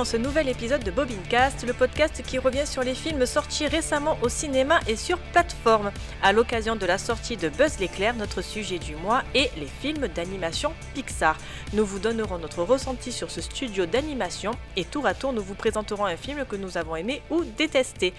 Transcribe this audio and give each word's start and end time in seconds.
Dans 0.00 0.06
ce 0.06 0.16
nouvel 0.16 0.48
épisode 0.48 0.82
de 0.82 0.90
Bobincast, 0.90 1.66
le 1.66 1.74
podcast 1.74 2.22
qui 2.26 2.38
revient 2.38 2.66
sur 2.66 2.82
les 2.82 2.94
films 2.94 3.26
sortis 3.26 3.66
récemment 3.66 4.16
au 4.22 4.30
cinéma 4.30 4.80
et 4.88 4.96
sur 4.96 5.18
plateforme. 5.18 5.92
À 6.22 6.32
l'occasion 6.32 6.74
de 6.74 6.86
la 6.86 6.96
sortie 6.96 7.36
de 7.36 7.50
Buzz 7.50 7.78
l'éclair, 7.78 8.14
notre 8.14 8.40
sujet 8.40 8.78
du 8.78 8.96
mois 8.96 9.22
est 9.34 9.54
les 9.58 9.66
films 9.66 10.08
d'animation 10.08 10.72
Pixar. 10.94 11.36
Nous 11.74 11.84
vous 11.84 11.98
donnerons 11.98 12.38
notre 12.38 12.62
ressenti 12.62 13.12
sur 13.12 13.30
ce 13.30 13.42
studio 13.42 13.84
d'animation 13.84 14.52
et 14.74 14.86
tour 14.86 15.04
à 15.04 15.12
tour 15.12 15.34
nous 15.34 15.42
vous 15.42 15.54
présenterons 15.54 16.06
un 16.06 16.16
film 16.16 16.46
que 16.46 16.56
nous 16.56 16.78
avons 16.78 16.96
aimé 16.96 17.20
ou 17.28 17.44
détesté. 17.44 18.14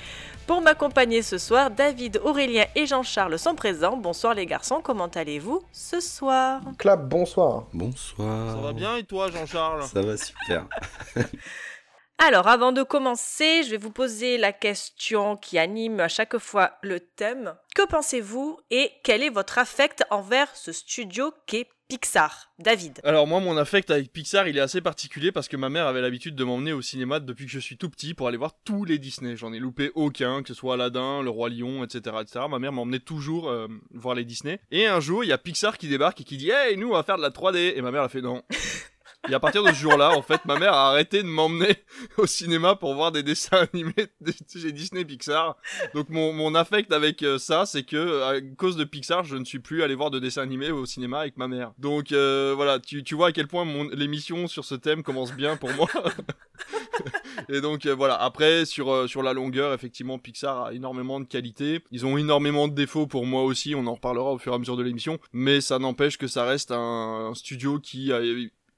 Pour 0.45 0.61
m'accompagner 0.61 1.23
ce 1.23 1.39
soir, 1.39 1.71
David, 1.71 2.21
Aurélien 2.23 2.65
et 2.75 2.85
Jean-Charles 2.85 3.39
sont 3.39 3.55
présents. 3.55 3.97
Bonsoir 3.97 4.35
les 4.35 4.45
garçons, 4.45 4.81
comment 4.83 5.07
allez-vous 5.07 5.63
ce 5.71 5.99
soir? 5.99 6.61
Clap, 6.77 7.07
bonsoir. 7.07 7.63
Bonsoir. 7.73 8.55
Ça 8.55 8.61
va 8.61 8.73
bien 8.73 8.97
et 8.97 9.03
toi, 9.03 9.31
Jean-Charles? 9.31 9.83
Ça 9.87 10.01
va 10.03 10.15
super. 10.15 10.67
Alors, 12.23 12.47
avant 12.47 12.71
de 12.71 12.83
commencer, 12.83 13.63
je 13.63 13.71
vais 13.71 13.77
vous 13.77 13.89
poser 13.89 14.37
la 14.37 14.53
question 14.53 15.37
qui 15.37 15.57
anime 15.57 15.99
à 15.99 16.07
chaque 16.07 16.37
fois 16.37 16.73
le 16.83 16.99
thème. 16.99 17.55
Que 17.73 17.83
pensez-vous 17.87 18.59
et 18.69 18.91
quel 19.03 19.23
est 19.23 19.31
votre 19.31 19.57
affect 19.57 20.03
envers 20.11 20.55
ce 20.55 20.71
studio 20.71 21.33
qu'est 21.47 21.67
Pixar? 21.87 22.51
David. 22.59 23.01
Alors 23.03 23.25
moi, 23.25 23.39
mon 23.39 23.57
affect 23.57 23.89
avec 23.89 24.13
Pixar, 24.13 24.47
il 24.47 24.55
est 24.55 24.61
assez 24.61 24.81
particulier 24.81 25.31
parce 25.31 25.47
que 25.47 25.57
ma 25.57 25.69
mère 25.69 25.87
avait 25.87 26.01
l'habitude 26.01 26.35
de 26.35 26.43
m'emmener 26.43 26.73
au 26.73 26.83
cinéma 26.83 27.19
depuis 27.19 27.47
que 27.47 27.51
je 27.51 27.57
suis 27.57 27.77
tout 27.77 27.89
petit 27.89 28.13
pour 28.13 28.27
aller 28.27 28.37
voir 28.37 28.53
tous 28.63 28.85
les 28.85 28.99
Disney. 28.99 29.35
J'en 29.35 29.51
ai 29.51 29.57
loupé 29.57 29.89
aucun, 29.95 30.43
que 30.43 30.49
ce 30.49 30.53
soit 30.53 30.75
Aladdin, 30.75 31.23
Le 31.23 31.31
Roi 31.31 31.49
Lion, 31.49 31.83
etc. 31.83 32.17
etc. 32.21 32.45
Ma 32.47 32.59
mère 32.59 32.71
m'emmenait 32.71 32.99
toujours 32.99 33.49
euh, 33.49 33.67
voir 33.95 34.13
les 34.13 34.25
Disney. 34.25 34.59
Et 34.69 34.85
un 34.85 34.99
jour, 34.99 35.23
il 35.23 35.29
y 35.29 35.33
a 35.33 35.39
Pixar 35.39 35.79
qui 35.79 35.87
débarque 35.87 36.21
et 36.21 36.23
qui 36.23 36.37
dit 36.37 36.51
«Hey, 36.51 36.77
nous, 36.77 36.89
on 36.89 36.93
va 36.93 37.01
faire 37.01 37.17
de 37.17 37.23
la 37.23 37.31
3D!» 37.31 37.73
Et 37.75 37.81
ma 37.81 37.89
mère 37.89 38.03
a 38.03 38.09
fait 38.09 38.21
«Non!» 38.21 38.43
Et 39.29 39.33
à 39.33 39.39
partir 39.39 39.63
de 39.63 39.69
ce 39.69 39.75
jour-là, 39.75 40.17
en 40.17 40.21
fait, 40.21 40.43
ma 40.45 40.57
mère 40.57 40.73
a 40.73 40.89
arrêté 40.89 41.21
de 41.21 41.27
m'emmener 41.27 41.75
au 42.17 42.25
cinéma 42.25 42.75
pour 42.75 42.95
voir 42.95 43.11
des 43.11 43.21
dessins 43.21 43.67
animés 43.73 44.07
chez 44.51 44.71
Disney 44.71 45.05
Pixar. 45.05 45.57
Donc 45.93 46.09
mon, 46.09 46.33
mon 46.33 46.55
affect 46.55 46.91
avec 46.91 47.21
euh, 47.21 47.37
ça, 47.37 47.65
c'est 47.65 47.83
que 47.83 48.23
à 48.23 48.41
cause 48.57 48.77
de 48.77 48.83
Pixar, 48.83 49.23
je 49.23 49.35
ne 49.35 49.45
suis 49.45 49.59
plus 49.59 49.83
allé 49.83 49.93
voir 49.93 50.09
de 50.09 50.19
dessins 50.19 50.41
animés 50.41 50.71
au 50.71 50.85
cinéma 50.85 51.19
avec 51.19 51.37
ma 51.37 51.47
mère. 51.47 51.71
Donc 51.77 52.11
euh, 52.11 52.53
voilà, 52.55 52.79
tu, 52.79 53.03
tu 53.03 53.13
vois 53.13 53.27
à 53.27 53.31
quel 53.31 53.47
point 53.47 53.63
mon, 53.63 53.89
l'émission 53.89 54.47
sur 54.47 54.65
ce 54.65 54.75
thème 54.75 55.03
commence 55.03 55.33
bien 55.33 55.55
pour 55.55 55.71
moi. 55.73 55.87
Et 57.49 57.61
donc 57.61 57.85
euh, 57.85 57.95
voilà, 57.95 58.15
après 58.15 58.65
sur, 58.65 58.91
euh, 58.91 59.07
sur 59.07 59.23
la 59.23 59.33
longueur, 59.33 59.73
effectivement, 59.73 60.19
Pixar 60.19 60.65
a 60.65 60.73
énormément 60.73 61.19
de 61.19 61.25
qualité. 61.25 61.83
Ils 61.91 62.05
ont 62.05 62.17
énormément 62.17 62.67
de 62.67 62.73
défauts 62.73 63.07
pour 63.07 63.25
moi 63.25 63.43
aussi, 63.43 63.75
on 63.75 63.85
en 63.87 63.93
reparlera 63.93 64.31
au 64.31 64.37
fur 64.37 64.51
et 64.51 64.55
à 64.55 64.59
mesure 64.59 64.77
de 64.77 64.83
l'émission. 64.83 65.19
Mais 65.33 65.61
ça 65.61 65.79
n'empêche 65.79 66.17
que 66.17 66.27
ça 66.27 66.45
reste 66.45 66.71
un, 66.71 67.29
un 67.29 67.33
studio 67.33 67.79
qui 67.79 68.11
a 68.11 68.19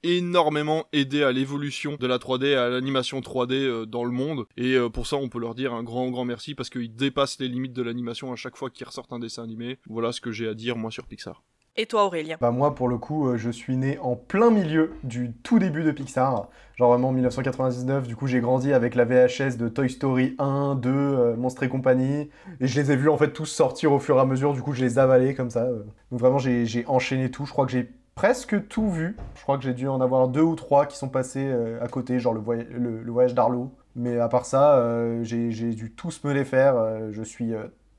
énormément 0.04 0.84
aidé 0.92 1.24
à 1.24 1.32
l'évolution 1.32 1.96
de 1.98 2.06
la 2.06 2.18
3D, 2.18 2.54
à 2.56 2.68
l'animation 2.68 3.18
3D 3.20 3.54
euh, 3.54 3.86
dans 3.86 4.04
le 4.04 4.12
monde. 4.12 4.44
Et 4.56 4.74
euh, 4.74 4.88
pour 4.88 5.06
ça, 5.08 5.16
on 5.16 5.28
peut 5.28 5.40
leur 5.40 5.54
dire 5.56 5.74
un 5.74 5.82
grand, 5.82 6.08
grand 6.10 6.24
merci 6.24 6.54
parce 6.54 6.70
qu'ils 6.70 6.94
dépassent 6.94 7.40
les 7.40 7.48
limites 7.48 7.72
de 7.72 7.82
l'animation 7.82 8.32
à 8.32 8.36
chaque 8.36 8.56
fois 8.56 8.70
qu'ils 8.70 8.86
ressortent 8.86 9.12
un 9.12 9.18
dessin 9.18 9.42
animé. 9.42 9.78
Voilà 9.88 10.12
ce 10.12 10.20
que 10.20 10.30
j'ai 10.30 10.46
à 10.48 10.54
dire 10.54 10.76
moi 10.76 10.90
sur 10.90 11.06
Pixar. 11.06 11.42
Et 11.76 11.86
toi 11.86 12.04
Aurélien? 12.04 12.36
Bah 12.40 12.52
moi 12.52 12.76
pour 12.76 12.86
le 12.88 12.98
coup 12.98 13.26
euh, 13.28 13.36
je 13.36 13.50
suis 13.50 13.76
né 13.76 13.98
en 13.98 14.14
plein 14.14 14.48
milieu 14.52 14.92
du 15.02 15.32
tout 15.42 15.58
début 15.58 15.82
de 15.82 15.90
Pixar, 15.90 16.48
genre 16.76 16.90
vraiment 16.90 17.10
1999, 17.10 18.06
du 18.06 18.14
coup 18.14 18.28
j'ai 18.28 18.38
grandi 18.38 18.72
avec 18.72 18.94
la 18.94 19.04
VHS 19.04 19.56
de 19.56 19.68
Toy 19.68 19.90
Story 19.90 20.36
1, 20.38 20.76
2, 20.76 20.88
euh, 20.88 21.36
Monstres 21.36 21.64
et 21.64 21.68
compagnie, 21.68 22.30
et 22.60 22.68
je 22.68 22.80
les 22.80 22.92
ai 22.92 22.96
vus 22.96 23.08
en 23.08 23.16
fait 23.18 23.32
tous 23.32 23.46
sortir 23.46 23.90
au 23.92 23.98
fur 23.98 24.16
et 24.18 24.20
à 24.20 24.24
mesure, 24.24 24.52
du 24.52 24.62
coup 24.62 24.72
je 24.72 24.84
les 24.84 25.00
avalais 25.00 25.34
comme 25.34 25.50
ça. 25.50 25.64
euh. 25.64 25.82
Donc 26.12 26.20
vraiment 26.20 26.38
j'ai 26.38 26.64
j'ai 26.64 26.86
enchaîné 26.86 27.28
tout, 27.32 27.44
je 27.44 27.50
crois 27.50 27.66
que 27.66 27.72
j'ai 27.72 27.90
presque 28.14 28.68
tout 28.68 28.90
vu, 28.90 29.16
je 29.34 29.42
crois 29.42 29.56
que 29.58 29.64
j'ai 29.64 29.74
dû 29.74 29.88
en 29.88 30.00
avoir 30.00 30.28
deux 30.28 30.42
ou 30.42 30.54
trois 30.56 30.86
qui 30.86 30.96
sont 30.96 31.08
passés 31.08 31.46
euh, 31.46 31.82
à 31.82 31.88
côté, 31.88 32.18
genre 32.20 32.34
le, 32.34 32.40
voy- 32.40 32.66
le- 32.70 33.02
le 33.02 33.12
voyage 33.12 33.34
d'Arlo. 33.34 33.72
Mais 33.96 34.18
à 34.18 34.28
part 34.28 34.44
ça, 34.46 34.74
euh, 34.76 35.20
j'ai 35.22 35.50
dû 35.74 35.92
tous 35.92 36.22
me 36.24 36.32
les 36.32 36.44
faire, 36.44 36.76
euh, 36.76 37.08
je 37.12 37.22
suis 37.22 37.52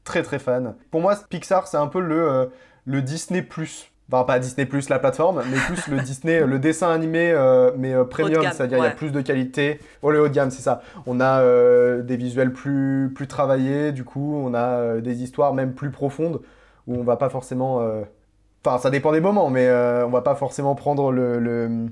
très 0.04 0.24
très 0.24 0.40
fan. 0.40 0.76
Pour 0.92 1.02
moi 1.02 1.16
Pixar 1.30 1.68
c'est 1.68 1.78
un 1.78 1.88
peu 1.88 2.00
le... 2.00 2.50
le 2.86 3.02
Disney 3.02 3.42
Plus. 3.42 3.92
Enfin, 4.12 4.24
pas 4.24 4.38
Disney 4.38 4.68
Plus 4.68 4.90
la 4.90 5.00
plateforme, 5.00 5.42
mais 5.50 5.58
plus 5.58 5.88
le 5.88 6.00
Disney, 6.04 6.46
le 6.46 6.60
dessin 6.60 6.92
animé, 6.92 7.34
mais 7.78 7.94
premium, 8.06 8.42
c'est-à-dire 8.54 8.78
il 8.78 8.82
y 8.84 8.86
a 8.88 8.92
plus 8.92 9.12
de 9.12 9.22
qualité. 9.22 9.80
Oh, 10.04 10.12
le 10.12 10.22
haut 10.22 10.28
de 10.28 10.34
gamme, 10.34 10.52
c'est 10.52 10.62
ça. 10.62 10.82
On 11.08 11.20
a 11.20 11.42
des 12.04 12.16
visuels 12.18 12.54
plus, 12.54 13.12
plus 13.16 13.28
travaillés, 13.28 13.92
du 13.94 14.04
coup, 14.04 14.36
on 14.46 14.54
a 14.54 14.98
des 15.02 15.24
histoires 15.24 15.54
même 15.56 15.74
plus 15.74 15.90
profondes, 15.90 16.42
où 16.88 16.96
on 16.96 17.04
va 17.04 17.18
pas 17.18 17.30
forcément. 17.30 17.82
Enfin, 18.66 18.80
ça 18.80 18.90
dépend 18.90 19.12
des 19.12 19.22
moments, 19.22 19.52
mais 19.52 19.68
euh, 19.68 20.08
on 20.08 20.10
va 20.10 20.22
pas 20.24 20.34
forcément 20.34 20.74
prendre 20.74 21.12
le, 21.12 21.38
le, 21.40 21.88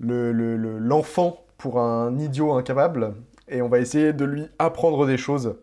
le- 0.00 0.32
le- 0.32 0.56
le- 0.56 0.78
l'enfant 0.78 1.44
pour 1.58 1.78
un 1.78 2.18
idiot 2.18 2.54
incapable, 2.54 3.14
et 3.48 3.60
on 3.60 3.68
va 3.68 3.80
essayer 3.80 4.14
de 4.14 4.24
lui 4.24 4.46
apprendre 4.58 5.06
des 5.06 5.18
choses, 5.18 5.56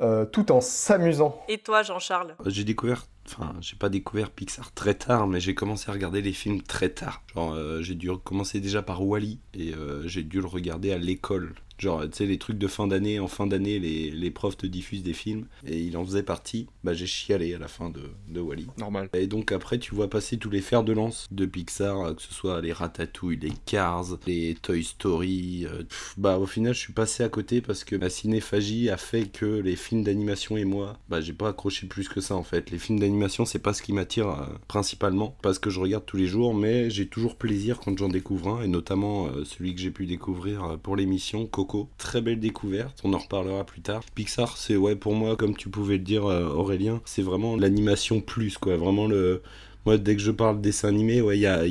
euh, 0.00 0.24
tout 0.24 0.52
en 0.52 0.62
s'amusant. 0.62 1.38
Et 1.50 1.58
toi 1.58 1.82
Jean-Charles? 1.82 2.34
J'ai 2.46 2.64
découvert, 2.64 3.04
enfin, 3.26 3.52
j'ai 3.60 3.76
pas 3.76 3.90
découvert 3.90 4.30
Pixar 4.30 4.72
très 4.72 4.94
tard, 4.94 5.26
mais 5.26 5.38
j'ai 5.38 5.54
commencé 5.54 5.90
à 5.90 5.92
regarder 5.92 6.22
les 6.22 6.32
films 6.32 6.62
très 6.62 6.88
tard. 6.88 7.22
Genre, 7.34 7.52
euh, 7.52 7.82
j'ai 7.82 7.94
dû 7.94 8.10
commencer 8.24 8.60
déjà 8.60 8.80
par 8.80 9.04
Wally 9.06 9.38
et 9.52 9.74
euh, 9.74 10.08
j'ai 10.08 10.22
dû 10.22 10.40
le 10.40 10.46
regarder 10.46 10.92
à 10.94 10.98
l'école. 10.98 11.52
Genre, 11.78 12.02
tu 12.10 12.16
sais, 12.18 12.26
les 12.26 12.38
trucs 12.38 12.58
de 12.58 12.66
fin 12.66 12.86
d'année, 12.86 13.20
en 13.20 13.28
fin 13.28 13.46
d'année, 13.46 13.78
les, 13.78 14.10
les 14.10 14.30
profs 14.30 14.56
te 14.56 14.66
diffusent 14.66 15.02
des 15.04 15.12
films 15.12 15.46
et 15.66 15.80
il 15.80 15.96
en 15.96 16.04
faisait 16.04 16.22
partie. 16.24 16.66
Bah, 16.82 16.92
j'ai 16.92 17.06
chialé 17.06 17.54
à 17.54 17.58
la 17.58 17.68
fin 17.68 17.90
de, 17.90 18.00
de 18.28 18.40
Wally. 18.40 18.66
Normal. 18.78 19.08
Et 19.14 19.26
donc 19.28 19.52
après, 19.52 19.78
tu 19.78 19.94
vois 19.94 20.10
passer 20.10 20.38
tous 20.38 20.50
les 20.50 20.60
fers 20.60 20.82
de 20.82 20.92
lance 20.92 21.28
de 21.30 21.46
Pixar, 21.46 22.00
euh, 22.00 22.14
que 22.14 22.22
ce 22.22 22.34
soit 22.34 22.60
les 22.60 22.72
Ratatouille, 22.72 23.38
les 23.40 23.52
Cars, 23.64 24.18
les 24.26 24.56
Toy 24.60 24.82
Story. 24.82 25.66
euh, 25.66 25.84
pff, 25.84 26.14
bah 26.18 26.38
au 26.38 26.46
final, 26.46 26.74
je 26.74 26.80
suis 26.80 26.92
passé 26.92 27.22
à 27.22 27.28
côté 27.28 27.60
parce 27.60 27.84
que 27.84 27.94
ma 27.94 28.10
cinéphagie 28.10 28.90
a 28.90 28.96
fait 28.96 29.26
que 29.26 29.46
les 29.46 29.76
films 29.76 30.02
d'animation 30.02 30.56
et 30.56 30.64
moi, 30.64 30.98
bah 31.08 31.20
j'ai 31.20 31.32
pas 31.32 31.48
accroché 31.50 31.86
plus 31.86 32.08
que 32.08 32.20
ça 32.20 32.34
en 32.34 32.42
fait. 32.42 32.70
Les 32.70 32.78
films 32.78 32.98
d'animation, 32.98 33.44
c'est 33.44 33.60
pas 33.60 33.72
ce 33.72 33.82
qui 33.82 33.92
m'attire 33.92 34.28
euh, 34.28 34.46
principalement 34.66 35.36
parce 35.42 35.60
que 35.60 35.70
je 35.70 35.78
regarde 35.78 36.04
tous 36.06 36.16
les 36.16 36.26
jours, 36.26 36.54
mais 36.54 36.90
j'ai 36.90 37.06
toujours 37.06 37.36
plaisir 37.36 37.78
quand 37.78 37.96
j'en 37.96 38.08
découvre 38.08 38.48
un 38.48 38.62
et 38.62 38.68
notamment 38.68 39.26
euh, 39.26 39.44
celui 39.44 39.74
que 39.76 39.80
j'ai 39.80 39.92
pu 39.92 40.06
découvrir 40.06 40.76
pour 40.82 40.96
l'émission 40.96 41.46
Coco. 41.46 41.67
Très 41.98 42.20
belle 42.20 42.40
découverte, 42.40 43.00
on 43.04 43.12
en 43.12 43.18
reparlera 43.18 43.64
plus 43.64 43.80
tard. 43.80 44.02
Pixar, 44.14 44.56
c'est 44.56 44.76
ouais 44.76 44.96
pour 44.96 45.14
moi, 45.14 45.36
comme 45.36 45.56
tu 45.56 45.68
pouvais 45.68 45.98
le 45.98 46.04
dire 46.04 46.26
euh, 46.26 46.48
Aurélien, 46.48 47.00
c'est 47.04 47.22
vraiment 47.22 47.56
l'animation 47.56 48.20
plus 48.20 48.58
quoi, 48.58 48.76
vraiment 48.76 49.06
le 49.06 49.42
moi, 49.88 49.96
dès 49.96 50.16
que 50.16 50.20
je 50.20 50.30
parle 50.30 50.60
dessin 50.60 50.88
animé, 50.88 51.22
ouais, 51.22 51.38
il 51.38 51.40
y 51.40 51.46
a, 51.46 51.64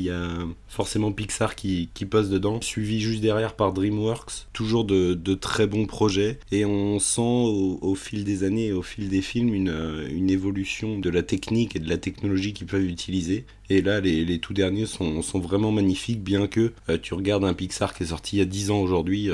forcément 0.67 1.11
Pixar 1.11 1.55
qui, 1.55 1.87
passe 2.09 2.29
dedans, 2.29 2.59
suivi 2.61 2.99
juste 2.99 3.21
derrière 3.21 3.53
par 3.55 3.73
DreamWorks. 3.73 4.47
Toujours 4.53 4.85
de, 4.85 5.33
très 5.35 5.67
bons 5.67 5.85
projets. 5.85 6.39
Et 6.51 6.65
on 6.65 6.97
sent 6.97 7.21
au, 7.21 7.93
fil 7.93 8.23
des 8.23 8.43
années 8.43 8.67
et 8.67 8.71
au 8.71 8.81
fil 8.81 9.09
des 9.09 9.21
films 9.21 9.53
une, 9.53 9.69
euh, 9.69 10.07
une 10.09 10.31
évolution 10.31 10.97
de 10.97 11.11
la 11.11 11.21
technique 11.21 11.75
et 11.75 11.79
de 11.79 11.89
la 11.89 11.97
technologie 11.97 12.53
qu'ils 12.53 12.65
peuvent 12.65 12.85
utiliser. 12.85 13.45
Et 13.69 13.83
là, 13.83 13.99
les, 13.99 14.39
tout 14.39 14.53
derniers 14.53 14.87
sont, 14.87 15.21
vraiment 15.35 15.71
magnifiques, 15.71 16.23
bien 16.23 16.47
que 16.47 16.73
euh, 16.89 16.97
tu 16.99 17.13
regardes 17.13 17.45
un 17.45 17.53
Pixar 17.53 17.93
qui 17.93 18.01
est 18.01 18.07
sorti 18.07 18.37
il 18.37 18.39
y 18.39 18.41
a 18.41 18.45
10 18.45 18.71
ans 18.71 18.79
aujourd'hui, 18.79 19.29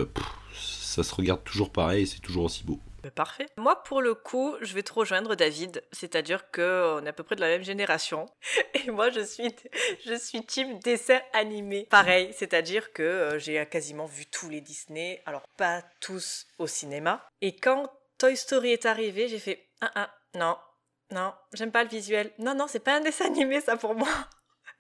ça 0.94 1.04
se 1.04 1.16
regarde 1.16 1.44
toujours 1.44 1.72
pareil 1.72 2.04
et 2.04 2.06
c'est 2.06 2.20
toujours 2.20 2.46
aussi 2.46 2.64
beau. 2.64 2.80
Euh, 3.06 3.10
Parfait. 3.10 3.48
Moi, 3.58 3.82
pour 3.84 4.02
le 4.02 4.14
coup, 4.14 4.56
je 4.62 4.74
vais 4.74 4.84
te 4.84 4.94
rejoindre, 4.94 5.36
David. 5.36 5.84
C'est-à-dire 5.92 6.50
que 6.52 6.98
on 7.00 7.06
est 7.06 7.10
à 7.10 7.14
peu 7.14 7.24
près 7.24 7.36
de 7.36 7.42
la 7.42 7.48
même 7.48 7.64
génération. 7.64 8.28
Et 8.86 8.92
moi, 8.92 9.10
je 9.10 9.22
suis, 9.22 9.54
je 10.06 10.14
suis 10.14 10.46
team 10.46 10.80
dessin 10.80 11.20
animé. 11.34 11.88
Pareil, 11.90 12.32
c'est-à-dire 12.34 12.94
que 12.94 13.04
euh, 13.04 13.40
j'ai 13.40 13.66
quasiment 13.66 14.06
vu 14.06 14.26
tous 14.28 14.50
les 14.50 14.62
Disney. 14.62 15.22
Alors, 15.26 15.44
pas 15.58 15.84
tous 16.00 16.46
au 16.60 16.68
cinéma. 16.68 17.28
Et 17.42 17.56
quand 17.56 17.90
Toy 18.18 18.38
Story 18.38 18.72
est 18.72 18.86
arrivé, 18.86 19.28
j'ai 19.28 19.40
fait 19.40 19.68
ah 19.82 19.92
ah 19.96 20.14
non 20.36 20.56
non, 21.12 21.32
j'aime 21.54 21.72
pas 21.72 21.84
le 21.84 21.90
visuel. 21.90 22.32
Non 22.40 22.56
non, 22.56 22.66
c'est 22.68 22.80
pas 22.80 22.96
un 22.96 23.02
dessin 23.02 23.26
animé 23.26 23.62
ça 23.62 23.78
pour 23.78 23.94
moi. 23.94 24.10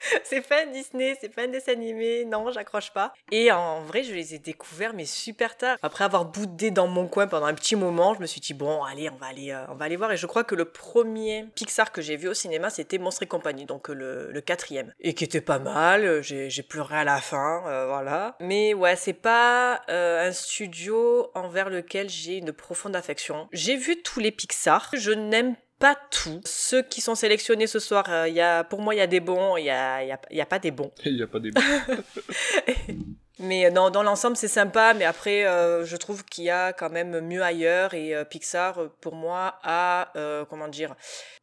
c'est 0.23 0.41
pas 0.41 0.63
un 0.63 0.67
Disney, 0.67 1.17
c'est 1.19 1.29
pas 1.29 1.43
un 1.43 1.47
dessin 1.47 1.73
animé, 1.73 2.25
non, 2.25 2.51
j'accroche 2.51 2.91
pas. 2.91 3.13
Et 3.31 3.51
en 3.51 3.81
vrai, 3.81 4.03
je 4.03 4.13
les 4.13 4.35
ai 4.35 4.39
découverts, 4.39 4.93
mais 4.93 5.05
super 5.05 5.57
tard. 5.57 5.77
Après 5.81 6.03
avoir 6.03 6.25
boudé 6.25 6.71
dans 6.71 6.87
mon 6.87 7.07
coin 7.07 7.27
pendant 7.27 7.45
un 7.45 7.53
petit 7.53 7.75
moment, 7.75 8.13
je 8.13 8.21
me 8.21 8.25
suis 8.25 8.41
dit, 8.41 8.53
bon, 8.53 8.83
allez, 8.83 9.09
on 9.09 9.15
va 9.15 9.27
aller, 9.27 9.51
euh, 9.51 9.97
voir. 9.97 10.11
Et 10.11 10.17
je 10.17 10.25
crois 10.25 10.43
que 10.43 10.55
le 10.55 10.65
premier 10.65 11.45
Pixar 11.55 11.91
que 11.91 12.01
j'ai 12.01 12.15
vu 12.15 12.27
au 12.27 12.33
cinéma, 12.33 12.69
c'était 12.69 12.97
Monstres 12.97 13.23
et 13.23 13.27
compagnie, 13.27 13.65
donc 13.65 13.89
euh, 13.89 14.29
le, 14.31 14.41
quatrième. 14.41 14.93
Et 14.99 15.13
qui 15.13 15.23
était 15.23 15.41
pas 15.41 15.59
mal, 15.59 16.03
euh, 16.03 16.21
j'ai 16.21 16.63
pleuré 16.63 16.97
à 16.97 17.03
la 17.03 17.17
fin, 17.17 17.61
voilà. 17.87 18.35
Mais 18.39 18.73
ouais, 18.73 18.95
c'est 18.95 19.13
pas 19.13 19.81
un 19.87 20.31
studio 20.31 21.31
envers 21.33 21.69
lequel 21.69 22.09
j'ai 22.09 22.37
une 22.37 22.51
profonde 22.51 22.95
affection. 22.95 23.47
J'ai 23.51 23.77
vu 23.77 24.01
tous 24.01 24.19
les 24.19 24.31
Pixar, 24.31 24.89
je 24.93 25.11
n'aime 25.11 25.55
pas 25.83 25.97
tout. 26.11 26.39
Ceux 26.45 26.81
qui 26.81 27.01
sont 27.01 27.13
sélectionnés 27.13 27.67
ce 27.67 27.77
soir, 27.79 28.05
euh, 28.09 28.29
y 28.29 28.39
a, 28.39 28.63
pour 28.63 28.79
moi, 28.81 28.95
il 28.95 28.99
y 28.99 29.01
a 29.01 29.07
des 29.07 29.19
bons, 29.19 29.57
il 29.57 29.65
y 29.65 29.69
a, 29.69 30.01
il 30.01 30.07
y 30.07 30.11
a- 30.13 30.19
il 30.31 30.37
y 30.37 30.41
a 30.41 30.45
pas 30.45 30.59
des 30.59 30.71
bons. 30.71 30.91
Il 31.05 31.17
y 31.17 31.23
a 31.23 31.27
pas 31.27 31.39
des. 31.39 31.51
Mais 33.39 33.69
non, 33.71 33.89
dans 33.89 34.03
l'ensemble, 34.03 34.37
c'est 34.37 34.47
sympa, 34.47 34.93
mais 34.93 35.05
après, 35.05 35.45
euh, 35.45 35.83
je 35.85 35.97
trouve 35.97 36.23
qu'il 36.23 36.43
y 36.45 36.49
a 36.51 36.71
quand 36.71 36.89
même 36.91 37.19
mieux 37.19 37.41
ailleurs 37.41 37.93
et 37.95 38.15
euh, 38.15 38.23
Pixar, 38.23 38.77
pour 39.01 39.15
moi, 39.15 39.55
a, 39.63 40.11
euh, 40.15 40.45
comment 40.45 40.67
dire, 40.67 40.95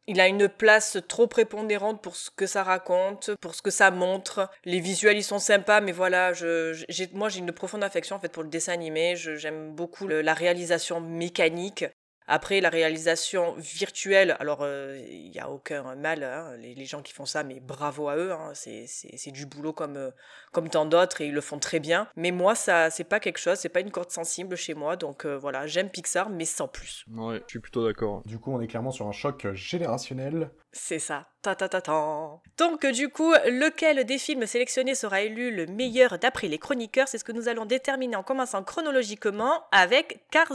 il 0.07 0.19
a 0.21 0.27
une 0.27 0.47
place 0.47 0.97
trop 1.09 1.27
prépondérante 1.27 2.01
pour 2.01 2.15
ce 2.15 2.31
que 2.31 2.47
ça 2.47 2.63
raconte, 2.63 3.31
pour 3.41 3.53
ce 3.55 3.61
que 3.61 3.69
ça 3.71 3.91
montre. 3.91 4.49
Les 4.63 4.79
visuels, 4.79 5.17
ils 5.17 5.23
sont 5.23 5.37
sympas, 5.37 5.81
mais 5.81 5.91
voilà, 5.91 6.31
je, 6.33 6.73
moi, 7.13 7.27
j'ai 7.29 7.39
une 7.39 7.51
profonde 7.51 7.83
affection 7.83 8.15
en 8.15 8.19
fait 8.19 8.31
pour 8.31 8.43
le 8.43 8.49
dessin 8.49 8.71
animé. 8.73 9.15
J'aime 9.17 9.75
beaucoup 9.75 10.07
le- 10.07 10.21
la 10.21 10.33
réalisation 10.33 11.01
mécanique. 11.01 11.85
Après, 12.33 12.61
la 12.61 12.69
réalisation 12.69 13.55
virtuelle, 13.57 14.37
alors 14.39 14.65
il 14.65 15.31
n'y 15.31 15.39
a 15.39 15.49
aucun 15.49 15.95
mal, 15.95 16.23
hein, 16.23 16.55
les, 16.57 16.73
les 16.73 16.85
gens 16.85 17.01
qui 17.01 17.11
font 17.13 17.25
ça, 17.25 17.43
mais 17.43 17.59
bravo 17.59 18.07
à 18.07 18.15
eux, 18.15 18.31
hein, 18.31 18.51
c'est, 18.53 19.31
du 19.31 19.45
boulot 19.45 19.73
comme, 19.73 19.97
euh, 19.97 20.11
comme 20.51 20.69
tant 20.69 20.85
d'autres 20.85 21.21
et 21.21 21.27
ils 21.27 21.33
le 21.33 21.41
font 21.41 21.59
très 21.59 21.79
bien. 21.79 22.07
Mais 22.15 22.31
moi, 22.31 22.55
ça, 22.55 22.89
c'est 22.89 23.03
pas 23.03 23.19
quelque 23.19 23.37
chose, 23.37 23.57
c'est 23.57 23.69
pas 23.69 23.81
une 23.81 23.91
corde 23.91 24.11
sensible 24.11 24.55
chez 24.55 24.73
moi, 24.73 24.95
donc 24.95 25.25
euh, 25.25 25.37
voilà, 25.37 25.67
j'aime 25.67 25.89
Pixar, 25.89 26.29
mais 26.29 26.45
sans 26.45 26.67
plus. 26.67 27.05
Ouais, 27.11 27.41
je 27.47 27.51
suis 27.51 27.59
plutôt 27.59 27.85
d'accord. 27.85 28.21
Du 28.25 28.39
coup, 28.39 28.53
on 28.53 28.61
est 28.61 28.67
clairement 28.67 28.91
sur 28.91 29.07
un 29.07 29.11
choc 29.11 29.47
générationnel. 29.53 30.51
C'est 30.71 30.99
ça. 30.99 31.27
Ta 31.41 31.55
ta 31.55 31.67
ta 31.67 31.81
ta. 31.81 32.39
Donc 32.57 32.85
du 32.85 33.09
coup, 33.09 33.33
lequel 33.33 34.05
des 34.05 34.17
films 34.17 34.45
sélectionnés 34.45 34.95
sera 34.95 35.21
élu 35.21 35.53
le 35.53 35.65
meilleur 35.65 36.17
d'après 36.17 36.47
les 36.47 36.59
chroniqueurs? 36.59 37.07
C'est 37.07 37.17
ce 37.17 37.23
que 37.23 37.31
nous 37.31 37.49
allons 37.49 37.65
déterminer 37.65 38.15
en 38.15 38.23
commençant 38.23 38.63
chronologiquement 38.63 39.65
avec 39.71 40.23
Cars 40.31 40.51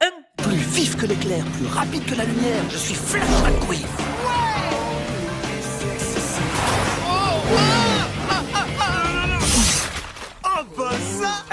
1. 0.00 0.06
Plus 0.36 0.67
vif 0.78 0.96
que 0.96 1.06
l'éclair, 1.06 1.44
plus 1.56 1.66
rapide 1.66 2.04
que 2.04 2.14
la 2.14 2.24
lumière, 2.24 2.62
je 2.70 2.76
suis 2.78 2.94
Flash 2.94 3.28
McQueen. 3.42 3.84
Oh 10.44 10.62
bah 10.76 10.90
ça 11.18 11.44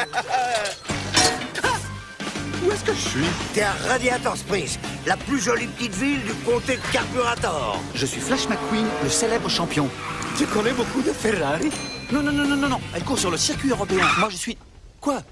Où 2.63 2.71
est-ce 2.71 2.83
que 2.83 2.93
je 2.93 2.99
suis? 2.99 3.25
T'es 3.55 3.63
à 3.63 3.71
Radiator 3.89 4.37
Springs, 4.37 4.77
la 5.07 5.17
plus 5.17 5.39
jolie 5.39 5.65
petite 5.69 5.95
ville 5.95 6.21
du 6.21 6.33
comté 6.45 6.75
de 6.75 6.81
Carburator. 6.93 7.81
Je 7.95 8.05
suis 8.05 8.21
Flash 8.21 8.47
McQueen, 8.47 8.85
le 9.01 9.09
célèbre 9.09 9.49
champion. 9.49 9.89
Tu 10.37 10.45
connais 10.45 10.73
beaucoup 10.73 11.01
de 11.01 11.11
Ferrari? 11.11 11.71
Non, 12.11 12.21
non, 12.21 12.31
non, 12.31 12.45
non, 12.45 12.57
non, 12.57 12.69
non, 12.69 12.81
elle 12.93 13.03
court 13.03 13.17
sur 13.17 13.31
le 13.31 13.37
circuit 13.37 13.71
européen. 13.71 14.05
Moi, 14.19 14.29
je 14.29 14.35
suis... 14.35 14.55
Quoi? 15.01 15.23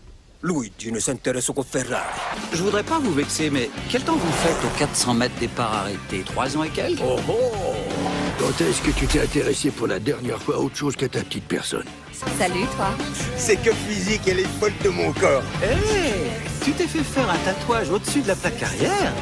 Luigi 0.44 0.92
ne 0.92 1.00
s'intéresse 1.00 1.50
qu'aux 1.56 1.64
Ferrari. 1.64 2.04
Je 2.52 2.62
voudrais 2.62 2.84
pas 2.84 3.00
vous 3.00 3.14
vexer, 3.14 3.50
mais 3.50 3.70
quel 3.90 4.02
temps 4.04 4.18
vous 4.18 4.32
faites 4.44 4.58
aux 4.66 4.78
400 4.78 5.14
mètres 5.14 5.36
départ 5.40 5.74
arrêté 5.74 6.24
Trois 6.26 6.58
ans 6.58 6.64
et 6.64 6.70
quelques? 6.70 7.00
Oh 7.02 7.18
oh 7.30 7.34
Quand 8.38 8.62
est-ce 8.62 8.82
que 8.82 8.92
tu 8.92 9.08
t'es 9.08 9.22
intéressé 9.22 9.72
pour 9.72 9.88
la 9.88 10.00
dernière 10.00 10.42
fois 10.42 10.56
à 10.56 10.58
autre 10.60 10.76
chose 10.76 10.98
qu'à 10.98 11.08
ta 11.08 11.22
petite 11.22 11.46
personne? 11.48 11.86
Salut 12.38 12.66
toi. 12.76 12.90
C'est 13.38 13.56
que 13.56 13.72
physique, 13.72 14.22
elle 14.28 14.40
est 14.42 14.60
folle 14.60 14.74
de 14.84 14.90
mon 14.90 15.14
corps. 15.14 15.44
Hé 15.64 15.78
Tu 16.64 16.72
t'es 16.74 16.88
fait 16.88 17.04
faire 17.04 17.30
un 17.30 17.38
tatouage 17.38 17.90
au-dessus 17.90 18.22
de 18.22 18.28
la 18.28 18.36
plaque 18.36 18.62
arrière? 18.64 19.14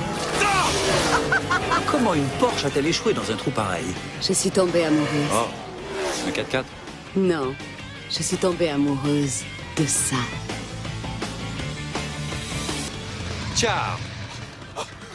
Comment 1.86 2.16
une 2.16 2.28
Porsche 2.40 2.66
a-t-elle 2.66 2.88
échoué 2.88 3.14
dans 3.14 3.30
un 3.32 3.36
trou 3.36 3.52
pareil? 3.52 3.86
Je 4.22 4.34
suis 4.34 4.50
tombée 4.50 4.86
amoureuse. 4.86 5.08
Oh, 5.34 5.48
un 6.28 6.32
4x4 6.32 6.64
Non, 7.18 7.54
je 8.10 8.24
suis 8.24 8.38
tombée 8.38 8.70
amoureuse 8.70 9.44
de 9.78 9.86
ça. 9.86 10.16
Ciao 13.62 13.96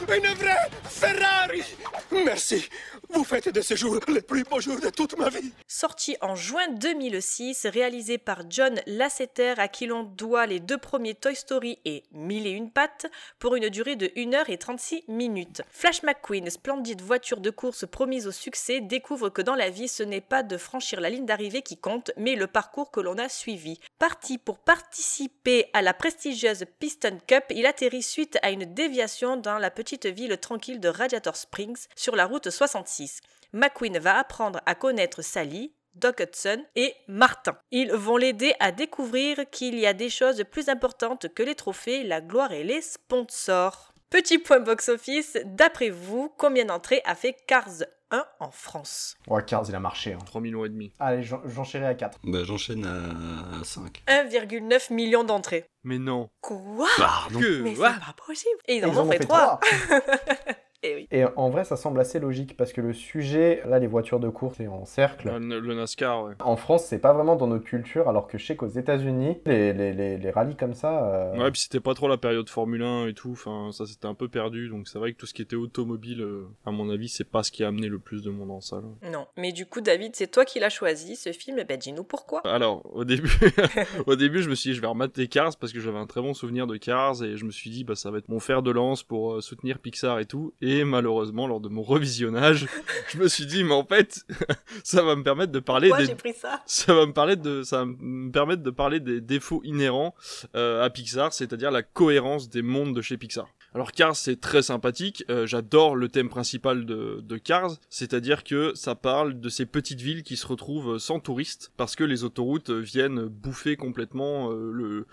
Une 0.07 0.33
vraie 0.35 0.69
Ferrari 0.85 1.63
Merci. 2.11 2.69
Vous 3.09 3.25
faites 3.25 3.49
de 3.49 3.59
ce 3.59 3.75
jour 3.75 3.99
le 4.07 4.21
plus 4.21 4.43
beau 4.43 4.61
jour 4.61 4.79
de 4.79 4.89
toute 4.89 5.17
ma 5.17 5.27
vie. 5.29 5.51
Sorti 5.67 6.15
en 6.21 6.35
juin 6.35 6.69
2006, 6.69 7.67
réalisé 7.67 8.17
par 8.17 8.43
John 8.49 8.79
Lasseter 8.85 9.55
à 9.57 9.67
qui 9.67 9.85
l'on 9.85 10.03
doit 10.03 10.45
les 10.45 10.61
deux 10.61 10.77
premiers 10.77 11.15
Toy 11.15 11.35
Story 11.35 11.79
et 11.83 12.03
Mille 12.13 12.47
et 12.47 12.51
une 12.51 12.71
pattes 12.71 13.07
pour 13.37 13.55
une 13.55 13.67
durée 13.67 13.97
de 13.97 14.07
1h36 14.07 15.03
minutes. 15.09 15.61
Flash 15.69 16.03
McQueen, 16.03 16.49
splendide 16.49 17.01
voiture 17.01 17.41
de 17.41 17.49
course 17.49 17.85
promise 17.85 18.27
au 18.27 18.31
succès, 18.31 18.79
découvre 18.79 19.27
que 19.29 19.41
dans 19.41 19.55
la 19.55 19.69
vie 19.69 19.89
ce 19.89 20.03
n'est 20.03 20.21
pas 20.21 20.43
de 20.43 20.57
franchir 20.57 21.01
la 21.01 21.09
ligne 21.09 21.25
d'arrivée 21.25 21.63
qui 21.63 21.75
compte, 21.75 22.11
mais 22.15 22.35
le 22.35 22.47
parcours 22.47 22.91
que 22.91 23.01
l'on 23.01 23.17
a 23.17 23.27
suivi. 23.27 23.79
Parti 23.99 24.37
pour 24.37 24.59
participer 24.59 25.71
à 25.73 25.81
la 25.81 25.91
prestigieuse 25.91 26.65
Piston 26.79 27.17
Cup, 27.25 27.45
il 27.49 27.65
atterrit 27.65 28.03
suite 28.03 28.37
à 28.43 28.51
une 28.51 28.71
déviation 28.75 29.37
dans 29.37 29.57
la 29.57 29.71
petite 29.71 30.05
ville 30.05 30.37
tranquille 30.37 30.79
de 30.79 30.87
Radiator 30.87 31.35
Springs 31.35 31.87
sur 31.95 32.15
la 32.15 32.27
route 32.27 32.51
66. 32.51 33.21
McQueen 33.53 33.97
va 33.97 34.19
apprendre 34.19 34.61
à 34.67 34.75
connaître 34.75 35.23
Sally, 35.23 35.73
Doc 35.95 36.19
Hudson 36.19 36.63
et 36.75 36.93
Martin. 37.07 37.57
Ils 37.71 37.91
vont 37.91 38.17
l'aider 38.17 38.53
à 38.59 38.71
découvrir 38.71 39.49
qu'il 39.49 39.79
y 39.79 39.87
a 39.87 39.93
des 39.93 40.11
choses 40.11 40.43
plus 40.51 40.69
importantes 40.69 41.33
que 41.33 41.41
les 41.41 41.55
trophées, 41.55 42.03
la 42.03 42.21
gloire 42.21 42.51
et 42.51 42.63
les 42.63 42.81
sponsors. 42.81 43.93
Petit 44.11 44.37
point 44.37 44.59
box-office, 44.59 45.39
d'après 45.43 45.89
vous, 45.89 46.31
combien 46.37 46.65
d'entrées 46.65 47.01
a 47.03 47.15
fait 47.15 47.35
Cars? 47.47 47.83
1 48.11 48.25
en 48.39 48.51
France 48.51 49.15
Ouais, 49.27 49.43
Cars, 49.43 49.63
il 49.67 49.75
a 49.75 49.79
marché. 49.79 50.13
hein. 50.13 50.19
3 50.25 50.39
millions 50.41 50.63
et 50.65 50.69
demi. 50.69 50.91
Allez, 50.99 51.23
j'en- 51.23 51.41
j'enchéris 51.45 51.85
à 51.85 51.93
4. 51.95 52.19
Bah, 52.23 52.43
j'enchaîne 52.43 52.85
à 52.85 53.63
5. 53.63 54.03
1,9 54.07 54.91
million 54.93 55.23
d'entrées. 55.23 55.65
Mais 55.83 55.99
non. 55.99 56.29
Quoi? 56.41 56.87
Pardon. 56.97 57.39
Que 57.39 57.61
Mais 57.61 57.71
c'est 57.71 57.75
quoi? 57.77 57.89
pas 57.91 58.15
possible 58.25 58.59
Et 58.67 58.75
ils 58.75 58.83
Ils 58.83 58.85
en 58.85 59.05
ont 59.05 59.11
fait 59.11 59.19
3 59.19 59.59
Et 60.83 60.95
oui. 60.95 61.07
Et 61.11 61.23
en 61.35 61.49
vrai, 61.49 61.63
ça 61.63 61.75
semble 61.75 61.99
assez 61.99 62.19
logique 62.19 62.55
parce 62.55 62.71
que 62.71 62.81
le 62.81 62.93
sujet, 62.93 63.61
là, 63.67 63.79
les 63.79 63.87
voitures 63.87 64.19
de 64.19 64.29
course, 64.29 64.57
c'est 64.57 64.67
en 64.67 64.85
cercle. 64.85 65.29
Le, 65.39 65.59
le 65.59 65.73
NASCAR, 65.75 66.23
ouais. 66.23 66.33
En 66.39 66.55
France, 66.55 66.85
c'est 66.85 66.99
pas 66.99 67.13
vraiment 67.13 67.35
dans 67.35 67.47
notre 67.47 67.63
culture, 67.65 68.07
alors 68.07 68.27
que 68.27 68.37
je 68.37 68.45
sais 68.45 68.55
qu'aux 68.55 68.67
États-Unis, 68.67 69.37
les, 69.45 69.73
les, 69.73 69.93
les, 69.93 70.17
les 70.17 70.29
rallyes 70.31 70.55
comme 70.55 70.73
ça. 70.75 71.03
euh, 71.13 71.37
Ouais, 71.37 71.51
puis 71.51 71.61
c'était 71.61 71.79
pas 71.79 71.93
trop 71.95 72.07
la 72.07 72.17
période 72.17 72.47
Formule 72.49 72.83
1 72.83 73.07
et 73.07 73.13
tout, 73.13 73.31
enfin 73.31 73.71
ça 73.71 73.85
c'était 73.85 74.05
un 74.05 74.13
peu 74.13 74.27
perdu, 74.27 74.69
donc 74.69 74.87
c'est 74.87 74.99
vrai 74.99 75.13
que 75.13 75.17
tout 75.17 75.25
ce 75.25 75.33
qui 75.33 75.41
était 75.41 75.55
automobile, 75.55 76.21
euh, 76.21 76.47
à 76.65 76.71
mon 76.71 76.89
avis, 76.89 77.09
c'est 77.09 77.23
pas 77.29 77.41
ce 77.43 77.51
qui 77.51 77.63
a 77.63 77.67
amené 77.69 77.87
le 77.87 77.99
plus 77.99 78.21
de 78.23 78.29
monde 78.29 78.51
en 78.51 78.61
salle. 78.61 78.83
Non. 79.11 79.25
Mais 79.35 79.51
du 79.51 79.65
coup, 79.65 79.81
David, 79.81 80.15
c'est 80.15 80.27
toi 80.27 80.45
qui 80.45 80.59
l'as 80.59 80.69
choisi, 80.69 81.15
ce 81.15 81.31
film. 81.31 81.63
Ben, 81.67 81.77
dis-nous 81.77 82.03
pourquoi. 82.03 82.41
Alors, 82.45 82.83
au 82.93 83.03
début, 83.03 83.31
au 84.05 84.15
début, 84.15 84.41
je 84.43 84.49
me 84.49 84.55
suis 84.55 84.69
dit, 84.71 84.75
je 84.75 84.81
vais 84.81 84.87
remater 84.87 85.27
Cars 85.27 85.55
parce 85.59 85.73
que 85.73 85.79
j'avais 85.79 85.97
un 85.97 86.05
très 86.07 86.21
bon 86.21 86.33
souvenir 86.33 86.67
de 86.67 86.77
Cars 86.77 87.23
et 87.23 87.35
je 87.35 87.45
me 87.45 87.51
suis 87.51 87.69
dit, 87.71 87.83
bah, 87.83 87.95
ça 87.95 88.11
va 88.11 88.19
être 88.19 88.29
mon 88.29 88.39
fer 88.39 88.61
de 88.61 88.71
lance 88.71 89.03
pour 89.03 89.33
euh, 89.33 89.41
soutenir 89.41 89.79
Pixar 89.79 90.19
et 90.19 90.25
tout. 90.25 90.53
Et 90.61 90.66
malheureusement, 90.83 91.47
lors 91.47 91.59
de 91.59 91.69
mon 91.69 91.81
revisionnage, 91.81 92.67
je 93.09 93.17
me 93.17 93.27
suis 93.27 93.45
dit, 93.45 93.63
mais 93.63 93.73
en 93.73 93.85
fait, 93.85 94.25
ça 94.83 95.03
va 95.03 95.15
me 95.15 95.23
permettre 95.23 95.51
de 95.51 95.59
parler 95.59 95.91
des, 95.97 96.05
j'ai 96.05 96.15
pris 96.15 96.33
ça? 96.33 96.61
ça 96.65 96.93
va 96.93 97.05
me 97.05 97.13
parler 97.13 97.35
de 97.35 97.63
ça 97.63 97.79
va 97.79 97.85
me 97.85 98.31
permettre 98.31 98.63
de 98.63 98.71
parler 98.71 98.99
des 98.99 99.21
défauts 99.21 99.61
inhérents 99.63 100.15
euh, 100.55 100.83
à 100.83 100.89
Pixar, 100.89 101.33
c'est-à-dire 101.33 101.71
la 101.71 101.83
cohérence 101.83 102.49
des 102.49 102.61
mondes 102.61 102.95
de 102.95 103.01
chez 103.01 103.17
Pixar. 103.17 103.47
Alors 103.73 103.91
Cars 103.91 104.15
c'est 104.15 104.39
très 104.39 104.61
sympathique, 104.61 105.23
euh, 105.29 105.45
j'adore 105.45 105.95
le 105.95 106.09
thème 106.09 106.29
principal 106.29 106.85
de, 106.85 107.19
de 107.21 107.37
Cars, 107.37 107.75
c'est-à-dire 107.89 108.43
que 108.43 108.71
ça 108.75 108.95
parle 108.95 109.39
de 109.39 109.49
ces 109.49 109.65
petites 109.65 110.01
villes 110.01 110.23
qui 110.23 110.37
se 110.37 110.47
retrouvent 110.47 110.97
sans 110.97 111.19
touristes 111.19 111.71
parce 111.77 111.95
que 111.95 112.03
les 112.03 112.23
autoroutes 112.23 112.71
viennent 112.71 113.27
bouffer 113.27 113.75
complètement 113.75 114.51
euh, 114.51 114.71
le 114.71 115.07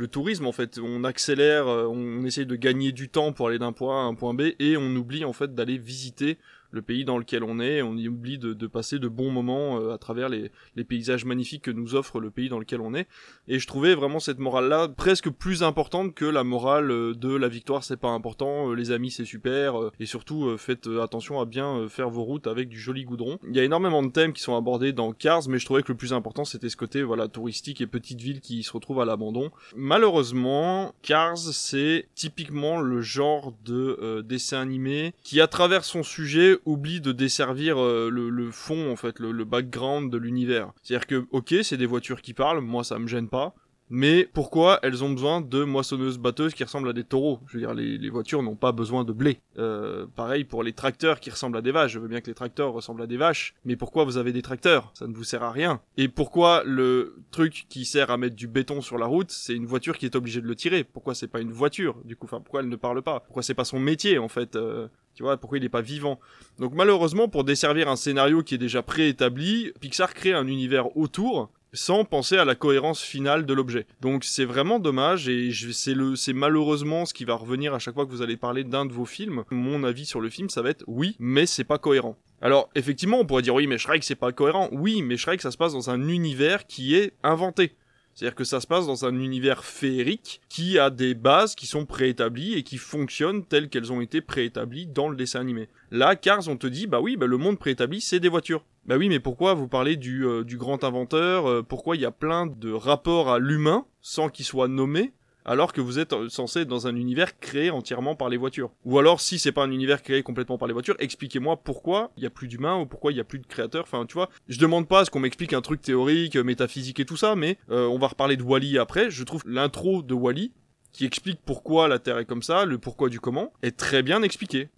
le 0.00 0.08
tourisme 0.08 0.46
en 0.46 0.52
fait, 0.52 0.78
on 0.82 1.04
accélère, 1.04 1.68
euh, 1.68 1.86
on 1.86 2.24
essaye 2.24 2.46
de 2.46 2.56
gagner 2.56 2.90
du 2.90 3.10
temps 3.10 3.34
pour 3.34 3.48
aller 3.48 3.58
d'un 3.58 3.72
point 3.72 4.00
A 4.00 4.04
à 4.04 4.06
un 4.06 4.14
point 4.14 4.32
B 4.32 4.52
et 4.58 4.78
on 4.78 4.96
oublie 4.96 5.26
en 5.26 5.34
fait 5.34 5.54
d'aller 5.54 5.76
visiter 5.76 6.38
le 6.70 6.82
pays 6.82 7.04
dans 7.04 7.18
lequel 7.18 7.44
on 7.44 7.60
est, 7.60 7.82
on 7.82 7.96
y 7.96 8.08
oublie 8.08 8.38
de, 8.38 8.52
de 8.52 8.66
passer 8.66 8.98
de 8.98 9.08
bons 9.08 9.30
moments 9.30 9.80
euh, 9.80 9.92
à 9.92 9.98
travers 9.98 10.28
les, 10.28 10.50
les 10.76 10.84
paysages 10.84 11.24
magnifiques 11.24 11.62
que 11.62 11.70
nous 11.70 11.94
offre 11.94 12.20
le 12.20 12.30
pays 12.30 12.48
dans 12.48 12.58
lequel 12.58 12.80
on 12.80 12.94
est. 12.94 13.08
Et 13.48 13.58
je 13.58 13.66
trouvais 13.66 13.94
vraiment 13.94 14.20
cette 14.20 14.38
morale-là 14.38 14.88
presque 14.88 15.30
plus 15.30 15.62
importante 15.62 16.14
que 16.14 16.24
la 16.24 16.44
morale 16.44 16.90
euh, 16.90 17.14
de 17.14 17.34
la 17.34 17.48
victoire 17.48 17.84
c'est 17.84 17.96
pas 17.96 18.10
important, 18.10 18.70
euh, 18.70 18.74
les 18.74 18.90
amis 18.90 19.10
c'est 19.10 19.24
super, 19.24 19.74
et 19.98 20.06
surtout 20.06 20.56
faites 20.56 20.88
attention 21.02 21.40
à 21.40 21.44
bien 21.44 21.88
faire 21.88 22.10
vos 22.10 22.22
routes 22.22 22.46
avec 22.46 22.68
du 22.68 22.78
joli 22.78 23.04
goudron. 23.04 23.38
Il 23.48 23.56
y 23.56 23.60
a 23.60 23.64
énormément 23.64 24.02
de 24.02 24.10
thèmes 24.10 24.32
qui 24.32 24.42
sont 24.42 24.56
abordés 24.56 24.92
dans 24.92 25.12
Cars, 25.12 25.42
mais 25.48 25.58
je 25.58 25.64
trouvais 25.64 25.82
que 25.82 25.92
le 25.92 25.96
plus 25.96 26.12
important 26.12 26.44
c'était 26.44 26.68
ce 26.68 26.76
côté 26.76 27.02
voilà 27.02 27.28
touristique 27.28 27.80
et 27.80 27.86
petite 27.86 28.20
ville 28.20 28.40
qui 28.40 28.62
se 28.62 28.72
retrouve 28.72 29.00
à 29.00 29.04
l'abandon. 29.04 29.50
Malheureusement, 29.76 30.94
Cars 31.02 31.38
c'est 31.38 32.08
typiquement 32.14 32.80
le 32.80 33.00
genre 33.00 33.54
de 33.64 33.98
euh, 34.02 34.22
dessin 34.22 34.60
animé 34.60 35.12
qui 35.22 35.40
à 35.40 35.46
travers 35.46 35.84
son 35.84 36.02
sujet 36.02 36.58
oublie 36.64 37.00
de 37.00 37.12
desservir 37.12 37.78
euh, 37.78 38.10
le, 38.10 38.50
fond 38.50 38.90
en 38.90 38.96
fait, 38.96 39.18
le, 39.18 39.32
le 39.32 39.44
background 39.44 40.10
de 40.10 40.18
l'univers. 40.18 40.72
C'est-à-dire 40.82 41.06
que 41.06 41.26
ok 41.30 41.54
c'est 41.62 41.76
des 41.76 41.86
voitures 41.86 42.22
qui 42.22 42.34
parlent, 42.34 42.60
moi 42.60 42.84
ça 42.84 42.98
me 42.98 43.06
gêne 43.06 43.28
pas. 43.28 43.54
Mais 43.90 44.28
pourquoi 44.32 44.78
elles 44.82 45.02
ont 45.02 45.10
besoin 45.10 45.40
de 45.40 45.64
moissonneuses 45.64 46.18
batteuses 46.18 46.54
qui 46.54 46.62
ressemblent 46.62 46.88
à 46.88 46.92
des 46.92 47.02
taureaux? 47.02 47.40
Je 47.46 47.54
veux 47.54 47.60
dire, 47.60 47.74
les, 47.74 47.98
les 47.98 48.10
voitures 48.10 48.42
n'ont 48.42 48.54
pas 48.54 48.70
besoin 48.70 49.02
de 49.02 49.12
blé. 49.12 49.40
Euh, 49.58 50.06
pareil 50.14 50.44
pour 50.44 50.62
les 50.62 50.72
tracteurs 50.72 51.18
qui 51.18 51.28
ressemblent 51.28 51.56
à 51.56 51.62
des 51.62 51.72
vaches. 51.72 51.92
Je 51.92 51.98
veux 51.98 52.08
bien 52.08 52.20
que 52.20 52.28
les 52.28 52.34
tracteurs 52.34 52.72
ressemblent 52.72 53.02
à 53.02 53.08
des 53.08 53.16
vaches, 53.16 53.54
mais 53.64 53.74
pourquoi 53.74 54.04
vous 54.04 54.16
avez 54.16 54.32
des 54.32 54.42
tracteurs? 54.42 54.92
Ça 54.94 55.08
ne 55.08 55.14
vous 55.14 55.24
sert 55.24 55.42
à 55.42 55.50
rien. 55.50 55.80
Et 55.96 56.08
pourquoi 56.08 56.62
le 56.64 57.16
truc 57.32 57.66
qui 57.68 57.84
sert 57.84 58.10
à 58.10 58.16
mettre 58.16 58.36
du 58.36 58.46
béton 58.46 58.80
sur 58.80 58.96
la 58.96 59.06
route, 59.06 59.32
c'est 59.32 59.54
une 59.54 59.66
voiture 59.66 59.98
qui 59.98 60.06
est 60.06 60.14
obligée 60.14 60.40
de 60.40 60.46
le 60.46 60.54
tirer? 60.54 60.84
Pourquoi 60.84 61.16
c'est 61.16 61.28
pas 61.28 61.40
une 61.40 61.52
voiture 61.52 61.96
Du 62.04 62.14
coup, 62.14 62.26
enfin, 62.26 62.40
pourquoi 62.40 62.60
elle 62.60 62.68
ne 62.68 62.76
parle 62.76 63.02
pas? 63.02 63.20
Pourquoi 63.20 63.42
c'est 63.42 63.54
pas 63.54 63.64
son 63.64 63.80
métier 63.80 64.18
en 64.18 64.28
fait 64.28 64.54
euh, 64.54 64.86
tu 65.14 65.24
vois, 65.24 65.36
pourquoi 65.36 65.58
il 65.58 65.62
n'est 65.62 65.68
pas 65.68 65.82
vivant? 65.82 66.20
Donc 66.58 66.74
malheureusement, 66.74 67.28
pour 67.28 67.44
desservir 67.44 67.88
un 67.88 67.96
scénario 67.96 68.42
qui 68.42 68.54
est 68.54 68.58
déjà 68.58 68.82
préétabli, 68.82 69.72
Pixar 69.80 70.14
crée 70.14 70.32
un 70.32 70.46
univers 70.46 70.96
autour 70.96 71.50
sans 71.72 72.04
penser 72.04 72.36
à 72.36 72.44
la 72.44 72.54
cohérence 72.54 73.02
finale 73.02 73.46
de 73.46 73.54
l'objet. 73.54 73.86
Donc 74.00 74.24
c'est 74.24 74.44
vraiment 74.44 74.78
dommage 74.78 75.28
et 75.28 75.50
c'est 75.72 75.94
c'est 76.16 76.32
malheureusement 76.32 77.06
ce 77.06 77.14
qui 77.14 77.24
va 77.24 77.34
revenir 77.34 77.74
à 77.74 77.78
chaque 77.78 77.94
fois 77.94 78.06
que 78.06 78.10
vous 78.10 78.22
allez 78.22 78.36
parler 78.36 78.64
d'un 78.64 78.86
de 78.86 78.92
vos 78.92 79.04
films. 79.04 79.44
Mon 79.50 79.84
avis 79.84 80.06
sur 80.06 80.20
le 80.20 80.30
film, 80.30 80.48
ça 80.48 80.62
va 80.62 80.70
être 80.70 80.84
oui, 80.86 81.16
mais 81.18 81.46
c'est 81.46 81.64
pas 81.64 81.78
cohérent. 81.78 82.16
Alors 82.42 82.70
effectivement, 82.74 83.20
on 83.20 83.26
pourrait 83.26 83.42
dire 83.42 83.54
oui, 83.54 83.66
mais 83.66 83.78
Shrek 83.78 84.02
c'est 84.04 84.14
pas 84.14 84.32
cohérent. 84.32 84.68
Oui, 84.72 85.02
mais 85.02 85.16
Shrek 85.16 85.40
ça 85.40 85.50
se 85.50 85.56
passe 85.56 85.72
dans 85.72 85.90
un 85.90 86.08
univers 86.08 86.66
qui 86.66 86.96
est 86.96 87.12
inventé. 87.22 87.76
C'est-à-dire 88.20 88.36
que 88.36 88.44
ça 88.44 88.60
se 88.60 88.66
passe 88.66 88.86
dans 88.86 89.06
un 89.06 89.18
univers 89.18 89.64
féerique 89.64 90.42
qui 90.50 90.78
a 90.78 90.90
des 90.90 91.14
bases 91.14 91.54
qui 91.54 91.66
sont 91.66 91.86
préétablies 91.86 92.52
et 92.52 92.62
qui 92.62 92.76
fonctionnent 92.76 93.46
telles 93.46 93.70
qu'elles 93.70 93.94
ont 93.94 94.02
été 94.02 94.20
préétablies 94.20 94.86
dans 94.86 95.08
le 95.08 95.16
dessin 95.16 95.40
animé. 95.40 95.70
Là, 95.90 96.16
Cars, 96.16 96.46
on 96.48 96.58
te 96.58 96.66
dit, 96.66 96.86
bah 96.86 97.00
oui, 97.00 97.16
bah 97.16 97.26
le 97.26 97.38
monde 97.38 97.58
préétabli, 97.58 98.02
c'est 98.02 98.20
des 98.20 98.28
voitures. 98.28 98.62
Bah 98.84 98.98
oui, 98.98 99.08
mais 99.08 99.20
pourquoi 99.20 99.54
vous 99.54 99.68
parlez 99.68 99.96
du, 99.96 100.26
euh, 100.26 100.44
du 100.44 100.58
grand 100.58 100.84
inventeur 100.84 101.46
euh, 101.46 101.62
Pourquoi 101.62 101.96
il 101.96 102.02
y 102.02 102.04
a 102.04 102.10
plein 102.10 102.44
de 102.46 102.70
rapports 102.70 103.30
à 103.30 103.38
l'humain 103.38 103.86
sans 104.02 104.28
qu'il 104.28 104.44
soit 104.44 104.68
nommé 104.68 105.14
alors 105.44 105.72
que 105.72 105.80
vous 105.80 105.98
êtes 105.98 106.12
euh, 106.12 106.28
censé 106.28 106.60
être 106.60 106.68
dans 106.68 106.86
un 106.86 106.96
univers 106.96 107.38
créé 107.38 107.70
entièrement 107.70 108.14
par 108.14 108.28
les 108.28 108.36
voitures. 108.36 108.70
Ou 108.84 108.98
alors, 108.98 109.20
si 109.20 109.38
c'est 109.38 109.52
pas 109.52 109.64
un 109.64 109.70
univers 109.70 110.02
créé 110.02 110.22
complètement 110.22 110.58
par 110.58 110.68
les 110.68 110.74
voitures, 110.74 110.96
expliquez-moi 110.98 111.56
pourquoi 111.58 112.10
il 112.16 112.22
y 112.22 112.26
a 112.26 112.30
plus 112.30 112.48
d'humains 112.48 112.78
ou 112.78 112.86
pourquoi 112.86 113.12
il 113.12 113.18
y 113.18 113.20
a 113.20 113.24
plus 113.24 113.38
de 113.38 113.46
créateurs. 113.46 113.84
Enfin, 113.84 114.06
tu 114.06 114.14
vois, 114.14 114.28
je 114.48 114.58
demande 114.58 114.88
pas 114.88 115.00
à 115.00 115.04
ce 115.04 115.10
qu'on 115.10 115.20
m'explique 115.20 115.52
un 115.52 115.60
truc 115.60 115.82
théorique, 115.82 116.36
métaphysique 116.36 117.00
et 117.00 117.04
tout 117.04 117.16
ça, 117.16 117.36
mais 117.36 117.58
on 117.68 117.98
va 117.98 118.08
reparler 118.08 118.36
de 118.36 118.42
Wally 118.42 118.78
après. 118.78 119.10
Je 119.10 119.24
trouve 119.24 119.42
l'intro 119.46 120.02
de 120.02 120.14
Wally 120.14 120.52
qui 120.92 121.04
explique 121.04 121.40
pourquoi 121.44 121.88
la 121.88 121.98
Terre 121.98 122.18
est 122.18 122.24
comme 122.24 122.42
ça, 122.42 122.64
le 122.64 122.78
pourquoi 122.78 123.08
du 123.08 123.20
comment, 123.20 123.52
est 123.62 123.76
très 123.76 124.02
bien 124.02 124.22
expliqué. 124.22 124.68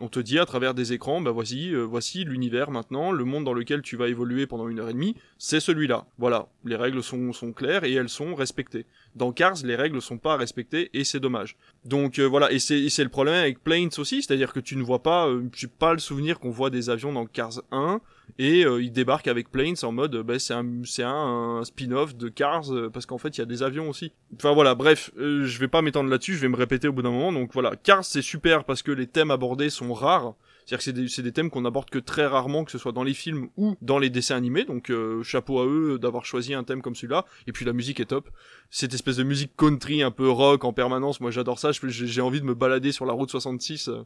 On 0.00 0.08
te 0.08 0.20
dit 0.20 0.38
à 0.38 0.46
travers 0.46 0.74
des 0.74 0.92
écrans, 0.92 1.20
bah 1.20 1.32
voici, 1.32 1.74
euh, 1.74 1.82
voici 1.82 2.22
l'univers 2.22 2.70
maintenant, 2.70 3.10
le 3.10 3.24
monde 3.24 3.42
dans 3.42 3.52
lequel 3.52 3.82
tu 3.82 3.96
vas 3.96 4.06
évoluer 4.06 4.46
pendant 4.46 4.68
une 4.68 4.78
heure 4.78 4.88
et 4.88 4.92
demie, 4.92 5.16
c'est 5.38 5.58
celui-là. 5.58 6.06
Voilà, 6.18 6.46
les 6.64 6.76
règles 6.76 7.02
sont, 7.02 7.32
claires 7.52 7.82
et 7.82 7.92
elles 7.92 8.08
sont 8.08 8.36
respectées. 8.36 8.86
Dans 9.16 9.32
Cars, 9.32 9.56
les 9.64 9.74
règles 9.74 10.00
sont 10.00 10.18
pas 10.18 10.36
respectées 10.36 10.90
et 10.94 11.02
c'est 11.02 11.18
dommage. 11.18 11.56
Donc 11.84 12.20
euh, 12.20 12.28
voilà, 12.28 12.52
et 12.52 12.60
c'est 12.60 13.02
le 13.02 13.08
problème 13.08 13.34
avec 13.34 13.62
Planes 13.64 13.90
aussi, 13.98 14.22
c'est-à-dire 14.22 14.52
que 14.52 14.60
tu 14.60 14.76
ne 14.76 14.84
vois 14.84 15.02
pas, 15.02 15.26
euh, 15.26 15.42
j'ai 15.52 15.66
pas 15.66 15.94
le 15.94 15.98
souvenir 15.98 16.38
qu'on 16.38 16.50
voit 16.50 16.70
des 16.70 16.90
avions 16.90 17.12
dans 17.12 17.26
Cars 17.26 17.60
1 17.72 18.00
et 18.38 18.64
euh, 18.64 18.82
il 18.82 18.92
débarque 18.92 19.28
avec 19.28 19.50
Planes 19.50 19.76
en 19.82 19.92
mode 19.92 20.16
bah, 20.22 20.38
c'est 20.38 20.54
un, 20.54 20.64
un, 21.04 21.64
spin-off 21.64 22.16
de 22.16 22.28
Cars 22.28 22.72
euh, 22.72 22.90
parce 22.90 23.06
qu'en 23.06 23.18
fait 23.18 23.36
il 23.36 23.40
y 23.40 23.42
a 23.42 23.46
des 23.46 23.62
avions 23.62 23.88
aussi. 23.88 24.12
Enfin 24.36 24.52
voilà, 24.52 24.74
bref, 24.74 25.10
je 25.16 25.58
vais 25.58 25.68
pas 25.68 25.82
m'étendre 25.82 26.10
là-dessus, 26.10 26.34
je 26.34 26.40
vais 26.40 26.48
me 26.48 26.56
répéter 26.56 26.88
au 26.88 26.92
bout 26.92 27.02
d'un 27.02 27.10
moment. 27.10 27.32
Donc 27.32 27.52
voilà, 27.52 27.76
Cars 27.76 28.04
c'est 28.04 28.22
super 28.22 28.64
parce 28.64 28.82
que 28.82 28.92
les 28.92 29.06
thèmes 29.06 29.30
abordés 29.30 29.70
sont 29.70 29.92
rares. 29.92 30.34
C'est-à-dire 30.68 31.06
que 31.06 31.08
c'est 31.08 31.22
des, 31.22 31.32
thèmes 31.32 31.48
qu'on 31.48 31.64
aborde 31.64 31.88
que 31.88 31.98
très 31.98 32.26
rarement, 32.26 32.62
que 32.62 32.70
ce 32.70 32.76
soit 32.76 32.92
dans 32.92 33.02
les 33.02 33.14
films 33.14 33.48
ou 33.56 33.76
dans 33.80 33.98
les 33.98 34.10
dessins 34.10 34.36
animés. 34.36 34.66
Donc 34.66 34.90
euh, 34.90 35.22
chapeau 35.22 35.60
à 35.60 35.64
eux 35.66 35.98
d'avoir 35.98 36.26
choisi 36.26 36.52
un 36.52 36.62
thème 36.62 36.82
comme 36.82 36.94
celui-là. 36.94 37.24
Et 37.46 37.52
puis 37.52 37.64
la 37.64 37.72
musique 37.72 38.00
est 38.00 38.06
top. 38.06 38.28
Cette 38.68 38.92
espèce 38.92 39.16
de 39.16 39.22
musique 39.22 39.56
country 39.56 40.02
un 40.02 40.10
peu 40.10 40.28
rock 40.28 40.64
en 40.66 40.74
permanence, 40.74 41.22
moi 41.22 41.30
j'adore 41.30 41.58
ça. 41.58 41.70
J'ai 41.72 42.20
envie 42.20 42.42
de 42.42 42.44
me 42.44 42.54
balader 42.54 42.92
sur 42.92 43.06
la 43.06 43.14
route 43.14 43.30
66 43.30 43.88
euh, 43.88 44.02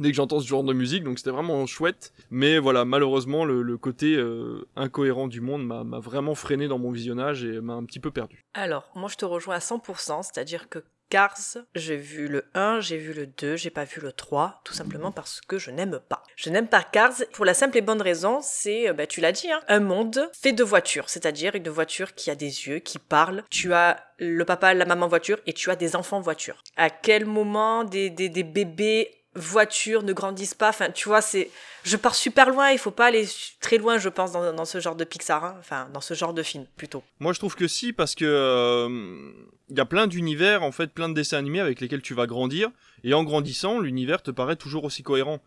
dès 0.00 0.08
que 0.10 0.16
j'entends 0.16 0.40
ce 0.40 0.48
genre 0.48 0.64
de 0.64 0.72
musique. 0.72 1.04
Donc 1.04 1.18
c'était 1.18 1.32
vraiment 1.32 1.66
chouette. 1.66 2.14
Mais 2.30 2.58
voilà, 2.58 2.86
malheureusement 2.86 3.44
le, 3.44 3.76
côté 3.76 4.16
euh, 4.16 4.66
incohérent 4.74 5.28
du 5.28 5.42
monde 5.42 5.66
m'a 5.66 5.98
vraiment 5.98 6.34
freiné 6.34 6.66
dans 6.66 6.78
mon 6.78 6.92
visionnage 6.92 7.44
et 7.44 7.60
m'a 7.60 7.74
un 7.74 7.84
petit 7.84 8.00
peu 8.00 8.10
perdu. 8.10 8.42
Alors 8.54 8.90
moi 8.94 9.10
je 9.12 9.16
te 9.16 9.26
rejoins 9.26 9.56
à 9.56 9.58
100%, 9.58 10.22
c'est-à-dire 10.22 10.70
que 10.70 10.82
Cars, 11.08 11.58
j'ai 11.74 11.96
vu 11.96 12.26
le 12.26 12.44
1, 12.54 12.80
j'ai 12.80 12.96
vu 12.96 13.12
le 13.12 13.26
2, 13.26 13.56
j'ai 13.56 13.70
pas 13.70 13.84
vu 13.84 14.00
le 14.00 14.12
3, 14.12 14.60
tout 14.64 14.74
simplement 14.74 15.12
parce 15.12 15.40
que 15.40 15.58
je 15.58 15.70
n'aime 15.70 16.00
pas. 16.08 16.22
Je 16.34 16.50
n'aime 16.50 16.68
pas 16.68 16.82
Cars 16.82 17.14
pour 17.32 17.44
la 17.44 17.54
simple 17.54 17.78
et 17.78 17.80
bonne 17.80 18.02
raison, 18.02 18.40
c'est, 18.42 18.88
euh, 18.88 18.92
bah, 18.92 19.06
tu 19.06 19.20
l'as 19.20 19.32
dit, 19.32 19.50
hein, 19.50 19.60
un 19.68 19.80
monde 19.80 20.28
fait 20.32 20.52
de 20.52 20.64
voitures, 20.64 21.08
c'est-à-dire 21.08 21.54
une 21.54 21.68
voiture 21.68 22.14
qui 22.14 22.30
a 22.30 22.34
des 22.34 22.66
yeux, 22.68 22.80
qui 22.80 22.98
parle. 22.98 23.44
Tu 23.50 23.72
as 23.72 24.04
le 24.18 24.44
papa, 24.44 24.74
la 24.74 24.84
maman 24.84 25.08
voiture 25.08 25.38
et 25.46 25.52
tu 25.52 25.70
as 25.70 25.76
des 25.76 25.94
enfants 25.94 26.20
voiture. 26.20 26.62
À 26.76 26.90
quel 26.90 27.24
moment 27.26 27.84
des, 27.84 28.10
des, 28.10 28.28
des 28.28 28.44
bébés 28.44 29.10
voitures 29.36 30.02
ne 30.02 30.12
grandissent 30.12 30.54
pas. 30.54 30.70
Enfin, 30.70 30.90
tu 30.90 31.08
vois, 31.08 31.20
c'est, 31.20 31.50
je 31.84 31.96
pars 31.96 32.14
super 32.14 32.50
loin. 32.50 32.70
Il 32.70 32.78
faut 32.78 32.90
pas 32.90 33.06
aller 33.06 33.28
très 33.60 33.78
loin, 33.78 33.98
je 33.98 34.08
pense, 34.08 34.32
dans, 34.32 34.64
ce 34.64 34.80
genre 34.80 34.96
de 34.96 35.04
Pixar. 35.04 35.44
Hein. 35.44 35.56
Enfin, 35.60 35.88
dans 35.92 36.00
ce 36.00 36.14
genre 36.14 36.34
de 36.34 36.42
film, 36.42 36.66
plutôt. 36.76 37.02
Moi, 37.20 37.32
je 37.32 37.38
trouve 37.38 37.54
que 37.54 37.68
si, 37.68 37.92
parce 37.92 38.14
que 38.14 38.24
euh, 38.24 38.88
il 39.68 39.76
y 39.76 39.80
a 39.80 39.84
plein 39.84 40.06
d'univers, 40.06 40.62
en 40.62 40.72
fait, 40.72 40.92
plein 40.92 41.08
de 41.08 41.14
dessins 41.14 41.38
animés 41.38 41.60
avec 41.60 41.80
lesquels 41.80 42.02
tu 42.02 42.14
vas 42.14 42.26
grandir. 42.26 42.70
Et 43.04 43.14
en 43.14 43.22
grandissant, 43.22 43.78
l'univers 43.78 44.22
te 44.22 44.30
paraît 44.30 44.56
toujours 44.56 44.84
aussi 44.84 45.02
cohérent. 45.02 45.40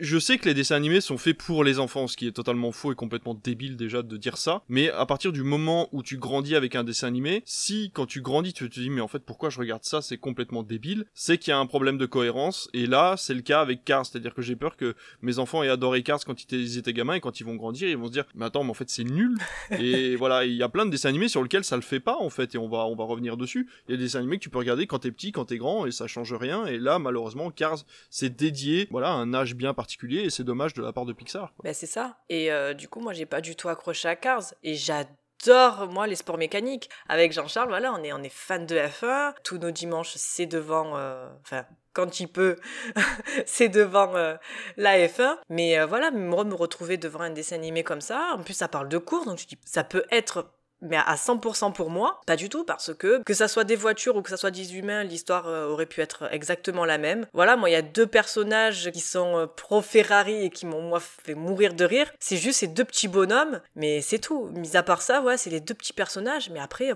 Je 0.00 0.18
sais 0.18 0.38
que 0.38 0.48
les 0.48 0.54
dessins 0.54 0.74
animés 0.74 1.00
sont 1.00 1.18
faits 1.18 1.38
pour 1.38 1.62
les 1.62 1.78
enfants, 1.78 2.08
ce 2.08 2.16
qui 2.16 2.26
est 2.26 2.32
totalement 2.32 2.72
faux 2.72 2.90
et 2.90 2.96
complètement 2.96 3.34
débile 3.34 3.76
déjà 3.76 4.02
de 4.02 4.16
dire 4.16 4.38
ça, 4.38 4.64
mais 4.68 4.90
à 4.90 5.06
partir 5.06 5.30
du 5.30 5.44
moment 5.44 5.88
où 5.92 6.02
tu 6.02 6.16
grandis 6.16 6.56
avec 6.56 6.74
un 6.74 6.82
dessin 6.82 7.06
animé, 7.06 7.44
si 7.46 7.92
quand 7.94 8.04
tu 8.04 8.20
grandis 8.20 8.52
tu 8.52 8.68
te 8.68 8.80
dis 8.80 8.90
mais 8.90 9.00
en 9.00 9.06
fait 9.06 9.20
pourquoi 9.20 9.50
je 9.50 9.60
regarde 9.60 9.84
ça, 9.84 10.02
c'est 10.02 10.18
complètement 10.18 10.64
débile, 10.64 11.04
c'est 11.14 11.38
qu'il 11.38 11.52
y 11.52 11.54
a 11.54 11.58
un 11.58 11.66
problème 11.66 11.96
de 11.96 12.06
cohérence, 12.06 12.68
et 12.74 12.86
là 12.86 13.14
c'est 13.16 13.34
le 13.34 13.42
cas 13.42 13.60
avec 13.60 13.84
Cars, 13.84 14.04
c'est-à-dire 14.04 14.34
que 14.34 14.42
j'ai 14.42 14.56
peur 14.56 14.76
que 14.76 14.96
mes 15.22 15.38
enfants 15.38 15.62
aient 15.62 15.68
adoré 15.68 16.02
Cars 16.02 16.24
quand 16.26 16.52
ils 16.52 16.76
étaient 16.76 16.92
gamins 16.92 17.14
et 17.14 17.20
quand 17.20 17.38
ils 17.38 17.44
vont 17.44 17.54
grandir 17.54 17.88
ils 17.88 17.96
vont 17.96 18.08
se 18.08 18.12
dire 18.12 18.24
mais 18.34 18.46
attends 18.46 18.64
mais 18.64 18.70
en 18.70 18.74
fait 18.74 18.90
c'est 18.90 19.04
nul, 19.04 19.38
et 19.78 20.16
voilà, 20.16 20.44
il 20.44 20.54
y 20.54 20.64
a 20.64 20.68
plein 20.68 20.86
de 20.86 20.90
dessins 20.90 21.10
animés 21.10 21.28
sur 21.28 21.40
lesquels 21.40 21.62
ça 21.62 21.76
le 21.76 21.82
fait 21.82 22.00
pas 22.00 22.16
en 22.18 22.30
fait, 22.30 22.56
et 22.56 22.58
on 22.58 22.68
va, 22.68 22.78
on 22.78 22.96
va 22.96 23.04
revenir 23.04 23.36
dessus, 23.36 23.68
il 23.86 23.92
y 23.92 23.94
a 23.94 23.96
des 23.96 24.02
dessins 24.02 24.18
animés 24.18 24.38
que 24.38 24.42
tu 24.42 24.50
peux 24.50 24.58
regarder 24.58 24.88
quand 24.88 24.98
t'es 24.98 25.12
petit, 25.12 25.30
quand 25.30 25.44
t'es 25.44 25.56
grand, 25.56 25.86
et 25.86 25.92
ça 25.92 26.08
change 26.08 26.34
rien, 26.34 26.66
et 26.66 26.78
là 26.78 26.98
malheureusement 26.98 27.52
Cars 27.52 27.84
c'est 28.10 28.34
dédié, 28.34 28.88
voilà, 28.90 29.12
un 29.12 29.32
âge 29.34 29.54
bien 29.54 29.72
particulier 29.72 29.83
et 30.10 30.30
c'est 30.30 30.44
dommage 30.44 30.74
de 30.74 30.82
la 30.82 30.92
part 30.92 31.04
de 31.04 31.12
Pixar. 31.12 31.52
Ben 31.62 31.74
c'est 31.74 31.86
ça. 31.86 32.18
Et 32.28 32.52
euh, 32.52 32.74
du 32.74 32.88
coup, 32.88 33.00
moi, 33.00 33.12
j'ai 33.12 33.26
pas 33.26 33.40
du 33.40 33.56
tout 33.56 33.68
accroché 33.68 34.08
à 34.08 34.16
Cars 34.16 34.54
et 34.62 34.74
j'adore 34.74 35.88
moi 35.90 36.06
les 36.06 36.16
sports 36.16 36.38
mécaniques. 36.38 36.88
Avec 37.08 37.32
Jean-Charles, 37.32 37.68
voilà, 37.68 37.92
on 37.92 38.02
est 38.02 38.12
on 38.12 38.22
est 38.22 38.32
fan 38.32 38.66
de 38.66 38.76
F1. 38.76 39.34
Tous 39.44 39.58
nos 39.58 39.70
dimanches, 39.70 40.12
c'est 40.16 40.46
devant, 40.46 40.96
euh, 40.96 41.28
enfin 41.42 41.66
quand 41.92 42.18
il 42.18 42.26
peut, 42.26 42.56
c'est 43.46 43.68
devant 43.68 44.16
euh, 44.16 44.34
la 44.76 44.98
F1. 45.06 45.36
Mais 45.48 45.84
voilà, 45.84 46.10
moi 46.10 46.44
me 46.44 46.54
retrouver 46.54 46.96
devant 46.96 47.20
un 47.20 47.30
dessin 47.30 47.56
animé 47.56 47.84
comme 47.84 48.00
ça. 48.00 48.34
En 48.34 48.42
plus, 48.42 48.54
ça 48.54 48.68
parle 48.68 48.88
de 48.88 48.98
cours, 48.98 49.24
donc 49.24 49.38
je 49.38 49.46
dis 49.46 49.58
ça 49.64 49.84
peut 49.84 50.04
être 50.10 50.50
mais 50.84 50.96
à 50.96 51.14
100% 51.16 51.72
pour 51.72 51.90
moi, 51.90 52.20
pas 52.26 52.36
du 52.36 52.48
tout, 52.48 52.64
parce 52.64 52.94
que 52.94 53.22
que 53.22 53.34
ça 53.34 53.48
soit 53.48 53.64
des 53.64 53.76
voitures 53.76 54.16
ou 54.16 54.22
que 54.22 54.30
ça 54.30 54.36
soit 54.36 54.50
des 54.50 54.76
humains, 54.76 55.04
l'histoire 55.04 55.48
euh, 55.48 55.66
aurait 55.66 55.86
pu 55.86 56.00
être 56.00 56.28
exactement 56.32 56.84
la 56.84 56.98
même. 56.98 57.26
Voilà, 57.32 57.56
moi 57.56 57.70
il 57.70 57.72
y 57.72 57.76
a 57.76 57.82
deux 57.82 58.06
personnages 58.06 58.90
qui 58.92 59.00
sont 59.00 59.38
euh, 59.38 59.46
pro 59.46 59.80
Ferrari 59.82 60.44
et 60.44 60.50
qui 60.50 60.66
m'ont 60.66 60.82
moi 60.82 61.00
fait 61.00 61.34
mourir 61.34 61.74
de 61.74 61.84
rire. 61.84 62.10
C'est 62.20 62.36
juste 62.36 62.60
ces 62.60 62.68
deux 62.68 62.84
petits 62.84 63.08
bonhommes, 63.08 63.60
mais 63.76 64.00
c'est 64.00 64.18
tout. 64.18 64.50
Mis 64.54 64.76
à 64.76 64.82
part 64.82 65.02
ça, 65.02 65.20
ouais, 65.22 65.36
c'est 65.36 65.50
les 65.50 65.60
deux 65.60 65.74
petits 65.74 65.92
personnages, 65.92 66.50
mais 66.50 66.60
après 66.60 66.92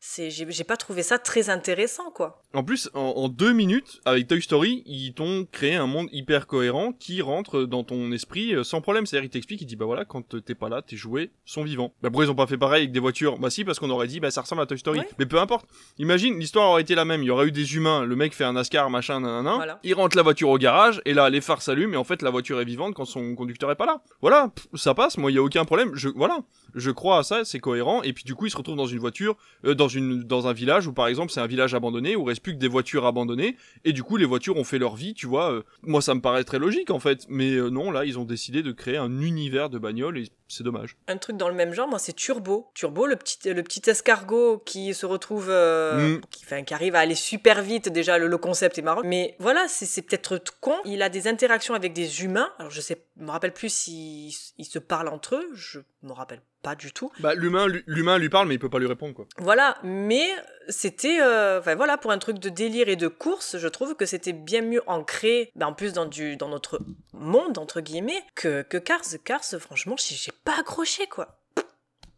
j'ai 0.00 0.64
pas 0.64 0.76
trouvé 0.76 1.02
ça 1.02 1.18
très 1.18 1.50
intéressant 1.50 2.10
quoi. 2.10 2.42
En 2.54 2.64
plus, 2.64 2.88
en, 2.94 3.28
deux 3.28 3.52
minutes, 3.52 4.00
avec 4.06 4.26
Toy 4.26 4.40
Story, 4.40 4.82
ils 4.86 5.12
t'ont 5.12 5.46
créé 5.50 5.74
un 5.74 5.86
monde 5.86 6.08
hyper 6.12 6.46
cohérent 6.46 6.92
qui 6.92 7.20
rentre 7.20 7.64
dans 7.64 7.84
ton 7.84 8.10
esprit 8.10 8.54
euh, 8.54 8.64
sans 8.64 8.80
problème. 8.80 9.04
C'est-à-dire, 9.04 9.26
il 9.26 9.30
t'explique, 9.30 9.60
il 9.60 9.66
dit, 9.66 9.76
bah 9.76 9.84
voilà, 9.84 10.06
quand 10.06 10.40
t'es 10.42 10.54
pas 10.54 10.70
là, 10.70 10.80
tes 10.80 10.96
jouets 10.96 11.30
sont 11.44 11.62
vivants. 11.62 11.92
Bah 12.02 12.08
pourquoi 12.08 12.24
ils 12.24 12.30
ont 12.30 12.34
pas 12.34 12.46
fait 12.46 12.56
pareil 12.56 12.82
avec 12.82 12.92
des 12.92 13.00
voitures? 13.00 13.38
Bah 13.38 13.50
si, 13.50 13.64
parce 13.64 13.78
qu'on 13.78 13.90
aurait 13.90 14.06
dit, 14.06 14.18
bah 14.18 14.30
ça 14.30 14.40
ressemble 14.40 14.62
à 14.62 14.66
Toy 14.66 14.78
Story. 14.78 15.00
Mais 15.18 15.26
peu 15.26 15.38
importe. 15.38 15.66
Imagine, 15.98 16.38
l'histoire 16.38 16.70
aurait 16.70 16.82
été 16.82 16.94
la 16.94 17.04
même. 17.04 17.22
Il 17.22 17.26
y 17.26 17.30
aurait 17.30 17.48
eu 17.48 17.52
des 17.52 17.74
humains, 17.74 18.04
le 18.04 18.16
mec 18.16 18.34
fait 18.34 18.44
un 18.44 18.54
NASCAR, 18.54 18.88
machin, 18.88 19.20
nanana. 19.20 19.78
Il 19.82 19.92
rentre 19.94 20.16
la 20.16 20.22
voiture 20.22 20.48
au 20.48 20.58
garage, 20.58 21.02
et 21.04 21.12
là, 21.12 21.28
les 21.28 21.42
phares 21.42 21.60
s'allument, 21.60 21.94
et 21.94 21.98
en 21.98 22.04
fait, 22.04 22.22
la 22.22 22.30
voiture 22.30 22.60
est 22.60 22.64
vivante 22.64 22.94
quand 22.94 23.04
son 23.04 23.34
conducteur 23.34 23.70
est 23.70 23.76
pas 23.76 23.86
là. 23.86 24.00
Voilà, 24.22 24.50
ça 24.74 24.94
passe, 24.94 25.18
moi, 25.18 25.30
il 25.30 25.34
y 25.34 25.38
a 25.38 25.42
aucun 25.42 25.66
problème. 25.66 25.90
Je, 25.94 26.08
voilà, 26.08 26.38
je 26.74 26.90
crois 26.90 27.18
à 27.18 27.22
ça, 27.22 27.44
c'est 27.44 27.60
cohérent. 27.60 28.02
Et 28.02 28.14
puis 28.14 28.24
du 28.24 28.34
coup, 28.34 28.46
il 28.46 28.50
se 28.50 28.56
retrouve 28.56 28.76
dans 28.76 28.86
une 28.86 28.98
voiture, 28.98 29.36
euh, 29.66 29.74
dans 29.74 29.87
une, 29.88 30.22
dans 30.22 30.46
un 30.46 30.52
village 30.52 30.86
où 30.86 30.92
par 30.92 31.08
exemple 31.08 31.32
c'est 31.32 31.40
un 31.40 31.46
village 31.46 31.74
abandonné 31.74 32.16
où 32.16 32.22
il 32.22 32.28
reste 32.28 32.42
plus 32.42 32.54
que 32.54 32.58
des 32.58 32.68
voitures 32.68 33.06
abandonnées 33.06 33.56
et 33.84 33.92
du 33.92 34.02
coup 34.02 34.16
les 34.16 34.24
voitures 34.24 34.56
ont 34.56 34.64
fait 34.64 34.78
leur 34.78 34.96
vie, 34.96 35.14
tu 35.14 35.26
vois. 35.26 35.52
Euh, 35.52 35.62
moi 35.82 36.02
ça 36.02 36.14
me 36.14 36.20
paraît 36.20 36.44
très 36.44 36.58
logique 36.58 36.90
en 36.90 36.98
fait, 36.98 37.24
mais 37.28 37.52
euh, 37.52 37.70
non 37.70 37.90
là 37.90 38.04
ils 38.04 38.18
ont 38.18 38.24
décidé 38.24 38.62
de 38.62 38.72
créer 38.72 38.96
un 38.96 39.20
univers 39.20 39.70
de 39.70 39.78
bagnoles 39.78 40.18
et 40.18 40.24
c'est 40.48 40.64
dommage. 40.64 40.96
Un 41.08 41.18
truc 41.18 41.36
dans 41.36 41.48
le 41.48 41.54
même 41.54 41.72
genre, 41.72 41.88
moi 41.88 41.98
c'est 41.98 42.14
Turbo. 42.14 42.70
Turbo, 42.74 43.06
le 43.06 43.16
petit, 43.16 43.38
le 43.52 43.62
petit 43.62 43.88
escargot 43.88 44.62
qui 44.64 44.94
se 44.94 45.04
retrouve, 45.04 45.50
mm. 45.50 46.20
qui, 46.30 46.44
enfin, 46.44 46.62
qui 46.62 46.74
arrive 46.74 46.94
à 46.94 47.00
aller 47.00 47.14
super 47.14 47.62
vite. 47.62 47.88
Déjà 47.90 48.18
le, 48.18 48.28
le 48.28 48.38
concept 48.38 48.78
est 48.78 48.82
marrant, 48.82 49.02
mais 49.04 49.36
voilà 49.38 49.66
c'est 49.68 50.02
peut-être 50.02 50.40
con. 50.60 50.74
Il 50.84 51.02
a 51.02 51.08
des 51.08 51.28
interactions 51.28 51.74
avec 51.74 51.92
des 51.92 52.22
humains. 52.24 52.50
Alors 52.58 52.70
je 52.70 52.80
sais, 52.80 53.04
me 53.16 53.30
rappelle 53.30 53.52
plus 53.52 53.72
s'ils 53.72 54.32
se 54.64 54.78
parlent 54.78 55.08
entre 55.08 55.36
eux. 55.36 55.48
Je 55.54 55.80
me 56.02 56.12
rappelle 56.12 56.40
pas 56.62 56.74
du 56.74 56.92
tout. 56.92 57.10
Bah 57.20 57.34
l'humain, 57.34 57.66
l'humain 57.86 58.18
lui 58.18 58.28
parle, 58.28 58.48
mais 58.48 58.54
il 58.54 58.58
peut 58.58 58.70
pas 58.70 58.78
lui 58.78 58.86
répondre 58.86 59.14
quoi. 59.14 59.26
Voilà, 59.38 59.76
mais 59.82 60.26
c'était, 60.68 61.20
euh, 61.20 61.60
enfin 61.60 61.74
voilà, 61.74 61.96
pour 61.96 62.10
un 62.10 62.18
truc 62.18 62.38
de 62.38 62.48
délire 62.48 62.88
et 62.88 62.96
de 62.96 63.08
course, 63.08 63.58
je 63.58 63.68
trouve 63.68 63.94
que 63.94 64.06
c'était 64.06 64.32
bien 64.32 64.62
mieux 64.62 64.82
ancré, 64.86 65.52
bah, 65.56 65.66
en 65.66 65.72
plus 65.72 65.92
dans 65.92 66.06
du, 66.06 66.36
dans 66.36 66.48
notre 66.48 66.80
monde 67.12 67.58
entre 67.58 67.80
guillemets, 67.80 68.22
que 68.34 68.62
que 68.62 68.76
Cars. 68.76 69.02
Cars, 69.24 69.44
franchement, 69.60 69.96
j'ai 69.98 70.32
pas 70.44 70.58
accroché 70.58 71.06
quoi. 71.06 71.38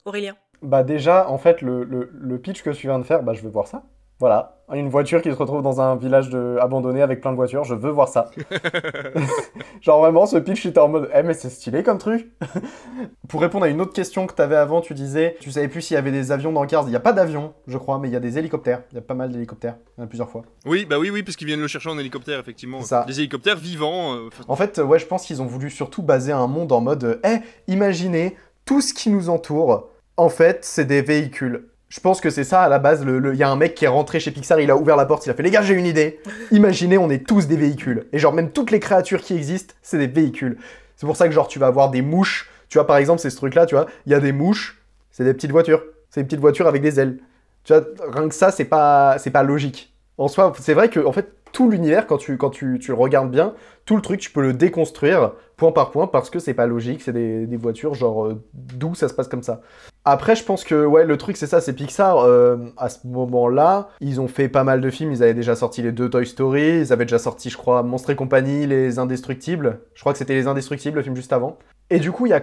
Aurélien. 0.04 0.36
Bah 0.62 0.82
déjà, 0.82 1.28
en 1.28 1.38
fait, 1.38 1.62
le, 1.62 1.84
le, 1.84 2.10
le, 2.12 2.38
pitch 2.38 2.62
que 2.62 2.70
tu 2.70 2.86
viens 2.86 2.98
de 2.98 3.04
faire, 3.04 3.22
bah 3.22 3.32
je 3.32 3.42
vais 3.42 3.48
voir 3.48 3.66
ça. 3.66 3.84
Voilà, 4.20 4.58
une 4.74 4.90
voiture 4.90 5.22
qui 5.22 5.30
se 5.30 5.34
retrouve 5.34 5.62
dans 5.62 5.80
un 5.80 5.96
village 5.96 6.28
de... 6.28 6.58
abandonné 6.60 7.00
avec 7.00 7.22
plein 7.22 7.30
de 7.30 7.36
voitures, 7.36 7.64
je 7.64 7.74
veux 7.74 7.90
voir 7.90 8.08
ça. 8.08 8.30
Genre 9.80 9.98
vraiment, 9.98 10.26
ce 10.26 10.36
pitch, 10.36 10.66
était 10.66 10.78
en 10.78 10.88
mode, 10.88 11.10
eh 11.14 11.22
mais 11.22 11.32
c'est 11.32 11.48
stylé 11.48 11.82
comme 11.82 11.96
truc. 11.96 12.30
Pour 13.28 13.40
répondre 13.40 13.64
à 13.64 13.68
une 13.68 13.80
autre 13.80 13.94
question 13.94 14.26
que 14.26 14.34
t'avais 14.34 14.56
avant, 14.56 14.82
tu 14.82 14.92
disais, 14.92 15.36
tu 15.40 15.50
savais 15.50 15.68
plus 15.68 15.80
s'il 15.80 15.94
y 15.94 15.98
avait 15.98 16.12
des 16.12 16.32
avions 16.32 16.52
dans 16.52 16.66
Cars. 16.66 16.84
Il 16.86 16.90
n'y 16.90 16.96
a 16.96 17.00
pas 17.00 17.14
d'avions, 17.14 17.54
je 17.66 17.78
crois, 17.78 17.98
mais 17.98 18.08
il 18.08 18.12
y 18.12 18.16
a 18.16 18.20
des 18.20 18.36
hélicoptères. 18.38 18.82
Il 18.92 18.96
y 18.96 18.98
a 18.98 19.02
pas 19.02 19.14
mal 19.14 19.30
d'hélicoptères, 19.30 19.76
il 19.96 20.00
y 20.00 20.02
en 20.02 20.04
a 20.04 20.06
plusieurs 20.06 20.28
fois. 20.28 20.42
Oui, 20.66 20.84
bah 20.84 20.98
oui, 20.98 21.08
oui, 21.10 21.22
parce 21.22 21.36
qu'ils 21.36 21.46
viennent 21.46 21.60
le 21.60 21.68
chercher 21.68 21.88
en 21.88 21.98
hélicoptère, 21.98 22.38
effectivement. 22.38 22.82
Ça. 22.82 23.04
Des 23.06 23.20
hélicoptères 23.20 23.56
vivants. 23.56 24.14
euh, 24.16 24.28
En 24.48 24.56
fait, 24.56 24.78
ouais, 24.78 24.98
je 24.98 25.06
pense 25.06 25.24
qu'ils 25.24 25.40
ont 25.40 25.46
voulu 25.46 25.70
surtout 25.70 26.02
baser 26.02 26.32
un 26.32 26.46
monde 26.46 26.72
en 26.72 26.82
mode, 26.82 27.20
eh, 27.24 27.38
imaginez, 27.68 28.36
tout 28.66 28.82
ce 28.82 28.92
qui 28.92 29.08
nous 29.08 29.30
entoure, 29.30 29.88
en 30.18 30.28
fait, 30.28 30.58
c'est 30.62 30.84
des 30.84 31.00
véhicules. 31.00 31.68
Je 31.90 31.98
pense 31.98 32.20
que 32.20 32.30
c'est 32.30 32.44
ça 32.44 32.62
à 32.62 32.68
la 32.68 32.78
base. 32.78 33.04
Il 33.04 33.34
y 33.36 33.42
a 33.42 33.50
un 33.50 33.56
mec 33.56 33.74
qui 33.74 33.84
est 33.84 33.88
rentré 33.88 34.20
chez 34.20 34.30
Pixar, 34.30 34.60
il 34.60 34.70
a 34.70 34.76
ouvert 34.76 34.96
la 34.96 35.06
porte, 35.06 35.26
il 35.26 35.30
a 35.30 35.34
fait 35.34 35.42
Les 35.42 35.50
gars, 35.50 35.60
j'ai 35.60 35.74
une 35.74 35.86
idée. 35.86 36.20
Imaginez, 36.52 36.98
on 36.98 37.10
est 37.10 37.26
tous 37.26 37.48
des 37.48 37.56
véhicules. 37.56 38.06
Et 38.12 38.18
genre, 38.20 38.32
même 38.32 38.52
toutes 38.52 38.70
les 38.70 38.78
créatures 38.78 39.20
qui 39.20 39.34
existent, 39.34 39.74
c'est 39.82 39.98
des 39.98 40.06
véhicules. 40.06 40.56
C'est 40.94 41.04
pour 41.04 41.16
ça 41.16 41.26
que, 41.26 41.34
genre, 41.34 41.48
tu 41.48 41.58
vas 41.58 41.66
avoir 41.66 41.90
des 41.90 42.00
mouches. 42.00 42.48
Tu 42.68 42.78
vois, 42.78 42.86
par 42.86 42.96
exemple, 42.96 43.20
c'est 43.20 43.30
ce 43.30 43.36
truc-là, 43.36 43.66
tu 43.66 43.74
vois, 43.74 43.86
il 44.06 44.12
y 44.12 44.14
a 44.14 44.20
des 44.20 44.30
mouches, 44.30 44.80
c'est 45.10 45.24
des 45.24 45.34
petites 45.34 45.50
voitures. 45.50 45.82
C'est 46.10 46.20
des 46.20 46.26
petites 46.26 46.40
voitures 46.40 46.68
avec 46.68 46.80
des 46.80 47.00
ailes. 47.00 47.18
Tu 47.64 47.72
vois, 47.72 47.84
rien 48.12 48.28
que 48.28 48.34
ça, 48.36 48.52
c'est 48.52 48.64
pas, 48.64 49.16
c'est 49.18 49.30
pas 49.30 49.42
logique. 49.42 49.92
En 50.16 50.28
soi, 50.28 50.52
c'est 50.60 50.74
vrai 50.74 50.90
que, 50.90 51.04
en 51.04 51.12
fait, 51.12 51.32
tout 51.50 51.68
l'univers, 51.68 52.06
quand, 52.06 52.18
tu, 52.18 52.36
quand 52.36 52.50
tu, 52.50 52.78
tu 52.80 52.92
le 52.92 52.96
regardes 52.96 53.32
bien, 53.32 53.54
tout 53.84 53.96
le 53.96 54.02
truc, 54.02 54.20
tu 54.20 54.30
peux 54.30 54.42
le 54.42 54.52
déconstruire 54.52 55.32
point 55.56 55.72
par 55.72 55.90
point 55.90 56.06
parce 56.06 56.30
que 56.30 56.38
c'est 56.38 56.54
pas 56.54 56.66
logique, 56.66 57.02
c'est 57.02 57.12
des, 57.12 57.46
des 57.46 57.56
voitures, 57.56 57.94
genre, 57.94 58.26
euh, 58.26 58.40
d'où 58.54 58.94
ça 58.94 59.08
se 59.08 59.14
passe 59.14 59.26
comme 59.26 59.42
ça. 59.42 59.60
Après, 60.04 60.34
je 60.34 60.44
pense 60.44 60.64
que 60.64 60.86
ouais, 60.86 61.04
le 61.04 61.16
truc 61.18 61.36
c'est 61.36 61.46
ça, 61.46 61.60
c'est 61.60 61.74
Pixar. 61.74 62.18
euh, 62.18 62.56
à 62.78 62.88
ce 62.88 63.06
moment-là, 63.06 63.88
ils 64.00 64.20
ont 64.20 64.28
fait 64.28 64.48
pas 64.48 64.64
mal 64.64 64.80
de 64.80 64.90
films. 64.90 65.12
Ils 65.12 65.22
avaient 65.22 65.34
déjà 65.34 65.54
sorti 65.54 65.82
les 65.82 65.92
deux 65.92 66.08
Toy 66.08 66.26
Story. 66.26 66.80
Ils 66.80 66.92
avaient 66.92 67.04
déjà 67.04 67.18
sorti, 67.18 67.50
je 67.50 67.56
crois, 67.58 67.82
Monstres 67.82 68.10
et 68.10 68.16
compagnie, 68.16 68.66
Les 68.66 68.98
Indestructibles. 68.98 69.80
Je 69.94 70.00
crois 70.00 70.12
que 70.12 70.18
c'était 70.18 70.34
Les 70.34 70.46
Indestructibles, 70.46 70.96
le 70.96 71.02
film 71.02 71.16
juste 71.16 71.32
avant. 71.32 71.58
Et 71.90 71.98
du 71.98 72.12
coup, 72.12 72.26
y 72.26 72.32
a, 72.32 72.40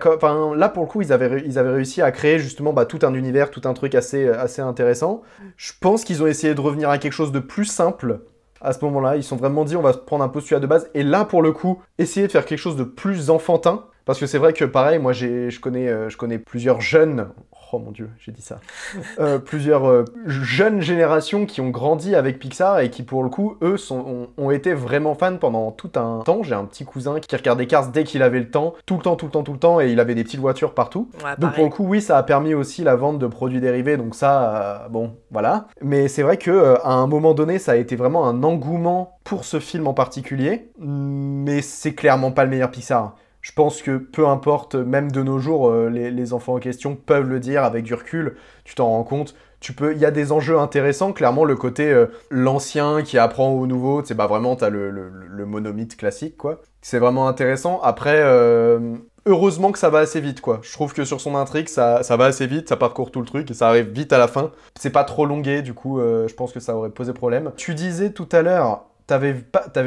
là 0.55 0.69
pour 0.69 0.83
le 0.83 0.89
coup, 0.89 1.01
ils 1.01 1.13
avaient, 1.13 1.41
ils 1.45 1.57
avaient 1.57 1.71
réussi 1.71 2.01
à 2.01 2.11
créer 2.11 2.37
justement 2.37 2.73
bah, 2.73 2.85
tout 2.85 2.99
un 3.03 3.13
univers, 3.13 3.49
tout 3.49 3.61
un 3.63 3.73
truc 3.73 3.95
assez, 3.95 4.27
assez 4.27 4.61
intéressant. 4.61 5.21
Je 5.55 5.71
pense 5.79 6.03
qu'ils 6.03 6.21
ont 6.21 6.27
essayé 6.27 6.53
de 6.53 6.61
revenir 6.61 6.89
à 6.89 6.97
quelque 6.97 7.13
chose 7.13 7.31
de 7.31 7.39
plus 7.39 7.65
simple. 7.65 8.19
À 8.59 8.73
ce 8.73 8.83
moment-là, 8.85 9.15
ils 9.15 9.23
sont 9.23 9.35
vraiment 9.37 9.63
dit 9.63 9.75
on 9.75 9.81
va 9.81 9.93
prendre 9.93 10.23
un 10.23 10.29
postulat 10.29 10.59
de 10.59 10.67
base. 10.67 10.89
Et 10.93 11.01
là, 11.03 11.25
pour 11.25 11.41
le 11.41 11.53
coup, 11.53 11.81
essayer 11.97 12.27
de 12.27 12.31
faire 12.31 12.45
quelque 12.45 12.59
chose 12.59 12.75
de 12.75 12.83
plus 12.83 13.29
enfantin. 13.29 13.85
Parce 14.07 14.19
que 14.19 14.25
c'est 14.25 14.37
vrai 14.37 14.53
que 14.53 14.65
pareil, 14.65 14.99
moi 14.99 15.13
j'ai, 15.13 15.51
je 15.51 15.59
connais, 15.59 15.87
euh, 15.89 16.09
je 16.09 16.17
connais 16.17 16.39
plusieurs 16.39 16.79
jeunes, 16.81 17.27
oh 17.73 17.79
mon 17.79 17.91
dieu, 17.91 18.09
j'ai 18.19 18.31
dit 18.31 18.41
ça, 18.41 18.59
Euh, 19.19 19.39
plusieurs 19.39 19.89
euh, 19.89 20.05
jeunes 20.25 20.81
générations 20.81 21.45
qui 21.45 21.59
ont 21.59 21.69
grandi 21.69 22.15
avec 22.15 22.39
Pixar 22.39 22.79
et 22.79 22.89
qui 22.89 23.03
pour 23.03 23.23
le 23.23 23.29
coup, 23.29 23.57
eux, 23.61 23.77
sont, 23.77 23.97
ont, 23.97 24.27
ont 24.37 24.51
été 24.51 24.73
vraiment 24.73 25.15
fans 25.15 25.37
pendant 25.37 25.71
tout 25.71 25.91
un 25.95 26.21
temps. 26.23 26.43
J'ai 26.43 26.53
un 26.53 26.65
petit 26.65 26.85
cousin 26.85 27.19
qui 27.19 27.35
regardait 27.35 27.67
Cars 27.67 27.89
dès 27.89 28.03
qu'il 28.03 28.21
avait 28.21 28.39
le 28.39 28.49
temps, 28.49 28.75
tout 28.85 28.95
le 28.95 29.01
temps, 29.01 29.15
tout 29.15 29.25
le 29.25 29.31
temps, 29.31 29.43
tout 29.43 29.53
le 29.53 29.59
temps, 29.59 29.81
et 29.81 29.91
il 29.91 29.99
avait 29.99 30.15
des 30.15 30.23
petites 30.23 30.39
voitures 30.39 30.73
partout. 30.73 31.09
Ouais, 31.23 31.31
Donc 31.37 31.55
pour 31.55 31.63
le 31.65 31.69
coup, 31.69 31.85
oui, 31.85 32.01
ça 32.01 32.17
a 32.17 32.23
permis 32.23 32.53
aussi 32.53 32.83
la 32.83 32.95
vente 32.95 33.19
de 33.19 33.27
produits 33.27 33.59
dérivés, 33.59 33.97
donc 33.97 34.15
ça, 34.15 34.83
euh, 34.85 34.87
bon, 34.89 35.15
voilà. 35.31 35.67
Mais 35.81 36.07
c'est 36.07 36.23
vrai 36.23 36.37
que 36.37 36.77
à 36.83 36.93
un 36.93 37.07
moment 37.07 37.33
donné, 37.33 37.59
ça 37.59 37.73
a 37.73 37.75
été 37.75 37.95
vraiment 37.95 38.27
un 38.27 38.43
engouement 38.43 39.19
pour 39.23 39.43
ce 39.43 39.59
film 39.59 39.87
en 39.87 39.93
particulier, 39.93 40.69
mais 40.77 41.61
c'est 41.61 41.93
clairement 41.93 42.31
pas 42.31 42.43
le 42.43 42.51
meilleur 42.51 42.71
Pixar. 42.71 43.15
Je 43.47 43.53
pense 43.53 43.81
que 43.81 43.95
peu 43.95 44.27
importe, 44.27 44.75
même 44.75 45.09
de 45.09 45.23
nos 45.23 45.39
jours, 45.39 45.69
euh, 45.69 45.87
les, 45.89 46.33
enfants 46.33 46.55
en 46.55 46.59
question 46.59 46.97
peuvent 46.97 47.29
le 47.29 47.39
dire 47.39 47.63
avec 47.63 47.85
du 47.85 47.93
recul, 47.93 48.35
tu 48.65 48.75
t'en 48.75 48.87
rends 48.87 49.05
compte. 49.05 49.35
Tu 49.61 49.71
peux, 49.71 49.93
il 49.93 49.99
y 49.99 50.05
a 50.05 50.11
des 50.11 50.33
enjeux 50.33 50.59
intéressants, 50.59 51.13
clairement 51.13 51.45
le 51.45 51.55
côté 51.55 51.89
euh, 51.89 52.07
l'ancien 52.29 53.03
qui 53.03 53.17
apprend 53.17 53.51
au 53.51 53.65
nouveau, 53.65 54.03
c'est 54.03 54.15
bah 54.15 54.27
vraiment 54.27 54.57
t'as 54.57 54.67
le, 54.67 54.91
le, 54.91 55.85
classique 55.95 56.35
quoi. 56.35 56.59
C'est 56.81 56.99
vraiment 56.99 57.29
intéressant. 57.29 57.79
Après, 57.83 58.19
euh, 58.19 58.95
heureusement 59.25 59.71
que 59.71 59.79
ça 59.79 59.89
va 59.89 59.99
assez 59.99 60.19
vite, 60.19 60.41
quoi. 60.41 60.59
Je 60.61 60.73
trouve 60.73 60.93
que 60.93 61.05
sur 61.05 61.21
son 61.21 61.33
intrigue, 61.35 61.69
ça, 61.69 62.01
va 62.01 62.25
assez 62.25 62.47
vite, 62.47 62.67
ça 62.67 62.75
parcourt 62.75 63.11
tout 63.11 63.21
le 63.21 63.27
truc 63.27 63.49
et 63.49 63.53
ça 63.53 63.69
arrive 63.69 63.87
vite 63.87 64.11
à 64.11 64.17
la 64.17 64.27
fin. 64.27 64.51
C'est 64.77 64.89
pas 64.89 65.05
trop 65.05 65.25
longué, 65.25 65.61
du 65.61 65.73
coup, 65.73 66.01
je 66.01 66.33
pense 66.33 66.51
que 66.51 66.59
ça 66.59 66.75
aurait 66.75 66.89
posé 66.89 67.13
problème. 67.13 67.53
Tu 67.55 67.75
disais 67.75 68.09
tout 68.09 68.27
à 68.33 68.41
l'heure, 68.41 68.87
t'avais 69.07 69.31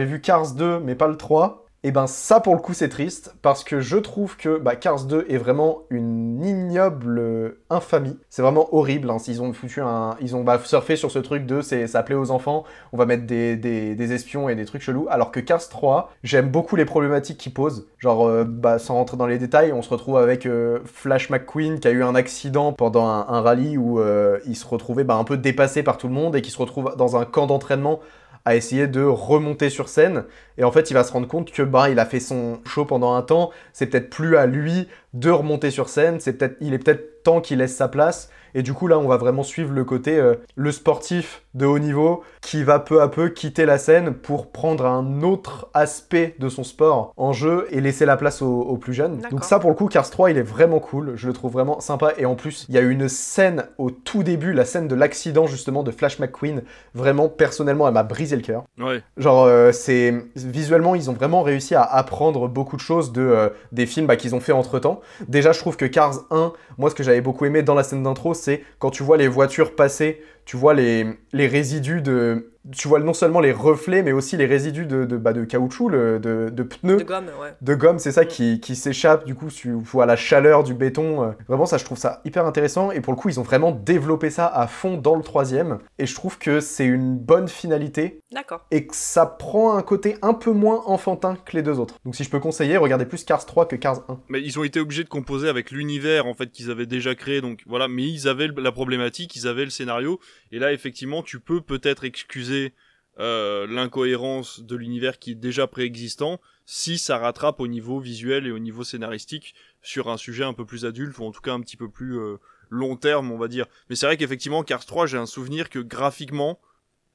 vu 0.06 0.22
Cars 0.22 0.52
2, 0.52 0.80
mais 0.80 0.94
pas 0.94 1.08
le 1.08 1.18
3. 1.18 1.59
Et 1.82 1.92
ben 1.92 2.06
ça 2.06 2.40
pour 2.40 2.54
le 2.54 2.60
coup 2.60 2.74
c'est 2.74 2.90
triste 2.90 3.34
parce 3.40 3.64
que 3.64 3.80
je 3.80 3.96
trouve 3.96 4.36
que 4.36 4.58
bah, 4.58 4.76
Cars 4.76 5.04
2 5.04 5.24
est 5.30 5.38
vraiment 5.38 5.84
une 5.88 6.44
ignoble 6.44 7.18
euh, 7.18 7.62
infamie. 7.70 8.18
C'est 8.28 8.42
vraiment 8.42 8.74
horrible. 8.74 9.08
hein. 9.08 9.16
Ils 9.26 9.40
ont 9.40 9.50
foutu 9.54 9.80
un, 9.80 10.14
ils 10.20 10.36
ont 10.36 10.44
bah, 10.44 10.60
surfé 10.62 10.96
sur 10.96 11.10
ce 11.10 11.18
truc 11.18 11.46
de 11.46 11.62
c'est 11.62 11.86
ça 11.86 12.02
plaît 12.02 12.14
aux 12.14 12.32
enfants. 12.32 12.64
On 12.92 12.98
va 12.98 13.06
mettre 13.06 13.24
des, 13.24 13.56
des, 13.56 14.12
espions 14.12 14.50
et 14.50 14.56
des 14.56 14.66
trucs 14.66 14.82
chelous. 14.82 15.06
Alors 15.08 15.30
que 15.30 15.40
Cars 15.40 15.66
3, 15.66 16.12
j'aime 16.22 16.50
beaucoup 16.50 16.76
les 16.76 16.84
problématiques 16.84 17.38
qu'il 17.38 17.54
pose. 17.54 17.86
Genre 17.96 18.28
euh, 18.28 18.44
bah, 18.44 18.78
sans 18.78 18.96
rentrer 18.96 19.16
dans 19.16 19.26
les 19.26 19.38
détails, 19.38 19.72
on 19.72 19.80
se 19.80 19.88
retrouve 19.88 20.18
avec 20.18 20.44
euh, 20.44 20.80
Flash 20.84 21.30
McQueen 21.30 21.80
qui 21.80 21.88
a 21.88 21.92
eu 21.92 22.02
un 22.02 22.14
accident 22.14 22.74
pendant 22.74 23.06
un, 23.06 23.40
rallye 23.40 23.78
où 23.78 24.02
il 24.46 24.56
se 24.56 24.66
retrouvait 24.66 25.04
bah, 25.04 25.14
un 25.14 25.24
peu 25.24 25.38
dépassé 25.38 25.82
par 25.82 25.96
tout 25.96 26.08
le 26.08 26.14
monde 26.14 26.36
et 26.36 26.42
qui 26.42 26.50
se 26.50 26.58
retrouve 26.58 26.94
dans 26.98 27.16
un 27.16 27.24
camp 27.24 27.46
d'entraînement 27.46 28.00
à 28.44 28.56
essayer 28.56 28.86
de 28.86 29.02
remonter 29.02 29.70
sur 29.70 29.88
scène. 29.88 30.24
Et 30.58 30.64
en 30.64 30.72
fait, 30.72 30.90
il 30.90 30.94
va 30.94 31.04
se 31.04 31.12
rendre 31.12 31.28
compte 31.28 31.50
que 31.52 31.62
bah, 31.62 31.90
il 31.90 31.98
a 31.98 32.06
fait 32.06 32.20
son 32.20 32.60
show 32.64 32.84
pendant 32.84 33.14
un 33.14 33.22
temps. 33.22 33.50
C'est 33.72 33.86
peut-être 33.86 34.10
plus 34.10 34.36
à 34.36 34.46
lui 34.46 34.88
de 35.14 35.30
remonter 35.30 35.70
sur 35.70 35.88
scène. 35.88 36.20
C'est 36.20 36.34
peut-être, 36.34 36.56
il 36.60 36.74
est 36.74 36.78
peut-être 36.78 37.22
temps 37.22 37.40
qu'il 37.40 37.58
laisse 37.58 37.74
sa 37.74 37.88
place. 37.88 38.30
Et 38.54 38.62
du 38.62 38.72
coup, 38.72 38.86
là, 38.86 38.98
on 38.98 39.08
va 39.08 39.16
vraiment 39.16 39.42
suivre 39.42 39.72
le 39.72 39.84
côté 39.84 40.18
euh, 40.18 40.34
le 40.54 40.72
sportif 40.72 41.42
de 41.54 41.66
haut 41.66 41.78
niveau 41.78 42.22
qui 42.40 42.62
va 42.62 42.78
peu 42.78 43.02
à 43.02 43.08
peu 43.08 43.28
quitter 43.28 43.66
la 43.66 43.78
scène 43.78 44.14
pour 44.14 44.52
prendre 44.52 44.86
un 44.86 45.22
autre 45.22 45.68
aspect 45.74 46.36
de 46.38 46.48
son 46.48 46.64
sport 46.64 47.12
en 47.16 47.32
jeu 47.32 47.66
et 47.70 47.80
laisser 47.80 48.06
la 48.06 48.16
place 48.16 48.42
aux, 48.42 48.60
aux 48.60 48.76
plus 48.76 48.94
jeunes. 48.94 49.20
Donc 49.30 49.44
ça, 49.44 49.58
pour 49.58 49.70
le 49.70 49.76
coup, 49.76 49.86
Cars 49.86 50.08
3, 50.08 50.30
il 50.30 50.38
est 50.38 50.42
vraiment 50.42 50.78
cool. 50.78 51.12
Je 51.16 51.26
le 51.26 51.32
trouve 51.32 51.52
vraiment 51.52 51.80
sympa. 51.80 52.12
Et 52.18 52.26
en 52.26 52.34
plus, 52.34 52.66
il 52.68 52.74
y 52.74 52.78
a 52.78 52.82
une 52.82 53.08
scène 53.08 53.64
au 53.78 53.90
tout 53.90 54.22
début, 54.22 54.52
la 54.52 54.64
scène 54.64 54.88
de 54.88 54.94
l'accident 54.94 55.46
justement 55.46 55.82
de 55.82 55.90
Flash 55.90 56.18
McQueen. 56.18 56.62
Vraiment, 56.94 57.28
personnellement, 57.28 57.88
elle 57.88 57.94
m'a 57.94 58.02
brisé 58.02 58.36
le 58.36 58.42
cœur. 58.42 58.64
Ouais. 58.78 59.02
Genre, 59.16 59.44
euh, 59.44 59.72
c'est 59.72 60.14
visuellement, 60.36 60.94
ils 60.94 61.10
ont 61.10 61.12
vraiment 61.12 61.42
réussi 61.42 61.74
à 61.74 61.82
apprendre 61.82 62.48
beaucoup 62.48 62.76
de 62.76 62.80
choses 62.80 63.12
de 63.12 63.22
euh, 63.22 63.48
des 63.72 63.86
films 63.86 64.06
bah, 64.06 64.16
qu'ils 64.16 64.34
ont 64.34 64.40
fait 64.40 64.52
entre 64.52 64.78
temps. 64.78 65.00
Déjà, 65.28 65.52
je 65.52 65.58
trouve 65.58 65.76
que 65.76 65.84
Cars 65.84 66.20
1, 66.30 66.52
moi, 66.78 66.90
ce 66.90 66.94
que 66.94 67.02
j'avais 67.02 67.20
beaucoup 67.20 67.44
aimé 67.44 67.62
dans 67.62 67.74
la 67.74 67.82
scène 67.82 68.02
d'intro, 68.02 68.34
c'est 68.40 68.64
quand 68.78 68.90
tu 68.90 69.02
vois 69.02 69.16
les 69.16 69.28
voitures 69.28 69.74
passer, 69.76 70.22
tu 70.50 70.56
vois 70.56 70.74
les, 70.74 71.06
les 71.32 71.46
résidus 71.46 72.02
de. 72.02 72.48
Tu 72.76 72.88
vois 72.88 73.00
non 73.00 73.14
seulement 73.14 73.40
les 73.40 73.52
reflets, 73.52 74.02
mais 74.02 74.12
aussi 74.12 74.36
les 74.36 74.44
résidus 74.44 74.84
de, 74.84 75.06
de, 75.06 75.16
bah, 75.16 75.32
de 75.32 75.44
caoutchouc, 75.44 75.88
le- 75.88 76.18
de, 76.18 76.50
de 76.52 76.62
pneus 76.62 76.98
De 76.98 77.04
gomme, 77.04 77.30
ouais. 77.40 77.54
de 77.62 77.74
gomme, 77.74 77.98
c'est 77.98 78.12
ça 78.12 78.26
qui, 78.26 78.60
qui 78.60 78.76
s'échappe, 78.76 79.24
du 79.24 79.34
coup, 79.34 79.48
tu 79.48 79.72
vois 79.72 80.04
la 80.04 80.14
chaleur 80.14 80.62
du 80.62 80.74
béton. 80.74 81.22
euh, 81.24 81.30
Vraiment, 81.48 81.64
ça, 81.64 81.78
je 81.78 81.86
trouve 81.86 81.96
ça 81.96 82.20
hyper 82.26 82.44
intéressant. 82.44 82.90
Et 82.90 83.00
pour 83.00 83.14
le 83.14 83.18
coup, 83.18 83.30
ils 83.30 83.40
ont 83.40 83.44
vraiment 83.44 83.70
développé 83.72 84.28
ça 84.28 84.46
à 84.46 84.66
fond 84.66 84.98
dans 84.98 85.16
le 85.16 85.22
troisième. 85.22 85.78
Et 85.98 86.04
je 86.04 86.14
trouve 86.14 86.36
que 86.36 86.60
c'est 86.60 86.84
une 86.84 87.16
bonne 87.16 87.48
finalité 87.48 88.20
D'accord. 88.30 88.66
et 88.70 88.86
que 88.86 88.94
ça 88.94 89.24
prend 89.24 89.74
un 89.74 89.82
côté 89.82 90.16
un 90.20 90.34
peu 90.34 90.50
moins 90.52 90.82
enfantin 90.84 91.36
que 91.42 91.56
les 91.56 91.62
deux 91.62 91.78
autres. 91.78 91.94
Donc, 92.04 92.14
si 92.14 92.24
je 92.24 92.30
peux 92.30 92.40
conseiller, 92.40 92.76
regardez 92.76 93.06
plus 93.06 93.24
Cars 93.24 93.46
3 93.46 93.68
que 93.68 93.76
Cars 93.76 94.02
1. 94.10 94.18
Mais 94.28 94.42
ils 94.42 94.58
ont 94.58 94.64
été 94.64 94.80
obligés 94.80 95.04
de 95.04 95.08
composer 95.08 95.48
avec 95.48 95.70
l'univers 95.70 96.26
en 96.26 96.34
fait 96.34 96.48
qu'ils 96.50 96.70
avaient 96.70 96.84
déjà 96.86 97.14
créé, 97.14 97.40
donc 97.40 97.60
voilà. 97.66 97.88
Mais 97.88 98.02
ils 98.06 98.28
avaient 98.28 98.48
la 98.54 98.70
problématique, 98.72 99.34
ils 99.34 99.48
avaient 99.48 99.64
le 99.64 99.70
scénario, 99.70 100.20
et 100.52 100.58
là 100.58 100.72
effectivement 100.72 101.22
tu 101.22 101.40
peux 101.40 101.60
peut-être 101.60 102.04
excuser 102.04 102.74
euh, 103.18 103.66
l'incohérence 103.66 104.60
de 104.60 104.76
l'univers 104.76 105.18
qui 105.18 105.32
est 105.32 105.34
déjà 105.34 105.66
préexistant 105.66 106.40
si 106.64 106.96
ça 106.96 107.18
rattrape 107.18 107.60
au 107.60 107.66
niveau 107.66 107.98
visuel 107.98 108.46
et 108.46 108.50
au 108.50 108.58
niveau 108.58 108.84
scénaristique 108.84 109.54
sur 109.82 110.08
un 110.08 110.16
sujet 110.16 110.44
un 110.44 110.54
peu 110.54 110.64
plus 110.64 110.86
adulte 110.86 111.18
ou 111.18 111.24
en 111.24 111.32
tout 111.32 111.42
cas 111.42 111.52
un 111.52 111.60
petit 111.60 111.76
peu 111.76 111.90
plus 111.90 112.18
euh, 112.18 112.36
long 112.70 112.96
terme 112.96 113.30
on 113.30 113.36
va 113.36 113.48
dire. 113.48 113.66
Mais 113.88 113.96
c'est 113.96 114.06
vrai 114.06 114.16
qu'effectivement 114.16 114.62
Cars 114.62 114.86
3 114.86 115.06
j'ai 115.06 115.18
un 115.18 115.26
souvenir 115.26 115.68
que 115.68 115.80
graphiquement 115.80 116.60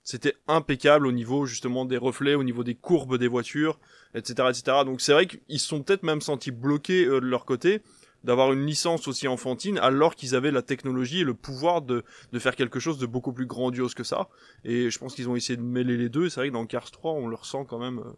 c'était 0.04 0.36
impeccable 0.48 1.08
au 1.08 1.12
niveau 1.12 1.48
justement 1.48 1.86
des 1.86 1.98
reflets, 1.98 2.36
au 2.36 2.44
niveau 2.44 2.64
des 2.64 2.76
courbes 2.76 3.18
des 3.18 3.28
voitures, 3.28 3.80
etc., 4.14 4.50
etc. 4.50 4.64
Donc 4.86 5.02
c'est 5.02 5.14
vrai 5.14 5.26
qu'ils 5.26 5.60
sont 5.60 5.82
peut-être 5.82 6.04
même 6.04 6.22
sentis 6.22 6.52
bloqués 6.52 7.06
de 7.06 7.18
leur 7.18 7.46
côté 7.46 7.82
d'avoir 8.26 8.52
une 8.52 8.66
licence 8.66 9.08
aussi 9.08 9.28
enfantine 9.30 9.78
alors 9.80 10.16
qu'ils 10.16 10.36
avaient 10.36 10.52
la 10.52 10.62
technologie 10.62 11.22
et 11.22 11.24
le 11.24 11.34
pouvoir 11.34 11.82
de, 11.82 12.04
de 12.34 12.40
faire 12.40 12.56
quelque 12.56 12.80
chose 12.80 12.98
de 12.98 13.06
beaucoup 13.06 13.32
plus 13.32 13.46
grandiose 13.46 13.94
que 13.94 14.04
ça. 14.04 14.28
Et 14.66 14.90
je 14.90 15.00
pense 15.00 15.16
qu'ils 15.16 15.30
ont 15.30 15.36
essayé 15.38 15.56
de 15.58 15.64
mêler 15.64 15.96
les 15.96 16.10
deux. 16.10 16.28
C'est 16.30 16.42
vrai 16.42 16.50
que 16.50 16.54
dans 16.54 16.66
Cars 16.66 16.92
3, 16.92 17.14
on 17.14 17.28
le 17.28 17.36
ressent 17.36 17.64
quand 17.64 17.80
même. 17.80 18.00
euh, 18.00 18.12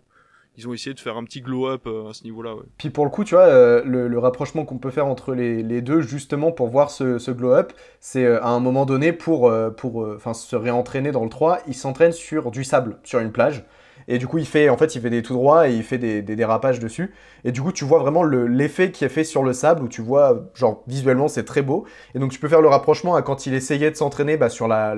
ils 0.60 0.68
ont 0.68 0.74
essayé 0.74 0.96
de 0.96 1.00
faire 1.00 1.18
un 1.18 1.24
petit 1.24 1.42
glow-up 1.42 1.84
euh, 1.86 2.10
à 2.10 2.14
ce 2.14 2.24
niveau-là. 2.24 2.56
Ouais. 2.56 2.64
Puis 2.80 2.90
pour 2.90 3.06
le 3.06 3.12
coup, 3.12 3.24
tu 3.24 3.36
vois, 3.36 3.44
euh, 3.44 3.84
le, 3.86 4.08
le 4.08 4.18
rapprochement 4.20 4.66
qu'on 4.66 4.80
peut 4.80 4.90
faire 4.90 5.06
entre 5.06 5.36
les, 5.36 5.62
les 5.62 5.82
deux, 5.84 6.02
justement, 6.02 6.52
pour 6.52 6.68
voir 6.70 6.90
ce, 6.90 7.20
ce 7.20 7.30
glow-up, 7.30 7.74
c'est 8.00 8.26
à 8.26 8.48
un 8.50 8.60
moment 8.60 8.88
donné, 8.88 9.14
pour, 9.14 9.54
pour 9.78 10.08
se 10.34 10.56
réentraîner 10.56 11.12
dans 11.12 11.24
le 11.24 11.30
3, 11.30 11.60
il 11.68 11.76
s'entraîne 11.76 12.12
sur 12.12 12.50
du 12.50 12.64
sable, 12.64 12.98
sur 13.04 13.20
une 13.20 13.32
plage. 13.32 13.66
Et 14.08 14.18
du 14.18 14.28
coup, 14.28 14.38
il 14.38 14.46
fait, 14.46 14.70
en 14.70 14.78
fait, 14.78 14.96
il 14.96 15.02
fait 15.02 15.10
des 15.10 15.22
tout 15.22 15.34
droits 15.34 15.68
et 15.68 15.74
il 15.74 15.84
fait 15.84 15.98
des, 15.98 16.22
dérapages 16.22 16.80
dessus. 16.80 17.14
Et 17.44 17.52
du 17.52 17.62
coup, 17.62 17.72
tu 17.72 17.84
vois 17.84 18.00
vraiment 18.00 18.24
le- 18.24 18.48
l'effet 18.48 18.92
qui 18.92 19.04
est 19.04 19.10
fait 19.10 19.24
sur 19.24 19.44
le 19.44 19.54
sable 19.54 19.84
où 19.84 19.88
tu 19.88 20.02
vois, 20.02 20.46
genre, 20.54 20.84
visuellement, 20.88 21.28
c'est 21.28 21.44
très 21.44 21.62
beau. 21.62 21.86
Et 22.16 22.20
donc, 22.20 22.32
tu 22.32 22.40
peux 22.40 22.48
faire 22.48 22.62
le 22.62 22.70
rapprochement 22.70 23.16
à 23.16 23.22
quand 23.22 23.46
il 23.46 23.54
essayait 23.54 23.92
de 23.92 23.96
s'entraîner 23.96 24.38
bah, 24.38 24.50
sur 24.50 24.68
la, 24.68 24.96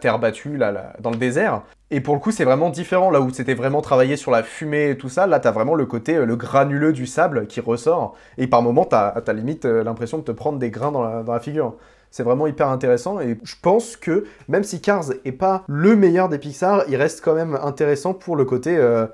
terre 0.00 0.18
battue, 0.18 0.56
là, 0.56 0.72
là, 0.72 0.94
dans 1.00 1.10
le 1.10 1.16
désert. 1.16 1.62
Et 1.90 2.00
pour 2.00 2.14
le 2.14 2.20
coup, 2.20 2.30
c'est 2.30 2.44
vraiment 2.44 2.70
différent. 2.70 3.10
Là 3.10 3.20
où 3.20 3.30
c'était 3.30 3.54
vraiment 3.54 3.82
travaillé 3.82 4.16
sur 4.16 4.30
la 4.30 4.42
fumée 4.42 4.90
et 4.90 4.96
tout 4.96 5.10
ça, 5.10 5.26
là, 5.26 5.38
t'as 5.40 5.50
vraiment 5.50 5.74
le 5.74 5.84
côté, 5.84 6.16
euh, 6.16 6.24
le 6.24 6.36
granuleux 6.36 6.92
du 6.94 7.06
sable 7.06 7.46
qui 7.46 7.60
ressort. 7.60 8.14
Et 8.38 8.46
par 8.46 8.62
moments, 8.62 8.86
t'as 8.86 9.08
as 9.08 9.32
limite 9.34 9.66
euh, 9.66 9.84
l'impression 9.84 10.18
de 10.18 10.22
te 10.22 10.32
prendre 10.32 10.58
des 10.58 10.70
grains 10.70 10.92
dans 10.92 11.22
la 11.32 11.40
figure. 11.40 11.76
C'est 12.12 12.22
vraiment 12.22 12.46
hyper 12.46 12.68
intéressant 12.68 13.20
et 13.20 13.38
je 13.42 13.54
pense 13.60 13.96
que 13.96 14.26
même 14.46 14.64
si 14.64 14.82
Cars 14.82 15.06
est 15.24 15.32
pas 15.32 15.64
le 15.66 15.96
meilleur 15.96 16.28
des 16.28 16.38
Pixar, 16.38 16.84
il 16.88 16.96
reste 16.96 17.22
quand 17.24 17.34
même 17.34 17.58
intéressant 17.62 18.12
pour 18.12 18.36
le 18.36 18.44
côté 18.44 18.76
euh, 18.76 19.06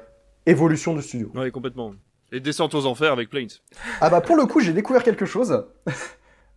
évolution 0.46 0.94
du 0.94 1.02
studio. 1.02 1.30
Ouais, 1.36 1.52
complètement. 1.52 1.92
Et 2.32 2.40
descente 2.40 2.74
aux 2.74 2.86
enfers 2.86 3.12
avec 3.12 3.30
Planes. 3.30 3.48
Ah 4.00 4.10
bah 4.10 4.20
pour 4.20 4.36
le 4.36 4.46
coup, 4.46 4.58
j'ai 4.60 4.72
découvert 4.72 5.04
quelque 5.04 5.26
chose. 5.26 5.64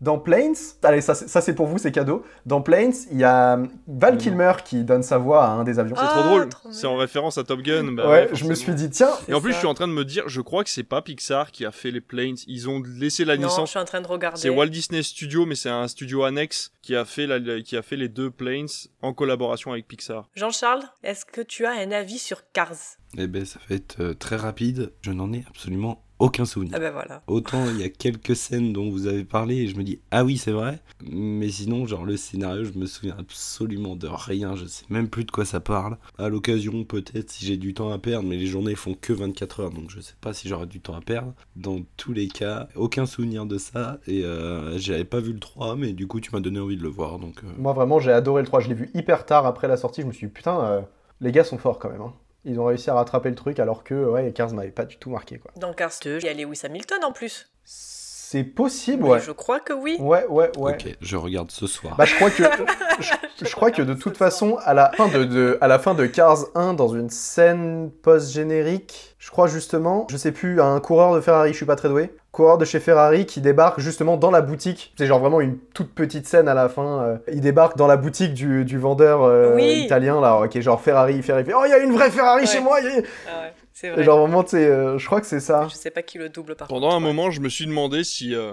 Dans 0.02 0.18
Planes, 0.18 0.56
allez, 0.84 1.00
ça, 1.00 1.14
c'est- 1.14 1.28
ça 1.28 1.42
c'est 1.42 1.54
pour 1.54 1.68
vous, 1.68 1.78
c'est 1.78 1.92
cadeau. 1.92 2.24
Dans 2.48 2.62
Planes, 2.62 2.94
il 3.12 3.20
y 3.20 3.24
a 3.24 3.60
Val 3.88 4.18
Kilmer 4.18 4.54
qui 4.66 4.84
donne 4.84 5.04
sa 5.04 5.20
voix 5.20 5.46
à 5.46 5.50
un 5.52 5.64
des 5.64 5.78
avions. 5.78 5.96
C'est 5.96 6.02
Ah, 6.04 6.08
trop 6.20 6.24
drôle. 6.24 6.50
trop 6.50 6.70
C'est 6.72 6.88
en 6.88 6.98
référence 6.98 7.38
à 7.38 7.44
Top 7.44 7.62
Gun. 7.62 7.92
bah 7.92 8.10
ouais, 8.10 8.30
je 8.34 8.46
me 8.46 8.56
suis 8.56 8.74
dit, 8.74 8.90
tiens, 8.90 9.12
Et 9.28 9.34
en 9.36 9.42
plus, 9.42 9.52
ça. 9.52 9.56
je 9.56 9.60
suis 9.60 9.68
en 9.68 9.74
train 9.76 9.88
de 9.88 9.94
me 9.94 10.04
dire, 10.04 10.24
je 10.28 10.42
crois 10.42 10.64
que 10.64 10.72
c'est 10.72 10.84
pas 10.84 11.02
Pixar 11.04 11.52
qui 11.52 11.66
a 11.66 11.72
fait 11.72 11.92
les 11.92 12.02
Planes. 12.02 12.38
Ils 12.48 12.68
ont 12.68 12.82
laissé 12.98 13.26
la 13.26 13.36
Non, 13.38 13.44
je 13.44 13.48
licence. 13.48 13.70
suis 13.70 13.80
en 13.80 13.86
train 13.86 14.02
de 14.02 14.08
regarder. 14.08 14.40
C'est 14.40 14.50
Walt 14.50 14.68
Disney 14.70 15.04
Studio, 15.04 15.46
mais 15.46 15.56
c'est 15.56 15.70
un 15.70 15.88
studio 15.88 16.24
annexe 16.24 16.72
qui 16.82 16.96
a 16.96 17.06
fait 17.06 17.28
la- 17.28 17.62
qui 17.62 17.78
a 17.78 17.84
fait 17.84 17.96
les 17.96 18.10
deux 18.10 18.32
Planes 18.32 18.68
en 19.04 19.14
collaboration 19.14 19.72
avec 19.72 19.88
Pixar. 19.88 20.28
Jean-Charles, 20.36 20.82
est-ce 21.04 21.26
que 21.26 21.42
tu 21.42 21.66
as 21.68 21.74
un 21.74 21.92
avis 21.92 22.18
sur 22.18 22.42
Cars? 22.54 22.72
Eh 23.18 23.28
ben, 23.28 23.46
ça 23.46 23.60
va 23.70 23.76
être 23.76 23.98
euh, 24.02 24.14
très 24.16 24.36
rapide. 24.38 24.94
Je 25.02 25.12
n'en 25.12 25.32
ai 25.34 25.44
absolument 25.48 26.04
aucun 26.22 26.46
souvenir. 26.46 26.74
Ah 26.76 26.80
ben 26.80 26.92
voilà. 26.92 27.22
Autant 27.28 27.66
il 27.70 27.80
y 27.80 27.84
a 27.84 27.90
quelques 27.90 28.36
scènes 28.36 28.74
dont 28.74 28.90
vous 28.90 29.08
avez 29.08 29.24
parlé 29.24 29.56
et 29.58 29.68
je 29.68 29.76
me 29.76 29.84
dis 29.84 30.00
ah 30.12 30.24
oui 30.24 30.38
c'est 30.38 30.52
vrai, 30.52 30.80
mais 31.04 31.50
sinon 31.50 31.86
genre 31.88 32.06
le 32.06 32.16
scénario 32.18 32.64
je 32.64 32.78
me 32.78 32.86
souviens 32.86 33.16
absolument 33.18 33.96
de 33.96 34.08
rien, 34.08 34.56
je 34.56 34.66
sais 34.66 34.86
même 34.90 35.10
plus 35.10 35.24
de 35.26 35.32
quoi 35.32 35.46
ça 35.46 35.60
parle. 35.60 35.98
À 36.18 36.30
l'occasion 36.30 36.84
peut-être 36.84 37.30
si 37.32 37.46
j'ai 37.46 37.58
du 37.58 37.74
temps 37.74 37.92
à 37.92 37.98
perdre, 37.98 38.28
mais 38.30 38.38
les 38.38 38.46
journées 38.48 38.76
font 38.76 38.94
que 39.00 39.14
24 39.14 39.60
heures 39.60 39.72
donc 39.72 39.90
je 39.90 40.00
sais 40.00 40.14
pas 40.22 40.34
si 40.34 40.48
j'aurai 40.48 40.68
du 40.68 40.80
temps 40.80 40.96
à 40.96 41.02
perdre. 41.02 41.34
Dans 41.56 41.80
tous 41.98 42.14
les 42.14 42.28
cas, 42.28 42.68
aucun 42.76 43.06
souvenir 43.06 43.46
de 43.46 43.58
ça 43.58 44.00
et 44.08 44.24
euh, 44.24 44.78
j'avais 44.78 45.06
pas 45.06 45.20
vu 45.20 45.34
le 45.34 45.40
3 45.40 45.76
mais 45.76 45.94
du 45.94 46.08
coup 46.08 46.20
tu 46.20 46.32
m'as 46.32 46.40
donné 46.40 46.60
envie 46.60 46.78
de 46.78 46.84
le 46.84 46.90
voir 46.90 47.20
donc 47.20 47.44
euh, 47.44 47.48
moi 47.58 47.74
vraiment 47.74 48.00
j'ai 48.00 48.12
adoré 48.12 48.42
le 48.42 48.48
3, 48.48 48.60
je 48.62 48.68
l'ai 48.70 48.76
vu 48.76 48.90
hyper 48.94 49.26
tard 49.26 49.46
après 49.46 49.68
la 49.68 49.78
sortie, 49.78 50.02
je 50.02 50.08
me 50.08 50.12
suis 50.12 50.28
dit, 50.28 50.34
putain, 50.34 50.60
euh, 50.64 50.82
les 51.20 51.32
gars 51.32 51.44
sont 51.44 51.58
forts 51.58 51.80
quand 51.80 51.90
même. 51.90 52.02
hein. 52.02 52.14
Ils 52.46 52.60
ont 52.60 52.66
réussi 52.66 52.90
à 52.90 52.96
rattraper 52.96 53.30
le 53.30 53.36
truc 53.36 53.60
alors 53.60 53.84
que 53.84 53.94
ouais, 53.94 54.32
Cars 54.34 54.52
m'avait 54.54 54.70
pas 54.72 54.86
du 54.86 54.98
tout 54.98 55.10
marqué 55.10 55.38
quoi. 55.38 55.52
Dans 55.58 55.74
Cars 55.74 55.92
2, 56.04 56.20
il 56.22 56.26
y 56.26 56.30
a 56.30 56.34
Lewis 56.34 56.62
Hamilton 56.64 57.04
en 57.04 57.12
plus. 57.12 57.52
C'est 57.64 58.44
possible, 58.46 59.04
Oui, 59.04 59.10
ouais. 59.12 59.20
je 59.20 59.32
crois 59.32 59.60
que 59.60 59.74
oui. 59.74 59.98
Ouais, 60.00 60.26
ouais, 60.28 60.50
ouais. 60.58 60.72
ok 60.74 60.96
je 61.02 61.18
regarde 61.18 61.52
ce 61.52 61.68
soir. 61.68 61.96
Bah, 61.98 62.06
je 62.06 62.16
crois 62.16 62.30
que 62.32 62.44
je, 63.00 63.46
je 63.46 63.52
crois 63.56 63.72
que 63.72 63.82
de 63.82 63.94
toute 63.94 64.16
façon, 64.16 64.58
à 64.64 64.74
la 64.74 64.92
fin 64.96 65.10
de, 65.10 65.26
de- 65.26 65.58
à 65.60 65.68
la 65.68 65.80
fin 65.80 65.94
de 65.94 66.06
Cars 66.08 66.46
1, 66.56 66.74
dans 66.74 66.88
une 66.88 67.10
scène 67.10 67.92
post-générique, 68.02 69.16
je 69.20 69.30
crois 69.32 69.48
justement, 69.48 70.08
je 70.10 70.18
sais 70.18 70.32
plus, 70.32 70.62
un 70.62 70.80
coureur 70.80 71.14
de 71.14 71.22
Ferrari, 71.22 71.52
je 71.52 71.58
suis 71.58 71.66
pas 71.66 71.76
très 71.76 71.90
doué, 71.90 72.14
coureur 72.32 72.58
de 72.58 72.64
chez 72.66 72.80
Ferrari 72.80 73.26
qui 73.26 73.42
débarque 73.42 73.80
justement 73.82 74.16
dans 74.18 74.32
la 74.32 74.42
boutique. 74.42 74.94
C'est 74.98 75.06
genre 75.06 75.20
vraiment 75.20 75.42
une 75.42 75.58
toute 75.74 75.94
petite 75.94 76.26
scène 76.28 76.48
à 76.48 76.54
la 76.54 76.70
fin. 76.70 77.02
euh, 77.04 77.18
il 77.32 77.42
débarque 77.42 77.76
dans 77.78 77.88
la 77.88 77.98
boutique 77.98 78.34
du, 78.34 78.64
du 78.64 78.78
vendeur 78.78 79.22
euh, 79.24 79.54
Oui. 79.56 79.84
italien 79.86 80.22
là, 80.22 80.38
ok, 80.40 80.60
genre 80.62 80.80
Ferrari, 80.82 81.22
Ferrari. 81.22 81.44
fait, 81.46 81.54
Oh, 81.54 81.64
il 81.66 81.70
y 81.70 81.74
a 81.74 81.80
une 81.80 81.92
vraie 81.92 82.10
Ferrari 82.10 82.42
Ouais. 82.42 82.48
chez 82.48 82.62
moi. 82.62 82.80
il 82.80 82.86
y 82.86 82.90
a- 82.90 83.02
Ah 83.30 83.42
ouais, 83.42 83.54
c'est 83.74 83.88
Et 83.88 83.92
vrai. 83.92 84.04
genre 84.04 84.20
vraiment, 84.22 84.44
tu 84.44 84.52
sais, 84.52 84.66
euh, 84.66 84.98
je 84.98 85.06
crois 85.06 85.20
que 85.20 85.28
c'est 85.28 85.40
ça. 85.42 85.68
Je 85.70 85.76
sais 85.76 85.92
pas 85.92 86.04
qui 86.04 86.18
le 86.20 86.30
double 86.30 86.56
par 86.56 86.68
Pendant 86.70 86.88
contre. 86.92 86.96
un 86.96 87.00
ouais. 87.06 87.14
moment, 87.14 87.32
je 87.32 87.42
me 87.42 87.50
suis 87.50 87.66
demandé 87.66 88.04
si 88.06 88.34
euh, 88.34 88.52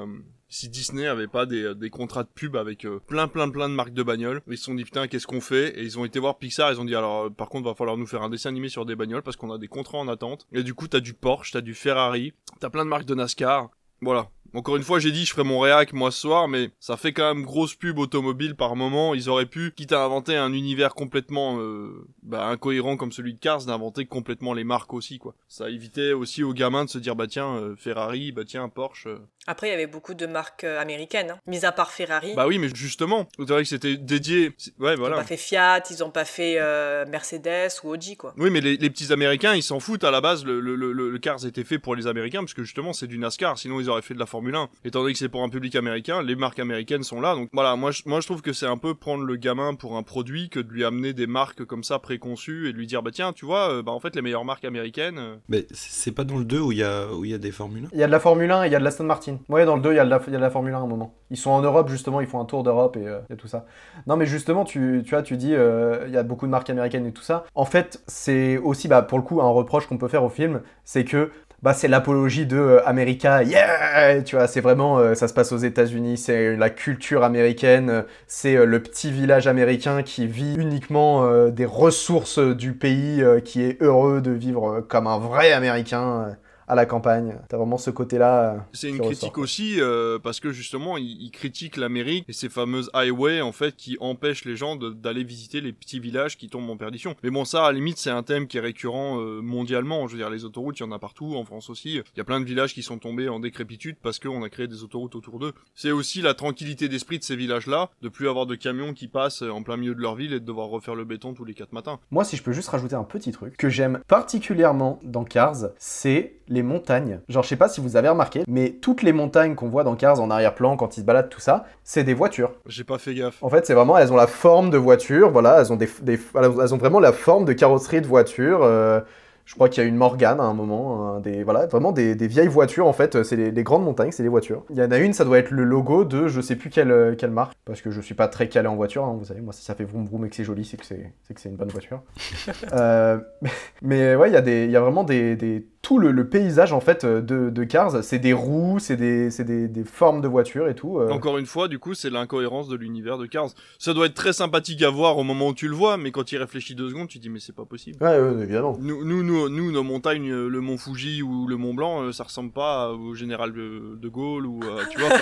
si 0.48 0.68
Disney 0.68 1.06
avait 1.06 1.26
pas 1.26 1.46
des, 1.46 1.74
des 1.74 1.90
contrats 1.90 2.22
de 2.22 2.28
pub 2.34 2.56
avec 2.56 2.84
euh, 2.84 3.00
plein 3.06 3.28
plein 3.28 3.48
plein 3.48 3.68
de 3.68 3.74
marques 3.74 3.92
de 3.92 4.02
bagnoles. 4.02 4.42
Ils 4.48 4.58
se 4.58 4.64
sont 4.64 4.74
dit 4.74 4.84
putain 4.84 5.06
qu'est-ce 5.08 5.26
qu'on 5.26 5.40
fait? 5.40 5.78
Et 5.78 5.82
ils 5.82 5.98
ont 5.98 6.04
été 6.04 6.18
voir 6.18 6.38
Pixar. 6.38 6.72
Ils 6.72 6.80
ont 6.80 6.84
dit 6.84 6.94
alors 6.94 7.26
euh, 7.26 7.30
par 7.30 7.48
contre 7.48 7.68
va 7.68 7.74
falloir 7.74 7.96
nous 7.96 8.06
faire 8.06 8.22
un 8.22 8.30
dessin 8.30 8.48
animé 8.48 8.68
sur 8.68 8.87
des 8.87 8.96
bagnoles 8.96 9.22
parce 9.22 9.37
qu'on 9.37 9.52
a 9.52 9.58
des 9.58 9.68
contrats 9.68 9.98
en 9.98 10.08
attente. 10.08 10.46
Et 10.52 10.62
du 10.62 10.74
coup 10.74 10.88
t'as 10.88 11.00
du 11.00 11.14
Porsche, 11.14 11.52
t'as 11.52 11.61
du 11.61 11.74
Ferrari, 11.74 12.32
t'as 12.61 12.70
plein 12.70 12.84
de 12.84 12.90
marques 12.90 13.06
de 13.06 13.14
NASCAR. 13.14 13.70
Voilà. 14.00 14.30
Encore 14.54 14.76
une 14.76 14.82
fois, 14.82 14.98
j'ai 14.98 15.11
dit 15.12 15.24
je 15.24 15.32
ferai 15.32 15.44
mon 15.44 15.61
réac 15.61 15.92
moi 15.92 16.11
ce 16.11 16.20
soir, 16.20 16.48
mais 16.48 16.70
ça 16.80 16.96
fait 16.96 17.12
quand 17.12 17.34
même 17.34 17.44
grosse 17.44 17.74
pub 17.74 17.98
automobile 17.98 18.54
par 18.54 18.76
moment. 18.76 19.14
Ils 19.14 19.28
auraient 19.28 19.46
pu, 19.46 19.72
quitte 19.76 19.92
à 19.92 20.02
inventer 20.04 20.37
un 20.37 20.52
univers 20.52 20.94
complètement 20.94 21.58
euh, 21.61 22.06
bah, 22.22 22.46
incohérent 22.46 22.96
comme 22.96 23.12
celui 23.12 23.34
de 23.34 23.38
Cars, 23.40 23.64
d'inventer 23.64 24.06
complètement 24.06 24.54
les 24.54 24.64
marques 24.64 24.94
aussi 24.94 25.18
quoi. 25.18 25.34
Ça 25.48 25.68
évitait 25.70 26.12
aussi 26.12 26.42
aux 26.42 26.52
gamins 26.54 26.84
de 26.84 26.90
se 26.90 26.98
dire 26.98 27.14
bah 27.16 27.26
tiens 27.28 27.54
euh, 27.56 27.74
Ferrari, 27.76 28.32
bah 28.32 28.42
tiens 28.46 28.68
Porsche. 28.68 29.06
euh. 29.06 29.18
Après, 29.50 29.68
il 29.68 29.70
y 29.70 29.74
avait 29.74 29.87
beaucoup 29.87 30.12
de 30.12 30.26
marques 30.26 30.64
euh, 30.64 30.78
américaines, 30.78 31.30
hein. 31.30 31.38
mis 31.46 31.64
à 31.64 31.72
part 31.72 31.90
Ferrari. 31.90 32.34
Bah 32.34 32.46
oui, 32.46 32.58
mais 32.58 32.68
justement, 32.74 33.26
c'est 33.38 33.48
vrai 33.48 33.62
que 33.62 33.68
c'était 33.68 33.96
dédié. 33.96 34.52
Ouais, 34.78 34.92
Ils 34.92 34.98
voilà. 34.98 35.16
ont 35.16 35.20
pas 35.20 35.24
fait 35.24 35.38
Fiat, 35.38 35.82
ils 35.90 36.04
ont 36.04 36.11
pas 36.11 36.26
fait 36.26 36.56
euh, 36.58 37.06
Mercedes 37.06 37.70
ou 37.82 37.88
Audi, 37.88 38.14
quoi. 38.18 38.34
Oui, 38.37 38.50
mais 38.50 38.61
les, 38.61 38.76
les 38.76 38.90
petits 38.90 39.11
Américains, 39.11 39.54
ils 39.54 39.62
s'en 39.62 39.80
foutent 39.80 40.04
à 40.04 40.11
la 40.11 40.20
base. 40.20 40.44
Le, 40.44 40.61
le, 40.61 40.76
le, 40.76 40.92
le 40.92 41.18
Cars 41.18 41.46
était 41.46 41.64
fait 41.64 41.78
pour 41.78 41.96
les 41.96 42.06
Américains, 42.06 42.40
parce 42.40 42.52
que 42.52 42.62
justement, 42.62 42.92
c'est 42.92 43.06
du 43.06 43.16
NASCAR. 43.18 43.56
Sinon, 43.58 43.80
ils 43.80 43.88
auraient 43.88 44.02
fait 44.02 44.12
de 44.12 44.18
la 44.18 44.26
Formule 44.26 44.38
1. 44.55 44.68
Étant 44.85 45.01
donné 45.01 45.12
que 45.12 45.18
c'est 45.18 45.29
pour 45.29 45.42
un 45.42 45.48
public 45.48 45.74
américain, 45.77 46.22
les 46.22 46.37
marques 46.37 46.59
américaines 46.59 47.03
sont 47.03 47.20
là. 47.20 47.35
Donc 47.35 47.48
voilà, 47.53 47.77
moi, 47.77 47.90
je, 47.90 48.03
moi, 48.07 48.20
je 48.20 48.27
trouve 48.27 48.42
que 48.42 48.53
c'est 48.53 48.66
un 48.66 48.77
peu 48.79 48.94
prendre 48.94 49.24
le 49.24 49.37
gamin 49.37 49.74
pour 49.74 49.96
un 49.96 50.03
produit 50.03 50.48
que 50.48 50.61
de 50.61 50.70
lui 50.72 50.85
amener 50.85 51.12
des 51.12 51.27
marques 51.27 51.64
comme 51.64 51.85
ça 51.85 51.98
préconçues 51.98 52.68
et 52.68 52.72
de 52.72 52.79
lui 52.79 52.87
dire, 52.87 53.03
bah 53.03 53.11
tiens, 53.12 53.33
tu 53.33 53.44
vois, 53.46 53.70
euh, 53.70 53.83
bah 53.83 53.92
en 53.92 54.01
fait, 54.01 54.14
les 54.16 54.22
meilleures 54.22 54.44
marques 54.44 54.64
américaines. 54.64 55.18
euh, 55.18 55.37
Mais 55.48 55.66
c'est 55.70 56.09
c'est 56.09 56.12
pas 56.12 56.24
dans 56.24 56.38
le 56.38 56.44
2 56.44 56.61
où 56.61 56.72
il 56.72 56.79
y 56.79 56.83
a, 56.85 57.12
où 57.12 57.24
il 57.24 57.31
y 57.31 57.35
a 57.35 57.38
des 57.38 57.51
Formule 57.51 57.85
1 57.87 57.88
Il 57.92 57.98
y 57.98 58.03
a 58.03 58.07
de 58.07 58.12
la 58.12 58.20
Formule 58.20 58.51
1 58.51 58.62
et 58.64 58.66
il 58.68 58.72
y 58.72 58.77
a 58.77 58.79
de 58.79 58.85
l'Aston 58.85 59.05
Martin. 59.05 59.38
Ouais, 59.48 59.64
dans 59.66 59.77
le 59.77 59.83
2, 59.83 59.92
il 59.92 59.96
y, 59.96 59.98
a 59.98 60.05
de 60.05 60.11
la- 60.11 60.20
il 60.27 60.33
y 60.33 60.37
a 60.37 60.38
de 60.38 60.42
la 60.42 60.51
Formule 60.51 60.72
1 60.72 60.79
à 60.79 60.81
un 60.81 60.87
moment. 60.87 61.14
Ils 61.31 61.37
sont 61.37 61.51
en 61.51 61.61
Europe, 61.61 61.88
justement, 61.90 62.20
ils 62.20 62.27
font 62.27 62.40
un 62.40 62.44
tour 62.46 62.62
d'Europe 62.62 62.96
et 62.96 63.07
euh, 63.07 63.18
il 63.29 63.33
y 63.33 63.35
a 63.35 63.37
tout 63.37 63.48
ça. 63.48 63.66
Non, 64.07 64.16
mais 64.16 64.24
justement, 64.27 64.64
tu, 64.64 65.03
tu 65.05 65.11
vois, 65.11 65.22
tu 65.22 65.37
dis, 65.37 65.55
euh, 65.55 66.05
il 66.07 66.14
y 66.14 66.16
a 66.16 66.22
beaucoup 66.22 66.46
de 66.46 66.51
marques 66.51 66.70
américaines 66.70 67.05
et 67.07 67.12
tout 67.12 67.22
ça. 67.22 67.44
En 67.55 67.64
fait, 67.66 68.03
c'est 68.07 68.57
aussi, 68.59 68.88
bah, 68.88 69.03
pour 69.03 69.18
le 69.18 69.24
coup, 69.24 69.40
un 69.42 69.51
reproche 69.51 69.87
qu'on 69.87 69.98
peut 69.98 70.09
faire 70.09 70.24
au 70.24 70.31
film, 70.31 70.62
c'est 70.85 71.05
que 71.05 71.31
bah, 71.62 71.75
c'est 71.75 71.88
l'apologie 71.88 72.47
de 72.47 72.57
euh, 72.57 72.87
America, 72.87 73.42
yeah 73.42 74.23
Tu 74.23 74.37
vois, 74.37 74.47
c'est 74.47 74.61
vraiment, 74.61 74.99
euh, 74.99 75.14
ça 75.14 75.27
se 75.27 75.35
passe 75.35 75.51
aux 75.53 75.57
États-Unis, 75.59 76.16
c'est 76.16 76.57
la 76.57 76.71
culture 76.71 77.25
américaine, 77.25 77.90
euh, 77.90 78.03
c'est 78.29 78.57
euh, 78.57 78.64
le 78.64 78.81
petit 78.83 79.11
village 79.11 79.47
américain 79.49 80.03
qui 80.03 80.27
vit 80.29 80.55
uniquement 80.57 81.25
euh, 81.25 81.51
des 81.51 81.64
ressources 81.66 82.38
du 82.38 82.75
pays, 82.75 83.23
euh, 83.23 83.40
qui 83.40 83.62
est 83.62 83.83
heureux 83.83 84.21
de 84.21 84.31
vivre 84.31 84.71
euh, 84.71 84.81
comme 84.83 85.07
un 85.09 85.18
vrai 85.18 85.53
Américain. 85.53 86.37
À 86.68 86.74
la 86.74 86.87
campagne. 86.87 87.38
T'as 87.48 87.57
vraiment 87.57 87.78
ce 87.78 87.90
côté-là. 87.90 88.54
euh, 88.54 88.59
C'est 88.72 88.88
une 88.90 88.98
critique 89.00 89.31
ressort. 89.31 89.38
aussi 89.42 89.81
euh, 89.81 90.18
parce 90.18 90.38
que 90.40 90.50
justement 90.52 90.96
ils, 90.96 91.22
ils 91.22 91.31
critiquent 91.31 91.76
l'Amérique 91.76 92.24
et 92.28 92.33
ces 92.33 92.48
fameuses 92.48 92.90
highways 92.94 93.40
en 93.40 93.52
fait 93.52 93.74
qui 93.76 93.96
empêchent 94.00 94.44
les 94.44 94.57
gens 94.57 94.76
d'aller 94.76 95.24
visiter 95.24 95.61
les 95.61 95.72
petits 95.72 96.00
villages 96.00 96.37
qui 96.37 96.48
tombent 96.48 96.70
en 96.70 96.76
perdition. 96.76 97.14
Mais 97.22 97.31
bon 97.31 97.44
ça 97.44 97.64
à 97.64 97.72
la 97.72 97.72
limite 97.72 97.98
c'est 97.98 98.11
un 98.11 98.22
thème 98.22 98.46
qui 98.46 98.59
est 98.59 98.61
récurrent 98.61 99.18
euh, 99.20 99.40
mondialement. 99.40 100.07
Je 100.07 100.12
veux 100.12 100.18
dire 100.18 100.31
les 100.31 100.44
autoroutes 100.44 100.78
il 100.78 100.83
y 100.83 100.87
en 100.87 100.92
a 100.92 100.98
partout 100.98 101.35
en 101.37 101.44
France 101.44 101.70
aussi. 101.70 101.94
Il 101.96 102.18
y 102.18 102.20
a 102.20 102.24
plein 102.24 102.40
de 102.40 102.44
villages 102.44 102.74
qui 102.74 102.83
sont 102.83 102.98
tombés 102.98 103.28
en 103.28 103.40
décrépitude 103.40 103.96
parce 104.02 104.18
qu'on 104.18 104.42
a 104.42 104.48
créé 104.48 104.66
des 104.68 104.83
autoroutes 104.83 105.14
autour 105.14 105.38
d'eux. 105.38 105.52
C'est 105.74 105.90
aussi 105.92 106.20
la 106.22 106.35
tranquillité 106.35 106.88
d'esprit 106.88 107.18
de 107.18 107.24
ces 107.24 107.37
villages-là 107.37 107.90
de 108.02 108.09
plus 108.09 108.28
avoir 108.28 108.46
de 108.46 108.54
camions 108.54 108.92
qui 108.92 109.09
passent 109.09 109.42
en 109.42 109.62
plein 109.62 109.76
milieu 109.76 109.94
de 109.94 110.00
leur 110.00 110.14
ville 110.14 110.33
et 110.33 110.40
de 110.40 110.44
devoir 110.44 110.68
refaire 110.68 110.94
le 110.94 111.04
béton 111.04 111.33
tous 111.35 111.44
les 111.44 111.54
quatre 111.54 111.72
matins. 111.72 111.98
Moi, 112.11 112.24
si 112.24 112.37
je 112.37 112.42
peux 112.42 112.52
juste 112.52 112.68
rajouter 112.68 112.94
un 112.94 113.04
petit 113.04 113.33
truc 113.33 113.57
que 113.57 113.68
j'aime 113.68 114.00
particulièrement 114.09 114.98
dans 115.02 115.24
Cars, 115.24 115.68
c'est 115.78 116.35
les 116.48 116.58
montagnes. 116.62 117.21
Genre, 117.29 117.42
je 117.42 117.49
sais 117.49 117.57
pas 117.57 117.68
si 117.68 117.81
vous 117.81 117.97
avez 117.97 118.09
remarqué, 118.09 118.42
mais 118.49 118.71
toutes 118.71 119.03
les 119.03 119.12
montagnes 119.12 119.55
qu'on 119.55 119.68
voit 119.68 119.85
dans 119.85 119.94
Cars 119.97 120.21
en 120.21 120.31
arrière-plan 120.31 120.77
quand 120.77 120.97
ils 120.97 121.01
se 121.01 121.05
baladent, 121.07 121.29
tout 121.29 121.40
ça, 121.40 121.64
c'est 121.85 122.05
des 122.05 122.14
voitures. 122.14 122.53
J'ai 122.66 122.85
pas 122.85 122.99
fait 122.99 123.14
gaffe. 123.14 123.42
En 123.42 123.49
fait, 123.49 123.66
c'est 123.66 123.75
vraiment, 123.75 123.97
elles 123.99 124.12
ont 124.12 124.16
la 124.16 124.27
forme 124.27 124.71
de 124.71 124.79
voiture, 124.79 125.31
voilà, 125.31 125.61
elles 125.61 125.73
ont, 125.73 125.77
des, 125.77 125.88
des- 126.03 126.18
elles 126.35 126.75
ont 126.75 126.79
vraiment 126.79 127.01
la 127.01 127.12
forme 127.12 127.44
de 127.44 127.53
carrosserie 127.53 128.01
de 128.01 128.07
voiture. 128.07 128.61
euh, 128.62 129.01
je 129.44 129.55
crois 129.55 129.71
qu'il 129.71 129.83
y 129.83 129.87
a 129.87 129.88
une 129.88 129.97
Morgane 129.97 130.40
à 130.40 130.42
un 130.42 130.53
moment, 130.53 131.14
un 131.14 131.21
des, 131.21 131.42
voilà, 131.42 131.64
vraiment 131.64 131.90
des, 131.90 132.14
des 132.14 132.27
vieilles 132.27 132.49
voitures 132.49 132.87
en 132.87 132.92
fait, 132.92 133.23
c'est 133.23 133.35
les, 133.35 133.51
les 133.51 133.62
grandes 133.62 133.83
montagnes, 133.83 134.11
c'est 134.12 134.23
des 134.23 134.29
voitures. 134.29 134.62
Il 134.68 134.77
y 134.77 134.83
en 134.83 134.90
a 134.90 134.99
une, 134.99 135.14
ça 135.14 135.25
doit 135.25 135.38
être 135.38 135.51
le 135.53 135.64
logo 135.64 136.05
de 136.05 136.29
je 136.29 136.42
sais 136.42 136.55
plus 136.55 136.68
quelle, 136.68 136.90
euh, 136.90 137.14
quelle 137.16 137.31
marque, 137.31 137.55
parce 137.64 137.81
que 137.81 137.90
je 137.90 138.03
suis 138.03 138.14
pas 138.14 138.29
très 138.29 138.51
calé 138.51 138.68
en 138.68 138.77
voiture, 138.77 139.05
hein, 139.07 139.16
vous 139.18 139.25
savez, 139.25 139.40
moi 139.40 139.55
si 139.55 139.64
ça 139.64 139.75
fait 139.75 139.85
vroom 139.85 140.05
vroom 140.05 140.27
et 140.27 140.29
que 140.29 140.37
c'est 140.37 140.44
joli, 140.44 140.66
c'est 140.66 140.77
que 140.77 140.85
c'est 140.85 141.14
c'est 141.27 141.33
que 141.33 141.40
c'est 141.40 141.49
une 141.49 141.57
bonne 141.57 141.71
voiture. 141.71 142.03
Euh, 142.75 143.18
mais 143.81 144.14
ouais, 144.16 144.29
il 144.29 144.35
y, 144.35 144.37
a 144.37 144.42
des- 144.42 144.64
il 144.66 144.71
y 144.71 144.77
a 144.77 144.81
vraiment 144.81 145.05
des, 145.05 145.35
des- 145.37 145.66
tout 145.80 145.98
le, 145.98 146.10
le 146.10 146.28
paysage 146.28 146.72
en 146.72 146.80
fait 146.80 147.06
de, 147.06 147.50
de 147.50 147.64
Cars, 147.64 148.02
c'est 148.02 148.18
des 148.18 148.32
roues, 148.32 148.78
c'est 148.78 148.96
des, 148.96 149.28
des, 149.30 149.68
des 149.68 149.84
formes 149.84 150.20
de 150.20 150.28
voitures 150.28 150.68
et 150.68 150.74
tout. 150.74 150.98
euh. 150.98 151.08
Encore 151.10 151.38
une 151.38 151.46
fois, 151.46 151.68
du 151.68 151.78
coup, 151.78 151.94
c'est 151.94 152.10
l'incohérence 152.10 152.68
de 152.68 152.76
l'univers 152.76 153.16
de 153.16 153.26
Cars. 153.26 153.48
Ça 153.78 153.94
doit 153.94 154.06
être 154.06 154.14
très 154.14 154.32
sympathique 154.32 154.82
à 154.82 154.90
voir 154.90 155.16
au 155.18 155.22
moment 155.22 155.48
où 155.48 155.54
tu 155.54 155.68
le 155.68 155.74
vois, 155.74 155.96
mais 155.96 156.10
quand 156.10 156.24
tu 156.24 156.34
y 156.34 156.38
réfléchis 156.38 156.74
deux 156.74 156.88
secondes, 156.90 157.08
tu 157.08 157.18
te 157.18 157.22
dis 157.22 157.30
mais 157.30 157.38
c'est 157.40 157.54
pas 157.54 157.64
possible. 157.64 157.96
Ouais, 158.02 158.18
ouais, 158.18 158.42
évidemment. 158.42 158.76
Nous, 158.80 159.04
nous, 159.04 159.22
nous, 159.22 159.48
nous, 159.48 159.70
nos 159.72 159.82
montagnes, 159.82 160.30
euh, 160.30 160.48
le 160.48 160.60
mont 160.60 160.78
Fuji 160.78 161.22
ou 161.22 161.46
le 161.46 161.56
mont 161.56 161.74
Blanc, 161.74 162.02
euh, 162.02 162.12
ça 162.12 162.24
ressemble 162.24 162.50
pas 162.52 162.90
au 162.90 163.14
général 163.14 163.52
de, 163.52 163.96
de 164.00 164.08
Gaulle 164.08 164.46
ou 164.46 164.60
euh, 164.64 164.82
tu 164.90 164.98
vois. 164.98 165.10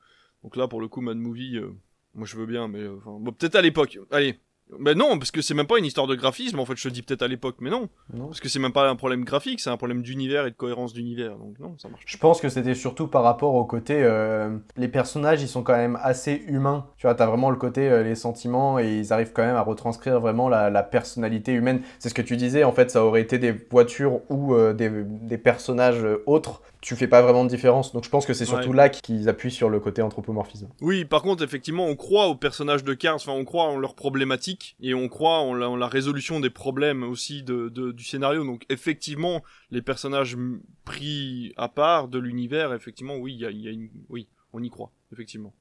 Donc 0.43 0.57
là, 0.57 0.67
pour 0.67 0.81
le 0.81 0.89
coup, 0.89 1.03
Mad 1.03 1.19
Movie, 1.19 1.59
euh, 1.59 1.71
moi 2.15 2.27
je 2.27 2.37
veux 2.37 2.47
bien, 2.47 2.69
mais 2.69 2.81
euh, 2.81 2.97
enfin, 2.97 3.19
bon, 3.21 3.33
peut-être 3.33 3.55
à 3.57 3.61
l'époque. 3.63 3.99
Allez. 4.11 4.41
Ben 4.79 4.97
non, 4.97 5.19
parce 5.19 5.31
que 5.31 5.43
c'est 5.43 5.55
même 5.55 5.67
pas 5.67 5.79
une 5.79 5.85
histoire 5.85 6.07
de 6.07 6.15
graphisme, 6.15 6.59
en 6.59 6.65
fait, 6.65 6.77
je 6.77 6.89
te 6.89 6.93
dis 6.93 7.03
peut-être 7.03 7.23
à 7.23 7.29
l'époque, 7.29 7.57
mais 7.61 7.71
non. 7.71 7.89
Non. 8.13 8.27
Parce 8.27 8.41
que 8.41 8.49
c'est 8.49 8.59
même 8.59 8.73
pas 8.73 8.89
un 8.89 8.97
problème 8.97 9.25
graphique, 9.25 9.61
c'est 9.61 9.71
un 9.71 9.77
problème 9.77 10.03
d'univers 10.03 10.47
et 10.47 10.51
de 10.51 10.57
cohérence 10.57 10.93
d'univers, 10.93 11.37
donc 11.37 11.59
non, 11.59 11.75
ça 11.79 11.89
marche. 11.89 12.03
Je 12.07 12.17
pense 12.17 12.41
que 12.41 12.49
c'était 12.49 12.75
surtout 12.75 13.07
par 13.07 13.23
rapport 13.23 13.55
au 13.55 13.65
côté. 13.65 14.03
euh, 14.03 14.57
les 14.77 14.89
personnages, 14.89 15.43
ils 15.43 15.49
sont 15.49 15.63
quand 15.63 15.77
même 15.77 15.99
assez 16.03 16.43
humains. 16.47 16.87
Tu 16.97 17.07
vois, 17.07 17.15
t'as 17.15 17.27
vraiment 17.27 17.51
le 17.51 17.57
côté, 17.57 17.89
euh, 17.91 18.03
les 18.03 18.15
sentiments, 18.15 18.79
et 18.79 18.99
ils 18.99 19.13
arrivent 19.13 19.33
quand 19.33 19.45
même 19.45 19.57
à 19.57 19.63
retranscrire 19.63 20.21
vraiment 20.21 20.49
la, 20.49 20.71
la 20.71 20.83
personnalité 20.83 21.53
humaine. 21.53 21.83
C'est 21.99 22.09
ce 22.09 22.15
que 22.15 22.23
tu 22.23 22.37
disais, 22.37 22.65
en 22.65 22.73
fait, 22.73 22.91
ça 22.91 23.05
aurait 23.05 23.21
été 23.23 23.39
des 23.39 23.53
voitures 23.71 24.21
ou 24.31 24.55
euh, 24.55 24.73
des, 24.73 24.91
des 24.91 25.39
personnages 25.39 26.05
autres. 26.27 26.63
Tu 26.83 26.97
fais 26.97 27.07
pas 27.07 27.23
vraiment 27.23 27.45
de 27.45 27.49
différence. 27.49 27.93
Donc 27.93 28.05
je 28.05 28.11
pense 28.11 28.27
que 28.27 28.35
c'est 28.35 28.45
surtout 28.45 28.71
Ouais. 28.71 28.77
là 28.77 28.89
qu'ils 28.91 29.29
appuient 29.29 29.51
sur 29.53 29.71
le 29.71 29.79
côté 29.81 30.03
anthropomorphisme. 30.03 30.69
Oui, 30.81 31.05
par 31.05 31.23
contre, 31.23 31.43
effectivement, 31.45 31.87
on 31.87 31.95
croit 31.97 32.27
aux 32.27 32.35
personnages 32.35 32.83
de 32.85 32.93
Cars, 32.93 33.15
enfin, 33.15 33.33
on 33.33 33.45
croit 33.45 33.65
en 33.65 33.79
leurs 33.79 33.95
problématiques, 33.95 34.77
et 34.81 34.93
on 34.93 35.09
croit 35.09 35.39
en 35.39 35.55
la, 35.55 35.69
en 35.71 35.77
la 35.77 35.87
résolution 35.87 36.41
des 36.41 36.51
problèmes 36.51 37.05
aussi 37.05 37.45
de, 37.45 37.69
de- 37.69 37.93
du 37.93 38.03
scénario. 38.05 38.45
Donc, 38.45 38.65
effectivement, 38.69 39.43
les 39.71 39.81
personnages 39.81 40.37
pris 40.85 41.53
à 41.57 41.69
part 41.69 42.09
de 42.09 42.19
l'univers, 42.19 42.75
effectivement, 42.75 43.15
oui, 43.17 43.35
il 43.35 43.41
y 43.41 43.47
a, 43.47 43.51
y 43.51 43.69
a 43.69 43.71
une... 43.71 43.89
oui, 44.09 44.29
on 44.53 44.63
y 44.63 44.69
croit, 44.69 44.91
effectivement. 45.13 45.55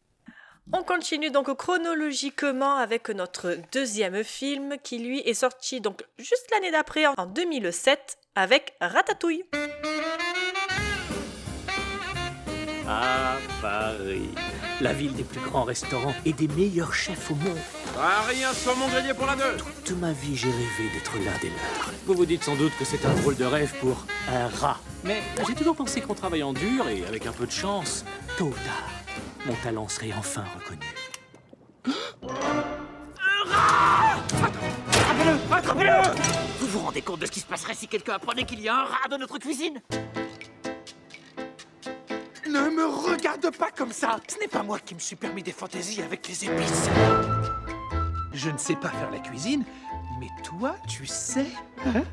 On 0.74 0.84
continue 0.84 1.30
donc 1.32 1.56
chronologiquement 1.56 2.76
avec 2.78 3.10
notre 3.10 3.58
deuxième 3.72 4.24
film 4.24 4.76
qui 4.84 5.00
lui 5.00 5.20
est 5.20 5.34
sorti 5.34 5.82
donc 5.82 6.04
juste 6.20 6.48
l'année 6.52 6.72
d'après 6.72 7.06
en 7.08 7.26
2007 7.26 8.18
avec 8.36 8.74
Ratatouille. 8.80 9.44
Ah, 12.94 13.38
Paris, 13.62 14.28
la 14.82 14.92
ville 14.92 15.14
des 15.14 15.24
plus 15.24 15.40
grands 15.40 15.64
restaurants 15.64 16.14
et 16.26 16.34
des 16.34 16.50
meilleurs 16.50 16.94
chefs 16.94 17.32
au 17.32 17.36
monde. 17.36 17.58
Ah, 17.98 18.24
rien 18.28 18.52
sur 18.52 18.76
mon 18.76 18.90
grenier 18.90 19.14
pour 19.14 19.28
la 19.28 19.38
deux 19.38 19.56
Toute 19.86 19.98
ma 19.98 20.12
vie, 20.12 20.36
j'ai 20.36 20.50
rêvé 20.50 20.90
d'être 20.94 21.14
l'un 21.16 21.38
des 21.42 21.48
leurs. 21.48 21.92
Vous 22.06 22.16
vous 22.16 22.26
dites 22.26 22.44
sans 22.44 22.58
doute 22.58 22.74
que 22.78 22.84
c'est 22.84 23.06
un 23.06 23.14
drôle 23.14 23.38
de 23.38 23.46
rêve 23.46 23.74
pour 23.80 24.06
un 24.28 24.48
rat. 24.48 24.78
Mais 25.06 25.22
j'ai 25.48 25.56
toujours 25.56 25.78
pensé 25.78 26.02
qu'en 26.02 26.16
travaillant 26.16 26.52
dur 26.52 26.90
et 26.90 27.06
avec 27.06 27.26
un 27.28 27.32
peu 27.32 27.46
de 27.46 27.52
chance, 27.52 28.04
tôt 28.38 28.48
ou 28.48 28.52
tard, 28.52 28.90
mon 29.46 29.56
talent 29.64 29.88
serait 29.88 30.12
enfin 30.12 30.44
reconnu. 30.60 30.86
Attrapez-le 34.92 35.56
Attrapez-le 35.56 36.20
Vous 36.60 36.68
vous 36.68 36.80
rendez 36.80 37.02
compte 37.02 37.22
de 37.22 37.26
ce 37.26 37.32
qui 37.32 37.40
se 37.40 37.46
passerait 37.46 37.74
si 37.74 37.88
quelqu'un 37.88 38.16
apprenait 38.16 38.44
qu'il 38.44 38.60
y 38.60 38.68
a 38.68 38.76
un 38.76 38.84
rat 38.84 39.08
dans 39.10 39.18
notre 39.18 39.38
cuisine? 39.38 39.82
Ne 42.52 42.70
me 42.70 42.86
regarde 42.86 43.50
pas 43.56 43.72
comme 43.72 43.94
ça 43.94 44.20
Ce 44.28 44.38
n'est 44.38 44.50
pas 44.50 44.62
moi 44.62 44.78
qui 44.80 44.94
me 44.94 45.00
suis 45.00 45.16
permis 45.16 45.42
des 45.42 45.54
fantaisies 45.54 46.02
avec 46.02 46.28
les 46.28 46.44
épices. 46.46 46.90
Je 48.34 48.50
ne 48.50 48.58
sais 48.58 48.76
pas 48.76 48.90
faire 48.90 49.10
la 49.10 49.20
cuisine, 49.20 49.64
mais 50.20 50.28
toi, 50.44 50.76
tu 50.86 51.06
sais. 51.06 51.46
Hein? 51.86 52.04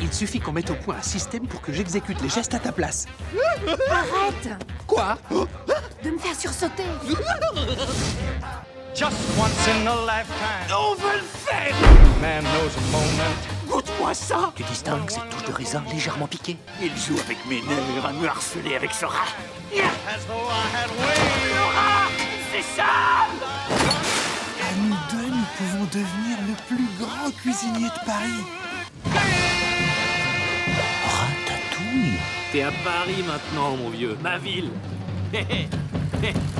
Il 0.00 0.10
suffit 0.10 0.40
qu'on 0.40 0.52
mette 0.52 0.70
au 0.70 0.74
point 0.74 0.96
un 0.96 1.02
système 1.02 1.46
pour 1.46 1.60
que 1.60 1.70
j'exécute 1.70 2.20
les 2.22 2.30
gestes 2.30 2.54
à 2.54 2.58
ta 2.58 2.72
place. 2.72 3.04
Arrête 3.90 4.48
Quoi? 4.86 5.18
De 6.02 6.10
me 6.10 6.18
faire 6.18 6.34
sursauter 6.34 6.84
Just 8.94 9.16
once 9.38 9.68
in 9.68 9.86
a 9.86 10.06
lifetime. 10.06 10.74
On 10.74 10.94
va 10.94 11.16
le 11.16 11.22
faire 11.22 11.74
Man 12.22 12.42
knows 12.42 12.72
a 12.74 12.90
moment. 12.90 13.55
Goûte-moi 13.76 14.14
ça 14.14 14.52
Tu 14.56 14.62
distingues 14.62 15.10
ces 15.10 15.20
touches 15.28 15.44
de 15.46 15.52
raisin 15.52 15.82
légèrement 15.92 16.26
piquées 16.26 16.56
Il 16.80 16.96
joue 16.96 17.18
avec 17.22 17.36
mes 17.46 17.60
nerfs 17.60 18.06
à 18.06 18.12
me 18.14 18.26
harceler 18.26 18.74
avec 18.74 18.90
ce 18.90 19.04
rat. 19.04 19.26
Le 19.70 19.82
rat 19.82 19.90
C'est 22.50 22.62
ça 22.74 22.84
À 24.62 24.72
nous 24.80 24.96
deux, 25.10 25.28
nous 25.28 25.44
pouvons 25.58 25.84
devenir 25.92 26.38
le 26.48 26.54
plus 26.66 26.88
grand 26.98 27.30
cuisinier 27.32 27.88
de 27.88 28.00
Paris. 28.06 28.44
Ratatouille 31.04 32.18
T'es 32.52 32.62
à 32.62 32.72
Paris 32.82 33.22
maintenant, 33.26 33.76
mon 33.76 33.90
vieux. 33.90 34.16
Ma 34.22 34.38
ville. 34.38 34.70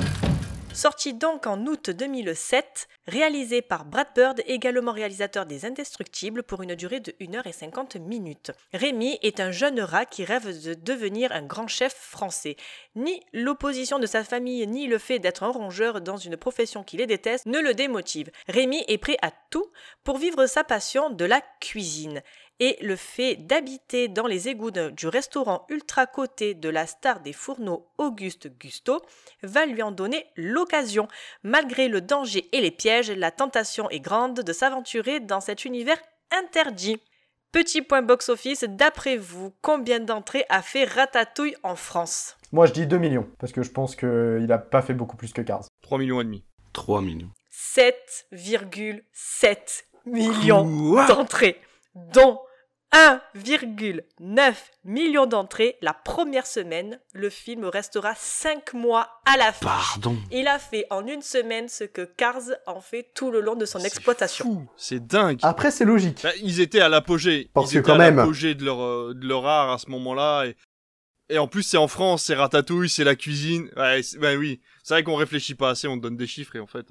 Sorti 0.77 1.15
donc 1.15 1.47
en 1.47 1.65
août 1.65 1.89
2007, 1.89 2.87
réalisé 3.07 3.63
par 3.63 3.83
Brad 3.83 4.09
Bird, 4.15 4.43
également 4.45 4.91
réalisateur 4.91 5.47
des 5.47 5.65
Indestructibles, 5.65 6.43
pour 6.43 6.61
une 6.61 6.75
durée 6.75 6.99
de 6.99 7.13
1h50 7.13 7.99
minutes. 7.99 8.51
Rémi 8.73 9.17
est 9.23 9.39
un 9.39 9.49
jeune 9.49 9.79
rat 9.79 10.05
qui 10.05 10.23
rêve 10.23 10.63
de 10.63 10.75
devenir 10.75 11.31
un 11.31 11.41
grand 11.41 11.67
chef 11.67 11.95
français. 11.95 12.57
Ni 12.95 13.19
l'opposition 13.33 13.97
de 13.97 14.05
sa 14.05 14.23
famille, 14.23 14.67
ni 14.67 14.85
le 14.85 14.99
fait 14.99 15.17
d'être 15.17 15.41
un 15.41 15.49
rongeur 15.49 15.99
dans 15.99 16.17
une 16.17 16.37
profession 16.37 16.83
qui 16.83 16.97
les 16.97 17.07
déteste 17.07 17.47
ne 17.47 17.59
le 17.59 17.73
démotive. 17.73 18.29
Rémi 18.47 18.85
est 18.87 18.99
prêt 18.99 19.17
à 19.23 19.31
tout 19.49 19.65
pour 20.03 20.19
vivre 20.19 20.45
sa 20.45 20.63
passion 20.63 21.09
de 21.09 21.25
la 21.25 21.41
cuisine 21.59 22.21
et 22.59 22.77
le 22.81 22.95
fait 22.95 23.35
d'habiter 23.35 24.07
dans 24.07 24.27
les 24.27 24.49
égouts 24.49 24.71
du 24.71 25.07
restaurant 25.07 25.65
ultra 25.69 26.05
coté 26.05 26.53
de 26.53 26.69
la 26.69 26.87
star 26.87 27.19
des 27.19 27.33
fourneaux 27.33 27.87
Auguste 27.97 28.47
Gusto 28.59 29.01
va 29.43 29.65
lui 29.65 29.83
en 29.83 29.91
donner 29.91 30.25
l'occasion. 30.35 31.07
Malgré 31.43 31.87
le 31.87 32.01
danger 32.01 32.47
et 32.51 32.61
les 32.61 32.71
pièges, 32.71 33.11
la 33.11 33.31
tentation 33.31 33.89
est 33.89 33.99
grande 33.99 34.41
de 34.41 34.53
s'aventurer 34.53 35.19
dans 35.19 35.41
cet 35.41 35.65
univers 35.65 35.97
interdit. 36.31 36.99
Petit 37.51 37.81
point 37.81 38.01
box-office, 38.01 38.65
d'après 38.67 39.17
vous, 39.17 39.53
combien 39.61 39.99
d'entrées 39.99 40.45
a 40.49 40.61
fait 40.61 40.83
Ratatouille 40.83 41.55
en 41.63 41.75
France? 41.75 42.37
Moi, 42.51 42.65
je 42.65 42.73
dis 42.73 42.87
2 42.87 42.97
millions, 42.97 43.29
parce 43.39 43.53
que 43.53 43.63
je 43.63 43.71
pense 43.71 43.95
qu'il 43.95 44.51
a 44.51 44.57
pas 44.57 44.81
fait 44.81 44.93
beaucoup 44.93 45.15
plus 45.15 45.33
que 45.33 45.41
Cars. 45.41 45.65
3 45.81 45.97
millions 45.97 46.21
et 46.21 46.25
demi. 46.25 46.43
3 46.73 47.01
millions. 47.01 47.29
7,7 47.51 49.83
millions 50.05 50.65
d'entrées, 51.07 51.59
dont 51.95 52.39
1,9 52.93 54.53
million 54.85 55.25
d'entrées 55.25 55.77
la 55.81 55.93
première 55.93 56.47
semaine. 56.47 56.99
Le 57.13 57.29
film 57.29 57.65
restera 57.65 58.13
5 58.15 58.73
mois 58.73 59.21
à 59.25 59.37
la 59.37 59.51
fin. 59.51 59.67
Pardon. 59.67 60.17
Il 60.31 60.47
a 60.47 60.57
fait 60.59 60.85
en 60.89 61.05
une 61.05 61.21
semaine 61.21 61.67
ce 61.69 61.83
que 61.83 62.01
Cars 62.03 62.41
en 62.65 62.81
fait 62.81 63.11
tout 63.13 63.31
le 63.31 63.41
long 63.41 63.55
de 63.55 63.65
son 63.65 63.79
exploitation. 63.79 64.45
Fou, 64.45 64.67
c'est 64.77 65.05
dingue. 65.05 65.39
Après, 65.43 65.71
c'est 65.71 65.85
logique. 65.85 66.21
Bah, 66.23 66.31
ils 66.41 66.61
étaient 66.61 66.79
à 66.81 66.89
l'apogée. 66.89 67.49
Parce 67.53 67.71
Ils 67.71 67.75
que 67.75 67.79
étaient 67.79 67.87
quand 67.87 67.95
à 67.95 67.97
même- 67.97 68.15
l'apogée 68.17 68.55
de 68.55 68.63
leur, 68.65 68.81
euh, 68.81 69.13
de 69.13 69.27
leur 69.27 69.45
art 69.45 69.71
à 69.71 69.77
ce 69.77 69.89
moment-là. 69.89 70.45
Et, 70.45 70.55
et 71.29 71.37
en 71.39 71.47
plus, 71.47 71.63
c'est 71.63 71.77
en 71.77 71.87
France, 71.89 72.23
c'est 72.23 72.35
ratatouille, 72.35 72.89
c'est 72.89 73.03
la 73.03 73.15
cuisine. 73.15 73.69
Ouais, 73.75 74.01
c'est- 74.01 74.17
bah 74.17 74.35
oui. 74.35 74.61
C'est 74.83 74.93
vrai 74.93 75.03
qu'on 75.03 75.15
réfléchit 75.15 75.55
pas 75.55 75.69
assez, 75.71 75.87
on 75.87 75.97
te 75.97 76.03
donne 76.03 76.17
des 76.17 76.27
chiffres 76.27 76.55
et 76.55 76.59
en 76.59 76.67
fait. 76.67 76.85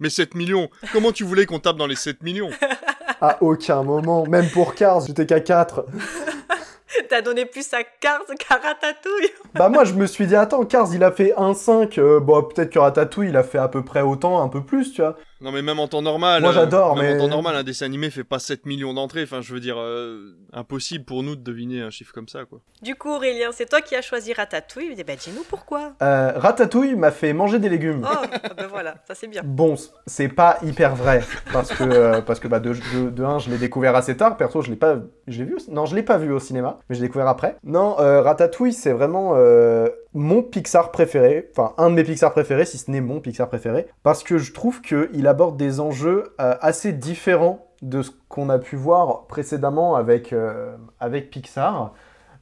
Mais 0.00 0.08
7 0.10 0.34
millions, 0.34 0.68
comment 0.92 1.12
tu 1.12 1.22
voulais 1.22 1.46
qu'on 1.46 1.60
tape 1.60 1.76
dans 1.76 1.86
les 1.86 1.94
7 1.96 2.22
millions? 2.22 2.50
À 3.20 3.42
aucun 3.42 3.82
moment, 3.82 4.24
même 4.26 4.48
pour 4.50 4.74
Cars, 4.74 5.00
j'étais 5.00 5.26
qu'à 5.26 5.40
4. 5.40 5.86
T'as 7.08 7.22
donné 7.22 7.46
plus 7.46 7.72
à 7.72 7.82
Cars 7.84 8.22
qu'à 8.38 8.56
Ratatouille. 8.56 9.30
Bah 9.54 9.68
moi 9.68 9.84
je 9.84 9.92
me 9.92 10.06
suis 10.06 10.26
dit 10.26 10.34
attends 10.34 10.64
Cars 10.64 10.88
il 10.94 11.04
a 11.04 11.12
fait 11.12 11.34
1,5 11.36 12.00
euh, 12.00 12.20
bon 12.20 12.42
peut-être 12.42 12.70
que 12.70 12.78
Ratatouille 12.78 13.28
il 13.28 13.36
a 13.36 13.42
fait 13.42 13.58
à 13.58 13.68
peu 13.68 13.84
près 13.84 14.00
autant 14.00 14.42
un 14.42 14.48
peu 14.48 14.62
plus 14.62 14.94
tu 14.94 15.02
vois 15.02 15.16
Non, 15.42 15.52
mais 15.52 15.62
même 15.62 15.78
en 15.80 15.88
temps 15.88 16.02
normal. 16.02 16.40
Moi, 16.42 16.50
euh, 16.50 16.54
j'adore, 16.54 16.96
même 16.96 17.04
mais- 17.16 17.20
en 17.20 17.24
temps 17.24 17.28
normal, 17.30 17.56
un 17.56 17.62
dessin 17.64 17.86
animé 17.86 18.10
fait 18.10 18.24
pas 18.24 18.38
7 18.38 18.64
millions 18.66 18.94
d'entrées. 18.94 19.22
Enfin, 19.24 19.40
je 19.40 19.52
veux 19.52 19.60
dire, 19.60 19.76
euh, 19.78 20.36
impossible 20.52 21.04
pour 21.04 21.22
nous 21.22 21.36
de 21.36 21.42
deviner 21.42 21.82
un 21.82 21.90
chiffre 21.90 22.12
comme 22.12 22.28
ça, 22.28 22.44
quoi. 22.44 22.60
Du 22.82 22.94
coup, 22.94 23.10
Aurélien, 23.10 23.50
c'est 23.52 23.66
toi 23.68 23.80
qui 23.80 23.94
as 23.96 24.02
choisi 24.02 24.32
Ratatouille. 24.32 24.88
Il 24.90 24.96
dit, 24.96 25.04
bah, 25.04 25.16
dis-nous 25.16 25.44
pourquoi. 25.48 25.92
Euh, 26.02 26.32
Ratatouille 26.36 26.94
m'a 26.96 27.10
fait 27.10 27.32
manger 27.32 27.58
des 27.58 27.68
légumes. 27.68 28.02
Oh, 28.04 28.16
ah 28.44 28.54
ben 28.56 28.66
voilà, 28.68 28.94
ça 29.06 29.14
c'est 29.14 29.26
bien. 29.28 29.42
Bon, 29.44 29.74
c'est 30.06 30.28
pas 30.28 30.58
hyper 30.62 30.94
vrai 30.94 31.22
parce 31.52 31.70
que 31.72 31.82
euh, 31.84 32.20
parce 32.20 32.38
que 32.40 32.48
bah 32.48 32.60
de, 32.60 32.72
de, 32.94 33.10
de 33.10 33.24
un, 33.24 33.38
je 33.38 33.50
l'ai 33.50 33.58
découvert 33.58 33.96
assez 33.96 34.16
tard. 34.16 34.36
Perso, 34.36 34.62
je 34.62 34.70
l'ai 34.70 34.76
pas, 34.76 34.96
j'ai 35.26 35.44
vu, 35.44 35.56
au- 35.56 35.72
non, 35.72 35.86
je 35.86 35.94
l'ai 35.96 36.02
pas 36.02 36.18
vu 36.18 36.32
au 36.32 36.38
cinéma, 36.38 36.78
mais 36.88 36.94
j'ai 36.94 37.02
découvert 37.02 37.28
après. 37.28 37.56
Non, 37.64 37.98
euh, 38.00 38.20
Ratatouille, 38.22 38.72
c'est 38.72 38.92
vraiment 38.92 39.32
euh, 39.36 39.88
mon 40.14 40.42
Pixar 40.42 40.90
préféré, 40.92 41.48
enfin 41.56 41.72
un 41.78 41.90
de 41.90 41.94
mes 41.94 42.04
Pixar 42.04 42.32
préférés, 42.32 42.64
si 42.66 42.78
ce 42.78 42.90
n'est 42.90 43.00
mon 43.00 43.20
Pixar 43.20 43.48
préféré, 43.48 43.86
parce 44.02 44.22
que 44.22 44.38
je 44.38 44.52
trouve 44.52 44.80
que 44.82 45.10
il 45.14 45.26
aborde 45.32 45.56
des 45.56 45.80
enjeux 45.80 46.34
euh, 46.40 46.56
assez 46.60 46.92
différents 46.92 47.66
de 47.80 48.02
ce 48.02 48.10
qu'on 48.28 48.50
a 48.50 48.58
pu 48.58 48.76
voir 48.76 49.26
précédemment 49.26 49.96
avec 49.96 50.32
euh, 50.32 50.76
avec 51.00 51.30
Pixar. 51.30 51.94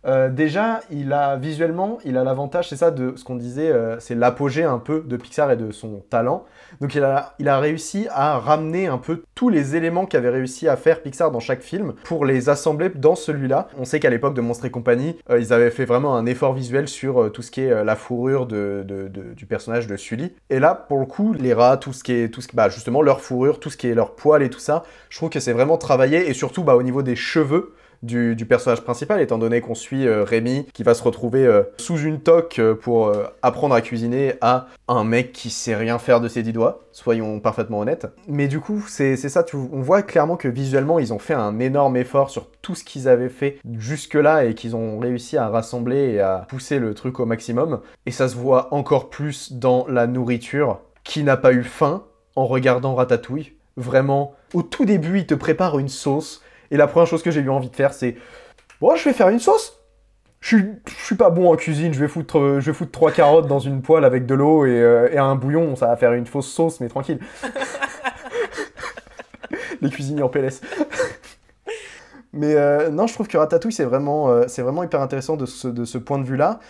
Euh, 0.06 0.28
déjà, 0.28 0.80
il 0.90 1.12
a 1.12 1.36
visuellement, 1.36 1.98
il 2.04 2.16
a 2.16 2.24
l'avantage, 2.24 2.68
c'est 2.68 2.76
ça, 2.76 2.90
de 2.90 3.14
ce 3.16 3.22
qu'on 3.22 3.36
disait, 3.36 3.72
c'est 4.00 4.14
l'apogée 4.14 4.64
un 4.64 4.78
peu 4.78 5.02
de 5.06 5.16
Pixar 5.16 5.52
et 5.52 5.56
de 5.56 5.70
son 5.70 6.02
talent. 6.10 6.44
Donc 6.80 6.94
il 6.94 7.04
a, 7.04 7.58
réussi 7.60 8.06
à 8.10 8.38
ramener 8.38 8.86
un 8.86 8.96
peu 8.96 9.22
tous 9.34 9.50
les 9.50 9.76
éléments 9.76 10.06
qu'avait 10.06 10.30
réussi 10.30 10.66
à 10.66 10.76
faire 10.76 11.02
Pixar 11.02 11.30
dans 11.30 11.40
chaque 11.40 11.60
film 11.60 11.92
pour 12.04 12.24
les 12.24 12.48
assembler 12.48 12.88
dans 12.88 13.14
celui-là. 13.14 13.68
On 13.78 13.84
sait 13.84 14.00
qu'à 14.00 14.08
l'époque 14.08 14.34
de 14.34 14.40
Monstres 14.40 14.64
et 14.64 14.70
compagnie, 14.70 15.16
euh, 15.28 15.38
ils 15.38 15.52
avaient 15.52 15.70
fait 15.70 15.84
vraiment 15.84 16.16
un 16.16 16.24
effort 16.24 16.54
visuel 16.54 16.88
sur 16.88 17.20
euh, 17.22 17.28
tout 17.28 17.42
ce 17.42 17.50
qui 17.50 17.60
est 17.60 17.70
euh, 17.70 17.84
la 17.84 17.96
fourrure 17.96 18.46
du 18.46 19.46
personnage 19.46 19.86
de 19.86 19.96
Sully. 19.96 20.32
Et 20.48 20.58
là, 20.58 20.74
pour 20.74 20.98
le 20.98 21.06
coup, 21.06 21.34
les 21.34 21.52
rats, 21.52 21.76
tout 21.76 21.92
ce 21.92 22.02
qui 22.02 22.12
est, 22.12 22.28
tout 22.28 22.40
bah, 22.54 22.70
justement 22.70 23.02
leur 23.02 23.20
fourrure, 23.20 23.60
tout 23.60 23.68
ce 23.68 23.76
qui 23.76 23.88
est 23.88 23.94
leur 23.94 24.14
poil 24.14 24.42
et 24.42 24.48
tout 24.48 24.58
ça, 24.58 24.84
je 25.10 25.18
trouve 25.18 25.28
que 25.28 25.40
c'est 25.40 25.52
vraiment 25.52 25.76
travaillé 25.76 26.30
et 26.30 26.34
surtout 26.34 26.64
bah, 26.64 26.76
au 26.76 26.82
niveau 26.82 27.02
des 27.02 27.16
cheveux 27.16 27.74
du, 28.02 28.36
personnage 28.46 28.80
principal, 28.82 29.20
étant 29.20 29.38
donné 29.38 29.60
qu'on 29.60 29.74
suit 29.74 30.06
euh, 30.06 30.24
Rémi 30.24 30.66
qui 30.72 30.82
va 30.82 30.94
se 30.94 31.02
retrouver 31.02 31.46
euh, 31.46 31.62
sous 31.76 31.98
une 31.98 32.20
toque 32.20 32.58
euh, 32.58 32.74
pour 32.74 33.12
apprendre 33.42 33.74
à 33.74 33.80
cuisiner 33.80 34.34
à 34.40 34.66
un 34.88 35.04
mec 35.04 35.32
qui 35.32 35.50
sait 35.50 35.76
rien 35.76 35.98
faire 35.98 36.20
de 36.20 36.28
ses 36.28 36.42
dix 36.42 36.52
doigts, 36.52 36.80
soyons 36.92 37.40
parfaitement 37.40 37.80
honnêtes. 37.80 38.06
Mais 38.26 38.48
du 38.48 38.60
coup, 38.60 38.84
c'est 38.88 39.16
c'est 39.16 39.28
ça, 39.28 39.42
tu- 39.44 39.56
on 39.56 39.80
voit 39.80 40.02
clairement 40.02 40.36
que 40.36 40.48
visuellement, 40.48 40.98
ils 40.98 41.12
ont 41.12 41.18
fait 41.18 41.34
un 41.34 41.58
énorme 41.60 41.96
effort 41.96 42.30
sur 42.30 42.46
tout 42.62 42.74
ce 42.74 42.84
qu'ils 42.84 43.08
avaient 43.08 43.28
fait 43.28 43.58
jusque-là 43.78 44.44
et 44.44 44.54
qu'ils 44.54 44.76
ont 44.76 44.98
réussi 44.98 45.36
à 45.36 45.48
rassembler 45.48 46.14
et 46.14 46.20
à 46.20 46.46
pousser 46.48 46.78
le 46.78 46.94
truc 46.94 47.20
au 47.20 47.26
maximum. 47.26 47.80
Et 48.06 48.10
ça 48.10 48.28
se 48.28 48.36
voit 48.36 48.72
encore 48.74 49.10
plus 49.10 49.52
dans 49.52 49.86
la 49.88 50.06
nourriture. 50.06 50.80
Qui 51.02 51.24
n'a 51.24 51.36
pas 51.36 51.52
eu 51.52 51.64
faim 51.64 52.04
en 52.36 52.46
regardant 52.46 52.94
Ratatouille 52.94 53.54
Vraiment, 53.76 54.34
au 54.52 54.62
tout 54.62 54.84
début, 54.84 55.18
il 55.20 55.26
te 55.26 55.34
prépare 55.34 55.78
une 55.78 55.88
sauce. 55.88 56.42
Et 56.70 56.76
la 56.76 56.86
première 56.86 57.06
chose 57.06 57.22
que 57.22 57.30
j'ai 57.30 57.40
eu 57.40 57.50
envie 57.50 57.70
de 57.70 57.76
faire, 57.76 57.92
c'est 57.92 58.16
Bon, 58.80 58.96
je 58.96 59.04
vais 59.04 59.12
faire 59.12 59.28
une 59.28 59.40
sauce. 59.40 59.76
Je 60.40 60.56
suis, 60.56 60.64
je 60.86 61.04
suis 61.04 61.16
pas 61.16 61.28
bon 61.28 61.52
en 61.52 61.56
cuisine, 61.56 61.92
je 61.92 62.00
vais 62.00 62.08
foutre, 62.08 62.38
euh, 62.38 62.60
je 62.60 62.70
vais 62.70 62.72
foutre 62.76 62.92
trois 62.92 63.12
carottes 63.12 63.46
dans 63.46 63.58
une 63.58 63.82
poêle 63.82 64.06
avec 64.06 64.24
de 64.24 64.34
l'eau 64.34 64.64
et, 64.64 64.70
euh, 64.70 65.10
et 65.12 65.18
un 65.18 65.34
bouillon, 65.34 65.76
ça 65.76 65.88
va 65.88 65.96
faire 65.96 66.14
une 66.14 66.24
fausse 66.24 66.48
sauce, 66.48 66.80
mais 66.80 66.88
tranquille. 66.88 67.20
Les 69.82 69.90
cuisiniers 69.90 70.22
en 70.22 70.30
PLS. 70.30 70.62
mais 72.32 72.54
euh, 72.54 72.88
non, 72.88 73.06
je 73.06 73.12
trouve 73.12 73.28
que 73.28 73.36
Ratatouille, 73.36 73.72
c'est 73.72 73.84
vraiment, 73.84 74.30
euh, 74.30 74.44
c'est 74.46 74.62
vraiment 74.62 74.82
hyper 74.82 75.02
intéressant 75.02 75.36
de 75.36 75.44
ce, 75.44 75.68
de 75.68 75.84
ce 75.84 75.98
point 75.98 76.18
de 76.18 76.24
vue-là. 76.24 76.60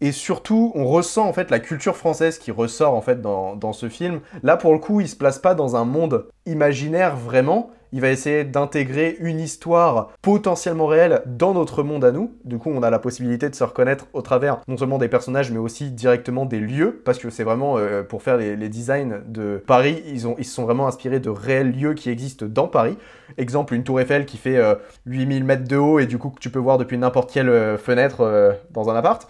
Et 0.00 0.10
surtout, 0.10 0.72
on 0.74 0.84
ressent 0.84 1.28
en 1.28 1.32
fait 1.32 1.48
la 1.52 1.60
culture 1.60 1.96
française 1.96 2.38
qui 2.38 2.50
ressort 2.50 2.94
en 2.94 3.02
fait 3.02 3.20
dans, 3.20 3.54
dans 3.54 3.72
ce 3.72 3.88
film. 3.88 4.20
Là, 4.42 4.56
pour 4.56 4.72
le 4.72 4.80
coup, 4.80 5.00
il 5.00 5.08
se 5.08 5.14
place 5.14 5.38
pas 5.38 5.54
dans 5.54 5.76
un 5.76 5.84
monde 5.84 6.26
imaginaire 6.44 7.14
vraiment. 7.14 7.70
Il 7.92 8.00
va 8.00 8.08
essayer 8.08 8.44
d'intégrer 8.44 9.16
une 9.20 9.38
histoire 9.38 10.12
potentiellement 10.22 10.86
réelle 10.86 11.22
dans 11.26 11.52
notre 11.52 11.82
monde 11.82 12.04
à 12.04 12.12
nous. 12.12 12.32
Du 12.44 12.56
coup, 12.58 12.70
on 12.74 12.82
a 12.82 12.88
la 12.88 12.98
possibilité 12.98 13.50
de 13.50 13.54
se 13.54 13.64
reconnaître 13.64 14.06
au 14.14 14.22
travers 14.22 14.60
non 14.66 14.78
seulement 14.78 14.96
des 14.98 15.08
personnages, 15.08 15.50
mais 15.50 15.58
aussi 15.58 15.90
directement 15.90 16.46
des 16.46 16.58
lieux, 16.58 17.02
parce 17.04 17.18
que 17.18 17.28
c'est 17.28 17.44
vraiment 17.44 17.76
euh, 17.76 18.02
pour 18.02 18.22
faire 18.22 18.38
les, 18.38 18.56
designs 18.68 19.20
de 19.26 19.62
Paris, 19.66 20.02
ils, 20.06 20.20
se 20.20 20.54
sont 20.54 20.64
vraiment 20.64 20.86
inspirés 20.86 21.20
de 21.20 21.28
réels 21.28 21.72
lieux 21.72 21.94
qui 21.94 22.08
existent 22.08 22.46
dans 22.48 22.66
Paris. 22.66 22.96
Exemple, 23.38 23.74
une 23.74 23.84
tour 23.84 24.00
Eiffel 24.00 24.24
qui 24.24 24.36
fait 24.36 24.56
euh, 24.56 24.74
8000 25.06 25.44
mètres 25.44 25.68
de 25.68 25.76
haut 25.76 25.98
et 25.98 26.06
du 26.06 26.18
coup 26.18 26.30
que 26.30 26.40
tu 26.40 26.50
peux 26.50 26.58
voir 26.58 26.78
depuis 26.78 26.98
n'importe 26.98 27.32
quelle 27.32 27.48
euh, 27.48 27.78
fenêtre 27.78 28.20
euh, 28.20 28.52
dans 28.70 28.90
un 28.90 28.94
appart. 28.94 29.28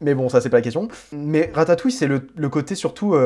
Mais 0.00 0.14
bon, 0.14 0.28
ça 0.28 0.40
c'est 0.40 0.50
pas 0.50 0.58
la 0.58 0.62
question. 0.62 0.88
Mais 1.12 1.50
Ratatouille, 1.54 1.92
c'est 1.92 2.08
le, 2.08 2.26
le 2.34 2.48
côté 2.48 2.74
surtout, 2.74 3.16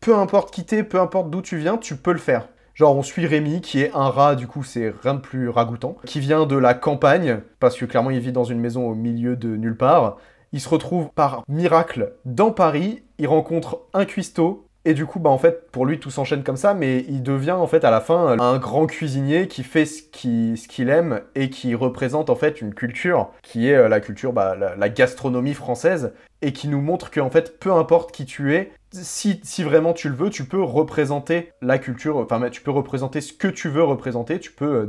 peu 0.00 0.14
importe 0.14 0.54
qui 0.54 0.64
t'es, 0.64 0.84
peu 0.84 1.00
importe 1.00 1.28
d'où 1.28 1.42
tu 1.42 1.56
viens, 1.56 1.76
tu 1.76 1.96
peux 1.96 2.12
le 2.12 2.18
faire. 2.18 2.46
Genre, 2.74 2.96
on 2.96 3.02
suit 3.02 3.26
Rémi, 3.26 3.60
qui 3.60 3.80
est 3.80 3.92
un 3.94 4.08
rat, 4.08 4.34
du 4.34 4.48
coup, 4.48 4.64
c'est 4.64 4.92
rien 5.02 5.14
de 5.14 5.20
plus 5.20 5.48
ragoûtant, 5.48 5.96
qui 6.04 6.18
vient 6.18 6.44
de 6.44 6.56
la 6.56 6.74
campagne, 6.74 7.40
parce 7.60 7.76
que 7.76 7.84
clairement, 7.84 8.10
il 8.10 8.18
vit 8.18 8.32
dans 8.32 8.44
une 8.44 8.58
maison 8.58 8.88
au 8.88 8.94
milieu 8.94 9.36
de 9.36 9.56
nulle 9.56 9.76
part. 9.76 10.16
Il 10.52 10.60
se 10.60 10.68
retrouve 10.68 11.10
par 11.14 11.44
miracle 11.48 12.14
dans 12.24 12.50
Paris, 12.50 13.04
il 13.18 13.28
rencontre 13.28 13.82
un 13.92 14.04
cuistot, 14.04 14.66
et 14.84 14.92
du 14.92 15.06
coup, 15.06 15.18
bah 15.18 15.30
en 15.30 15.38
fait, 15.38 15.70
pour 15.70 15.86
lui, 15.86 15.98
tout 15.98 16.10
s'enchaîne 16.10 16.42
comme 16.42 16.56
ça, 16.58 16.74
mais 16.74 17.06
il 17.08 17.22
devient 17.22 17.52
en 17.52 17.66
fait 17.66 17.84
à 17.84 17.90
la 17.90 18.00
fin 18.00 18.38
un 18.38 18.58
grand 18.58 18.86
cuisinier 18.86 19.48
qui 19.48 19.62
fait 19.62 19.86
ce 19.86 20.02
qu'il 20.02 20.58
ce 20.58 20.82
aime 20.82 21.22
et 21.34 21.48
qui 21.48 21.74
représente 21.74 22.28
en 22.28 22.34
fait 22.34 22.60
une 22.60 22.74
culture 22.74 23.30
qui 23.42 23.68
est 23.70 23.74
euh, 23.74 23.88
la 23.88 24.00
culture, 24.00 24.34
bah, 24.34 24.54
la, 24.54 24.76
la 24.76 24.88
gastronomie 24.90 25.54
française, 25.54 26.12
et 26.42 26.52
qui 26.52 26.68
nous 26.68 26.82
montre 26.82 27.10
qu'en 27.10 27.30
fait, 27.30 27.58
peu 27.58 27.72
importe 27.72 28.12
qui 28.12 28.26
tu 28.26 28.54
es, 28.54 28.72
si, 29.02 29.62
vraiment 29.62 29.92
tu 29.92 30.08
le 30.08 30.14
veux, 30.14 30.30
tu 30.30 30.44
peux 30.44 30.62
représenter 30.62 31.52
la 31.60 31.78
culture, 31.78 32.16
enfin, 32.16 32.48
tu 32.50 32.60
peux 32.60 32.70
représenter 32.70 33.20
ce 33.20 33.32
que 33.32 33.48
tu 33.48 33.68
veux 33.68 33.82
représenter, 33.82 34.38
tu 34.38 34.52
peux 34.52 34.74
euh, 34.74 34.86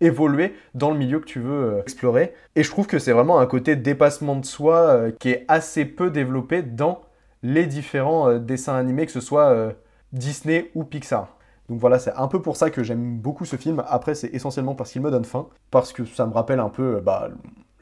évoluer 0.00 0.54
dans 0.74 0.90
le 0.90 0.98
milieu 0.98 1.20
que 1.20 1.26
tu 1.26 1.40
veux 1.40 1.74
euh, 1.74 1.80
explorer. 1.82 2.34
Et 2.56 2.62
je 2.62 2.70
trouve 2.70 2.86
que 2.86 2.98
c'est 2.98 3.12
vraiment 3.12 3.38
un 3.38 3.46
côté 3.46 3.76
dépassement 3.76 4.36
de 4.36 4.44
soi 4.44 4.76
euh, 4.78 5.12
qui 5.18 5.30
est 5.30 5.44
assez 5.48 5.84
peu 5.84 6.10
développé 6.10 6.62
dans 6.62 7.02
les 7.42 7.66
différents 7.66 8.38
dessins 8.38 8.74
animés, 8.74 9.04
que 9.04 9.12
ce 9.12 9.20
soit 9.20 9.74
Disney 10.14 10.70
ou 10.74 10.82
Pixar. 10.82 11.36
Donc 11.68 11.78
voilà, 11.78 11.98
c'est 11.98 12.14
un 12.14 12.26
peu 12.26 12.40
pour 12.40 12.56
ça 12.56 12.70
que 12.70 12.82
j'aime 12.82 13.18
beaucoup 13.18 13.44
ce 13.44 13.56
film. 13.56 13.84
Après, 13.86 14.14
c'est 14.14 14.28
essentiellement 14.28 14.74
parce 14.74 14.92
qu'il 14.92 15.02
me 15.02 15.10
donne 15.10 15.26
faim, 15.26 15.48
parce 15.70 15.92
que 15.92 16.06
ça 16.06 16.26
me 16.26 16.32
rappelle 16.32 16.58
un 16.58 16.70
peu 16.70 17.00
bah, 17.00 17.28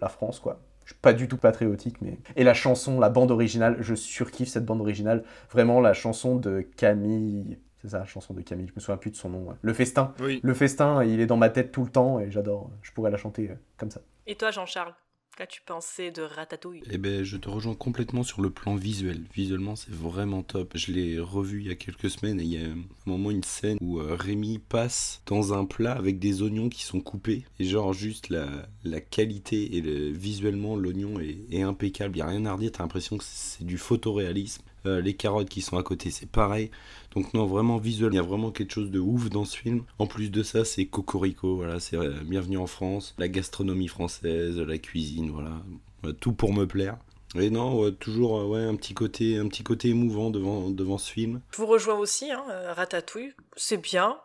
la 0.01 0.09
France, 0.09 0.41
quoi. 0.41 0.59
Je 0.85 0.93
suis 0.93 1.01
pas 1.01 1.13
du 1.13 1.29
tout 1.29 1.37
patriotique, 1.37 2.01
mais... 2.01 2.19
Et 2.37 2.45
la 2.45 2.55
chanson, 2.55 2.99
la 3.01 3.09
bande 3.09 3.31
originale, 3.31 3.77
je 3.81 3.95
surkiffe 3.95 4.49
cette 4.49 4.65
bande 4.65 4.81
originale. 4.81 5.25
Vraiment, 5.51 5.81
la 5.81 5.95
chanson 5.95 6.37
de 6.37 6.61
Camille... 6.77 7.59
C'est 7.81 7.89
ça, 7.89 7.99
la 7.99 8.07
chanson 8.07 8.33
de 8.33 8.43
Camille, 8.43 8.69
je 8.69 8.75
me 8.77 8.81
souviens 8.81 8.97
plus 8.97 9.11
de 9.11 9.17
son 9.17 9.29
nom. 9.29 9.49
ouais. 9.49 9.57
Le 9.61 9.73
Festin. 9.73 10.15
Oui. 10.21 10.39
Le 10.45 10.55
Festin, 10.55 11.03
il 11.03 11.19
est 11.19 11.27
dans 11.27 11.37
ma 11.37 11.51
tête 11.51 11.73
tout 11.73 11.83
le 11.83 11.91
temps, 11.91 12.21
et 12.21 12.31
j'adore. 12.31 12.71
Je 12.83 12.93
pourrais 12.93 13.11
la 13.11 13.17
chanter 13.17 13.51
euh, 13.51 13.55
comme 13.77 13.91
ça. 13.91 14.01
Et 14.29 14.37
toi, 14.37 14.53
Jean-Charles, 14.53 14.95
qu'as-tu 15.37 15.63
pensé 15.63 16.11
de 16.11 16.23
Ratatouille? 16.23 16.83
Eh 16.91 16.99
ben, 16.99 17.23
je 17.25 17.37
te 17.37 17.49
rejoins 17.49 17.75
complètement 17.75 18.23
sur 18.23 18.43
le 18.43 18.51
plan 18.51 18.75
visuel. 18.75 19.23
Visuellement, 19.35 19.77
c'est 19.77 19.93
vraiment 19.93 20.43
top. 20.43 20.73
Je 20.77 20.93
l'ai 20.93 21.19
revu 21.19 21.61
il 21.61 21.69
y 21.69 21.71
a 21.71 21.75
quelques 21.75 22.11
semaines 22.11 22.41
et 22.41 22.45
il 22.45 22.53
y 22.53 22.65
a 22.65 22.69
un 22.69 22.79
moment 23.07 23.31
une 23.31 23.45
scène 23.45 23.79
où 23.81 24.01
euh, 24.01 24.15
Rémi 24.15 24.59
passe 24.59 25.23
dans 25.27 25.55
un 25.55 25.65
plat 25.65 25.93
avec 25.93 26.19
des 26.19 26.43
oignons 26.43 26.69
qui 26.69 26.83
sont 26.85 27.01
coupés. 27.01 27.45
Et 27.59 27.65
genre, 27.65 27.93
juste 27.93 28.29
la, 28.31 29.01
qualité 29.01 29.77
et 29.77 29.81
le, 29.81 30.11
visuellement, 30.11 30.77
l'oignon 30.77 31.19
est, 31.21 31.39
est 31.51 31.63
impeccable. 31.63 32.17
Il 32.17 32.19
n'y 32.19 32.23
a 32.23 32.29
rien 32.29 32.47
à 32.47 32.55
redire. 32.55 32.73
T'as 32.73 32.83
l'impression 32.83 33.19
que 33.19 33.25
c'est 33.27 33.65
du 33.65 33.79
photoréalisme. 33.79 34.63
Euh, 34.87 35.01
les 35.01 35.15
carottes 35.15 35.49
qui 35.49 35.61
sont 35.61 35.77
à 35.77 35.83
côté, 35.83 36.11
c'est 36.11 36.29
pareil. 36.29 36.71
Donc 37.15 37.35
non, 37.35 37.47
vraiment 37.47 37.77
visuel, 37.77 38.13
il 38.13 38.17
y 38.17 38.19
a 38.19 38.23
vraiment 38.23 38.51
quelque 38.51 38.73
chose 38.73 38.91
de 38.91 38.99
ouf 38.99 39.29
dans 39.29 39.45
ce 39.45 39.57
film. 39.57 39.85
En 39.99 40.07
plus 40.07 40.31
de 40.31 40.43
ça, 40.43 40.65
c'est 40.65 40.87
Cocorico, 40.87 41.57
voilà, 41.57 41.79
c'est 41.79 41.97
euh, 41.97 42.15
Bienvenue 42.25 42.57
en 42.57 42.67
France, 42.67 43.15
la 43.19 43.29
gastronomie 43.29 43.89
française, 43.89 44.59
la 44.59 44.79
cuisine, 44.79 45.31
voilà, 45.31 45.63
Ouais, 46.05 46.15
tout 46.15 46.33
pour 46.33 46.53
me 46.53 46.67
plaire. 46.67 46.97
Et 47.39 47.49
non, 47.49 47.81
ouais, 47.81 47.93
toujours 47.93 48.41
euh, 48.41 48.47
ouais, 48.47 48.65
un 48.65 48.75
petit 48.75 48.95
côté, 48.95 49.39
un 49.39 49.47
petit 49.49 49.63
côté 49.63 49.89
émouvant 49.89 50.31
devant, 50.31 50.71
devant 50.71 50.99
ce 50.99 51.13
film. 51.13 51.41
Je 51.53 51.59
vous 51.59 51.67
rejoins 51.67 51.95
aussi, 51.95 52.31
hein, 52.31 52.45
euh, 52.51 52.73
Ratatouille, 52.73 53.35
c'est 53.57 53.77
bien 53.77 54.19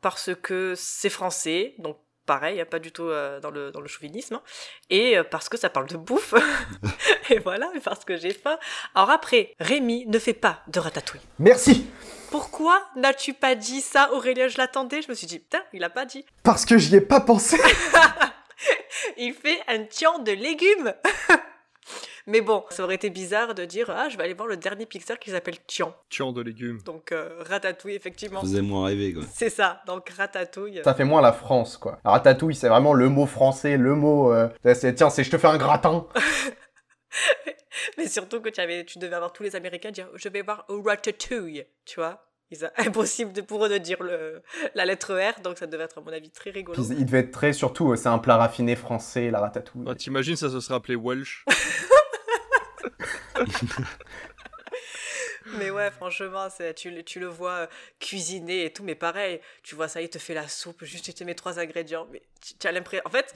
parce 0.00 0.30
que 0.34 0.74
c'est 0.76 1.10
français, 1.10 1.74
donc 1.78 1.96
pareil, 2.26 2.64
pas 2.70 2.78
du 2.78 2.92
tout 2.92 3.04
euh, 3.04 3.40
dans, 3.40 3.50
le, 3.50 3.70
dans 3.70 3.80
le 3.80 3.88
chauvinisme, 3.88 4.34
hein, 4.34 4.42
et 4.90 5.18
euh, 5.18 5.24
parce 5.24 5.48
que 5.48 5.56
ça 5.56 5.70
parle 5.70 5.88
de 5.88 5.96
bouffe, 5.96 6.34
et 7.30 7.38
voilà, 7.38 7.70
et 7.74 7.80
parce 7.80 8.04
que 8.04 8.16
j'ai 8.16 8.32
faim. 8.32 8.58
Alors 8.94 9.10
après, 9.10 9.54
Rémi 9.60 10.06
ne 10.06 10.18
fait 10.18 10.34
pas 10.34 10.62
de 10.68 10.78
Ratatouille. 10.80 11.20
Merci 11.38 11.86
Pourquoi 12.34 12.82
n'as-tu 12.96 13.32
pas 13.32 13.54
dit 13.54 13.80
ça, 13.80 14.12
Aurélien? 14.12 14.48
Je 14.48 14.58
l'attendais, 14.58 15.02
je 15.02 15.08
me 15.08 15.14
suis 15.14 15.28
dit, 15.28 15.38
putain, 15.38 15.60
il 15.72 15.84
a 15.84 15.88
pas 15.88 16.04
dit. 16.04 16.24
Parce 16.42 16.64
que 16.64 16.78
j'y 16.78 16.96
ai 16.96 17.00
pas 17.00 17.20
pensé 17.20 17.56
Il 19.16 19.34
fait 19.34 19.60
un 19.68 19.84
tian 19.84 20.18
de 20.18 20.32
légumes 20.32 20.94
Mais 22.26 22.40
bon, 22.40 22.64
ça 22.70 22.82
aurait 22.82 22.96
été 22.96 23.08
bizarre 23.08 23.54
de 23.54 23.64
dire, 23.64 23.88
ah, 23.88 24.08
je 24.08 24.16
vais 24.16 24.24
aller 24.24 24.34
voir 24.34 24.48
le 24.48 24.56
dernier 24.56 24.84
Pixar 24.84 25.20
qui 25.20 25.30
s'appelle 25.30 25.58
Tian. 25.68 25.94
Tian 26.10 26.32
de 26.32 26.40
légumes. 26.42 26.80
Donc 26.84 27.12
euh, 27.12 27.40
Ratatouille, 27.48 27.94
effectivement. 27.94 28.40
Faisais-moi 28.40 28.86
rêver, 28.86 29.12
quoi. 29.12 29.22
C'est 29.32 29.50
ça, 29.50 29.82
donc 29.86 30.08
Ratatouille. 30.08 30.80
Ça 30.82 30.94
fait 30.94 31.04
moins 31.04 31.20
la 31.20 31.32
France, 31.32 31.76
quoi. 31.76 32.00
Ratatouille, 32.04 32.56
c'est 32.56 32.68
vraiment 32.68 32.94
le 32.94 33.08
mot 33.10 33.26
français, 33.26 33.76
le 33.76 33.94
mot... 33.94 34.32
euh, 34.32 34.48
c'est, 34.74 34.94
tiens, 34.94 35.08
c'est 35.08 35.22
je 35.22 35.30
te 35.30 35.38
fais 35.38 35.46
un 35.46 35.58
gratin 35.58 36.08
Mais 37.98 38.06
surtout 38.08 38.40
que 38.40 38.48
tu, 38.48 38.60
avais, 38.60 38.84
tu 38.84 38.98
devais 38.98 39.16
avoir 39.16 39.32
tous 39.32 39.42
les 39.42 39.56
Américains 39.56 39.90
dire 39.90 40.08
je 40.14 40.28
vais 40.28 40.42
voir 40.42 40.64
Ratatouille, 40.68 41.64
tu 41.84 41.96
vois. 42.00 42.26
Ils 42.50 42.64
a- 42.64 42.72
Impossible 42.78 43.32
de, 43.32 43.40
pour 43.40 43.64
eux 43.64 43.68
de 43.68 43.78
dire 43.78 44.02
le, 44.02 44.42
la 44.74 44.84
lettre 44.84 45.14
R, 45.14 45.40
donc 45.40 45.58
ça 45.58 45.66
devait 45.66 45.84
être 45.84 45.98
à 45.98 46.00
mon 46.00 46.12
avis 46.12 46.30
très 46.30 46.50
rigolo. 46.50 46.80
Puis 46.82 46.96
il 46.98 47.06
devait 47.06 47.20
être 47.20 47.30
très, 47.32 47.52
surtout, 47.52 47.92
euh, 47.92 47.96
c'est 47.96 48.08
un 48.08 48.18
plat 48.18 48.36
raffiné 48.36 48.76
français, 48.76 49.30
la 49.30 49.40
ratatouille. 49.40 49.84
Bah, 49.84 49.94
T'imagines, 49.94 50.36
ça 50.36 50.50
se 50.50 50.60
serait 50.60 50.74
appelé 50.74 50.94
Welsh. 50.96 51.44
Mais 55.58 55.70
ouais, 55.70 55.90
franchement, 55.90 56.48
c'est- 56.50 56.74
tu, 56.74 56.90
le- 56.90 57.02
tu 57.02 57.20
le 57.20 57.26
vois 57.26 57.52
euh, 57.52 57.66
cuisiner 58.00 58.64
et 58.64 58.72
tout, 58.72 58.82
mais 58.82 58.94
pareil, 58.94 59.40
tu 59.62 59.74
vois 59.74 59.88
ça, 59.88 60.00
il 60.00 60.08
te 60.08 60.18
fait 60.18 60.32
la 60.34 60.48
soupe, 60.48 60.84
juste 60.84 61.04
tu 61.04 61.12
te 61.14 61.22
mets 61.22 61.34
trois 61.34 61.58
ingrédients, 61.58 62.08
mais 62.10 62.22
tu, 62.40 62.54
tu 62.54 62.66
as 62.66 62.72
l'impression... 62.72 63.02
En 63.04 63.10
fait, 63.10 63.34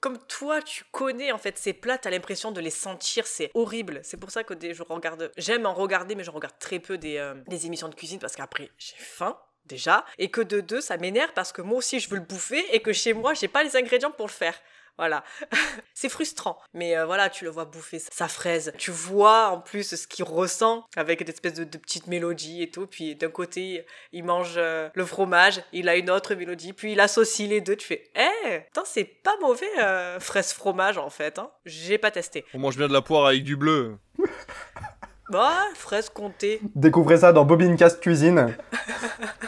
comme 0.00 0.18
toi, 0.26 0.62
tu 0.62 0.84
connais 0.92 1.32
en 1.32 1.38
fait 1.38 1.58
ces 1.58 1.72
plats, 1.72 1.98
t'as 1.98 2.10
l'impression 2.10 2.52
de 2.52 2.60
les 2.60 2.70
sentir, 2.70 3.26
c'est 3.26 3.50
horrible. 3.54 4.00
C'est 4.04 4.16
pour 4.16 4.30
ça 4.30 4.44
que 4.44 4.54
des, 4.54 4.74
je 4.74 4.82
regarde... 4.82 5.32
J'aime 5.36 5.66
en 5.66 5.74
regarder, 5.74 6.14
mais 6.14 6.24
je 6.24 6.30
regarde 6.30 6.58
très 6.58 6.78
peu 6.78 6.98
des, 6.98 7.16
euh, 7.16 7.34
des 7.48 7.66
émissions 7.66 7.88
de 7.88 7.94
cuisine, 7.94 8.18
parce 8.18 8.36
qu'après, 8.36 8.70
j'ai 8.78 8.96
faim 8.96 9.36
déjà, 9.66 10.04
et 10.16 10.30
que 10.30 10.40
de 10.40 10.60
deux, 10.60 10.80
ça 10.80 10.96
m'énerve 10.96 11.32
parce 11.34 11.52
que 11.52 11.62
moi 11.62 11.78
aussi, 11.78 12.00
je 12.00 12.08
veux 12.08 12.16
le 12.16 12.22
bouffer, 12.22 12.64
et 12.74 12.80
que 12.80 12.92
chez 12.92 13.12
moi, 13.12 13.34
j'ai 13.34 13.48
pas 13.48 13.62
les 13.62 13.76
ingrédients 13.76 14.10
pour 14.10 14.26
le 14.26 14.32
faire. 14.32 14.54
Voilà. 14.98 15.24
c'est 15.94 16.08
frustrant. 16.08 16.58
Mais 16.74 16.96
euh, 16.96 17.06
voilà, 17.06 17.30
tu 17.30 17.44
le 17.44 17.50
vois 17.50 17.64
bouffer 17.64 18.00
sa 18.00 18.28
fraise. 18.28 18.72
Tu 18.78 18.90
vois 18.90 19.48
en 19.50 19.60
plus 19.60 19.94
ce 19.94 20.06
qu'il 20.06 20.24
ressent 20.24 20.84
avec 20.96 21.20
une 21.20 21.28
espèce 21.28 21.54
de, 21.54 21.64
de 21.64 21.78
petite 21.78 22.08
mélodie 22.08 22.62
et 22.62 22.70
tout. 22.70 22.86
Puis 22.86 23.14
d'un 23.14 23.30
côté, 23.30 23.86
il 24.12 24.24
mange 24.24 24.54
euh, 24.56 24.88
le 24.94 25.04
fromage, 25.04 25.62
il 25.72 25.88
a 25.88 25.96
une 25.96 26.10
autre 26.10 26.34
mélodie, 26.34 26.72
puis 26.72 26.92
il 26.92 27.00
associe 27.00 27.48
les 27.48 27.60
deux. 27.60 27.76
Tu 27.76 27.86
fais, 27.86 28.10
eh, 28.16 28.56
attends, 28.70 28.82
c'est 28.84 29.04
pas 29.04 29.36
mauvais, 29.40 29.66
euh, 29.78 30.18
fraise 30.20 30.52
fromage 30.52 30.98
en 30.98 31.10
fait. 31.10 31.38
Hein. 31.38 31.50
J'ai 31.64 31.98
pas 31.98 32.10
testé. 32.10 32.44
On 32.54 32.58
mange 32.58 32.76
bien 32.76 32.88
de 32.88 32.92
la 32.92 33.02
poire 33.02 33.26
avec 33.26 33.44
du 33.44 33.56
bleu. 33.56 33.96
Bah, 35.30 35.58
fraise 35.74 36.08
comté. 36.08 36.60
Découvrez 36.74 37.18
ça 37.18 37.32
dans 37.32 37.44
Bobine 37.44 37.76
Cast 37.76 38.00
Cuisine. 38.00 38.56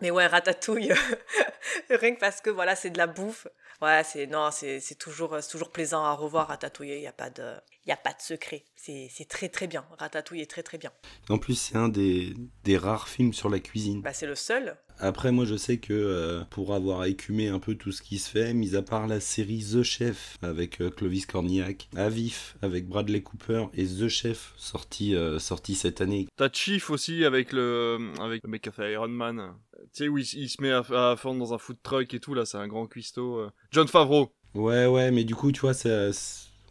Mais 0.00 0.10
ouais, 0.10 0.26
ratatouille, 0.26 0.92
rien 1.90 2.14
que 2.14 2.20
parce 2.20 2.40
que 2.40 2.50
voilà, 2.50 2.76
c'est 2.76 2.90
de 2.90 2.98
la 2.98 3.06
bouffe. 3.06 3.46
Ouais, 3.82 4.02
c'est 4.04 4.26
non, 4.26 4.50
c'est 4.50 4.80
toujours 4.98 5.38
toujours 5.48 5.70
plaisant 5.70 6.04
à 6.04 6.12
revoir 6.12 6.48
Ratatouille. 6.48 6.90
Il 6.90 7.00
y 7.00 7.06
a 7.06 7.12
pas 7.12 7.30
de 7.30 7.54
il 7.86 7.88
y 7.88 7.92
a 7.92 7.96
pas 7.96 8.12
de 8.12 8.20
secret. 8.20 8.64
C'est 8.76 9.08
c'est 9.10 9.26
très 9.26 9.48
très 9.48 9.66
bien. 9.66 9.86
Ratatouille 9.98 10.42
est 10.42 10.50
très 10.50 10.62
très 10.62 10.76
bien. 10.76 10.92
En 11.30 11.38
plus, 11.38 11.54
c'est 11.54 11.76
un 11.76 11.88
des, 11.88 12.34
des 12.64 12.76
rares 12.76 13.08
films 13.08 13.32
sur 13.32 13.48
la 13.48 13.58
cuisine. 13.58 14.02
Bah 14.02 14.12
c'est 14.12 14.26
le 14.26 14.34
seul. 14.34 14.76
Après, 15.00 15.32
moi, 15.32 15.44
je 15.46 15.56
sais 15.56 15.78
que 15.78 15.92
euh, 15.92 16.42
pour 16.50 16.74
avoir 16.74 17.04
écumé 17.06 17.48
un 17.48 17.58
peu 17.58 17.74
tout 17.74 17.90
ce 17.90 18.02
qui 18.02 18.18
se 18.18 18.28
fait, 18.30 18.52
mis 18.54 18.76
à 18.76 18.82
part 18.82 19.06
la 19.06 19.18
série 19.20 19.64
The 19.72 19.82
Chef 19.82 20.36
avec 20.42 20.80
euh, 20.80 20.90
Clovis 20.90 21.26
Cornillac, 21.26 21.88
Avif 21.96 22.56
avec 22.62 22.86
Bradley 22.86 23.22
Cooper 23.22 23.66
et 23.74 23.86
The 23.86 24.08
Chef 24.08 24.52
sorti, 24.56 25.14
euh, 25.14 25.38
sorti 25.38 25.74
cette 25.74 26.00
année. 26.00 26.28
T'as 26.36 26.50
Chief 26.52 26.90
aussi 26.90 27.24
avec 27.24 27.52
le, 27.52 27.98
avec 28.20 28.42
le 28.44 28.50
mec 28.50 28.62
qui 28.62 28.68
a 28.68 28.72
fait 28.72 28.92
Iron 28.92 29.08
Man. 29.08 29.54
Tu 29.94 30.04
sais, 30.04 30.08
où 30.08 30.18
il, 30.18 30.26
il 30.34 30.48
se 30.48 30.60
met 30.60 30.70
à, 30.70 30.80
à 31.12 31.16
fondre 31.16 31.38
dans 31.40 31.54
un 31.54 31.58
food 31.58 31.78
truck 31.82 32.12
et 32.12 32.20
tout, 32.20 32.34
là, 32.34 32.44
c'est 32.44 32.58
un 32.58 32.68
grand 32.68 32.86
cuistot. 32.86 33.46
John 33.72 33.88
Favreau. 33.88 34.32
Ouais, 34.54 34.86
ouais, 34.86 35.10
mais 35.10 35.24
du 35.24 35.34
coup, 35.34 35.50
tu 35.52 35.60
vois, 35.60 35.74
c'est- 35.74 36.10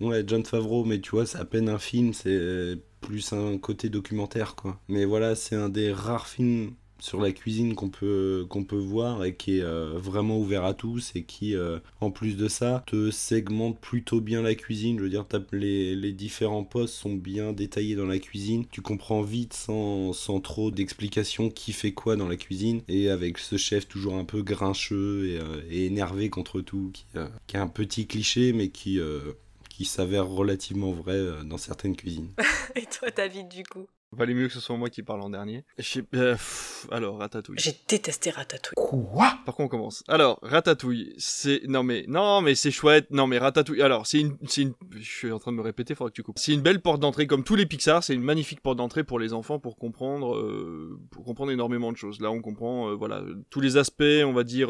Ouais, 0.02 0.24
John 0.26 0.46
Favreau, 0.46 0.86
mais 0.86 1.02
tu 1.02 1.12
vois, 1.12 1.26
c'est 1.26 1.40
à 1.40 1.44
peine 1.46 1.68
un 1.68 1.78
film, 1.78 2.14
c'est 2.14 2.78
plus 3.02 3.34
un 3.34 3.58
côté 3.58 3.90
documentaire, 3.90 4.56
quoi. 4.56 4.80
Mais 4.88 5.04
voilà, 5.04 5.36
c'est 5.36 5.56
un 5.56 5.68
des 5.68 5.92
rares 5.92 6.28
films 6.28 6.72
sur 7.00 7.20
la 7.22 7.32
cuisine 7.32 7.76
qu'on 7.76 7.90
peut, 7.90 8.48
peut 8.68 8.76
voir 8.76 9.24
et 9.24 9.36
qui 9.36 9.58
est 9.58 9.64
euh, 9.64 9.94
vraiment 9.96 10.38
ouvert 10.38 10.66
à 10.66 10.74
tous 10.74 11.12
et 11.16 11.24
qui, 11.24 11.56
euh, 11.56 11.80
en 12.02 12.12
plus 12.12 12.36
de 12.36 12.48
ça, 12.48 12.84
te 12.88 13.12
segmente 13.12 13.80
plutôt 13.80 14.22
bien 14.22 14.42
la 14.42 14.56
cuisine. 14.56 14.98
Je 14.98 15.04
veux 15.04 15.10
dire, 15.10 15.26
les, 15.52 15.96
les 15.96 16.12
différents 16.12 16.64
postes 16.64 16.96
sont 16.96 17.14
bien 17.14 17.54
détaillés 17.54 17.96
dans 17.96 18.06
la 18.06 18.20
cuisine. 18.20 18.66
Tu 18.72 18.82
comprends 18.82 19.22
vite, 19.22 19.54
sans, 19.54 20.14
sans 20.14 20.40
trop 20.40 20.72
d'explications, 20.72 21.50
qui 21.50 21.74
fait 21.74 21.94
quoi 21.94 22.16
dans 22.16 22.28
la 22.28 22.38
cuisine. 22.38 22.82
Et 22.88 23.10
avec 23.10 23.38
ce 23.38 23.58
chef 23.58 23.88
toujours 23.88 24.16
un 24.16 24.26
peu 24.26 24.42
grincheux 24.42 25.28
et, 25.28 25.40
euh, 25.40 25.62
énervé 25.70 26.30
contre 26.30 26.62
tout, 26.62 26.92
qui, 26.94 27.06
qui 27.48 27.58
a 27.58 27.62
un 27.62 27.68
petit 27.68 28.08
cliché, 28.08 28.54
mais 28.54 28.70
qui, 28.70 29.00
s'avère 29.84 30.28
relativement 30.28 30.92
vrai 30.92 31.18
dans 31.46 31.58
certaines 31.58 31.96
cuisines. 31.96 32.30
Et 32.76 32.86
toi, 32.86 33.10
David, 33.12 33.48
du 33.48 33.64
coup? 33.64 33.88
Valait 34.12 34.34
mieux 34.34 34.48
que 34.48 34.54
ce 34.54 34.60
soit 34.60 34.76
moi 34.76 34.90
qui 34.90 35.04
parle 35.04 35.22
en 35.22 35.30
dernier. 35.30 35.64
Je 35.78 35.84
sais- 35.84 36.04
euh, 36.16 36.34
pff, 36.34 36.88
alors, 36.92 37.20
Ratatouille. 37.20 37.58
J'ai 37.60 37.76
détesté 37.88 38.32
Ratatouille. 38.32 38.74
Quoi? 38.76 39.38
Par 39.46 39.54
contre, 39.56 39.62
on 39.66 39.68
commence. 39.68 40.04
Alors, 40.08 40.40
Ratatouille, 40.42 41.14
c'est 41.20 41.62
non 41.68 41.84
mais 41.84 42.06
non 42.08 42.42
mais 42.42 42.56
c'est 42.56 42.72
chouette. 42.72 43.06
Non 43.12 43.28
mais 43.28 43.38
Ratatouille. 43.38 43.84
Alors, 43.84 44.08
c'est 44.08 44.20
une 44.22 44.36
c'est 44.48 44.64
une 44.64 44.74
je 44.92 45.04
suis 45.04 45.32
en 45.32 45.38
train 45.38 45.52
de 45.52 45.58
me 45.58 45.62
répéter, 45.62 45.94
faudra 45.94 46.10
que 46.10 46.16
tu 46.16 46.24
coupes. 46.24 46.40
C'est 46.40 46.54
une 46.54 46.62
belle 46.62 46.82
porte 46.82 47.00
d'entrée 47.02 47.28
comme 47.28 47.44
tous 47.44 47.56
les 47.56 47.68
Pixar, 47.68 48.04
c'est 48.04 48.16
une 48.16 48.24
magnifique 48.24 48.62
porte 48.62 48.78
d'entrée 48.78 49.04
pour 49.04 49.20
les 49.20 49.32
enfants 49.34 49.60
pour 49.60 49.78
comprendre 49.78 50.36
euh, 50.36 51.00
pour 51.12 51.24
comprendre 51.24 51.52
énormément 51.52 51.92
de 51.92 51.98
choses. 51.98 52.20
Là, 52.20 52.32
on 52.32 52.42
comprend 52.42 52.90
euh, 52.90 52.96
voilà, 52.96 53.22
tous 53.52 53.62
les 53.62 53.78
aspects, 53.78 54.04
on 54.26 54.34
va 54.34 54.44
dire 54.44 54.70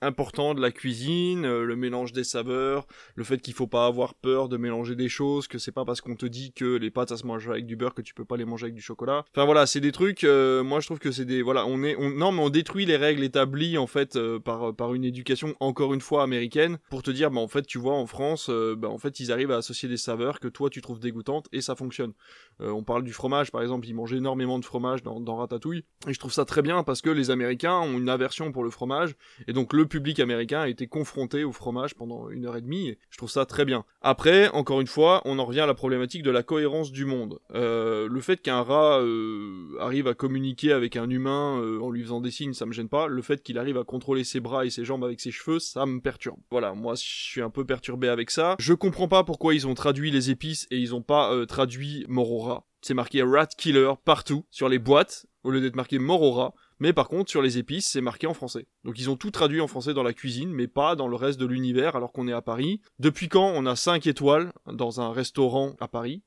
importants 0.00 0.54
de 0.54 0.60
la 0.60 0.70
cuisine, 0.70 1.44
euh, 1.44 1.64
le 1.64 1.76
mélange 1.76 2.12
des 2.12 2.24
saveurs, 2.24 2.86
le 3.14 3.24
fait 3.24 3.38
qu'il 3.38 3.54
faut 3.54 3.66
pas 3.66 3.86
avoir 3.86 4.14
peur 4.14 4.48
de 4.48 4.56
mélanger 4.56 4.94
des 4.96 5.08
choses, 5.08 5.48
que 5.48 5.58
c'est 5.58 5.72
pas 5.72 5.84
parce 5.84 6.00
qu'on 6.00 6.16
te 6.16 6.26
dit 6.26 6.52
que 6.52 6.76
les 6.76 6.90
pâtes 6.90 7.10
ça 7.10 7.16
se 7.16 7.26
mange 7.26 7.48
avec 7.48 7.66
du 7.66 7.76
beurre 7.76 7.94
que 7.94 8.02
tu 8.02 8.14
peux 8.14 8.24
pas 8.24 8.36
les 8.36 8.44
manger 8.44 8.64
avec 8.64 8.74
du 8.74 8.80
chocolat. 8.82 9.24
Enfin 9.34 9.44
voilà, 9.44 9.66
c'est 9.66 9.80
des 9.80 9.92
trucs. 9.92 10.24
euh, 10.24 10.62
moi, 10.62 10.80
je 10.80 10.86
trouve 10.86 10.98
que 10.98 11.10
c'est 11.10 11.24
des 11.24 11.42
voilà, 11.42 11.66
on 11.66 11.82
est 11.82 11.96
on 11.98 12.10
non 12.10 12.32
mais 12.32 12.42
on 12.42 12.50
détruit 12.50 12.86
les 12.86 12.96
règles 12.96 13.22
établies 13.22 13.78
en 13.78 13.86
fait 13.86 14.16
euh, 14.16 14.38
par 14.38 14.74
par 14.74 14.94
une 14.94 15.04
éducation 15.04 15.54
encore 15.60 15.94
une 15.94 16.00
fois 16.00 16.22
américaine 16.22 16.78
pour 16.90 17.02
te 17.02 17.10
dire 17.10 17.30
bah 17.30 17.40
en 17.40 17.48
fait 17.48 17.66
tu 17.66 17.78
vois 17.78 17.94
en 17.94 18.06
France 18.06 18.48
euh, 18.50 18.74
bah 18.76 18.88
en 18.88 18.98
fait 18.98 19.20
ils 19.20 19.32
arrivent 19.32 19.50
à 19.50 19.56
associer 19.56 19.88
des 19.88 19.96
saveurs 19.96 20.40
que 20.40 20.48
toi 20.48 20.70
tu 20.70 20.80
trouves 20.80 21.00
dégoûtantes 21.00 21.48
et 21.52 21.60
ça 21.60 21.74
fonctionne. 21.76 22.12
On 22.60 22.84
parle 22.84 23.02
du 23.02 23.12
fromage 23.12 23.50
par 23.50 23.62
exemple, 23.62 23.86
ils 23.88 23.94
mangent 23.94 24.12
énormément 24.14 24.58
de 24.58 24.64
fromage 24.64 25.02
dans, 25.02 25.20
dans 25.20 25.36
Ratatouille 25.36 25.84
et 26.06 26.12
je 26.12 26.18
trouve 26.18 26.32
ça 26.32 26.44
très 26.44 26.62
bien 26.62 26.84
parce 26.84 27.02
que 27.02 27.10
les 27.10 27.30
Américains 27.30 27.78
ont 27.78 27.98
une 27.98 28.08
aversion 28.08 28.52
pour 28.52 28.62
le 28.62 28.70
fromage 28.70 29.16
et 29.48 29.52
donc 29.52 29.72
le 29.72 29.83
public 29.86 30.20
américain 30.20 30.60
a 30.60 30.68
été 30.68 30.86
confronté 30.86 31.44
au 31.44 31.52
fromage 31.52 31.94
pendant 31.94 32.28
une 32.30 32.46
heure 32.46 32.56
et 32.56 32.60
demie 32.60 32.88
et 32.88 32.98
je 33.10 33.18
trouve 33.18 33.30
ça 33.30 33.46
très 33.46 33.64
bien. 33.64 33.84
Après, 34.00 34.48
encore 34.48 34.80
une 34.80 34.86
fois, 34.86 35.22
on 35.24 35.38
en 35.38 35.44
revient 35.44 35.60
à 35.60 35.66
la 35.66 35.74
problématique 35.74 36.22
de 36.22 36.30
la 36.30 36.42
cohérence 36.42 36.92
du 36.92 37.04
monde. 37.04 37.38
Euh, 37.54 38.08
le 38.08 38.20
fait 38.20 38.40
qu'un 38.40 38.62
rat 38.62 39.00
euh, 39.00 39.76
arrive 39.80 40.08
à 40.08 40.14
communiquer 40.14 40.72
avec 40.72 40.96
un 40.96 41.08
humain 41.08 41.60
euh, 41.60 41.80
en 41.80 41.90
lui 41.90 42.02
faisant 42.02 42.20
des 42.20 42.30
signes, 42.30 42.52
ça 42.52 42.66
me 42.66 42.72
gêne 42.72 42.88
pas. 42.88 43.06
Le 43.06 43.22
fait 43.22 43.42
qu'il 43.42 43.58
arrive 43.58 43.78
à 43.78 43.84
contrôler 43.84 44.24
ses 44.24 44.40
bras 44.40 44.66
et 44.66 44.70
ses 44.70 44.84
jambes 44.84 45.04
avec 45.04 45.20
ses 45.20 45.30
cheveux, 45.30 45.58
ça 45.58 45.86
me 45.86 46.00
perturbe. 46.00 46.38
Voilà, 46.50 46.74
moi 46.74 46.94
je 46.94 47.02
suis 47.02 47.42
un 47.42 47.50
peu 47.50 47.64
perturbé 47.64 48.08
avec 48.08 48.30
ça. 48.30 48.56
Je 48.58 48.74
comprends 48.74 49.08
pas 49.08 49.24
pourquoi 49.24 49.54
ils 49.54 49.66
ont 49.66 49.74
traduit 49.74 50.10
les 50.10 50.30
épices 50.30 50.66
et 50.70 50.78
ils 50.78 50.94
ont 50.94 51.02
pas 51.02 51.46
traduit 51.46 52.06
rat. 52.08 52.66
C'est 52.82 52.94
marqué 52.94 53.22
rat 53.22 53.46
killer 53.46 53.94
partout 54.04 54.44
sur 54.50 54.68
les 54.68 54.78
boîtes 54.78 55.26
au 55.44 55.50
lieu 55.50 55.60
d'être 55.60 55.76
marqué 55.76 55.98
rat. 55.98 56.54
Mais 56.78 56.92
par 56.92 57.08
contre, 57.08 57.30
sur 57.30 57.42
les 57.42 57.58
épices, 57.58 57.88
c'est 57.88 58.00
marqué 58.00 58.26
en 58.26 58.34
français. 58.34 58.66
Donc 58.84 58.98
ils 58.98 59.10
ont 59.10 59.16
tout 59.16 59.30
traduit 59.30 59.60
en 59.60 59.68
français 59.68 59.94
dans 59.94 60.02
la 60.02 60.12
cuisine, 60.12 60.50
mais 60.50 60.68
pas 60.68 60.96
dans 60.96 61.08
le 61.08 61.16
reste 61.16 61.38
de 61.38 61.46
l'univers 61.46 61.96
alors 61.96 62.12
qu'on 62.12 62.28
est 62.28 62.32
à 62.32 62.42
Paris. 62.42 62.80
Depuis 62.98 63.28
quand 63.28 63.52
on 63.54 63.66
a 63.66 63.76
5 63.76 64.06
étoiles 64.06 64.52
dans 64.66 65.00
un 65.00 65.12
restaurant 65.12 65.74
à 65.80 65.88
Paris? 65.88 66.22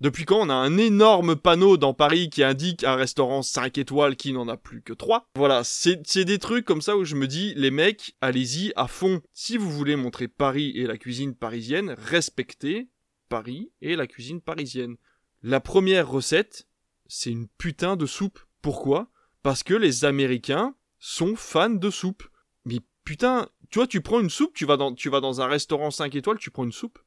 Depuis 0.00 0.24
quand 0.24 0.38
on 0.38 0.48
a 0.48 0.54
un 0.54 0.78
énorme 0.78 1.34
panneau 1.34 1.76
dans 1.76 1.92
Paris 1.92 2.30
qui 2.30 2.44
indique 2.44 2.84
un 2.84 2.94
restaurant 2.94 3.42
5 3.42 3.78
étoiles 3.78 4.14
qui 4.14 4.32
n'en 4.32 4.46
a 4.46 4.56
plus 4.56 4.80
que 4.80 4.92
3 4.92 5.26
Voilà, 5.34 5.64
c'est 5.64 6.24
des 6.24 6.38
trucs 6.38 6.64
comme 6.64 6.82
ça 6.82 6.96
où 6.96 7.04
je 7.04 7.16
me 7.16 7.26
dis, 7.26 7.52
les 7.56 7.72
mecs, 7.72 8.14
allez-y 8.20 8.72
à 8.76 8.86
fond. 8.86 9.20
Si 9.32 9.56
vous 9.56 9.70
voulez 9.70 9.96
montrer 9.96 10.28
Paris 10.28 10.70
et 10.76 10.86
la 10.86 10.98
cuisine 10.98 11.34
parisienne, 11.34 11.96
respectez 11.98 12.88
Paris 13.28 13.72
et 13.80 13.96
la 13.96 14.06
cuisine 14.06 14.40
parisienne. 14.40 14.96
La 15.42 15.58
première 15.58 16.08
recette, 16.08 16.68
c'est 17.08 17.30
une 17.30 17.48
putain 17.58 17.96
de 17.96 18.06
soupe. 18.06 18.38
Pourquoi? 18.62 19.10
Parce 19.48 19.62
que 19.62 19.72
les 19.72 20.04
Américains 20.04 20.74
sont 20.98 21.34
fans 21.34 21.70
de 21.70 21.88
soupe. 21.88 22.22
Mais 22.66 22.80
putain, 23.02 23.48
tu 23.70 23.78
vois, 23.78 23.86
tu 23.86 24.02
prends 24.02 24.20
une 24.20 24.28
soupe, 24.28 24.52
tu 24.52 24.66
vas 24.66 24.76
dans, 24.76 24.92
tu 24.92 25.08
vas 25.08 25.20
dans 25.20 25.40
un 25.40 25.46
restaurant 25.46 25.90
5 25.90 26.14
étoiles, 26.16 26.36
tu 26.36 26.50
prends 26.50 26.64
une 26.64 26.72
soupe. 26.72 26.98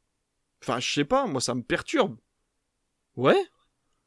Enfin, 0.63 0.79
je 0.79 0.91
sais 0.91 1.05
pas, 1.05 1.27
moi 1.27 1.39
ça 1.39 1.53
me 1.53 1.61
perturbe. 1.61 2.17
Ouais 3.15 3.37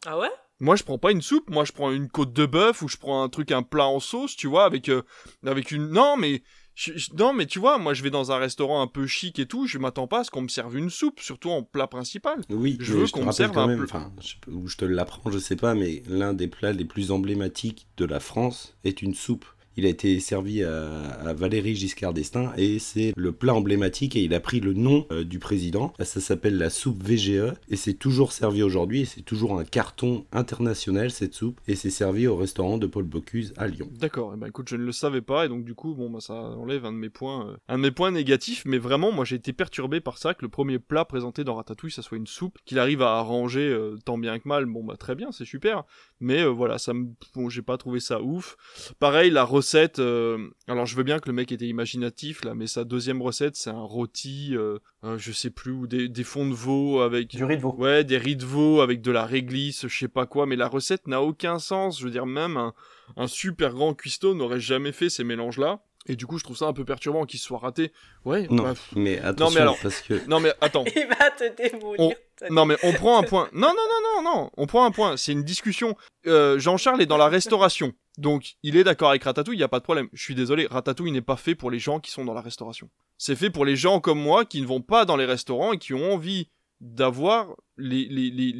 Ah 0.04 0.18
ouais? 0.18 0.32
Moi 0.58 0.74
je 0.74 0.82
prends 0.82 0.98
pas 0.98 1.12
une 1.12 1.22
soupe, 1.22 1.48
moi 1.48 1.64
je 1.64 1.70
prends 1.70 1.92
une 1.92 2.08
côte 2.08 2.32
de 2.32 2.44
bœuf 2.44 2.82
ou 2.82 2.88
je 2.88 2.96
prends 2.96 3.22
un 3.22 3.28
truc, 3.28 3.52
un 3.52 3.62
plat 3.62 3.86
en 3.86 4.00
sauce, 4.00 4.34
tu 4.34 4.48
vois, 4.48 4.64
avec, 4.64 4.88
euh, 4.88 5.02
avec 5.46 5.70
une... 5.70 5.90
Non 5.90 6.16
mais... 6.16 6.42
je- 6.74 6.92
je- 6.96 7.10
non 7.16 7.32
mais 7.32 7.46
tu 7.46 7.58
vois, 7.58 7.78
moi 7.78 7.94
je 7.94 8.02
vais 8.02 8.10
dans 8.10 8.32
un 8.32 8.36
restaurant 8.38 8.82
un 8.82 8.86
peu 8.86 9.06
chic 9.06 9.38
et 9.38 9.46
tout, 9.46 9.66
je 9.66 9.78
m'attends 9.78 10.06
pas 10.06 10.20
à 10.20 10.24
ce 10.24 10.30
qu'on 10.30 10.42
me 10.42 10.48
serve 10.48 10.76
une 10.76 10.90
soupe, 10.90 11.20
surtout 11.20 11.50
en 11.50 11.62
plat 11.62 11.86
principal. 11.86 12.40
Oui, 12.50 12.76
je 12.80 12.94
veux 12.94 13.06
qu'on 13.08 13.24
me 13.24 13.32
serve 13.32 13.52
quand 13.52 13.62
un 13.62 13.66
même, 13.68 13.86
plat. 13.86 13.98
enfin, 14.00 14.12
je 14.20 14.34
où 14.50 14.66
je 14.68 14.76
te 14.76 14.84
l'apprends, 14.84 15.30
je 15.30 15.38
sais 15.38 15.56
pas, 15.56 15.74
mais 15.74 16.02
l'un 16.08 16.32
des 16.34 16.48
plats 16.48 16.72
les 16.72 16.84
plus 16.84 17.10
emblématiques 17.10 17.86
de 17.96 18.04
la 18.04 18.20
France 18.20 18.76
est 18.84 19.02
une 19.02 19.14
soupe. 19.14 19.44
Il 19.76 19.86
a 19.86 19.88
été 19.88 20.20
servi 20.20 20.62
à, 20.62 21.32
Valéry 21.34 21.74
Giscard 21.74 22.14
d'Estaing 22.14 22.52
et 22.56 22.78
c'est 22.78 23.12
le 23.16 23.32
plat 23.32 23.54
emblématique 23.54 24.14
et 24.14 24.22
il 24.22 24.34
a 24.34 24.40
pris 24.40 24.60
le 24.60 24.72
nom 24.72 25.06
euh, 25.10 25.24
du 25.24 25.38
président. 25.38 25.92
Ça 25.98 26.20
s'appelle 26.20 26.56
la 26.58 26.70
soupe 26.70 27.02
VGE 27.02 27.54
et 27.68 27.76
c'est 27.76 27.94
toujours 27.94 28.32
servi 28.32 28.62
aujourd'hui 28.62 29.02
et 29.02 29.04
c'est 29.04 29.22
toujours 29.22 29.58
un 29.58 29.64
carton 29.64 30.26
international 30.32 31.10
cette 31.10 31.34
soupe 31.34 31.60
et 31.66 31.74
c'est 31.74 31.90
servi 31.90 32.26
au 32.26 32.36
restaurant 32.36 32.78
de 32.78 32.86
Paul 32.86 33.04
Bocuse 33.04 33.52
à 33.56 33.66
Lyon. 33.66 33.88
D'accord, 33.98 34.32
eh 34.34 34.38
ben 34.38 34.46
écoute, 34.46 34.68
je 34.68 34.76
ne 34.76 34.84
le 34.84 34.92
savais 34.92 35.22
pas 35.22 35.46
et 35.46 35.48
donc 35.48 35.64
du 35.64 35.74
coup, 35.74 35.94
bon 35.94 36.08
bah 36.08 36.20
ça 36.20 36.34
enlève 36.34 36.84
un 36.84 36.92
de 36.92 36.98
mes 36.98 37.10
points, 37.10 37.48
euh, 37.48 37.56
un 37.68 37.76
de 37.76 37.82
mes 37.82 37.90
points 37.90 38.12
négatifs, 38.12 38.62
mais 38.66 38.78
vraiment, 38.78 39.10
moi 39.10 39.24
j'ai 39.24 39.36
été 39.36 39.52
perturbé 39.52 40.00
par 40.00 40.18
ça 40.18 40.34
que 40.34 40.42
le 40.42 40.48
premier 40.48 40.78
plat 40.78 41.04
présenté 41.04 41.42
dans 41.42 41.56
Ratatouille, 41.56 41.90
ça 41.90 42.02
soit 42.02 42.16
une 42.16 42.26
soupe 42.26 42.58
qu'il 42.64 42.78
arrive 42.78 43.02
à 43.02 43.16
arranger 43.16 43.68
euh, 43.68 43.96
tant 44.04 44.18
bien 44.18 44.38
que 44.38 44.48
mal. 44.48 44.66
Bon 44.66 44.84
bah 44.84 44.96
très 44.96 45.16
bien, 45.16 45.32
c'est 45.32 45.44
super, 45.44 45.84
mais 46.20 46.44
voilà, 46.44 46.78
ça 46.78 46.94
me, 46.94 47.08
bon, 47.34 47.48
j'ai 47.48 47.62
pas 47.62 47.76
trouvé 47.76 47.98
ça 47.98 48.22
ouf. 48.22 48.56
Pareil, 48.98 49.30
la 49.30 49.44
recette, 49.44 49.63
euh, 49.98 50.38
alors 50.68 50.86
je 50.86 50.94
veux 50.96 51.02
bien 51.02 51.18
que 51.18 51.28
le 51.28 51.32
mec 51.34 51.50
était 51.52 51.66
imaginatif 51.66 52.44
là, 52.44 52.54
mais 52.54 52.66
sa 52.66 52.84
deuxième 52.84 53.20
recette, 53.22 53.56
c'est 53.56 53.70
un 53.70 53.82
rôti, 53.82 54.50
euh, 54.56 54.78
euh, 55.04 55.16
je 55.18 55.32
sais 55.32 55.50
plus, 55.50 55.72
ou 55.72 55.86
des, 55.86 56.08
des 56.08 56.24
fonds 56.24 56.46
de 56.48 56.54
veau 56.54 57.00
avec 57.00 57.28
Du 57.28 57.44
riz 57.44 57.56
de 57.56 57.62
veau. 57.62 57.74
Ouais, 57.78 58.04
des 58.04 58.18
riz 58.18 58.36
de 58.36 58.44
veau 58.44 58.80
avec 58.80 59.00
de 59.00 59.10
la 59.10 59.24
réglisse, 59.26 59.86
je 59.88 59.98
sais 59.98 60.08
pas 60.08 60.26
quoi, 60.26 60.46
mais 60.46 60.56
la 60.56 60.68
recette 60.68 61.06
n'a 61.06 61.22
aucun 61.22 61.58
sens. 61.58 61.98
Je 61.98 62.04
veux 62.04 62.10
dire, 62.10 62.26
même 62.26 62.56
un, 62.56 62.74
un 63.16 63.26
super 63.26 63.72
grand 63.72 63.94
cuistot 63.94 64.34
n'aurait 64.34 64.60
jamais 64.60 64.92
fait 64.92 65.08
ces 65.10 65.24
mélanges-là. 65.24 65.80
Et 66.06 66.16
du 66.16 66.26
coup, 66.26 66.36
je 66.36 66.44
trouve 66.44 66.56
ça 66.58 66.66
un 66.66 66.74
peu 66.74 66.84
perturbant 66.84 67.24
qu'il 67.24 67.40
soit 67.40 67.56
raté. 67.58 67.90
Ouais, 68.26 68.46
Non, 68.50 68.62
bah, 68.64 68.74
mais 68.94 69.18
attention 69.20 69.60
alors- 69.62 69.78
parce 69.82 70.02
que 70.02 70.20
non 70.28 70.38
mais 70.38 70.52
attends. 70.60 70.84
Il 70.94 71.06
va 71.08 71.30
te 71.30 71.56
démolir. 71.56 71.98
On- 71.98 72.14
Non 72.54 72.66
mais 72.66 72.76
on 72.82 72.92
prend 72.92 73.18
un 73.18 73.22
point. 73.22 73.48
Non 73.54 73.68
non 73.68 73.74
non 73.74 74.22
non 74.22 74.30
non. 74.34 74.50
On 74.58 74.66
prend 74.66 74.84
un 74.84 74.90
point. 74.90 75.16
C'est 75.16 75.32
une 75.32 75.44
discussion. 75.44 75.96
Euh, 76.26 76.58
Jean-Charles 76.58 77.00
est 77.00 77.06
dans 77.06 77.16
la 77.16 77.28
restauration, 77.28 77.94
donc 78.18 78.54
il 78.62 78.76
est 78.76 78.84
d'accord 78.84 79.10
avec 79.10 79.24
Ratatouille. 79.24 79.56
Il 79.56 79.60
y 79.60 79.64
a 79.64 79.68
pas 79.68 79.78
de 79.80 79.84
problème. 79.84 80.08
Je 80.12 80.22
suis 80.22 80.34
désolé. 80.34 80.66
Ratatouille 80.70 81.12
n'est 81.12 81.20
pas 81.22 81.36
fait 81.36 81.54
pour 81.54 81.70
les 81.70 81.78
gens 81.78 82.00
qui 82.00 82.10
sont 82.10 82.24
dans 82.24 82.34
la 82.34 82.40
restauration. 82.40 82.90
C'est 83.18 83.36
fait 83.36 83.50
pour 83.50 83.64
les 83.64 83.76
gens 83.76 84.00
comme 84.00 84.20
moi 84.20 84.44
qui 84.44 84.60
ne 84.60 84.66
vont 84.66 84.82
pas 84.82 85.04
dans 85.04 85.16
les 85.16 85.24
restaurants 85.24 85.72
et 85.72 85.78
qui 85.78 85.94
ont 85.94 86.12
envie 86.14 86.48
d'avoir 86.80 87.54
les, 87.76 88.06
les, 88.06 88.30
les, 88.30 88.52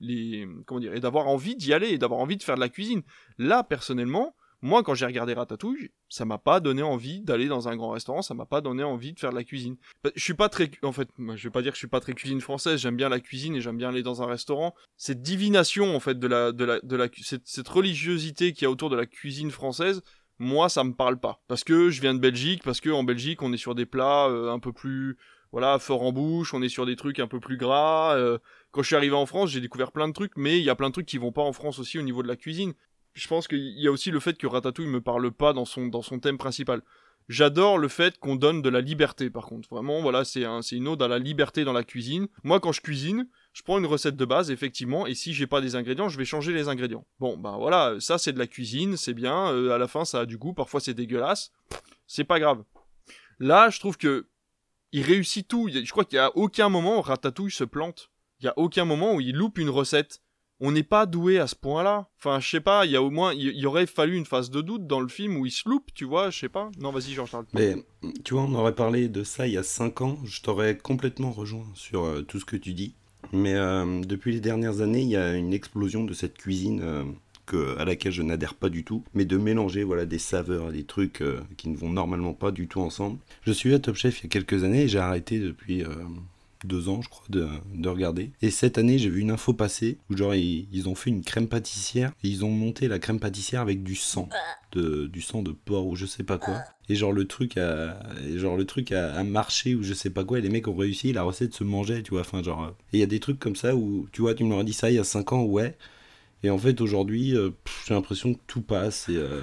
les- 0.00 0.48
comment 0.66 0.80
dire 0.80 0.94
et 0.94 1.00
d'avoir 1.00 1.28
envie 1.28 1.56
d'y 1.56 1.72
aller 1.72 1.88
et 1.88 1.98
d'avoir 1.98 2.20
envie 2.20 2.36
de 2.36 2.42
faire 2.42 2.56
de 2.56 2.60
la 2.60 2.68
cuisine. 2.68 3.02
Là 3.38 3.62
personnellement. 3.62 4.34
Moi, 4.62 4.82
quand 4.82 4.94
j'ai 4.94 5.06
regardé 5.06 5.32
Ratatouille, 5.32 5.90
ça 6.08 6.24
m'a 6.24 6.36
pas 6.38 6.60
donné 6.60 6.82
envie 6.82 7.22
d'aller 7.22 7.48
dans 7.48 7.68
un 7.68 7.76
grand 7.76 7.90
restaurant, 7.90 8.20
ça 8.20 8.34
m'a 8.34 8.44
pas 8.44 8.60
donné 8.60 8.82
envie 8.82 9.14
de 9.14 9.18
faire 9.18 9.30
de 9.30 9.36
la 9.36 9.44
cuisine. 9.44 9.76
Bah, 10.04 10.10
Je 10.14 10.22
suis 10.22 10.34
pas 10.34 10.48
très, 10.50 10.70
en 10.82 10.92
fait, 10.92 11.08
je 11.18 11.44
vais 11.44 11.50
pas 11.50 11.62
dire 11.62 11.72
que 11.72 11.76
je 11.76 11.80
suis 11.80 11.88
pas 11.88 12.00
très 12.00 12.12
cuisine 12.12 12.40
française. 12.40 12.80
J'aime 12.80 12.96
bien 12.96 13.08
la 13.08 13.20
cuisine 13.20 13.56
et 13.56 13.60
j'aime 13.60 13.78
bien 13.78 13.88
aller 13.88 14.02
dans 14.02 14.22
un 14.22 14.26
restaurant. 14.26 14.74
Cette 14.96 15.22
divination, 15.22 15.96
en 15.96 16.00
fait, 16.00 16.18
de 16.18 16.26
la, 16.26 16.52
de 16.52 16.64
la, 16.64 16.80
de 16.82 16.96
la, 16.96 17.08
cette, 17.22 17.46
cette 17.46 17.68
religiosité 17.68 18.52
qu'il 18.52 18.64
y 18.64 18.66
a 18.66 18.70
autour 18.70 18.90
de 18.90 18.96
la 18.96 19.06
cuisine 19.06 19.50
française, 19.50 20.02
moi, 20.38 20.68
ça 20.68 20.84
me 20.84 20.92
parle 20.92 21.18
pas. 21.20 21.42
Parce 21.48 21.64
que 21.64 21.90
je 21.90 22.00
viens 22.00 22.14
de 22.14 22.18
Belgique, 22.20 22.62
parce 22.62 22.80
que 22.80 22.90
en 22.90 23.04
Belgique, 23.04 23.42
on 23.42 23.52
est 23.52 23.58
sur 23.58 23.74
des 23.74 23.86
plats 23.86 24.26
euh, 24.28 24.50
un 24.52 24.58
peu 24.58 24.72
plus, 24.72 25.16
voilà, 25.52 25.78
fort 25.78 26.02
en 26.02 26.12
bouche, 26.12 26.54
on 26.54 26.62
est 26.62 26.68
sur 26.68 26.86
des 26.86 26.96
trucs 26.96 27.18
un 27.18 27.28
peu 27.28 27.40
plus 27.40 27.56
gras. 27.56 28.16
euh, 28.16 28.38
quand 28.70 28.82
je 28.82 28.86
suis 28.86 28.96
arrivé 28.96 29.14
en 29.14 29.26
France, 29.26 29.50
j'ai 29.50 29.60
découvert 29.60 29.92
plein 29.92 30.08
de 30.08 30.12
trucs, 30.12 30.36
mais 30.36 30.58
il 30.58 30.64
y 30.64 30.70
a 30.70 30.74
plein 30.76 30.88
de 30.88 30.92
trucs 30.92 31.06
qui 31.06 31.18
vont 31.18 31.32
pas 31.32 31.42
en 31.42 31.52
France 31.52 31.78
aussi 31.78 31.98
au 31.98 32.02
niveau 32.02 32.22
de 32.22 32.28
la 32.28 32.36
cuisine. 32.36 32.72
Je 33.12 33.26
pense 33.28 33.48
qu'il 33.48 33.78
y 33.80 33.86
a 33.86 33.90
aussi 33.90 34.10
le 34.10 34.20
fait 34.20 34.36
que 34.38 34.46
Ratatouille 34.46 34.86
me 34.86 35.00
parle 35.00 35.30
pas 35.32 35.52
dans 35.52 35.64
son, 35.64 35.86
dans 35.86 36.02
son 36.02 36.20
thème 36.20 36.38
principal. 36.38 36.82
J'adore 37.28 37.78
le 37.78 37.86
fait 37.86 38.18
qu'on 38.18 38.34
donne 38.34 38.60
de 38.60 38.68
la 38.68 38.80
liberté, 38.80 39.30
par 39.30 39.46
contre. 39.46 39.68
Vraiment, 39.68 40.02
voilà, 40.02 40.24
c'est 40.24 40.44
un, 40.44 40.60
une 40.62 40.88
ode 40.88 41.00
à 41.02 41.06
la 41.06 41.18
liberté 41.20 41.64
dans 41.64 41.72
la 41.72 41.84
cuisine. 41.84 42.26
Moi, 42.42 42.58
quand 42.58 42.72
je 42.72 42.80
cuisine, 42.80 43.28
je 43.52 43.62
prends 43.62 43.78
une 43.78 43.86
recette 43.86 44.16
de 44.16 44.24
base, 44.24 44.50
effectivement, 44.50 45.06
et 45.06 45.14
si 45.14 45.32
j'ai 45.32 45.46
pas 45.46 45.60
des 45.60 45.76
ingrédients, 45.76 46.08
je 46.08 46.18
vais 46.18 46.24
changer 46.24 46.52
les 46.52 46.68
ingrédients. 46.68 47.06
Bon, 47.20 47.36
ben 47.36 47.56
voilà, 47.56 47.96
ça 48.00 48.18
c'est 48.18 48.32
de 48.32 48.38
la 48.38 48.48
cuisine, 48.48 48.96
c'est 48.96 49.14
bien. 49.14 49.52
euh, 49.52 49.70
à 49.70 49.78
la 49.78 49.86
fin, 49.86 50.04
ça 50.04 50.20
a 50.20 50.26
du 50.26 50.38
goût. 50.38 50.54
Parfois, 50.54 50.80
c'est 50.80 50.94
dégueulasse. 50.94 51.52
C'est 52.08 52.24
pas 52.24 52.40
grave. 52.40 52.64
Là, 53.38 53.70
je 53.70 53.78
trouve 53.78 53.96
que 53.96 54.26
il 54.92 55.02
réussit 55.02 55.46
tout. 55.46 55.68
Je 55.72 55.88
crois 55.90 56.04
qu'il 56.04 56.16
y 56.16 56.20
a 56.20 56.36
aucun 56.36 56.68
moment 56.68 56.98
où 56.98 57.02
Ratatouille 57.02 57.52
se 57.52 57.62
plante. 57.64 58.10
Il 58.40 58.46
y 58.46 58.48
a 58.48 58.54
aucun 58.56 58.84
moment 58.84 59.14
où 59.14 59.20
il 59.20 59.36
loupe 59.36 59.58
une 59.58 59.70
recette. 59.70 60.20
On 60.62 60.72
n'est 60.72 60.82
pas 60.82 61.06
doué 61.06 61.38
à 61.38 61.46
ce 61.46 61.54
point-là. 61.54 62.08
Enfin, 62.18 62.38
je 62.38 62.48
sais 62.48 62.60
pas, 62.60 62.84
il 62.84 62.92
y 62.92 62.96
a 62.96 63.02
au 63.02 63.10
moins, 63.10 63.32
il 63.32 63.56
y 63.56 63.64
aurait 63.64 63.86
fallu 63.86 64.16
une 64.16 64.26
phase 64.26 64.50
de 64.50 64.60
doute 64.60 64.86
dans 64.86 65.00
le 65.00 65.08
film 65.08 65.38
où 65.38 65.46
il 65.46 65.50
se 65.50 65.66
loupe, 65.66 65.90
tu 65.94 66.04
vois, 66.04 66.28
je 66.28 66.38
sais 66.38 66.48
pas. 66.50 66.70
Non, 66.78 66.90
vas-y, 66.90 67.14
Jean-Charles. 67.14 67.46
Mais 67.54 67.76
tu 68.24 68.34
vois, 68.34 68.42
on 68.42 68.54
aurait 68.54 68.74
parlé 68.74 69.08
de 69.08 69.24
ça 69.24 69.46
il 69.46 69.54
y 69.54 69.58
a 69.58 69.62
5 69.62 70.02
ans, 70.02 70.18
je 70.24 70.42
t'aurais 70.42 70.76
complètement 70.76 71.30
rejoint 71.30 71.66
sur 71.74 72.04
euh, 72.04 72.20
tout 72.22 72.38
ce 72.38 72.44
que 72.44 72.56
tu 72.56 72.74
dis. 72.74 72.94
Mais 73.32 73.54
euh, 73.54 74.02
depuis 74.02 74.32
les 74.32 74.40
dernières 74.40 74.82
années, 74.82 75.00
il 75.00 75.08
y 75.08 75.16
a 75.16 75.34
une 75.34 75.54
explosion 75.54 76.04
de 76.04 76.12
cette 76.12 76.36
cuisine 76.36 76.82
euh, 76.82 77.76
à 77.78 77.86
laquelle 77.86 78.12
je 78.12 78.22
n'adhère 78.22 78.54
pas 78.54 78.68
du 78.68 78.84
tout, 78.84 79.02
mais 79.14 79.24
de 79.24 79.38
mélanger 79.38 79.82
voilà, 79.82 80.04
des 80.04 80.18
saveurs, 80.18 80.72
des 80.72 80.84
trucs 80.84 81.24
qui 81.56 81.68
ne 81.68 81.76
vont 81.76 81.90
normalement 81.90 82.32
pas 82.32 82.52
du 82.52 82.68
tout 82.68 82.80
ensemble. 82.80 83.18
Je 83.42 83.50
suis 83.50 83.74
à 83.74 83.80
Top 83.80 83.96
Chef 83.96 84.20
il 84.20 84.24
y 84.24 84.26
a 84.26 84.28
quelques 84.28 84.62
années 84.62 84.82
et 84.82 84.88
j'ai 84.88 84.98
arrêté 84.98 85.40
depuis... 85.40 85.82
deux 86.64 86.88
ans, 86.88 87.00
je 87.02 87.08
crois, 87.08 87.24
de, 87.28 87.48
de 87.74 87.88
regarder. 87.88 88.32
Et 88.42 88.50
cette 88.50 88.78
année, 88.78 88.98
j'ai 88.98 89.08
vu 89.08 89.20
une 89.20 89.30
info 89.30 89.52
passer 89.52 89.98
où, 90.08 90.16
genre, 90.16 90.34
ils, 90.34 90.68
ils 90.72 90.88
ont 90.88 90.94
fait 90.94 91.10
une 91.10 91.22
crème 91.22 91.48
pâtissière 91.48 92.12
et 92.22 92.28
ils 92.28 92.44
ont 92.44 92.50
monté 92.50 92.88
la 92.88 92.98
crème 92.98 93.20
pâtissière 93.20 93.60
avec 93.60 93.82
du 93.82 93.94
sang, 93.94 94.28
de, 94.72 95.06
du 95.06 95.20
sang 95.20 95.42
de 95.42 95.52
porc 95.52 95.86
ou 95.86 95.96
je 95.96 96.06
sais 96.06 96.24
pas 96.24 96.38
quoi. 96.38 96.62
Et 96.88 96.94
genre, 96.96 97.12
le 97.12 97.26
truc 97.26 97.56
a, 97.56 98.00
genre, 98.36 98.56
le 98.56 98.64
truc 98.64 98.92
a, 98.92 99.22
marché 99.24 99.74
ou 99.74 99.82
je 99.82 99.94
sais 99.94 100.10
pas 100.10 100.24
quoi. 100.24 100.38
Et 100.38 100.42
les 100.42 100.50
mecs 100.50 100.68
ont 100.68 100.76
réussi, 100.76 101.12
la 101.12 101.22
recette 101.22 101.54
se 101.54 101.64
mangeait, 101.64 102.02
tu 102.02 102.10
vois. 102.10 102.22
Enfin, 102.22 102.42
genre. 102.42 102.74
Et 102.92 102.98
il 102.98 103.00
y 103.00 103.04
a 103.04 103.06
des 103.06 103.20
trucs 103.20 103.38
comme 103.38 103.56
ça 103.56 103.76
où, 103.76 104.08
tu 104.12 104.22
vois, 104.22 104.34
tu 104.34 104.44
me 104.44 104.62
dit 104.64 104.72
ça 104.72 104.90
il 104.90 104.96
y 104.96 104.98
a 104.98 105.04
5 105.04 105.32
ans, 105.32 105.44
ouais. 105.44 105.76
Et 106.42 106.50
en 106.50 106.58
fait, 106.58 106.80
aujourd'hui, 106.80 107.36
euh, 107.36 107.50
j'ai 107.86 107.94
l'impression 107.94 108.34
que 108.34 108.40
tout 108.46 108.62
passe 108.62 109.06
euh, 109.10 109.42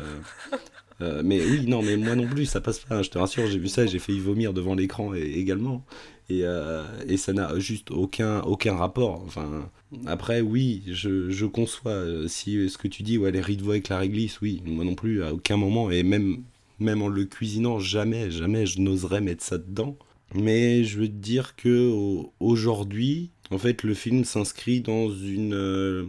euh, 1.01 1.21
mais 1.23 1.39
oui, 1.43 1.65
non, 1.67 1.81
mais 1.81 1.95
moi 1.95 2.15
non 2.15 2.27
plus, 2.27 2.45
ça 2.45 2.59
passe 2.61 2.79
pas. 2.79 2.95
hein, 2.95 3.03
je 3.03 3.09
te 3.09 3.17
rassure, 3.17 3.47
j'ai 3.47 3.59
vu 3.59 3.67
ça, 3.67 3.85
j'ai 3.85 3.99
failli 3.99 4.19
vomir 4.19 4.53
devant 4.53 4.75
l'écran 4.75 5.13
également. 5.13 5.85
Et, 6.29 6.41
euh, 6.43 6.83
et 7.07 7.15
ça 7.17 7.31
n'a 7.33 7.57
juste 7.59 7.91
aucun, 7.91 8.41
aucun 8.41 8.75
rapport. 8.75 9.23
Enfin, 9.25 9.69
après, 10.05 10.41
oui, 10.41 10.83
je, 10.87 11.45
conçois 11.45 11.91
euh, 11.91 12.27
si 12.27 12.69
ce 12.69 12.77
que 12.77 12.87
tu 12.89 13.03
dis, 13.03 13.17
ouais, 13.17 13.31
les 13.31 13.41
riz 13.41 13.57
avec 13.67 13.87
la 13.89 13.97
réglisse, 13.99 14.41
oui, 14.41 14.61
moi 14.65 14.83
non 14.83 14.95
plus, 14.95 15.23
à 15.23 15.33
aucun 15.33 15.55
moment, 15.57 15.89
et 15.89 16.03
même, 16.03 16.43
même 16.79 17.01
en 17.01 17.07
le 17.07 17.23
cuisinant, 17.25 17.79
jamais, 17.79 18.29
jamais 18.29 18.65
je 18.65 18.81
n'oserais 18.81 19.21
mettre 19.21 19.43
ça 19.43 19.57
dedans. 19.57 19.97
Mais 20.35 20.83
je 20.83 20.99
veux 20.99 21.07
te 21.07 21.13
dire 21.13 21.55
que 21.55 21.89
au- 21.89 22.33
aujourd'hui, 22.41 23.29
en 23.49 23.57
fait, 23.57 23.83
le 23.83 23.93
film 23.93 24.25
s'inscrit 24.25 24.81
dans 24.81 25.09
une. 25.09 25.53
euh, 25.53 26.05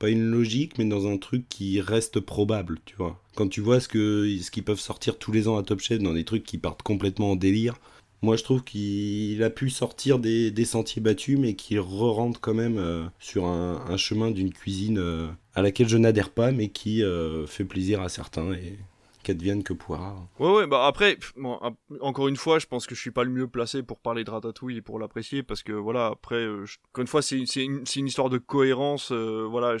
pas 0.00 0.08
une 0.10 0.24
logique, 0.30 0.78
mais 0.78 0.86
dans 0.86 1.06
un 1.06 1.18
truc 1.18 1.44
qui 1.48 1.80
reste 1.80 2.20
probable, 2.20 2.78
tu 2.86 2.96
vois. 2.96 3.20
Quand 3.36 3.48
tu 3.48 3.60
vois 3.60 3.80
ce 3.80 3.86
que 3.88 4.36
ce 4.40 4.50
qu'ils 4.50 4.64
peuvent 4.64 4.80
sortir 4.80 5.18
tous 5.18 5.30
les 5.30 5.46
ans 5.46 5.56
à 5.58 5.62
Top 5.62 5.80
Chef 5.80 6.00
dans 6.00 6.14
des 6.14 6.24
trucs 6.24 6.42
qui 6.44 6.56
partent 6.58 6.82
complètement 6.82 7.32
en 7.32 7.36
délire, 7.36 7.74
moi 8.22 8.36
je 8.36 8.44
trouve 8.44 8.62
qu'il 8.62 9.42
a 9.42 9.50
pu 9.50 9.70
sortir 9.70 10.18
des, 10.18 10.50
des 10.50 10.64
sentiers 10.64 11.02
battus, 11.02 11.38
mais 11.38 11.54
qu'il 11.54 11.80
re-rentre 11.80 12.40
quand 12.40 12.54
même 12.54 12.78
euh, 12.78 13.04
sur 13.18 13.46
un, 13.46 13.84
un 13.88 13.96
chemin 13.96 14.30
d'une 14.30 14.52
cuisine 14.52 14.98
euh, 14.98 15.28
à 15.54 15.62
laquelle 15.62 15.88
je 15.88 15.96
n'adhère 15.96 16.30
pas, 16.30 16.52
mais 16.52 16.68
qui 16.68 17.02
euh, 17.02 17.46
fait 17.46 17.64
plaisir 17.64 18.02
à 18.02 18.08
certains 18.08 18.52
et 18.52 18.78
qu'advienne 19.22 19.62
que 19.62 19.72
pourra. 19.72 20.16
Ouais, 20.38 20.50
ouais, 20.50 20.66
bah 20.66 20.86
après, 20.86 21.18
bon, 21.36 21.58
encore 22.00 22.28
une 22.28 22.36
fois, 22.36 22.58
je 22.58 22.66
pense 22.66 22.86
que 22.86 22.94
je 22.94 23.00
suis 23.00 23.10
pas 23.10 23.24
le 23.24 23.30
mieux 23.30 23.48
placé 23.48 23.82
pour 23.82 23.98
parler 23.98 24.24
de 24.24 24.30
Ratatouille 24.30 24.78
et 24.78 24.82
pour 24.82 24.98
l'apprécier, 24.98 25.42
parce 25.42 25.62
que 25.62 25.72
voilà, 25.72 26.06
après, 26.06 26.46
encore 26.46 27.02
une 27.02 27.06
fois, 27.06 27.20
c'est 27.20 27.36
une, 27.36 27.84
histoire 28.06 28.30
de 28.30 28.38
cohérence, 28.38 29.12
voilà, 29.12 29.76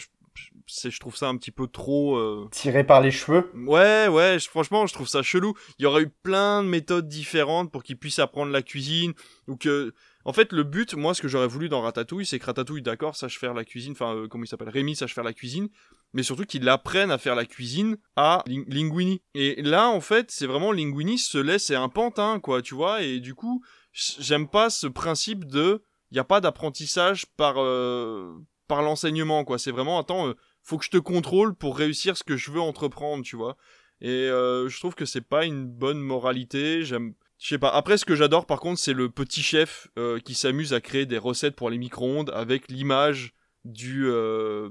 je- 0.70 0.80
c'est- 0.80 0.90
je 0.90 1.00
trouve 1.00 1.16
ça 1.16 1.28
un 1.28 1.36
petit 1.36 1.50
peu 1.50 1.66
trop. 1.66 2.16
euh, 2.16 2.48
Tiré 2.52 2.84
par 2.84 3.00
les 3.00 3.10
cheveux. 3.10 3.50
Ouais, 3.54 4.08
ouais, 4.08 4.38
je- 4.38 4.48
franchement, 4.48 4.86
je 4.86 4.94
trouve 4.94 5.08
ça 5.08 5.22
chelou. 5.22 5.54
Il 5.78 5.82
y 5.82 5.86
aurait 5.86 6.02
eu 6.02 6.08
plein 6.22 6.62
de 6.62 6.68
méthodes 6.68 7.08
différentes 7.08 7.70
pour 7.72 7.82
qu'ils 7.82 7.98
puissent 7.98 8.18
apprendre 8.18 8.52
la 8.52 8.62
cuisine, 8.62 9.12
ou 9.48 9.56
que. 9.56 9.92
En 10.26 10.34
fait, 10.34 10.52
le 10.52 10.64
but, 10.64 10.94
moi, 10.94 11.14
ce 11.14 11.22
que 11.22 11.28
j'aurais 11.28 11.46
voulu 11.48 11.70
dans 11.70 11.80
Ratatouille, 11.80 12.26
c'est 12.26 12.38
que 12.38 12.44
Ratatouille, 12.44 12.82
d'accord, 12.82 13.16
sache 13.16 13.38
faire 13.38 13.54
la 13.54 13.64
cuisine, 13.64 13.92
enfin, 13.92 14.14
euh, 14.14 14.28
comment 14.28 14.44
il 14.44 14.46
s'appelle 14.48 14.68
Rémi 14.68 14.94
sache 14.94 15.14
faire 15.14 15.24
la 15.24 15.32
cuisine, 15.32 15.68
mais 16.12 16.22
surtout 16.22 16.44
qu'il 16.44 16.68
apprenne 16.68 17.10
à 17.10 17.16
faire 17.16 17.34
la 17.34 17.46
cuisine 17.46 17.96
à 18.16 18.42
Ling- 18.46 18.66
Linguini. 18.68 19.22
Et 19.34 19.62
là, 19.62 19.88
en 19.88 20.02
fait, 20.02 20.30
c'est 20.30 20.46
vraiment 20.46 20.72
Linguini 20.72 21.16
se 21.18 21.38
laisse, 21.38 21.64
c'est 21.64 21.74
un 21.74 21.88
pantin, 21.88 22.38
quoi, 22.38 22.60
tu 22.60 22.74
vois, 22.74 23.02
et 23.02 23.18
du 23.18 23.34
coup, 23.34 23.62
j'aime 23.94 24.46
pas 24.46 24.68
ce 24.68 24.86
principe 24.86 25.46
de. 25.46 25.82
Il 26.10 26.14
n'y 26.16 26.20
a 26.20 26.24
pas 26.24 26.40
d'apprentissage 26.42 27.24
par, 27.38 27.54
euh, 27.58 28.30
par 28.68 28.82
l'enseignement, 28.82 29.44
quoi. 29.44 29.58
C'est 29.58 29.70
vraiment, 29.70 29.98
attends, 29.98 30.28
euh, 30.28 30.34
faut 30.62 30.78
que 30.78 30.84
je 30.84 30.90
te 30.90 30.98
contrôle 30.98 31.54
pour 31.54 31.76
réussir 31.76 32.16
ce 32.16 32.24
que 32.24 32.36
je 32.36 32.50
veux 32.50 32.60
entreprendre, 32.60 33.24
tu 33.24 33.36
vois. 33.36 33.56
Et 34.00 34.08
euh, 34.08 34.68
je 34.68 34.78
trouve 34.78 34.94
que 34.94 35.04
c'est 35.04 35.20
pas 35.20 35.44
une 35.44 35.66
bonne 35.66 35.98
moralité. 36.00 36.84
J'aime, 36.84 37.14
je 37.38 37.48
sais 37.48 37.58
pas. 37.58 37.68
Après, 37.70 37.98
ce 37.98 38.04
que 38.04 38.14
j'adore, 38.14 38.46
par 38.46 38.60
contre, 38.60 38.80
c'est 38.80 38.94
le 38.94 39.10
petit 39.10 39.42
chef 39.42 39.88
euh, 39.98 40.18
qui 40.20 40.34
s'amuse 40.34 40.72
à 40.72 40.80
créer 40.80 41.06
des 41.06 41.18
recettes 41.18 41.56
pour 41.56 41.68
les 41.70 41.78
micro-ondes 41.78 42.30
avec 42.34 42.68
l'image 42.68 43.34
du 43.66 44.06
euh, 44.06 44.70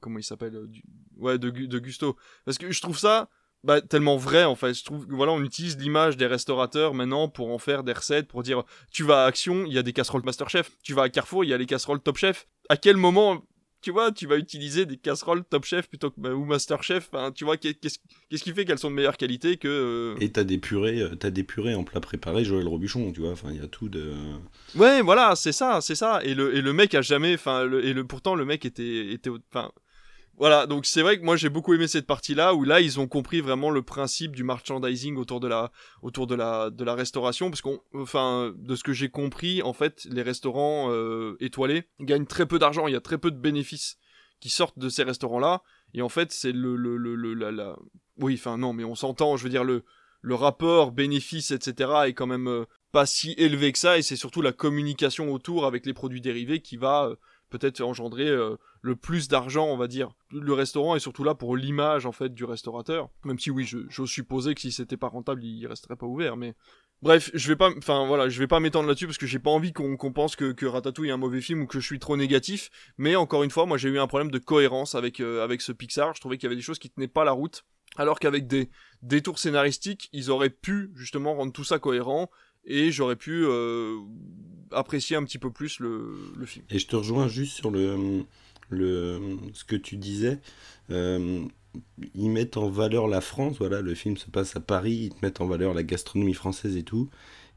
comment 0.00 0.18
il 0.20 0.22
s'appelle 0.22 0.54
euh, 0.54 0.68
ouais 1.16 1.38
de, 1.38 1.50
Gu- 1.50 1.66
de 1.66 1.78
Gusto 1.80 2.16
parce 2.44 2.56
que 2.56 2.70
je 2.70 2.80
trouve 2.80 2.96
ça 2.96 3.28
bah, 3.64 3.80
tellement 3.80 4.16
vrai 4.16 4.44
en 4.44 4.54
fait 4.54 4.74
je 4.74 4.84
trouve 4.84 5.04
voilà 5.08 5.32
on 5.32 5.42
utilise 5.42 5.76
l'image 5.76 6.16
des 6.16 6.26
restaurateurs 6.26 6.94
maintenant 6.94 7.28
pour 7.28 7.50
en 7.50 7.58
faire 7.58 7.82
des 7.82 7.92
recettes 7.92 8.28
pour 8.28 8.44
dire 8.44 8.62
tu 8.92 9.02
vas 9.02 9.24
à 9.24 9.26
Action 9.26 9.64
il 9.66 9.72
y 9.72 9.78
a 9.78 9.82
des 9.82 9.92
casseroles 9.92 10.22
Masterchef 10.24 10.70
tu 10.84 10.94
vas 10.94 11.02
à 11.02 11.08
Carrefour 11.08 11.42
il 11.42 11.50
y 11.50 11.52
a 11.52 11.58
les 11.58 11.66
casseroles 11.66 12.00
Top 12.00 12.16
Chef 12.16 12.46
à 12.68 12.76
quel 12.76 12.96
moment 12.96 13.44
tu 13.82 13.90
vois, 13.90 14.12
tu 14.12 14.26
vas 14.26 14.36
utiliser 14.36 14.86
des 14.86 14.96
casseroles 14.96 15.44
Top 15.44 15.64
Chef 15.64 15.88
plutôt 15.88 16.10
que 16.10 16.20
ou 16.28 16.44
Master 16.44 16.82
Chef. 16.82 17.08
Enfin, 17.12 17.32
tu 17.32 17.44
vois, 17.44 17.56
qu'est-ce 17.56 17.98
qu'est-ce 18.28 18.42
qui 18.44 18.52
fait 18.52 18.64
qu'elles 18.64 18.78
sont 18.78 18.90
de 18.90 18.96
meilleure 18.96 19.16
qualité 19.16 19.56
que 19.56 19.68
euh, 19.68 20.14
Et 20.20 20.30
t'as 20.30 20.44
des 20.44 20.58
purées, 20.58 21.00
euh, 21.00 21.14
t'as 21.16 21.30
des 21.30 21.44
purées 21.44 21.74
en 21.74 21.84
plat 21.84 22.00
préparé, 22.00 22.44
Joël 22.44 22.66
Robuchon, 22.68 23.12
tu 23.12 23.20
vois. 23.20 23.30
Enfin, 23.32 23.48
il 23.52 23.60
y 23.60 23.64
a 23.64 23.68
tout 23.68 23.88
de. 23.88 24.12
Ouais, 24.76 25.02
voilà, 25.02 25.34
c'est 25.36 25.52
ça, 25.52 25.80
c'est 25.80 25.94
ça. 25.94 26.20
Et 26.24 26.34
le 26.34 26.54
et 26.54 26.60
le 26.60 26.72
mec 26.72 26.94
a 26.94 27.02
jamais, 27.02 27.34
enfin, 27.34 27.64
le- 27.64 27.84
et 27.84 27.92
le 27.92 28.04
pourtant 28.04 28.34
le 28.34 28.44
mec 28.44 28.64
était 28.64 29.12
était, 29.12 29.30
enfin. 29.52 29.70
Voilà, 30.40 30.66
donc 30.66 30.86
c'est 30.86 31.02
vrai 31.02 31.18
que 31.18 31.22
moi 31.22 31.36
j'ai 31.36 31.50
beaucoup 31.50 31.74
aimé 31.74 31.86
cette 31.86 32.06
partie-là 32.06 32.54
où 32.54 32.64
là 32.64 32.80
ils 32.80 32.98
ont 32.98 33.06
compris 33.06 33.42
vraiment 33.42 33.68
le 33.68 33.82
principe 33.82 34.34
du 34.34 34.42
merchandising 34.42 35.16
autour 35.18 35.38
de 35.38 35.46
la 35.46 36.94
restauration 36.94 37.50
parce 37.50 37.60
qu'on 37.60 37.78
enfin 37.92 38.54
de 38.56 38.74
ce 38.74 38.82
que 38.82 38.94
j'ai 38.94 39.10
compris 39.10 39.60
en 39.62 39.74
fait 39.74 40.06
les 40.10 40.22
restaurants 40.22 40.88
euh, 40.90 41.36
étoilés 41.40 41.84
gagnent 42.00 42.24
très 42.24 42.46
peu 42.46 42.58
d'argent, 42.58 42.86
il 42.86 42.94
y 42.94 42.96
a 42.96 43.02
très 43.02 43.18
peu 43.18 43.30
de 43.30 43.36
bénéfices 43.36 43.98
qui 44.40 44.48
sortent 44.48 44.78
de 44.78 44.88
ces 44.88 45.02
restaurants-là 45.02 45.62
et 45.92 46.00
en 46.00 46.08
fait 46.08 46.32
c'est 46.32 46.52
le 46.52 46.74
le 46.74 46.96
le, 46.96 47.14
le- 47.14 47.34
la, 47.50 47.76
oui 48.16 48.36
enfin 48.38 48.56
non 48.56 48.72
mais 48.72 48.84
on 48.84 48.94
s'entend, 48.94 49.36
je 49.36 49.44
veux 49.44 49.50
dire 49.50 49.64
le 49.64 50.34
rapport 50.34 50.92
bénéfice 50.92 51.50
etc 51.50 51.90
est 52.06 52.14
quand 52.14 52.26
même 52.26 52.48
euh, 52.48 52.64
pas 52.92 53.04
si 53.04 53.32
élevé 53.36 53.72
que 53.72 53.78
ça 53.78 53.98
et 53.98 54.02
c'est 54.02 54.16
surtout 54.16 54.40
la 54.40 54.52
communication 54.52 55.34
autour 55.34 55.66
avec 55.66 55.84
les 55.84 55.92
produits 55.92 56.22
dérivés 56.22 56.60
qui 56.62 56.78
va 56.78 57.08
euh, 57.10 57.16
peut-être 57.50 57.82
engendrer 57.82 58.26
le 58.82 58.96
plus 58.96 59.28
d'argent, 59.28 59.66
on 59.66 59.76
va 59.76 59.86
dire. 59.86 60.10
Le 60.30 60.52
restaurant 60.52 60.96
est 60.96 61.00
surtout 61.00 61.24
là 61.24 61.34
pour 61.34 61.56
l'image 61.56 62.06
en 62.06 62.12
fait 62.12 62.32
du 62.32 62.44
restaurateur. 62.44 63.10
Même 63.24 63.38
si 63.38 63.50
oui, 63.50 63.64
je, 63.64 64.04
supposer 64.06 64.54
que 64.54 64.60
si 64.60 64.72
c'était 64.72 64.96
pas 64.96 65.08
rentable, 65.08 65.44
il 65.44 65.66
resterait 65.66 65.96
pas 65.96 66.06
ouvert. 66.06 66.36
Mais 66.36 66.54
bref, 67.02 67.30
je 67.34 67.48
vais 67.48 67.56
pas, 67.56 67.70
enfin 67.76 68.06
voilà, 68.06 68.28
je 68.28 68.38
vais 68.38 68.46
pas 68.46 68.60
m'étendre 68.60 68.88
là-dessus 68.88 69.06
parce 69.06 69.18
que 69.18 69.26
j'ai 69.26 69.38
pas 69.38 69.50
envie 69.50 69.72
qu'on, 69.72 69.96
pense 70.12 70.36
que, 70.36 70.64
Ratatouille 70.64 71.08
est 71.08 71.12
un 71.12 71.18
mauvais 71.18 71.40
film 71.40 71.62
ou 71.62 71.66
que 71.66 71.78
je 71.78 71.86
suis 71.86 71.98
trop 71.98 72.16
négatif. 72.16 72.70
Mais 72.96 73.16
encore 73.16 73.42
une 73.42 73.50
fois, 73.50 73.66
moi 73.66 73.76
j'ai 73.76 73.88
eu 73.88 73.98
un 73.98 74.06
problème 74.06 74.30
de 74.30 74.38
cohérence 74.38 74.94
avec 74.94 75.20
euh, 75.20 75.44
avec 75.44 75.60
ce 75.60 75.72
Pixar. 75.72 76.14
Je 76.14 76.20
trouvais 76.20 76.38
qu'il 76.38 76.44
y 76.44 76.48
avait 76.48 76.56
des 76.56 76.62
choses 76.62 76.78
qui 76.78 76.90
tenaient 76.90 77.08
pas 77.08 77.24
la 77.24 77.32
route. 77.32 77.64
Alors 77.96 78.20
qu'avec 78.20 78.46
des 78.46 78.70
détours 79.02 79.38
scénaristiques, 79.38 80.08
ils 80.12 80.30
auraient 80.30 80.48
pu 80.48 80.90
justement 80.94 81.34
rendre 81.34 81.52
tout 81.52 81.64
ça 81.64 81.78
cohérent 81.80 82.30
et 82.64 82.92
j'aurais 82.92 83.16
pu 83.16 83.44
euh, 83.44 83.98
apprécier 84.70 85.16
un 85.16 85.24
petit 85.24 85.38
peu 85.38 85.50
plus 85.50 85.80
le 85.80 86.46
film. 86.46 86.64
Et 86.70 86.78
je 86.78 86.86
te 86.86 86.94
rejoins 86.94 87.26
juste 87.26 87.56
sur 87.56 87.70
le, 87.70 88.24
le 88.70 89.20
ce 89.52 89.64
que 89.64 89.76
tu 89.76 89.96
disais. 89.96 90.38
Euh, 90.90 91.44
ils 92.14 92.30
mettent 92.30 92.56
en 92.56 92.68
valeur 92.68 93.06
la 93.06 93.20
France, 93.20 93.58
voilà, 93.58 93.80
le 93.80 93.94
film 93.94 94.16
se 94.16 94.28
passe 94.30 94.56
à 94.56 94.60
Paris, 94.60 94.92
ils 95.04 95.10
te 95.10 95.24
mettent 95.24 95.40
en 95.40 95.46
valeur 95.46 95.74
la 95.74 95.82
gastronomie 95.82 96.34
française 96.34 96.76
et 96.76 96.82
tout. 96.82 97.08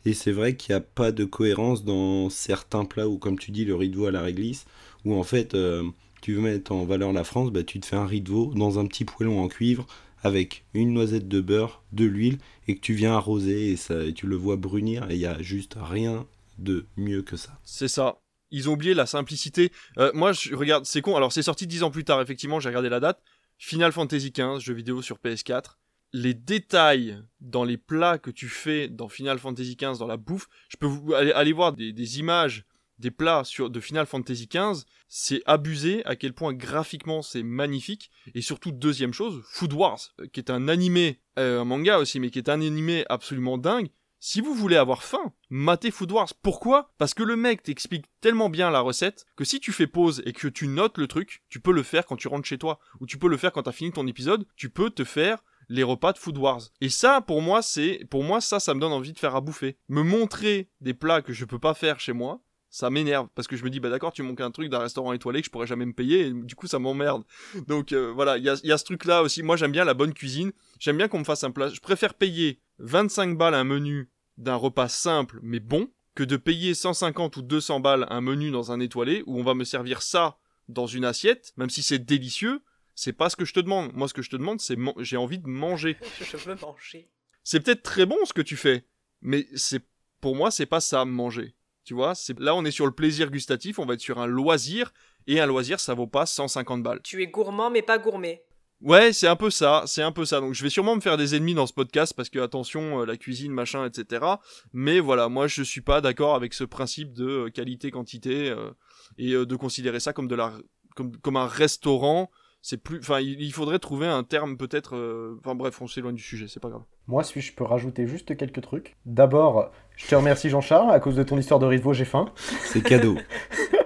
Et 0.05 0.14
c'est 0.14 0.32
vrai 0.32 0.55
qu'il 0.55 0.74
n'y 0.74 0.78
a 0.78 0.82
pas 0.82 1.11
de 1.11 1.24
cohérence 1.24 1.86
dans 1.86 2.30
certains 2.30 2.86
plats, 2.86 3.07
ou 3.07 3.18
comme 3.18 3.39
tu 3.39 3.51
dis, 3.51 3.66
le 3.66 3.76
riz 3.76 3.89
de 3.89 3.95
veau 3.95 4.05
à 4.05 4.11
la 4.11 4.22
réglisse, 4.22 4.66
où 5.05 5.16
en 5.16 5.24
fait, 5.24 5.55
euh, 5.55 5.84
tu 6.22 6.34
veux 6.34 6.41
mettre 6.41 6.74
en 6.74 6.86
valeur 6.86 7.14
la 7.14 7.24
France, 7.24 7.51
bah, 7.51 7.64
tu 7.64 7.80
te 7.80 7.86
fais 7.86 7.95
un 7.95 8.05
riz 8.05 8.22
de 8.22 8.30
veau 8.30 8.53
dans 8.55 8.80
un 8.80 8.86
petit 8.86 9.05
poêlon 9.05 9.41
en 9.41 9.47
cuivre, 9.47 9.88
avec 10.22 10.66
une 10.74 10.93
noisette 10.93 11.28
de 11.28 11.41
beurre, 11.41 11.84
de 11.93 12.05
l'huile, 12.05 12.38
et 12.68 12.76
que 12.76 12.82
tu 12.82 12.93
viens 12.93 13.14
arroser, 13.14 13.72
et, 13.72 13.78
ça, 13.78 14.03
et 14.03 14.14
tu 14.14 14.28
le 14.28 14.36
vois 14.36 14.57
brunir, 14.57 15.09
et 15.09 15.16
il 15.16 15.20
n'y 15.20 15.26
a 15.26 15.41
juste 15.41 15.78
rien 15.80 16.26
de 16.59 16.86
mieux 16.97 17.22
que 17.24 17.38
ça. 17.38 17.57
C'est 17.64 17.88
ça. 17.88 18.22
Ils 18.54 18.70
ont 18.70 18.74
oublié 18.74 18.93
la 18.93 19.06
simplicité. 19.06 19.72
Euh, 19.97 20.12
moi, 20.14 20.32
je 20.32 20.56
regarde, 20.56 20.86
c'est 20.86 21.01
con. 21.01 21.18
Alors, 21.18 21.34
c'est 21.34 21.41
sorti 21.41 21.68
dix 21.68 21.84
ans 21.84 21.91
plus 21.91 22.06
tard, 22.06 22.22
effectivement, 22.22 22.60
j'ai 22.60 22.70
regardé 22.70 22.88
la 22.88 23.01
date. 23.01 23.22
Final 23.58 23.91
Fantasy 23.91 24.32
XV, 24.32 24.60
jeu 24.60 24.74
vidéo 24.74 25.01
sur 25.01 25.18
PS4. 25.18 25.78
Les 26.14 26.36
détails 26.36 27.22
dans 27.41 27.64
les 27.64 27.78
plats 27.78 28.20
que 28.20 28.30
tu 28.30 28.47
fais 28.47 28.88
dans 28.88 29.10
Final 29.10 29.39
Fantasy 29.39 29.76
XV, 29.76 29.97
dans 29.97 30.08
la 30.08 30.18
bouffe, 30.18 30.47
je 30.70 30.78
peux 30.78 30.86
vous 30.86 31.14
aller, 31.14 31.54
voir 31.54 31.74
des, 31.74 31.91
des 31.91 32.20
images 32.20 32.66
des 32.99 33.12
plats 33.12 33.43
sur, 33.43 33.70
de 33.70 33.80
Final 33.80 34.06
Fantasy 34.06 34.47
XV, 34.47 34.84
c'est 35.08 35.41
abusé 35.45 36.06
à 36.06 36.16
quel 36.16 36.34
point 36.34 36.54
graphiquement 36.54 37.22
c'est 37.22 37.43
magnifique. 37.43 38.12
Et 38.36 38.41
surtout, 38.41 38.72
deuxième 38.72 39.14
chose, 39.14 39.41
Food 39.51 39.74
Wars, 39.74 39.99
euh, 40.20 40.28
qui 40.32 40.39
est 40.39 40.51
un 40.51 40.68
animé, 40.68 41.20
euh, 41.39 41.62
un 41.62 41.66
manga 41.66 41.97
aussi, 41.97 42.20
mais 42.20 42.30
qui 42.30 42.38
est 42.38 42.49
un 42.49 42.62
animé 42.62 43.06
absolument 43.10 43.58
dingue. 43.58 43.89
Si 44.26 44.39
vous 44.39 44.53
voulez 44.53 44.78
avoir 44.78 45.03
faim, 45.03 45.34
matez 45.49 45.91
Food 45.91 46.13
Wars. 46.13 46.34
Pourquoi? 46.41 46.93
Parce 46.97 47.13
que 47.13 47.24
le 47.24 47.36
mec 47.36 47.61
t'explique 47.61 48.05
tellement 48.21 48.49
bien 48.49 48.71
la 48.71 48.80
recette 48.80 49.26
que 49.36 49.43
si 49.43 49.59
tu 49.59 49.74
fais 49.74 49.86
pause 49.86 50.24
et 50.26 50.32
que 50.32 50.47
tu 50.47 50.69
notes 50.69 50.97
le 50.97 51.07
truc, 51.07 51.43
tu 51.49 51.59
peux 51.59 51.74
le 51.74 51.84
faire 51.84 52.05
quand 52.05 52.15
tu 52.15 52.30
rentres 52.30 52.47
chez 52.47 52.57
toi 52.57 52.80
ou 53.01 53.05
tu 53.05 53.17
peux 53.17 53.28
le 53.28 53.36
faire 53.36 53.51
quand 53.51 53.63
t'as 53.63 53.74
fini 53.74 53.91
ton 53.91 54.07
épisode. 54.07 54.45
Tu 54.55 54.69
peux 54.69 54.89
te 54.91 55.03
faire 55.03 55.43
les 55.67 55.84
repas 55.84 56.13
de 56.13 56.19
Food 56.19 56.38
Wars. 56.38 56.61
Et 56.80 56.88
ça, 56.88 57.19
pour 57.19 57.41
moi, 57.41 57.61
c'est, 57.61 58.07
pour 58.09 58.24
moi, 58.24 58.39
ça, 58.39 58.61
ça 58.61 58.74
me 58.74 58.80
donne 58.80 58.93
envie 58.93 59.11
de 59.11 59.19
faire 59.19 59.36
à 59.36 59.41
bouffer. 59.41 59.76
Me 59.89 60.03
montrer 60.03 60.69
des 60.80 60.93
plats 60.93 61.21
que 61.21 61.34
je 61.34 61.43
peux 61.43 61.59
pas 61.59 61.74
faire 61.74 61.99
chez 61.99 62.13
moi, 62.13 62.41
ça 62.74 62.89
m'énerve 62.89 63.28
parce 63.36 63.47
que 63.47 63.55
je 63.55 63.63
me 63.63 63.69
dis 63.69 63.80
bah 63.80 63.91
d'accord 63.91 64.13
tu 64.13 64.24
manques 64.24 64.41
un 64.41 64.49
truc 64.49 64.67
d'un 64.67 64.80
restaurant 64.80 65.13
étoilé 65.13 65.41
que 65.41 65.45
je 65.45 65.51
pourrais 65.51 65.67
jamais 65.67 65.86
me 65.86 65.93
payer 65.93 66.26
et 66.26 66.34
du 66.34 66.55
coup 66.55 66.65
ça 66.65 66.80
m'emmerde 66.80 67.24
donc 67.67 67.91
euh, 67.91 68.11
voilà 68.11 68.39
il 68.39 68.43
y 68.43 68.49
a, 68.49 68.59
y 68.63 68.71
a 68.71 68.80
ce 68.80 68.84
truc 68.84 69.05
là 69.05 69.21
aussi 69.21 69.43
moi 69.43 69.57
j'aime 69.57 69.71
bien 69.71 69.86
la 69.86 69.93
bonne 69.93 70.11
cuisine 70.11 70.51
j'aime 70.80 70.97
bien 70.97 71.07
qu'on 71.07 71.19
me 71.19 71.24
fasse 71.24 71.43
un 71.43 71.51
plat 71.51 71.69
je 71.69 71.80
préfère 71.82 72.15
payer 72.15 72.62
25 72.80 73.38
balles 73.38 73.53
un 73.53 73.63
menu 73.63 74.09
d'un 74.38 74.55
repas 74.55 74.89
simple 74.89 75.39
mais 75.41 75.59
bon 75.59 75.89
que 76.15 76.24
de 76.24 76.38
payer 76.38 76.74
150 76.74 77.38
ou 77.38 77.41
200 77.41 77.80
balles 77.80 78.07
un 78.09 78.21
menu 78.21 78.51
dans 78.51 78.71
un 78.71 78.80
étoilé 78.80 79.24
où 79.26 79.39
on 79.39 79.43
va 79.43 79.53
me 79.53 79.63
servir 79.63 80.01
ça 80.01 80.38
dans 80.69 80.88
une 80.88 81.05
assiette 81.05 81.53
même 81.57 81.69
si 81.69 81.84
c'est 81.84 81.99
délicieux 81.99 82.61
c'est 82.95 83.13
pas 83.13 83.30
ce 83.30 83.36
que 83.36 83.45
je 83.45 83.53
te 83.53 83.59
demande 83.59 83.91
moi 83.93 84.07
ce 84.07 84.13
que 84.13 84.21
je 84.21 84.30
te 84.30 84.36
demande 84.36 84.61
c'est 84.61 84.78
j'ai 84.99 85.17
envie 85.17 85.39
de 85.39 85.47
manger 85.47 85.97
Je 86.21 86.38
veux 86.38 86.55
manger. 86.55 87.09
c'est 87.43 87.59
peut-être 87.59 87.84
très 87.84 88.05
bon 88.05 88.17
ce 88.26 88.34
que 88.34 88.41
tu 88.41 88.55
fais, 88.55 88.86
mais 89.21 89.47
c'est 89.55 89.82
pour 90.21 90.36
moi 90.36 90.51
c'est 90.51 90.65
pas 90.65 90.82
ça 90.82 91.05
manger. 91.05 91.55
Tu 91.86 91.93
vois, 91.93 92.15
c'est 92.15 92.39
là 92.39 92.55
on 92.55 92.63
est 92.63 92.71
sur 92.71 92.86
le 92.86 92.93
plaisir 92.93 93.30
gustatif, 93.30 93.78
on 93.78 93.86
va 93.86 93.95
être 93.95 93.99
sur 93.99 94.19
un 94.19 94.26
loisir 94.26 94.93
et 95.28 95.41
un 95.41 95.45
loisir 95.45 95.82
ça 95.82 95.93
vaut 95.93 96.07
pas 96.07 96.26
150 96.26 96.82
balles. 96.82 97.01
Tu 97.03 97.21
es 97.21 97.28
gourmand 97.28 97.69
mais 97.69 97.82
pas 97.82 97.97
gourmet. 97.97 98.45
Ouais, 98.84 99.13
c'est 99.13 99.27
un 99.27 99.36
peu 99.38 99.49
ça, 99.49 99.84
c'est 99.88 100.01
un 100.01 100.11
peu 100.11 100.25
ça. 100.25 100.41
Donc 100.41 100.53
je 100.53 100.61
vais 100.61 100.69
sûrement 100.69 100.95
me 100.95 101.01
faire 101.01 101.15
des 101.17 101.36
ennemis 101.36 101.53
dans 101.53 101.65
ce 101.67 101.73
podcast 101.73 102.13
parce 102.15 102.29
que 102.29 102.39
attention, 102.39 103.01
euh, 103.01 103.05
la 103.05 103.15
cuisine, 103.17 103.53
machin, 103.53 103.86
etc. 103.86 104.25
Mais 104.73 104.99
voilà, 104.99 105.29
moi 105.29 105.47
je 105.47 105.63
suis 105.63 105.79
pas 105.81 106.01
d'accord 106.01 106.36
avec 106.36 106.53
ce 106.53 106.65
principe 106.65 107.13
de 107.13 107.25
euh, 107.25 107.49
qualité-quantité 107.49 108.49
euh, 108.49 108.71
et 109.17 109.31
euh, 109.34 109.45
de 109.45 109.55
considérer 109.55 109.99
ça 110.01 110.11
comme 110.11 110.27
de 110.27 110.36
la 110.36 110.51
comme, 110.95 111.15
comme 111.17 111.38
un 111.38 111.47
restaurant. 111.47 112.29
C'est 112.65 112.77
plus, 112.77 112.99
enfin, 112.99 113.19
il, 113.19 113.41
il 113.41 113.51
faudrait 113.51 113.79
trouver 113.79 114.07
un 114.07 114.23
terme 114.23 114.55
peut-être. 114.57 114.95
euh, 114.95 115.38
Enfin 115.39 115.53
bref, 115.55 115.81
on 115.81 115.88
s'éloigne 115.88 116.15
du 116.15 116.23
sujet, 116.23 116.47
c'est 116.47 116.61
pas 116.61 116.69
grave. 116.69 116.84
Moi, 117.07 117.23
si 117.23 117.41
je 117.41 117.53
peux 117.53 117.63
rajouter 117.65 118.07
juste 118.07 118.36
quelques 118.38 118.61
trucs. 118.61 118.95
D'abord, 119.05 119.71
je 119.97 120.07
te 120.07 120.15
remercie 120.15 120.49
Jean-Charles, 120.49 120.91
à 120.91 120.99
cause 121.01 121.15
de 121.15 121.23
ton 121.23 121.38
histoire 121.38 121.59
de 121.59 121.65
riz 121.65 121.77
de 121.79 121.84
veau, 121.84 121.91
j'ai 121.93 122.05
faim. 122.05 122.25
C'est 122.65 122.81
cadeau. 122.81 123.17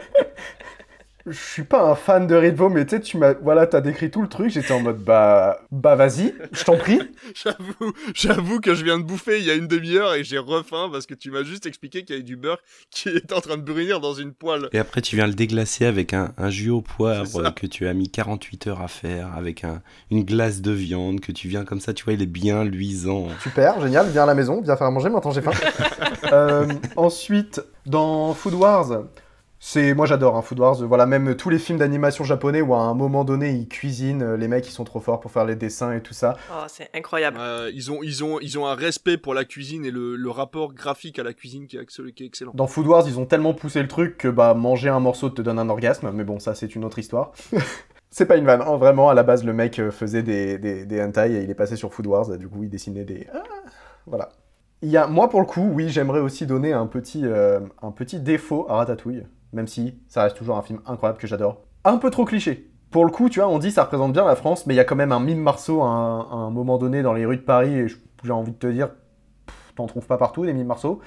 Je 1.30 1.38
suis 1.38 1.64
pas 1.64 1.84
un 1.84 1.96
fan 1.96 2.26
de 2.26 2.36
veau, 2.52 2.70
mais 2.70 2.86
tu 2.86 2.96
sais, 2.96 3.02
tu 3.02 3.18
m'as, 3.18 3.34
voilà, 3.34 3.68
t'as 3.68 3.82
décrit 3.82 4.10
tout 4.10 4.22
le 4.22 4.30
truc, 4.30 4.50
j'étais 4.50 4.72
en 4.72 4.80
mode, 4.80 5.04
bah, 5.04 5.60
bah 5.72 5.96
vas-y, 5.96 6.34
je 6.54 6.64
t'en 6.64 6.78
prie. 6.78 7.02
J'avoue, 7.36 7.94
j'avoue 8.14 8.60
que 8.62 8.74
je 8.74 8.86
viens 8.86 8.98
de 8.98 9.04
bouffer 9.04 9.40
il 9.40 9.46
y 9.46 9.52
a 9.52 9.56
une 9.56 9.68
demi-heure 9.68 10.14
et 10.14 10.24
j'ai 10.24 10.38
refaim 10.38 10.90
parce 10.90 11.06
que 11.06 11.14
tu 11.14 11.30
m'as 11.30 11.44
juste 11.44 11.66
expliqué 11.66 12.06
qu'il 12.06 12.16
y 12.16 12.20
avait 12.20 12.24
du 12.24 12.38
beurre 12.38 12.60
qui 12.92 13.10
est 13.10 13.34
en 13.34 13.42
train 13.42 13.58
de 13.58 13.62
brunir 13.62 14.00
dans 14.00 14.14
une 14.14 14.34
poêle. 14.34 14.70
Et 14.72 14.80
après, 14.80 15.02
tu 15.02 15.18
viens 15.18 15.28
le 15.28 15.34
déglacer 15.34 15.86
avec 15.86 16.14
un, 16.14 16.34
un 16.38 16.50
jus 16.50 16.70
au 16.70 16.82
poivre 16.82 17.54
que 17.54 17.68
tu 17.68 17.88
as 17.88 17.94
mis 17.94 18.10
48 18.10 18.68
heures 18.68 18.82
à 18.82 18.88
faire, 18.88 19.36
avec 19.36 19.66
un, 19.66 19.82
une 20.12 20.24
glace 20.24 20.62
de 20.62 20.72
viande 20.72 21.20
que 21.20 21.34
tu 21.34 21.50
viens 21.50 21.66
comme 21.66 21.82
ça, 21.82 21.94
tu 21.94 22.06
vois, 22.06 22.14
il 22.14 22.22
est 22.22 22.26
bien 22.26 22.64
luisant. 22.64 23.28
Super, 23.44 23.82
génial, 23.82 24.10
viens 24.10 24.24
à 24.24 24.28
la 24.28 24.36
maison, 24.36 24.62
viens 24.62 24.78
faire 24.78 24.88
à 24.88 24.92
manger, 24.92 25.10
maintenant 25.10 25.32
j'ai 25.32 25.42
faim. 25.42 25.52
Euh, 26.34 26.68
ensuite, 26.98 27.62
dans 27.86 28.34
Food 28.34 28.56
Wars, 28.56 29.04
c'est, 29.60 29.94
moi 29.94 30.06
j'adore 30.06 30.36
hein, 30.36 30.42
Food 30.42 30.60
Wars, 30.60 30.76
voilà, 30.86 31.06
même 31.06 31.36
tous 31.36 31.50
les 31.50 31.58
films 31.58 31.80
d'animation 31.80 32.24
japonais 32.24 32.62
où 32.62 32.76
à 32.76 32.80
un 32.80 32.94
moment 32.94 33.24
donné 33.24 33.52
ils 33.52 33.68
cuisinent, 33.68 34.22
euh, 34.22 34.38
les 34.38 34.48
mecs 34.48 34.68
ils 34.68 34.72
sont 34.72 34.84
trop 34.84 35.00
forts 35.00 35.20
pour 35.20 35.32
faire 35.32 35.46
les 35.46 35.56
dessins 35.56 35.94
et 35.94 36.02
tout 36.02 36.14
ça. 36.14 36.36
Oh, 36.52 36.64
c'est 36.68 36.90
incroyable. 36.94 37.38
Euh, 37.40 37.72
ils, 37.74 37.92
ont, 37.92 38.00
ils, 38.04 38.24
ont, 38.24 38.40
ils 38.40 38.60
ont 38.60 38.68
un 38.68 38.76
respect 38.76 39.18
pour 39.18 39.34
la 39.34 39.46
cuisine 39.46 39.84
et 39.86 39.92
le, 39.92 40.16
le 40.16 40.30
rapport 40.30 40.74
graphique 40.74 41.18
à 41.18 41.24
la 41.24 41.34
cuisine 41.34 41.68
qui 41.68 41.78
est, 41.78 41.82
excell- 41.82 42.14
qui 42.14 42.24
est 42.24 42.28
excellent. 42.28 42.52
Dans 42.54 42.68
Food 42.68 42.88
Wars, 42.88 43.04
ils 43.08 43.20
ont 43.20 43.26
tellement 43.26 43.54
poussé 43.54 43.82
le 43.82 43.88
truc 43.88 44.18
que 44.18 44.28
bah 44.28 44.54
manger 44.54 44.90
un 44.90 45.00
morceau 45.00 45.30
te 45.30 45.42
donne 45.42 45.60
un 45.60 45.70
orgasme, 45.70 46.12
mais 46.14 46.24
bon, 46.24 46.40
ça 46.40 46.54
c'est 46.54 46.76
une 46.76 46.86
autre 46.86 47.00
histoire. 47.00 47.32
c'est 48.12 48.26
pas 48.26 48.38
une 48.38 48.46
vanne, 48.46 48.62
hein, 48.62 48.78
vraiment, 48.78 49.10
à 49.10 49.14
la 49.14 49.24
base 49.24 49.44
le 49.44 49.54
mec 49.54 49.80
euh, 49.80 49.92
faisait 49.92 50.24
des, 50.24 50.58
des, 50.60 50.86
des 50.86 51.02
hentai 51.02 51.34
et 51.34 51.44
il 51.44 51.50
est 51.50 51.56
passé 51.56 51.76
sur 51.76 51.94
Food 51.94 52.08
Wars, 52.08 52.32
et 52.34 52.38
du 52.38 52.48
coup 52.48 52.64
il 52.64 52.70
dessinait 52.70 53.06
des... 53.06 53.28
Ah, 53.34 53.42
voilà. 54.06 54.30
Il 54.84 54.90
y 54.90 54.98
a, 54.98 55.08
moi 55.08 55.30
pour 55.30 55.40
le 55.40 55.48
coup, 55.48 55.68
oui, 55.74 55.90
j'aimerais 55.90 56.20
aussi 56.20 56.46
donner 56.46 56.72
un 56.72 56.86
petit, 56.86 57.24
euh, 57.26 57.60
un 57.82 57.92
petit 57.92 58.20
défaut 58.20 58.68
à 58.70 58.76
Ratatouille, 58.76 59.24
même 59.54 59.68
si 59.68 60.00
ça 60.08 60.24
reste 60.24 60.38
toujours 60.38 60.58
un 60.58 60.62
film 60.62 60.80
incroyable 60.86 61.20
que 61.20 61.28
j'adore. 61.28 61.62
Un 61.84 61.98
peu 61.98 62.10
trop 62.10 62.26
cliché. 62.26 62.70
Pour 62.92 63.06
le 63.06 63.12
coup, 63.12 63.30
tu 63.30 63.40
vois, 63.40 63.50
on 63.50 63.60
dit 63.60 63.72
ça 63.72 63.84
représente 63.84 64.14
bien 64.14 64.26
la 64.26 64.36
France, 64.36 64.66
mais 64.66 64.74
il 64.74 64.78
y 64.78 64.80
a 64.80 64.86
quand 64.86 64.96
même 64.96 65.12
un 65.12 65.20
mime 65.20 65.40
Marceau 65.40 65.82
à 65.82 65.88
un, 65.88 66.50
moment 66.50 66.78
donné 66.78 67.02
dans 67.02 67.14
les 67.14 67.26
rues 67.26 67.38
de 67.38 67.42
Paris, 67.42 67.74
et 67.74 67.88
j'ai 68.24 68.32
envie 68.32 68.52
de 68.52 68.58
te 68.58 68.68
dire, 68.68 68.90
t'en 69.76 69.88
trouves 69.88 70.08
pas 70.08 70.18
partout 70.18 70.46
des 70.46 70.54
mimes 70.54 70.68
Marceau. 70.68 71.02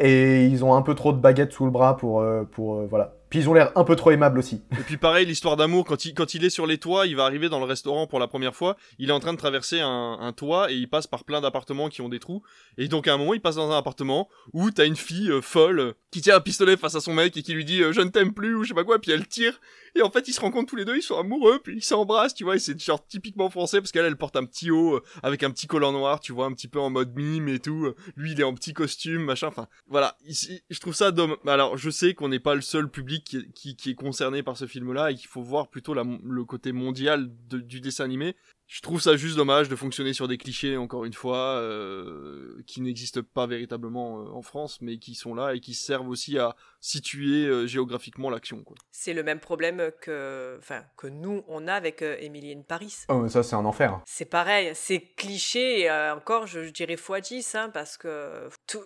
Et 0.00 0.46
ils 0.46 0.64
ont 0.64 0.74
un 0.74 0.82
peu 0.82 0.94
trop 0.94 1.12
de 1.12 1.18
baguettes 1.18 1.52
sous 1.52 1.64
le 1.64 1.70
bras 1.70 1.96
pour, 1.96 2.20
euh, 2.20 2.44
euh, 2.58 2.86
voilà. 2.88 3.14
Ils 3.34 3.48
ont 3.48 3.54
l'air 3.54 3.72
un 3.74 3.84
peu 3.84 3.96
trop 3.96 4.12
aimables 4.12 4.38
aussi. 4.38 4.62
Et 4.72 4.82
puis 4.82 4.96
pareil, 4.96 5.26
l'histoire 5.26 5.56
d'amour, 5.56 5.84
quand 5.84 6.04
il, 6.04 6.14
quand 6.14 6.34
il 6.34 6.44
est 6.44 6.50
sur 6.50 6.66
les 6.66 6.78
toits, 6.78 7.06
il 7.06 7.16
va 7.16 7.24
arriver 7.24 7.48
dans 7.48 7.58
le 7.58 7.64
restaurant 7.64 8.06
pour 8.06 8.20
la 8.20 8.28
première 8.28 8.54
fois, 8.54 8.76
il 8.98 9.10
est 9.10 9.12
en 9.12 9.20
train 9.20 9.32
de 9.32 9.38
traverser 9.38 9.80
un, 9.80 10.32
toit 10.36 10.70
et 10.70 10.74
il 10.74 10.88
passe 10.88 11.06
par 11.06 11.24
plein 11.24 11.40
d'appartements 11.40 11.88
qui 11.88 12.00
ont 12.00 12.08
des 12.08 12.18
trous. 12.18 12.42
Et 12.78 12.88
donc 12.88 13.08
à 13.08 13.14
un 13.14 13.16
moment, 13.16 13.34
il 13.34 13.40
passe 13.40 13.56
dans 13.56 13.70
un 13.70 13.78
appartement 13.78 14.28
où 14.52 14.70
t'as 14.70 14.86
une 14.86 14.96
fille 14.96 15.30
euh, 15.30 15.40
folle 15.40 15.94
qui 16.10 16.20
tient 16.20 16.36
un 16.36 16.40
pistolet 16.40 16.76
face 16.76 16.94
à 16.94 17.00
son 17.00 17.12
mec 17.12 17.36
et 17.36 17.42
qui 17.42 17.54
lui 17.54 17.64
dit 17.64 17.82
euh, 17.82 17.92
je 17.92 18.00
ne 18.00 18.08
t'aime 18.08 18.32
plus 18.32 18.54
ou 18.54 18.62
je 18.62 18.68
sais 18.68 18.74
pas 18.74 18.84
quoi, 18.84 19.00
puis 19.00 19.10
elle 19.10 19.26
tire. 19.26 19.60
Et 19.96 20.02
en 20.02 20.10
fait, 20.10 20.26
ils 20.28 20.32
se 20.32 20.40
rencontrent 20.40 20.70
tous 20.70 20.76
les 20.76 20.84
deux, 20.84 20.96
ils 20.96 21.02
sont 21.02 21.18
amoureux, 21.18 21.60
puis 21.62 21.76
ils 21.76 21.84
s'embrassent, 21.84 22.34
tu 22.34 22.44
vois, 22.44 22.56
et 22.56 22.58
c'est 22.58 22.78
genre 22.80 23.06
typiquement 23.06 23.48
français 23.48 23.80
parce 23.80 23.92
qu'elle, 23.92 24.04
elle 24.04 24.16
porte 24.16 24.36
un 24.36 24.44
petit 24.44 24.70
haut 24.70 24.96
euh, 24.96 25.02
avec 25.22 25.42
un 25.42 25.50
petit 25.50 25.66
collant 25.66 25.92
noir, 25.92 26.20
tu 26.20 26.32
vois, 26.32 26.46
un 26.46 26.52
petit 26.52 26.68
peu 26.68 26.80
en 26.80 26.90
mode 26.90 27.14
mime 27.14 27.48
et 27.48 27.60
tout. 27.60 27.86
Euh, 27.86 27.94
Lui, 28.16 28.32
il 28.32 28.40
est 28.40 28.44
en 28.44 28.54
petit 28.54 28.72
costume, 28.72 29.22
machin, 29.24 29.46
enfin, 29.46 29.68
voilà. 29.86 30.16
Je 30.28 30.80
trouve 30.80 30.94
ça 30.94 31.12
dommage. 31.12 31.38
Alors, 31.46 31.76
je 31.76 31.90
sais 31.90 32.14
qu'on 32.14 32.28
n'est 32.28 32.40
pas 32.40 32.54
le 32.54 32.60
seul 32.60 32.90
public 32.90 33.24
qui, 33.24 33.52
qui, 33.52 33.76
qui 33.76 33.90
est 33.90 33.94
concerné 33.94 34.42
par 34.42 34.56
ce 34.56 34.66
film-là 34.66 35.12
et 35.12 35.14
qu'il 35.14 35.28
faut 35.28 35.42
voir 35.42 35.68
plutôt 35.68 35.94
la, 35.94 36.04
le 36.24 36.44
côté 36.44 36.72
mondial 36.72 37.30
du 37.48 37.80
dessin 37.80 38.04
animé. 38.04 38.34
Je 38.66 38.80
trouve 38.80 39.00
ça 39.00 39.16
juste 39.16 39.36
dommage 39.36 39.68
de 39.68 39.76
fonctionner 39.76 40.14
sur 40.14 40.26
des 40.26 40.38
clichés, 40.38 40.76
encore 40.76 41.04
une 41.04 41.12
fois, 41.12 41.58
euh, 41.58 42.62
qui 42.66 42.80
n'existent 42.80 43.20
pas 43.22 43.46
véritablement 43.46 44.20
euh, 44.20 44.30
en 44.30 44.42
France, 44.42 44.78
mais 44.80 44.98
qui 44.98 45.14
sont 45.14 45.34
là 45.34 45.54
et 45.54 45.60
qui 45.60 45.74
servent 45.74 46.08
aussi 46.08 46.38
à 46.38 46.56
situer 46.80 47.46
euh, 47.46 47.66
géographiquement 47.66 48.30
l'action. 48.30 48.62
C'est 48.90 49.14
le 49.14 49.22
même 49.22 49.40
problème 49.40 49.90
que, 50.00 50.56
enfin, 50.58 50.82
que 50.96 51.06
nous, 51.06 51.42
on 51.48 51.66
a 51.66 51.74
avec 51.74 52.02
euh, 52.02 52.16
Emily 52.20 52.52
in 52.52 52.62
Paris. 52.62 52.94
Oh, 53.08 53.20
mais 53.20 53.28
ça, 53.28 53.42
c'est 53.42 53.56
un 53.56 53.64
enfer. 53.64 54.00
C'est 54.06 54.24
pareil, 54.26 54.72
c'est 54.74 55.00
cliché, 55.16 55.80
et 55.80 55.90
euh, 55.90 56.14
encore, 56.14 56.46
je, 56.46 56.64
je 56.64 56.70
dirais 56.70 56.96
x10, 56.96 57.56
hein, 57.56 57.70
parce 57.72 57.96
que 57.96 58.48
tout, 58.66 58.82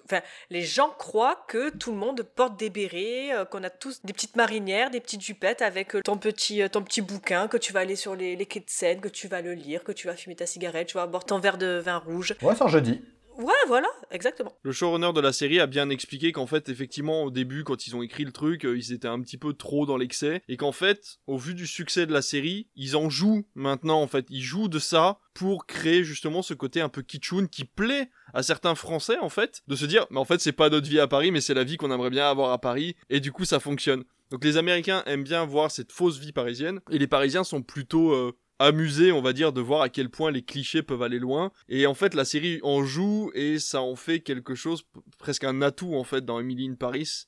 les 0.51 0.63
gens 0.63 0.91
croient 0.91 1.45
que 1.49 1.71
tout 1.71 1.91
le 1.91 1.99
monde 1.99 2.23
porte 2.23 2.59
des 2.59 2.71
bérets, 2.71 3.33
euh, 3.33 3.45
qu'on 3.45 3.65
a 3.65 3.71
tous 3.71 4.01
des 4.05 4.13
petites 4.13 4.37
marinières, 4.37 4.91
des 4.91 5.01
petites 5.01 5.23
jupettes 5.23 5.63
avec 5.63 5.95
euh, 5.95 6.03
ton 6.03 6.19
petit, 6.19 6.63
euh, 6.63 6.69
ton 6.69 6.83
petit 6.83 7.01
bouquin, 7.01 7.49
que 7.49 7.57
tu 7.57 7.73
vas 7.73 7.81
aller 7.81 7.97
sur 7.97 8.15
les, 8.15 8.37
les 8.37 8.47
quais 8.47 8.61
de 8.61 8.65
Seine, 8.69 9.01
que 9.01 9.09
tu 9.09 9.29
vas 9.29 9.43
le 9.43 9.55
lire, 9.55 9.68
que 9.85 9.93
tu 9.93 10.07
vas 10.07 10.17
fumer 10.17 10.37
ta 10.37 10.47
cigarette, 10.47 10.89
tu 10.89 10.95
vas 10.95 11.07
boire 11.07 11.25
ton 11.25 11.39
verre 11.39 11.59
de 11.59 11.79
vin 11.79 11.99
rouge. 11.99 12.35
Ouais, 12.43 12.55
c'est 12.55 12.65
un 12.65 12.69
jeudi. 12.69 13.01
Ouais, 13.39 13.55
voilà, 13.69 13.87
exactement. 14.11 14.53
Le 14.63 14.73
showrunner 14.73 15.13
de 15.13 15.21
la 15.21 15.33
série 15.33 15.61
a 15.61 15.69
bien 15.69 15.91
expliqué 15.91 16.33
qu'en 16.33 16.49
fait, 16.49 16.69
effectivement, 16.69 17.23
au 17.23 17.31
début, 17.31 17.63
quand 17.63 17.87
ils 17.87 17.95
ont 17.95 18.03
écrit 18.03 18.25
le 18.25 18.33
truc, 18.33 18.65
euh, 18.65 18.77
ils 18.77 18.93
étaient 18.93 19.07
un 19.07 19.21
petit 19.21 19.39
peu 19.39 19.53
trop 19.53 19.87
dans 19.87 19.97
l'excès, 19.97 20.43
et 20.49 20.57
qu'en 20.57 20.73
fait, 20.73 21.21
au 21.29 21.39
vu 21.39 21.55
du 21.55 21.69
succès 21.69 22.05
de 22.05 22.13
la 22.13 22.21
série, 22.21 22.67
ils 22.75 22.97
en 22.97 23.09
jouent 23.09 23.47
maintenant, 23.55 24.03
en 24.03 24.09
fait. 24.09 24.27
Ils 24.29 24.43
jouent 24.43 24.67
de 24.67 24.81
ça 24.81 25.21
pour 25.35 25.67
créer 25.67 26.03
justement 26.03 26.43
ce 26.43 26.53
côté 26.53 26.81
un 26.81 26.89
peu 26.89 27.03
kitschoun 27.03 27.49
qui 27.49 27.65
plaît 27.65 28.11
à 28.35 28.43
certains 28.43 28.75
Français, 28.75 29.19
en 29.19 29.29
fait, 29.29 29.63
de 29.69 29.77
se 29.77 29.87
dire, 29.87 30.09
mais 30.11 30.19
en 30.19 30.25
fait, 30.25 30.41
c'est 30.41 30.51
pas 30.51 30.69
notre 30.69 30.89
vie 30.89 30.99
à 30.99 31.07
Paris, 31.07 31.31
mais 31.31 31.41
c'est 31.41 31.55
la 31.55 31.63
vie 31.63 31.77
qu'on 31.77 31.93
aimerait 31.93 32.11
bien 32.11 32.29
avoir 32.29 32.51
à 32.51 32.61
Paris, 32.61 32.97
et 33.09 33.21
du 33.21 33.31
coup, 33.31 33.45
ça 33.45 33.61
fonctionne. 33.61 34.03
Donc 34.31 34.45
les 34.45 34.57
Américains 34.57 35.05
aiment 35.07 35.23
bien 35.23 35.47
voir 35.47 35.71
cette 35.71 35.93
fausse 35.93 36.19
vie 36.19 36.33
parisienne, 36.33 36.81
et 36.91 36.99
les 36.99 37.07
Parisiens 37.07 37.45
sont 37.45 37.63
plutôt... 37.63 38.11
euh, 38.15 38.37
amusés, 38.59 39.13
on 39.13 39.23
va 39.23 39.33
dire, 39.33 39.53
de 39.53 39.61
voir 39.61 39.83
à 39.83 39.89
quel 39.89 40.11
point 40.11 40.31
les 40.31 40.43
clichés 40.43 40.83
peuvent 40.83 41.03
aller 41.03 41.19
loin. 41.19 41.53
Et 41.69 41.87
en 41.87 41.95
fait, 41.95 42.15
la 42.15 42.25
série 42.25 42.61
en 42.63 42.85
joue 42.85 43.31
et 43.35 43.59
ça 43.59 43.81
en 43.81 43.97
fait 43.97 44.21
quelque 44.21 44.55
chose, 44.55 44.83
presque 45.19 45.45
un 45.45 45.63
atout 45.63 45.95
en 45.95 46.05
fait 46.05 46.25
dans 46.25 46.41
Emily 46.41 46.69
in 46.69 46.75
Paris. 46.75 47.27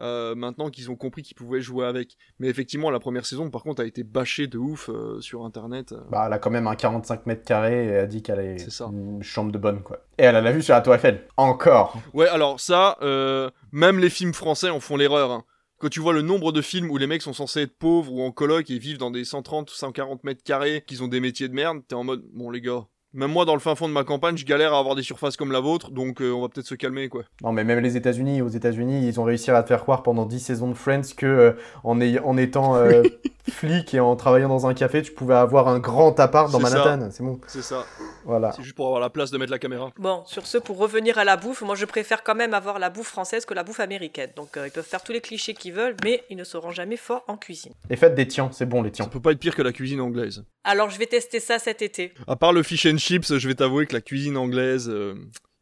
euh, 0.00 0.34
maintenant 0.34 0.70
qu'ils 0.70 0.90
ont 0.90 0.96
compris 0.96 1.22
qu'ils 1.22 1.36
pouvaient 1.36 1.60
jouer 1.60 1.86
avec. 1.86 2.16
Mais 2.38 2.48
effectivement, 2.48 2.90
la 2.90 3.00
première 3.00 3.26
saison, 3.26 3.50
par 3.50 3.62
contre, 3.62 3.82
a 3.82 3.84
été 3.84 4.02
bâchée 4.02 4.46
de 4.46 4.56
ouf 4.56 4.88
euh, 4.88 5.20
sur 5.20 5.44
Internet. 5.44 5.92
euh. 5.92 6.00
Bah, 6.10 6.24
elle 6.26 6.32
a 6.32 6.38
quand 6.38 6.50
même 6.50 6.66
un 6.66 6.74
45 6.74 7.26
mètres 7.26 7.44
carrés 7.44 7.86
et 7.86 7.96
a 7.98 8.06
dit 8.06 8.22
qu'elle 8.22 8.40
est, 8.40 8.80
une 8.80 9.22
chambre 9.22 9.52
de 9.52 9.58
bonne, 9.58 9.82
quoi. 9.82 9.98
Et 10.16 10.22
elle 10.22 10.36
a 10.36 10.40
la 10.40 10.52
vue 10.52 10.62
sur 10.62 10.74
la 10.74 10.80
Tour 10.80 10.94
Eiffel. 10.94 11.26
Encore. 11.36 12.00
Ouais, 12.14 12.28
alors 12.28 12.60
ça, 12.60 12.96
euh, 13.02 13.50
même 13.72 13.98
les 13.98 14.10
films 14.10 14.32
français 14.32 14.70
en 14.70 14.80
font 14.80 14.96
l'erreur. 14.96 15.30
Hein. 15.30 15.44
Quand 15.80 15.88
tu 15.88 16.00
vois 16.00 16.12
le 16.12 16.20
nombre 16.20 16.52
de 16.52 16.60
films 16.60 16.90
où 16.90 16.98
les 16.98 17.06
mecs 17.06 17.22
sont 17.22 17.32
censés 17.32 17.62
être 17.62 17.78
pauvres 17.78 18.12
ou 18.12 18.20
en 18.20 18.32
coloc 18.32 18.68
et 18.68 18.78
vivent 18.78 18.98
dans 18.98 19.10
des 19.10 19.24
130 19.24 19.70
ou 19.70 19.74
140 19.74 20.24
mètres 20.24 20.42
carrés, 20.44 20.84
qu'ils 20.86 21.02
ont 21.02 21.08
des 21.08 21.20
métiers 21.20 21.48
de 21.48 21.54
merde, 21.54 21.80
t'es 21.88 21.94
en 21.94 22.04
mode, 22.04 22.22
bon 22.34 22.50
les 22.50 22.60
gars, 22.60 22.86
même 23.12 23.30
moi 23.30 23.44
dans 23.44 23.54
le 23.54 23.60
fin 23.60 23.74
fond 23.74 23.88
de 23.88 23.92
ma 23.92 24.04
campagne, 24.04 24.36
je 24.36 24.44
galère 24.44 24.74
à 24.74 24.78
avoir 24.78 24.94
des 24.94 25.02
surfaces 25.02 25.36
comme 25.36 25.52
la 25.52 25.60
vôtre, 25.60 25.90
donc 25.90 26.22
euh, 26.22 26.30
on 26.32 26.42
va 26.42 26.48
peut-être 26.48 26.66
se 26.66 26.74
calmer 26.74 27.08
quoi. 27.08 27.22
Non, 27.42 27.52
mais 27.52 27.64
même 27.64 27.80
les 27.80 27.96
États-Unis, 27.96 28.42
aux 28.42 28.48
États-Unis, 28.48 29.06
ils 29.06 29.20
ont 29.20 29.24
réussi 29.24 29.50
à 29.50 29.62
te 29.62 29.68
faire 29.68 29.82
croire 29.82 30.02
pendant 30.02 30.26
10 30.26 30.40
saisons 30.40 30.68
de 30.68 30.74
Friends 30.74 31.02
que 31.16 31.26
euh, 31.26 31.52
en, 31.82 32.36
étant 32.36 32.76
euh, 32.76 33.02
flic 33.50 33.94
et 33.94 34.00
en 34.00 34.14
travaillant 34.16 34.48
dans 34.48 34.66
un 34.66 34.74
café, 34.74 35.02
tu 35.02 35.12
pouvais 35.12 35.34
avoir 35.34 35.68
un 35.68 35.78
grand 35.78 36.18
appart 36.20 36.50
dans 36.50 36.60
ça. 36.60 36.78
Manhattan. 36.78 37.08
C'est 37.10 37.22
bon. 37.22 37.40
C'est 37.46 37.62
ça. 37.62 37.84
Voilà. 38.24 38.52
C'est 38.52 38.62
juste 38.62 38.76
pour 38.76 38.86
avoir 38.86 39.00
la 39.00 39.10
place 39.10 39.30
de 39.30 39.38
mettre 39.38 39.50
la 39.50 39.58
caméra. 39.58 39.90
Bon, 39.98 40.22
sur 40.26 40.46
ce, 40.46 40.58
pour 40.58 40.78
revenir 40.78 41.18
à 41.18 41.24
la 41.24 41.36
bouffe, 41.36 41.62
moi 41.62 41.74
je 41.74 41.84
préfère 41.84 42.22
quand 42.22 42.34
même 42.34 42.54
avoir 42.54 42.78
la 42.78 42.90
bouffe 42.90 43.08
française 43.08 43.44
que 43.44 43.54
la 43.54 43.64
bouffe 43.64 43.80
américaine. 43.80 44.30
Donc 44.36 44.56
euh, 44.56 44.68
ils 44.68 44.70
peuvent 44.70 44.86
faire 44.86 45.02
tous 45.02 45.12
les 45.12 45.20
clichés 45.20 45.54
qu'ils 45.54 45.72
veulent, 45.72 45.96
mais 46.04 46.22
ils 46.30 46.36
ne 46.36 46.44
seront 46.44 46.70
jamais 46.70 46.96
forts 46.96 47.24
en 47.28 47.36
cuisine. 47.36 47.72
Et 47.88 47.96
faites 47.96 48.14
des 48.14 48.28
tiens, 48.28 48.50
c'est 48.52 48.66
bon 48.66 48.82
les 48.82 48.90
Ça 48.90 48.94
tiens. 48.94 49.06
peut 49.06 49.20
pas 49.20 49.32
être 49.32 49.38
pire 49.40 49.56
que 49.56 49.62
la 49.62 49.72
cuisine 49.72 50.00
anglaise. 50.00 50.44
Alors 50.64 50.90
je 50.90 50.98
vais 50.98 51.06
tester 51.06 51.40
ça 51.40 51.58
cet 51.58 51.82
été. 51.82 52.12
À 52.26 52.36
part 52.36 52.52
le 52.52 52.62
fish 52.62 52.86
and 52.86 52.98
chips, 52.98 53.36
je 53.36 53.48
vais 53.48 53.54
t'avouer 53.54 53.86
que 53.86 53.94
la 53.94 54.00
cuisine 54.00 54.36
anglaise, 54.36 54.88
euh, 54.88 55.14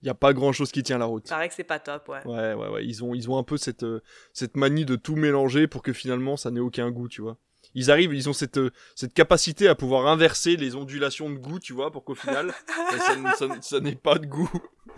y 0.02 0.08
a 0.08 0.14
pas 0.14 0.32
grand 0.32 0.52
chose 0.52 0.72
qui 0.72 0.82
tient 0.82 0.98
la 0.98 1.04
route. 1.04 1.24
Il 1.26 1.30
paraît 1.30 1.48
que 1.48 1.54
c'est 1.54 1.64
pas 1.64 1.78
top, 1.78 2.08
ouais. 2.08 2.26
Ouais, 2.26 2.54
ouais, 2.54 2.68
ouais. 2.68 2.84
Ils 2.84 3.04
ont, 3.04 3.14
ils 3.14 3.30
ont 3.30 3.38
un 3.38 3.44
peu 3.44 3.56
cette, 3.56 3.84
euh, 3.84 4.02
cette 4.32 4.56
manie 4.56 4.84
de 4.84 4.96
tout 4.96 5.16
mélanger 5.16 5.66
pour 5.66 5.82
que 5.82 5.92
finalement 5.92 6.36
ça 6.36 6.50
n'ait 6.50 6.60
aucun 6.60 6.90
goût, 6.90 7.08
tu 7.08 7.22
vois. 7.22 7.38
Ils 7.74 7.90
arrivent, 7.90 8.14
ils 8.14 8.28
ont 8.28 8.32
cette, 8.32 8.58
euh, 8.58 8.70
cette 8.94 9.14
capacité 9.14 9.68
à 9.68 9.74
pouvoir 9.74 10.06
inverser 10.06 10.56
les 10.56 10.74
ondulations 10.74 11.30
de 11.30 11.36
goût, 11.36 11.58
tu 11.58 11.72
vois, 11.72 11.90
pour 11.90 12.04
qu'au 12.04 12.14
final, 12.14 12.52
ça, 13.60 13.80
n'ait 13.80 13.94
pas 13.94 14.18
de 14.18 14.26
goût. 14.26 14.50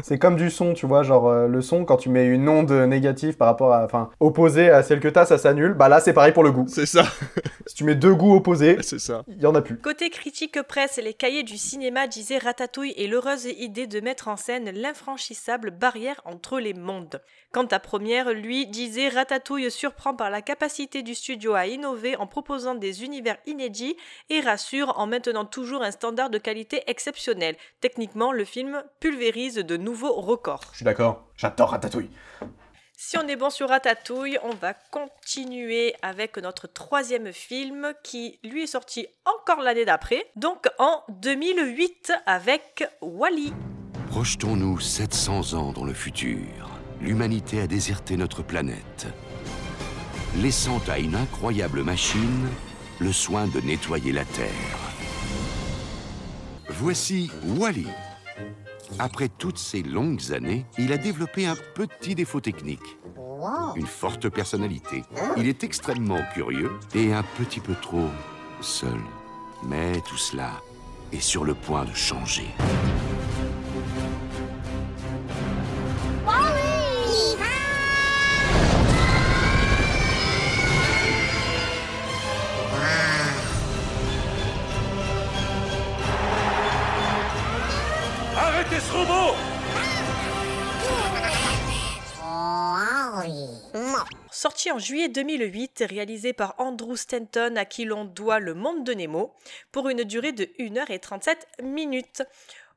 C'est 0.03 0.19
comme 0.19 0.37
du 0.37 0.51
son, 0.51 0.73
tu 0.73 0.87
vois, 0.87 1.03
genre 1.03 1.29
euh, 1.29 1.47
le 1.47 1.61
son, 1.61 1.85
quand 1.85 1.97
tu 1.97 2.09
mets 2.09 2.27
une 2.27 2.49
onde 2.49 2.73
négative 2.73 3.37
par 3.37 3.49
rapport 3.49 3.73
à. 3.73 3.85
Enfin, 3.85 4.11
opposée 4.21 4.71
à 4.71 4.83
celle 4.83 5.01
que 5.01 5.09
t'as, 5.09 5.27
ça 5.27 5.37
s'annule. 5.37 5.75
Bah 5.75 5.89
là, 5.89 6.01
c'est 6.01 6.13
pareil 6.13 6.33
pour 6.33 6.45
le 6.45 6.53
goût. 6.53 6.65
C'est 6.69 6.87
ça, 6.87 7.05
Si 7.67 7.75
tu 7.75 7.85
mets 7.85 7.95
deux 7.95 8.15
goûts 8.15 8.35
opposés, 8.35 8.79
c'est 8.83 8.99
ça. 8.99 9.25
il 9.29 9.41
y 9.41 9.47
en 9.47 9.55
a 9.55 9.63
plus. 9.63 9.79
Côté 9.79 10.09
critique 10.11 10.63
presse, 10.63 10.99
les 11.03 11.15
cahiers 11.15 11.43
du 11.43 11.59
cinéma 11.59 12.07
disaient 12.07 12.39
Ratatouille 12.39 12.95
et 12.97 13.07
l'heureuse 13.07 13.45
idée 13.45 13.87
de 13.87 14.01
mettre 14.01 14.29
en 14.29 14.37
scène 14.37 14.71
l'infranchissable 14.71 15.71
barrière 15.71 16.21
entre 16.25 16.61
les 16.61 16.75
mondes. 16.75 17.21
Quant 17.53 17.67
à 17.67 17.79
Première, 17.79 18.33
lui, 18.33 18.67
disait 18.67 19.09
Ratatouille 19.09 19.71
surprend 19.71 20.15
par 20.15 20.31
la 20.31 20.41
capacité 20.41 21.03
du 21.03 21.15
studio 21.15 21.55
à 21.55 21.67
innover 21.67 22.17
en 22.17 22.27
proposant 22.27 22.70
des 22.75 23.05
univers 23.05 23.37
inédits 23.47 23.97
et 24.29 24.41
rassure 24.41 24.99
en 24.99 25.07
maintenant 25.07 25.45
toujours 25.45 25.83
un 25.83 25.91
standard 25.91 26.31
de 26.31 26.39
qualité 26.39 26.83
exceptionnel. 26.87 27.57
Techniquement, 27.81 28.33
le 28.33 28.45
film 28.45 28.83
pulvérise 29.01 29.57
de 29.57 29.77
nouveaux 29.77 30.15
records. 30.15 30.65
Je 30.73 30.77
suis 30.77 30.85
d'accord. 30.85 31.25
J'adore 31.37 31.71
Ratatouille. 31.71 32.11
Si 33.03 33.17
on 33.17 33.27
est 33.29 33.37
bon 33.37 33.49
sur 33.49 33.71
Ratatouille, 33.71 34.39
on 34.43 34.55
va 34.55 34.75
continuer 34.75 35.95
avec 36.03 36.37
notre 36.37 36.67
troisième 36.67 37.33
film 37.33 37.95
qui 38.03 38.39
lui 38.45 38.65
est 38.65 38.67
sorti 38.67 39.07
encore 39.25 39.63
l'année 39.63 39.87
d'après, 39.87 40.27
donc 40.37 40.67
en 40.79 41.03
2008 41.09 42.13
avec 42.27 42.85
Wally. 43.01 43.55
Projetons-nous 44.11 44.81
700 44.81 45.55
ans 45.55 45.73
dans 45.73 45.85
le 45.85 45.95
futur. 45.95 46.69
L'humanité 47.01 47.63
a 47.63 47.67
déserté 47.67 48.19
notre 48.19 48.43
planète, 48.43 49.07
laissant 50.37 50.81
à 50.89 50.99
une 50.99 51.15
incroyable 51.15 51.83
machine 51.83 52.49
le 52.99 53.13
soin 53.13 53.47
de 53.47 53.61
nettoyer 53.61 54.13
la 54.13 54.25
Terre. 54.25 54.49
Voici 56.69 57.31
Wally. 57.45 57.87
Après 58.99 59.29
toutes 59.29 59.59
ces 59.59 59.83
longues 59.83 60.33
années, 60.33 60.67
il 60.79 60.93
a 60.93 60.99
développé 60.99 61.47
un 61.47 61.57
petit 61.75 62.15
défaut 62.15 62.41
technique. 62.41 62.99
Une 63.77 63.87
forte 63.87 64.29
personnalité. 64.29 65.03
Il 65.37 65.49
est 65.49 65.65
extrêmement 65.65 66.21
curieux 66.35 66.73
et 66.95 67.13
un 67.13 67.23
petit 67.39 67.61
peu 67.61 67.75
trop 67.75 68.09
seul. 68.61 69.01
Mais 69.65 70.01
tout 70.03 70.19
cela 70.19 70.51
est 71.13 71.21
sur 71.21 71.45
le 71.45 71.55
point 71.55 71.85
de 71.85 71.95
changer. 71.95 72.49
Sorti 94.33 94.71
en 94.71 94.79
juillet 94.79 95.09
2008, 95.09 95.85
réalisé 95.89 96.33
par 96.33 96.55
Andrew 96.59 96.97
Stanton 96.97 97.57
à 97.57 97.67
qui 97.67 97.85
l'on 97.85 98.07
doit 98.07 98.39
Le 98.39 98.55
Monde 98.55 98.85
de 98.85 98.95
Nemo, 98.95 99.35
pour 99.71 99.91
une 99.91 100.03
durée 100.05 100.33
de 100.33 100.45
1h37 100.59 101.63
minutes. 101.63 102.23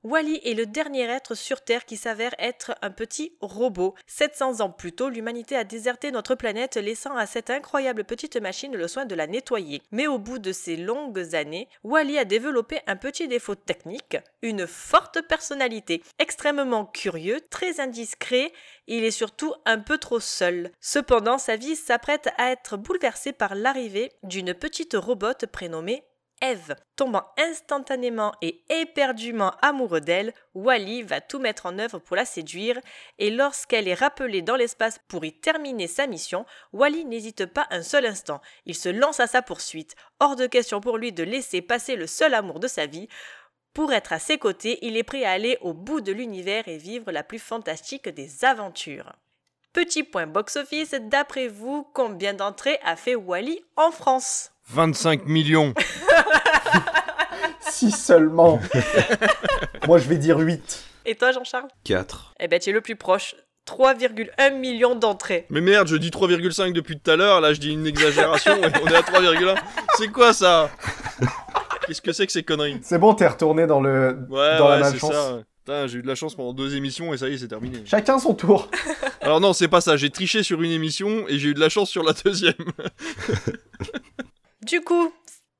Wally 0.03 0.41
est 0.43 0.53
le 0.53 0.65
dernier 0.65 1.03
être 1.03 1.33
sur 1.33 1.61
Terre 1.61 1.85
qui 1.85 1.95
s'avère 1.95 2.35
être 2.37 2.75
un 2.81 2.91
petit 2.91 3.37
robot. 3.39 3.95
700 4.07 4.59
ans 4.59 4.69
plus 4.69 4.91
tôt, 4.91 5.07
l'humanité 5.07 5.55
a 5.55 5.63
déserté 5.63 6.11
notre 6.11 6.35
planète, 6.35 6.75
laissant 6.75 7.15
à 7.15 7.25
cette 7.25 7.49
incroyable 7.49 8.03
petite 8.03 8.35
machine 8.35 8.75
le 8.75 8.89
soin 8.89 9.05
de 9.05 9.15
la 9.15 9.27
nettoyer. 9.27 9.81
Mais 9.91 10.07
au 10.07 10.19
bout 10.19 10.39
de 10.39 10.51
ces 10.51 10.75
longues 10.75 11.35
années, 11.35 11.69
Wally 11.85 12.17
a 12.17 12.25
développé 12.25 12.81
un 12.85 12.97
petit 12.97 13.29
défaut 13.29 13.55
technique, 13.55 14.17
une 14.41 14.67
forte 14.67 15.21
personnalité, 15.21 16.03
extrêmement 16.19 16.85
curieux, 16.85 17.39
très 17.49 17.79
indiscret, 17.79 18.51
il 18.87 19.05
est 19.05 19.11
surtout 19.11 19.53
un 19.65 19.79
peu 19.79 19.97
trop 19.97 20.19
seul. 20.19 20.71
Cependant, 20.81 21.37
sa 21.37 21.55
vie 21.55 21.77
s'apprête 21.77 22.27
à 22.37 22.51
être 22.51 22.75
bouleversée 22.75 23.31
par 23.31 23.55
l'arrivée 23.55 24.11
d'une 24.23 24.53
petite 24.53 24.95
robote 24.95 25.45
prénommée 25.45 26.03
Eve. 26.43 26.75
Tombant 26.97 27.23
instantanément 27.37 28.33
et 28.41 28.63
éperdument 28.69 29.53
amoureux 29.61 30.01
d'elle, 30.01 30.33
Wally 30.53 31.01
va 31.01 31.21
tout 31.21 31.39
mettre 31.39 31.65
en 31.65 31.79
œuvre 31.79 31.99
pour 31.99 32.17
la 32.17 32.25
séduire, 32.25 32.79
et 33.17 33.31
lorsqu'elle 33.31 33.87
est 33.87 33.93
rappelée 33.93 34.41
dans 34.41 34.57
l'espace 34.57 34.99
pour 35.07 35.23
y 35.23 35.31
terminer 35.31 35.87
sa 35.87 36.05
mission, 36.05 36.45
Wally 36.73 37.05
n'hésite 37.05 37.45
pas 37.45 37.65
un 37.71 37.81
seul 37.81 38.05
instant. 38.05 38.41
Il 38.65 38.75
se 38.75 38.89
lance 38.89 39.21
à 39.21 39.27
sa 39.27 39.41
poursuite. 39.41 39.95
Hors 40.19 40.35
de 40.35 40.45
question 40.45 40.81
pour 40.81 40.97
lui 40.97 41.13
de 41.13 41.23
laisser 41.23 41.61
passer 41.61 41.95
le 41.95 42.07
seul 42.07 42.33
amour 42.33 42.59
de 42.59 42.67
sa 42.67 42.87
vie. 42.87 43.07
Pour 43.73 43.93
être 43.93 44.11
à 44.11 44.19
ses 44.19 44.37
côtés, 44.37 44.79
il 44.81 44.97
est 44.97 45.03
prêt 45.03 45.23
à 45.23 45.31
aller 45.31 45.57
au 45.61 45.73
bout 45.73 46.01
de 46.01 46.11
l'univers 46.11 46.67
et 46.67 46.77
vivre 46.77 47.11
la 47.11 47.23
plus 47.23 47.39
fantastique 47.39 48.09
des 48.09 48.43
aventures. 48.43 49.13
Petit 49.73 50.03
point 50.03 50.27
box-office, 50.27 50.93
d'après 51.09 51.47
vous, 51.47 51.87
combien 51.95 52.35
d'entrées 52.35 52.77
a 52.85 52.95
fait 52.95 53.15
Wally 53.15 53.59
en 53.75 53.89
France? 53.89 54.51
25 54.69 55.25
millions. 55.25 55.73
si 57.59 57.89
seulement. 57.89 58.59
Moi, 59.87 59.97
je 59.97 60.07
vais 60.07 60.17
dire 60.17 60.37
8. 60.37 60.83
Et 61.07 61.15
toi, 61.15 61.31
Jean-Charles? 61.31 61.69
4. 61.85 62.35
Eh 62.39 62.47
ben, 62.47 62.59
tu 62.59 62.69
es 62.69 62.73
le 62.73 62.81
plus 62.81 62.95
proche. 62.95 63.33
3,1 63.67 64.59
millions 64.59 64.93
d'entrées. 64.93 65.47
Mais 65.49 65.59
merde, 65.61 65.87
je 65.87 65.95
dis 65.95 66.11
3,5 66.11 66.71
depuis 66.73 66.99
tout 66.99 67.09
à 67.09 67.15
l'heure, 67.15 67.41
là 67.41 67.53
je 67.53 67.59
dis 67.59 67.71
une 67.71 67.87
exagération, 67.87 68.55
et 68.57 68.65
on 68.83 68.87
est 68.87 68.95
à 68.95 69.01
3,1. 69.01 69.55
C'est 69.97 70.09
quoi 70.09 70.33
ça? 70.33 70.69
Qu'est-ce 71.87 72.01
que 72.01 72.11
c'est 72.11 72.27
que 72.27 72.31
ces 72.31 72.43
conneries? 72.43 72.79
C'est 72.83 72.99
bon, 72.99 73.13
t'es 73.13 73.25
retourné 73.25 73.65
dans, 73.65 73.79
le... 73.81 74.27
Ouais, 74.29 74.57
dans 74.57 74.69
ouais, 74.69 74.79
la 74.79 74.83
c'est 74.83 74.91
malchance. 74.91 75.13
ça. 75.13 75.39
J'ai 75.67 75.99
eu 75.99 76.01
de 76.01 76.07
la 76.07 76.15
chance 76.15 76.35
pendant 76.35 76.53
deux 76.53 76.75
émissions 76.75 77.13
et 77.13 77.17
ça 77.17 77.29
y 77.29 77.33
est, 77.33 77.37
c'est 77.37 77.47
terminé. 77.47 77.79
Chacun 77.85 78.19
son 78.19 78.33
tour. 78.33 78.69
Alors 79.21 79.39
non, 79.39 79.53
c'est 79.53 79.67
pas 79.67 79.81
ça, 79.81 79.97
j'ai 79.97 80.09
triché 80.09 80.43
sur 80.43 80.61
une 80.61 80.71
émission 80.71 81.27
et 81.27 81.39
j'ai 81.39 81.49
eu 81.49 81.53
de 81.53 81.59
la 81.59 81.69
chance 81.69 81.89
sur 81.89 82.03
la 82.03 82.13
deuxième. 82.13 82.53
Du 84.61 84.79
coup, 84.79 85.13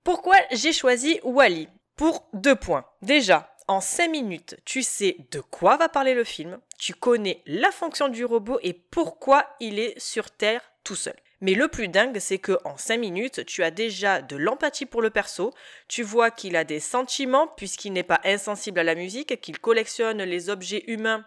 pourquoi 0.06 0.38
j'ai 0.54 0.72
choisi 0.72 1.20
Wally 1.24 1.68
Pour 1.98 2.26
deux 2.34 2.56
points. 2.56 2.86
Déjà, 3.02 3.54
en 3.68 3.82
5 3.82 4.10
minutes, 4.10 4.56
tu 4.64 4.82
sais 4.82 5.18
de 5.32 5.42
quoi 5.42 5.76
va 5.76 5.90
parler 5.90 6.14
le 6.14 6.24
film, 6.24 6.58
tu 6.80 6.94
connais 6.94 7.42
la 7.46 7.72
fonction 7.72 8.08
du 8.08 8.24
robot 8.24 8.60
et 8.64 8.74
pourquoi 8.74 9.46
il 9.60 9.78
est 9.78 10.00
sur 10.00 10.32
Terre 10.32 10.62
tout 10.86 10.96
seul. 10.96 11.16
Mais 11.44 11.56
le 11.56 11.68
plus 11.68 11.90
dingue, 11.90 12.20
c'est 12.20 12.38
que 12.38 12.58
en 12.64 12.78
5 12.78 12.98
minutes, 12.98 13.46
tu 13.46 13.64
as 13.66 13.72
déjà 13.72 14.22
de 14.22 14.38
l'empathie 14.38 14.86
pour 14.86 15.02
le 15.02 15.10
perso, 15.10 15.52
tu 15.90 16.02
vois 16.02 16.32
qu'il 16.32 16.56
a 16.56 16.64
des 16.64 16.80
sentiments 16.80 17.48
puisqu'il 17.48 17.92
n'est 17.92 18.02
pas 18.02 18.22
insensible 18.24 18.80
à 18.80 18.84
la 18.86 18.96
musique, 18.96 19.42
qu'il 19.42 19.60
collectionne 19.60 20.24
les 20.24 20.50
objets 20.50 20.86
humains 20.88 21.26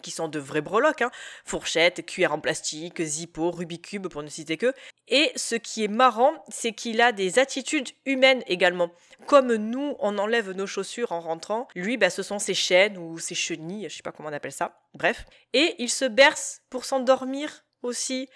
qui 0.00 0.10
sont 0.10 0.28
de 0.28 0.38
vrais 0.38 0.62
breloques, 0.62 1.02
hein. 1.02 1.10
fourchettes, 1.44 2.06
cuillères 2.06 2.32
en 2.32 2.40
plastique, 2.40 3.02
zippo, 3.02 3.50
Rubik's 3.50 3.90
Cube 3.90 4.08
pour 4.08 4.22
ne 4.22 4.28
citer 4.28 4.56
que. 4.56 4.72
Et 5.06 5.32
ce 5.36 5.54
qui 5.54 5.84
est 5.84 5.88
marrant, 5.88 6.32
c'est 6.48 6.72
qu'il 6.72 7.02
a 7.02 7.12
des 7.12 7.38
attitudes 7.38 7.90
humaines 8.06 8.42
également. 8.46 8.90
Comme 9.26 9.54
nous, 9.54 9.96
on 9.98 10.16
enlève 10.16 10.52
nos 10.52 10.66
chaussures 10.66 11.12
en 11.12 11.20
rentrant, 11.20 11.68
lui, 11.74 11.98
bah, 11.98 12.08
ce 12.08 12.22
sont 12.22 12.38
ses 12.38 12.54
chaînes 12.54 12.96
ou 12.96 13.18
ses 13.18 13.34
chenilles, 13.34 13.90
je 13.90 13.96
sais 13.96 14.02
pas 14.02 14.12
comment 14.12 14.30
on 14.30 14.32
appelle 14.32 14.50
ça. 14.50 14.80
Bref. 14.94 15.26
Et 15.52 15.74
il 15.78 15.90
se 15.90 16.06
berce 16.06 16.62
pour 16.70 16.86
s'endormir 16.86 17.64
aussi. 17.82 18.30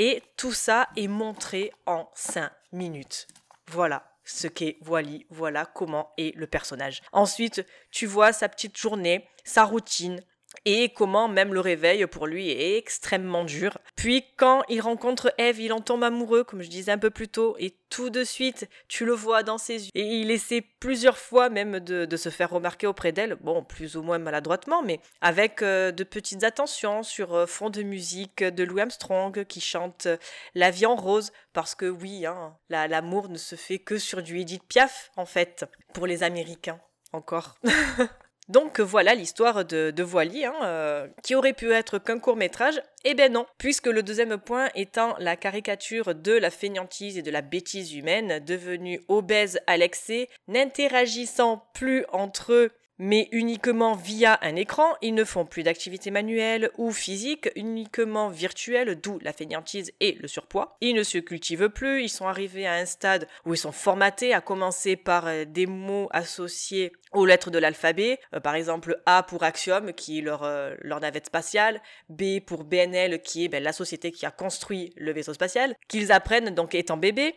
Et 0.00 0.22
tout 0.36 0.52
ça 0.52 0.88
est 0.96 1.08
montré 1.08 1.72
en 1.84 2.08
5 2.14 2.52
minutes. 2.70 3.26
Voilà 3.66 4.08
ce 4.22 4.46
qu'est 4.46 4.78
Wally, 4.86 5.26
voilà 5.28 5.66
comment 5.66 6.12
est 6.16 6.36
le 6.36 6.46
personnage. 6.46 7.02
Ensuite, 7.12 7.66
tu 7.90 8.06
vois 8.06 8.32
sa 8.32 8.48
petite 8.48 8.78
journée, 8.78 9.28
sa 9.42 9.64
routine, 9.64 10.22
et 10.70 10.90
comment 10.90 11.28
même 11.28 11.54
le 11.54 11.60
réveil 11.60 12.06
pour 12.06 12.26
lui 12.26 12.50
est 12.50 12.76
extrêmement 12.76 13.44
dur. 13.44 13.78
Puis 13.96 14.22
quand 14.36 14.62
il 14.68 14.82
rencontre 14.82 15.32
Eve, 15.38 15.60
il 15.60 15.72
en 15.72 15.80
tombe 15.80 16.04
amoureux, 16.04 16.44
comme 16.44 16.60
je 16.60 16.68
disais 16.68 16.92
un 16.92 16.98
peu 16.98 17.08
plus 17.08 17.28
tôt, 17.28 17.56
et 17.58 17.74
tout 17.88 18.10
de 18.10 18.22
suite, 18.22 18.68
tu 18.86 19.06
le 19.06 19.12
vois 19.12 19.42
dans 19.42 19.56
ses 19.56 19.86
yeux. 19.86 19.90
Et 19.94 20.02
il 20.02 20.30
essaie 20.30 20.60
plusieurs 20.60 21.16
fois 21.16 21.48
même 21.48 21.80
de, 21.80 22.16
se 22.18 22.28
faire 22.28 22.50
remarquer 22.50 22.86
auprès 22.86 23.12
d'elle, 23.12 23.36
bon, 23.36 23.64
plus 23.64 23.96
ou 23.96 24.02
moins 24.02 24.18
maladroitement, 24.18 24.82
mais 24.82 25.00
avec 25.22 25.62
euh, 25.62 25.90
de 25.90 26.04
petites 26.04 26.44
attentions 26.44 27.02
sur 27.02 27.32
euh, 27.34 27.46
fond 27.46 27.70
de 27.70 27.82
musique 27.82 28.44
de 28.44 28.62
Louis 28.62 28.82
Armstrong 28.82 29.46
qui 29.46 29.62
chante 29.62 30.04
euh, 30.04 30.18
La 30.54 30.70
vie 30.70 30.84
en 30.84 30.96
rose, 30.96 31.32
parce 31.54 31.74
que 31.74 31.86
oui, 31.86 32.26
hein, 32.26 32.54
la- 32.68 32.88
l'amour 32.88 33.30
ne 33.30 33.38
se 33.38 33.54
fait 33.56 33.78
que 33.78 33.96
sur 33.96 34.22
du 34.22 34.38
Edith 34.38 34.64
Piaf, 34.68 35.10
en 35.16 35.24
fait, 35.24 35.64
pour 35.94 36.06
les 36.06 36.22
Américains, 36.22 36.78
encore. 37.14 37.54
Donc 38.48 38.80
voilà 38.80 39.14
l'histoire 39.14 39.64
de, 39.64 39.90
de 39.90 40.02
hein, 40.44 40.54
euh, 40.62 41.06
qui 41.22 41.34
aurait 41.34 41.52
pu 41.52 41.70
être 41.72 41.98
qu'un 41.98 42.18
court 42.18 42.36
métrage. 42.36 42.80
Eh 43.04 43.14
ben 43.14 43.32
non, 43.32 43.46
puisque 43.58 43.86
le 43.86 44.02
deuxième 44.02 44.38
point 44.38 44.68
étant 44.74 45.14
la 45.18 45.36
caricature 45.36 46.14
de 46.14 46.32
la 46.32 46.50
fainéantise 46.50 47.18
et 47.18 47.22
de 47.22 47.30
la 47.30 47.42
bêtise 47.42 47.94
humaine, 47.94 48.42
devenus 48.44 49.00
obèses 49.08 49.60
à 49.66 49.76
l'excès, 49.76 50.28
n'interagissant 50.48 51.62
plus 51.74 52.04
entre 52.10 52.52
eux 52.52 52.70
mais 52.98 53.28
uniquement 53.32 53.94
via 53.94 54.38
un 54.42 54.56
écran, 54.56 54.94
ils 55.02 55.14
ne 55.14 55.24
font 55.24 55.44
plus 55.44 55.62
d'activité 55.62 56.10
manuelle 56.10 56.70
ou 56.78 56.90
physique, 56.90 57.48
uniquement 57.54 58.28
virtuelle, 58.28 59.00
d'où 59.00 59.18
la 59.20 59.32
fainéantise 59.32 59.92
et 60.00 60.12
le 60.20 60.28
surpoids. 60.28 60.76
Ils 60.80 60.94
ne 60.94 61.02
se 61.02 61.18
cultivent 61.18 61.68
plus, 61.68 62.02
ils 62.02 62.08
sont 62.08 62.26
arrivés 62.26 62.66
à 62.66 62.74
un 62.74 62.86
stade 62.86 63.28
où 63.44 63.54
ils 63.54 63.58
sont 63.58 63.72
formatés, 63.72 64.34
à 64.34 64.40
commencer 64.40 64.96
par 64.96 65.26
euh, 65.26 65.44
des 65.44 65.66
mots 65.66 66.08
associés 66.10 66.92
aux 67.12 67.24
lettres 67.24 67.50
de 67.50 67.58
l'alphabet, 67.58 68.18
euh, 68.34 68.40
par 68.40 68.54
exemple 68.54 69.00
A 69.06 69.22
pour 69.22 69.42
Axiom, 69.42 69.92
qui 69.92 70.18
est 70.18 70.22
leur, 70.22 70.42
euh, 70.42 70.74
leur 70.80 71.00
navette 71.00 71.26
spatiale, 71.26 71.80
B 72.08 72.40
pour 72.44 72.64
BNL, 72.64 73.22
qui 73.22 73.44
est 73.44 73.48
ben, 73.48 73.62
la 73.62 73.72
société 73.72 74.10
qui 74.10 74.26
a 74.26 74.30
construit 74.30 74.92
le 74.96 75.12
vaisseau 75.12 75.34
spatial, 75.34 75.76
qu'ils 75.88 76.12
apprennent 76.12 76.50
donc 76.50 76.74
étant 76.74 76.96
bébés. 76.96 77.34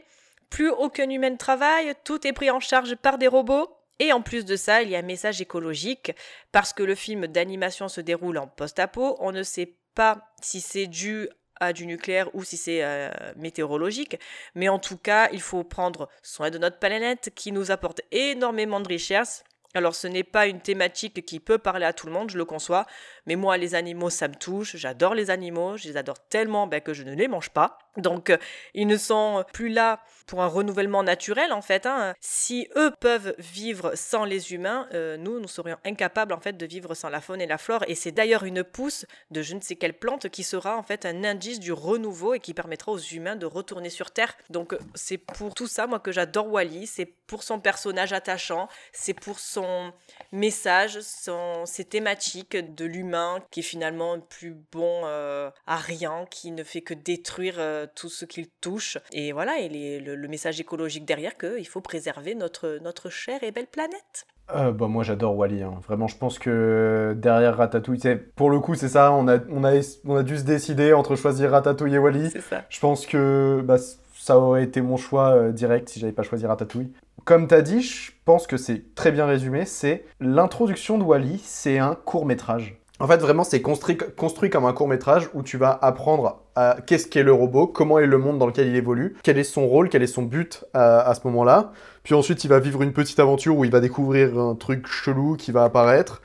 Plus 0.49 0.69
aucun 0.69 1.09
humain 1.09 1.29
ne 1.29 1.37
travaille, 1.37 1.93
tout 2.03 2.27
est 2.27 2.33
pris 2.33 2.49
en 2.51 2.59
charge 2.59 2.95
par 2.95 3.17
des 3.17 3.27
robots. 3.27 3.69
Et 3.99 4.13
en 4.13 4.21
plus 4.21 4.45
de 4.45 4.55
ça, 4.55 4.81
il 4.81 4.89
y 4.89 4.95
a 4.95 4.99
un 4.99 5.03
message 5.03 5.41
écologique, 5.41 6.13
parce 6.51 6.73
que 6.73 6.83
le 6.83 6.95
film 6.95 7.27
d'animation 7.27 7.87
se 7.87 8.01
déroule 8.01 8.37
en 8.37 8.47
post-apo, 8.47 9.17
on 9.19 9.31
ne 9.31 9.43
sait 9.43 9.75
pas 9.93 10.33
si 10.41 10.61
c'est 10.61 10.87
dû 10.87 11.29
à 11.61 11.73
du 11.73 11.85
nucléaire 11.85 12.33
ou 12.33 12.43
si 12.43 12.57
c'est 12.57 12.83
euh, 12.83 13.09
météorologique, 13.37 14.19
mais 14.55 14.67
en 14.67 14.79
tout 14.79 14.97
cas, 14.97 15.29
il 15.31 15.41
faut 15.41 15.63
prendre 15.63 16.09
soin 16.23 16.49
de 16.49 16.57
notre 16.57 16.79
planète 16.79 17.31
qui 17.35 17.51
nous 17.51 17.69
apporte 17.71 18.01
énormément 18.11 18.79
de 18.79 18.87
richesses. 18.87 19.43
Alors 19.73 19.95
ce 19.95 20.07
n'est 20.07 20.23
pas 20.23 20.47
une 20.47 20.59
thématique 20.59 21.25
qui 21.25 21.39
peut 21.39 21.59
parler 21.59 21.85
à 21.85 21.93
tout 21.93 22.07
le 22.07 22.11
monde, 22.11 22.29
je 22.29 22.37
le 22.37 22.43
conçois, 22.43 22.85
mais 23.25 23.37
moi 23.37 23.57
les 23.57 23.73
animaux 23.73 24.09
ça 24.09 24.27
me 24.27 24.35
touche, 24.35 24.75
j'adore 24.75 25.15
les 25.15 25.29
animaux, 25.29 25.77
je 25.77 25.87
les 25.87 25.95
adore 25.95 26.19
tellement 26.27 26.67
ben, 26.67 26.81
que 26.81 26.93
je 26.93 27.03
ne 27.03 27.15
les 27.15 27.29
mange 27.29 27.51
pas. 27.51 27.77
Donc 27.97 28.29
euh, 28.29 28.37
ils 28.73 28.87
ne 28.87 28.97
sont 28.97 29.43
plus 29.53 29.69
là 29.69 30.01
pour 30.25 30.41
un 30.41 30.47
renouvellement 30.47 31.03
naturel 31.03 31.51
en 31.51 31.61
fait. 31.61 31.85
hein. 31.85 32.13
Si 32.21 32.69
eux 32.77 32.91
peuvent 33.01 33.35
vivre 33.37 33.91
sans 33.95 34.23
les 34.23 34.53
humains, 34.53 34.87
euh, 34.93 35.17
nous 35.17 35.39
nous 35.41 35.47
serions 35.47 35.77
incapables 35.83 36.31
en 36.31 36.39
fait 36.39 36.53
de 36.53 36.65
vivre 36.65 36.93
sans 36.93 37.09
la 37.09 37.19
faune 37.19 37.41
et 37.41 37.47
la 37.47 37.57
flore. 37.57 37.83
Et 37.87 37.95
c'est 37.95 38.11
d'ailleurs 38.13 38.43
une 38.43 38.63
pousse 38.63 39.05
de 39.31 39.41
je 39.41 39.55
ne 39.55 39.61
sais 39.61 39.75
quelle 39.75 39.97
plante 39.97 40.29
qui 40.29 40.43
sera 40.43 40.77
en 40.77 40.83
fait 40.83 41.05
un 41.05 41.25
indice 41.25 41.59
du 41.59 41.73
renouveau 41.73 42.33
et 42.33 42.39
qui 42.39 42.53
permettra 42.53 42.93
aux 42.93 42.97
humains 42.97 43.35
de 43.35 43.45
retourner 43.45 43.89
sur 43.89 44.11
Terre. 44.11 44.37
Donc 44.49 44.73
euh, 44.73 44.79
c'est 44.95 45.17
pour 45.17 45.53
tout 45.53 45.67
ça 45.67 45.85
moi 45.85 45.99
que 45.99 46.13
j'adore 46.13 46.47
Wally, 46.47 46.87
c'est 46.87 47.13
pour 47.27 47.43
son 47.43 47.59
personnage 47.59 48.13
attachant, 48.13 48.69
c'est 48.93 49.13
pour 49.13 49.39
son 49.39 49.91
message, 50.31 50.99
son, 51.01 51.65
ses 51.65 51.85
thématiques 51.85 52.55
de 52.55 52.85
l'humain 52.85 53.43
qui 53.51 53.59
est 53.61 53.63
finalement 53.63 54.19
plus 54.19 54.55
bon 54.71 55.05
à 55.05 55.77
rien, 55.77 56.25
qui 56.29 56.51
ne 56.51 56.63
fait 56.63 56.81
que 56.81 56.93
détruire 56.93 57.80
tout 57.87 58.09
ce 58.09 58.25
qu'il 58.25 58.47
touche. 58.61 58.97
Et 59.13 59.31
voilà, 59.31 59.59
et 59.59 59.69
les- 59.69 59.99
le, 59.99 60.15
le 60.15 60.27
message 60.27 60.59
écologique 60.59 61.05
derrière 61.05 61.37
qu'il 61.37 61.67
faut 61.67 61.81
préserver 61.81 62.35
notre, 62.35 62.79
notre 62.81 63.09
chère 63.09 63.43
et 63.43 63.51
belle 63.51 63.67
planète. 63.67 64.25
Euh, 64.53 64.71
bah, 64.71 64.87
moi 64.87 65.03
j'adore 65.03 65.37
Wally, 65.37 65.63
hein. 65.63 65.79
vraiment 65.87 66.07
je 66.07 66.17
pense 66.17 66.37
que 66.37 67.13
derrière 67.17 67.55
Ratatouille, 67.55 67.99
c'est- 68.01 68.17
pour 68.35 68.49
le 68.49 68.59
coup 68.59 68.75
c'est 68.75 68.89
ça, 68.89 69.13
on 69.13 69.27
a, 69.29 69.37
on, 69.49 69.63
a, 69.63 69.71
on 70.05 70.15
a 70.17 70.23
dû 70.23 70.37
se 70.37 70.43
décider 70.43 70.91
entre 70.93 71.15
choisir 71.15 71.51
Ratatouille 71.51 71.95
et 71.95 71.99
Wally. 71.99 72.31
Ça. 72.49 72.65
Je 72.67 72.79
pense 72.79 73.05
que 73.05 73.61
bah, 73.63 73.77
ça 74.15 74.37
aurait 74.37 74.63
été 74.63 74.81
mon 74.81 74.97
choix 74.97 75.29
euh, 75.35 75.51
direct 75.51 75.87
si 75.89 75.99
j'avais 75.99 76.11
pas 76.11 76.23
choisi 76.23 76.45
Ratatouille. 76.45 76.91
Comme 77.23 77.47
t'as 77.47 77.61
dit, 77.61 77.81
je 77.81 78.11
pense 78.25 78.45
que 78.47 78.57
c'est 78.57 78.93
très 78.95 79.11
bien 79.11 79.25
résumé, 79.25 79.65
c'est 79.65 80.05
l'introduction 80.19 80.97
de 80.97 81.03
Wally, 81.03 81.39
c'est 81.43 81.77
un 81.77 81.95
court 81.95 82.25
métrage. 82.25 82.80
En 83.01 83.07
fait, 83.07 83.17
vraiment, 83.17 83.43
c'est 83.43 83.61
construit, 83.61 83.97
construit 83.97 84.51
comme 84.51 84.65
un 84.65 84.73
court 84.73 84.87
métrage 84.87 85.29
où 85.33 85.41
tu 85.41 85.57
vas 85.57 85.77
apprendre 85.81 86.43
qu'est-ce 86.85 87.07
qu'est 87.07 87.23
le 87.23 87.33
robot, 87.33 87.65
comment 87.65 87.97
est 87.97 88.05
le 88.05 88.17
monde 88.19 88.37
dans 88.37 88.45
lequel 88.45 88.67
il 88.67 88.75
évolue, 88.75 89.15
quel 89.23 89.39
est 89.39 89.43
son 89.43 89.67
rôle, 89.67 89.89
quel 89.89 90.03
est 90.03 90.07
son 90.07 90.21
but 90.21 90.65
à, 90.73 91.11
ce 91.15 91.25
moment-là. 91.27 91.71
Puis 92.03 92.13
ensuite, 92.13 92.43
il 92.43 92.47
va 92.47 92.59
vivre 92.59 92.83
une 92.83 92.93
petite 92.93 93.19
aventure 93.19 93.57
où 93.57 93.65
il 93.65 93.71
va 93.71 93.79
découvrir 93.79 94.37
un 94.37 94.53
truc 94.53 94.85
chelou 94.87 95.35
qui 95.35 95.51
va 95.51 95.63
apparaître. 95.63 96.21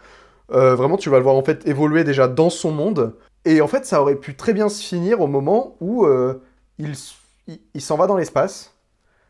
Euh, 0.52 0.74
vraiment, 0.74 0.98
tu 0.98 1.08
vas 1.08 1.16
le 1.16 1.22
voir 1.22 1.36
en 1.36 1.42
fait 1.42 1.66
évoluer 1.66 2.04
déjà 2.04 2.28
dans 2.28 2.50
son 2.50 2.72
monde. 2.72 3.14
Et 3.46 3.62
en 3.62 3.68
fait, 3.68 3.86
ça 3.86 4.02
aurait 4.02 4.16
pu 4.16 4.36
très 4.36 4.52
bien 4.52 4.68
se 4.68 4.82
finir 4.82 5.20
au 5.22 5.28
moment 5.28 5.76
où 5.80 6.04
euh, 6.04 6.42
il 6.78 7.80
s'en 7.80 7.96
va 7.96 8.06
dans 8.06 8.16
l'espace. 8.16 8.75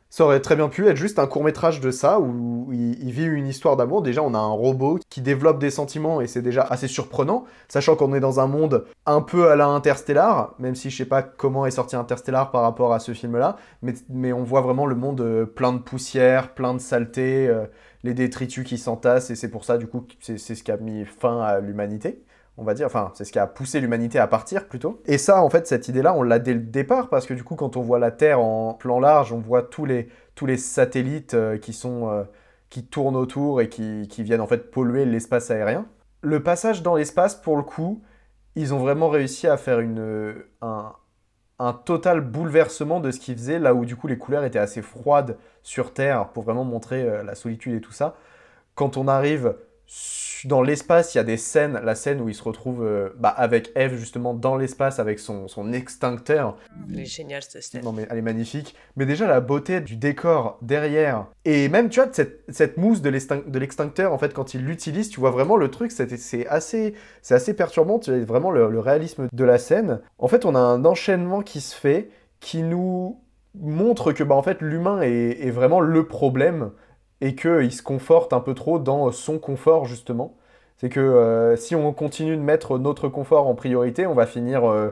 Ça 0.09 0.25
aurait 0.25 0.41
très 0.41 0.57
bien 0.57 0.69
pu 0.69 0.87
être 0.87 0.97
juste 0.97 1.19
un 1.19 1.27
court 1.27 1.45
métrage 1.45 1.81
de 1.81 1.91
ça 1.91 2.21
où 2.21 2.73
il, 2.73 3.11
vit 3.11 3.25
une 3.25 3.47
histoire 3.47 3.77
d'amour. 3.77 4.03
Déjà, 4.03 4.23
on 4.23 4.35
a 4.35 4.39
un 4.39 4.53
robot 4.53 4.99
qui 5.11 5.21
développe 5.21 5.59
des 5.59 5.71
sentiments 5.71 6.21
et 6.21 6.27
c'est 6.27 6.43
déjà 6.43 6.63
assez 6.63 6.89
surprenant, 6.89 7.45
sachant 7.69 7.97
qu'on 7.97 8.15
est 8.15 8.21
dans 8.21 8.41
un 8.41 8.47
monde 8.47 8.87
un 9.05 9.21
peu 9.21 9.51
à 9.51 9.57
la 9.57 9.67
Interstellar, 9.67 10.55
même 10.59 10.75
si 10.75 10.91
je 10.91 10.97
sais 10.97 11.05
pas 11.05 11.23
comment 11.23 11.67
est 11.67 11.73
sorti 11.73 11.97
Interstellar 11.97 12.51
par 12.51 12.63
rapport 12.63 12.95
à 12.95 13.01
ce 13.01 13.13
film-là, 13.13 13.57
mais, 13.83 14.33
on 14.33 14.43
voit 14.43 14.61
vraiment 14.61 14.87
le 14.87 14.95
monde 14.95 15.21
euh, 15.21 15.45
plein 15.45 15.73
de 15.73 15.79
poussière, 15.79 16.55
plein 16.55 16.75
de 16.75 16.79
saleté, 16.79 17.49
euh, 17.49 17.67
les 18.05 18.15
détritus 18.15 18.65
qui 18.65 18.79
s'entassent 18.79 19.31
et 19.31 19.35
c'est 19.35 19.51
pour 19.51 19.65
ça 19.65 19.79
du 19.79 19.87
coup 19.87 20.07
c'est 20.21 20.39
ce 20.39 20.63
qui 20.63 20.71
a 20.71 20.77
mis 20.77 21.05
fin 21.05 21.41
à 21.41 21.61
l'humanité 21.61 22.23
on 22.59 22.65
va 22.65 22.75
dire, 22.75 22.87
enfin, 22.87 23.13
c'est 23.15 23.25
ce 23.25 23.33
qui 23.33 23.39
a 23.39 23.47
poussé 23.47 23.81
l'humanité 23.81 24.19
à 24.19 24.27
partir 24.27 24.67
plutôt. 24.67 25.03
Et 25.05 25.19
ça, 25.19 25.43
en 25.43 25.51
fait, 25.51 25.67
cette 25.67 25.89
idée-là, 25.89 26.15
on 26.15 26.23
l'a 26.23 26.39
dès 26.39 26.55
le 26.55 26.61
départ, 26.61 27.09
parce 27.09 27.27
que 27.27 27.35
du 27.35 27.45
coup, 27.45 27.55
quand 27.55 27.77
on 27.77 27.83
voit 27.83 27.99
la 27.99 28.11
Terre 28.11 28.41
en 28.41 28.73
plan 28.75 28.99
large, 28.99 29.33
on 29.33 29.39
voit 29.39 29.63
tous 29.63 29.85
les, 29.85 30.57
satellites 30.57 31.35
euh, 31.35 31.59
qui 31.59 31.73
sont, 31.75 32.11
euh, 32.11 32.25
qui 32.71 32.87
tournent 32.87 33.17
autour 33.17 33.61
et 33.61 33.69
qui, 33.69 34.07
viennent 34.23 34.41
en 34.41 34.47
fait 34.47 34.71
polluer 34.71 35.05
l'espace 35.05 35.51
aérien. 35.51 35.87
Le 36.23 36.43
passage 36.43 36.83
dans 36.83 36.97
l'espace, 36.97 37.35
pour 37.35 37.57
le 37.57 37.63
coup, 37.63 38.03
ils 38.55 38.73
ont 38.73 38.79
vraiment 38.79 39.11
réussi 39.11 39.47
à 39.47 39.59
faire 39.59 39.81
un, 40.63 41.73
total 41.85 42.23
bouleversement 42.23 43.01
de 43.01 43.11
ce 43.11 43.21
qu'ils 43.21 43.37
faisaient, 43.37 43.59
là 43.59 43.75
où 43.75 43.85
du 43.85 43.97
coup 43.97 44.07
les 44.09 44.19
couleurs 44.19 44.45
étaient 44.45 44.59
assez 44.59 44.83
froides 44.83 45.39
sur 45.63 45.93
Terre 45.93 46.29
pour 46.31 46.43
vraiment 46.43 46.65
montrer 46.65 47.03
euh, 47.03 47.23
la 47.23 47.35
solitude 47.35 47.75
et 47.75 47.81
tout 47.81 47.93
ça. 47.93 48.17
Quand 48.75 48.97
on 48.97 49.09
arrive 49.09 49.57
dans 50.45 50.63
l'espace, 50.63 51.15
il 51.15 51.19
y 51.19 51.21
a 51.21 51.25
des 51.25 51.39
scènes, 51.39 51.81
la 51.83 51.95
scène 51.95 52.21
où 52.21 52.29
il 52.29 52.35
se 52.35 52.43
retrouve 52.43 52.85
euh, 52.85 53.09
bah, 53.19 53.31
avec 53.31 53.73
Eve 53.75 53.97
justement 53.97 54.35
dans 54.35 54.57
l'espace 54.57 54.99
avec 54.99 55.19
son, 55.19 55.49
son 55.49 55.73
extincteur. 55.73 56.57
Elle 56.91 57.01
est 57.01 57.05
géniale 57.05 57.43
cette 57.43 57.63
scène. 57.63 57.83
Non 57.83 57.93
mais 57.93 58.07
elle 58.11 58.19
est 58.19 58.23
magnifique. 58.23 58.77
Mais 58.97 59.07
déjà 59.07 59.27
la 59.27 59.41
beauté 59.41 59.81
du 59.81 59.97
décor 59.97 60.59
derrière 60.63 61.27
et 61.45 61.69
même 61.69 61.89
tu 61.89 62.01
vois 62.01 62.11
cette, 62.13 62.45
cette 62.51 62.77
mousse 62.77 63.01
de 63.01 63.09
l'extin- 63.09 63.43
de 63.47 63.59
l'extincteur 63.59 64.13
en 64.13 64.19
fait 64.19 64.35
quand 64.35 64.55
il 64.55 64.65
l'utilise, 64.65 65.09
tu 65.09 65.21
vois 65.21 65.31
vraiment 65.31 65.57
le 65.57 65.71
truc, 65.71 65.91
c'est 65.91 66.17
c'est 66.17 66.47
assez 66.47 66.95
c'est 67.23 67.35
assez 67.35 67.55
perturbant, 67.55 67.99
tu 67.99 68.11
vois 68.11 68.25
vraiment 68.25 68.51
le, 68.51 68.69
le 68.71 68.81
réalisme 68.81 69.29
de 69.33 69.45
la 69.45 69.59
scène. 69.59 70.01
En 70.19 70.29
fait, 70.29 70.45
on 70.45 70.55
a 70.55 70.61
un 70.61 70.85
enchaînement 70.85 71.41
qui 71.43 71.61
se 71.61 71.75
fait 71.75 72.11
qui 72.41 72.63
nous 72.63 73.19
montre 73.59 74.13
que 74.13 74.23
bah 74.23 74.35
en 74.35 74.43
fait 74.43 74.61
l'humain 74.61 75.01
est, 75.01 75.47
est 75.47 75.51
vraiment 75.51 75.81
le 75.81 76.07
problème 76.07 76.73
et 77.21 77.35
qu'il 77.35 77.73
se 77.73 77.83
conforte 77.83 78.33
un 78.33 78.41
peu 78.41 78.55
trop 78.55 78.79
dans 78.79 79.11
son 79.13 79.39
confort 79.39 79.87
justement. 79.87 80.37
C'est 80.79 80.89
que 80.91 81.01
euh, 81.01 81.57
si 81.57 81.75
on 81.75 81.93
continue 81.93 82.37
de 82.37 82.43
mettre 82.43 82.79
notre 82.79 83.09
confort 83.09 83.47
en 83.49 83.55
priorité, 83.55 84.07
on 84.07 84.15
va 84.15 84.27
finir 84.27 84.71
euh, 84.71 84.91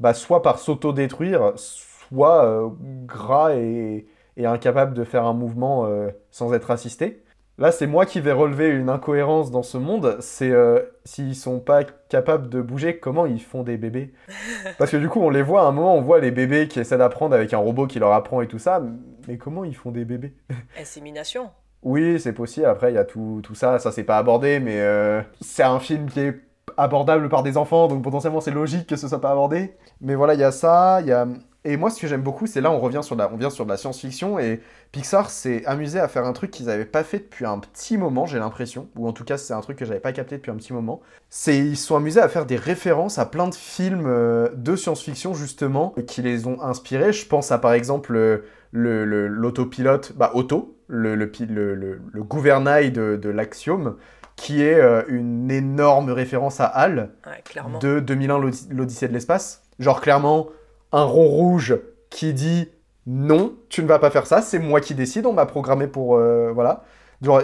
bah, 0.00 0.14
soit 0.14 0.42
par 0.42 0.58
s'auto-détruire, 0.58 1.54
soit 1.56 2.44
euh, 2.44 2.68
gras 3.06 3.54
et, 3.56 4.06
et 4.36 4.46
incapable 4.46 4.94
de 4.94 5.04
faire 5.04 5.24
un 5.24 5.32
mouvement 5.34 5.86
euh, 5.86 6.10
sans 6.30 6.52
être 6.54 6.70
assisté. 6.70 7.22
Là, 7.58 7.72
c'est 7.72 7.86
moi 7.86 8.04
qui 8.04 8.20
vais 8.20 8.32
relever 8.32 8.68
une 8.68 8.90
incohérence 8.90 9.50
dans 9.50 9.62
ce 9.62 9.78
monde, 9.78 10.18
c'est 10.20 10.50
euh, 10.50 10.80
s'ils 11.06 11.34
sont 11.34 11.58
pas 11.58 11.84
capables 11.84 12.50
de 12.50 12.60
bouger, 12.60 12.98
comment 12.98 13.24
ils 13.24 13.40
font 13.40 13.62
des 13.62 13.78
bébés? 13.78 14.12
Parce 14.78 14.90
que 14.90 14.98
du 14.98 15.08
coup, 15.08 15.20
on 15.22 15.30
les 15.30 15.40
voit, 15.40 15.62
à 15.62 15.64
un 15.64 15.72
moment, 15.72 15.96
on 15.96 16.02
voit 16.02 16.20
les 16.20 16.30
bébés 16.30 16.68
qui 16.68 16.80
essaient 16.80 16.98
d'apprendre 16.98 17.34
avec 17.34 17.54
un 17.54 17.58
robot 17.58 17.86
qui 17.86 17.98
leur 17.98 18.12
apprend 18.12 18.42
et 18.42 18.46
tout 18.46 18.58
ça, 18.58 18.82
mais 19.28 19.38
comment 19.38 19.64
ils 19.64 19.76
font 19.76 19.90
des 19.90 20.04
bébés? 20.04 20.34
Insémination. 20.80 21.50
oui, 21.82 22.18
c'est 22.20 22.32
possible. 22.32 22.66
Après, 22.66 22.90
il 22.92 22.94
y 22.94 22.98
a 22.98 23.04
tout, 23.04 23.40
tout 23.42 23.54
ça. 23.54 23.78
Ça, 23.78 23.92
c'est 23.92 24.04
pas 24.04 24.18
abordé, 24.18 24.58
mais 24.60 24.80
euh, 24.80 25.22
c'est 25.40 25.62
un 25.62 25.78
film 25.80 26.10
qui 26.10 26.20
est 26.20 26.40
abordable 26.76 27.28
par 27.28 27.42
des 27.42 27.56
enfants, 27.56 27.86
donc 27.88 28.02
potentiellement, 28.02 28.40
c'est 28.40 28.50
logique 28.50 28.86
que 28.88 28.96
ce 28.96 29.08
soit 29.08 29.20
pas 29.20 29.30
abordé. 29.30 29.76
Mais 30.00 30.14
voilà, 30.14 30.34
il 30.34 30.40
y 30.40 30.44
a 30.44 30.52
ça. 30.52 31.00
Il 31.00 31.06
y 31.06 31.12
a... 31.12 31.26
Et 31.64 31.76
moi, 31.76 31.90
ce 31.90 32.00
que 32.00 32.06
j'aime 32.06 32.22
beaucoup, 32.22 32.46
c'est 32.46 32.60
là, 32.60 32.70
on 32.70 32.78
revient 32.78 33.00
sur 33.02 33.16
de 33.16 33.22
la, 33.22 33.32
on 33.32 33.36
vient 33.36 33.50
sur 33.50 33.64
de 33.64 33.70
la 33.70 33.76
science-fiction, 33.76 34.38
et 34.38 34.60
Pixar 34.92 35.30
s'est 35.30 35.64
amusé 35.66 35.98
à 35.98 36.06
faire 36.06 36.24
un 36.24 36.32
truc 36.32 36.52
qu'ils 36.52 36.70
avaient 36.70 36.84
pas 36.84 37.02
fait 37.02 37.18
depuis 37.18 37.44
un 37.44 37.58
petit 37.58 37.98
moment, 37.98 38.24
j'ai 38.24 38.38
l'impression. 38.38 38.88
Ou 38.96 39.08
en 39.08 39.12
tout 39.12 39.24
cas, 39.24 39.36
c'est 39.36 39.52
un 39.52 39.60
truc 39.60 39.76
que 39.76 39.84
j'avais 39.84 39.98
pas 39.98 40.12
capté 40.12 40.36
depuis 40.36 40.52
un 40.52 40.56
petit 40.56 40.72
moment. 40.72 41.00
C'est 41.28 41.58
ils 41.58 41.76
se 41.76 41.86
sont 41.88 41.96
amusés 41.96 42.20
à 42.20 42.28
faire 42.28 42.46
des 42.46 42.54
références 42.56 43.18
à 43.18 43.26
plein 43.26 43.48
de 43.48 43.54
films 43.54 44.06
euh, 44.06 44.48
de 44.54 44.76
science-fiction, 44.76 45.34
justement, 45.34 45.92
qui 46.06 46.22
les 46.22 46.46
ont 46.46 46.62
inspirés. 46.62 47.12
Je 47.12 47.26
pense 47.26 47.50
à, 47.50 47.58
par 47.58 47.72
exemple, 47.72 48.44
euh, 48.76 49.04
le- 49.04 49.04
le- 49.04 49.26
l'autopilote, 49.28 50.12
bah, 50.16 50.30
Auto, 50.34 50.76
le, 50.88 51.14
le, 51.14 52.22
gouvernail 52.22 52.92
de, 52.92 53.16
de 53.16 53.28
l'Axiom, 53.28 53.96
qui 54.36 54.62
est 54.62 54.78
euh, 54.80 55.02
une 55.08 55.50
énorme 55.50 56.10
référence 56.10 56.60
à 56.60 56.66
HAL 56.66 57.10
Ouais, 57.26 57.42
de 57.80 58.00
2001 58.00 58.38
l'Odyssée- 58.70 59.08
de 59.08 59.12
l'espace. 59.12 59.62
Genre 59.78 60.00
clairement, 60.00 60.48
un 60.92 61.04
rond 61.04 61.26
rouge 61.26 61.76
qui 62.10 62.32
dit 62.34 62.68
non, 63.06 63.54
tu 63.68 63.82
ne 63.82 63.86
vas 63.88 63.98
pas 63.98 64.10
faire 64.10 64.26
ça, 64.26 64.42
c'est 64.42 64.58
moi 64.58 64.80
qui 64.80 64.94
décide, 64.94 65.26
on 65.26 65.32
m'a 65.32 65.46
programmé 65.46 65.86
pour... 65.86 66.16
euh, 66.16 66.50
voilà. 66.52 66.84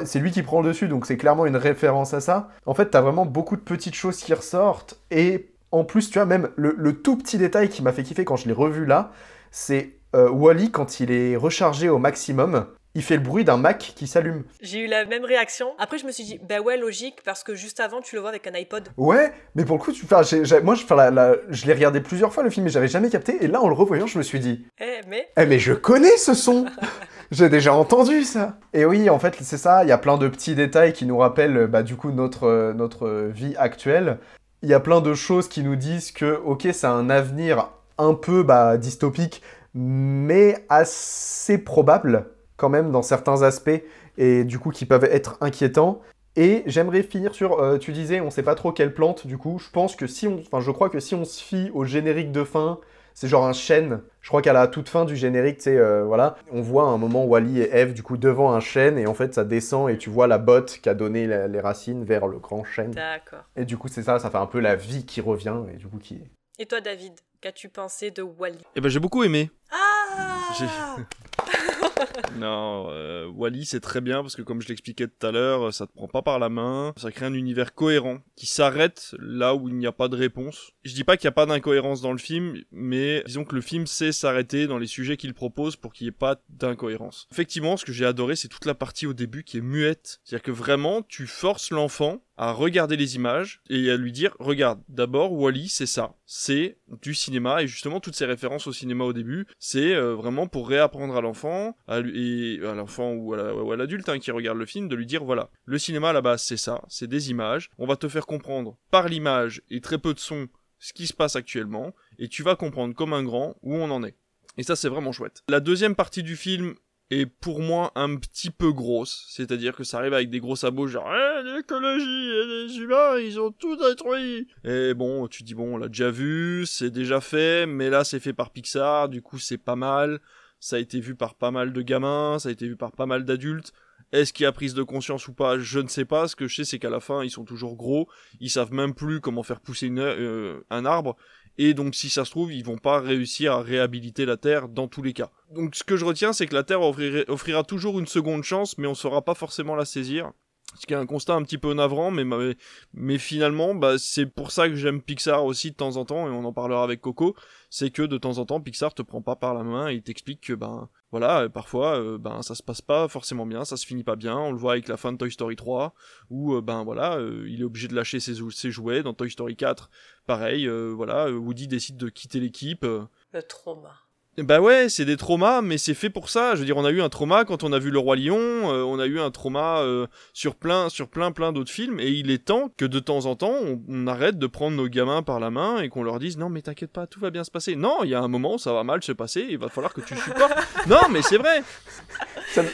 C'est 0.04 0.18
lui 0.18 0.30
qui 0.32 0.42
prend 0.42 0.60
le 0.60 0.68
dessus, 0.68 0.86
donc 0.88 1.06
c'est 1.06 1.16
clairement 1.16 1.46
une 1.46 1.56
référence 1.56 2.12
à 2.14 2.20
ça. 2.20 2.48
En 2.66 2.74
fait, 2.74 2.90
t'as 2.90 3.00
vraiment 3.00 3.24
beaucoup 3.24 3.56
de 3.56 3.62
petites 3.62 3.94
choses 3.94 4.18
qui 4.18 4.34
ressortent, 4.34 5.00
et 5.10 5.48
en 5.70 5.84
plus, 5.84 6.10
tu 6.10 6.18
vois, 6.18 6.26
même 6.26 6.50
le, 6.56 6.74
le 6.76 6.92
tout 7.00 7.16
petit 7.16 7.38
détail 7.38 7.68
qui 7.70 7.82
m'a 7.82 7.92
fait 7.92 8.02
kiffer 8.02 8.24
quand 8.26 8.36
je 8.36 8.46
l'ai 8.48 8.52
revu 8.52 8.84
là, 8.84 9.12
c'est 9.50 9.94
euh, 10.14 10.28
Wally, 10.30 10.70
quand 10.70 11.00
il 11.00 11.10
est 11.10 11.36
rechargé 11.36 11.88
au 11.88 11.98
maximum, 11.98 12.66
il 12.94 13.02
fait 13.02 13.16
le 13.16 13.22
bruit 13.22 13.42
d'un 13.44 13.56
Mac 13.56 13.78
qui 13.96 14.06
s'allume. 14.06 14.44
J'ai 14.60 14.80
eu 14.80 14.86
la 14.86 15.06
même 15.06 15.24
réaction. 15.24 15.68
Après, 15.78 15.96
je 15.96 16.04
me 16.04 16.12
suis 16.12 16.24
dit, 16.24 16.38
bah 16.46 16.60
ouais, 16.60 16.76
logique, 16.76 17.22
parce 17.24 17.42
que 17.42 17.54
juste 17.54 17.80
avant, 17.80 18.02
tu 18.02 18.16
le 18.16 18.20
vois 18.20 18.28
avec 18.28 18.46
un 18.46 18.52
iPod. 18.54 18.88
Ouais, 18.98 19.32
mais 19.54 19.64
pour 19.64 19.78
le 19.78 19.82
coup, 19.82 19.92
tu, 19.92 20.04
enfin, 20.04 20.20
moi, 20.62 20.74
je, 20.74 20.84
enfin, 20.84 20.96
la- 20.96 21.10
la- 21.10 21.36
je 21.48 21.64
l'ai 21.64 21.72
regardé 21.72 22.02
plusieurs 22.02 22.34
fois 22.34 22.42
le 22.42 22.50
film, 22.50 22.64
mais 22.64 22.70
j'avais 22.70 22.88
jamais 22.88 23.08
capté, 23.08 23.42
et 23.42 23.46
là, 23.48 23.62
en 23.62 23.68
le 23.68 23.74
revoyant, 23.74 24.06
je 24.06 24.18
me 24.18 24.22
suis 24.22 24.40
dit, 24.40 24.66
Eh, 24.78 25.00
mais. 25.08 25.28
Eh 25.38 25.46
mais 25.46 25.58
je 25.58 25.72
connais 25.72 26.16
ce 26.18 26.34
son 26.34 26.66
J'ai 27.30 27.48
déjà 27.48 27.72
entendu 27.72 28.24
ça 28.24 28.58
Et 28.74 28.84
oui, 28.84 29.08
en 29.08 29.18
fait, 29.18 29.36
c'est 29.40 29.56
ça, 29.56 29.84
il 29.84 29.88
y 29.88 29.92
a 29.92 29.96
plein 29.96 30.18
de 30.18 30.28
petits 30.28 30.54
détails 30.54 30.92
qui 30.92 31.06
nous 31.06 31.16
rappellent 31.16 31.66
bah, 31.68 31.82
du 31.82 31.96
coup 31.96 32.10
notre, 32.10 32.46
euh, 32.46 32.72
notre 32.74 33.30
vie 33.32 33.54
actuelle. 33.56 34.18
Il 34.62 34.68
y 34.68 34.74
a 34.74 34.80
plein 34.80 35.00
de 35.00 35.14
choses 35.14 35.48
qui 35.48 35.62
nous 35.62 35.76
disent 35.76 36.12
que, 36.12 36.38
ok, 36.44 36.68
c'est 36.74 36.86
un 36.86 37.08
avenir 37.08 37.70
un 37.96 38.12
peu 38.12 38.42
bah, 38.42 38.76
dystopique, 38.76 39.40
mais 39.74 40.64
assez 40.68 41.58
probable 41.58 42.26
quand 42.56 42.68
même 42.68 42.92
dans 42.92 43.02
certains 43.02 43.42
aspects, 43.42 43.82
et 44.18 44.44
du 44.44 44.58
coup 44.58 44.70
qui 44.70 44.86
peuvent 44.86 45.04
être 45.04 45.36
inquiétants. 45.40 46.00
Et 46.36 46.62
j'aimerais 46.66 47.02
finir 47.02 47.34
sur, 47.34 47.58
euh, 47.60 47.76
tu 47.76 47.92
disais, 47.92 48.20
on 48.20 48.30
sait 48.30 48.42
pas 48.42 48.54
trop 48.54 48.72
quelle 48.72 48.94
plante, 48.94 49.26
du 49.26 49.36
coup, 49.36 49.58
je 49.58 49.68
pense 49.70 49.96
que 49.96 50.06
si 50.06 50.26
on, 50.28 50.40
enfin 50.40 50.60
je 50.60 50.70
crois 50.70 50.88
que 50.88 51.00
si 51.00 51.14
on 51.14 51.24
se 51.24 51.42
fie 51.42 51.70
au 51.74 51.84
générique 51.84 52.32
de 52.32 52.44
fin, 52.44 52.78
c'est 53.14 53.28
genre 53.28 53.44
un 53.46 53.52
chêne. 53.52 54.00
Je 54.22 54.28
crois 54.28 54.40
qu'à 54.40 54.54
la 54.54 54.66
toute 54.66 54.88
fin 54.88 55.04
du 55.04 55.14
générique, 55.16 55.58
tu 55.58 55.64
sais, 55.64 55.76
euh, 55.76 56.04
voilà, 56.04 56.36
on 56.50 56.62
voit 56.62 56.84
un 56.84 56.96
moment 56.96 57.24
Wally 57.26 57.60
et 57.60 57.74
Eve 57.76 57.92
du 57.92 58.02
coup 58.02 58.16
devant 58.16 58.52
un 58.52 58.60
chêne 58.60 58.96
et 58.96 59.06
en 59.06 59.12
fait 59.12 59.34
ça 59.34 59.44
descend 59.44 59.90
et 59.90 59.98
tu 59.98 60.08
vois 60.08 60.26
la 60.26 60.38
botte 60.38 60.78
qui 60.82 60.88
a 60.88 60.94
donné 60.94 61.26
la- 61.26 61.48
les 61.48 61.60
racines 61.60 62.04
vers 62.04 62.26
le 62.26 62.38
grand 62.38 62.64
chêne. 62.64 62.92
D'accord. 62.92 63.44
Et 63.56 63.66
du 63.66 63.76
coup 63.76 63.88
c'est 63.88 64.02
ça, 64.02 64.18
ça 64.18 64.30
fait 64.30 64.38
un 64.38 64.46
peu 64.46 64.60
la 64.60 64.74
vie 64.76 65.04
qui 65.04 65.20
revient 65.20 65.56
et 65.74 65.76
du 65.76 65.86
coup 65.86 65.98
qui. 65.98 66.22
Et 66.58 66.66
toi, 66.66 66.80
David, 66.80 67.14
qu'as-tu 67.40 67.68
pensé 67.68 68.10
de 68.10 68.22
Wally 68.22 68.58
Eh 68.76 68.80
ben 68.80 68.88
j'ai 68.88 69.00
beaucoup 69.00 69.24
aimé. 69.24 69.50
Ah 69.70 70.52
J'ai- 70.58 70.66
Non, 72.36 72.88
euh, 72.90 73.26
Wally 73.28 73.64
c'est 73.64 73.80
très 73.80 74.00
bien 74.00 74.22
parce 74.22 74.34
que 74.36 74.42
comme 74.42 74.60
je 74.60 74.68
l'expliquais 74.68 75.06
tout 75.06 75.26
à 75.26 75.30
l'heure, 75.30 75.72
ça 75.72 75.86
te 75.86 75.92
prend 75.92 76.08
pas 76.08 76.20
par 76.22 76.38
la 76.38 76.48
main, 76.48 76.92
ça 76.96 77.10
crée 77.12 77.26
un 77.26 77.32
univers 77.34 77.74
cohérent 77.74 78.18
qui 78.36 78.46
s'arrête 78.46 79.14
là 79.18 79.54
où 79.54 79.68
il 79.68 79.76
n'y 79.76 79.86
a 79.86 79.92
pas 79.92 80.08
de 80.08 80.16
réponse. 80.16 80.72
Je 80.84 80.92
dis 80.94 81.04
pas 81.04 81.16
qu'il 81.16 81.26
n'y 81.28 81.32
a 81.32 81.34
pas 81.34 81.46
d'incohérence 81.46 82.00
dans 82.00 82.12
le 82.12 82.18
film, 82.18 82.58
mais 82.72 83.22
disons 83.26 83.44
que 83.44 83.54
le 83.54 83.60
film 83.60 83.86
sait 83.86 84.12
s'arrêter 84.12 84.66
dans 84.66 84.78
les 84.78 84.86
sujets 84.88 85.16
qu'il 85.16 85.32
propose 85.32 85.76
pour 85.76 85.92
qu'il 85.92 86.04
n'y 86.06 86.08
ait 86.08 86.12
pas 86.12 86.36
d'incohérence. 86.50 87.28
Effectivement, 87.30 87.76
ce 87.76 87.84
que 87.84 87.92
j'ai 87.92 88.04
adoré, 88.06 88.36
c'est 88.36 88.48
toute 88.48 88.66
la 88.66 88.74
partie 88.74 89.06
au 89.06 89.14
début 89.14 89.44
qui 89.44 89.58
est 89.58 89.62
muette. 89.62 90.20
C'est-à-dire 90.24 90.42
que 90.44 90.50
vraiment, 90.50 91.02
tu 91.02 91.26
forces 91.26 91.70
l'enfant 91.70 92.22
à 92.36 92.50
regarder 92.52 92.96
les 92.96 93.14
images 93.14 93.60
et 93.70 93.90
à 93.90 93.96
lui 93.96 94.10
dire 94.10 94.34
regarde 94.40 94.80
d'abord 94.88 95.32
Wally 95.32 95.68
c'est 95.68 95.86
ça 95.86 96.14
c'est 96.34 96.78
du 97.02 97.14
cinéma 97.14 97.62
et 97.62 97.66
justement 97.66 98.00
toutes 98.00 98.14
ces 98.14 98.24
références 98.24 98.66
au 98.66 98.72
cinéma 98.72 99.04
au 99.04 99.12
début 99.12 99.46
c'est 99.58 99.92
euh, 99.94 100.14
vraiment 100.14 100.46
pour 100.46 100.66
réapprendre 100.66 101.14
à 101.14 101.20
l'enfant 101.20 101.76
à 101.86 101.98
et 101.98 102.58
à 102.64 102.72
l'enfant 102.72 103.12
ou 103.12 103.34
à 103.34 103.36
la- 103.36 103.54
ou 103.54 103.70
à 103.70 103.76
l'adulte 103.76 104.08
hein, 104.08 104.18
qui 104.18 104.30
regarde 104.30 104.56
le 104.56 104.64
film 104.64 104.88
de 104.88 104.96
lui 104.96 105.04
dire 105.04 105.24
voilà 105.24 105.50
le 105.66 105.78
cinéma 105.78 106.08
à 106.08 106.12
la 106.14 106.22
base 106.22 106.40
c'est 106.42 106.56
ça 106.56 106.80
c'est 106.88 107.06
des 107.06 107.30
images 107.30 107.68
on 107.76 107.86
va 107.86 107.96
te 107.96 108.08
faire 108.08 108.24
comprendre 108.24 108.78
par 108.90 109.08
l'image 109.08 109.60
et 109.68 109.82
très 109.82 109.98
peu 109.98 110.14
de 110.14 110.18
son 110.18 110.48
ce 110.78 110.94
qui 110.94 111.06
se 111.06 111.12
passe 111.12 111.36
actuellement 111.36 111.94
et 112.18 112.28
tu 112.28 112.42
vas 112.42 112.56
comprendre 112.56 112.94
comme 112.94 113.12
un 113.12 113.22
grand 113.22 113.54
où 113.62 113.74
on 113.76 113.90
en 113.90 114.02
est. 114.02 114.16
Et 114.56 114.62
ça 114.62 114.74
c'est 114.74 114.88
vraiment 114.88 115.12
chouette. 115.12 115.42
La 115.48 115.60
deuxième 115.60 115.94
partie 115.94 116.22
du 116.22 116.34
film 116.34 116.74
est 117.12 117.26
pour 117.26 117.60
moi 117.60 117.92
un 117.94 118.16
petit 118.16 118.50
peu 118.50 118.72
grosse. 118.72 119.26
C'est-à-dire 119.28 119.76
que 119.76 119.84
ça 119.84 119.98
arrive 119.98 120.14
avec 120.14 120.30
des 120.30 120.40
gros 120.40 120.56
sabots 120.56 120.86
genre 120.86 121.10
eh, 121.12 121.42
l'écologie 121.42 122.30
et 122.30 122.46
les 122.46 122.78
humains, 122.78 123.18
ils 123.18 123.38
ont 123.38 123.52
tout 123.52 123.76
détruit. 123.76 124.48
Et 124.64 124.94
bon, 124.94 125.28
tu 125.28 125.42
dis 125.42 125.54
bon, 125.54 125.74
on 125.74 125.76
l'a 125.76 125.88
déjà 125.88 126.10
vu, 126.10 126.64
c'est 126.66 126.90
déjà 126.90 127.20
fait, 127.20 127.66
mais 127.66 127.90
là 127.90 128.04
c'est 128.04 128.20
fait 128.20 128.32
par 128.32 128.50
Pixar, 128.50 129.08
du 129.08 129.22
coup 129.22 129.38
c'est 129.38 129.58
pas 129.58 129.76
mal. 129.76 130.20
Ça 130.60 130.76
a 130.76 130.78
été 130.78 131.00
vu 131.00 131.16
par 131.16 131.34
pas 131.34 131.50
mal 131.50 131.72
de 131.72 131.82
gamins, 131.82 132.38
ça 132.38 132.48
a 132.48 132.52
été 132.52 132.68
vu 132.68 132.76
par 132.76 132.92
pas 132.92 133.06
mal 133.06 133.24
d'adultes. 133.24 133.72
Est-ce 134.12 134.34
qu'il 134.34 134.44
y 134.44 134.46
a 134.46 134.52
prise 134.52 134.74
de 134.74 134.82
conscience 134.82 135.26
ou 135.26 135.32
pas? 135.32 135.58
Je 135.58 135.78
ne 135.80 135.88
sais 135.88 136.04
pas. 136.04 136.28
Ce 136.28 136.36
que 136.36 136.46
je 136.46 136.56
sais, 136.56 136.64
c'est 136.64 136.78
qu'à 136.78 136.90
la 136.90 137.00
fin, 137.00 137.24
ils 137.24 137.30
sont 137.30 137.44
toujours 137.44 137.76
gros. 137.76 138.08
Ils 138.40 138.50
savent 138.50 138.72
même 138.72 138.94
plus 138.94 139.20
comment 139.20 139.42
faire 139.42 139.60
pousser 139.60 139.86
une, 139.86 140.00
euh, 140.00 140.60
un 140.68 140.84
arbre. 140.84 141.16
Et 141.58 141.74
donc, 141.74 141.94
si 141.94 142.08
ça 142.08 142.24
se 142.24 142.30
trouve, 142.30 142.52
ils 142.52 142.64
vont 142.64 142.78
pas 142.78 143.00
réussir 143.00 143.52
à 143.52 143.62
réhabiliter 143.62 144.24
la 144.24 144.36
Terre 144.36 144.68
dans 144.68 144.88
tous 144.88 145.02
les 145.02 145.12
cas. 145.12 145.30
Donc, 145.50 145.74
ce 145.74 145.84
que 145.84 145.96
je 145.96 146.04
retiens, 146.04 146.32
c'est 146.32 146.46
que 146.46 146.54
la 146.54 146.62
Terre 146.62 146.80
offrira, 146.80 147.62
toujours 147.64 147.98
une 147.98 148.06
seconde 148.06 148.42
chance, 148.42 148.78
mais 148.78 148.86
on 148.86 148.94
saura 148.94 149.22
pas 149.22 149.34
forcément 149.34 149.74
la 149.74 149.84
saisir. 149.84 150.32
Ce 150.74 150.86
qui 150.86 150.94
est 150.94 150.96
un 150.96 151.06
constat 151.06 151.34
un 151.34 151.42
petit 151.42 151.58
peu 151.58 151.74
navrant, 151.74 152.10
mais, 152.10 152.24
mais, 152.24 152.56
mais 152.94 153.18
finalement, 153.18 153.74
bah, 153.74 153.98
c'est 153.98 154.26
pour 154.26 154.50
ça 154.50 154.68
que 154.68 154.74
j'aime 154.74 155.02
Pixar 155.02 155.44
aussi 155.44 155.70
de 155.70 155.76
temps 155.76 155.96
en 155.96 156.04
temps, 156.04 156.26
et 156.26 156.30
on 156.30 156.44
en 156.44 156.52
parlera 156.52 156.82
avec 156.82 157.00
Coco, 157.00 157.36
c'est 157.70 157.90
que 157.90 158.02
de 158.02 158.18
temps 158.18 158.38
en 158.38 158.46
temps, 158.46 158.60
Pixar 158.60 158.94
te 158.94 159.02
prend 159.02 159.22
pas 159.22 159.36
par 159.36 159.54
la 159.54 159.62
main 159.62 159.88
et 159.88 160.00
t'explique 160.00 160.40
que, 160.40 160.52
ben, 160.54 160.88
voilà, 161.10 161.48
parfois, 161.50 162.00
euh, 162.00 162.16
ben, 162.16 162.40
ça 162.40 162.54
se 162.54 162.62
passe 162.62 162.80
pas 162.80 163.06
forcément 163.06 163.44
bien, 163.44 163.66
ça 163.66 163.76
se 163.76 163.86
finit 163.86 164.02
pas 164.02 164.16
bien, 164.16 164.36
on 164.36 164.50
le 164.50 164.56
voit 164.56 164.72
avec 164.72 164.88
la 164.88 164.96
fin 164.96 165.12
de 165.12 165.18
Toy 165.18 165.30
Story 165.30 165.56
3, 165.56 165.94
où, 166.30 166.54
euh, 166.54 166.62
ben, 166.62 166.84
voilà, 166.84 167.18
euh, 167.18 167.46
il 167.48 167.60
est 167.60 167.64
obligé 167.64 167.86
de 167.88 167.94
lâcher 167.94 168.18
ses, 168.18 168.36
ses, 168.50 168.70
jouets, 168.70 169.02
dans 169.02 169.12
Toy 169.12 169.30
Story 169.30 169.56
4, 169.56 169.90
pareil, 170.26 170.66
voilà, 170.68 171.30
Woody 171.30 171.68
décide 171.68 171.98
de 171.98 172.08
quitter 172.08 172.40
l'équipe. 172.40 172.84
Le 172.84 173.42
trauma. 173.42 173.94
Bah 174.38 174.62
ouais, 174.62 174.88
c'est 174.88 175.04
des 175.04 175.18
traumas, 175.18 175.60
mais 175.60 175.76
c'est 175.76 175.92
fait 175.92 176.08
pour 176.08 176.30
ça. 176.30 176.54
Je 176.54 176.60
veux 176.60 176.64
dire, 176.64 176.78
on 176.78 176.86
a 176.86 176.90
eu 176.90 177.02
un 177.02 177.10
trauma 177.10 177.44
quand 177.44 177.64
on 177.64 177.72
a 177.72 177.78
vu 177.78 177.90
Le 177.90 177.98
Roi 177.98 178.16
Lion, 178.16 178.38
euh, 178.38 178.82
on 178.82 178.98
a 178.98 179.04
eu 179.04 179.20
un 179.20 179.30
trauma 179.30 179.80
euh, 179.80 180.06
sur 180.32 180.54
plein, 180.54 180.88
sur 180.88 181.08
plein, 181.08 181.32
plein 181.32 181.52
d'autres 181.52 181.70
films, 181.70 182.00
et 182.00 182.08
il 182.08 182.30
est 182.30 182.46
temps 182.46 182.70
que 182.78 182.86
de 182.86 182.98
temps 182.98 183.26
en 183.26 183.36
temps, 183.36 183.54
on, 183.88 184.06
arrête 184.06 184.38
de 184.38 184.46
prendre 184.46 184.74
nos 184.74 184.88
gamins 184.88 185.22
par 185.22 185.38
la 185.38 185.50
main 185.50 185.82
et 185.82 185.90
qu'on 185.90 186.02
leur 186.02 186.18
dise 186.18 186.38
non, 186.38 186.48
mais 186.48 186.62
t'inquiète 186.62 186.90
pas, 186.90 187.06
tout 187.06 187.20
va 187.20 187.28
bien 187.28 187.44
se 187.44 187.50
passer. 187.50 187.76
Non, 187.76 188.04
il 188.04 188.10
y 188.10 188.14
a 188.14 188.20
un 188.20 188.28
moment, 188.28 188.56
ça 188.56 188.72
va 188.72 188.84
mal 188.84 189.02
se 189.02 189.12
passer, 189.12 189.46
il 189.50 189.58
va 189.58 189.68
falloir 189.68 189.92
que 189.92 190.00
tu 190.00 190.16
supportes. 190.16 190.54
non, 190.88 191.10
mais 191.10 191.20
c'est 191.20 191.36
vrai. 191.36 191.62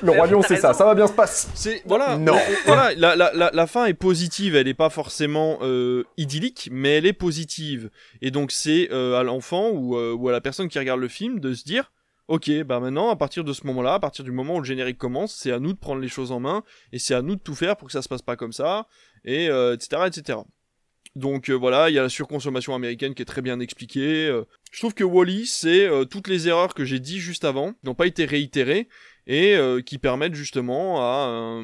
Le 0.02 0.12
Roi 0.12 0.28
Lion, 0.28 0.42
c'est 0.46 0.56
ça, 0.58 0.72
ça 0.72 0.84
va 0.84 0.94
bien 0.94 1.08
se 1.08 1.12
passer. 1.12 1.48
C'est 1.54 1.82
voilà. 1.86 2.16
Non. 2.18 2.38
voilà, 2.66 2.94
la, 2.96 3.16
la, 3.16 3.32
la, 3.34 3.50
la, 3.52 3.66
fin 3.66 3.86
est 3.86 3.94
positive, 3.94 4.54
elle 4.54 4.68
est 4.68 4.74
pas 4.74 4.90
forcément 4.90 5.58
euh, 5.62 6.04
idyllique, 6.16 6.68
mais 6.70 6.98
elle 6.98 7.06
est 7.06 7.12
positive. 7.12 7.90
Et 8.22 8.30
donc 8.30 8.52
c'est 8.52 8.90
à 8.90 9.24
l'enfant 9.24 9.70
ou, 9.70 9.98
ou 9.98 10.28
à 10.28 10.32
la 10.32 10.40
personne 10.40 10.68
qui 10.68 10.78
regarde 10.78 11.00
le 11.00 11.08
film 11.08 11.40
de 11.40 11.47
se 11.54 11.64
dire 11.64 11.92
ok, 12.28 12.62
bah 12.64 12.78
maintenant, 12.78 13.08
à 13.08 13.16
partir 13.16 13.42
de 13.42 13.52
ce 13.52 13.66
moment-là, 13.66 13.94
à 13.94 13.98
partir 13.98 14.24
du 14.24 14.30
moment 14.30 14.56
où 14.56 14.58
le 14.58 14.64
générique 14.64 14.98
commence, 14.98 15.34
c'est 15.34 15.50
à 15.50 15.58
nous 15.58 15.72
de 15.72 15.78
prendre 15.78 16.00
les 16.00 16.08
choses 16.08 16.30
en 16.30 16.40
main, 16.40 16.62
et 16.92 16.98
c'est 16.98 17.14
à 17.14 17.22
nous 17.22 17.36
de 17.36 17.40
tout 17.40 17.54
faire 17.54 17.76
pour 17.76 17.88
que 17.88 17.92
ça 17.92 18.02
se 18.02 18.08
passe 18.08 18.22
pas 18.22 18.36
comme 18.36 18.52
ça, 18.52 18.86
et 19.24 19.46
etc., 19.46 19.88
euh, 19.92 20.06
etc. 20.06 20.38
Donc 21.16 21.48
euh, 21.48 21.54
voilà, 21.54 21.88
il 21.88 21.94
y 21.94 21.98
a 21.98 22.02
la 22.02 22.10
surconsommation 22.10 22.74
américaine 22.74 23.14
qui 23.14 23.22
est 23.22 23.26
très 23.26 23.42
bien 23.42 23.58
expliquée. 23.60 24.28
Euh. 24.28 24.44
je 24.70 24.78
trouve 24.78 24.94
que 24.94 25.04
Wally, 25.04 25.46
c'est 25.46 25.88
toutes 26.10 26.28
les 26.28 26.48
erreurs 26.48 26.74
que 26.74 26.84
j'ai 26.84 27.00
dit 27.00 27.18
juste 27.18 27.44
avant, 27.44 27.72
n'ont 27.82 27.94
pas 27.94 28.06
été 28.06 28.26
réitérées, 28.26 28.88
et 29.28 29.54
euh, 29.54 29.82
qui 29.82 29.98
permettent 29.98 30.34
justement 30.34 31.00
à 31.00 31.62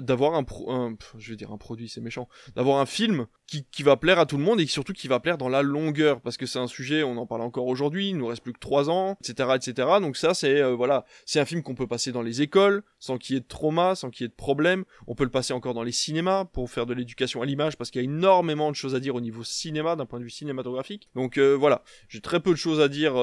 d'avoir 0.00 0.34
un, 0.34 0.44
un, 0.68 0.96
je 1.18 1.30
vais 1.30 1.36
dire 1.36 1.52
un 1.52 1.58
produit 1.58 1.88
c'est 1.88 2.00
méchant 2.00 2.28
d'avoir 2.56 2.80
un 2.80 2.86
film 2.86 3.26
qui, 3.46 3.66
qui, 3.70 3.82
va 3.82 3.96
plaire 3.96 4.18
à 4.18 4.26
tout 4.26 4.38
le 4.38 4.42
monde 4.42 4.58
et 4.58 4.66
surtout 4.66 4.94
qui 4.94 5.06
va 5.06 5.20
plaire 5.20 5.36
dans 5.36 5.50
la 5.50 5.62
longueur 5.62 6.20
parce 6.22 6.38
que 6.38 6.46
c'est 6.46 6.58
un 6.58 6.66
sujet 6.66 7.02
on 7.02 7.16
en 7.18 7.26
parle 7.26 7.42
encore 7.42 7.66
aujourd'hui 7.66 8.08
il 8.08 8.16
nous 8.16 8.26
reste 8.26 8.42
plus 8.42 8.54
que 8.54 8.58
trois 8.58 8.88
ans 8.90 9.16
etc 9.20 9.50
etc 9.54 9.88
donc 10.00 10.16
ça 10.16 10.32
c'est 10.32 10.62
euh, 10.62 10.74
voilà 10.74 11.04
c'est 11.26 11.38
un 11.38 11.44
film 11.44 11.62
qu'on 11.62 11.74
peut 11.74 11.86
passer 11.86 12.10
dans 12.10 12.22
les 12.22 12.42
écoles 12.42 12.82
sans 12.98 13.18
qu'il 13.18 13.34
y 13.34 13.36
ait 13.36 13.42
de 13.42 13.46
trauma 13.46 13.94
sans 13.94 14.10
qu'il 14.10 14.24
y 14.24 14.26
ait 14.26 14.30
de 14.30 14.34
problème. 14.34 14.84
On 15.06 15.14
peut 15.14 15.24
le 15.24 15.30
passer 15.30 15.52
encore 15.52 15.74
dans 15.74 15.82
les 15.82 15.92
cinémas 15.92 16.46
pour 16.46 16.70
faire 16.70 16.86
de 16.86 16.94
l'éducation 16.94 17.42
à 17.42 17.46
l'image 17.46 17.76
parce 17.76 17.90
qu'il 17.90 18.00
y 18.00 18.04
a 18.04 18.08
énormément 18.08 18.70
de 18.70 18.76
choses 18.76 18.94
à 18.94 19.00
dire 19.00 19.14
au 19.14 19.20
niveau 19.20 19.44
cinéma 19.44 19.94
d'un 19.94 20.06
point 20.06 20.18
de 20.18 20.24
vue 20.24 20.30
cinématographique. 20.30 21.08
Donc 21.14 21.36
euh, 21.36 21.52
voilà 21.54 21.82
j'ai 22.08 22.20
très 22.20 22.40
peu 22.40 22.50
de 22.50 22.56
choses 22.56 22.80
à 22.80 22.88
dire 22.88 23.14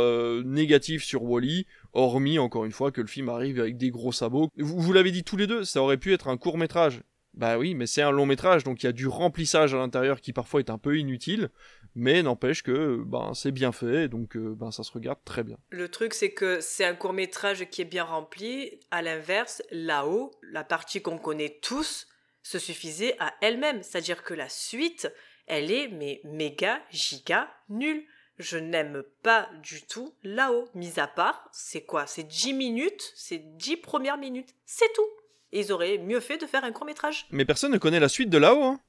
négatives 0.45 1.03
sur 1.03 1.23
Wally 1.23 1.65
hormis 1.93 2.39
encore 2.39 2.65
une 2.65 2.71
fois 2.71 2.91
que 2.91 3.01
le 3.01 3.07
film 3.07 3.29
arrive 3.29 3.59
avec 3.59 3.70
des 3.77 3.91
gros 3.91 4.11
sabots. 4.11 4.49
Vous, 4.57 4.93
l'avez 4.93 5.11
dit 5.11 5.23
tous 5.23 5.37
les 5.37 5.47
deux, 5.47 5.63
ça 5.63 5.81
aurait 5.81 5.97
pu 5.97 6.13
être 6.13 6.27
un 6.27 6.37
court 6.37 6.57
métrage. 6.57 7.01
Bah 7.33 7.57
oui, 7.57 7.75
mais 7.75 7.87
c'est 7.87 8.01
un 8.01 8.11
long 8.11 8.25
métrage, 8.25 8.65
donc 8.65 8.83
il 8.83 8.87
y 8.87 8.89
a 8.89 8.91
du 8.91 9.07
remplissage 9.07 9.73
à 9.73 9.77
l'intérieur 9.77 10.19
qui 10.19 10.33
parfois 10.33 10.59
est 10.59 10.69
un 10.69 10.77
peu 10.77 10.97
inutile, 10.97 11.49
mais 11.95 12.23
n'empêche 12.23 12.61
que 12.61 13.01
ben 13.05 13.33
c'est 13.33 13.53
bien 13.53 13.71
fait, 13.71 14.09
donc 14.09 14.35
euh, 14.35 14.53
ben 14.53 14.71
ça 14.71 14.83
se 14.83 14.91
regarde 14.91 15.19
très 15.23 15.43
bien. 15.43 15.57
Le 15.69 15.87
truc 15.87 16.13
c'est 16.13 16.31
que 16.31 16.59
c'est 16.59 16.83
un 16.83 16.93
court 16.93 17.13
métrage 17.13 17.69
qui 17.69 17.81
est 17.81 17.85
bien 17.85 18.03
rempli. 18.03 18.81
À 18.91 19.01
l'inverse, 19.01 19.63
là-haut, 19.71 20.31
la 20.43 20.65
partie 20.65 21.01
qu'on 21.01 21.17
connaît 21.17 21.57
tous 21.61 22.07
se 22.43 22.59
suffisait 22.59 23.15
à 23.19 23.33
elle-même, 23.41 23.81
c'est-à-dire 23.81 24.23
que 24.23 24.33
la 24.33 24.49
suite, 24.49 25.09
elle 25.47 25.71
est 25.71 25.87
mais 25.87 26.19
méga 26.25 26.81
giga 26.91 27.49
nulle 27.69 28.03
je 28.41 28.57
n'aime 28.57 29.03
pas 29.23 29.49
du 29.63 29.81
tout 29.83 30.13
là-haut. 30.23 30.67
Mis 30.75 30.99
à 30.99 31.07
part, 31.07 31.47
c'est 31.51 31.81
quoi? 31.81 32.07
C'est 32.07 32.23
10 32.23 32.53
minutes, 32.53 33.11
c'est 33.15 33.57
10 33.57 33.77
premières 33.77 34.17
minutes, 34.17 34.55
c'est 34.65 34.91
tout. 34.93 35.07
Et 35.51 35.59
ils 35.61 35.71
auraient 35.71 35.97
mieux 35.97 36.19
fait 36.19 36.37
de 36.37 36.45
faire 36.45 36.63
un 36.63 36.71
court 36.71 36.85
métrage. 36.85 37.27
Mais 37.31 37.45
personne 37.45 37.71
ne 37.71 37.77
connaît 37.77 37.99
la 37.99 38.09
suite 38.09 38.29
de 38.29 38.37
là-haut, 38.37 38.63
hein 38.63 38.79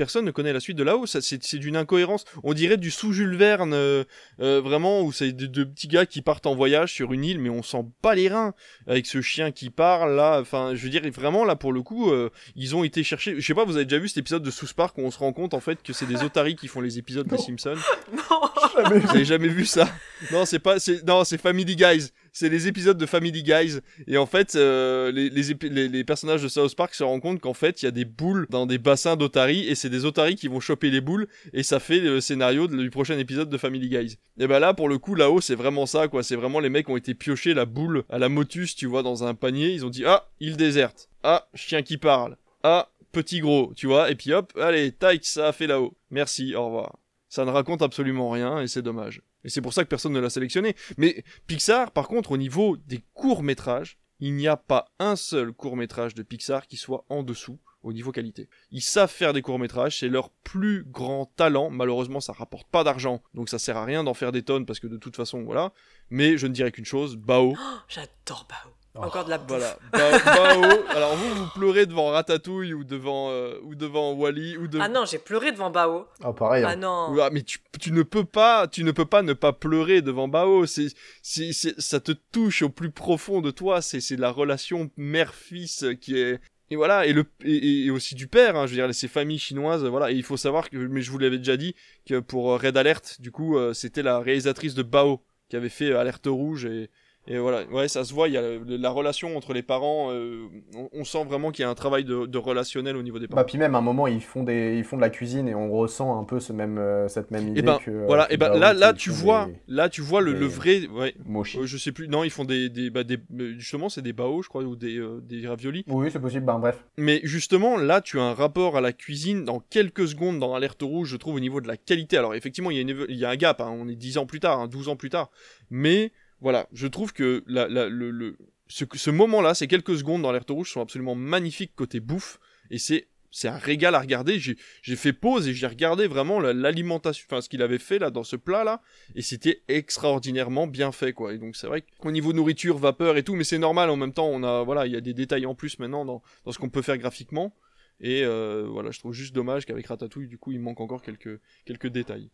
personne 0.00 0.24
ne 0.24 0.30
connaît 0.30 0.54
la 0.54 0.60
suite 0.60 0.78
de 0.78 0.82
là-haut. 0.82 1.04
C'est 1.04 1.58
d'une 1.58 1.76
incohérence. 1.76 2.24
On 2.42 2.54
dirait 2.54 2.78
du 2.78 2.90
sous-Jules 2.90 3.36
Verne, 3.36 3.74
euh, 3.74 4.04
euh, 4.40 4.58
vraiment, 4.62 5.02
où 5.02 5.12
c'est 5.12 5.32
de, 5.32 5.64
petits 5.64 5.88
gars 5.88 6.06
qui 6.06 6.22
partent 6.22 6.46
en 6.46 6.54
voyage 6.54 6.94
sur 6.94 7.12
une 7.12 7.22
île, 7.22 7.38
mais 7.38 7.50
on 7.50 7.62
sent 7.62 7.84
pas 8.00 8.14
les 8.14 8.28
reins 8.28 8.54
avec 8.86 9.04
ce 9.04 9.20
chien 9.20 9.50
qui 9.50 9.68
parle 9.68 10.16
là. 10.16 10.40
Enfin, 10.40 10.74
je 10.74 10.82
veux 10.82 10.88
dire, 10.88 11.02
vraiment 11.12 11.44
là 11.44 11.54
pour 11.54 11.74
le 11.74 11.82
coup, 11.82 12.10
euh, 12.10 12.30
ils 12.56 12.74
ont 12.74 12.82
été 12.82 13.04
chercher. 13.04 13.38
Je 13.38 13.46
sais 13.46 13.52
pas, 13.52 13.66
vous 13.66 13.76
avez 13.76 13.84
déjà 13.84 13.98
vu 13.98 14.08
cet 14.08 14.16
épisode 14.16 14.42
de 14.42 14.50
South 14.50 14.72
Park 14.72 14.96
où 14.96 15.02
on 15.02 15.10
se 15.10 15.18
rend 15.18 15.34
compte 15.34 15.52
en 15.52 15.60
fait 15.60 15.82
que 15.82 15.92
c'est 15.92 16.06
des 16.06 16.22
otaries 16.22 16.56
qui 16.56 16.66
font 16.66 16.80
les 16.80 16.96
épisodes 16.96 17.26
des 17.26 17.36
Simpsons? 17.36 17.74
Non. 18.10 18.40
Jamais 18.74 19.00
vous 19.00 19.10
avez 19.10 19.24
jamais 19.24 19.48
vu 19.48 19.66
ça? 19.66 19.86
Non, 20.32 20.46
c'est 20.46 20.58
pas. 20.60 20.76
Non, 21.06 21.24
c'est 21.24 21.38
Family 21.38 21.76
Guys 21.76 22.10
c'est 22.32 22.48
les 22.48 22.68
épisodes 22.68 22.98
de 22.98 23.06
Family 23.06 23.42
Guys. 23.42 23.80
Et 24.06 24.16
en 24.16 24.26
fait, 24.26 24.54
euh, 24.54 25.10
les, 25.12 26.04
personnages 26.04 26.42
de 26.42 26.48
South 26.48 26.74
Park 26.74 26.94
se 26.94 27.04
rendent 27.04 27.20
compte 27.20 27.40
qu'en 27.40 27.54
fait, 27.54 27.82
il 27.82 27.86
y 27.86 27.88
a 27.88 27.92
des 27.92 28.04
boules 28.04 28.46
dans 28.50 28.66
des 28.66 28.78
bassins 28.78 29.16
d'Otari, 29.16 29.66
et 29.68 29.74
c'est 29.74 29.90
des 29.90 30.04
Otari 30.04 30.36
qui 30.36 30.48
vont 30.48 30.60
choper 30.60 30.90
les 30.90 31.00
boules, 31.00 31.28
et 31.52 31.62
ça 31.62 31.80
fait 31.80 32.00
le 32.00 32.20
scénario 32.20 32.66
du 32.66 32.90
prochain 32.90 33.18
épisode 33.18 33.50
de 33.50 33.58
Family 33.58 33.88
Guys. 33.88 34.16
Et 34.38 34.46
ben 34.46 34.58
là, 34.58 34.74
pour 34.74 34.88
le 34.88 34.98
coup, 34.98 35.14
là-haut, 35.14 35.40
c'est 35.40 35.54
vraiment 35.54 35.86
ça, 35.86 36.08
quoi. 36.08 36.22
C'est 36.22 36.36
vraiment 36.36 36.60
les 36.60 36.70
mecs 36.70 36.88
ont 36.88 36.96
été 36.96 37.14
piochés 37.14 37.54
la 37.54 37.66
boule 37.66 38.04
à 38.08 38.18
la 38.18 38.28
motus, 38.28 38.74
tu 38.74 38.86
vois, 38.86 39.02
dans 39.02 39.24
un 39.24 39.34
panier. 39.34 39.70
Ils 39.70 39.84
ont 39.84 39.90
dit, 39.90 40.04
ah, 40.04 40.28
il 40.40 40.56
déserte. 40.56 41.08
Ah, 41.22 41.48
chien 41.54 41.82
qui 41.82 41.98
parle. 41.98 42.36
Ah, 42.62 42.88
petit 43.12 43.40
gros, 43.40 43.72
tu 43.76 43.86
vois. 43.86 44.10
Et 44.10 44.14
puis 44.14 44.32
hop, 44.32 44.52
allez, 44.60 44.92
taille, 44.92 45.20
ça 45.22 45.48
a 45.48 45.52
fait 45.52 45.66
là-haut. 45.66 45.96
Merci, 46.10 46.54
au 46.54 46.66
revoir. 46.66 46.98
Ça 47.28 47.44
ne 47.44 47.50
raconte 47.50 47.82
absolument 47.82 48.30
rien, 48.30 48.60
et 48.60 48.66
c'est 48.66 48.82
dommage. 48.82 49.22
Et 49.44 49.48
c'est 49.48 49.60
pour 49.60 49.72
ça 49.72 49.84
que 49.84 49.88
personne 49.88 50.12
ne 50.12 50.20
l'a 50.20 50.30
sélectionné. 50.30 50.74
Mais 50.96 51.24
Pixar, 51.46 51.90
par 51.92 52.08
contre, 52.08 52.32
au 52.32 52.36
niveau 52.36 52.76
des 52.76 53.02
courts-métrages, 53.14 53.98
il 54.20 54.34
n'y 54.34 54.48
a 54.48 54.56
pas 54.56 54.92
un 54.98 55.16
seul 55.16 55.52
court-métrage 55.52 56.14
de 56.14 56.22
Pixar 56.22 56.66
qui 56.66 56.76
soit 56.76 57.04
en 57.08 57.22
dessous 57.22 57.58
au 57.82 57.92
niveau 57.92 58.12
qualité. 58.12 58.48
Ils 58.70 58.82
savent 58.82 59.10
faire 59.10 59.32
des 59.32 59.40
courts-métrages, 59.40 60.00
c'est 60.00 60.08
leur 60.08 60.30
plus 60.30 60.84
grand 60.84 61.26
talent. 61.36 61.70
Malheureusement, 61.70 62.20
ça 62.20 62.34
rapporte 62.34 62.68
pas 62.68 62.84
d'argent, 62.84 63.22
donc 63.32 63.48
ça 63.48 63.58
sert 63.58 63.78
à 63.78 63.84
rien 63.84 64.04
d'en 64.04 64.14
faire 64.14 64.32
des 64.32 64.42
tonnes 64.42 64.66
parce 64.66 64.80
que 64.80 64.86
de 64.86 64.98
toute 64.98 65.16
façon, 65.16 65.42
voilà. 65.42 65.72
Mais 66.10 66.36
je 66.36 66.46
ne 66.46 66.52
dirais 66.52 66.72
qu'une 66.72 66.84
chose, 66.84 67.16
Bao. 67.16 67.54
Oh, 67.56 67.78
J'adore 67.88 68.46
Bao. 68.48 68.79
Oh. 69.00 69.06
Encore 69.06 69.24
de 69.24 69.30
la 69.30 69.38
bouffe. 69.38 69.78
Voilà. 69.92 70.18
Bao, 70.24 70.62
alors 70.90 71.16
vous, 71.16 71.34
vous 71.34 71.50
pleurez 71.54 71.86
devant 71.86 72.08
Ratatouille 72.10 72.74
ou 72.74 72.84
devant, 72.84 73.30
euh, 73.30 73.54
ou 73.62 73.74
devant 73.74 74.12
Wally 74.12 74.56
ou 74.58 74.66
Ah 74.78 74.88
non, 74.88 75.04
j'ai 75.06 75.18
pleuré 75.18 75.52
devant 75.52 75.70
Bao. 75.70 76.06
Ah 76.22 76.32
pareil. 76.32 76.64
Ah 76.66 76.76
non. 76.76 77.16
Ah, 77.20 77.30
mais 77.32 77.42
tu, 77.42 77.60
tu, 77.80 77.92
ne 77.92 78.02
peux 78.02 78.24
pas, 78.24 78.68
tu 78.68 78.84
ne 78.84 78.92
peux 78.92 79.06
pas 79.06 79.22
ne 79.22 79.32
pas 79.32 79.52
pleurer 79.52 80.02
devant 80.02 80.28
Bao. 80.28 80.66
C'est, 80.66 80.88
c'est, 81.22 81.52
ça 81.52 82.00
te 82.00 82.12
touche 82.12 82.62
au 82.62 82.68
plus 82.68 82.90
profond 82.90 83.40
de 83.40 83.50
toi. 83.50 83.80
C'est, 83.80 84.00
c'est 84.00 84.16
la 84.16 84.30
relation 84.30 84.90
mère-fils 84.98 85.86
qui 86.00 86.18
est, 86.18 86.40
et 86.70 86.76
voilà, 86.76 87.06
et, 87.06 87.12
le, 87.12 87.24
et, 87.44 87.90
aussi 87.90 88.14
du 88.14 88.28
père, 88.28 88.54
hein, 88.54 88.66
je 88.66 88.72
veux 88.72 88.76
dire, 88.76 88.94
ces 88.94 89.08
familles 89.08 89.38
chinoises, 89.38 89.84
voilà, 89.84 90.12
et 90.12 90.14
il 90.14 90.22
faut 90.22 90.36
savoir 90.36 90.70
que, 90.70 90.76
mais 90.76 91.02
je 91.02 91.10
vous 91.10 91.18
l'avais 91.18 91.38
déjà 91.38 91.56
dit, 91.56 91.74
que 92.06 92.20
pour 92.20 92.60
Red 92.60 92.76
Alert, 92.76 93.20
du 93.20 93.32
coup, 93.32 93.58
euh, 93.58 93.72
c'était 93.72 94.04
la 94.04 94.20
réalisatrice 94.20 94.74
de 94.74 94.84
Bao 94.84 95.20
qui 95.48 95.56
avait 95.56 95.68
fait 95.68 95.92
Alerte 95.92 96.28
Rouge 96.28 96.66
et, 96.66 96.88
et 97.26 97.38
voilà, 97.38 97.64
ouais, 97.66 97.86
ça 97.86 98.02
se 98.02 98.14
voit, 98.14 98.28
il 98.28 98.34
y 98.34 98.38
a 98.38 98.42
la, 98.66 98.90
relation 98.90 99.36
entre 99.36 99.52
les 99.52 99.62
parents, 99.62 100.10
euh, 100.10 100.48
on, 100.92 101.04
sent 101.04 101.22
vraiment 101.24 101.50
qu'il 101.50 101.62
y 101.62 101.66
a 101.66 101.70
un 101.70 101.74
travail 101.74 102.02
de, 102.04 102.38
relationnel 102.38 102.96
au 102.96 103.02
niveau 103.02 103.18
des 103.18 103.28
parents. 103.28 103.42
Bah, 103.42 103.44
puis 103.44 103.58
même 103.58 103.74
à 103.74 103.78
un 103.78 103.82
moment, 103.82 104.06
ils 104.06 104.22
font, 104.22 104.42
des, 104.42 104.76
ils 104.78 104.84
font 104.84 104.96
de 104.96 105.02
la 105.02 105.10
cuisine 105.10 105.46
et 105.46 105.54
on 105.54 105.70
ressent 105.70 106.18
un 106.18 106.24
peu 106.24 106.40
ce 106.40 106.54
même, 106.54 106.78
euh, 106.78 107.08
cette 107.08 107.30
même 107.30 107.48
idée 107.48 107.60
et 107.60 107.62
ben, 107.62 107.78
que. 107.78 107.90
Voilà, 108.06 108.32
et 108.32 108.38
ben 108.38 108.58
là, 108.58 108.72
là, 108.72 108.94
tu 108.94 109.10
vois, 109.10 109.50
là, 109.68 109.90
tu 109.90 110.00
vois 110.00 110.22
le, 110.22 110.32
le 110.32 110.46
vrai. 110.46 110.86
Ouais, 110.88 111.14
euh, 111.28 111.66
je 111.66 111.76
sais 111.76 111.92
plus, 111.92 112.08
non, 112.08 112.24
ils 112.24 112.30
font 112.30 112.44
des. 112.44 112.70
des, 112.70 112.88
bah, 112.88 113.04
des 113.04 113.18
justement, 113.58 113.90
c'est 113.90 114.02
des 114.02 114.14
bao, 114.14 114.42
je 114.42 114.48
crois, 114.48 114.62
ou 114.62 114.74
des, 114.74 115.00
des 115.22 115.46
raviolis. 115.46 115.84
Oui, 115.88 116.08
c'est 116.10 116.20
possible, 116.20 116.46
ben 116.46 116.58
bref. 116.58 116.82
Mais 116.96 117.20
justement, 117.22 117.76
là, 117.76 118.00
tu 118.00 118.18
as 118.18 118.24
un 118.24 118.34
rapport 118.34 118.78
à 118.78 118.80
la 118.80 118.94
cuisine 118.94 119.44
dans 119.44 119.60
quelques 119.60 120.08
secondes 120.08 120.38
dans 120.38 120.54
Alerte 120.54 120.82
Rouge, 120.82 121.10
je 121.10 121.16
trouve, 121.16 121.34
au 121.34 121.40
niveau 121.40 121.60
de 121.60 121.68
la 121.68 121.76
qualité. 121.76 122.16
Alors, 122.16 122.34
effectivement, 122.34 122.70
il 122.70 122.78
y 122.78 122.92
a, 122.92 123.04
y 123.08 123.24
a 123.26 123.30
un 123.30 123.36
gap, 123.36 123.60
hein, 123.60 123.70
on 123.70 123.88
est 123.88 123.94
10 123.94 124.16
ans 124.18 124.26
plus 124.26 124.40
tard, 124.40 124.58
hein, 124.58 124.68
12 124.68 124.88
ans 124.88 124.96
plus 124.96 125.10
tard. 125.10 125.30
Mais 125.70 126.12
voilà, 126.40 126.68
je 126.72 126.86
trouve 126.86 127.12
que 127.12 127.42
la, 127.46 127.68
le, 127.68 128.36
ce, 128.68 128.84
ce 128.94 129.10
moment-là, 129.10 129.54
ces 129.54 129.66
quelques 129.66 129.96
secondes 129.98 130.22
dans 130.22 130.28
l'alerte 130.32 130.50
rouge 130.50 130.70
sont 130.70 130.80
absolument 130.80 131.14
magnifiques 131.14 131.74
côté 131.74 132.00
bouffe, 132.00 132.38
et 132.70 132.78
c'est 132.78 133.06
un 133.44 133.58
régal 133.58 133.94
à 133.94 134.00
regarder. 134.00 134.38
J'ai 134.38 134.56
fait 134.96 135.12
pause 135.12 135.46
et 135.48 135.54
j'ai 135.54 135.66
regardé 135.66 136.06
vraiment 136.08 136.40
la- 136.40 136.52
l'alimentation, 136.52 137.24
enfin 137.30 137.40
ce 137.40 137.48
qu'il 137.48 137.62
avait 137.62 137.78
fait 137.78 137.98
là 137.98 138.10
dans 138.10 138.24
ce 138.24 138.36
plat 138.36 138.64
là, 138.64 138.80
et 139.14 139.22
c'était 139.22 139.62
extraordinairement 139.68 140.66
bien 140.66 140.92
fait 140.92 141.12
quoi. 141.12 141.32
Et 141.34 141.38
donc 141.38 141.56
c'est 141.56 141.66
vrai 141.66 141.84
qu'au 142.00 142.10
niveau 142.10 142.32
nourriture, 142.32 142.78
vapeur 142.78 143.16
et 143.16 143.22
tout, 143.22 143.34
mais 143.36 143.44
c'est 143.44 143.58
normal 143.58 143.90
en 143.90 143.96
même 143.96 144.12
temps. 144.12 144.28
On 144.28 144.42
a 144.42 144.62
voilà, 144.64 144.86
il 144.86 144.92
y 144.92 144.96
a 144.96 145.00
des 145.00 145.14
détails 145.14 145.46
en 145.46 145.54
plus 145.54 145.78
maintenant 145.78 146.04
dans 146.04 146.22
dans 146.44 146.52
ce 146.52 146.58
qu'on 146.58 146.70
peut 146.70 146.82
faire 146.82 146.98
graphiquement. 146.98 147.54
Et 148.00 148.24
euh, 148.24 148.66
voilà, 148.70 148.90
je 148.92 148.98
trouve 148.98 149.12
juste 149.12 149.34
dommage 149.34 149.66
qu'avec 149.66 149.86
Ratatouille, 149.86 150.26
du 150.26 150.38
coup, 150.38 150.52
il 150.52 150.58
manque 150.60 150.80
encore 150.80 151.02
quelques 151.02 151.38
quelques 151.66 151.88
détails. 151.88 152.30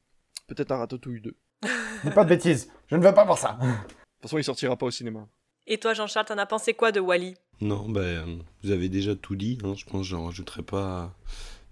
Peut-être 0.47 0.71
un 0.71 0.77
Ratatouille 0.77 1.21
2. 1.21 1.35
De 1.63 1.69
Dis 2.05 2.15
pas 2.15 2.25
de 2.25 2.29
bêtises, 2.29 2.71
je 2.89 2.97
ne 2.97 3.03
veux 3.03 3.15
pas 3.15 3.25
voir 3.25 3.39
ça. 3.39 3.59
toute 3.61 4.23
façon, 4.23 4.39
il 4.39 4.45
sortira 4.45 4.77
pas 4.77 4.87
au 4.87 4.91
cinéma. 4.91 5.27
Et 5.67 5.79
toi, 5.79 5.95
Jean-Charles, 5.95 6.27
t'en 6.27 6.39
as 6.39 6.47
pensé 6.47 6.75
quoi 6.75 6.93
de 6.93 7.01
Wally 7.01 7.35
Non, 7.61 7.89
bah, 7.89 8.01
euh, 8.01 8.37
vous 8.63 8.71
avez 8.71 8.89
déjà 8.89 9.17
tout 9.17 9.35
dit, 9.35 9.59
hein, 9.65 9.75
je 9.77 9.85
pense 9.85 10.03
que 10.03 10.09
j'en 10.09 10.27
rajouterai 10.27 10.63
pas, 10.63 11.17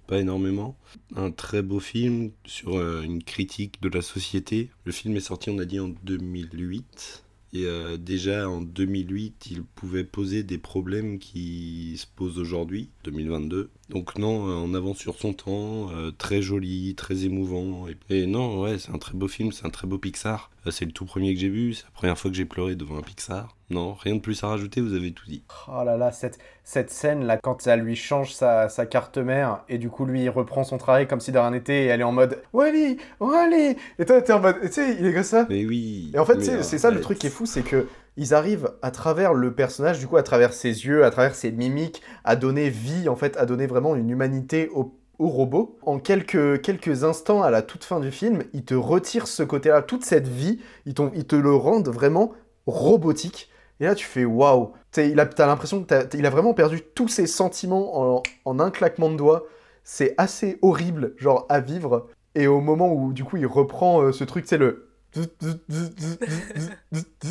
pas 0.06 0.18
énormément. 0.18 0.76
Un 1.14 1.30
très 1.30 1.62
beau 1.62 1.78
film 1.78 2.32
sur 2.44 2.76
euh, 2.76 3.02
une 3.02 3.22
critique 3.22 3.80
de 3.80 3.88
la 3.88 4.02
société. 4.02 4.70
Le 4.84 4.92
film 4.92 5.16
est 5.16 5.20
sorti, 5.20 5.50
on 5.50 5.58
a 5.58 5.64
dit, 5.64 5.78
en 5.78 5.88
2008. 5.88 7.24
Et 7.52 7.66
euh, 7.66 7.96
déjà 7.96 8.48
en 8.48 8.60
2008, 8.60 9.46
il 9.52 9.62
pouvait 9.62 10.02
poser 10.02 10.42
des 10.42 10.58
problèmes 10.58 11.20
qui 11.20 11.96
se 11.96 12.06
posent 12.16 12.40
aujourd'hui, 12.40 12.90
2022. 13.04 13.70
Donc 13.90 14.16
non, 14.18 14.48
euh, 14.48 14.54
en 14.54 14.74
avance 14.74 14.98
sur 14.98 15.16
son 15.16 15.32
temps, 15.32 15.90
euh, 15.92 16.10
très 16.10 16.40
joli, 16.40 16.94
très 16.94 17.24
émouvant. 17.24 17.86
Et, 17.88 18.22
et 18.22 18.26
non, 18.26 18.62
ouais, 18.62 18.78
c'est 18.78 18.92
un 18.92 18.98
très 18.98 19.14
beau 19.14 19.28
film, 19.28 19.52
c'est 19.52 19.66
un 19.66 19.70
très 19.70 19.86
beau 19.86 19.98
Pixar. 19.98 20.50
Euh, 20.66 20.70
c'est 20.70 20.86
le 20.86 20.92
tout 20.92 21.04
premier 21.04 21.34
que 21.34 21.40
j'ai 21.40 21.50
vu, 21.50 21.74
c'est 21.74 21.84
la 21.84 21.90
première 21.90 22.18
fois 22.18 22.30
que 22.30 22.36
j'ai 22.36 22.46
pleuré 22.46 22.76
devant 22.76 22.96
un 22.96 23.02
Pixar. 23.02 23.54
Non, 23.70 23.94
rien 23.94 24.14
de 24.14 24.20
plus 24.20 24.42
à 24.42 24.48
rajouter, 24.48 24.80
vous 24.80 24.94
avez 24.94 25.12
tout 25.12 25.26
dit. 25.26 25.42
Oh 25.68 25.84
là 25.84 25.96
là, 25.96 26.12
cette, 26.12 26.38
cette 26.64 26.90
scène 26.90 27.24
là, 27.24 27.36
quand 27.36 27.60
ça 27.60 27.76
lui 27.76 27.96
change 27.96 28.32
sa, 28.32 28.68
sa 28.68 28.86
carte 28.86 29.18
mère, 29.18 29.64
et 29.68 29.78
du 29.78 29.90
coup 29.90 30.06
lui 30.06 30.22
il 30.22 30.30
reprend 30.30 30.64
son 30.64 30.78
travail 30.78 31.06
comme 31.06 31.20
si 31.20 31.32
de 31.32 31.38
rien 31.38 31.50
n'était, 31.50 31.84
et 31.84 31.86
elle 31.86 32.00
est 32.00 32.04
en 32.04 32.12
mode 32.12 32.42
Wally, 32.52 32.98
Wally 33.20 33.76
Et 33.98 34.04
toi 34.06 34.22
t'es 34.22 34.32
en 34.32 34.40
mode, 34.40 34.60
tu 34.62 34.72
sais, 34.72 34.96
il 34.98 35.06
est 35.06 35.12
comme 35.12 35.22
ça. 35.22 35.46
Mais 35.48 35.64
oui. 35.66 36.10
Et 36.14 36.18
en 36.18 36.24
fait, 36.24 36.40
c'est 36.62 36.78
ça 36.78 36.90
le 36.90 37.00
truc 37.00 37.18
qui 37.18 37.26
est 37.26 37.30
fou, 37.30 37.44
c'est 37.46 37.62
que 37.62 37.86
ils 38.16 38.34
arrivent 38.34 38.72
à 38.82 38.90
travers 38.90 39.34
le 39.34 39.54
personnage, 39.54 39.98
du 39.98 40.06
coup 40.06 40.16
à 40.16 40.22
travers 40.22 40.52
ses 40.52 40.86
yeux, 40.86 41.04
à 41.04 41.10
travers 41.10 41.34
ses 41.34 41.50
mimiques, 41.50 42.02
à 42.24 42.36
donner 42.36 42.70
vie, 42.70 43.08
en 43.08 43.16
fait, 43.16 43.36
à 43.36 43.46
donner 43.46 43.66
vraiment 43.66 43.96
une 43.96 44.10
humanité 44.10 44.70
au, 44.74 44.92
robot. 45.18 45.78
En 45.82 45.98
quelques, 45.98 46.60
quelques 46.60 47.04
instants, 47.04 47.42
à 47.42 47.50
la 47.50 47.62
toute 47.62 47.84
fin 47.84 48.00
du 48.00 48.10
film, 48.10 48.42
ils 48.52 48.64
te 48.64 48.74
retirent 48.74 49.28
ce 49.28 49.42
côté-là, 49.42 49.80
toute 49.80 50.04
cette 50.04 50.28
vie, 50.28 50.60
ils, 50.86 50.94
te 50.94 51.36
le 51.36 51.54
rendent 51.54 51.88
vraiment 51.88 52.32
robotique. 52.66 53.48
Et 53.80 53.84
là, 53.84 53.94
tu 53.94 54.04
fais 54.04 54.24
waouh. 54.24 54.72
T'as 54.90 55.46
l'impression 55.46 55.84
qu'il 55.84 56.26
a 56.26 56.30
vraiment 56.30 56.52
perdu 56.52 56.82
tous 56.94 57.08
ses 57.08 57.26
sentiments 57.26 58.16
en, 58.16 58.22
en 58.44 58.60
un 58.60 58.70
claquement 58.70 59.10
de 59.10 59.16
doigts. 59.16 59.44
C'est 59.82 60.14
assez 60.18 60.58
horrible, 60.62 61.14
genre, 61.16 61.46
à 61.48 61.60
vivre. 61.60 62.08
Et 62.34 62.46
au 62.46 62.60
moment 62.60 62.92
où, 62.92 63.12
du 63.12 63.24
coup, 63.24 63.36
il 63.36 63.46
reprend 63.46 64.02
euh, 64.02 64.12
ce 64.12 64.24
truc, 64.24 64.44
c'est 64.46 64.58
le. 64.58 64.83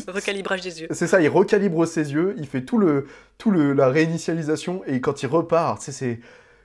Recalibrage 0.07 0.61
des 0.61 0.81
yeux. 0.81 0.87
C'est 0.91 1.07
ça, 1.07 1.21
il 1.21 1.29
recalibre 1.29 1.87
ses 1.87 2.13
yeux, 2.13 2.35
il 2.37 2.47
fait 2.47 2.63
tout 2.63 2.77
le, 2.77 3.07
tout 3.37 3.51
le, 3.51 3.73
la 3.73 3.89
réinitialisation, 3.89 4.81
et 4.85 5.01
quand 5.01 5.23
il 5.23 5.27
repart, 5.27 5.81
c'est. 5.81 6.19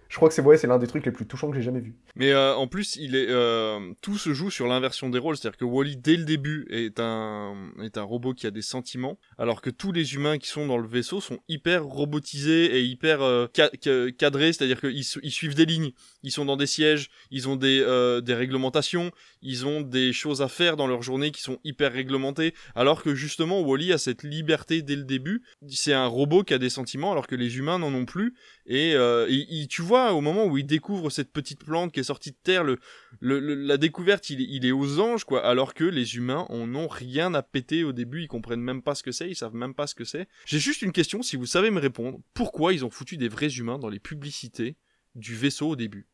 Je 0.09 0.17
crois 0.17 0.29
que 0.29 0.35
c'est 0.35 0.43
ouais, 0.43 0.57
c'est 0.57 0.67
l'un 0.67 0.79
des 0.79 0.87
trucs 0.87 1.05
les 1.05 1.13
plus 1.13 1.27
touchants 1.27 1.51
que 1.51 1.57
j'ai 1.57 1.63
jamais 1.63 1.81
vu. 1.81 1.95
Mais 2.17 2.33
euh, 2.33 2.55
en 2.55 2.67
plus, 2.67 2.97
il 2.97 3.15
est 3.15 3.27
euh, 3.29 3.79
tout 4.01 4.17
se 4.17 4.33
joue 4.33 4.51
sur 4.51 4.67
l'inversion 4.67 5.11
des 5.11 5.19
rôles, 5.19 5.37
c'est-à-dire 5.37 5.59
que 5.59 5.65
Wally 5.67 5.97
dès 5.99 6.17
le 6.17 6.25
début 6.25 6.67
est 6.71 6.99
un 6.99 7.55
est 7.83 7.99
un 7.99 8.03
robot 8.03 8.33
qui 8.33 8.47
a 8.47 8.51
des 8.51 8.63
sentiments, 8.63 9.19
alors 9.37 9.61
que 9.61 9.69
tous 9.71 9.93
les 9.93 10.15
humains 10.15 10.39
qui 10.39 10.49
sont 10.49 10.67
dans 10.67 10.79
le 10.79 10.89
vaisseau 10.89 11.21
sont 11.21 11.39
hyper 11.49 11.85
robotisés 11.85 12.77
et 12.79 12.83
hyper 12.83 13.21
euh, 13.21 13.47
ca- 13.55 13.71
ca- 13.83 14.11
cadrés, 14.13 14.53
c'est-à-dire 14.53 14.81
qu'ils 14.81 15.05
ils 15.23 15.31
suivent 15.31 15.55
des 15.55 15.67
lignes, 15.67 15.91
ils 16.23 16.33
sont 16.33 16.47
dans 16.47 16.57
des 16.57 16.67
sièges, 16.67 17.11
ils 17.31 17.47
ont 17.49 17.57
des 17.57 17.81
euh, 17.87 18.23
des 18.23 18.35
réglementations, 18.35 19.11
ils 19.43 19.67
ont 19.67 19.83
des 19.83 20.15
choses 20.15 20.41
à 20.41 20.49
faire 20.49 20.77
dans 20.79 20.87
leur 20.87 21.03
journée 21.03 21.31
qui 21.33 21.43
sont 21.43 21.59
hyper 21.65 21.93
réglementées, 21.93 22.55
alors 22.75 23.03
que 23.03 23.15
justement 23.15 23.61
Wally 23.61 23.93
a 23.93 23.99
cette 23.99 24.23
liberté 24.23 24.81
dès 24.83 24.97
le 24.97 25.05
début. 25.05 25.43
C'est 25.69 25.93
un 25.93 26.07
robot 26.07 26.45
qui 26.45 26.55
a 26.55 26.59
des 26.59 26.71
sentiments, 26.71 27.13
alors 27.13 27.27
que 27.27 27.35
les 27.37 27.59
humains 27.59 27.79
n'en 27.79 27.93
ont 27.93 28.07
plus. 28.07 28.35
Et, 28.71 28.95
euh, 28.95 29.27
tu 29.69 29.81
vois, 29.81 30.13
au 30.13 30.21
moment 30.21 30.45
où 30.45 30.59
il 30.59 30.67
découvre 30.67 31.09
cette 31.09 31.33
petite 31.33 31.65
plante 31.65 31.91
qui 31.91 32.01
est 32.01 32.05
sortie 32.05 32.33
de 32.33 32.37
terre, 32.43 32.65
le, 32.65 32.79
la 33.21 33.79
découverte, 33.79 34.29
il, 34.29 34.43
est- 34.43 34.47
il 34.49 34.67
est 34.67 34.73
aux 34.73 35.01
anges, 35.01 35.25
quoi. 35.25 35.45
Alors 35.45 35.73
que 35.73 35.85
les 35.85 36.17
humains 36.17 36.45
en 36.51 36.75
ont 36.75 36.87
rien 36.87 37.33
à 37.33 37.43
péter 37.43 37.83
au 37.83 37.93
début, 37.93 38.23
ils 38.25 38.29
comprennent 38.29 38.61
même 38.61 38.83
pas 38.83 38.95
ce 38.95 39.03
que 39.03 39.11
c'est, 39.11 39.31
ils 39.31 39.35
savent 39.37 39.55
même 39.55 39.75
pas 39.75 39.87
ce 39.87 39.95
que 39.95 40.05
c'est. 40.05 40.29
J'ai 40.45 40.59
juste 40.59 40.83
une 40.83 40.93
question, 40.93 41.23
si 41.23 41.37
vous 41.37 41.47
savez 41.47 41.71
me 41.71 41.81
répondre, 41.81 42.19
pourquoi 42.35 42.75
ils 42.75 42.85
ont 42.85 42.91
foutu 42.91 43.17
des 43.17 43.29
vrais 43.29 43.49
humains 43.49 43.79
dans 43.79 43.89
les 43.89 44.01
publicités 44.01 44.77
du 45.15 45.35
vaisseau 45.35 45.71
au 45.71 45.77
début? 45.77 46.07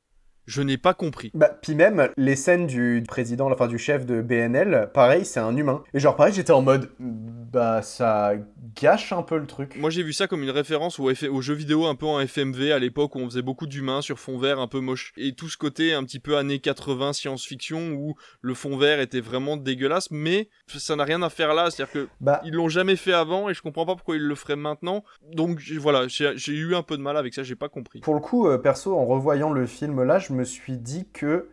Je 0.46 0.62
n'ai 0.62 0.76
pas 0.76 0.94
compris. 0.94 1.30
Bah, 1.34 1.50
puis 1.60 1.74
même, 1.74 2.08
les 2.16 2.36
scènes 2.36 2.66
du 2.66 3.02
président, 3.06 3.50
enfin 3.50 3.66
du 3.66 3.78
chef 3.78 4.06
de 4.06 4.20
BNL, 4.20 4.90
pareil, 4.92 5.24
c'est 5.24 5.40
un 5.40 5.56
humain. 5.56 5.82
Et 5.94 6.00
genre, 6.00 6.16
pareil, 6.16 6.34
j'étais 6.34 6.52
en 6.52 6.62
mode. 6.62 6.90
Bah, 6.98 7.82
ça 7.82 8.32
gâche 8.80 9.12
un 9.12 9.22
peu 9.22 9.38
le 9.38 9.46
truc. 9.46 9.76
Moi 9.78 9.90
j'ai 9.90 10.02
vu 10.02 10.12
ça 10.12 10.26
comme 10.26 10.42
une 10.42 10.50
référence 10.50 10.98
au, 10.98 11.08
aux 11.10 11.40
jeux 11.40 11.54
vidéo 11.54 11.86
un 11.86 11.94
peu 11.94 12.06
en 12.06 12.18
FMV 12.20 12.72
à 12.72 12.78
l'époque 12.80 13.14
où 13.14 13.20
on 13.20 13.26
faisait 13.26 13.42
beaucoup 13.42 13.66
d'humains 13.66 14.00
sur 14.02 14.18
fond 14.18 14.38
vert 14.38 14.58
un 14.58 14.66
peu 14.66 14.80
moche. 14.80 15.12
Et 15.16 15.34
tout 15.34 15.48
ce 15.48 15.56
côté 15.56 15.94
un 15.94 16.02
petit 16.02 16.18
peu 16.18 16.36
années 16.36 16.58
80 16.58 17.12
science-fiction 17.12 17.92
où 17.92 18.14
le 18.40 18.54
fond 18.54 18.76
vert 18.76 19.00
était 19.00 19.20
vraiment 19.20 19.56
dégueulasse, 19.56 20.10
mais 20.10 20.48
ça 20.66 20.96
n'a 20.96 21.04
rien 21.04 21.22
à 21.22 21.30
faire 21.30 21.54
là. 21.54 21.70
C'est-à-dire 21.70 21.92
que 21.92 22.08
Bah, 22.20 22.40
ils 22.44 22.52
l'ont 22.52 22.68
jamais 22.68 22.96
fait 22.96 23.12
avant 23.12 23.48
et 23.48 23.54
je 23.54 23.62
comprends 23.62 23.86
pas 23.86 23.94
pourquoi 23.94 24.16
ils 24.16 24.22
le 24.22 24.34
feraient 24.34 24.56
maintenant. 24.56 25.04
Donc 25.32 25.60
voilà, 25.78 26.08
j'ai 26.08 26.32
j'ai 26.36 26.54
eu 26.54 26.74
un 26.74 26.82
peu 26.82 26.96
de 26.96 27.02
mal 27.02 27.16
avec 27.16 27.34
ça, 27.34 27.42
j'ai 27.42 27.56
pas 27.56 27.68
compris. 27.68 28.00
Pour 28.00 28.14
le 28.14 28.20
coup, 28.20 28.48
euh, 28.48 28.58
perso, 28.58 28.96
en 28.96 29.06
revoyant 29.06 29.52
le 29.52 29.66
film 29.66 30.02
là, 30.02 30.18
je 30.18 30.32
me 30.34 30.44
suis 30.44 30.76
dit 30.78 31.08
que 31.12 31.48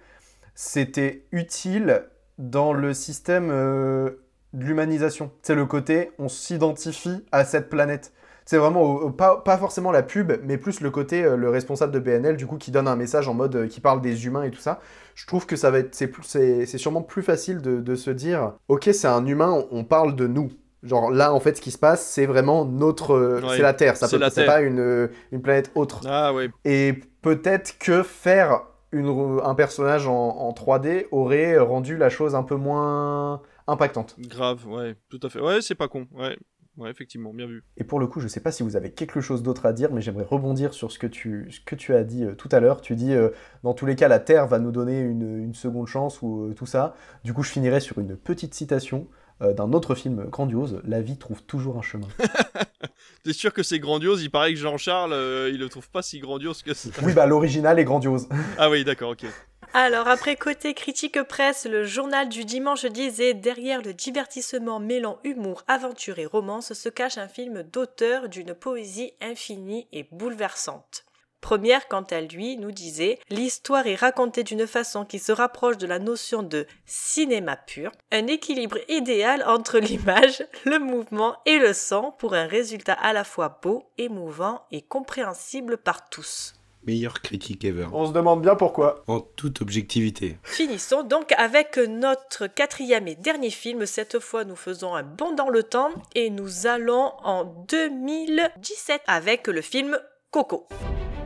c'était 0.55 1.25
utile 1.31 2.03
dans 2.37 2.73
le 2.73 2.93
système 2.93 3.49
euh, 3.51 4.11
de 4.53 4.65
l'humanisation. 4.65 5.31
C'est 5.41 5.55
le 5.55 5.65
côté, 5.65 6.11
on 6.19 6.27
s'identifie 6.27 7.25
à 7.31 7.45
cette 7.45 7.69
planète. 7.69 8.13
C'est 8.45 8.57
vraiment 8.57 8.81
au- 8.81 9.01
au- 9.03 9.11
pas, 9.11 9.37
pas 9.37 9.57
forcément 9.57 9.91
la 9.91 10.03
pub, 10.03 10.33
mais 10.43 10.57
plus 10.57 10.81
le 10.81 10.89
côté, 10.89 11.23
euh, 11.23 11.37
le 11.37 11.49
responsable 11.49 11.91
de 11.93 11.99
BNL, 11.99 12.37
du 12.37 12.47
coup, 12.47 12.57
qui 12.57 12.71
donne 12.71 12.87
un 12.87 12.95
message 12.95 13.27
en 13.27 13.33
mode, 13.33 13.55
euh, 13.55 13.67
qui 13.67 13.79
parle 13.79 14.01
des 14.01 14.25
humains 14.25 14.43
et 14.43 14.51
tout 14.51 14.59
ça. 14.59 14.79
Je 15.15 15.25
trouve 15.27 15.45
que 15.45 15.55
ça 15.55 15.71
va 15.71 15.79
être, 15.79 15.93
c'est 15.95 16.07
plus- 16.07 16.23
c'est 16.23 16.65
c'est 16.65 16.77
sûrement 16.79 17.03
plus 17.03 17.21
facile 17.21 17.61
de, 17.61 17.79
de 17.79 17.95
se 17.95 18.09
dire, 18.11 18.53
ok, 18.67 18.89
c'est 18.93 19.07
un 19.07 19.25
humain, 19.25 19.65
on, 19.71 19.79
on 19.79 19.83
parle 19.83 20.15
de 20.15 20.27
nous. 20.27 20.51
Genre 20.83 21.11
là, 21.11 21.31
en 21.31 21.39
fait, 21.39 21.57
ce 21.57 21.61
qui 21.61 21.69
se 21.71 21.77
passe, 21.77 22.03
c'est 22.05 22.25
vraiment 22.25 22.65
notre, 22.65 23.11
euh, 23.13 23.41
Ouais, 23.41 23.55
c'est 23.57 23.61
la 23.61 23.73
Terre. 23.75 23.95
Ça 23.97 24.07
c'est 24.07 24.15
peut, 24.17 24.21
la 24.21 24.31
Terre. 24.31 24.47
pas 24.47 24.61
une, 24.61 25.09
une 25.31 25.41
planète 25.43 25.71
autre. 25.75 26.01
Ah 26.07 26.33
ouais. 26.33 26.49
Et 26.65 26.99
peut-être 27.21 27.77
que 27.77 28.01
faire 28.01 28.63
une, 28.91 29.39
un 29.43 29.55
personnage 29.55 30.07
en, 30.07 30.13
en 30.13 30.51
3D 30.51 31.05
aurait 31.11 31.57
rendu 31.57 31.97
la 31.97 32.09
chose 32.09 32.35
un 32.35 32.43
peu 32.43 32.55
moins 32.55 33.41
impactante. 33.67 34.15
Grave, 34.19 34.67
ouais, 34.67 34.95
tout 35.09 35.19
à 35.23 35.29
fait. 35.29 35.39
Ouais, 35.39 35.61
c'est 35.61 35.75
pas 35.75 35.87
con. 35.87 36.07
Ouais, 36.13 36.37
ouais, 36.77 36.89
effectivement, 36.89 37.33
bien 37.33 37.47
vu. 37.47 37.63
Et 37.77 37.83
pour 37.83 37.99
le 37.99 38.07
coup, 38.07 38.19
je 38.19 38.27
sais 38.27 38.39
pas 38.41 38.51
si 38.51 38.63
vous 38.63 38.75
avez 38.75 38.91
quelque 38.91 39.21
chose 39.21 39.43
d'autre 39.43 39.65
à 39.65 39.73
dire, 39.73 39.91
mais 39.91 40.01
j'aimerais 40.01 40.25
rebondir 40.25 40.73
sur 40.73 40.91
ce 40.91 40.99
que 40.99 41.07
tu, 41.07 41.47
ce 41.51 41.59
que 41.61 41.75
tu 41.75 41.95
as 41.95 42.03
dit 42.03 42.25
euh, 42.25 42.35
tout 42.35 42.49
à 42.51 42.59
l'heure. 42.59 42.81
Tu 42.81 42.95
dis, 42.95 43.13
euh, 43.13 43.29
dans 43.63 43.73
tous 43.73 43.85
les 43.85 43.95
cas, 43.95 44.07
la 44.07 44.19
Terre 44.19 44.47
va 44.47 44.59
nous 44.59 44.71
donner 44.71 44.99
une, 44.99 45.43
une 45.43 45.53
seconde 45.53 45.87
chance 45.87 46.21
ou 46.21 46.49
euh, 46.49 46.53
tout 46.53 46.65
ça. 46.65 46.95
Du 47.23 47.33
coup, 47.33 47.43
je 47.43 47.51
finirai 47.51 47.79
sur 47.79 47.99
une 47.99 48.17
petite 48.17 48.53
citation 48.53 49.07
euh, 49.41 49.53
d'un 49.53 49.73
autre 49.73 49.95
film 49.95 50.25
grandiose, 50.25 50.81
La 50.85 51.01
vie 51.01 51.17
trouve 51.17 51.41
toujours 51.43 51.77
un 51.77 51.81
chemin. 51.81 52.07
T'es 53.23 53.33
sûr 53.33 53.53
que 53.53 53.63
c'est 53.63 53.79
grandiose? 53.79 54.23
Il 54.23 54.29
paraît 54.29 54.53
que 54.53 54.59
Jean-Charles, 54.59 55.13
euh, 55.13 55.49
il 55.53 55.59
le 55.59 55.69
trouve 55.69 55.89
pas 55.89 56.01
si 56.01 56.19
grandiose 56.19 56.63
que 56.63 56.73
ça. 56.73 56.89
oui, 57.03 57.13
bah 57.13 57.25
l'original 57.25 57.79
est 57.79 57.83
grandiose. 57.83 58.27
Ah 58.57 58.69
oui, 58.69 58.83
d'accord, 58.83 59.11
ok. 59.11 59.25
Alors, 59.73 60.07
après 60.07 60.35
côté 60.35 60.73
critique 60.73 61.21
presse, 61.23 61.65
le 61.65 61.85
journal 61.85 62.29
du 62.29 62.45
dimanche 62.45 62.85
disait 62.85 63.33
Derrière 63.33 63.81
le 63.81 63.93
divertissement 63.93 64.79
mêlant 64.79 65.19
humour, 65.23 65.63
aventure 65.67 66.19
et 66.19 66.25
romance 66.25 66.73
se 66.73 66.89
cache 66.89 67.17
un 67.17 67.27
film 67.27 67.63
d'auteur 67.63 68.27
d'une 68.27 68.53
poésie 68.53 69.13
infinie 69.21 69.87
et 69.93 70.07
bouleversante. 70.11 71.05
Première, 71.41 71.87
quant 71.87 72.05
à 72.11 72.21
lui, 72.21 72.55
nous 72.57 72.71
disait 72.71 73.19
L'histoire 73.29 73.87
est 73.87 73.95
racontée 73.95 74.43
d'une 74.43 74.67
façon 74.67 75.05
qui 75.05 75.19
se 75.19 75.31
rapproche 75.31 75.77
de 75.77 75.87
la 75.87 75.99
notion 75.99 76.43
de 76.43 76.67
cinéma 76.85 77.57
pur, 77.57 77.91
un 78.11 78.27
équilibre 78.27 78.77
idéal 78.87 79.43
entre 79.47 79.79
l'image, 79.79 80.45
le 80.65 80.79
mouvement 80.79 81.35
et 81.45 81.57
le 81.57 81.73
son 81.73 82.13
pour 82.17 82.35
un 82.35 82.45
résultat 82.45 82.93
à 82.93 83.11
la 83.11 83.23
fois 83.23 83.59
beau, 83.61 83.83
émouvant 83.97 84.61
et 84.71 84.81
compréhensible 84.81 85.77
par 85.77 86.09
tous. 86.09 86.53
Meilleure 86.85 87.21
critique 87.21 87.63
ever. 87.63 87.87
On 87.93 88.07
se 88.07 88.11
demande 88.11 88.41
bien 88.41 88.55
pourquoi. 88.55 89.03
En 89.07 89.19
toute 89.19 89.61
objectivité. 89.61 90.37
Finissons 90.43 91.03
donc 91.03 91.31
avec 91.37 91.77
notre 91.77 92.47
quatrième 92.47 93.07
et 93.07 93.15
dernier 93.15 93.51
film. 93.51 93.85
Cette 93.85 94.19
fois, 94.19 94.45
nous 94.45 94.55
faisons 94.55 94.95
un 94.95 95.03
bond 95.03 95.33
dans 95.33 95.49
le 95.49 95.61
temps 95.61 95.91
et 96.15 96.31
nous 96.31 96.65
allons 96.65 97.11
en 97.23 97.45
2017 97.67 99.01
avec 99.05 99.47
le 99.47 99.61
film 99.61 99.99
Coco. 100.31 100.67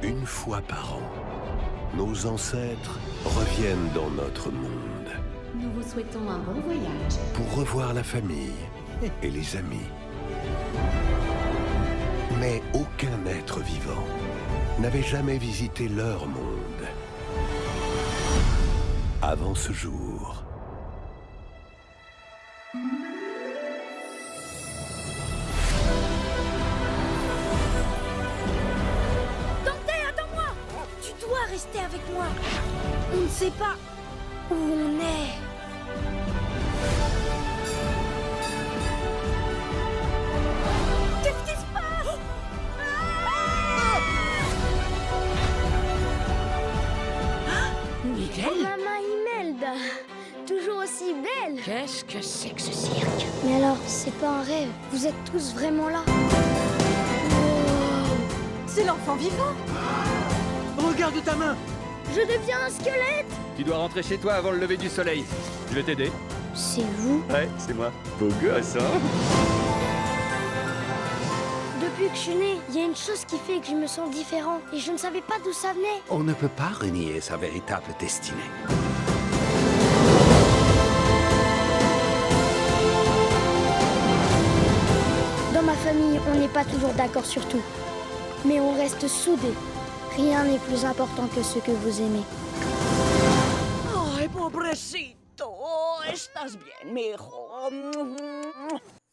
Une 0.03 0.25
fois 0.25 0.61
par 0.67 0.93
an, 0.95 1.01
nos 1.97 2.25
ancêtres 2.25 2.99
reviennent 3.25 3.89
dans 3.93 4.09
notre 4.09 4.51
monde 4.51 5.09
Nous 5.55 5.71
vous 5.71 5.83
souhaitons 5.83 6.29
un 6.29 6.39
bon 6.39 6.59
voyage. 6.61 7.13
pour 7.33 7.55
revoir 7.55 7.93
la 7.93 8.03
famille 8.03 8.51
et 9.23 9.29
les 9.29 9.55
amis. 9.55 9.89
Mais 12.39 12.61
aucun 12.73 13.25
être 13.27 13.59
vivant 13.61 14.03
n'avait 14.79 15.03
jamais 15.03 15.37
visité 15.37 15.87
leur 15.87 16.27
monde 16.27 16.85
avant 19.21 19.55
ce 19.55 19.71
jour. 19.71 20.43
Rester 31.51 31.79
avec 31.79 32.01
moi. 32.13 32.25
On 33.13 33.21
ne 33.21 33.29
sait 33.29 33.51
pas 33.51 33.75
où 34.51 34.55
on 34.55 34.99
est. 34.99 35.31
Qu'est-ce 41.23 41.43
qui 41.45 41.57
se 41.57 41.65
passe? 41.73 42.17
Miguel? 48.03 48.45
Maman 48.61 48.97
Imelda, 49.13 49.73
toujours 50.45 50.79
aussi 50.83 51.13
belle. 51.13 51.61
Qu'est-ce 51.63 52.03
que 52.03 52.21
c'est 52.21 52.49
que 52.49 52.61
ce 52.61 52.73
cirque? 52.73 53.27
Mais 53.45 53.63
alors, 53.63 53.77
c'est 53.87 54.13
pas 54.19 54.27
un 54.29 54.41
rêve. 54.41 54.69
Vous 54.91 55.05
êtes 55.05 55.23
tous 55.31 55.53
vraiment 55.53 55.87
là. 55.87 56.03
C'est 58.67 58.83
l'enfant 58.83 59.15
vivant 59.15 59.53
Regarde 60.77 61.23
ta 61.23 61.35
main 61.35 61.55
Je 62.13 62.21
deviens 62.21 62.57
un 62.65 62.69
squelette. 62.69 63.31
Tu 63.57 63.63
dois 63.63 63.77
rentrer 63.77 64.03
chez 64.03 64.17
toi 64.17 64.33
avant 64.33 64.51
le 64.51 64.57
lever 64.57 64.77
du 64.77 64.89
soleil. 64.89 65.23
Je 65.69 65.75
vais 65.75 65.83
t'aider. 65.83 66.11
C'est 66.53 66.85
vous 66.97 67.23
Ouais, 67.29 67.49
c'est 67.57 67.73
moi. 67.73 67.91
Beau 68.19 68.27
gosse, 68.41 68.75
hein 68.77 68.99
Depuis 71.81 72.09
que 72.09 72.15
je 72.15 72.19
suis 72.21 72.35
née, 72.35 72.57
il 72.69 72.75
y 72.75 72.81
a 72.81 72.85
une 72.85 72.95
chose 72.95 73.25
qui 73.25 73.37
fait 73.37 73.59
que 73.59 73.67
je 73.67 73.73
me 73.75 73.87
sens 73.87 74.09
différent 74.11 74.59
et 74.73 74.79
je 74.79 74.91
ne 74.91 74.97
savais 74.97 75.21
pas 75.21 75.35
d'où 75.43 75.53
ça 75.53 75.73
venait. 75.73 76.01
On 76.09 76.19
ne 76.19 76.33
peut 76.33 76.49
pas 76.49 76.69
renier 76.79 77.19
sa 77.21 77.37
véritable 77.37 77.87
destinée. 77.99 78.39
Dans 85.53 85.61
ma 85.63 85.73
famille, 85.73 86.19
on 86.33 86.37
n'est 86.39 86.47
pas 86.49 86.65
toujours 86.65 86.93
d'accord 86.93 87.25
sur 87.25 87.45
tout. 87.47 87.61
Mais 88.45 88.59
on 88.59 88.73
reste 88.75 89.07
soudés. 89.07 89.53
Rien 90.17 90.45
n'est 90.45 90.59
plus 90.59 90.85
important 90.85 91.27
que 91.27 91.43
ce 91.43 91.59
que 91.59 91.71
vous 91.71 92.01
aimez. 92.01 92.23
Ay, 94.17 94.29
pobrecito. 94.29 95.51
Estás 96.11 96.57
bien, 96.57 96.93
mijo. 96.93 97.69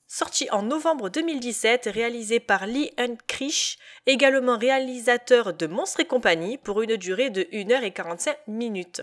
Sorti 0.06 0.48
en 0.50 0.62
novembre 0.62 1.08
2017, 1.08 1.88
réalisé 1.92 2.38
par 2.38 2.66
Lee 2.66 2.92
Unkrich, 2.98 3.78
également 4.06 4.58
réalisateur 4.58 5.54
de 5.54 5.66
Monstres 5.66 6.00
et 6.00 6.04
compagnie, 6.04 6.58
pour 6.58 6.82
une 6.82 6.96
durée 6.96 7.30
de 7.30 7.42
1h45 7.44 8.36
minutes. 8.46 9.02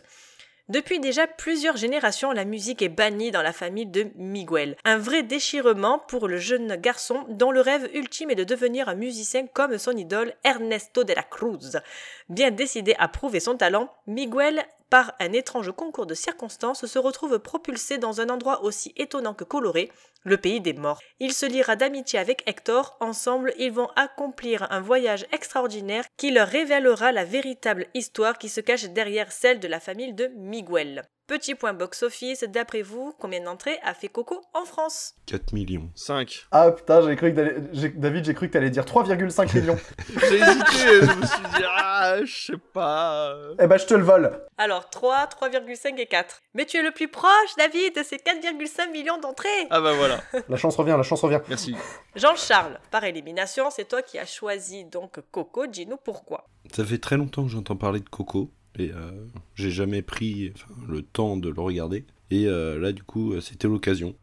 Depuis 0.70 1.00
déjà 1.00 1.26
plusieurs 1.26 1.78
générations, 1.78 2.32
la 2.32 2.46
musique 2.46 2.84
est 2.84 2.90
bannie 2.90 3.32
dans 3.32 3.42
la 3.42 3.54
famille 3.54 3.88
de 3.88 4.12
Miguel. 4.16 4.76
Un 4.86 5.00
vrai 5.00 5.24
déchirement 5.24 5.98
pour 5.98 6.28
le 6.28 6.38
jeune 6.38 6.76
garçon 6.76 7.26
dont 7.28 7.50
le 7.52 7.60
rêve 7.60 7.90
ultime 7.96 8.30
est 8.30 8.36
de 8.36 8.44
devenir 8.44 8.88
un 8.88 8.94
musicien 8.94 9.48
comme 9.48 9.80
son 9.80 9.98
idole 9.98 10.36
Ernesto 10.44 11.04
de 11.04 11.14
la 11.14 11.24
Cruz. 11.24 11.82
Bien 12.30 12.52
décidé 12.52 12.96
à 13.00 13.08
prouver 13.08 13.40
son 13.40 13.58
talent, 13.58 13.92
Miguel, 14.06 14.64
par 14.92 15.14
un 15.20 15.34
étrange 15.34 15.72
concours 15.72 16.06
de 16.06 16.14
circonstances, 16.14 16.86
se 16.86 17.00
retrouve 17.00 17.40
propulsé 17.40 17.98
dans 17.98 18.22
un 18.22 18.30
endroit 18.30 18.64
aussi 18.64 18.94
étonnant 18.98 19.34
que 19.34 19.44
coloré, 19.44 19.92
le 20.24 20.38
pays 20.38 20.62
des 20.62 20.74
morts. 20.74 21.00
Il 21.20 21.34
se 21.34 21.48
liera 21.48 21.76
d'amitié 21.76 22.20
avec 22.20 22.44
Hector, 22.48 22.98
ensemble 23.00 23.54
ils 23.58 23.72
vont 23.72 23.90
accomplir 23.96 24.72
un 24.72 24.80
voyage 24.80 25.26
extraordinaire 25.32 26.06
qui 26.18 26.30
leur 26.30 26.48
révélera 26.48 27.12
la 27.12 27.26
véritable 27.26 27.88
histoire 27.96 28.38
qui 28.38 28.50
se 28.50 28.62
cache 28.62 28.90
derrière 28.90 29.32
celle 29.32 29.60
de 29.60 29.68
la 29.68 29.80
famille 29.80 30.14
de 30.14 30.28
Miguel. 30.38 31.04
Petit 31.30 31.54
point 31.54 31.74
box-office, 31.74 32.44
d'après 32.46 32.82
vous, 32.82 33.14
combien 33.20 33.40
d'entrées 33.44 33.78
a 33.84 33.94
fait 33.94 34.08
Coco 34.08 34.42
en 34.56 34.66
France 34.66 35.14
4 35.28 35.54
millions. 35.54 35.88
5. 35.94 36.48
Ah 36.50 36.72
putain, 36.72 37.08
j'ai 37.08 37.16
cru 37.16 37.32
que 37.32 37.60
David, 38.00 38.26
j'ai 38.26 38.34
cru 38.34 38.48
que 38.48 38.54
t'allais 38.54 38.72
dire 38.72 38.84
3,5 38.84 39.56
millions. 39.56 39.78
J'ai 40.28 40.38
hésité, 40.40 41.02
je 41.04 41.20
me 41.20 41.26
suis 41.28 41.44
dit, 41.56 41.64
ah, 41.68 42.16
je 42.26 42.46
sais 42.48 42.58
pas. 42.74 43.36
eh 43.60 43.68
ben, 43.68 43.78
je 43.78 43.86
te 43.86 43.94
le 43.94 44.02
vole. 44.04 44.42
Alors 44.58 44.90
3, 44.90 45.28
3,5 45.28 46.00
et 46.00 46.08
4. 46.08 46.42
Mais 46.56 46.66
tu 46.66 46.78
es 46.78 46.82
le 46.82 46.90
plus 46.90 47.08
proche, 47.08 47.56
David, 47.60 48.04
c'est 48.04 48.26
4,5 48.26 48.92
millions 48.92 49.20
d'entrées 49.20 49.68
Ah 49.70 49.82
bah 49.82 49.94
voilà. 49.94 50.22
La 50.50 50.58
chance 50.58 50.76
revient, 50.78 50.96
la 50.98 51.04
chance 51.04 51.22
revient. 51.22 51.42
Merci. 51.48 51.76
Jean-Charles, 52.16 52.80
par 52.90 53.04
élimination, 53.04 53.70
c'est 53.70 53.88
toi 53.88 54.02
qui 54.02 54.18
as 54.18 54.26
choisi 54.26 54.86
donc 54.86 55.20
Coco, 55.32 55.68
dis-nous 55.68 55.98
pourquoi. 55.98 56.48
Ça 56.74 56.84
fait 56.84 56.98
très 56.98 57.18
longtemps 57.18 57.44
que 57.44 57.50
j'entends 57.50 57.76
parler 57.76 58.00
de 58.00 58.10
Coco 58.10 58.50
euh, 58.80 59.12
j'ai 59.56 59.72
jamais 59.72 60.02
pris 60.02 60.54
le 60.88 61.02
temps 61.02 61.38
de 61.38 61.50
le 61.50 61.62
regarder. 61.62 62.06
Et 62.32 62.48
euh, 62.48 62.80
là, 62.80 62.92
du 62.92 63.04
coup, 63.04 63.34
euh, 63.34 63.42
c'était 63.42 63.68
l'occasion. 63.68 64.16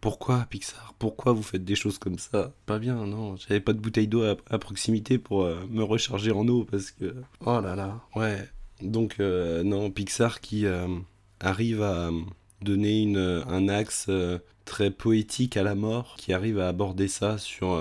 Pourquoi 0.00 0.46
Pixar? 0.48 0.94
Pourquoi 0.98 1.32
vous 1.32 1.42
faites 1.42 1.64
des 1.64 1.74
choses 1.74 1.98
comme 1.98 2.18
ça? 2.18 2.52
Pas 2.66 2.78
bien, 2.78 3.06
non. 3.06 3.36
J'avais 3.36 3.60
pas 3.60 3.72
de 3.72 3.80
bouteille 3.80 4.08
d'eau 4.08 4.22
à, 4.22 4.58
proximité 4.58 5.18
pour 5.18 5.44
me 5.44 5.82
recharger 5.82 6.30
en 6.30 6.48
eau 6.48 6.64
parce 6.64 6.90
que. 6.90 7.14
Oh 7.44 7.60
là 7.60 7.74
là, 7.76 8.00
ouais. 8.16 8.48
Donc, 8.80 9.18
non, 9.18 9.90
Pixar 9.90 10.40
qui 10.40 10.64
arrive 11.40 11.82
à 11.82 12.10
donner 12.62 13.02
une, 13.02 13.18
un 13.46 13.68
axe 13.68 14.08
très 14.64 14.90
poétique 14.90 15.58
à 15.58 15.62
la 15.62 15.74
mort, 15.74 16.14
qui 16.16 16.32
arrive 16.32 16.58
à 16.58 16.68
aborder 16.68 17.08
ça 17.08 17.36
sur. 17.36 17.78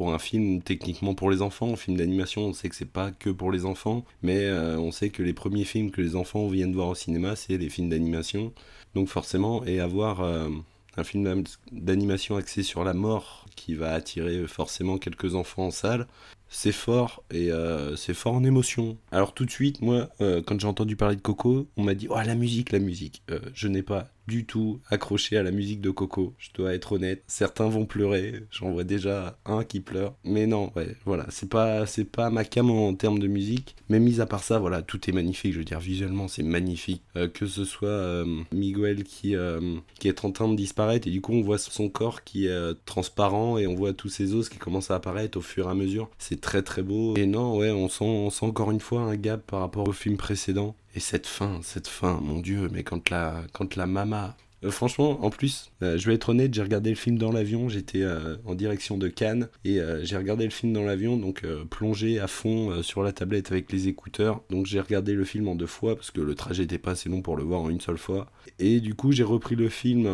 Pour 0.00 0.14
un 0.14 0.18
film 0.18 0.62
techniquement 0.62 1.14
pour 1.14 1.30
les 1.30 1.42
enfants, 1.42 1.74
un 1.74 1.76
film 1.76 1.98
d'animation, 1.98 2.46
on 2.46 2.52
sait 2.54 2.70
que 2.70 2.74
c'est 2.74 2.90
pas 2.90 3.10
que 3.10 3.28
pour 3.28 3.52
les 3.52 3.66
enfants, 3.66 4.06
mais 4.22 4.46
euh, 4.46 4.78
on 4.78 4.92
sait 4.92 5.10
que 5.10 5.22
les 5.22 5.34
premiers 5.34 5.66
films 5.66 5.90
que 5.90 6.00
les 6.00 6.16
enfants 6.16 6.48
viennent 6.48 6.72
voir 6.72 6.88
au 6.88 6.94
cinéma, 6.94 7.36
c'est 7.36 7.58
les 7.58 7.68
films 7.68 7.90
d'animation. 7.90 8.54
Donc 8.94 9.08
forcément, 9.08 9.62
et 9.66 9.78
avoir 9.78 10.22
euh, 10.22 10.48
un 10.96 11.04
film 11.04 11.44
d'animation 11.70 12.36
axé 12.36 12.62
sur 12.62 12.82
la 12.82 12.94
mort 12.94 13.44
qui 13.56 13.74
va 13.74 13.92
attirer 13.92 14.46
forcément 14.46 14.96
quelques 14.96 15.34
enfants 15.34 15.66
en 15.66 15.70
salle, 15.70 16.06
c'est 16.48 16.72
fort 16.72 17.22
et 17.30 17.52
euh, 17.52 17.94
c'est 17.94 18.14
fort 18.14 18.32
en 18.32 18.42
émotion. 18.42 18.96
Alors 19.12 19.34
tout 19.34 19.44
de 19.44 19.50
suite, 19.50 19.82
moi, 19.82 20.08
quand 20.46 20.58
j'ai 20.58 20.66
entendu 20.66 20.96
parler 20.96 21.16
de 21.16 21.20
Coco, 21.20 21.68
on 21.76 21.84
m'a 21.84 21.92
dit 21.92 22.06
oh 22.08 22.16
la 22.16 22.34
musique, 22.34 22.72
la 22.72 22.78
musique. 22.78 23.22
Je 23.52 23.68
n'ai 23.68 23.82
pas 23.82 24.08
du 24.30 24.46
tout 24.46 24.80
accroché 24.88 25.36
à 25.36 25.42
la 25.42 25.50
musique 25.50 25.80
de 25.80 25.90
Coco. 25.90 26.34
Je 26.38 26.50
dois 26.54 26.72
être 26.72 26.92
honnête. 26.92 27.24
Certains 27.26 27.68
vont 27.68 27.84
pleurer. 27.84 28.44
J'en 28.52 28.70
vois 28.70 28.84
déjà 28.84 29.36
un 29.44 29.64
qui 29.64 29.80
pleure. 29.80 30.14
Mais 30.24 30.46
non, 30.46 30.70
ouais, 30.76 30.94
voilà, 31.04 31.26
c'est 31.30 31.48
pas 31.48 31.84
c'est 31.84 32.04
pas 32.04 32.30
ma 32.30 32.44
cam 32.44 32.70
en 32.70 32.94
termes 32.94 33.18
de 33.18 33.26
musique. 33.26 33.74
Mais 33.88 33.98
mis 33.98 34.20
à 34.20 34.26
part 34.26 34.44
ça, 34.44 34.60
voilà, 34.60 34.82
tout 34.82 35.10
est 35.10 35.12
magnifique. 35.12 35.52
Je 35.52 35.58
veux 35.58 35.64
dire, 35.64 35.80
visuellement, 35.80 36.28
c'est 36.28 36.44
magnifique. 36.44 37.02
Euh, 37.16 37.28
que 37.28 37.46
ce 37.46 37.64
soit 37.64 37.88
euh, 37.88 38.24
Miguel 38.52 39.02
qui 39.02 39.34
euh, 39.34 39.76
qui 39.98 40.06
est 40.06 40.24
en 40.24 40.30
train 40.30 40.48
de 40.48 40.54
disparaître 40.54 41.08
et 41.08 41.10
du 41.10 41.20
coup 41.20 41.32
on 41.32 41.42
voit 41.42 41.58
son 41.58 41.88
corps 41.88 42.22
qui 42.22 42.46
est 42.46 42.84
transparent 42.84 43.58
et 43.58 43.66
on 43.66 43.74
voit 43.74 43.92
tous 43.92 44.08
ses 44.08 44.34
os 44.34 44.48
qui 44.48 44.58
commencent 44.58 44.92
à 44.92 44.94
apparaître 44.94 45.38
au 45.38 45.42
fur 45.42 45.66
et 45.66 45.70
à 45.70 45.74
mesure. 45.74 46.08
C'est 46.18 46.40
très 46.40 46.62
très 46.62 46.82
beau. 46.82 47.16
Et 47.16 47.26
non, 47.26 47.58
ouais, 47.58 47.72
on 47.72 47.88
sent 47.88 48.04
on 48.04 48.30
sent 48.30 48.46
encore 48.46 48.70
une 48.70 48.80
fois 48.80 49.00
un 49.02 49.16
gap 49.16 49.44
par 49.44 49.60
rapport 49.60 49.88
au 49.88 49.92
film 49.92 50.16
précédent. 50.16 50.76
Et 50.94 51.00
cette 51.00 51.26
fin, 51.26 51.60
cette 51.62 51.86
fin, 51.88 52.20
mon 52.20 52.40
dieu, 52.40 52.68
mais 52.72 52.82
quand 52.82 53.10
la 53.10 53.42
quand 53.52 53.76
la 53.76 53.86
mama 53.86 54.36
euh, 54.62 54.70
franchement, 54.70 55.24
en 55.24 55.30
plus, 55.30 55.70
euh, 55.82 55.96
je 55.96 56.06
vais 56.06 56.14
être 56.16 56.28
honnête, 56.28 56.52
j'ai 56.52 56.62
regardé 56.62 56.90
le 56.90 56.96
film 56.96 57.16
dans 57.16 57.32
l'avion, 57.32 57.70
j'étais 57.70 58.02
euh, 58.02 58.36
en 58.44 58.54
direction 58.54 58.98
de 58.98 59.08
Cannes, 59.08 59.48
et 59.64 59.78
j'ai 60.02 60.16
regardé 60.16 60.44
le 60.44 60.50
film 60.50 60.72
dans 60.72 60.82
l'avion, 60.82 61.16
donc 61.16 61.44
plongé 61.70 62.18
à 62.20 62.26
fond 62.26 62.82
sur 62.82 63.02
la 63.02 63.12
tablette 63.12 63.50
avec 63.52 63.72
les 63.72 63.88
écouteurs. 63.88 64.42
Donc 64.50 64.66
j'ai 64.66 64.80
regardé 64.80 65.14
le 65.14 65.24
film 65.24 65.48
en 65.48 65.54
deux 65.54 65.66
fois, 65.66 65.96
parce 65.96 66.10
que 66.10 66.20
le 66.20 66.34
trajet 66.34 66.62
n'était 66.64 66.78
pas 66.78 66.90
assez 66.92 67.08
long 67.08 67.22
pour 67.22 67.36
le 67.36 67.42
voir 67.44 67.60
en 67.60 67.70
une 67.70 67.80
seule 67.80 67.98
fois. 67.98 68.30
Et 68.58 68.80
du 68.80 68.94
coup, 68.94 69.12
j'ai 69.12 69.24
repris 69.24 69.54
le 69.56 69.68
film 69.68 70.06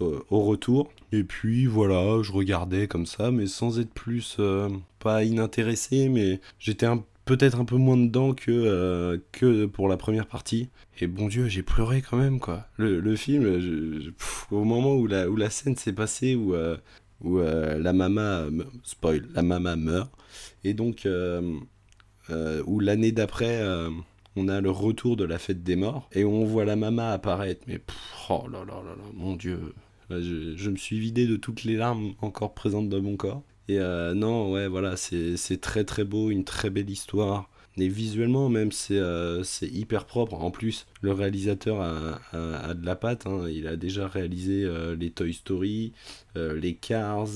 au- 0.00 0.40
retour. 0.44 0.90
Et 1.12 1.22
puis 1.24 1.66
voilà, 1.66 2.20
je 2.22 2.32
regardais 2.32 2.88
comme 2.88 3.06
ça, 3.06 3.30
mais 3.30 3.46
sans 3.46 3.78
être 3.78 3.92
plus, 3.92 4.38
pas 4.98 5.24
inintéressé, 5.24 6.08
mais 6.08 6.40
j'étais 6.58 6.86
un 6.86 7.04
peut-être 7.28 7.60
un 7.60 7.66
peu 7.66 7.76
moins 7.76 7.98
dedans 7.98 8.32
que, 8.32 8.50
euh, 8.50 9.18
que 9.32 9.66
pour 9.66 9.86
la 9.88 9.98
première 9.98 10.26
partie. 10.26 10.70
Et 10.98 11.06
bon 11.06 11.28
Dieu, 11.28 11.46
j'ai 11.46 11.62
pleuré 11.62 12.00
quand 12.00 12.16
même, 12.16 12.40
quoi. 12.40 12.66
Le, 12.78 13.16
film, 13.16 13.60
au 14.50 14.64
moment 14.64 14.94
où 14.94 15.06
la, 15.06 15.28
où 15.28 15.36
la 15.36 15.50
scène 15.50 15.76
s'est 15.76 15.92
passée, 15.92 16.34
où, 16.34 16.54
euh, 16.54 16.78
où 17.20 17.38
euh, 17.38 17.78
la 17.78 17.92
mama, 17.92 18.46
spoil, 18.82 19.28
la 19.34 19.42
mama 19.42 19.76
meurt, 19.76 20.10
et 20.64 20.72
donc 20.72 21.06
où 21.06 22.80
l'année 22.80 23.12
d'après, 23.12 23.62
on 24.34 24.48
a 24.48 24.62
le 24.62 24.70
retour 24.70 25.16
de 25.16 25.24
la 25.24 25.38
fête 25.38 25.62
des 25.62 25.76
morts, 25.76 26.08
et 26.12 26.24
on 26.24 26.46
voit 26.46 26.64
la 26.64 26.76
mama 26.76 27.12
apparaître, 27.12 27.62
mais 27.68 27.80
oh 28.30 28.46
là 28.50 28.60
là 28.60 28.82
là 28.82 28.96
là, 28.96 29.04
mon 29.14 29.36
Dieu. 29.36 29.74
Je, 30.10 30.56
je 30.56 30.70
me 30.70 30.76
suis 30.76 30.98
vidé 30.98 31.26
de 31.26 31.36
toutes 31.36 31.64
les 31.64 31.76
larmes 31.76 32.14
encore 32.22 32.54
présentes 32.54 32.88
dans 32.88 33.02
mon 33.02 33.16
corps. 33.16 33.42
Et 33.68 33.78
euh, 33.78 34.14
non, 34.14 34.50
ouais, 34.52 34.66
voilà, 34.68 34.96
c'est 34.96 35.60
très 35.60 35.84
très 35.84 36.04
beau, 36.04 36.30
une 36.30 36.44
très 36.44 36.70
belle 36.70 36.88
histoire, 36.90 37.50
Et 37.76 37.88
visuellement, 37.88 38.48
même, 38.48 38.72
c'est 38.72 38.98
euh, 38.98 39.44
hyper 39.62 40.04
propre. 40.06 40.34
En 40.34 40.50
plus, 40.50 40.86
le 41.02 41.12
réalisateur 41.12 41.80
a, 41.80 42.18
a- 42.32 42.74
de 42.74 42.84
la 42.84 42.96
patte. 42.96 43.26
hein. 43.26 43.46
Il 43.48 43.66
a 43.68 43.76
déjà 43.76 44.08
réalisé 44.08 44.64
euh, 44.64 44.96
les 44.96 45.10
Toy 45.10 45.32
Story, 45.32 45.92
les 46.34 46.74
Cars. 46.74 47.26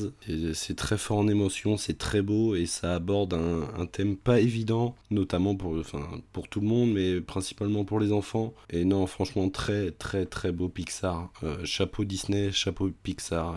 C'est 0.54 0.76
très 0.76 0.96
fort 0.98 1.18
en 1.18 1.28
émotion, 1.28 1.76
c'est 1.76 1.98
très 1.98 2.22
beau 2.22 2.54
et 2.54 2.66
ça 2.66 2.94
aborde 2.94 3.34
un, 3.34 3.62
un 3.78 3.86
thème 3.86 4.16
pas 4.16 4.40
évident, 4.40 4.94
notamment 5.10 5.54
pour, 5.56 5.76
enfin, 5.78 6.08
pour 6.32 6.48
tout 6.48 6.60
le 6.60 6.66
monde, 6.68 6.92
mais 6.92 7.20
principalement 7.20 7.84
pour 7.84 8.00
les 8.00 8.12
enfants. 8.12 8.54
Et 8.70 8.84
non, 8.84 9.06
franchement, 9.06 9.48
très, 9.50 9.90
très, 9.92 10.24
très 10.26 10.52
beau 10.52 10.68
Pixar. 10.68 11.32
Chapeau 11.64 12.04
Disney, 12.04 12.50
chapeau 12.52 12.90
Pixar. 13.02 13.56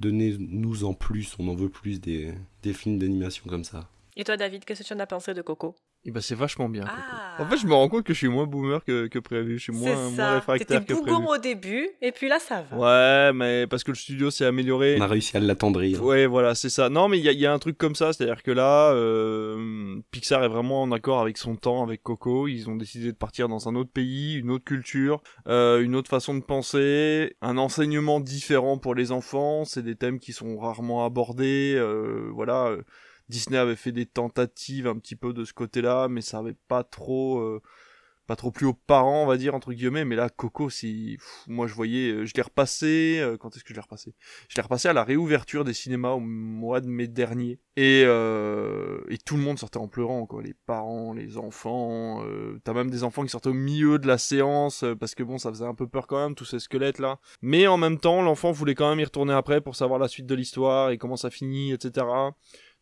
Donnez-nous 0.00 0.84
en 0.84 0.94
plus, 0.94 1.36
on 1.38 1.48
en 1.48 1.54
veut 1.54 1.68
plus 1.68 2.00
des, 2.00 2.32
des 2.62 2.72
films 2.72 2.98
d'animation 2.98 3.44
comme 3.48 3.64
ça. 3.64 3.88
Et 4.16 4.24
toi, 4.24 4.36
David, 4.36 4.64
qu'est-ce 4.64 4.82
que 4.82 4.88
tu 4.88 4.94
en 4.94 4.98
as 4.98 5.06
pensé 5.06 5.34
de 5.34 5.42
Coco? 5.42 5.76
Et 6.06 6.10
bah 6.12 6.22
c'est 6.22 6.34
vachement 6.34 6.70
bien. 6.70 6.84
Coco. 6.84 6.94
Ah. 7.12 7.42
En 7.42 7.46
fait, 7.46 7.58
je 7.58 7.66
me 7.66 7.74
rends 7.74 7.88
compte 7.90 8.04
que 8.04 8.14
je 8.14 8.18
suis 8.18 8.28
moins 8.28 8.46
boomer 8.46 8.82
que, 8.84 9.06
que 9.08 9.18
prévu. 9.18 9.58
Je 9.58 9.64
suis 9.64 9.72
moins, 9.72 9.94
moins 10.10 10.34
réfractaire 10.36 10.84
que 10.86 10.94
prévu. 10.94 11.12
au 11.28 11.36
début, 11.36 11.90
et 12.00 12.10
puis 12.10 12.26
là, 12.28 12.38
ça 12.38 12.62
va. 12.70 12.76
Ouais, 13.28 13.32
mais 13.34 13.66
parce 13.66 13.84
que 13.84 13.90
le 13.90 13.96
studio 13.96 14.30
s'est 14.30 14.46
amélioré. 14.46 14.96
On 14.98 15.02
a 15.02 15.06
réussi 15.06 15.36
à 15.36 15.40
l'attendrir. 15.40 16.02
Ouais, 16.02 16.24
voilà, 16.26 16.54
c'est 16.54 16.70
ça. 16.70 16.88
Non, 16.88 17.08
mais 17.08 17.18
il 17.18 17.24
y, 17.24 17.28
a- 17.28 17.32
il 17.32 17.38
y 17.38 17.44
a 17.44 17.52
un 17.52 17.58
truc 17.58 17.76
comme 17.76 17.94
ça, 17.94 18.14
c'est-à-dire 18.14 18.42
que 18.42 18.50
là, 18.50 18.92
euh, 18.92 20.00
Pixar 20.10 20.42
est 20.44 20.48
vraiment 20.48 20.82
en 20.82 20.90
accord 20.92 21.20
avec 21.20 21.36
son 21.36 21.56
temps, 21.56 21.82
avec 21.82 22.02
Coco. 22.02 22.48
Ils 22.48 22.68
ont 22.70 22.76
décidé 22.76 23.12
de 23.12 23.16
partir 23.16 23.48
dans 23.48 23.68
un 23.68 23.74
autre 23.74 23.90
pays, 23.92 24.36
une 24.36 24.50
autre 24.50 24.64
culture, 24.64 25.22
euh, 25.48 25.82
une 25.82 25.94
autre 25.94 26.08
façon 26.08 26.34
de 26.34 26.40
penser, 26.42 27.36
un 27.42 27.58
enseignement 27.58 28.20
différent 28.20 28.78
pour 28.78 28.94
les 28.94 29.12
enfants. 29.12 29.64
C'est 29.66 29.82
des 29.82 29.96
thèmes 29.96 30.18
qui 30.18 30.32
sont 30.32 30.58
rarement 30.58 31.04
abordés. 31.04 31.74
euh, 31.76 32.30
voilà, 32.32 32.68
euh, 32.68 32.82
Disney 33.30 33.56
avait 33.58 33.76
fait 33.76 33.92
des 33.92 34.06
tentatives 34.06 34.86
un 34.86 34.98
petit 34.98 35.16
peu 35.16 35.32
de 35.32 35.44
ce 35.44 35.54
côté-là, 35.54 36.08
mais 36.08 36.20
ça 36.20 36.38
avait 36.38 36.56
pas 36.68 36.84
trop. 36.84 37.38
euh, 37.38 37.62
pas 38.30 38.36
trop 38.36 38.52
plus 38.52 38.66
aux 38.66 38.74
parents, 38.74 39.24
on 39.24 39.26
va 39.26 39.36
dire, 39.36 39.56
entre 39.56 39.72
guillemets, 39.72 40.04
mais 40.04 40.14
là, 40.14 40.28
Coco, 40.28 40.68
pff, 40.68 41.18
moi, 41.48 41.66
je 41.66 41.74
voyais, 41.74 42.12
euh, 42.12 42.26
je 42.26 42.32
l'ai 42.36 42.42
repassé, 42.42 43.18
euh, 43.18 43.36
quand 43.36 43.56
est-ce 43.56 43.64
que 43.64 43.70
je 43.70 43.74
l'ai 43.74 43.80
repassé? 43.80 44.14
Je 44.48 44.54
l'ai 44.54 44.62
repassé 44.62 44.86
à 44.86 44.92
la 44.92 45.02
réouverture 45.02 45.64
des 45.64 45.72
cinémas 45.72 46.10
au 46.12 46.20
mois 46.20 46.80
de 46.80 46.86
mai 46.86 47.08
dernier. 47.08 47.58
Et, 47.74 48.04
euh, 48.06 49.00
et 49.08 49.18
tout 49.18 49.36
le 49.36 49.42
monde 49.42 49.58
sortait 49.58 49.78
en 49.78 49.88
pleurant, 49.88 50.26
quoi. 50.26 50.44
Les 50.44 50.54
parents, 50.54 51.12
les 51.12 51.38
enfants, 51.38 52.24
t'as 52.62 52.72
même 52.72 52.88
des 52.88 53.02
enfants 53.02 53.24
qui 53.24 53.30
sortaient 53.30 53.48
au 53.48 53.52
milieu 53.52 53.98
de 53.98 54.06
la 54.06 54.16
séance, 54.16 54.84
parce 55.00 55.16
que 55.16 55.24
bon, 55.24 55.38
ça 55.38 55.50
faisait 55.50 55.66
un 55.66 55.74
peu 55.74 55.88
peur 55.88 56.06
quand 56.06 56.22
même, 56.22 56.36
tous 56.36 56.44
ces 56.44 56.60
squelettes-là. 56.60 57.18
Mais 57.42 57.66
en 57.66 57.78
même 57.78 57.98
temps, 57.98 58.22
l'enfant 58.22 58.52
voulait 58.52 58.76
quand 58.76 58.88
même 58.90 59.00
y 59.00 59.04
retourner 59.04 59.32
après 59.32 59.60
pour 59.60 59.74
savoir 59.74 59.98
la 59.98 60.06
suite 60.06 60.26
de 60.26 60.36
l'histoire 60.36 60.90
et 60.90 60.98
comment 60.98 61.16
ça 61.16 61.30
finit, 61.30 61.72
etc. 61.72 62.06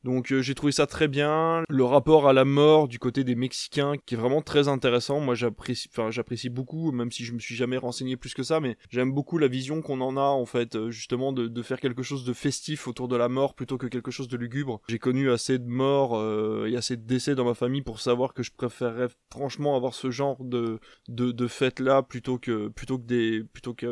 Donc 0.04 0.32
euh, 0.32 0.42
j'ai 0.42 0.54
trouvé 0.54 0.72
ça 0.72 0.86
très 0.86 1.08
bien. 1.08 1.62
Le 1.68 1.84
rapport 1.84 2.28
à 2.28 2.32
la 2.32 2.44
mort 2.44 2.88
du 2.88 2.98
côté 2.98 3.24
des 3.24 3.34
Mexicains 3.34 3.94
qui 4.06 4.14
est 4.14 4.18
vraiment 4.18 4.42
très 4.42 4.68
intéressant. 4.68 5.20
Moi 5.20 5.34
j'apprécie, 5.34 6.48
beaucoup, 6.48 6.92
même 6.92 7.10
si 7.10 7.24
je 7.24 7.32
me 7.32 7.38
suis 7.38 7.56
jamais 7.56 7.76
renseigné 7.76 8.16
plus 8.16 8.34
que 8.34 8.42
ça, 8.42 8.60
mais 8.60 8.76
j'aime 8.90 9.12
beaucoup 9.12 9.38
la 9.38 9.48
vision 9.48 9.82
qu'on 9.82 10.00
en 10.00 10.16
a 10.16 10.20
en 10.20 10.46
fait, 10.46 10.76
euh, 10.76 10.90
justement 10.90 11.32
de, 11.32 11.62
faire 11.62 11.80
quelque 11.80 12.02
chose 12.02 12.24
de 12.24 12.32
festif 12.32 12.86
autour 12.86 13.08
de 13.08 13.16
la 13.16 13.28
mort 13.28 13.54
plutôt 13.54 13.78
que 13.78 13.88
quelque 13.88 14.10
chose 14.10 14.28
de 14.28 14.36
lugubre. 14.36 14.80
J'ai 14.88 14.98
connu 14.98 15.30
assez 15.30 15.58
de 15.58 15.66
morts 15.66 16.16
euh, 16.16 16.68
et 16.70 16.76
assez 16.76 16.96
de 16.96 17.02
décès 17.02 17.34
dans 17.34 17.44
ma 17.44 17.54
famille 17.54 17.82
pour 17.82 18.00
savoir 18.00 18.32
que 18.32 18.42
je 18.42 18.52
préférerais 18.52 19.08
franchement 19.30 19.76
avoir 19.76 19.94
ce 19.94 20.10
genre 20.10 20.42
de 20.44 20.78
de, 21.08 21.32
de 21.32 21.46
fête 21.48 21.80
là 21.80 22.02
plutôt 22.02 22.38
que 22.38 22.70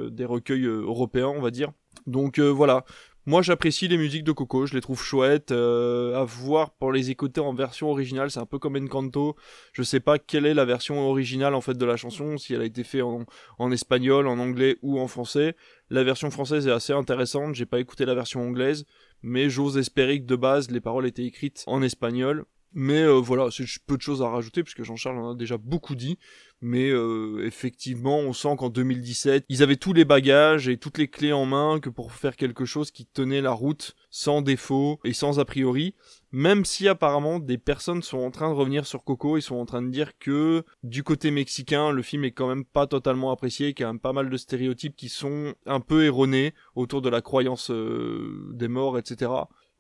des 0.09 0.24
recueils 0.24 0.65
européens 0.65 1.28
on 1.28 1.41
va 1.41 1.51
dire. 1.51 1.73
Donc 2.07 2.39
voilà, 2.39 2.85
moi 3.27 3.43
j'apprécie 3.43 3.89
les 3.89 3.98
musiques 3.98 4.24
de 4.24 4.32
Coco, 4.32 4.66
je 4.66 4.74
les 4.74 4.81
trouve 4.81 5.03
chouettes. 5.03 5.51
euh, 5.53 6.15
à 6.15 6.24
voir 6.24 6.70
pour 6.70 6.93
les 6.93 7.11
écouter 7.11 7.40
en 7.40 7.53
version 7.53 7.90
originale, 7.90 8.31
c'est 8.31 8.40
un 8.40 8.47
peu 8.47 8.59
comme 8.59 8.77
Encanto. 8.77 9.36
Je 9.73 9.82
sais 9.82 10.01
pas 10.01 10.19
quelle 10.19 10.47
est 10.47 10.55
la 10.55 10.65
version 10.65 11.09
originale 11.09 11.55
en 11.55 11.61
fait 11.61 11.77
de 11.77 11.85
la 11.85 11.97
chanson, 11.97 12.39
si 12.39 12.55
elle 12.55 12.62
a 12.62 12.65
été 12.65 12.85
faite 12.85 13.03
en, 13.03 13.24
en 13.59 13.73
espagnol, 13.73 14.28
en 14.28 14.39
anglais 14.39 14.77
ou 14.82 15.01
en 15.01 15.09
français. 15.09 15.57
La 15.90 16.05
version 16.05 16.31
française 16.31 16.66
est 16.66 16.73
assez 16.73 16.93
intéressante, 16.93 17.55
j'ai 17.55 17.66
pas 17.66 17.81
écouté 17.81 18.05
la 18.07 18.15
version 18.15 18.40
anglaise, 18.43 18.86
mais 19.23 19.51
j'ose 19.51 19.77
espérer 19.77 20.20
que 20.20 20.27
de 20.27 20.36
base 20.36 20.70
les 20.70 20.81
paroles 20.81 21.07
étaient 21.07 21.24
écrites 21.24 21.65
en 21.66 21.82
espagnol. 21.82 22.44
Mais 22.72 23.02
euh, 23.02 23.14
voilà, 23.14 23.48
c'est 23.51 23.64
peu 23.86 23.97
de 23.97 24.02
choses 24.02 24.22
à 24.22 24.28
rajouter 24.28 24.62
puisque 24.62 24.82
Jean-Charles 24.82 25.18
en 25.18 25.30
a 25.30 25.34
déjà 25.34 25.56
beaucoup 25.56 25.94
dit. 25.94 26.18
Mais 26.62 26.90
euh, 26.90 27.44
effectivement, 27.47 28.18
on 28.18 28.32
sent 28.32 28.56
qu'en 28.56 28.70
2017, 28.70 29.44
ils 29.48 29.62
avaient 29.62 29.76
tous 29.76 29.93
les 29.93 30.06
bagages 30.06 30.68
et 30.68 30.78
toutes 30.78 30.97
les 30.97 31.09
clés 31.09 31.32
en 31.32 31.44
main 31.44 31.80
que 31.80 31.90
pour 31.90 32.12
faire 32.12 32.34
quelque 32.34 32.64
chose 32.64 32.90
qui 32.90 33.06
tenait 33.06 33.43
la 33.43 33.52
route 33.52 33.94
sans 34.10 34.40
défaut 34.40 34.98
et 35.05 35.12
sans 35.12 35.38
a 35.38 35.44
priori. 35.44 35.94
Même 36.32 36.64
si 36.64 36.88
apparemment 36.88 37.38
des 37.38 37.59
personnes 37.59 38.02
sont 38.02 38.18
en 38.18 38.30
train 38.30 38.48
de 38.48 38.55
revenir 38.55 38.86
sur 38.86 39.05
Coco, 39.05 39.36
ils 39.36 39.43
sont 39.43 39.56
en 39.56 39.66
train 39.66 39.82
de 39.82 39.90
dire 39.90 40.18
que 40.18 40.64
du 40.82 41.02
côté 41.02 41.30
mexicain, 41.30 41.93
le 41.93 42.02
film 42.02 42.24
est 42.24 42.32
quand 42.32 42.48
même 42.48 42.64
pas 42.64 42.86
totalement 42.86 43.30
apprécié, 43.30 43.74
qu'il 43.74 43.82
y 43.82 43.84
a 43.84 43.88
quand 43.88 43.94
même 43.94 44.01
pas 44.01 44.12
mal 44.12 44.30
de 44.30 44.36
stéréotypes 44.36 44.97
qui 44.97 45.09
sont 45.09 45.55
un 45.66 45.80
peu 45.80 46.05
erronés 46.05 46.55
autour 46.74 47.02
de 47.02 47.09
la 47.10 47.20
croyance 47.20 47.70
euh, 47.70 48.51
des 48.52 48.68
morts, 48.68 48.98
etc. 48.98 49.30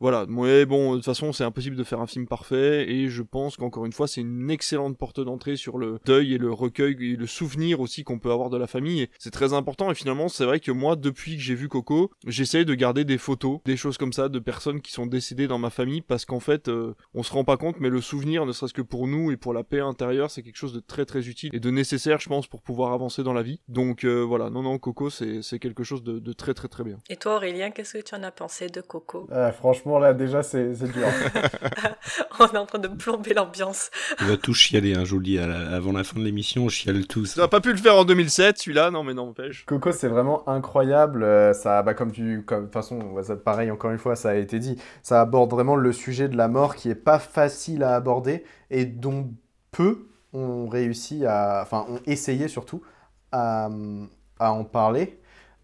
Voilà, 0.00 0.26
mais 0.28 0.66
bon, 0.66 0.92
de 0.92 0.96
toute 0.96 1.04
façon, 1.04 1.32
c'est 1.32 1.44
impossible 1.44 1.76
de 1.76 1.84
faire 1.84 2.00
un 2.00 2.06
film 2.06 2.26
parfait, 2.26 2.90
et 2.90 3.08
je 3.08 3.22
pense 3.22 3.56
qu'encore 3.56 3.86
une 3.86 3.92
fois, 3.92 4.06
c'est 4.06 4.20
une 4.20 4.50
excellente 4.50 4.98
porte 4.98 5.20
d'entrée 5.20 5.56
sur 5.56 5.78
le 5.78 5.98
deuil 6.04 6.34
et 6.34 6.38
le 6.38 6.52
recueil 6.52 6.96
et 7.00 7.16
le 7.16 7.26
souvenir 7.26 7.80
aussi 7.80 8.04
qu'on 8.04 8.18
peut 8.18 8.30
avoir 8.30 8.50
de 8.50 8.56
la 8.56 8.66
famille. 8.66 9.02
Et 9.02 9.10
C'est 9.18 9.30
très 9.30 9.52
important, 9.52 9.90
et 9.90 9.94
finalement, 9.94 10.28
c'est 10.28 10.44
vrai 10.44 10.60
que 10.60 10.70
moi, 10.70 10.96
depuis 10.96 11.36
que 11.36 11.42
j'ai 11.42 11.54
vu 11.54 11.68
Coco, 11.68 12.10
j'essaye 12.26 12.64
de 12.64 12.74
garder 12.74 13.04
des 13.04 13.18
photos, 13.18 13.60
des 13.64 13.76
choses 13.76 13.96
comme 13.96 14.12
ça, 14.12 14.28
de 14.28 14.38
personnes 14.38 14.80
qui 14.80 14.92
sont 14.92 15.06
décédées 15.06 15.46
dans 15.46 15.58
ma 15.58 15.70
famille, 15.70 16.02
parce 16.02 16.24
qu'en 16.24 16.40
fait, 16.40 16.68
euh, 16.68 16.94
on 17.14 17.22
se 17.22 17.32
rend 17.32 17.44
pas 17.44 17.56
compte, 17.56 17.76
mais 17.80 17.88
le 17.88 18.00
souvenir, 18.00 18.44
ne 18.44 18.52
serait-ce 18.52 18.74
que 18.74 18.82
pour 18.82 19.06
nous 19.06 19.30
et 19.30 19.36
pour 19.36 19.54
la 19.54 19.64
paix 19.64 19.80
intérieure, 19.80 20.30
c'est 20.30 20.42
quelque 20.42 20.56
chose 20.56 20.72
de 20.74 20.80
très 20.80 21.04
très 21.06 21.28
utile 21.28 21.50
et 21.54 21.60
de 21.60 21.70
nécessaire, 21.70 22.20
je 22.20 22.28
pense, 22.28 22.46
pour 22.46 22.60
pouvoir 22.60 22.92
avancer 22.92 23.22
dans 23.22 23.32
la 23.32 23.42
vie. 23.42 23.60
Donc 23.68 24.04
euh, 24.04 24.20
voilà, 24.22 24.50
non, 24.50 24.62
non, 24.62 24.78
Coco, 24.78 25.10
c'est 25.10 25.42
c'est 25.42 25.58
quelque 25.58 25.84
chose 25.84 26.02
de, 26.02 26.18
de 26.18 26.32
très 26.32 26.54
très 26.54 26.68
très 26.68 26.84
bien. 26.84 26.98
Et 27.08 27.16
toi, 27.16 27.36
Aurélien, 27.36 27.70
qu'est-ce 27.70 27.98
que 27.98 28.02
tu 28.02 28.14
en 28.14 28.22
as 28.22 28.30
pensé 28.30 28.68
de 28.68 28.80
Coco? 28.80 29.28
Ah, 29.30 29.52
franchement, 29.52 29.85
là, 30.00 30.12
déjà, 30.14 30.42
c'est 30.42 30.72
dur. 30.72 31.06
On 32.40 32.46
est 32.46 32.56
en 32.58 32.66
train 32.66 32.78
de 32.78 32.88
plomber 32.88 33.32
l'ambiance. 33.34 33.90
On 34.20 34.26
va 34.26 34.36
tout 34.36 34.52
chialer, 34.52 34.94
hein, 34.94 35.04
je 35.04 35.12
vous 35.12 35.18
le 35.18 35.24
dis, 35.24 35.36
la- 35.36 35.74
avant 35.74 35.92
la 35.92 36.04
fin 36.04 36.18
de 36.18 36.24
l'émission, 36.24 36.64
on 36.64 36.68
chiale 36.68 37.06
tous. 37.06 37.26
Ça 37.26 37.42
n'a 37.42 37.48
pas 37.48 37.60
pu 37.60 37.70
le 37.70 37.78
faire 37.78 37.96
en 37.96 38.04
2007, 38.04 38.58
celui-là, 38.58 38.90
non 38.90 39.04
mais 39.04 39.14
n'empêche. 39.14 39.64
Coco, 39.66 39.92
c'est 39.92 40.08
vraiment 40.08 40.46
incroyable. 40.48 41.22
euh, 41.22 41.52
Ça, 41.52 41.82
bah, 41.82 41.94
comme 41.94 42.12
tu, 42.12 42.42
comme, 42.44 42.60
de 42.60 42.64
toute 42.64 42.74
façon, 42.74 43.22
ça, 43.22 43.36
pareil, 43.36 43.70
encore 43.70 43.90
une 43.90 43.98
fois, 43.98 44.16
ça 44.16 44.30
a 44.30 44.34
été 44.34 44.58
dit. 44.58 44.76
Ça 45.02 45.20
aborde 45.20 45.50
vraiment 45.50 45.76
le 45.76 45.92
sujet 45.92 46.28
de 46.28 46.36
la 46.36 46.48
mort 46.48 46.74
qui 46.76 46.90
est 46.90 46.94
pas 46.94 47.18
facile 47.18 47.82
à 47.82 47.94
aborder 47.94 48.44
et 48.70 48.84
dont 48.84 49.32
peu 49.70 50.08
ont 50.32 50.68
réussi 50.68 51.24
à, 51.24 51.60
enfin, 51.62 51.86
ont 51.88 52.00
essayé 52.06 52.48
surtout 52.48 52.82
à, 53.32 53.68
à 54.38 54.52
en 54.52 54.64
parler. 54.64 55.18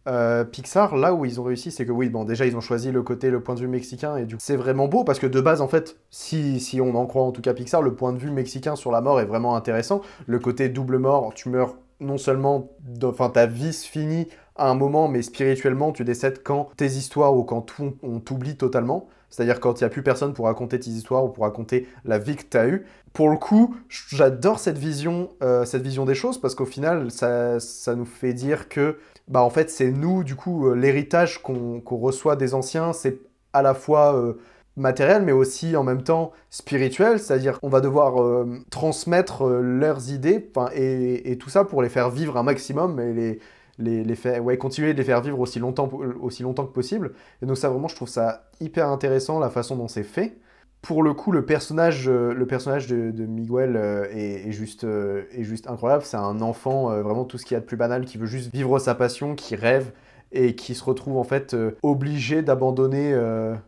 Euh, 0.09 0.45
Pixar, 0.45 0.97
là 0.97 1.15
où 1.15 1.25
ils 1.25 1.41
ont 1.41 1.45
réussi, 1.45 1.71
c'est 1.71 1.87
que 1.87 1.93
oui, 1.93 2.09
bon, 2.09 2.25
déjà 2.25 2.45
ils 2.45 2.57
ont 2.57 2.61
choisi 2.61 2.91
le 2.91 3.03
côté, 3.03 3.31
le 3.31 3.41
point 3.41 3.55
de 3.55 3.61
vue 3.61 3.69
mexicain, 3.69 4.17
et 4.17 4.25
du 4.25 4.35
coup, 4.37 4.41
c'est 4.43 4.57
vraiment 4.57 4.89
beau 4.89 5.05
parce 5.05 5.19
que 5.21 5.27
de 5.29 5.41
base, 5.41 5.61
en 5.61 5.69
fait, 5.69 5.97
si, 6.11 6.59
si 6.61 6.81
on 6.81 6.95
en 6.97 7.07
croit 7.07 7.23
en 7.23 7.31
tout 7.33 7.43
cas 7.43 7.55
Pixar, 7.55 7.83
le 7.83 7.95
point 7.95 8.13
de 8.13 8.19
vue 8.19 8.31
mexicain 8.31 8.75
sur 8.75 8.91
la 8.91 9.01
mort 9.01 9.21
est 9.21 9.25
vraiment 9.27 9.55
intéressant. 9.55 10.01
Le 10.27 10.39
côté 10.41 10.69
double 10.69 10.99
mort, 10.99 11.33
tu 11.35 11.49
meurs 11.49 11.77
non 12.01 12.19
seulement, 12.19 12.69
enfin, 13.05 13.31
ta 13.31 13.47
vie 13.47 13.73
se 13.73 13.87
finit 13.87 14.27
à 14.57 14.69
un 14.69 14.75
moment, 14.75 15.07
mais 15.07 15.23
spirituellement, 15.23 15.93
tu 15.93 16.05
décèdes 16.05 16.43
quand 16.43 16.71
tes 16.77 16.87
histoires 16.87 17.37
ou 17.37 17.45
quand 17.45 17.61
tout- 17.63 17.95
on 18.03 18.19
t'oublie 18.19 18.57
totalement. 18.57 19.09
C'est-à-dire 19.31 19.61
quand 19.61 19.81
il 19.81 19.85
n'y 19.85 19.87
a 19.87 19.89
plus 19.89 20.03
personne 20.03 20.35
pour 20.35 20.45
raconter 20.45 20.79
tes 20.79 20.91
histoires 20.91 21.25
ou 21.25 21.29
pour 21.29 21.45
raconter 21.45 21.87
la 22.05 22.19
vie 22.19 22.37
que 22.37 22.43
tu 22.43 22.57
as 22.59 22.67
eue. 22.69 22.85
Pour 23.15 23.31
le 23.31 23.37
coup, 23.39 23.75
j'adore 23.89 24.59
cette 24.59 24.77
vision, 24.77 25.31
euh, 25.43 25.65
cette 25.65 25.83
vision 25.83 26.05
des 26.05 26.15
choses 26.15 26.39
parce 26.39 26.55
qu'au 26.55 26.67
final, 26.67 27.11
ça, 27.11 27.59
ça 27.61 27.95
nous 27.95 28.05
fait 28.05 28.35
dire 28.35 28.69
que, 28.69 28.99
bah 29.29 29.43
en 29.43 29.51
fait, 29.51 29.71
c'est 29.71 29.91
nous, 29.91 30.25
du 30.25 30.35
coup, 30.37 30.69
euh, 30.69 30.75
l'héritage 30.75 31.43
qu'on 31.43 31.81
qu'on 31.81 31.97
reçoit 31.99 32.37
des 32.37 32.55
anciens, 32.55 32.93
c'est 32.93 33.19
à 33.53 33.63
la 33.63 33.75
fois 33.75 34.15
euh, 34.17 34.35
matériel, 34.77 35.23
mais 35.23 35.33
aussi 35.33 35.77
en 35.77 35.85
même 35.85 36.03
temps 36.03 36.33
spirituel. 36.51 37.19
C'est-à-dire 37.19 37.61
qu'on 37.61 37.69
va 37.69 37.81
devoir 37.81 38.23
euh, 38.23 38.47
transmettre 38.71 39.47
leurs 39.47 40.11
idées 40.11 40.51
et, 40.75 41.33
et 41.33 41.39
tout 41.39 41.51
ça 41.51 41.65
pour 41.65 41.83
les 41.83 41.89
faire 41.89 42.11
vivre 42.11 42.37
un 42.37 42.43
maximum 42.43 42.99
et 43.01 43.13
les, 43.13 43.41
les, 43.79 44.05
les 44.05 44.15
faire, 44.17 44.43
ouais, 44.45 44.59
continuer 44.59 44.93
de 44.93 44.99
les 44.99 45.05
faire 45.05 45.21
vivre 45.23 45.41
aussi 45.41 45.59
longtemps, 45.59 45.89
aussi 46.21 46.43
longtemps 46.43 46.67
que 46.67 46.73
possible. 46.73 47.13
Et 47.43 47.47
donc 47.47 47.57
ça, 47.57 47.69
vraiment, 47.69 47.89
je 47.89 47.97
trouve 47.97 48.09
ça 48.09 48.51
hyper 48.61 48.89
intéressant, 48.89 49.39
la 49.39 49.51
façon 49.51 49.77
dont 49.77 49.89
c'est 49.89 50.03
fait. 50.03 50.39
Pour 50.83 51.05
le 51.05 51.15
coup, 51.15 51.31
le 51.31 51.45
personnage, 51.45 52.09
euh, 52.09 52.35
le 52.35 52.45
personnage 52.45 52.89
de, 52.89 53.25
Miguel 53.25 53.77
euh, 53.77 54.05
est, 54.11 54.51
juste, 54.51 54.83
euh, 54.83 55.23
est 55.33 55.45
juste 55.45 55.69
incroyable. 55.69 56.03
C'est 56.05 56.17
un 56.17 56.41
enfant, 56.41 56.87
vraiment 57.03 57.25
tout 57.25 57.39
ce 57.39 57.47
qu'il 57.47 57.55
y 57.55 57.57
a 57.57 57.61
de 57.61 57.65
plus 57.65 57.77
banal, 57.77 58.05
qui 58.05 58.19
veut 58.19 58.27
juste 58.27 58.53
vivre 58.53 58.79
sa 58.81 58.97
passion, 58.97 59.37
qui 59.37 59.55
rêve 59.55 59.93
et 60.33 60.57
qui 60.57 60.75
se 60.75 60.83
retrouve 60.83 61.19
en 61.19 61.25
fait 61.25 61.55
obligé 61.83 62.43
d'abandonner 62.43 63.15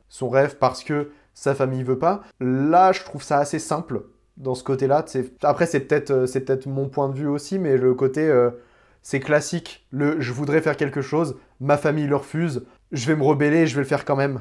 son 0.09 0.29
rêve 0.29 0.57
parce 0.59 0.83
que 0.83 1.11
sa 1.35 1.55
famille 1.55 1.83
veut 1.83 1.99
pas. 1.99 2.23
Là, 2.41 2.93
je 2.93 3.05
trouve 3.05 3.23
ça 3.23 3.39
assez 3.39 3.59
simple 3.59 4.03
dans 4.37 4.55
ce 4.55 4.65
côté-là. 4.65 5.05
Après, 5.43 5.67
c'est 5.67 5.81
peut-être 5.81 6.27
c'est 6.27 6.41
peut-être 6.41 6.67
mon 6.67 6.89
point 6.89 7.09
de 7.11 7.15
vue 7.15 7.29
aussi, 7.29 7.59
mais 7.59 7.77
le 7.77 7.95
côté 7.95 8.33
c'est 9.03 9.21
classique. 9.21 9.87
Le 9.91 10.21
je 10.21 10.33
voudrais 10.33 10.63
faire 10.63 10.77
quelque 10.77 11.03
chose, 11.03 11.37
ma 11.61 11.77
famille 11.77 12.07
le 12.07 12.17
refuse, 12.17 12.65
je 12.93 13.07
vais 13.07 13.15
me 13.15 13.23
rebeller, 13.23 13.67
je 13.67 13.77
vais 13.77 13.83
le 13.83 13.89
faire 13.89 14.05
quand 14.05 14.17
même. 14.17 14.41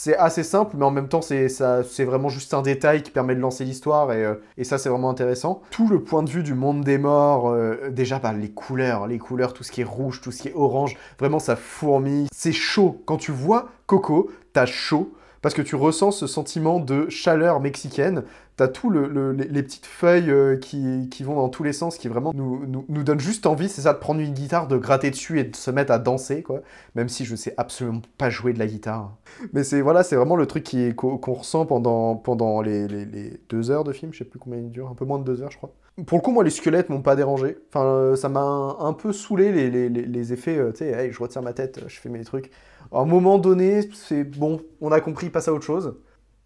C'est 0.00 0.16
assez 0.16 0.44
simple, 0.44 0.76
mais 0.78 0.84
en 0.84 0.92
même 0.92 1.08
temps, 1.08 1.22
c'est 1.22 2.04
vraiment 2.04 2.28
juste 2.28 2.54
un 2.54 2.62
détail 2.62 3.02
qui 3.02 3.10
permet 3.10 3.34
de 3.34 3.40
lancer 3.40 3.64
l'histoire, 3.64 4.12
et, 4.12 4.24
euh, 4.24 4.34
et 4.56 4.62
ça, 4.62 4.78
c'est 4.78 4.88
vraiment 4.88 5.10
intéressant. 5.10 5.60
Tout 5.72 5.88
le 5.88 6.04
point 6.04 6.22
de 6.22 6.30
vue 6.30 6.44
du 6.44 6.54
monde 6.54 6.84
des 6.84 6.98
morts, 6.98 7.50
euh, 7.50 7.90
déjà, 7.90 8.20
bah, 8.20 8.32
les 8.32 8.48
couleurs, 8.48 9.08
les 9.08 9.18
couleurs, 9.18 9.54
tout 9.54 9.64
ce 9.64 9.72
qui 9.72 9.80
est 9.80 9.84
rouge, 9.84 10.20
tout 10.20 10.30
ce 10.30 10.42
qui 10.42 10.48
est 10.48 10.54
orange, 10.54 10.96
vraiment, 11.18 11.40
ça 11.40 11.56
fourmille. 11.56 12.28
C'est 12.32 12.52
chaud. 12.52 13.02
Quand 13.06 13.16
tu 13.16 13.32
vois 13.32 13.70
Coco, 13.86 14.30
t'as 14.52 14.66
chaud, 14.66 15.12
parce 15.42 15.54
que 15.54 15.62
tu 15.62 15.74
ressens 15.76 16.10
ce 16.12 16.26
sentiment 16.26 16.80
de 16.80 17.08
chaleur 17.08 17.60
mexicaine. 17.60 18.24
T'as 18.56 18.66
tout 18.68 18.90
le, 18.90 19.06
le- 19.06 19.32
les, 19.32 19.62
petites 19.62 19.86
feuilles 19.86 20.30
euh, 20.30 20.56
qui, 20.56 21.08
qui 21.10 21.22
vont 21.22 21.36
dans 21.36 21.48
tous 21.48 21.62
les 21.62 21.72
sens, 21.72 21.96
qui 21.96 22.08
vraiment 22.08 22.32
nous, 22.34 22.66
nous, 22.66 22.84
nous 22.88 23.04
donnent 23.04 23.20
juste 23.20 23.46
envie, 23.46 23.68
c'est 23.68 23.82
ça, 23.82 23.92
de 23.92 23.98
prendre 23.98 24.20
une 24.20 24.34
guitare, 24.34 24.66
de 24.66 24.76
gratter 24.76 25.10
dessus 25.10 25.38
et 25.38 25.44
de 25.44 25.54
se 25.54 25.70
mettre 25.70 25.92
à 25.92 25.98
danser, 26.00 26.42
quoi. 26.42 26.60
Même 26.96 27.08
si 27.08 27.24
je 27.24 27.36
sais 27.36 27.54
absolument 27.56 28.02
pas 28.18 28.30
jouer 28.30 28.52
de 28.52 28.58
la 28.58 28.66
guitare. 28.66 29.16
Mais 29.52 29.62
c'est 29.62 29.80
voilà, 29.80 30.02
c'est 30.02 30.16
vraiment 30.16 30.34
le 30.36 30.46
truc 30.46 30.64
qu'on 30.96 31.32
ressent 31.34 31.66
pendant, 31.66 32.16
pendant 32.16 32.60
les, 32.62 32.88
les- 32.88 33.04
les 33.04 33.40
deux 33.48 33.70
heures 33.70 33.84
de 33.84 33.92
film, 33.92 34.12
je 34.12 34.18
sais 34.18 34.24
plus 34.24 34.40
combien 34.40 34.58
il 34.58 34.70
dure, 34.70 34.88
un 34.90 34.94
peu 34.94 35.04
moins 35.04 35.18
de 35.20 35.24
deux 35.24 35.40
heures, 35.42 35.50
je 35.52 35.56
crois. 35.58 35.72
Pour 36.06 36.18
le 36.18 36.22
coup, 36.22 36.30
moi, 36.30 36.44
les 36.44 36.50
squelettes 36.50 36.90
m'ont 36.90 37.02
pas 37.02 37.16
dérangé. 37.16 37.58
Enfin, 37.68 37.84
euh, 37.84 38.16
ça 38.16 38.28
m'a 38.28 38.40
un, 38.40 38.92
peu 38.92 39.12
saoulé 39.12 39.52
les, 39.52 39.70
les, 39.70 39.88
les- 39.88 40.06
les 40.06 40.32
effets, 40.32 40.56
euh, 40.56 40.70
tu 40.70 40.78
sais, 40.78 41.12
je 41.12 41.18
retire 41.20 41.42
ma 41.42 41.52
tête, 41.52 41.80
je 41.88 41.98
fais 42.00 42.08
mes 42.08 42.24
trucs. 42.24 42.50
À 42.92 43.00
un 43.00 43.04
moment 43.04 43.38
donné, 43.38 43.88
c'est 43.92 44.24
bon, 44.24 44.62
on 44.80 44.92
a 44.92 45.00
compris, 45.00 45.28
passe 45.30 45.48
à 45.48 45.52
autre 45.52 45.64
chose. 45.64 45.96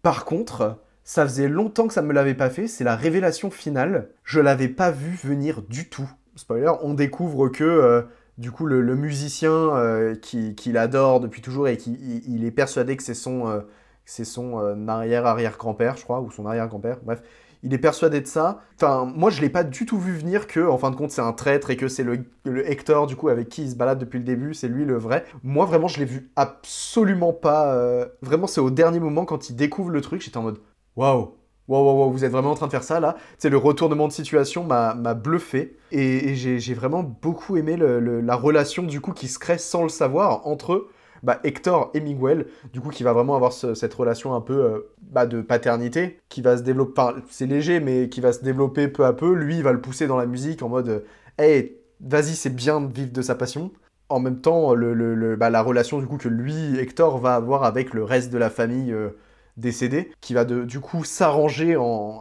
Par 0.01 0.25
contre, 0.25 0.79
ça 1.03 1.23
faisait 1.25 1.47
longtemps 1.47 1.87
que 1.87 1.93
ça 1.93 2.01
me 2.01 2.13
l'avait 2.13 2.33
pas 2.33 2.49
fait, 2.49 2.67
c'est 2.67 2.83
la 2.83 2.95
révélation 2.95 3.51
finale. 3.51 4.09
Je 4.23 4.39
l'avais 4.39 4.69
pas 4.69 4.91
vu 4.91 5.11
venir 5.23 5.61
du 5.61 5.89
tout. 5.89 6.09
Spoiler, 6.35 6.71
on 6.81 6.93
découvre 6.95 7.49
que 7.49 7.63
euh, 7.63 8.01
du 8.37 8.51
coup 8.51 8.65
le, 8.65 8.81
musicien 8.95 9.51
euh, 9.51 10.15
qui, 10.15 10.55
l'adore 10.71 11.19
depuis 11.19 11.41
toujours 11.41 11.67
et 11.67 11.77
qui 11.77 11.93
il, 12.27 12.43
est 12.45 12.51
persuadé 12.51 12.97
que 12.97 13.03
c'est 13.03 13.13
son, 13.13 13.47
euh, 13.47 13.61
c'est 14.05 14.25
son 14.25 14.59
euh, 14.59 14.87
arrière-arrière-grand-père, 14.87 15.97
je 15.97 16.03
crois, 16.03 16.21
ou 16.21 16.31
son 16.31 16.45
arrière-grand-père, 16.45 16.99
bref. 17.03 17.21
Il 17.63 17.73
est 17.73 17.77
persuadé 17.79 18.19
de 18.19 18.27
ça. 18.27 18.61
Enfin, 18.75 19.11
moi, 19.15 19.29
je 19.29 19.41
l'ai 19.41 19.49
pas 19.49 19.63
du 19.63 19.85
tout 19.85 19.97
vu 19.97 20.13
venir 20.13 20.47
que, 20.47 20.59
en 20.59 20.77
fin 20.77 20.91
de 20.91 20.95
compte, 20.95 21.11
c'est 21.11 21.21
un 21.21 21.31
traître 21.31 21.69
et 21.69 21.77
que 21.77 21.87
c'est 21.87 22.03
le, 22.03 22.25
Hector, 22.69 23.07
du 23.07 23.15
coup, 23.15 23.29
avec 23.29 23.47
qui 23.47 23.63
il 23.63 23.71
se 23.71 23.75
balade 23.75 23.99
depuis 23.99 24.19
le 24.19 24.25
début, 24.25 24.53
c'est 24.53 24.67
lui 24.67 24.83
le 24.83 24.97
vrai. 24.97 25.25
Moi, 25.43 25.65
vraiment, 25.65 25.87
je 25.87 25.99
l'ai 25.99 26.05
vu 26.05 26.29
absolument 26.35 27.31
pas. 27.31 27.73
euh, 27.73 28.05
Vraiment, 28.21 28.47
c'est 28.47 28.61
au 28.61 28.69
dernier 28.69 28.99
moment, 28.99 29.25
quand 29.25 29.49
il 29.49 29.55
découvre 29.55 29.91
le 29.91 30.01
truc, 30.01 30.21
j'étais 30.21 30.37
en 30.37 30.43
mode 30.43 30.59
Waouh! 30.97 31.35
Waouh, 31.69 31.85
waouh, 31.85 31.97
waouh, 31.99 32.11
vous 32.11 32.25
êtes 32.25 32.31
vraiment 32.31 32.51
en 32.51 32.55
train 32.55 32.65
de 32.65 32.71
faire 32.71 32.83
ça 32.83 32.99
là 32.99 33.15
C'est 33.37 33.49
le 33.49 33.55
retournement 33.55 34.09
de 34.09 34.11
situation 34.11 34.65
m'a 34.65 35.13
bluffé 35.13 35.77
et, 35.91 36.35
j'ai 36.35 36.73
vraiment 36.73 37.03
beaucoup 37.03 37.55
aimé 37.55 37.77
la 37.77 38.35
relation 38.35 38.83
du 38.83 38.99
coup 38.99 39.13
qui 39.13 39.29
se 39.29 39.39
crée 39.39 39.57
sans 39.57 39.83
le 39.83 39.89
savoir 39.89 40.45
entre 40.45 40.87
bah, 41.23 41.39
Hector 41.43 41.89
et 41.93 42.01
Miguel, 42.01 42.47
du 42.73 42.81
coup 42.81 42.89
qui 42.89 43.03
va 43.03 43.13
vraiment 43.13 43.35
avoir 43.35 43.53
ce- 43.53 43.73
cette 43.73 43.93
relation 43.93 44.35
un 44.35 44.41
peu 44.41 44.53
euh, 44.65 44.79
bah, 45.01 45.25
de 45.25 45.41
paternité 45.41 46.19
qui 46.29 46.41
va 46.41 46.57
se 46.57 46.63
développer, 46.63 47.01
c'est 47.29 47.45
léger 47.47 47.79
mais 47.79 48.09
qui 48.09 48.21
va 48.21 48.33
se 48.33 48.43
développer 48.43 48.87
peu 48.87 49.05
à 49.05 49.13
peu. 49.13 49.33
Lui 49.33 49.57
il 49.57 49.63
va 49.63 49.71
le 49.73 49.81
pousser 49.81 50.07
dans 50.07 50.17
la 50.17 50.25
musique 50.25 50.61
en 50.63 50.69
mode 50.69 51.03
hey, 51.37 51.75
vas-y 52.01 52.35
c'est 52.35 52.49
bien 52.53 52.81
de 52.81 52.93
vivre 52.93 53.11
de 53.11 53.21
sa 53.21 53.35
passion. 53.35 53.71
En 54.09 54.19
même 54.19 54.41
temps, 54.41 54.73
le, 54.75 55.35
bah, 55.35 55.49
la 55.49 55.61
relation 55.61 55.99
du 55.99 56.05
coup 56.05 56.17
que 56.17 56.27
lui, 56.29 56.77
Hector, 56.77 57.17
va 57.17 57.35
avoir 57.35 57.63
avec 57.63 57.93
le 57.93 58.03
reste 58.03 58.31
de 58.31 58.37
la 58.37 58.49
famille 58.51 58.91
euh, 58.91 59.09
décédée, 59.57 60.11
qui 60.21 60.33
va 60.33 60.45
du 60.45 60.79
coup 60.79 61.03
s'arranger 61.03 61.75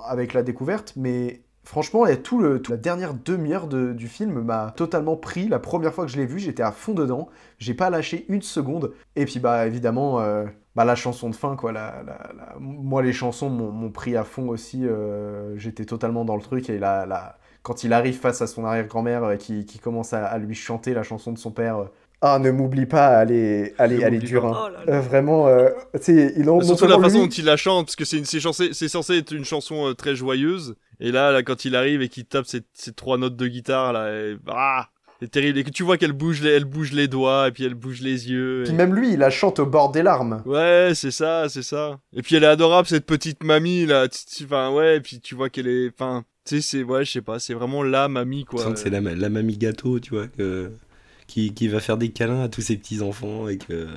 avec 0.07 0.33
la 0.33 0.43
découverte, 0.43 0.95
mais 0.97 1.42
franchement, 1.65 2.05
la 2.05 2.17
dernière 2.77 3.15
demi-heure 3.15 3.67
de- 3.67 3.93
du 3.93 4.09
film 4.09 4.41
m'a 4.43 4.73
totalement 4.77 5.17
pris. 5.17 5.49
La 5.49 5.59
première 5.59 5.95
fois 5.95 6.05
que 6.05 6.11
je 6.11 6.17
l'ai 6.17 6.27
vu, 6.27 6.39
j'étais 6.39 6.63
à 6.63 6.73
fond 6.73 6.95
dedans, 6.95 7.29
j'ai 7.59 7.75
pas 7.75 7.91
lâché 7.91 8.25
une 8.29 8.43
seconde, 8.43 8.93
et 9.17 9.25
puis 9.25 9.41
bah 9.41 9.67
évidemment, 9.67 10.21
euh, 10.21 10.45
bah, 10.75 10.85
la 10.85 10.95
chanson 10.95 11.31
de 11.31 11.35
fin, 11.37 11.57
quoi, 11.57 11.73
la, 11.73 12.03
moi 12.59 13.03
les 13.03 13.13
chansons 13.13 13.51
m'ont 13.51 13.91
pris 13.91 14.17
à 14.17 14.25
fond 14.25 14.49
aussi, 14.49 14.87
euh, 14.87 15.57
j'étais 15.59 15.85
totalement 15.85 16.25
dans 16.25 16.37
le 16.37 16.43
truc, 16.43 16.71
et 16.71 16.79
la, 16.79 17.39
quand 17.63 17.85
il 17.85 17.93
arrive 17.93 18.19
face 18.19 18.43
à 18.43 18.47
son 18.47 18.65
arrière-grand-mère 18.65 19.25
euh, 19.25 19.37
qui, 19.37 19.65
commence 19.79 20.13
à 20.13 20.37
lui 20.39 20.55
chanter 20.55 20.95
la 20.95 21.03
chanson 21.03 21.33
de 21.33 21.39
son 21.39 21.51
père. 21.53 21.87
Ah, 22.23 22.39
ne 22.39 22.51
m'oublie 22.51 22.87
pas, 22.87 23.23
elle 23.23 23.33
est, 23.33 23.75
elle 23.79 23.93
est, 23.93 24.01
elle 24.01 24.15
est 24.15 24.19
dure. 24.19 24.47
hein. 24.47 24.57
Oh 24.67 24.69
là 24.73 24.85
là. 24.87 24.93
Euh, 24.95 25.01
vraiment, 25.01 25.49
euh, 25.49 25.69
tu 25.97 26.03
sais, 26.03 26.33
il 26.37 26.49
en- 26.49 26.59
non 26.59 26.63
Surtout 26.65 26.87
la 26.87 26.99
façon 27.01 27.19
lui- 27.19 27.25
dont 27.25 27.29
il 27.31 27.45
la 27.45 27.57
chante, 27.57 27.87
parce 27.87 27.97
que 27.97 28.05
c'est 28.05 28.25
censé, 28.41 28.71
c'est 28.73 28.89
censé 28.89 29.19
être 29.19 29.33
une 29.33 29.45
chanson 29.45 29.89
euh, 29.89 29.95
très 29.95 30.15
joyeuse. 30.15 30.75
Et 31.01 31.11
là, 31.13 31.33
là, 31.33 31.43
quand 31.43 31.65
il 31.65 31.75
arrive 31.77 32.01
et 32.01 32.09
qu'il 32.09 32.25
tape 32.25 32.47
ces, 32.47 32.63
ces 32.75 32.93
trois 32.93 33.19
notes 33.19 33.37
de 33.37 33.47
guitare, 33.49 33.93
là, 33.93 34.11
et, 34.15 34.37
ah, 34.49 34.89
c'est 35.21 35.31
terrible. 35.31 35.59
Et 35.59 35.65
que 35.65 35.71
tu 35.71 35.83
vois 35.83 35.97
qu'elle 35.99 36.13
bouge, 36.13 36.41
les, 36.43 36.51
elle 36.51 36.65
bouge 36.65 36.93
les 36.93 37.09
doigts, 37.09 37.49
et 37.49 37.51
puis 37.51 37.65
elle 37.65 37.75
bouge 37.75 38.01
les 38.01 38.31
yeux. 38.31 38.63
Puis 38.65 38.73
et- 38.73 38.77
même 38.77 38.95
lui, 38.95 39.13
il 39.15 39.19
la 39.19 39.31
chante 39.31 39.59
au 39.59 39.67
bord 39.67 39.91
des 39.91 40.03
larmes. 40.03 40.43
Ouais, 40.47 40.93
c'est 40.95 41.11
ça, 41.11 41.49
c'est 41.49 41.63
ça. 41.63 41.99
Et 42.15 42.23
puis 42.23 42.37
elle 42.37 42.45
est 42.45 42.49
adorable, 42.49 42.87
cette 42.89 43.07
petite 43.07 43.43
mamie, 43.43 43.87
là. 43.87 44.07
Enfin, 44.45 44.71
ouais, 44.73 44.97
et 44.97 45.01
puis 45.01 45.21
tu 45.21 45.35
vois 45.35 45.49
qu'elle 45.49 45.67
est. 45.69 45.89
Enfin, 45.89 46.25
tu 46.47 46.57
sais, 46.57 46.61
c'est. 46.61 46.83
Ouais, 46.85 47.05
je 47.05 47.11
sais 47.11 47.21
pas, 47.23 47.39
c'est 47.41 47.55
vraiment 47.55 47.83
la 47.83 48.07
mamie, 48.09 48.45
quoi. 48.45 48.63
sens 48.63 48.75
que 48.75 48.79
c'est 48.79 48.91
la, 48.91 49.01
la 49.01 49.29
mamie 49.29 49.57
gâteau, 49.59 49.99
tu 50.01 50.11
vois, 50.15 50.27
que- 50.29 50.71
qui, 51.27 51.69
va 51.69 51.81
faire 51.81 51.97
des 51.97 52.11
câlins 52.11 52.43
à 52.43 52.49
tous 52.49 52.63
ses 52.63 52.77
petits-enfants 52.77 53.49
et 53.49 53.59
que... 53.59 53.89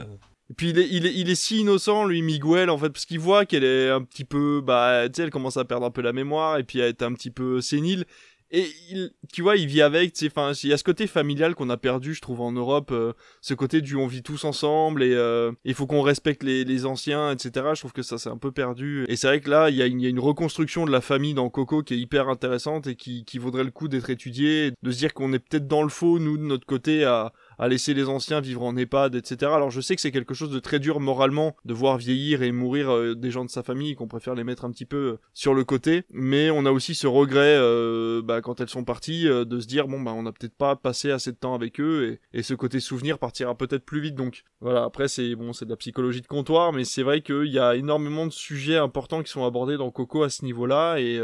Puis 0.58 0.70
il 0.70 0.80
est, 0.80 0.88
il 0.92 1.06
est, 1.08 1.14
il 1.16 1.30
est 1.30 1.36
si 1.36 1.62
innocent, 1.62 2.06
lui, 2.06 2.22
Miguel, 2.22 2.70
en 2.70 2.78
fait, 2.78 2.90
parce 2.90 3.06
qu'il 3.06 3.20
voit 3.20 3.46
qu'elle 3.46 3.64
est 3.64 3.90
un 3.90 4.04
petit 4.04 4.26
peu, 4.26 4.62
bah, 4.64 5.08
tu 5.08 5.14
sais, 5.16 5.24
elle 5.24 5.32
commence 5.32 5.58
à 5.58 5.66
perdre 5.66 5.88
un 5.88 5.92
peu 5.92 6.02
la 6.02 6.14
mémoire 6.14 6.60
et 6.60 6.64
puis 6.64 6.82
à 6.84 6.88
être 6.88 7.02
un 7.02 7.14
petit 7.14 7.32
peu 7.32 7.62
sénile. 7.62 8.06
Et 8.52 8.68
il, 8.90 9.12
tu 9.34 9.42
vois, 9.42 9.58
il 9.58 9.68
vit 9.68 9.82
avec, 9.82 10.14
tu 10.14 10.28
enfin, 10.28 10.52
il 10.64 10.70
y 10.70 10.74
a 10.74 10.78
ce 10.78 10.84
côté 10.84 11.08
familial 11.08 11.56
qu'on 11.56 11.70
a 11.70 11.78
perdu, 11.78 12.14
je 12.14 12.22
trouve, 12.22 12.42
en 12.42 12.52
Europe, 12.52 12.92
euh, 12.92 13.14
ce 13.42 13.54
côté 13.54 13.82
du 13.82 13.96
on 13.96 14.08
vit 14.08 14.22
tous 14.22 14.44
ensemble 14.44 15.04
et 15.04 15.14
euh, 15.14 15.52
il 15.64 15.74
faut 15.74 15.88
qu'on 15.88 16.02
respecte 16.02 16.44
les, 16.44 16.64
les 16.64 16.86
anciens, 16.86 17.32
etc. 17.32 17.68
Je 17.74 17.82
trouve 17.82 17.94
que 17.94 18.04
ça 18.04 18.18
c'est 18.18 18.30
un 18.30 18.38
peu 18.38 18.52
perdu. 18.52 19.06
Et 19.08 19.16
c'est 19.16 19.28
vrai 19.28 19.42
que 19.42 19.50
là, 19.50 19.70
il 19.70 19.76
y, 19.76 19.82
a 19.82 19.88
une, 19.88 20.00
il 20.00 20.04
y 20.04 20.08
a 20.08 20.10
une 20.10 20.20
reconstruction 20.20 20.86
de 20.86 20.92
la 20.92 21.02
famille 21.02 21.34
dans 21.34 21.50
Coco 21.50 21.82
qui 21.82 21.96
est 21.96 21.98
hyper 21.98 22.30
intéressante 22.30 22.88
et 22.88 22.96
qui, 22.96 23.26
qui 23.26 23.40
vaudrait 23.40 23.64
le 23.64 23.72
coup 23.72 23.88
d'être 23.88 24.10
étudiée, 24.10 24.74
de 24.82 24.92
se 24.92 24.98
dire 24.98 25.14
qu'on 25.14 25.34
est 25.34 25.40
peut-être 25.40 25.68
dans 25.68 25.84
le 25.84 25.90
faux, 25.90 26.20
nous, 26.20 26.38
de 26.38 26.44
notre 26.44 26.66
côté, 26.66 27.04
à, 27.04 27.34
à 27.58 27.68
laisser 27.68 27.94
les 27.94 28.08
anciens 28.10 28.42
vivre 28.42 28.64
en 28.64 28.76
EHPAD, 28.76 29.16
etc. 29.16 29.52
Alors 29.54 29.72
je 29.72 29.82
sais 29.82 29.96
que 29.96 30.02
c'est 30.02 30.12
quelque 30.12 30.34
chose 30.34 30.50
de 30.50 30.60
très 30.60 30.80
dur 30.80 31.00
moralement 31.00 31.56
de 31.66 31.74
voir 31.74 31.98
vieillir 31.98 32.44
et 32.44 32.52
mourir 32.52 32.90
euh, 32.90 33.16
des 33.16 33.32
gens 33.32 33.46
de 33.46 33.50
sa 33.50 33.64
famille, 33.64 33.96
qu'on 33.96 34.08
préfère 34.08 34.36
les 34.36 34.44
mettre 34.44 34.66
un 34.66 34.72
petit 34.72 34.86
peu 34.86 34.98
euh, 34.98 35.20
sur 35.34 35.54
le 35.54 35.64
côté, 35.64 36.04
mais 36.12 36.50
on 36.50 36.66
a 36.66 36.72
aussi 36.72 36.96
ce 36.96 37.08
regret 37.08 37.56
euh, 37.58 38.22
bah, 38.24 38.42
quand 38.42 38.60
elles 38.62 38.70
sont 38.70 38.84
parties 38.84 39.28
euh, 39.28 39.46
de 39.46 39.60
se 39.60 39.68
dire 39.68 39.88
bon 39.88 40.02
bah 40.02 40.14
on 40.14 40.24
n'a 40.24 40.32
peut-être 40.32 40.56
pas 40.56 40.76
passé 40.76 41.12
assez 41.12 41.32
de 41.32 41.38
temps 41.38 41.54
avec 41.54 41.80
eux 41.80 42.20
et, 42.34 42.40
et 42.40 42.44
ce 42.44 42.54
côté 42.54 42.80
souvenir 42.80 43.20
partira 43.20 43.56
peut-être 43.56 43.86
plus 43.86 44.02
vite. 44.02 44.16
Donc 44.16 44.44
voilà, 44.62 44.84
après 44.84 45.08
c'est 45.08 45.36
bon 45.36 45.54
c'est 45.54 45.66
de 45.66 45.70
la 45.70 45.78
psychologie 45.78 46.22
de 46.22 46.28
comptoir, 46.28 46.74
mais 46.74 46.84
c'est 46.84 47.04
vrai 47.04 47.22
qu'il 47.22 47.48
y 47.48 47.60
a 47.60 47.76
énormément 47.76 48.26
de 48.26 48.32
sujets 48.32 48.78
importants 48.78 49.24
qui 49.24 49.32
sont 49.32 49.46
abordés 49.46 49.78
dans 49.78 49.92
Coco 49.92 50.24
à 50.24 50.30
ce 50.30 50.44
niveau-là 50.46 50.98
et 50.98 51.20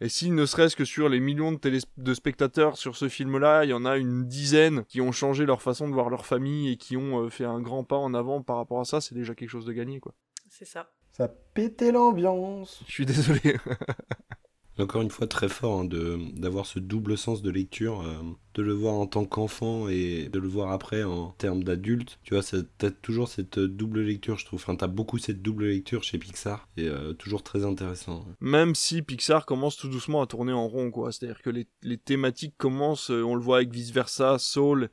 et 0.00 0.08
si 0.08 0.30
ne 0.30 0.46
serait-ce 0.46 0.76
que 0.76 0.84
sur 0.84 1.08
les 1.08 1.20
millions 1.20 1.52
de, 1.52 1.58
télés- 1.58 1.84
de 1.96 2.14
spectateurs 2.14 2.76
sur 2.78 2.96
ce 2.96 3.08
film-là, 3.08 3.64
il 3.64 3.70
y 3.70 3.74
en 3.74 3.84
a 3.84 3.96
une 3.98 4.26
dizaine 4.26 4.84
qui 4.86 5.00
ont 5.00 5.12
changé 5.12 5.44
leur 5.46 5.62
façon 5.62 5.88
de 5.88 5.92
voir 5.94 6.08
leur 6.10 6.24
famille 6.26 6.72
et 6.72 6.76
qui 6.76 6.96
ont 6.96 7.24
euh, 7.24 7.28
fait 7.28 7.44
un 7.44 7.60
grand 7.60 7.84
pas 7.84 7.96
en 7.96 8.14
avant 8.14 8.42
par 8.42 8.56
rapport 8.56 8.80
à 8.80 8.84
ça, 8.84 9.00
c'est 9.00 9.14
déjà 9.14 9.34
quelque 9.34 9.50
chose 9.50 9.66
de 9.66 9.72
gagné, 9.72 10.00
quoi. 10.00 10.14
C'est 10.48 10.64
ça. 10.64 10.90
Ça 11.12 11.28
pétait 11.28 11.92
l'ambiance. 11.92 12.82
Je 12.86 12.92
suis 12.92 13.06
désolé. 13.06 13.40
Encore 14.80 15.02
une 15.02 15.10
fois, 15.10 15.26
très 15.26 15.48
fort 15.48 15.80
hein, 15.80 15.88
d'avoir 16.34 16.66
ce 16.66 16.78
double 16.78 17.18
sens 17.18 17.42
de 17.42 17.50
lecture, 17.50 18.00
euh, 18.00 18.22
de 18.54 18.62
le 18.62 18.72
voir 18.72 18.94
en 18.94 19.06
tant 19.06 19.24
qu'enfant 19.24 19.88
et 19.88 20.28
de 20.32 20.38
le 20.38 20.48
voir 20.48 20.72
après 20.72 21.04
en 21.04 21.30
termes 21.38 21.62
d'adulte. 21.62 22.18
Tu 22.22 22.34
vois, 22.34 22.42
t'as 22.78 22.90
toujours 22.90 23.28
cette 23.28 23.58
double 23.58 24.02
lecture, 24.02 24.38
je 24.38 24.44
trouve. 24.44 24.60
Enfin, 24.60 24.76
t'as 24.76 24.86
beaucoup 24.86 25.18
cette 25.18 25.42
double 25.42 25.66
lecture 25.66 26.02
chez 26.02 26.18
Pixar 26.18 26.68
et 26.76 26.88
euh, 26.88 27.12
toujours 27.12 27.42
très 27.42 27.64
intéressant. 27.64 28.24
Même 28.40 28.74
si 28.74 29.02
Pixar 29.02 29.46
commence 29.46 29.76
tout 29.76 29.88
doucement 29.88 30.22
à 30.22 30.26
tourner 30.26 30.52
en 30.52 30.66
rond, 30.66 30.90
quoi. 30.90 31.12
C'est-à-dire 31.12 31.42
que 31.42 31.50
les, 31.50 31.66
les 31.82 31.98
thématiques 31.98 32.54
commencent, 32.56 33.10
euh, 33.10 33.22
on 33.22 33.34
le 33.34 33.42
voit 33.42 33.58
avec 33.58 33.72
Vice 33.72 33.92
Versa, 33.92 34.38
Soul 34.38 34.90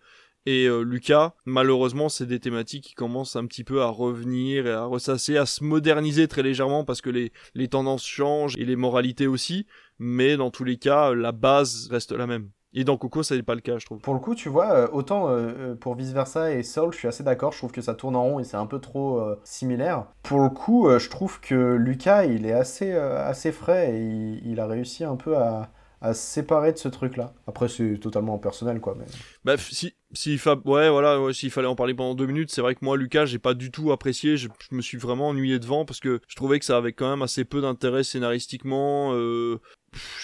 et 0.47 0.65
euh, 0.65 0.81
Lucas. 0.81 1.33
Malheureusement, 1.45 2.07
c'est 2.07 2.25
des 2.25 2.39
thématiques 2.39 2.85
qui 2.85 2.93
commencent 2.93 3.35
un 3.35 3.45
petit 3.45 3.65
peu 3.65 3.81
à 3.81 3.87
revenir 3.87 4.65
et 4.65 4.71
à 4.71 4.85
ressasser, 4.85 5.35
à 5.35 5.45
se 5.45 5.61
moderniser 5.61 6.29
très 6.29 6.41
légèrement 6.41 6.85
parce 6.85 7.01
que 7.01 7.09
les, 7.09 7.33
les 7.53 7.67
tendances 7.67 8.05
changent 8.05 8.55
et 8.57 8.63
les 8.63 8.77
moralités 8.77 9.27
aussi. 9.27 9.67
Mais 9.99 10.37
dans 10.37 10.49
tous 10.49 10.63
les 10.63 10.77
cas, 10.77 11.13
la 11.13 11.33
base 11.33 11.89
reste 11.91 12.13
la 12.13 12.27
même. 12.27 12.49
Et 12.73 12.85
dans 12.85 12.95
Coco, 12.95 13.23
ça 13.23 13.35
n'est 13.35 13.43
pas 13.43 13.55
le 13.55 13.61
cas, 13.61 13.77
je 13.77 13.85
trouve. 13.85 13.99
Pour 13.99 14.13
le 14.13 14.21
coup, 14.21 14.35
tu 14.35 14.47
vois, 14.47 14.71
euh, 14.71 14.87
autant 14.93 15.27
euh, 15.29 15.75
pour 15.75 15.95
Vice 15.95 16.11
Versa 16.11 16.53
et 16.53 16.63
Soul, 16.63 16.93
je 16.93 16.99
suis 16.99 17.07
assez 17.09 17.23
d'accord, 17.23 17.51
je 17.51 17.57
trouve 17.57 17.71
que 17.71 17.81
ça 17.81 17.93
tourne 17.93 18.15
en 18.15 18.23
rond 18.23 18.39
et 18.39 18.45
c'est 18.45 18.57
un 18.57 18.67
peu 18.67 18.79
trop 18.79 19.21
similaire. 19.43 20.05
Pour 20.23 20.39
le 20.39 20.49
coup, 20.49 20.87
je 20.97 21.09
trouve 21.09 21.41
que 21.41 21.75
Lucas, 21.75 22.23
il 22.23 22.45
est 22.45 22.53
assez, 22.53 22.93
assez 22.93 23.51
frais 23.51 23.95
et 23.95 24.39
il 24.45 24.61
a 24.61 24.67
réussi 24.67 25.03
un 25.03 25.17
peu 25.17 25.35
à, 25.35 25.71
à 26.01 26.13
séparer 26.13 26.73
de 26.73 26.77
ce 26.77 26.87
truc-là. 26.87 27.33
Après, 27.47 27.67
c'est 27.67 27.97
totalement 27.99 28.37
personnel, 28.37 28.79
quoi. 28.79 28.95
Mais... 28.97 29.05
Bah, 29.43 29.57
si, 29.57 29.95
si 30.13 30.37
voilà, 30.37 31.33
s'il 31.33 31.51
fallait 31.51 31.67
en 31.67 31.75
parler 31.75 31.93
pendant 31.93 32.15
deux 32.15 32.27
minutes, 32.27 32.51
c'est 32.51 32.61
vrai 32.61 32.75
que 32.75 32.85
moi, 32.85 32.97
Lucas, 32.97 33.25
j'ai 33.25 33.39
pas 33.39 33.53
du 33.53 33.71
tout 33.71 33.91
apprécié. 33.91 34.37
Je, 34.37 34.47
je 34.69 34.75
me 34.75 34.81
suis 34.81 34.97
vraiment 34.97 35.29
ennuyé 35.29 35.59
devant 35.59 35.85
parce 35.85 35.99
que 35.99 36.19
je 36.27 36.35
trouvais 36.35 36.59
que 36.59 36.65
ça 36.65 36.77
avait 36.77 36.93
quand 36.93 37.09
même 37.09 37.21
assez 37.21 37.45
peu 37.45 37.61
d'intérêt 37.61 38.03
scénaristiquement. 38.03 39.13
euh, 39.13 39.59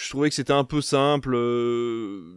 je 0.00 0.10
trouvais 0.10 0.28
que 0.28 0.34
c'était 0.34 0.52
un 0.52 0.64
peu 0.64 0.80
simple. 0.80 1.34
euh, 1.34 2.36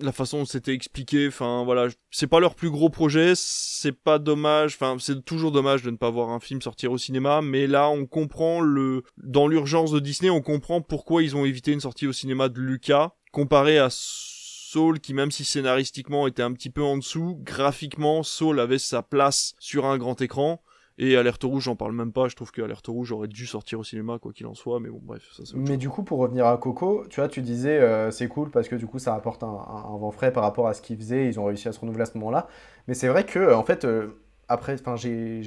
la 0.00 0.12
façon 0.12 0.38
dont 0.38 0.44
c'était 0.44 0.72
expliqué, 0.72 1.28
enfin 1.28 1.64
voilà, 1.64 1.88
c'est 2.10 2.26
pas 2.26 2.40
leur 2.40 2.54
plus 2.54 2.70
gros 2.70 2.88
projet, 2.88 3.32
c'est 3.36 3.92
pas 3.92 4.18
dommage, 4.18 4.74
enfin 4.74 4.96
c'est 4.98 5.24
toujours 5.24 5.52
dommage 5.52 5.82
de 5.82 5.90
ne 5.90 5.96
pas 5.96 6.10
voir 6.10 6.30
un 6.30 6.40
film 6.40 6.60
sortir 6.60 6.92
au 6.92 6.98
cinéma, 6.98 7.42
mais 7.42 7.66
là 7.66 7.88
on 7.88 8.06
comprend 8.06 8.60
le, 8.60 9.02
dans 9.16 9.46
l'urgence 9.46 9.90
de 9.90 10.00
Disney, 10.00 10.30
on 10.30 10.42
comprend 10.42 10.80
pourquoi 10.80 11.22
ils 11.22 11.36
ont 11.36 11.44
évité 11.44 11.72
une 11.72 11.80
sortie 11.80 12.06
au 12.06 12.12
cinéma 12.12 12.48
de 12.48 12.60
Lucas 12.60 13.12
comparé 13.32 13.78
à 13.78 13.88
Soul 13.90 15.00
qui 15.00 15.14
même 15.14 15.30
si 15.30 15.44
scénaristiquement 15.44 16.26
était 16.26 16.42
un 16.42 16.52
petit 16.52 16.70
peu 16.70 16.82
en 16.82 16.96
dessous, 16.96 17.38
graphiquement 17.42 18.22
Soul 18.22 18.60
avait 18.60 18.78
sa 18.78 19.02
place 19.02 19.54
sur 19.58 19.86
un 19.86 19.98
grand 19.98 20.20
écran. 20.20 20.62
Et 20.98 21.16
Alerte 21.16 21.42
Rouge, 21.42 21.64
j'en 21.64 21.74
parle 21.76 21.92
même 21.92 22.12
pas. 22.12 22.28
Je 22.28 22.36
trouve 22.36 22.52
que 22.52 22.62
Alerte 22.62 22.86
Rouge 22.86 23.10
aurait 23.12 23.26
dû 23.28 23.46
sortir 23.46 23.80
au 23.80 23.84
cinéma, 23.84 24.18
quoi 24.20 24.32
qu'il 24.32 24.46
en 24.46 24.54
soit. 24.54 24.78
Mais 24.78 24.88
bon, 24.90 25.00
bref. 25.02 25.28
Ça, 25.32 25.42
c'est 25.44 25.56
Mais 25.56 25.66
chose. 25.66 25.78
du 25.78 25.88
coup, 25.88 26.04
pour 26.04 26.18
revenir 26.20 26.46
à 26.46 26.56
Coco, 26.56 27.04
tu 27.10 27.20
vois, 27.20 27.28
tu 27.28 27.42
disais 27.42 27.80
euh, 27.80 28.10
c'est 28.12 28.28
cool 28.28 28.50
parce 28.50 28.68
que 28.68 28.76
du 28.76 28.86
coup, 28.86 28.98
ça 29.00 29.14
apporte 29.14 29.42
un, 29.42 29.48
un- 29.48 29.94
un 29.94 29.98
vent 29.98 30.12
frais 30.12 30.32
par 30.32 30.44
rapport 30.44 30.68
à 30.68 30.74
ce 30.74 30.82
qu'ils 30.82 30.96
faisaient. 30.98 31.26
Ils 31.26 31.40
ont 31.40 31.44
réussi 31.46 31.66
à 31.68 31.72
se 31.72 31.80
renouveler 31.80 32.02
à 32.02 32.06
ce 32.06 32.16
moment-là. 32.18 32.46
Mais 32.86 32.94
c'est 32.94 33.08
vrai 33.08 33.24
que, 33.26 33.38
euh, 33.40 33.56
en 33.56 33.64
fait, 33.64 33.84
euh, 33.84 34.08
après, 34.48 34.74
enfin, 34.74 34.94
j'ai- 34.94 35.40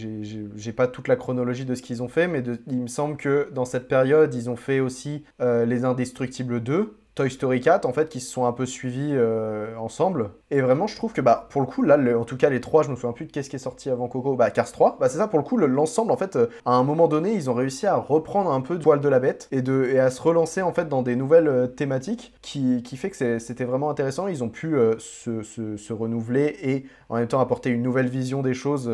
pas 0.76 0.88
toute 0.88 1.08
la 1.08 1.16
chronologie 1.16 1.66
de 1.66 1.76
ce 1.76 1.82
qu'ils 1.82 2.04
ont 2.04 2.08
fait, 2.10 2.28
mais 2.28 2.42
de- 2.42 2.60
il 2.68 2.82
me 2.82 2.88
semble 2.88 3.16
que 3.16 3.50
dans 3.54 3.66
cette 3.66 3.88
période, 3.88 4.34
ils 4.34 4.50
ont 4.50 4.56
fait 4.58 4.80
aussi 4.82 5.24
euh, 5.40 5.66
Les 5.66 5.86
Indestructibles 5.86 6.62
2. 6.62 6.98
Toy 7.18 7.30
Story 7.32 7.60
4 7.60 7.86
en 7.86 7.92
fait 7.94 8.08
qui 8.10 8.20
se 8.22 8.32
sont 8.32 8.46
un 8.46 8.54
peu 8.54 8.66
suivis 8.66 9.12
euh, 9.14 9.76
ensemble 9.78 10.30
et 10.52 10.62
vraiment 10.62 10.88
je 10.88 10.96
trouve 10.96 11.12
que 11.14 11.20
bah 11.22 11.48
pour 11.50 11.60
le 11.62 11.68
coup 11.68 11.82
là 11.84 11.98
en 12.18 12.24
tout 12.24 12.38
cas 12.38 12.50
les 12.50 12.62
trois 12.62 12.84
je 12.84 12.90
me 12.90 12.96
souviens 12.96 13.12
plus 13.12 13.26
de 13.26 13.32
qu'est-ce 13.32 13.50
qui 13.50 13.56
est 13.56 13.60
sorti 13.60 13.90
avant 13.90 14.08
Coco 14.08 14.36
bah 14.36 14.52
Cars 14.52 14.72
3 14.72 14.98
bah 15.00 15.10
c'est 15.10 15.18
ça 15.18 15.28
pour 15.28 15.40
le 15.40 15.44
coup 15.44 15.58
le- 15.58 15.68
l'ensemble 15.68 16.12
en 16.12 16.18
fait 16.18 16.36
euh, 16.36 16.48
à 16.66 16.72
un 16.76 16.84
moment 16.84 17.08
donné 17.08 17.34
ils 17.34 17.50
ont 17.50 17.54
réussi 17.56 17.88
à 17.88 17.96
reprendre 17.98 18.52
un 18.52 18.62
peu 18.62 18.78
de 18.78 18.84
poil 18.84 19.02
de 19.02 19.10
la 19.10 19.20
bête 19.20 19.48
et 19.52 19.62
de 19.62 19.90
et 19.92 20.00
à 20.00 20.12
se 20.12 20.22
relancer 20.22 20.62
en 20.62 20.72
fait 20.72 20.88
dans 20.88 21.02
des 21.02 21.16
nouvelles 21.16 21.48
euh, 21.48 21.68
thématiques 21.68 22.34
qui, 22.42 22.84
qui 22.84 22.96
fait 22.98 23.10
que 23.10 23.40
c'était 23.40 23.66
vraiment 23.66 23.90
intéressant 23.90 24.28
ils 24.28 24.44
ont 24.44 24.50
pu 24.50 24.76
se, 25.00 25.42
se- 25.42 25.94
renouveler 25.94 26.56
et 26.62 26.86
en 27.10 27.16
même 27.16 27.28
temps 27.28 27.40
apporter 27.40 27.70
une 27.72 27.82
nouvelle 27.82 28.08
vision 28.08 28.42
des 28.42 28.54
choses 28.54 28.92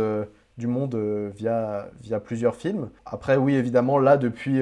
du 0.57 0.67
monde 0.67 0.95
via, 1.35 1.89
via 2.01 2.19
plusieurs 2.19 2.55
films. 2.55 2.89
Après, 3.05 3.37
oui, 3.37 3.55
évidemment, 3.55 3.97
là, 3.97 4.17
depuis, 4.17 4.61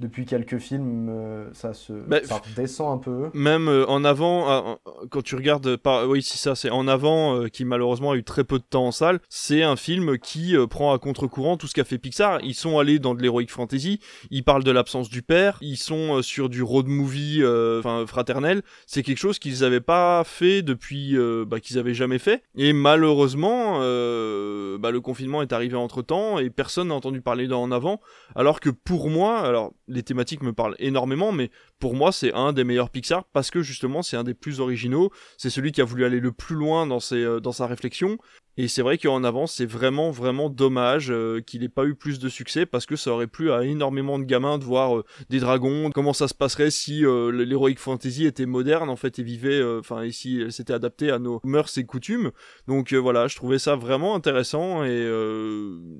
depuis 0.00 0.24
quelques 0.26 0.58
films, 0.58 1.08
euh, 1.10 1.50
ça 1.52 1.74
se 1.74 1.92
Bah, 1.92 2.18
ça 2.24 2.38
redescend 2.38 2.98
un 2.98 2.98
peu. 2.98 3.30
Même 3.34 3.68
euh, 3.68 3.86
en 3.86 4.04
avant, 4.04 4.50
euh, 4.50 4.74
quand 5.10 5.22
tu 5.22 5.36
regardes, 5.36 5.76
par... 5.76 6.08
oui, 6.08 6.22
c'est 6.22 6.38
ça, 6.38 6.54
c'est 6.54 6.70
en 6.70 6.88
avant 6.88 7.46
qui 7.48 7.64
malheureusement 7.64 8.12
a 8.12 8.16
eu 8.16 8.24
très 8.24 8.44
peu 8.44 8.58
de 8.58 8.64
temps 8.64 8.86
en 8.86 8.92
salle. 8.92 9.20
C'est 9.28 9.62
un 9.62 9.76
film 9.76 10.18
qui 10.18 10.56
prend 10.68 10.92
à 10.92 10.98
contre-courant 10.98 11.56
tout 11.56 11.66
ce 11.66 11.74
qu'a 11.74 11.84
fait 11.84 11.98
Pixar. 11.98 12.40
Ils 12.42 12.54
sont 12.54 12.78
allés 12.78 12.98
dans 12.98 13.14
de 13.14 13.22
l'heroic 13.22 13.46
fantasy. 13.48 14.00
Ils 14.30 14.42
parlent 14.42 14.64
de 14.64 14.70
l'absence 14.70 15.10
du 15.10 15.22
père. 15.22 15.58
Ils 15.60 15.76
sont 15.76 16.22
sur 16.22 16.48
du 16.48 16.62
road 16.62 16.86
movie, 16.86 17.40
euh, 17.42 17.78
enfin 17.80 18.06
fraternel. 18.06 18.62
C'est 18.86 19.02
quelque 19.02 19.18
chose 19.18 19.38
qu'ils 19.38 19.60
n'avaient 19.60 19.80
pas 19.80 20.22
fait 20.24 20.62
depuis, 20.62 21.16
euh, 21.16 21.44
bah, 21.46 21.60
qu'ils 21.60 21.78
avaient 21.78 21.94
jamais 21.94 22.18
fait. 22.18 22.42
Et 22.56 22.72
malheureusement, 22.72 23.78
euh, 23.80 24.78
bah, 24.78 24.90
le 24.90 25.00
confinement 25.00 25.42
est 25.42 25.52
arrivé 25.52 25.76
entre 25.76 26.02
temps 26.02 26.38
et 26.38 26.50
personne 26.50 26.88
n'a 26.88 26.94
entendu 26.94 27.20
parler 27.20 27.46
d'en 27.46 27.70
avant. 27.70 28.00
Alors 28.34 28.60
que 28.60 28.70
pour 28.70 29.10
moi, 29.10 29.40
alors 29.40 29.72
les 29.90 30.02
thématiques 30.02 30.42
me 30.42 30.52
parlent 30.52 30.76
énormément, 30.78 31.32
mais 31.32 31.50
pour 31.78 31.94
moi 31.94 32.12
c'est 32.12 32.32
un 32.32 32.52
des 32.52 32.64
meilleurs 32.64 32.90
Pixar 32.90 33.24
parce 33.32 33.50
que 33.50 33.62
justement 33.62 34.02
c'est 34.02 34.16
un 34.16 34.24
des 34.24 34.34
plus 34.34 34.60
originaux. 34.60 35.10
C'est 35.36 35.50
celui 35.50 35.72
qui 35.72 35.80
a 35.80 35.84
voulu 35.84 36.04
aller 36.04 36.20
le 36.20 36.32
plus 36.32 36.56
loin 36.56 36.86
dans, 36.86 37.00
euh, 37.12 37.52
sa 37.52 37.66
réflexion. 37.66 38.16
Et 38.56 38.68
c'est 38.68 38.82
vrai 38.82 38.98
qu'en 38.98 39.24
avant, 39.24 39.46
c'est 39.46 39.64
vraiment, 39.66 40.10
vraiment 40.10 40.50
dommage 40.50 41.10
euh, 41.10 41.40
qu'il 41.40 41.60
n'ait 41.62 41.68
pas 41.68 41.84
eu 41.84 41.94
plus 41.94 42.18
de 42.18 42.28
succès 42.28 42.66
parce 42.66 42.84
que 42.84 42.96
ça 42.96 43.10
aurait 43.12 43.26
plu 43.26 43.52
à 43.52 43.64
énormément 43.64 44.18
de 44.18 44.24
gamins 44.24 44.58
de 44.58 44.64
voir 44.64 44.98
euh, 44.98 45.04
des 45.30 45.40
dragons, 45.40 45.90
comment 45.94 46.12
ça 46.12 46.28
se 46.28 46.34
passerait 46.34 46.70
si 46.70 47.04
euh, 47.06 47.30
l'heroic 47.30 47.76
fantasy 47.78 48.26
était 48.26 48.46
moderne 48.46 48.90
en 48.90 48.96
fait 48.96 49.18
et 49.18 49.22
vivait, 49.22 49.60
euh, 49.60 49.80
enfin, 49.80 50.02
et 50.02 50.12
si 50.12 50.40
elle 50.40 50.52
s'était 50.52 50.72
adaptée 50.72 51.10
à 51.10 51.18
nos 51.18 51.40
mœurs 51.44 51.78
et 51.78 51.84
coutumes. 51.84 52.32
Donc 52.66 52.92
voilà, 52.92 53.28
je 53.28 53.36
trouvais 53.36 53.58
ça 53.58 53.76
vraiment 53.76 54.14
intéressant 54.14 54.84
et 54.84 54.90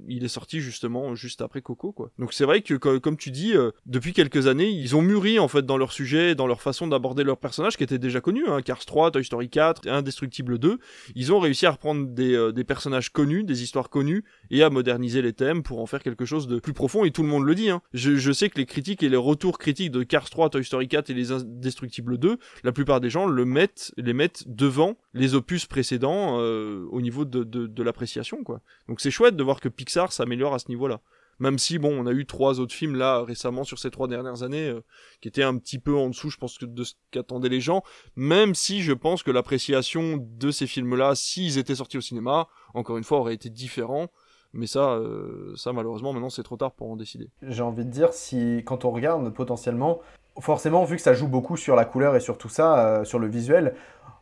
il 0.09 0.24
est 0.24 0.28
sorti 0.28 0.60
justement 0.60 1.14
juste 1.14 1.40
après 1.40 1.62
Coco 1.62 1.93
quoi. 1.93 2.10
Donc 2.18 2.32
c'est 2.32 2.44
vrai 2.44 2.60
que 2.62 2.74
co- 2.74 3.01
comme 3.01 3.16
tu 3.16 3.31
dis, 3.31 3.55
depuis 3.86 4.12
quelques 4.12 4.47
années, 4.47 4.68
ils 4.68 4.97
ont 4.97 5.02
mûri 5.02 5.39
en 5.39 5.48
fait 5.48 5.64
dans 5.64 5.77
leur 5.77 5.93
sujet, 5.93 6.35
dans 6.35 6.47
leur 6.47 6.60
façon 6.60 6.86
d'aborder 6.89 7.24
leurs 7.24 7.39
personnages 7.39 7.77
qui 7.77 7.85
étaient 7.85 7.98
déjà 7.98 8.20
connus, 8.20 8.44
hein, 8.48 8.60
Cars 8.62 8.85
3, 8.85 9.10
Toy 9.12 9.24
Story 9.24 9.48
4, 9.48 9.89
Indestructible 9.89 10.59
2. 10.59 10.78
Ils 11.14 11.32
ont 11.32 11.39
réussi 11.40 11.66
à 11.66 11.70
reprendre 11.72 12.06
des, 12.09 12.35
euh, 12.40 12.52
des 12.52 12.64
personnages 12.64 13.10
connus, 13.10 13.44
des 13.44 13.62
histoires 13.62 13.90
connues 13.90 14.24
et 14.50 14.62
à 14.62 14.70
moderniser 14.70 15.22
les 15.22 15.32
thèmes 15.32 15.62
pour 15.62 15.80
en 15.80 15.86
faire 15.86 16.02
quelque 16.02 16.24
chose 16.24 16.46
de 16.46 16.58
plus 16.58 16.72
profond 16.72 17.04
et 17.04 17.10
tout 17.10 17.22
le 17.22 17.28
monde 17.28 17.44
le 17.44 17.54
dit. 17.54 17.70
Hein. 17.70 17.82
Je, 17.92 18.32
sais 18.32 18.48
que 18.48 18.58
les 18.58 18.66
critiques 18.66 19.02
et 19.02 19.08
les 19.08 19.16
retours 19.16 19.58
critiques 19.58 19.90
de 19.90 20.02
Cars 20.02 20.30
3, 20.30 20.50
Toy 20.50 20.64
Story 20.64 20.88
4 20.88 21.10
et 21.10 21.14
les 21.14 21.32
Indestructibles 21.32 22.18
2, 22.18 22.38
la 22.64 22.72
plupart 22.72 23.00
des 23.00 23.10
gens 23.10 23.26
le 23.26 23.44
mettent, 23.44 23.92
les 23.96 24.12
mettent 24.12 24.44
devant 24.46 24.96
les 25.14 25.34
opus 25.34 25.66
précédents 25.66 26.40
euh, 26.40 26.86
au 26.90 27.00
niveau 27.00 27.24
de, 27.24 27.44
de, 27.44 27.66
de 27.66 27.82
l'appréciation 27.82 28.42
quoi. 28.44 28.60
Donc 28.88 29.00
c'est 29.00 29.10
chouette 29.10 29.36
de 29.36 29.42
voir 29.42 29.60
que 29.60 29.68
Pixar 29.68 30.12
s'améliore 30.12 30.54
à 30.54 30.58
ce 30.58 30.68
niveau-là. 30.68 31.00
Même 31.40 31.58
si, 31.58 31.78
bon, 31.78 31.92
on 31.98 32.06
a 32.06 32.12
eu 32.12 32.26
trois 32.26 32.60
autres 32.60 32.74
films 32.74 32.94
là 32.94 33.22
récemment 33.22 33.64
sur 33.64 33.78
ces 33.78 33.90
trois 33.90 34.06
dernières 34.08 34.42
années 34.42 34.68
euh, 34.68 34.84
qui 35.20 35.28
étaient 35.28 35.42
un 35.42 35.56
petit 35.56 35.78
peu 35.78 35.96
en 35.96 36.08
dessous, 36.08 36.30
je 36.30 36.36
pense, 36.36 36.58
que 36.58 36.66
de 36.66 36.84
ce 36.84 36.94
qu'attendaient 37.10 37.48
les 37.48 37.60
gens. 37.60 37.82
Même 38.14 38.54
si 38.54 38.82
je 38.82 38.92
pense 38.92 39.22
que 39.22 39.30
l'appréciation 39.30 40.18
de 40.20 40.50
ces 40.50 40.66
films-là, 40.66 41.14
s'ils 41.14 41.58
étaient 41.58 41.74
sortis 41.74 41.98
au 41.98 42.02
cinéma, 42.02 42.46
encore 42.74 42.98
une 42.98 43.04
fois, 43.04 43.18
aurait 43.18 43.34
été 43.34 43.50
différent. 43.50 44.08
Mais 44.52 44.66
ça, 44.66 44.94
euh, 44.94 45.52
ça 45.56 45.72
malheureusement, 45.72 46.12
maintenant 46.12 46.30
c'est 46.30 46.42
trop 46.42 46.56
tard 46.56 46.72
pour 46.72 46.90
en 46.90 46.96
décider. 46.96 47.30
J'ai 47.42 47.62
envie 47.62 47.84
de 47.84 47.90
dire, 47.90 48.12
si 48.12 48.62
quand 48.66 48.84
on 48.84 48.90
regarde 48.90 49.32
potentiellement, 49.32 50.00
forcément, 50.40 50.84
vu 50.84 50.96
que 50.96 51.02
ça 51.02 51.14
joue 51.14 51.28
beaucoup 51.28 51.56
sur 51.56 51.76
la 51.76 51.84
couleur 51.84 52.16
et 52.16 52.20
sur 52.20 52.36
tout 52.36 52.48
ça, 52.48 52.86
euh, 52.86 53.04
sur 53.04 53.18
le 53.18 53.28
visuel, 53.28 53.74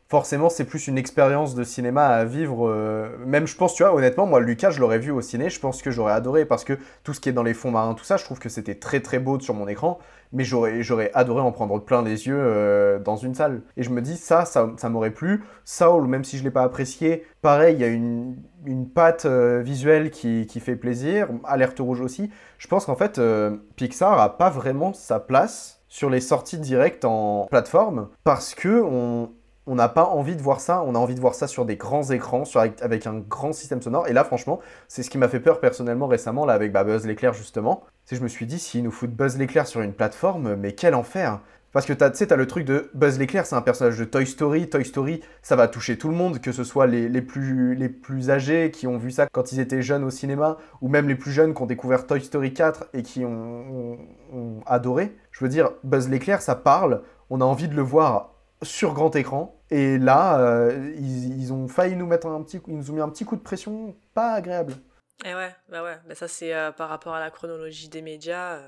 forcément, 0.09 0.49
c'est 0.49 0.65
plus 0.65 0.89
une 0.89 0.97
expérience 0.97 1.55
de 1.55 1.65
cinéma 1.65 2.07
à 2.07 2.25
vivre. 2.25 2.67
euh, 2.69 3.11
Même, 3.27 3.47
je 3.47 3.57
pense, 3.57 3.75
tu 3.75 3.83
vois, 3.83 3.95
honnêtement, 3.95 4.27
moi, 4.27 4.41
Lucas, 4.41 4.71
je 4.71 4.81
l'aurais 4.81 4.99
vu 4.99 5.11
au 5.11 5.21
ciné, 5.21 5.51
je 5.51 5.61
pense 5.61 5.83
que 5.83 5.91
j'aurais 5.91 6.13
adoré 6.13 6.47
parce 6.47 6.65
que 6.65 6.79
tout 7.05 7.13
ce 7.13 7.21
qui 7.21 7.29
est 7.29 7.33
dans 7.33 7.43
les 7.43 7.55
fonds 7.55 7.71
marins, 7.71 7.95
tout 7.95 8.05
ça, 8.05 8.17
je 8.17 8.25
trouve 8.25 8.39
que 8.39 8.49
c'était 8.49 8.75
très 8.75 9.01
très 9.01 9.19
beau 9.19 9.39
sur 9.39 9.53
mon 9.55 9.69
écran, 9.69 9.99
mais 10.33 10.45
j'aurais 10.45 11.11
adoré 11.15 11.43
en 11.43 11.53
prendre 11.53 11.79
plein 11.79 12.03
les 12.03 12.27
yeux 12.27 12.39
euh, 12.39 12.99
dans 12.99 13.17
une 13.17 13.35
salle. 13.35 13.63
Et 13.77 13.83
je 13.83 13.91
me 13.91 14.01
dis, 14.01 14.17
ça, 14.17 14.45
ça, 14.45 14.71
ça 14.77 14.89
m'aurait 14.89 15.11
plu. 15.11 15.45
Saul, 15.65 16.07
même 16.07 16.25
si 16.25 16.39
je 16.39 16.45
l'ai 16.45 16.51
pas 16.51 16.63
apprécié, 16.63 17.25
pareil, 17.43 17.75
il 17.75 17.81
y 17.81 17.85
a 17.85 17.89
une, 17.89 18.37
une 18.65 18.89
patte 18.89 19.27
euh, 19.27 19.61
visuelle 19.63 20.11
qui, 20.11 20.47
qui 20.47 20.61
fait 20.61 20.77
plaisir. 20.77 21.29
Alerte 21.45 21.81
rouge 21.81 22.01
aussi. 22.01 22.31
Je 22.57 22.67
pense 22.67 22.87
qu'en 22.87 22.97
fait, 22.97 23.21
Pixar 23.77 24.19
a 24.19 24.37
pas 24.37 24.51
vraiment 24.51 24.93
sa 24.93 25.21
place 25.21 25.81
sur 25.89 26.11
les 26.11 26.21
sorties 26.21 26.59
directes 26.59 27.05
en 27.05 27.47
plateforme 27.51 28.09
parce 28.25 28.55
que 28.55 28.83
on 28.83 29.31
on 29.69 29.75
n'a 29.75 29.89
pas 29.89 30.05
envie 30.05 30.35
de 30.35 30.41
voir 30.43 30.61
ça, 30.61 30.83
on 30.83 30.95
a 30.95 30.99
envie 30.99 31.15
de 31.15 31.21
voir 31.21 31.35
ça 31.35 31.47
sur 31.47 31.67
des 31.67 31.77
grands 31.77 32.11
écrans, 32.11 32.45
avec, 32.81 33.07
un 33.07 33.19
grand 33.19 33.53
système 33.53 33.83
sonore. 33.83 34.09
Et 34.09 34.15
là, 34.15 34.25
franchement, 34.25 34.61
c'est 34.89 35.03
ce 35.03 35.11
qui 35.11 35.19
m'a 35.19 35.29
fait 35.29 35.41
peur 35.41 35.61
personnellement 35.61 36.07
récemment, 36.07 36.47
là, 36.47 36.55
avec 36.55 36.73
bah, 36.73 36.85
Buzz 36.85 37.07
l'éclair, 37.07 37.35
justement. 37.35 37.83
C'est 38.07 38.17
je 38.17 38.23
me 38.23 38.29
suis 38.29 38.47
dit, 38.47 38.59
s'ils 38.59 38.83
nous 38.83 38.91
foutent 38.91 39.15
Buzz 39.15 39.37
l'éclair 39.37 39.67
sur 39.67 39.83
une 39.83 39.93
plateforme, 39.93 40.57
mais 40.57 40.73
quel 40.73 40.95
enfer 40.95 41.41
Parce 41.73 41.85
que 41.85 41.93
tu 41.93 42.03
sais, 42.15 42.27
t'as 42.29 42.37
le 42.37 42.47
truc 42.47 42.65
de 42.65 42.91
Buzz 42.95 43.19
l'éclair, 43.19 43.45
c'est 43.45 43.57
un 43.57 43.61
personnage 43.61 43.99
de 43.99 44.05
Toy 44.07 44.27
Story. 44.27 44.71
Toy 44.71 44.87
Story, 44.87 45.21
ça 45.43 45.55
va 45.55 45.69
toucher 45.69 45.99
tout 45.99 46.09
le 46.09 46.15
monde, 46.15 46.41
que 46.41 46.51
ce 46.51 46.65
soit 46.65 46.87
les, 46.87 47.07
les 47.11 47.21
plus, 47.21 47.75
les 47.75 47.91
plus 47.91 48.31
âgés 48.31 48.71
qui 48.71 48.87
ont 48.87 48.97
vu 48.97 49.11
ça 49.11 49.27
quand 49.31 49.53
ils 49.53 49.61
étaient 49.61 49.83
jeunes 49.83 50.05
au 50.05 50.11
cinéma, 50.11 50.57
ou 50.81 50.89
même 50.89 51.09
les 51.09 51.15
plus 51.15 51.31
jeunes 51.31 51.53
qui 51.53 51.61
ont 51.61 51.67
découvert 51.67 52.07
Toy 52.07 52.23
Story 52.23 52.55
4 52.55 52.87
et 52.95 53.03
qui 53.03 53.27
ont- 53.27 53.99
ont 54.33 54.61
adoré. 54.65 55.15
Je 55.31 55.45
veux 55.45 55.51
dire, 55.51 55.73
Buzz 55.85 56.09
l'éclair, 56.09 56.41
ça 56.41 56.55
parle, 56.55 57.03
on 57.29 57.43
a 57.43 57.45
envie 57.45 57.69
de 57.69 57.75
le 57.77 57.83
voir 57.83 58.31
sur 58.63 58.95
grand 58.95 59.15
écran. 59.17 59.61
Et 59.71 59.99
là, 59.99 60.41
euh, 60.41 60.93
ils, 60.97 61.41
ils 61.41 61.53
ont 61.53 61.69
failli 61.69 61.97
nous 61.97 62.07
mettre 62.07 62.27
un 62.27 62.43
petit, 62.43 62.61
ils 62.67 62.77
nous 62.77 62.91
ont 62.91 62.95
mis 62.95 63.01
un 63.01 63.09
petit 63.09 63.25
coup 63.25 63.37
de 63.37 63.43
pression 63.43 63.97
pas 64.15 64.33
agréable. 64.33 64.75
Et 65.25 65.35
ouais, 65.35 65.55
bah 65.69 65.83
ouais, 65.83 65.99
bah 66.07 66.15
ça 66.15 66.29
c'est 66.29 66.55
euh, 66.55 66.71
par 66.73 66.89
rapport 66.89 67.15
à 67.15 67.21
la 67.21 67.31
chronologie 67.31 67.89
des 67.89 68.03
médias. 68.03 68.61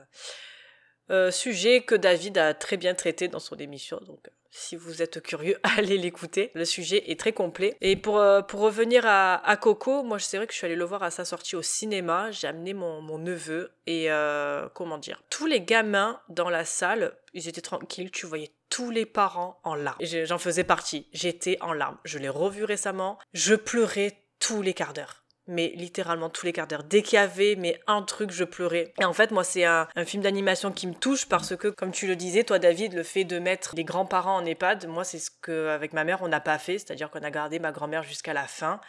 euh, 1.11 1.31
sujet 1.31 1.83
que 1.83 1.95
David 1.95 2.39
a 2.39 2.55
très 2.55 2.77
bien 2.77 2.95
traité 2.95 3.29
dans 3.29 3.41
son 3.41 3.57
émission. 3.57 4.01
Donc, 4.07 4.31
si 4.51 4.77
vous 4.77 5.03
êtes 5.03 5.23
curieux, 5.23 5.59
allez 5.77 5.99
l'écouter. 5.99 6.51
Le 6.55 6.65
sujet 6.65 7.11
est 7.11 7.19
très 7.19 7.33
complet. 7.33 7.77
Et 7.81 7.97
pour, 7.97 8.19
euh, 8.19 8.43
pour 8.43 8.61
revenir 8.61 9.05
à, 9.07 9.57
Coco, 9.61 10.03
moi, 10.03 10.19
c'est 10.19 10.37
vrai 10.37 10.47
que 10.47 10.53
je 10.53 10.59
suis 10.59 10.67
allée 10.67 10.77
le 10.77 10.85
voir 10.85 11.03
à 11.03 11.11
sa 11.11 11.25
sortie 11.25 11.57
au 11.57 11.63
cinéma. 11.63 12.31
J'ai 12.31 12.49
amené 12.49 12.75
mon, 12.75 13.01
mon 13.01 13.19
neveu 13.19 13.73
et, 13.87 14.11
euh, 14.11 14.69
comment 14.75 14.99
dire, 14.99 15.23
tous 15.31 15.47
les 15.47 15.61
gamins 15.61 16.21
dans 16.29 16.51
la 16.51 16.65
salle, 16.65 17.17
ils 17.35 17.49
étaient 17.49 17.61
tranquilles. 17.61 18.11
Tu 18.11 18.27
voyais 18.27 18.51
tous 18.69 18.91
les 18.91 19.07
parents 19.07 19.61
en 19.65 19.75
larmes. 19.75 19.99
J'en 20.01 20.39
faisais 20.39 20.65
partie. 20.65 21.09
J'étais 21.13 21.59
en 21.61 21.73
larmes. 21.73 21.99
Je 22.05 22.19
l'ai 22.19 22.29
revu 22.29 22.65
récemment. 22.65 23.19
Je 23.33 23.55
pleurais 23.55 24.17
tous 24.39 24.63
les 24.63 24.75
quarts 24.75 24.93
d'heure 24.93 25.20
mais 25.51 25.73
littéralement 25.77 26.31
tous 26.31 26.47
les 26.47 26.53
quarts 26.53 26.67
d'heure. 26.67 26.85
Dès 26.85 27.03
qu'il 27.03 27.17
y 27.17 27.19
avait 27.19 27.57
mais 27.57 27.79
un 27.87 28.03
truc, 28.03 28.31
je 28.31 28.45
pleurais. 28.45 28.95
Et 29.01 29.05
en 29.05 29.13
fait, 29.13 29.31
moi, 29.31 29.45
c'est 29.45 29.65
un, 29.65 29.87
film 30.07 30.23
d'animation 30.23 30.73
qui 30.73 30.87
me 30.87 30.95
touche 30.95 31.27
parce 31.27 31.57
que, 31.57 31.69
comme 31.69 31.91
tu 31.91 32.07
le 32.07 32.17
disais, 32.17 32.45
toi, 32.45 32.59
David, 32.59 32.95
le 32.95 33.03
fait 33.03 33.25
de 33.25 33.39
mettre 33.39 33.75
les 33.77 33.85
grands-parents 33.85 34.37
en 34.37 34.45
EHPAD, 34.45 34.87
moi, 34.87 35.05
c'est 35.05 35.19
ce 35.19 35.31
que 35.31 35.69
avec 35.69 35.93
ma 35.93 36.05
mère, 36.05 36.23
on 36.23 36.29
n'a 36.29 36.41
pas 36.41 36.59
fait, 36.59 36.79
c'est-à-dire 36.79 37.11
qu'on 37.11 37.23
a 37.23 37.31
gardé 37.31 37.59
ma 37.59 37.73
grand-mère 37.73 38.03
jusqu'à 38.03 38.33
la 38.33 38.47
fin. 38.47 38.81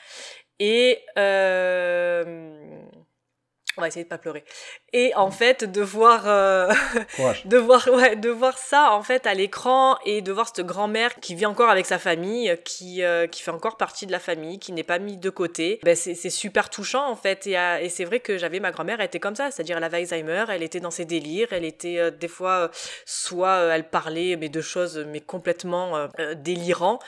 Et 0.60 1.04
euh, 1.18 2.84
On 3.82 3.86
va 3.86 3.88
essayer 3.88 4.04
de 4.04 4.10
pas 4.10 4.20
pleurer. 4.20 4.44
Et 4.94 5.12
en 5.16 5.32
fait, 5.32 5.64
de 5.64 5.82
voir, 5.82 6.24
euh, 6.28 6.72
de 7.46 7.58
voir, 7.58 7.88
ouais, 7.92 8.16
de 8.16 8.30
voir 8.30 8.60
ça 8.60 8.94
en 8.94 9.02
fait 9.02 9.26
à 9.26 9.34
l'écran 9.34 9.98
et 10.06 10.22
de 10.22 10.32
voir 10.32 10.48
cette 10.48 10.66
grand-mère 10.66 11.16
qui 11.20 11.34
vit 11.34 11.48
encore 11.48 11.70
avec 11.70 11.88
sa 11.88 11.98
famille, 11.98 12.56
qui 12.64 13.04
euh, 13.04 13.26
qui 13.26 13.42
fait 13.42 13.50
encore 13.50 13.78
partie 13.78 14.06
de 14.06 14.12
la 14.12 14.20
famille, 14.20 14.60
qui 14.60 14.72
n'est 14.72 14.84
pas 14.84 15.00
mise 15.00 15.20
de 15.20 15.30
côté. 15.32 15.80
Ben 15.84 15.96
c'est 15.96 16.30
super 16.30 16.70
touchant 16.70 17.10
en 17.10 17.16
fait. 17.16 17.48
Et, 17.48 17.54
et 17.82 17.90
c'est 17.90 18.06
vrai 18.06 18.20
que 18.20 18.38
j'avais 18.38 18.60
ma 18.60 18.70
grand-mère, 18.70 19.00
elle 19.00 19.08
était 19.08 19.20
comme 19.20 19.36
ça, 19.36 19.50
c'est-à-dire 19.50 19.78
elle 19.78 19.84
avait 19.84 19.98
Alzheimer, 19.98 20.46
elle 20.50 20.64
était 20.64 20.80
dans 20.80 20.92
ses 20.92 21.06
délires, 21.06 21.48
elle 21.52 21.66
était 21.66 21.98
euh, 21.98 22.12
des 22.12 22.28
fois 22.28 22.70
soit 23.06 23.74
elle 23.74 23.90
parlait 23.90 24.36
mais 24.36 24.50
de 24.50 24.62
choses 24.62 25.04
mais 25.08 25.22
complètement 25.22 26.08
délirants 26.36 27.00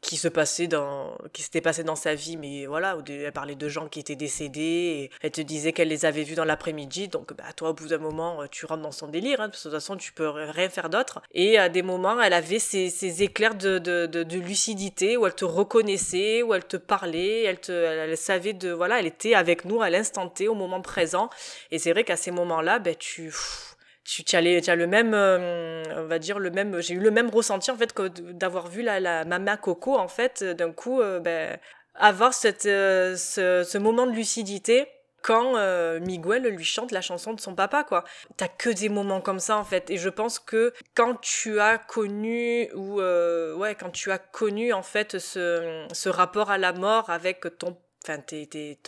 qui 0.00 0.16
se 0.16 0.28
passait 0.28 0.66
dans 0.66 1.16
qui 1.32 1.42
s'était 1.42 1.60
passé 1.60 1.84
dans 1.84 1.96
sa 1.96 2.14
vie 2.14 2.36
mais 2.36 2.66
voilà 2.66 2.96
elle 3.08 3.32
parlait 3.32 3.54
de 3.54 3.68
gens 3.68 3.86
qui 3.86 4.00
étaient 4.00 4.16
décédés 4.16 4.60
et 4.60 5.10
elle 5.20 5.30
te 5.30 5.40
disait 5.40 5.72
qu'elle 5.72 5.88
les 5.88 6.06
avait 6.06 6.22
vus 6.22 6.34
dans 6.34 6.44
l'après-midi 6.44 7.08
donc 7.08 7.34
bah 7.34 7.44
toi 7.54 7.70
au 7.70 7.74
bout 7.74 7.88
d'un 7.88 7.98
moment 7.98 8.46
tu 8.50 8.64
rentres 8.66 8.82
dans 8.82 8.92
son 8.92 9.08
délire 9.08 9.40
hein, 9.40 9.48
parce 9.50 9.62
que 9.62 9.68
de 9.68 9.74
toute 9.74 9.80
façon 9.80 9.96
tu 9.96 10.12
peux 10.12 10.28
rien 10.28 10.68
faire 10.68 10.88
d'autre. 10.88 11.20
Et 11.32 11.58
à 11.58 11.68
des 11.68 11.82
moments 11.82 12.20
elle 12.20 12.32
avait 12.32 12.58
ces, 12.58 13.22
éclairs 13.22 13.54
de, 13.54 13.78
de, 13.78 14.38
lucidité 14.38 15.16
où 15.16 15.26
elle 15.26 15.34
te 15.34 15.44
reconnaissait 15.44 16.42
où 16.42 16.54
elle 16.54 16.64
te 16.64 16.76
parlait 16.76 17.44
elle 17.44 17.60
te 17.60 17.72
elle, 17.72 18.16
savait 18.16 18.54
de 18.54 18.70
voilà 18.70 19.00
elle 19.00 19.06
était 19.06 19.34
avec 19.34 19.64
nous 19.64 19.82
à 19.82 19.90
l'instant 19.90 20.28
T 20.28 20.48
au 20.48 20.54
moment 20.54 20.80
présent. 20.80 21.28
Et 21.70 21.78
c'est 21.78 21.92
vrai 21.92 22.04
qu'à 22.04 22.16
ces 22.16 22.30
moments 22.30 22.62
là 22.62 22.78
ben 22.78 22.94
tu 22.96 23.10
tu, 23.10 23.32
tu, 24.10 24.36
as, 24.36 24.40
le 24.76 24.86
même, 24.86 25.14
euh, 25.14 25.82
on 25.96 26.06
va 26.06 26.18
dire 26.18 26.38
le 26.38 26.50
même, 26.50 26.80
j'ai 26.80 26.94
eu 26.94 27.00
le 27.00 27.10
même 27.10 27.30
ressenti 27.30 27.70
en 27.70 27.76
fait 27.76 27.92
que 27.92 28.08
d'avoir 28.08 28.66
vu 28.66 28.82
la, 28.82 28.98
la 28.98 29.24
Mama 29.24 29.56
Coco 29.56 29.96
en 29.96 30.08
fait 30.08 30.42
d'un 30.42 30.72
coup, 30.72 31.00
euh, 31.00 31.20
ben, 31.20 31.56
avoir 31.94 32.34
cette, 32.34 32.66
euh, 32.66 33.16
ce, 33.16 33.62
ce, 33.62 33.78
moment 33.78 34.06
de 34.06 34.12
lucidité 34.12 34.88
quand 35.22 35.52
Miguel 36.00 36.44
lui 36.44 36.64
chante 36.64 36.92
la 36.92 37.02
chanson 37.02 37.34
de 37.34 37.40
son 37.40 37.54
papa 37.54 37.84
quoi. 37.84 38.04
T'as 38.38 38.48
que 38.48 38.70
des 38.70 38.88
moments 38.88 39.20
comme 39.20 39.38
ça 39.38 39.58
en 39.58 39.64
fait 39.64 39.90
et 39.90 39.98
je 39.98 40.08
pense 40.08 40.38
que 40.38 40.72
quand 40.94 41.20
tu 41.20 41.60
as 41.60 41.76
connu 41.76 42.72
ou 42.74 43.02
ouais 43.02 43.74
quand 43.78 43.90
tu 43.90 44.10
as 44.10 44.18
connu 44.18 44.72
en 44.72 44.82
fait 44.82 45.18
ce, 45.18 45.86
ce 45.92 46.08
rapport 46.08 46.50
à 46.50 46.56
la 46.56 46.72
mort 46.72 47.10
avec 47.10 47.44
ton 47.58 47.76
enfin 48.02 48.18
tes, 48.18 48.46
tes, 48.46 48.78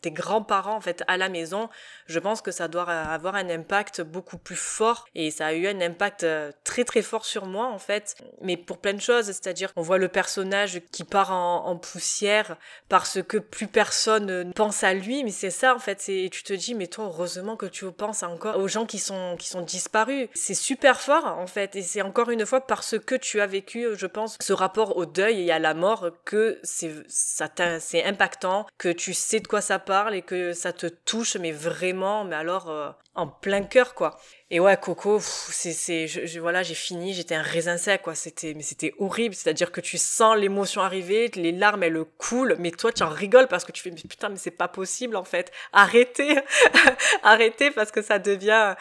tes 0.00 0.10
grands-parents 0.10 0.76
en 0.76 0.80
fait 0.80 1.04
à 1.06 1.16
la 1.16 1.28
maison, 1.28 1.68
je 2.06 2.18
pense 2.18 2.40
que 2.40 2.50
ça 2.50 2.68
doit 2.68 2.88
avoir 2.88 3.34
un 3.34 3.48
impact 3.50 4.00
beaucoup 4.00 4.38
plus 4.38 4.56
fort. 4.56 5.06
Et 5.14 5.30
ça 5.30 5.46
a 5.46 5.52
eu 5.52 5.66
un 5.66 5.80
impact 5.80 6.24
euh, 6.24 6.52
très 6.64 6.84
très 6.84 7.02
fort 7.02 7.24
sur 7.24 7.46
moi 7.46 7.66
en 7.66 7.78
fait, 7.78 8.16
mais 8.40 8.56
pour 8.56 8.78
plein 8.78 8.94
de 8.94 9.00
choses, 9.00 9.26
c'est-à-dire 9.26 9.74
qu'on 9.74 9.82
voit 9.82 9.98
le 9.98 10.08
personnage 10.08 10.80
qui 10.90 11.04
part 11.04 11.32
en, 11.32 11.76
poussière 11.76 12.56
parce 12.88 13.22
que 13.22 13.38
plus 13.38 13.66
personne 13.66 14.26
ne 14.26 14.52
pense 14.52 14.84
à 14.84 14.94
lui, 14.94 15.24
mais 15.24 15.30
c'est 15.30 15.50
ça 15.50 15.74
en 15.74 15.78
fait, 15.78 16.00
c'est 16.00 16.28
tu 16.30 16.42
te 16.42 16.52
dis 16.52 16.74
mais 16.74 16.86
toi 16.86 17.04
heureusement 17.04 17.56
que 17.56 17.66
tu 17.66 17.90
penses 17.90 18.22
encore 18.22 18.58
aux 18.58 18.68
gens 18.68 18.86
qui 18.86 18.98
sont 18.98 19.36
qui 19.38 19.48
sont 19.48 19.62
disparus, 19.62 20.28
c'est 20.34 20.54
super 20.54 21.00
fort 21.00 21.26
en 21.26 21.46
fait. 21.46 21.76
Et 21.76 21.82
c'est 21.82 22.02
encore 22.02 22.30
une 22.30 22.46
fois 22.46 22.66
parce 22.66 22.98
que 22.98 23.14
tu 23.14 23.40
as 23.40 23.46
vécu, 23.46 23.86
je 23.96 24.06
pense, 24.06 24.36
ce 24.40 24.52
rapport 24.52 24.96
au 24.96 25.06
deuil 25.06 25.46
et 25.46 25.52
à 25.52 25.58
la 25.58 25.74
mort 25.74 26.10
que 26.24 26.60
c'est 26.62 26.92
c'est 27.08 28.04
impactant 28.04 28.61
que 28.78 28.88
tu 28.88 29.14
sais 29.14 29.40
de 29.40 29.46
quoi 29.46 29.60
ça 29.60 29.78
parle 29.78 30.14
et 30.14 30.22
que 30.22 30.52
ça 30.52 30.72
te 30.72 30.86
touche, 30.86 31.36
mais 31.36 31.52
vraiment, 31.52 32.24
mais 32.24 32.36
alors 32.36 32.70
euh, 32.70 32.90
en 33.14 33.26
plein 33.26 33.62
cœur, 33.62 33.94
quoi. 33.94 34.18
Et 34.50 34.60
ouais, 34.60 34.76
Coco, 34.76 35.18
c'est, 35.20 36.06
je, 36.06 36.40
voilà, 36.40 36.62
j'ai 36.62 36.74
fini, 36.74 37.14
j'étais 37.14 37.34
un 37.34 37.42
raisin 37.42 37.76
sec, 37.78 38.02
quoi. 38.02 38.14
C'était, 38.14 38.54
mais 38.54 38.62
c'était 38.62 38.94
horrible. 38.98 39.34
C'est-à-dire 39.34 39.72
que 39.72 39.80
tu 39.80 39.98
sens 39.98 40.36
l'émotion 40.36 40.82
arriver, 40.82 41.30
les 41.34 41.52
larmes, 41.52 41.82
elles 41.82 42.04
coulent, 42.18 42.56
mais 42.58 42.70
toi, 42.70 42.92
tu 42.92 43.02
en 43.02 43.08
rigoles 43.08 43.48
parce 43.48 43.64
que 43.64 43.72
tu 43.72 43.82
fais, 43.82 43.90
putain, 43.90 44.28
mais 44.28 44.36
c'est 44.36 44.50
pas 44.50 44.68
possible, 44.68 45.16
en 45.16 45.24
fait. 45.24 45.52
Arrêtez, 45.72 46.36
arrêtez 47.22 47.70
parce 47.70 47.90
que 47.90 48.02
ça 48.02 48.18
devient, 48.18 48.74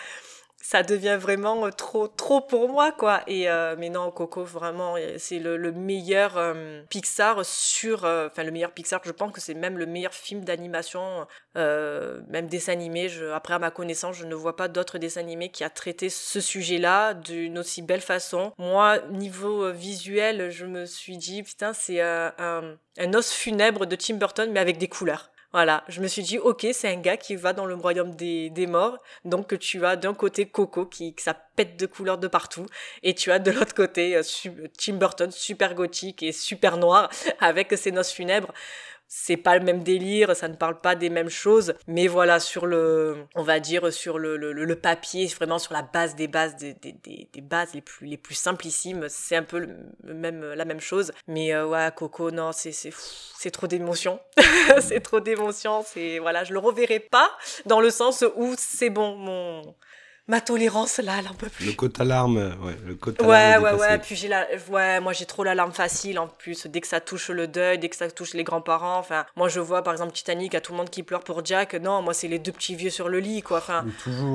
ça 0.61 0.83
devient 0.83 1.17
vraiment 1.19 1.65
euh, 1.65 1.71
trop 1.71 2.07
trop 2.07 2.41
pour 2.41 2.69
moi 2.69 2.91
quoi. 2.91 3.21
Et 3.27 3.49
euh, 3.49 3.75
mais 3.77 3.89
non 3.89 4.11
Coco 4.11 4.43
vraiment 4.43 4.95
euh, 4.97 5.15
c'est 5.17 5.39
le, 5.39 5.57
le, 5.57 5.71
meilleur 5.71 6.39
Pixar 6.89 7.45
sur 7.45 8.03
enfin 8.03 8.43
le 8.43 8.51
meilleur 8.51 8.71
Pixar. 8.71 9.01
Je 9.03 9.11
pense 9.11 9.31
que 9.33 9.41
c'est 9.41 9.53
même 9.53 9.77
le 9.77 9.85
meilleur 9.85 10.13
film 10.13 10.43
d'animation 10.45 11.27
même 11.55 12.47
dessin 12.47 12.73
animé. 12.73 13.09
Je, 13.09 13.25
après 13.31 13.53
à 13.53 13.59
ma 13.59 13.71
connaissance 13.71 14.15
je 14.15 14.25
ne 14.25 14.35
vois 14.35 14.55
pas 14.55 14.67
d'autres 14.67 14.97
dessins 14.97 15.21
animés 15.21 15.49
qui 15.49 15.63
a 15.63 15.69
traité 15.69 16.09
ce 16.09 16.39
sujet 16.39 16.77
là 16.77 17.13
d'une 17.13 17.57
aussi 17.59 17.81
belle 17.81 18.01
façon. 18.01 18.53
Moi 18.57 18.99
niveau 19.09 19.71
visuel 19.71 20.49
je 20.51 20.65
me 20.65 20.85
suis 20.85 21.17
dit 21.17 21.43
putain 21.43 21.73
c'est 21.73 22.01
un, 22.01 22.33
un 22.97 23.13
os 23.13 23.31
funèbre 23.31 23.85
de 23.85 23.95
Tim 23.95 24.15
Burton 24.15 24.51
mais 24.51 24.59
avec 24.59 24.77
des 24.77 24.87
couleurs 24.87 25.30
voilà, 25.53 25.83
je 25.89 25.99
me 26.01 26.07
suis 26.07 26.21
dit, 26.21 26.37
ok, 26.37 26.67
c'est 26.71 26.87
un 26.87 26.95
gars 26.95 27.17
qui 27.17 27.35
va 27.35 27.51
dans 27.51 27.65
le 27.65 27.75
royaume 27.75 28.15
des, 28.15 28.49
des 28.49 28.67
morts. 28.67 28.97
Donc 29.25 29.57
tu 29.59 29.85
as 29.85 29.97
d'un 29.97 30.13
côté 30.13 30.45
Coco 30.45 30.85
qui, 30.85 31.13
ça 31.17 31.33
pète 31.33 31.77
de 31.77 31.85
couleurs 31.85 32.17
de 32.17 32.27
partout, 32.27 32.65
et 33.03 33.13
tu 33.13 33.31
as 33.31 33.39
de 33.39 33.51
l'autre 33.51 33.73
côté 33.75 34.15
euh, 34.15 34.23
Tim 34.77 34.93
Burton 34.93 35.29
super 35.31 35.75
gothique 35.75 36.23
et 36.23 36.31
super 36.31 36.77
noir 36.77 37.09
avec 37.39 37.73
ses 37.77 37.91
noces 37.91 38.11
funèbres 38.11 38.53
c'est 39.13 39.35
pas 39.35 39.57
le 39.57 39.65
même 39.65 39.83
délire, 39.83 40.33
ça 40.37 40.47
ne 40.47 40.55
parle 40.55 40.79
pas 40.79 40.95
des 40.95 41.09
mêmes 41.09 41.29
choses, 41.29 41.73
mais 41.85 42.07
voilà, 42.07 42.39
sur 42.39 42.65
le, 42.65 43.25
on 43.35 43.43
va 43.43 43.59
dire, 43.59 43.91
sur 43.91 44.17
le, 44.17 44.37
le, 44.37 44.53
le 44.53 44.75
papier, 44.77 45.27
vraiment 45.27 45.59
sur 45.59 45.73
la 45.73 45.81
base 45.81 46.15
des 46.15 46.29
bases, 46.29 46.55
des, 46.55 46.73
des, 46.75 47.27
des, 47.33 47.41
bases 47.41 47.73
les 47.73 47.81
plus, 47.81 48.07
les 48.07 48.15
plus 48.15 48.35
simplissimes, 48.35 49.07
c'est 49.09 49.35
un 49.35 49.43
peu 49.43 49.67
le 50.01 50.13
même, 50.13 50.53
la 50.53 50.63
même 50.63 50.79
chose. 50.79 51.11
Mais 51.27 51.53
euh, 51.53 51.67
ouais, 51.67 51.89
Coco, 51.93 52.31
non, 52.31 52.53
c'est, 52.53 52.71
c'est, 52.71 52.93
c'est 53.37 53.51
trop 53.51 53.67
d'émotions. 53.67 54.21
c'est 54.79 55.01
trop 55.01 55.19
d'émotions, 55.19 55.83
c'est, 55.85 56.19
voilà, 56.19 56.45
je 56.45 56.53
le 56.53 56.59
reverrai 56.59 57.01
pas 57.01 57.29
dans 57.65 57.81
le 57.81 57.89
sens 57.89 58.23
où 58.37 58.55
c'est 58.57 58.89
bon, 58.89 59.17
mon, 59.17 59.75
ma 60.31 60.39
tolérance 60.39 60.97
là, 60.99 61.17
elle 61.19 61.27
un 61.27 61.33
peu 61.33 61.49
plus. 61.49 61.65
Le 61.65 61.73
quota 61.73 62.05
larme, 62.05 62.37
ouais, 62.37 62.75
le 62.87 62.95
quota 62.95 63.23
Ouais, 63.23 63.57
ouais, 63.57 63.73
ouais, 63.73 63.97
puis 63.99 64.15
j'ai 64.15 64.29
la 64.29 64.47
ouais, 64.69 65.01
moi 65.01 65.11
j'ai 65.11 65.25
trop 65.25 65.43
l'alarme 65.43 65.73
facile 65.73 66.17
en 66.19 66.27
plus 66.29 66.67
dès 66.67 66.79
que 66.79 66.87
ça 66.87 67.01
touche 67.01 67.29
le 67.29 67.47
deuil, 67.47 67.77
dès 67.77 67.89
que 67.89 67.97
ça 67.97 68.09
touche 68.09 68.33
les 68.33 68.45
grands-parents, 68.45 68.97
enfin, 68.97 69.25
moi 69.35 69.49
je 69.49 69.59
vois 69.59 69.83
par 69.83 69.93
exemple 69.93 70.13
Titanic 70.13 70.55
à 70.55 70.61
tout 70.61 70.71
le 70.71 70.77
monde 70.77 70.89
qui 70.89 71.03
pleure 71.03 71.23
pour 71.23 71.45
Jack, 71.45 71.73
non, 71.73 72.01
moi 72.01 72.13
c'est 72.13 72.29
les 72.29 72.39
deux 72.39 72.53
petits 72.53 72.75
vieux 72.75 72.89
sur 72.89 73.09
le 73.09 73.19
lit 73.19 73.41
quoi, 73.41 73.57
enfin, 73.57 73.85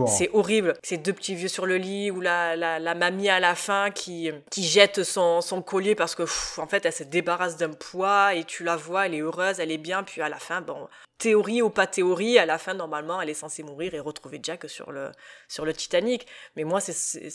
c'est 0.07 0.29
horrible. 0.35 0.75
Ces 0.83 0.99
deux 0.99 1.15
petits 1.15 1.35
vieux 1.35 1.49
sur 1.49 1.65
le 1.65 1.79
lit 1.79 2.11
ou 2.11 2.21
la, 2.21 2.57
la, 2.57 2.79
la 2.79 2.95
mamie 2.95 3.31
à 3.31 3.41
la 3.41 3.55
fin 3.55 3.91
qui 3.91 4.31
qui 4.51 4.65
jette 4.65 5.03
son, 5.03 5.41
son 5.41 5.63
collier 5.63 5.95
parce 5.95 6.15
que 6.15 6.25
en 6.61 6.67
fait 6.67 6.85
elle 6.85 6.93
se 6.93 7.05
débarrasse 7.05 7.57
d'un 7.57 7.71
poids 7.71 8.35
et 8.35 8.45
tu 8.45 8.65
la 8.65 8.77
vois, 8.77 9.07
elle 9.07 9.15
est 9.15 9.21
heureuse, 9.21 9.61
elle 9.61 9.73
est 9.73 9.79
bien 9.79 10.03
puis 10.03 10.21
à 10.21 10.29
la 10.29 10.39
fin 10.39 10.61
bon, 10.61 10.89
théorie 11.19 11.63
ou 11.63 11.71
pas 11.71 11.87
théorie, 11.87 12.39
à 12.39 12.47
la 12.47 12.59
fin, 12.59 12.75
normalement, 12.75 13.21
elle 13.21 13.31
est 13.31 13.35
censée 13.35 13.63
mourir 13.63 13.95
et 13.95 14.01
retrouver 14.01 14.41
Jack 14.43 14.69
sur 14.69 14.93
le, 14.93 15.11
sur 15.49 15.65
le 15.65 15.73
Titanic. 15.73 16.27
Mais 16.57 16.65
moi, 16.65 16.81
ce 16.81 16.93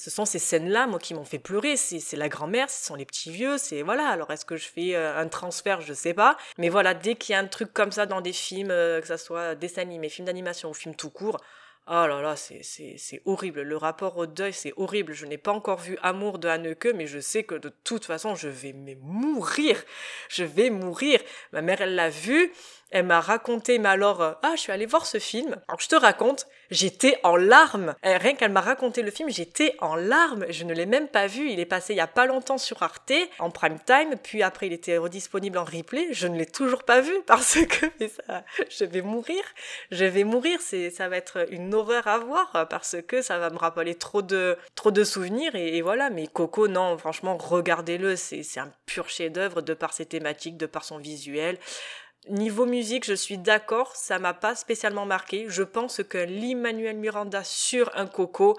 sont 0.09 0.25
ces 0.25 0.39
scènes-là, 0.39 0.87
moi, 0.87 0.99
qui 0.99 1.13
m'ont 1.13 1.25
fait 1.25 1.39
pleurer. 1.39 1.77
C'est 1.77 2.17
la 2.17 2.29
grand-mère, 2.29 2.69
ce 2.69 2.85
sont 2.85 2.95
les 2.95 3.05
petits 3.05 3.31
vieux, 3.31 3.57
c'est 3.57 3.81
voilà. 3.81 4.07
Alors, 4.09 4.31
est-ce 4.31 4.45
que 4.45 4.57
je 4.57 4.67
fais 4.67 4.95
euh, 4.95 5.17
un 5.17 5.27
transfert? 5.27 5.81
Je 5.81 5.93
sais 5.93 6.13
pas. 6.13 6.37
Mais 6.57 6.69
voilà, 6.69 6.93
dès 6.93 7.15
qu'il 7.15 7.33
y 7.33 7.35
a 7.35 7.39
un 7.39 7.47
truc 7.47 7.73
comme 7.73 7.91
ça 7.91 8.05
dans 8.05 8.21
des 8.21 8.33
films, 8.33 8.71
euh, 8.71 9.01
que 9.01 9.07
ça 9.07 9.17
soit 9.17 9.55
dessins 9.55 9.81
animés, 9.81 10.09
films 10.09 10.25
d'animation 10.27 10.69
ou 10.69 10.73
films 10.73 10.95
tout 10.95 11.09
court, 11.09 11.37
Oh 11.87 12.05
là 12.07 12.21
là, 12.21 12.35
c'est 12.35 13.21
horrible. 13.25 13.63
Le 13.63 13.75
rapport 13.75 14.15
au 14.17 14.27
deuil, 14.27 14.53
c'est 14.53 14.71
horrible. 14.77 15.13
Je 15.13 15.25
n'ai 15.25 15.39
pas 15.39 15.51
encore 15.51 15.79
vu 15.79 15.97
Amour 16.03 16.37
de 16.37 16.47
Hanneke, 16.47 16.89
mais 16.95 17.07
je 17.07 17.19
sais 17.19 17.43
que 17.43 17.55
de 17.55 17.69
toute 17.83 18.05
façon, 18.05 18.35
je 18.35 18.47
vais 18.47 18.73
mourir. 19.01 19.83
Je 20.29 20.43
vais 20.43 20.69
mourir. 20.69 21.19
Ma 21.51 21.61
mère, 21.61 21.81
elle 21.81 21.95
l'a 21.95 22.09
vu. 22.09 22.53
Elle 22.91 23.05
m'a 23.05 23.21
raconté, 23.21 23.79
mais 23.79 23.87
alors, 23.87 24.21
euh, 24.21 24.33
ah, 24.43 24.51
je 24.55 24.61
suis 24.61 24.71
allée 24.71 24.85
voir 24.85 25.05
ce 25.05 25.17
film. 25.17 25.55
Alors, 25.69 25.79
je 25.79 25.87
te 25.87 25.95
raconte, 25.95 26.47
j'étais 26.69 27.17
en 27.23 27.37
larmes. 27.37 27.95
Euh, 28.05 28.17
rien 28.17 28.35
qu'elle 28.35 28.51
m'a 28.51 28.59
raconté 28.59 29.01
le 29.01 29.11
film, 29.11 29.29
j'étais 29.29 29.75
en 29.79 29.95
larmes. 29.95 30.45
Je 30.49 30.65
ne 30.65 30.73
l'ai 30.73 30.85
même 30.85 31.07
pas 31.07 31.27
vu. 31.27 31.49
Il 31.49 31.61
est 31.61 31.65
passé 31.65 31.93
il 31.93 31.97
y 31.97 32.01
a 32.01 32.07
pas 32.07 32.25
longtemps 32.25 32.57
sur 32.57 32.83
Arte, 32.83 33.13
en 33.39 33.49
prime 33.49 33.79
time, 33.85 34.15
puis 34.21 34.43
après, 34.43 34.67
il 34.67 34.73
était 34.73 34.97
redisponible 34.97 35.57
en 35.57 35.63
replay. 35.63 36.09
Je 36.11 36.27
ne 36.27 36.37
l'ai 36.37 36.45
toujours 36.45 36.83
pas 36.83 36.99
vu 36.99 37.13
parce 37.25 37.57
que 37.65 37.85
je 38.69 38.83
vais 38.83 39.01
mourir. 39.01 39.41
Je 39.91 40.03
vais 40.03 40.25
mourir. 40.25 40.59
C'est, 40.61 40.89
ça 40.89 41.07
va 41.07 41.15
être 41.15 41.47
une 41.49 41.73
horreur 41.73 42.07
à 42.07 42.17
voir 42.17 42.67
parce 42.69 42.97
que 43.07 43.21
ça 43.21 43.39
va 43.39 43.49
me 43.49 43.57
rappeler 43.57 43.95
trop 43.95 44.21
de, 44.21 44.57
trop 44.75 44.91
de 44.91 45.05
souvenirs 45.05 45.55
et, 45.55 45.77
et 45.77 45.81
voilà. 45.81 46.09
Mais 46.09 46.27
Coco, 46.27 46.67
non, 46.67 46.97
franchement, 46.97 47.37
regardez-le. 47.37 48.17
C'est, 48.17 48.43
c'est 48.43 48.59
un 48.59 48.71
pur 48.85 49.07
chef-d'œuvre 49.07 49.61
de 49.61 49.73
par 49.73 49.93
ses 49.93 50.05
thématiques, 50.05 50.57
de 50.57 50.65
par 50.65 50.83
son 50.83 50.97
visuel. 50.97 51.57
Niveau 52.29 52.65
musique, 52.65 53.05
je 53.05 53.13
suis 53.13 53.39
d'accord, 53.39 53.95
ça 53.95 54.19
m'a 54.19 54.33
pas 54.33 54.53
spécialement 54.55 55.05
marqué. 55.05 55.45
Je 55.47 55.63
pense 55.63 56.01
que 56.03 56.19
l'Immanuel 56.19 56.97
Miranda 56.97 57.43
sur 57.43 57.91
un 57.95 58.05
coco, 58.05 58.57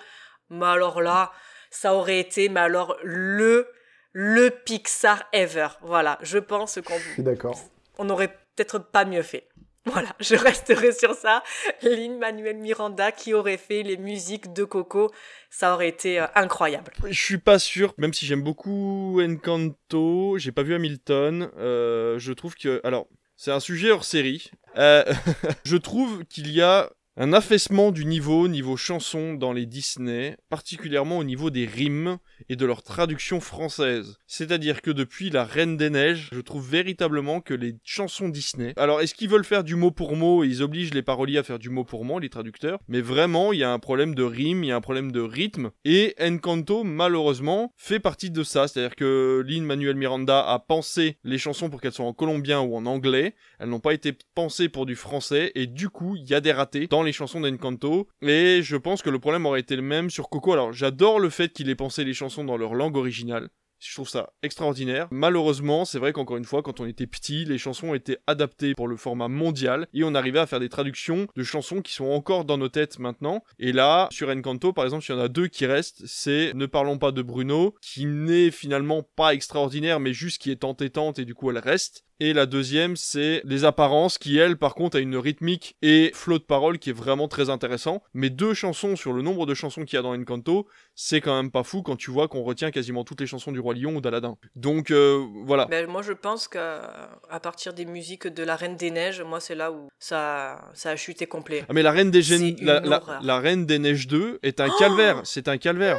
mais 0.50 0.66
alors 0.66 1.00
là, 1.00 1.32
ça 1.70 1.94
aurait 1.94 2.18
été, 2.18 2.48
mais 2.48 2.60
alors 2.60 2.96
le, 3.04 3.68
le 4.12 4.50
Pixar 4.50 5.24
ever. 5.32 5.68
Voilà, 5.80 6.18
je 6.22 6.38
pense 6.38 6.80
qu'on. 6.84 6.98
Je 6.98 7.10
suis 7.10 7.22
d'accord. 7.22 7.58
On 7.98 8.04
n'aurait 8.04 8.36
peut-être 8.56 8.78
pas 8.78 9.04
mieux 9.04 9.22
fait. 9.22 9.48
Voilà, 9.84 10.14
je 10.20 10.36
resterai 10.36 10.92
sur 10.92 11.14
ça. 11.14 11.42
Lin-Manuel 11.82 12.56
Miranda 12.56 13.10
qui 13.10 13.34
aurait 13.34 13.56
fait 13.56 13.82
les 13.82 13.96
musiques 13.96 14.52
de 14.52 14.62
Coco, 14.62 15.10
ça 15.50 15.74
aurait 15.74 15.88
été 15.88 16.20
euh, 16.20 16.26
incroyable. 16.36 16.92
Je 17.04 17.20
suis 17.20 17.38
pas 17.38 17.58
sûr, 17.58 17.92
même 17.98 18.12
si 18.12 18.26
j'aime 18.26 18.42
beaucoup 18.42 19.20
Encanto, 19.20 20.38
j'ai 20.38 20.52
pas 20.52 20.62
vu 20.62 20.74
Hamilton. 20.74 21.50
Euh, 21.58 22.16
je 22.18 22.32
trouve 22.32 22.54
que, 22.54 22.80
alors, 22.84 23.08
c'est 23.42 23.50
un 23.50 23.58
sujet 23.58 23.90
hors 23.90 24.04
série. 24.04 24.52
Euh, 24.78 25.02
je 25.64 25.76
trouve 25.76 26.24
qu'il 26.26 26.48
y 26.52 26.62
a 26.62 26.92
un 27.16 27.34
affaissement 27.34 27.92
du 27.92 28.06
niveau, 28.06 28.48
niveau 28.48 28.78
chanson 28.78 29.34
dans 29.34 29.52
les 29.52 29.66
Disney, 29.66 30.38
particulièrement 30.48 31.18
au 31.18 31.24
niveau 31.24 31.50
des 31.50 31.66
rimes 31.66 32.16
et 32.48 32.56
de 32.56 32.64
leur 32.64 32.82
traduction 32.82 33.38
française. 33.40 34.16
C'est-à-dire 34.26 34.80
que 34.80 34.90
depuis 34.90 35.28
La 35.28 35.44
Reine 35.44 35.76
des 35.76 35.90
Neiges, 35.90 36.30
je 36.32 36.40
trouve 36.40 36.66
véritablement 36.66 37.42
que 37.42 37.52
les 37.52 37.76
chansons 37.84 38.30
Disney... 38.30 38.72
Alors, 38.76 39.02
est-ce 39.02 39.14
qu'ils 39.14 39.28
veulent 39.28 39.44
faire 39.44 39.62
du 39.62 39.74
mot 39.74 39.90
pour 39.90 40.16
mot 40.16 40.42
ils 40.42 40.62
obligent 40.62 40.94
les 40.94 41.02
paroliers 41.02 41.36
à 41.36 41.42
faire 41.42 41.58
du 41.58 41.68
mot 41.68 41.84
pour 41.84 42.06
mot, 42.06 42.18
les 42.18 42.30
traducteurs? 42.30 42.78
Mais 42.88 43.02
vraiment, 43.02 43.52
il 43.52 43.58
y 43.58 43.64
a 43.64 43.72
un 43.72 43.78
problème 43.78 44.14
de 44.14 44.22
rime, 44.22 44.64
il 44.64 44.68
y 44.68 44.72
a 44.72 44.76
un 44.76 44.80
problème 44.80 45.12
de 45.12 45.20
rythme. 45.20 45.70
Et 45.84 46.14
Encanto, 46.18 46.82
malheureusement, 46.82 47.74
fait 47.76 48.00
partie 48.00 48.30
de 48.30 48.42
ça. 48.42 48.68
C'est-à-dire 48.68 48.96
que 48.96 49.44
Lin-Manuel 49.46 49.96
Miranda 49.96 50.48
a 50.48 50.58
pensé 50.58 51.18
les 51.24 51.38
chansons 51.38 51.68
pour 51.68 51.82
qu'elles 51.82 51.92
soient 51.92 52.06
en 52.06 52.14
colombien 52.14 52.60
ou 52.60 52.74
en 52.74 52.86
anglais. 52.86 53.34
Elles 53.58 53.68
n'ont 53.68 53.80
pas 53.80 53.92
été 53.92 54.16
pensées 54.34 54.70
pour 54.70 54.86
du 54.86 54.96
français. 54.96 55.52
Et 55.54 55.66
du 55.66 55.90
coup, 55.90 56.16
il 56.16 56.24
y 56.24 56.34
a 56.34 56.40
des 56.40 56.52
ratés 56.52 56.88
les 57.02 57.12
chansons 57.12 57.40
d'Encanto. 57.40 58.08
Et 58.22 58.60
je 58.62 58.76
pense 58.76 59.02
que 59.02 59.10
le 59.10 59.18
problème 59.18 59.46
aurait 59.46 59.60
été 59.60 59.76
le 59.76 59.82
même 59.82 60.10
sur 60.10 60.28
Coco. 60.28 60.52
Alors, 60.52 60.72
j'adore 60.72 61.20
le 61.20 61.30
fait 61.30 61.52
qu'il 61.52 61.68
ait 61.70 61.74
pensé 61.74 62.04
les 62.04 62.14
chansons 62.14 62.44
dans 62.44 62.56
leur 62.56 62.74
langue 62.74 62.96
originale. 62.96 63.50
Je 63.84 63.94
trouve 63.94 64.08
ça 64.08 64.32
extraordinaire. 64.44 65.08
Malheureusement, 65.10 65.84
c'est 65.84 65.98
vrai 65.98 66.12
qu'encore 66.12 66.36
une 66.36 66.44
fois, 66.44 66.62
quand 66.62 66.78
on 66.78 66.86
était 66.86 67.08
petit, 67.08 67.44
les 67.44 67.58
chansons 67.58 67.94
étaient 67.94 68.18
adaptées 68.28 68.74
pour 68.74 68.86
le 68.86 68.96
format 68.96 69.26
mondial 69.26 69.88
et 69.92 70.04
on 70.04 70.14
arrivait 70.14 70.38
à 70.38 70.46
faire 70.46 70.60
des 70.60 70.68
traductions 70.68 71.26
de 71.34 71.42
chansons 71.42 71.82
qui 71.82 71.92
sont 71.92 72.06
encore 72.06 72.44
dans 72.44 72.58
nos 72.58 72.68
têtes 72.68 73.00
maintenant. 73.00 73.42
Et 73.58 73.72
là, 73.72 74.06
sur 74.12 74.28
Encanto, 74.28 74.72
par 74.72 74.84
exemple, 74.84 75.04
il 75.08 75.12
y 75.12 75.14
en 75.14 75.20
a 75.20 75.28
deux 75.28 75.48
qui 75.48 75.66
restent. 75.66 76.02
C'est 76.06 76.52
Ne 76.54 76.66
parlons 76.66 76.98
pas 76.98 77.10
de 77.10 77.22
Bruno, 77.22 77.74
qui 77.82 78.06
n'est 78.06 78.52
finalement 78.52 79.02
pas 79.02 79.34
extraordinaire, 79.34 79.98
mais 79.98 80.12
juste 80.12 80.40
qui 80.40 80.52
est 80.52 80.62
entêtante 80.62 81.18
et 81.18 81.24
du 81.24 81.34
coup 81.34 81.50
elle 81.50 81.58
reste. 81.58 82.04
Et 82.24 82.32
la 82.34 82.46
deuxième, 82.46 82.94
c'est 82.94 83.40
Les 83.44 83.64
Apparences, 83.64 84.16
qui 84.16 84.38
elle, 84.38 84.56
par 84.56 84.76
contre, 84.76 84.96
a 84.96 85.00
une 85.00 85.16
rythmique 85.16 85.74
et 85.82 86.12
flot 86.14 86.38
de 86.38 86.44
parole 86.44 86.78
qui 86.78 86.90
est 86.90 86.92
vraiment 86.92 87.26
très 87.26 87.50
intéressant. 87.50 88.00
Mais 88.14 88.30
deux 88.30 88.54
chansons 88.54 88.94
sur 88.94 89.12
le 89.12 89.22
nombre 89.22 89.44
de 89.44 89.54
chansons 89.54 89.84
qu'il 89.84 89.96
y 89.96 89.98
a 89.98 90.02
dans 90.02 90.14
Encanto, 90.14 90.68
c'est 90.94 91.20
quand 91.20 91.34
même 91.34 91.50
pas 91.50 91.64
fou 91.64 91.82
quand 91.82 91.96
tu 91.96 92.12
vois 92.12 92.28
qu'on 92.28 92.44
retient 92.44 92.70
quasiment 92.70 93.02
toutes 93.02 93.20
les 93.20 93.26
chansons 93.26 93.50
du 93.50 93.58
Roi 93.58 93.74
Lion 93.74 93.96
ou 93.96 94.00
d'Aladin. 94.00 94.36
Donc 94.54 94.92
euh, 94.92 95.20
voilà. 95.44 95.64
Ben, 95.66 95.88
moi, 95.88 96.02
je 96.02 96.12
pense 96.12 96.46
qu'à 96.46 97.08
partir 97.42 97.74
des 97.74 97.86
musiques 97.86 98.28
de 98.28 98.44
La 98.44 98.54
Reine 98.54 98.76
des 98.76 98.92
Neiges, 98.92 99.20
moi, 99.22 99.40
c'est 99.40 99.56
là 99.56 99.72
où 99.72 99.88
ça, 99.98 100.60
ça 100.74 100.90
a 100.90 100.96
chuté 100.96 101.26
complet. 101.26 101.64
Ah, 101.68 101.72
mais 101.72 101.82
la 101.82 101.90
Reine 101.90 102.12
des, 102.12 102.22
C'est 102.22 102.38
Gén- 102.38 102.56
une 102.60 102.64
la, 102.66 102.78
la- 102.78 102.98
horreur. 103.02 103.20
la 103.24 103.40
Reine 103.40 103.66
des 103.66 103.80
Neiges 103.80 104.06
2 104.06 104.38
est 104.44 104.60
un 104.60 104.70
calvaire. 104.78 105.22
C'est 105.24 105.48
un 105.48 105.58
calvaire. 105.58 105.98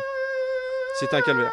C'est 1.02 1.14
un 1.14 1.20
calvaire. 1.22 1.52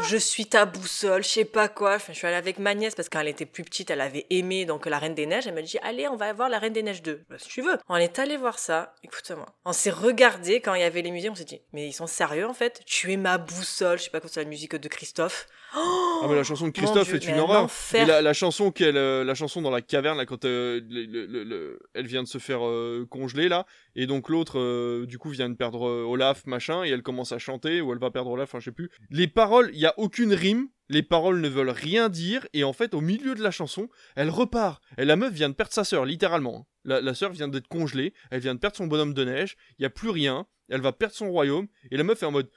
Je 0.00 0.18
suis 0.18 0.46
ta 0.46 0.66
boussole, 0.66 1.24
je 1.24 1.28
sais 1.28 1.44
pas 1.46 1.68
quoi. 1.68 1.96
Je 1.98 2.12
suis 2.12 2.26
allée 2.26 2.36
avec 2.36 2.58
ma 2.58 2.74
nièce 2.74 2.94
parce 2.94 3.08
qu'elle 3.08 3.28
était 3.28 3.46
plus 3.46 3.64
petite, 3.64 3.90
elle 3.90 4.02
avait 4.02 4.26
aimé 4.28 4.66
donc 4.66 4.84
la 4.86 4.98
Reine 4.98 5.14
des 5.14 5.24
Neiges. 5.24 5.46
Elle 5.46 5.54
m'a 5.54 5.62
dit 5.62 5.78
allez, 5.82 6.06
on 6.06 6.16
va 6.16 6.32
voir 6.34 6.50
la 6.50 6.58
Reine 6.58 6.74
des 6.74 6.82
Neiges 6.82 7.02
2. 7.02 7.24
Bah, 7.30 7.36
si 7.38 7.48
tu 7.48 7.62
veux. 7.62 7.78
On 7.88 7.96
est 7.96 8.18
allé 8.18 8.36
voir 8.36 8.58
ça. 8.58 8.94
Écoute-moi. 9.02 9.46
On 9.64 9.72
s'est 9.72 9.90
regardé 9.90 10.60
quand 10.60 10.74
il 10.74 10.82
y 10.82 10.84
avait 10.84 11.00
les 11.00 11.10
musiques. 11.10 11.30
On 11.30 11.34
s'est 11.34 11.44
dit 11.44 11.62
mais 11.72 11.88
ils 11.88 11.94
sont 11.94 12.06
sérieux 12.06 12.46
en 12.46 12.54
fait? 12.54 12.82
Tu 12.84 13.12
es 13.12 13.16
ma 13.16 13.38
boussole. 13.38 13.98
Je 13.98 14.04
sais 14.04 14.10
pas 14.10 14.20
quoi 14.20 14.28
c'est 14.32 14.42
la 14.42 14.48
musique 14.48 14.76
de 14.76 14.88
Christophe. 14.88 15.46
Oh 15.76 16.20
Ah 16.22 16.26
mais 16.28 16.34
la 16.34 16.42
chanson 16.44 16.66
de 16.66 16.72
Christophe 16.72 17.08
Dieu, 17.08 17.16
est 17.16 17.26
une 17.28 17.34
un 17.34 17.38
horreur. 17.40 17.70
Et 17.94 18.04
la, 18.06 18.22
la 18.22 18.32
chanson 18.32 18.70
qu'elle, 18.70 18.96
euh, 18.96 19.22
la 19.24 19.34
chanson 19.34 19.60
dans 19.62 19.70
la 19.70 19.82
caverne 19.82 20.16
là 20.16 20.24
quand 20.26 20.44
euh, 20.44 20.80
le- 20.88 21.04
le- 21.04 21.26
le- 21.26 21.44
le- 21.44 21.78
elle 21.94 22.06
vient 22.06 22.22
de 22.22 22.28
se 22.28 22.38
faire 22.38 22.66
euh, 22.66 23.06
congeler 23.10 23.48
là, 23.48 23.66
et 23.94 24.06
donc 24.06 24.28
l'autre 24.28 25.04
du 25.04 25.18
coup 25.18 25.30
vient 25.30 25.48
de 25.48 25.54
perdre 25.54 25.82
Olaf 25.82 26.46
machin 26.46 26.84
et 26.84 26.88
elle 26.88 27.02
commence 27.02 27.32
à 27.32 27.38
chanter 27.38 27.80
ou 27.80 27.92
elle 27.92 27.98
va 27.98 28.10
perdre 28.10 28.30
Olaf, 28.30 28.52
je 28.54 28.60
sais 28.64 28.72
plus. 28.72 28.90
Les 29.10 29.26
paroles, 29.28 29.70
il 29.74 29.78
y 29.80 29.86
a 29.86 29.94
aucune 29.98 30.32
rime. 30.32 30.68
Les 30.88 31.02
paroles 31.02 31.40
ne 31.40 31.48
veulent 31.48 31.70
rien 31.70 32.08
dire 32.08 32.46
et 32.52 32.62
en 32.62 32.72
fait 32.72 32.94
au 32.94 33.00
milieu 33.00 33.34
de 33.34 33.42
la 33.42 33.50
chanson, 33.50 33.88
elle 34.14 34.30
repart. 34.30 34.80
Et 34.98 35.04
la 35.04 35.16
meuf 35.16 35.32
vient 35.32 35.48
de 35.48 35.54
perdre 35.54 35.72
sa 35.72 35.82
sœur 35.82 36.04
littéralement. 36.04 36.68
La, 36.84 37.00
la 37.00 37.12
sœur 37.12 37.32
vient 37.32 37.48
d'être 37.48 37.66
congelée, 37.66 38.14
elle 38.30 38.40
vient 38.40 38.54
de 38.54 38.60
perdre 38.60 38.76
son 38.76 38.86
bonhomme 38.86 39.12
de 39.12 39.24
neige. 39.24 39.56
Il 39.78 39.82
y 39.82 39.86
a 39.86 39.90
plus 39.90 40.10
rien. 40.10 40.46
Elle 40.68 40.80
va 40.80 40.92
perdre 40.92 41.14
son 41.14 41.30
royaume 41.30 41.66
et 41.92 41.96
la 41.96 42.02
meuf 42.04 42.22
est 42.22 42.26
en 42.26 42.32
mode 42.32 42.48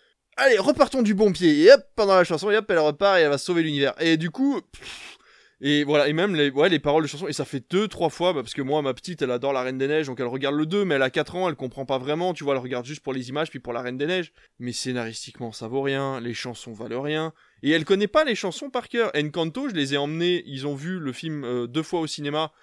Allez, 0.42 0.58
repartons 0.58 1.02
du 1.02 1.14
bon 1.14 1.34
pied. 1.34 1.64
Et 1.64 1.72
hop, 1.72 1.82
pendant 1.98 2.16
la 2.16 2.24
chanson, 2.24 2.50
et 2.50 2.56
hop, 2.56 2.66
elle 2.70 2.80
repart 2.80 3.18
et 3.18 3.24
elle 3.24 3.30
va 3.30 3.38
sauver 3.38 3.62
l'univers. 3.62 3.94
Et 4.00 4.16
du 4.16 4.30
coup, 4.30 4.62
pff, 4.72 5.18
et 5.60 5.84
voilà, 5.84 6.08
et 6.08 6.14
même 6.14 6.34
les, 6.34 6.50
ouais, 6.50 6.70
les 6.70 6.80
paroles 6.80 7.04
de 7.04 7.10
chanson, 7.10 7.28
et 7.28 7.34
ça 7.34 7.44
fait 7.44 7.62
deux, 7.70 7.90
trois 7.90 8.10
fois, 8.10 8.32
bah, 8.32 8.42
parce 8.42 8.54
que 8.54 8.62
moi, 8.62 8.82
ma 8.82 8.94
petite, 8.94 9.22
elle 9.22 9.32
adore 9.32 9.52
la 9.52 9.64
Reine 9.64 9.78
des 9.78 9.90
Neiges, 9.90 10.08
donc 10.08 10.22
elle 10.22 10.28
regarde 10.28 10.56
le 10.56 10.66
2, 10.66 10.86
mais 10.86 10.96
elle 10.96 11.02
a 11.02 11.10
4 11.10 11.36
ans, 11.36 11.50
elle 11.50 11.56
comprend 11.56 11.86
pas 11.86 11.98
vraiment, 11.98 12.34
tu 12.34 12.46
vois, 12.46 12.54
elle 12.54 12.62
regarde 12.62 12.86
juste 12.86 13.02
pour 13.02 13.12
les 13.12 13.28
images, 13.28 13.50
puis 13.50 13.60
pour 13.60 13.74
la 13.74 13.82
Reine 13.82 13.98
des 13.98 14.06
Neiges. 14.06 14.32
Mais 14.60 14.72
scénaristiquement, 14.72 15.52
ça 15.52 15.68
vaut 15.68 15.82
rien, 15.82 16.22
les 16.22 16.34
chansons 16.34 16.72
valent 16.72 17.02
rien. 17.02 17.34
Et 17.62 17.72
elle 17.72 17.84
connaît 17.84 18.08
pas 18.08 18.24
les 18.24 18.36
chansons 18.36 18.70
par 18.70 18.88
cœur. 18.88 19.12
Encanto, 19.18 19.68
je 19.68 19.76
les 19.76 19.94
ai 19.94 19.98
emmenés, 19.98 20.44
ils 20.46 20.66
ont 20.66 20.76
vu 20.76 21.00
le 21.00 21.12
film 21.12 21.44
euh, 21.44 21.68
deux 21.68 21.84
fois 21.84 22.00
au 22.00 22.08
cinéma, 22.08 22.54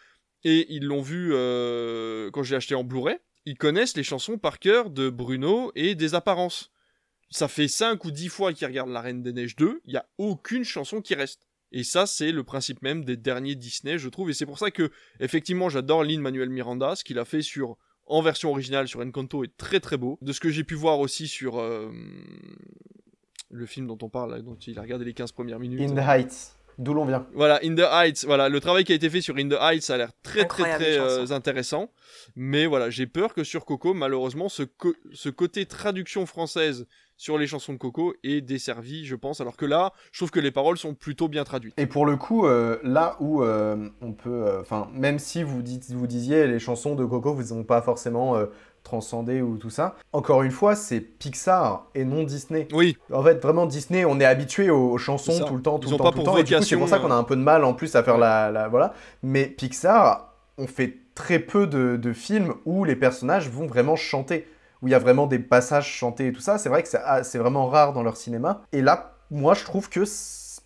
et 0.44 0.66
ils 0.70 0.84
l'ont 0.84 1.02
vu 1.02 1.32
euh, 1.34 2.30
quand 2.30 2.42
j'ai 2.42 2.56
acheté 2.56 2.74
en 2.74 2.84
Blu-ray. 2.84 3.18
Ils 3.44 3.58
connaissent 3.58 3.96
les 3.98 4.04
chansons 4.04 4.38
par 4.38 4.58
cœur 4.58 4.88
de 4.88 5.10
Bruno 5.10 5.70
et 5.74 5.94
des 5.94 6.14
apparences 6.14 6.72
ça 7.30 7.48
fait 7.48 7.68
5 7.68 8.04
ou 8.04 8.10
10 8.10 8.28
fois 8.28 8.52
qu'ils 8.52 8.66
regardent 8.66 8.90
La 8.90 9.00
Reine 9.00 9.22
des 9.22 9.32
Neiges 9.32 9.56
2, 9.56 9.80
il 9.84 9.90
n'y 9.90 9.96
a 9.96 10.06
aucune 10.18 10.64
chanson 10.64 11.00
qui 11.00 11.14
reste. 11.14 11.42
Et 11.72 11.82
ça, 11.82 12.06
c'est 12.06 12.30
le 12.30 12.44
principe 12.44 12.80
même 12.82 13.04
des 13.04 13.16
derniers 13.16 13.56
Disney, 13.56 13.98
je 13.98 14.08
trouve. 14.08 14.30
Et 14.30 14.32
c'est 14.34 14.46
pour 14.46 14.58
ça 14.58 14.70
que, 14.70 14.90
effectivement, 15.20 15.68
j'adore 15.68 16.04
Lin-Manuel 16.04 16.48
Miranda. 16.48 16.94
Ce 16.94 17.02
qu'il 17.02 17.18
a 17.18 17.24
fait 17.24 17.42
sur, 17.42 17.76
en 18.06 18.22
version 18.22 18.50
originale 18.50 18.86
sur 18.86 19.00
Encanto 19.00 19.42
est 19.42 19.56
très 19.56 19.80
très 19.80 19.96
beau. 19.96 20.16
De 20.22 20.32
ce 20.32 20.38
que 20.40 20.48
j'ai 20.48 20.62
pu 20.62 20.74
voir 20.74 21.00
aussi 21.00 21.26
sur 21.26 21.58
euh, 21.58 21.90
le 23.50 23.66
film 23.66 23.86
dont 23.86 23.98
on 24.02 24.08
parle, 24.08 24.42
dont 24.42 24.54
il 24.66 24.78
a 24.78 24.82
regardé 24.82 25.04
les 25.04 25.12
15 25.14 25.32
premières 25.32 25.58
minutes. 25.58 25.80
In 25.80 25.94
the 25.94 25.98
Heights, 26.06 26.56
d'où 26.78 26.94
l'on 26.94 27.04
vient. 27.04 27.26
Voilà, 27.34 27.60
In 27.64 27.74
the 27.74 27.80
Heights, 27.90 28.24
voilà, 28.24 28.48
le 28.48 28.60
travail 28.60 28.84
qui 28.84 28.92
a 28.92 28.94
été 28.94 29.10
fait 29.10 29.20
sur 29.20 29.36
In 29.36 29.48
the 29.48 29.58
Heights 29.60 29.90
a 29.90 29.96
l'air 29.96 30.10
très 30.22 30.42
Incroyable 30.42 30.84
très 30.84 30.96
très 30.96 31.00
euh, 31.00 31.30
intéressant. 31.34 31.90
Mais 32.36 32.66
voilà, 32.66 32.90
j'ai 32.90 33.06
peur 33.06 33.34
que 33.34 33.44
sur 33.44 33.64
Coco, 33.64 33.94
malheureusement, 33.94 34.48
ce, 34.48 34.62
co- 34.62 34.94
ce 35.12 35.28
côté 35.28 35.66
traduction 35.66 36.26
française 36.26 36.86
sur 37.16 37.38
les 37.38 37.46
chansons 37.46 37.72
de 37.72 37.78
Coco 37.78 38.14
est 38.22 38.40
desservi, 38.40 39.04
je 39.04 39.16
pense. 39.16 39.40
Alors 39.40 39.56
que 39.56 39.66
là, 39.66 39.92
je 40.12 40.18
trouve 40.18 40.30
que 40.30 40.40
les 40.40 40.50
paroles 40.50 40.78
sont 40.78 40.94
plutôt 40.94 41.28
bien 41.28 41.44
traduites. 41.44 41.74
Et 41.78 41.86
pour 41.86 42.06
le 42.06 42.16
coup, 42.16 42.46
euh, 42.46 42.78
là 42.82 43.16
où 43.20 43.42
euh, 43.42 43.88
on 44.02 44.12
peut, 44.12 44.30
euh, 44.30 44.60
enfin, 44.60 44.88
même 44.92 45.18
si 45.18 45.42
vous, 45.42 45.62
dites, 45.62 45.90
vous 45.90 46.06
disiez 46.06 46.46
les 46.46 46.58
chansons 46.58 46.94
de 46.94 47.04
Coco 47.04 47.32
vous 47.32 47.52
ont 47.52 47.64
pas 47.64 47.82
forcément 47.82 48.36
transcendé 48.82 49.42
ou 49.42 49.56
tout 49.56 49.70
ça, 49.70 49.96
encore 50.12 50.42
une 50.42 50.50
fois, 50.50 50.76
c'est 50.76 51.00
Pixar 51.00 51.86
et 51.94 52.04
non 52.04 52.22
Disney. 52.22 52.68
Oui. 52.72 52.96
En 53.12 53.22
fait, 53.22 53.42
vraiment 53.42 53.66
Disney, 53.66 54.04
on 54.04 54.20
est 54.20 54.24
habitué 54.24 54.70
aux, 54.70 54.96
chansons 54.98 55.44
tout 55.44 55.56
le 55.56 55.62
temps, 55.62 55.78
tout 55.78 55.88
Ils 55.88 55.92
le 55.92 55.96
temps, 55.98 56.04
pas 56.04 56.10
tout 56.12 56.18
le 56.18 56.24
temps. 56.24 56.36
Et 56.36 56.44
du 56.44 56.54
coup, 56.54 56.62
c'est 56.62 56.76
pour 56.76 56.88
ça 56.88 56.98
qu'on 56.98 57.10
a 57.10 57.14
un 57.16 57.24
peu 57.24 57.36
de 57.36 57.42
mal 57.42 57.64
en 57.64 57.74
plus 57.74 57.96
à 57.96 58.02
faire 58.02 58.18
la, 58.18 58.50
la- 58.50 58.68
voilà. 58.68 58.94
Mais 59.22 59.46
Pixar, 59.46 60.34
on 60.58 60.66
fait 60.66 60.98
très 61.14 61.38
peu 61.38 61.66
de, 61.66 61.96
de 61.96 62.12
films 62.12 62.54
où 62.64 62.84
les 62.84 62.94
personnages 62.94 63.48
vont 63.48 63.66
vraiment 63.66 63.96
chanter 63.96 64.46
où 64.86 64.88
il 64.88 64.92
y 64.92 64.94
a 64.94 65.00
vraiment 65.00 65.26
des 65.26 65.40
passages 65.40 65.88
chantés 65.88 66.28
et 66.28 66.32
tout 66.32 66.40
ça. 66.40 66.58
C'est 66.58 66.68
vrai 66.68 66.84
que 66.84 66.88
c'est 66.88 67.00
ah, 67.04 67.22
vraiment 67.34 67.66
rare 67.66 67.92
dans 67.92 68.04
leur 68.04 68.16
cinéma. 68.16 68.62
Et 68.70 68.82
là, 68.82 69.16
moi, 69.32 69.54
je 69.54 69.64
trouve 69.64 69.88
que 69.88 70.04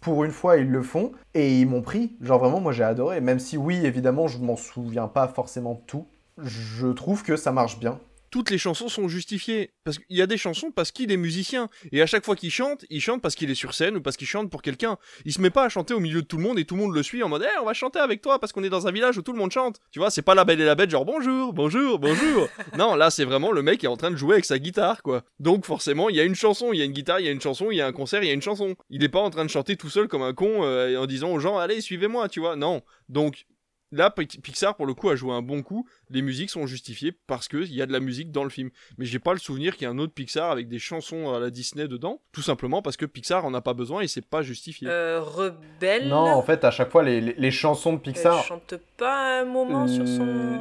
pour 0.03 0.25
une 0.25 0.31
fois, 0.31 0.59
ils 0.59 0.71
le 0.71 0.83
font 0.83 1.13
et 1.33 1.59
ils 1.59 1.67
m'ont 1.67 1.81
pris. 1.81 2.17
Genre 2.21 2.39
vraiment, 2.39 2.61
moi, 2.61 2.73
j'ai 2.73 2.85
adoré. 2.85 3.23
Même 3.23 3.39
si, 3.39 3.57
oui, 3.57 3.81
évidemment, 3.87 4.29
je 4.29 4.39
m'en 4.39 4.57
souviens 4.57 5.09
pas 5.09 5.27
forcément 5.27 5.75
tout. 5.87 6.07
Je 6.37 6.89
trouve 6.89 7.23
que 7.23 7.37
ça 7.37 7.51
marche 7.51 7.79
bien. 7.79 7.99
Toutes 8.31 8.51
les 8.51 8.59
chansons 8.59 8.89
sont 8.89 9.09
justifiées. 9.09 9.73
Parce 9.85 9.99
qu'il 9.99 10.17
y 10.17 10.23
a 10.23 10.27
des 10.27 10.37
chansons 10.37 10.71
parce 10.71 10.93
qu'il 10.93 11.11
est 11.11 11.17
musicien. 11.17 11.69
Et 11.93 12.01
à 12.01 12.07
chaque 12.07 12.25
fois 12.25 12.37
qu'il 12.37 12.51
chante, 12.51 12.85
il 12.91 13.01
chante 13.01 13.21
parce 13.23 13.35
qu'il 13.35 13.51
est 13.51 13.55
sur 13.55 13.75
scène 13.75 13.97
ou 13.97 14.01
parce 14.01 14.17
qu'il 14.17 14.27
chante 14.27 14.51
pour 14.51 14.63
quelqu'un. 14.63 14.99
Il 15.25 15.33
se 15.33 15.41
met 15.41 15.51
pas 15.51 15.65
à 15.65 15.69
chanter 15.69 15.95
au 15.95 16.01
milieu 16.01 16.23
de 16.23 16.27
tout 16.27 16.37
le 16.37 16.43
monde 16.43 16.59
et 16.59 16.65
tout 16.65 16.77
le 16.77 16.83
monde 16.83 16.95
le 16.95 17.03
suit 17.03 17.23
en 17.23 17.29
mode 17.29 17.45
Eh, 17.45 17.59
on 17.61 17.65
va 17.65 17.75
chanter 17.75 17.99
avec 17.99 18.23
toi 18.23 18.39
parce 18.39 18.53
qu'on 18.53 18.63
est 18.63 18.69
dans 18.69 18.87
un 18.87 18.93
village 18.93 19.19
où 19.19 19.23
tout 19.23 19.33
le 19.33 19.39
monde 19.39 19.51
chante. 19.51 19.81
Tu 19.91 19.99
vois, 19.99 20.11
c'est 20.11 20.23
pas 20.23 20.35
la 20.35 20.45
belle 20.45 20.61
et 20.61 20.65
la 20.65 20.75
bête 20.75 20.91
genre 20.91 21.05
bonjour, 21.05 21.53
bonjour, 21.53 21.99
bonjour. 21.99 22.49
non, 22.79 22.95
là 22.95 23.11
c'est 23.11 23.25
vraiment 23.25 23.51
le 23.51 23.63
mec 23.63 23.81
qui 23.81 23.87
est 23.87 23.89
en 23.89 23.97
train 23.97 24.11
de 24.11 24.17
jouer 24.17 24.35
avec 24.35 24.45
sa 24.45 24.59
guitare 24.59 25.03
quoi. 25.03 25.23
Donc 25.41 25.65
forcément, 25.67 26.09
il 26.09 26.17
y 26.17 26.21
a 26.21 26.25
une 26.25 26.35
chanson, 26.35 26.73
il 26.73 26.79
y 26.79 26.83
a 26.83 26.85
une 26.85 26.93
guitare, 26.93 27.21
il 27.21 27.27
y 27.27 27.29
a 27.29 27.33
une 27.33 27.41
chanson, 27.41 27.71
il 27.71 27.77
y 27.77 27.81
a 27.81 27.87
un 27.87 27.93
concert, 27.93 28.23
il 28.23 28.29
y 28.29 28.31
a 28.31 28.35
une 28.35 28.43
chanson. 28.43 28.77
Il 28.91 29.03
est 29.03 29.09
pas 29.09 29.21
en 29.21 29.31
train 29.31 29.45
de 29.45 29.51
chanter 29.51 29.77
tout 29.77 29.91
seul 29.91 30.07
comme 30.07 30.23
un 30.23 30.35
con 30.35 30.65
euh, 30.65 30.97
en 30.97 31.07
disant 31.07 31.33
aux 31.33 31.41
gens 31.41 31.59
allez, 31.59 31.81
suivez-moi, 31.81 32.29
tu 32.29 32.41
vois. 32.41 32.55
Non. 32.57 32.83
Donc 33.09 33.47
Là, 33.93 34.11
Pi- 34.11 34.27
Pixar, 34.27 34.77
pour 34.77 34.87
le 34.87 34.95
coup, 34.95 35.09
a 35.11 35.17
joué 35.17 35.33
un 35.33 35.43
bon 35.43 35.63
coup. 35.63 35.87
Les 36.11 36.23
musiques 36.23 36.51
sont 36.51 36.67
justifiées 36.67 37.13
parce 37.27 37.49
qu'il 37.49 37.73
y 37.75 37.83
a 37.83 37.87
de 37.87 37.93
la 37.93 38.01
musique 38.01 38.31
dans 38.31 38.45
le 38.45 38.51
film. 38.51 38.71
Mais 38.99 39.05
j'ai 39.05 39.19
pas 39.19 39.33
le 39.33 39.39
souvenir 39.39 39.77
qu'il 39.77 39.87
y 39.87 39.91
ait 39.91 39.93
un 39.95 39.99
autre 39.99 40.13
Pixar 40.13 40.51
avec 40.51 40.69
des 40.69 40.79
chansons 40.79 41.35
à 41.35 41.41
la 41.41 41.51
Disney 41.51 41.89
dedans. 41.89 42.21
Tout 42.33 42.43
simplement 42.43 42.83
parce 42.83 42.97
que 42.97 43.07
Pixar 43.07 43.45
en 43.45 43.53
a 43.55 43.61
pas 43.61 43.75
besoin 43.75 44.03
et 44.03 44.09
c'est 44.09 44.25
pas 44.25 44.43
justifié. 44.43 44.87
Euh, 44.89 45.21
Rebelle. 45.21 46.09
Non, 46.09 46.17
en 46.31 46.43
fait, 46.43 46.65
à 46.65 46.71
chaque 46.71 46.91
fois, 46.91 47.03
les, 47.03 47.21
les- 47.21 47.35
les 47.37 47.51
chansons 47.51 47.93
de 47.95 47.97
Elle 47.99 48.03
Pixar, 48.13 48.45
chante 48.45 48.75
pas 48.97 49.41
un 49.41 49.45
moment 49.45 49.89
sur 49.89 50.07
son. 50.07 50.61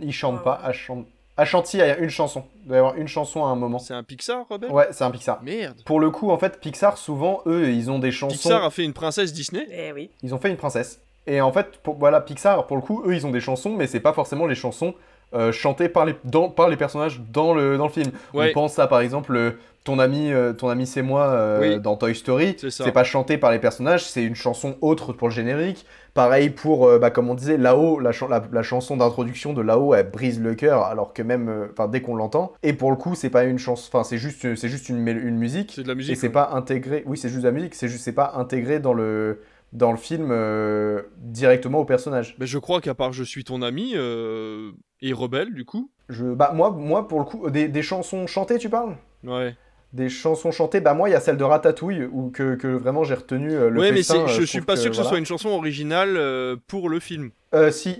ils 0.00 0.12
chantent 0.12 0.42
pas. 0.42 0.54
Ashanti, 0.54 1.06
Ashanti, 1.38 1.76
il 1.76 1.80
y 1.80 1.82
a 1.82 1.98
une 1.98 2.08
chanson. 2.08 2.44
Il 2.62 2.68
doit 2.68 2.76
y 2.76 2.78
avoir 2.78 2.96
une 2.96 3.08
chanson 3.08 3.44
à 3.44 3.48
un 3.48 3.56
moment. 3.56 3.78
C'est 3.78 3.92
un 3.92 4.02
Pixar, 4.02 4.46
Rebelle? 4.48 4.70
Ouais, 4.70 4.88
c'est 4.92 5.04
un 5.04 5.10
Pixar. 5.10 5.42
Merde. 5.42 5.82
Pour 5.84 6.00
le 6.00 6.08
coup, 6.10 6.30
en 6.30 6.38
fait, 6.38 6.58
Pixar, 6.60 6.96
souvent, 6.96 7.42
eux, 7.44 7.68
ils 7.70 7.90
ont 7.90 7.98
des 7.98 8.10
chansons. 8.10 8.34
Pixar 8.34 8.64
a 8.64 8.70
fait 8.70 8.84
une 8.84 8.94
princesse 8.94 9.34
Disney? 9.34 9.66
Eh 9.70 9.92
oui. 9.92 10.08
Ils 10.22 10.34
ont 10.34 10.38
fait 10.38 10.48
une 10.48 10.56
princesse. 10.56 11.02
Et 11.26 11.40
en 11.40 11.52
fait, 11.52 11.78
pour- 11.82 11.96
voilà, 11.96 12.20
Pixar, 12.20 12.66
pour 12.66 12.76
le 12.76 12.82
coup, 12.82 13.02
eux, 13.06 13.14
ils 13.14 13.26
ont 13.26 13.30
des 13.30 13.40
chansons, 13.40 13.74
mais 13.76 13.86
c'est 13.86 14.00
pas 14.00 14.12
forcément 14.12 14.46
les 14.46 14.54
chansons 14.54 14.94
euh, 15.34 15.50
chantés 15.50 15.88
par 15.88 16.04
les, 16.04 16.14
dans, 16.24 16.48
par 16.48 16.68
les 16.68 16.76
personnages 16.76 17.20
dans 17.32 17.52
le, 17.52 17.76
dans 17.76 17.86
le 17.86 17.92
film. 17.92 18.10
Ouais. 18.32 18.50
On 18.50 18.52
pense 18.54 18.78
à 18.78 18.86
par 18.86 19.00
exemple 19.00 19.34
euh, 19.34 19.50
ton 19.82 19.98
ami, 19.98 20.32
euh, 20.32 20.52
ton 20.52 20.68
ami 20.68 20.86
c'est 20.86 21.02
moi 21.02 21.58
Oui. 21.60 21.80
dans 21.80 21.96
Toy 21.96 22.14
Story. 22.14 22.56
C'est 22.70 22.92
pas 22.92 23.02
chanté 23.02 23.36
par 23.36 23.50
les 23.50 23.58
personnages, 23.58 24.04
c'est 24.04 24.22
une 24.22 24.36
chanson 24.36 24.76
autre 24.80 25.12
pour 25.12 25.26
le 25.28 25.34
générique. 25.34 25.84
Pareil 26.14 26.48
pour, 26.48 26.88
bah, 26.98 27.10
comme 27.10 27.28
on 27.28 27.34
disait, 27.34 27.58
là-haut, 27.58 27.98
la, 28.00 28.12
la, 28.30 28.42
la 28.50 28.62
chanson 28.62 28.96
d'introduction 28.96 29.52
de 29.52 29.60
là-haut, 29.60 29.94
elle 29.94 30.08
brise 30.10 30.40
le 30.40 30.54
cœur, 30.54 30.84
alors 30.84 31.12
que 31.12 31.22
même, 31.22 31.68
enfin, 31.72 31.88
dès 31.88 32.00
qu'on 32.00 32.14
l'entend. 32.14 32.52
Et 32.62 32.72
pour 32.72 32.90
le 32.90 32.96
coup, 32.96 33.14
c'est 33.14 33.28
pas 33.28 33.44
une 33.44 33.58
chanson, 33.58 33.90
enfin, 33.92 34.02
c'est 34.02 34.16
juste, 34.18 34.54
c'est 34.56 34.68
juste 34.68 34.88
une, 34.88 35.06
une 35.06 35.36
musique. 35.36 35.72
C'est 35.74 35.82
de 35.82 35.88
la 35.88 35.94
musique. 35.94 36.12
Et 36.12 36.14
c'est 36.14 36.30
pas 36.30 36.50
intégré, 36.54 37.02
oui, 37.04 37.18
c'est 37.18 37.28
juste 37.28 37.42
de 37.42 37.48
la 37.48 37.52
musique, 37.52 37.74
c'est 37.74 37.88
juste, 37.88 38.02
c'est 38.02 38.12
pas 38.12 38.32
intégré 38.36 38.78
dans 38.80 38.94
le, 38.94 39.40
dans 39.76 39.92
le 39.92 39.98
film 39.98 40.28
euh, 40.30 41.02
directement 41.18 41.80
au 41.80 41.84
personnage. 41.84 42.34
Mais 42.38 42.46
je 42.46 42.58
crois 42.58 42.80
qu'à 42.80 42.94
part 42.94 43.12
Je 43.12 43.24
suis 43.24 43.44
ton 43.44 43.62
ami 43.62 43.92
euh, 43.94 44.72
et 45.00 45.12
Rebelle, 45.12 45.54
du 45.54 45.64
coup. 45.64 45.90
Je, 46.08 46.24
bah, 46.24 46.52
moi, 46.54 46.70
moi, 46.70 47.06
pour 47.06 47.18
le 47.20 47.24
coup, 47.24 47.50
des, 47.50 47.68
des 47.68 47.82
chansons 47.82 48.26
chantées, 48.26 48.58
tu 48.58 48.68
parles? 48.68 48.96
Ouais. 49.24 49.54
Des 49.92 50.08
chansons 50.08 50.50
chantées, 50.50 50.80
bah 50.80 50.94
moi 50.94 51.08
il 51.08 51.12
y 51.12 51.14
a 51.14 51.20
celle 51.20 51.36
de 51.36 51.44
Ratatouille 51.44 52.04
où 52.12 52.28
que, 52.30 52.56
que 52.56 52.66
vraiment 52.66 53.04
j'ai 53.04 53.14
retenu 53.14 53.52
euh, 53.52 53.70
le 53.70 53.80
ouais, 53.80 53.92
mais 53.92 53.98
festin, 53.98 54.24
euh, 54.24 54.26
je 54.26 54.42
suis 54.42 54.60
pas 54.60 54.76
sûr 54.76 54.90
que 54.90 54.96
ce 54.96 55.04
soit 55.04 55.16
une 55.16 55.24
chanson 55.24 55.48
originale 55.50 56.16
euh, 56.16 56.56
pour 56.66 56.88
le 56.88 56.98
film. 56.98 57.30
Euh, 57.54 57.70
si, 57.70 57.96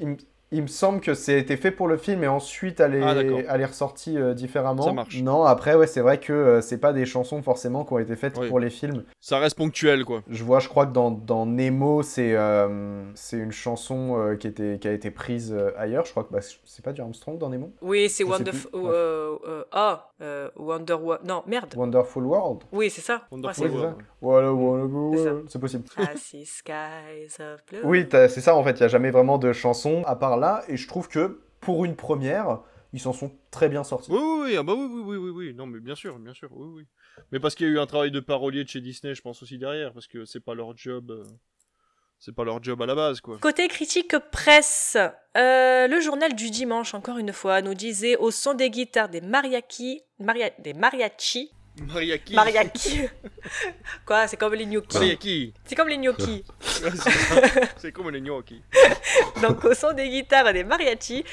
il, 0.52 0.62
me- 0.62 0.66
semble 0.66 1.00
que 1.00 1.14
c'était 1.14 1.56
fait 1.56 1.70
pour 1.70 1.88
le 1.88 1.96
film 1.96 2.22
et 2.24 2.28
ensuite 2.28 2.80
elle 2.80 2.94
est, 2.94 3.02
Ah, 3.02 3.14
d'accord. 3.14 3.40
elle 3.48 3.60
est 3.60 3.64
ressortie 3.64 4.16
euh, 4.18 4.34
différemment. 4.34 4.82
Ça 4.82 4.92
marche. 4.92 5.20
Non, 5.22 5.44
après, 5.44 5.74
ouais, 5.74 5.86
c'est 5.86 6.00
vrai 6.00 6.18
que 6.18 6.32
euh, 6.32 6.60
c'est 6.60 6.78
pas 6.78 6.92
des 6.92 7.06
chansons 7.06 7.42
forcément 7.42 7.84
qui 7.84 7.92
ont 7.92 7.98
été 7.98 8.16
faites 8.16 8.36
Oui. 8.38 8.48
pour 8.48 8.60
les 8.60 8.70
films. 8.70 9.04
Ça 9.20 9.38
reste 9.38 9.56
ponctuel, 9.56 10.04
quoi. 10.04 10.22
Je 10.28 10.44
vois, 10.44 10.60
je 10.60 10.68
crois 10.68 10.86
que 10.86 10.92
dans, 10.92 11.10
dans 11.10 11.46
Nemo, 11.46 12.02
c'est 12.02 12.34
euh, 12.36 13.02
c'est 13.14 13.38
une 13.38 13.52
chanson 13.52 14.18
euh, 14.18 14.36
qui, 14.36 14.46
était, 14.46 14.78
qui 14.78 14.88
a 14.88 14.92
été 14.92 15.10
prise 15.10 15.52
euh, 15.52 15.70
ailleurs. 15.76 16.04
Je 16.04 16.10
crois 16.12 16.24
que 16.24 16.32
bah, 16.32 16.40
c'est 16.64 16.84
pas 16.84 16.92
du 16.92 17.00
Armstrong 17.00 17.38
dans 17.38 17.48
Nemo? 17.48 17.72
Oui, 17.82 18.08
c'est 18.08 18.24
Wonderful. 18.24 18.70
ah, 19.72 20.10
Wonder 20.56 20.94
Wo- 20.94 21.18
Non, 21.24 21.42
merde. 21.46 21.74
Wonderful 21.76 22.24
World 22.24 22.62
Oui, 22.72 22.90
c'est 22.90 23.00
ça. 23.02 23.22
Wonderful 23.30 23.70
Ouais, 24.22 24.44
World, 24.44 25.44
C'est 25.48 25.58
possible. 25.60 25.84
Classy 25.88 26.44
skies 26.46 26.72
of 27.40 27.64
blue. 27.70 27.80
Oui, 27.84 28.06
c'est 28.10 28.28
ça 28.40 28.56
en 28.56 28.64
fait, 28.64 28.72
il 28.72 28.78
n'y 28.78 28.84
a 28.84 28.88
jamais 28.88 29.10
vraiment 29.10 29.38
de 29.38 29.52
chanson 29.52 30.02
à 30.06 30.16
part 30.16 30.35
là, 30.36 30.62
et 30.68 30.76
je 30.76 30.86
trouve 30.88 31.08
que 31.08 31.40
pour 31.60 31.84
une 31.84 31.96
première, 31.96 32.60
ils 32.92 33.00
s'en 33.00 33.12
sont 33.12 33.32
très 33.50 33.68
bien 33.68 33.84
sortis. 33.84 34.10
Oui, 34.10 34.18
oui, 34.20 34.40
oui, 34.44 34.56
ah 34.56 34.62
bah 34.62 34.74
oui, 34.76 34.86
oui, 34.88 35.02
oui, 35.04 35.16
oui, 35.16 35.30
oui. 35.30 35.54
Non, 35.54 35.66
mais 35.66 35.80
bien 35.80 35.94
sûr, 35.94 36.18
bien 36.18 36.34
sûr, 36.34 36.48
oui, 36.52 36.68
oui. 36.76 36.86
Mais 37.32 37.40
parce 37.40 37.54
qu'il 37.54 37.66
y 37.66 37.70
a 37.70 37.72
eu 37.72 37.78
un 37.78 37.86
travail 37.86 38.10
de 38.10 38.20
parolier 38.20 38.62
de 38.64 38.68
chez 38.68 38.80
Disney, 38.80 39.14
je 39.14 39.22
pense 39.22 39.42
aussi 39.42 39.58
derrière, 39.58 39.92
parce 39.92 40.06
que 40.06 40.24
c'est 40.24 40.40
pas 40.40 40.54
leur 40.54 40.76
job. 40.76 41.10
euh, 41.10 41.24
C'est 42.18 42.34
pas 42.34 42.44
leur 42.44 42.62
job 42.62 42.80
à 42.80 42.86
la 42.86 42.94
base, 42.94 43.20
quoi. 43.20 43.36
Côté 43.38 43.68
critique 43.68 44.16
presse, 44.32 44.96
euh, 45.36 45.86
le 45.86 46.00
journal 46.00 46.34
du 46.34 46.48
dimanche, 46.50 46.94
encore 46.94 47.18
une 47.18 47.32
fois, 47.32 47.60
nous 47.60 47.74
disait 47.74 48.16
au 48.16 48.30
son 48.30 48.54
des 48.54 48.70
guitares 48.70 49.10
des 49.10 49.20
mariachi, 49.20 50.00
maria- 50.18 50.52
des 50.60 50.72
mariachi, 50.72 51.50
Mariaki. 51.82 52.34
mariachi. 52.34 53.00
Quoi, 54.06 54.26
c'est 54.26 54.36
comme 54.36 54.54
les 54.54 54.66
gnocchi. 54.66 54.94
Mariaki. 54.94 55.54
C'est 55.64 55.74
comme 55.74 55.88
les 55.88 55.98
gnocchi. 55.98 56.44
c'est 57.76 57.92
comme 57.92 58.10
les 58.10 58.20
gnocchi. 58.20 58.62
Donc 59.42 59.64
au 59.64 59.74
son 59.74 59.92
des 59.92 60.08
guitares 60.08 60.48
et 60.48 60.52
des 60.54 60.64
mariachis, 60.64 61.24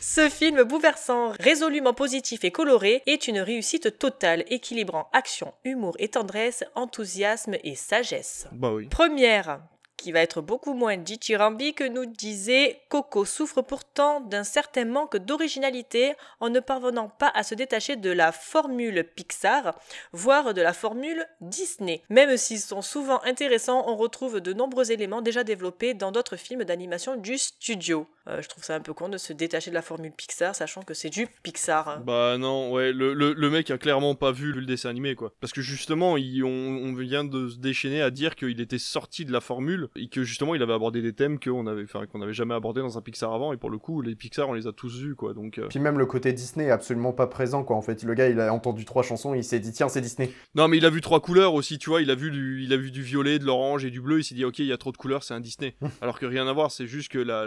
ce 0.00 0.28
film 0.28 0.62
bouleversant, 0.62 1.32
résolument 1.40 1.94
positif 1.94 2.44
et 2.44 2.50
coloré 2.50 3.02
est 3.06 3.28
une 3.28 3.40
réussite 3.40 3.98
totale, 3.98 4.44
équilibrant 4.48 5.08
action, 5.12 5.52
humour 5.64 5.94
et 5.98 6.08
tendresse, 6.08 6.64
enthousiasme 6.74 7.56
et 7.62 7.74
sagesse. 7.74 8.46
Bah 8.52 8.72
oui. 8.72 8.86
Première, 8.86 9.60
qui 10.02 10.10
va 10.10 10.20
être 10.20 10.40
beaucoup 10.40 10.74
moins 10.74 10.96
dithyrambique, 10.96 11.80
nous 11.80 12.06
disait 12.06 12.80
Coco 12.88 13.24
souffre 13.24 13.62
pourtant 13.62 14.20
d'un 14.20 14.42
certain 14.42 14.84
manque 14.84 15.16
d'originalité 15.16 16.14
en 16.40 16.50
ne 16.50 16.58
parvenant 16.58 17.08
pas 17.08 17.30
à 17.34 17.44
se 17.44 17.54
détacher 17.54 17.94
de 17.94 18.10
la 18.10 18.32
formule 18.32 19.04
Pixar, 19.14 19.78
voire 20.12 20.54
de 20.54 20.60
la 20.60 20.72
formule 20.72 21.24
Disney. 21.40 22.02
Même 22.10 22.36
s'ils 22.36 22.58
sont 22.58 22.82
souvent 22.82 23.22
intéressants, 23.22 23.84
on 23.86 23.94
retrouve 23.94 24.40
de 24.40 24.52
nombreux 24.52 24.90
éléments 24.90 25.22
déjà 25.22 25.44
développés 25.44 25.94
dans 25.94 26.10
d'autres 26.10 26.36
films 26.36 26.64
d'animation 26.64 27.14
du 27.14 27.38
studio. 27.38 28.08
Euh, 28.28 28.40
je 28.40 28.48
trouve 28.48 28.62
ça 28.62 28.76
un 28.76 28.80
peu 28.80 28.92
con 28.92 29.08
de 29.08 29.18
se 29.18 29.32
détacher 29.32 29.70
de 29.70 29.74
la 29.74 29.82
formule 29.82 30.12
Pixar, 30.12 30.54
sachant 30.54 30.82
que 30.82 30.94
c'est 30.94 31.10
du 31.10 31.26
Pixar. 31.42 32.02
Bah 32.04 32.38
non, 32.38 32.70
ouais, 32.72 32.92
le, 32.92 33.14
le, 33.14 33.32
le 33.32 33.50
mec 33.50 33.70
a 33.70 33.78
clairement 33.78 34.14
pas 34.14 34.30
vu 34.30 34.52
le 34.52 34.64
dessin 34.64 34.90
animé, 34.90 35.14
quoi. 35.14 35.32
Parce 35.40 35.52
que 35.52 35.60
justement, 35.60 36.16
il, 36.16 36.44
on, 36.44 36.48
on 36.48 36.94
vient 36.94 37.24
de 37.24 37.48
se 37.48 37.58
déchaîner 37.58 38.00
à 38.00 38.10
dire 38.10 38.36
qu'il 38.36 38.60
était 38.60 38.78
sorti 38.78 39.24
de 39.24 39.32
la 39.32 39.40
formule 39.40 39.88
et 39.96 40.08
que 40.08 40.22
justement, 40.22 40.54
il 40.54 40.62
avait 40.62 40.72
abordé 40.72 41.02
des 41.02 41.12
thèmes 41.12 41.40
qu'on 41.40 41.66
avait, 41.66 41.82
enfin, 41.82 42.06
qu'on 42.06 42.22
avait 42.22 42.32
jamais 42.32 42.54
abordé 42.54 42.80
dans 42.80 42.96
un 42.96 43.00
Pixar 43.00 43.32
avant. 43.32 43.52
Et 43.52 43.56
pour 43.56 43.70
le 43.70 43.78
coup, 43.78 44.02
les 44.02 44.14
Pixar, 44.14 44.48
on 44.48 44.52
les 44.52 44.66
a 44.68 44.72
tous 44.72 45.00
vus, 45.00 45.16
quoi. 45.16 45.34
Donc, 45.34 45.58
euh, 45.58 45.66
Puis 45.68 45.80
même 45.80 45.98
le 45.98 46.06
côté 46.06 46.32
Disney 46.32 46.66
est 46.66 46.70
absolument 46.70 47.12
pas 47.12 47.26
présent, 47.26 47.64
quoi. 47.64 47.76
En 47.76 47.82
fait, 47.82 48.02
le 48.04 48.14
gars, 48.14 48.28
il 48.28 48.38
a 48.38 48.52
entendu 48.54 48.84
trois 48.84 49.02
chansons, 49.02 49.34
il 49.34 49.42
s'est 49.42 49.58
dit, 49.60 49.72
tiens, 49.72 49.88
c'est 49.88 50.00
Disney. 50.00 50.30
Non, 50.54 50.68
mais 50.68 50.76
il 50.76 50.86
a 50.86 50.90
vu 50.90 51.00
trois 51.00 51.20
couleurs 51.20 51.54
aussi, 51.54 51.78
tu 51.78 51.90
vois. 51.90 52.00
Il 52.02 52.10
a 52.10 52.14
vu 52.14 52.30
du, 52.30 52.62
il 52.62 52.72
a 52.72 52.76
vu 52.76 52.92
du 52.92 53.02
violet, 53.02 53.40
de 53.40 53.44
l'orange 53.44 53.84
et 53.84 53.90
du 53.90 54.00
bleu. 54.00 54.20
Il 54.20 54.24
s'est 54.24 54.36
dit, 54.36 54.44
ok, 54.44 54.60
il 54.60 54.66
y 54.66 54.72
a 54.72 54.78
trop 54.78 54.92
de 54.92 54.96
couleurs, 54.96 55.24
c'est 55.24 55.34
un 55.34 55.40
Disney. 55.40 55.74
Alors 56.00 56.20
que 56.20 56.26
rien 56.26 56.46
à 56.46 56.52
voir, 56.52 56.70
c'est 56.70 56.86
juste 56.86 57.10
que 57.10 57.18
la, 57.18 57.46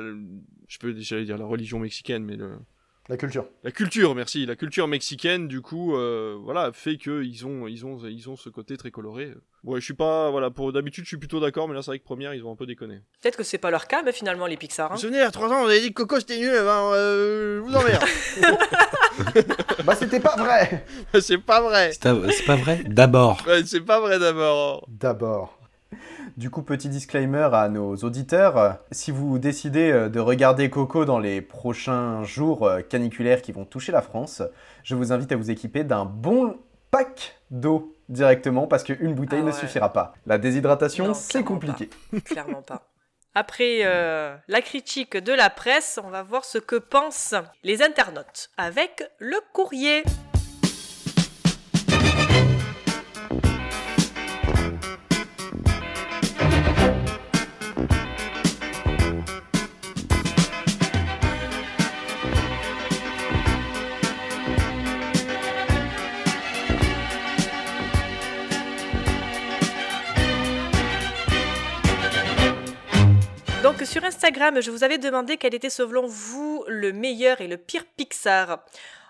je 0.67 0.77
peux 0.79 0.93
déjà 0.93 1.21
dire 1.23 1.37
la 1.37 1.45
religion 1.45 1.79
mexicaine, 1.79 2.23
mais 2.23 2.35
le, 2.35 2.53
La 3.09 3.17
culture. 3.17 3.45
la 3.63 3.71
culture, 3.71 4.15
merci, 4.15 4.45
la 4.45 4.55
culture 4.55 4.87
mexicaine, 4.87 5.47
du 5.47 5.61
coup, 5.61 5.95
euh, 5.95 6.37
voilà, 6.43 6.71
fait 6.73 6.97
que 6.97 7.23
ils 7.23 7.45
ont, 7.45 7.67
ils 7.67 7.85
ont, 7.85 7.97
ils 8.05 8.29
ont 8.29 8.35
ce 8.35 8.49
côté 8.49 8.77
très 8.77 8.91
coloré. 8.91 9.33
Ouais, 9.63 9.79
je 9.79 9.85
suis 9.85 9.93
pas, 9.95 10.29
voilà, 10.31 10.51
pour 10.51 10.71
d'habitude, 10.73 11.03
je 11.05 11.09
suis 11.09 11.17
plutôt 11.17 11.39
d'accord, 11.39 11.67
mais 11.67 11.73
là, 11.73 11.81
c'est 11.81 11.91
vrai 11.91 11.99
que 11.99 12.03
première, 12.03 12.33
ils 12.33 12.43
ont 12.45 12.51
un 12.51 12.55
peu 12.55 12.65
déconné. 12.67 13.01
Peut-être 13.21 13.35
que 13.37 13.43
c'est 13.43 13.57
pas 13.57 13.71
leur 13.71 13.87
cas, 13.87 14.03
mais 14.03 14.11
finalement, 14.11 14.45
les 14.47 14.57
Pixar. 14.57 14.85
hein. 14.85 14.89
Vous 14.89 14.95
vous 14.95 15.01
souvenez, 15.01 15.17
il 15.17 15.21
y 15.21 15.23
a 15.23 15.31
3 15.31 15.49
ans, 15.49 15.63
on 15.63 15.65
avait 15.65 15.81
dit 15.81 15.89
que 15.89 16.01
Coco 16.03 16.19
c'était 16.19 16.37
nul, 16.39 16.51
eh 16.53 16.59
ben, 16.63 16.91
euh, 16.93 17.57
je 17.57 17.61
vous 17.61 17.75
emmerde. 17.75 18.03
bah, 19.85 19.95
c'était 19.95 20.19
pas 20.19 20.35
vrai 20.35 20.85
c'est 21.21 21.37
pas 21.37 21.61
vrai. 21.61 21.91
C'est 21.93 22.45
pas 22.45 22.55
vrai 22.55 22.83
D'abord. 22.85 23.41
Ouais, 23.47 23.63
c'est 23.65 23.81
pas 23.81 23.99
vrai 23.99 24.19
d'abord. 24.19 24.85
D'abord. 24.87 25.54
Du 26.37 26.49
coup, 26.49 26.63
petit 26.63 26.89
disclaimer 26.89 27.49
à 27.53 27.69
nos 27.69 27.95
auditeurs, 27.97 28.79
si 28.91 29.11
vous 29.11 29.39
décidez 29.39 29.91
euh, 29.91 30.09
de 30.09 30.19
regarder 30.19 30.69
Coco 30.69 31.05
dans 31.05 31.19
les 31.19 31.41
prochains 31.41 32.23
jours 32.23 32.67
euh, 32.67 32.81
caniculaires 32.81 33.41
qui 33.41 33.51
vont 33.51 33.65
toucher 33.65 33.91
la 33.91 34.01
France, 34.01 34.41
je 34.83 34.95
vous 34.95 35.13
invite 35.13 35.31
à 35.31 35.37
vous 35.37 35.51
équiper 35.51 35.83
d'un 35.83 36.05
bon 36.05 36.57
pack 36.91 37.39
d'eau 37.51 37.95
directement 38.09 38.67
parce 38.67 38.83
qu'une 38.83 39.13
bouteille 39.13 39.41
Ah 39.43 39.47
ne 39.47 39.51
suffira 39.51 39.93
pas. 39.93 40.13
La 40.25 40.37
déshydratation, 40.37 41.13
c'est 41.13 41.43
compliqué. 41.43 41.89
Clairement 42.25 42.61
pas. 42.61 42.89
Après 43.33 43.81
euh, 43.83 44.35
la 44.47 44.61
critique 44.61 45.17
de 45.17 45.33
la 45.33 45.49
presse, 45.49 45.99
on 46.01 46.09
va 46.09 46.23
voir 46.23 46.45
ce 46.45 46.57
que 46.57 46.77
pensent 46.77 47.35
les 47.63 47.83
internautes 47.83 48.49
avec 48.57 49.03
le 49.19 49.37
courrier. 49.51 50.03
Sur 73.95 74.03
Instagram, 74.03 74.61
je 74.61 74.71
vous 74.71 74.83
avais 74.83 74.97
demandé 74.97 75.37
quel 75.37 75.55
était 75.55 75.69
selon 75.69 76.05
vous 76.05 76.65
le 76.67 76.91
meilleur 76.91 77.39
et 77.39 77.47
le 77.47 77.55
pire 77.55 77.85
Pixar. 77.95 78.65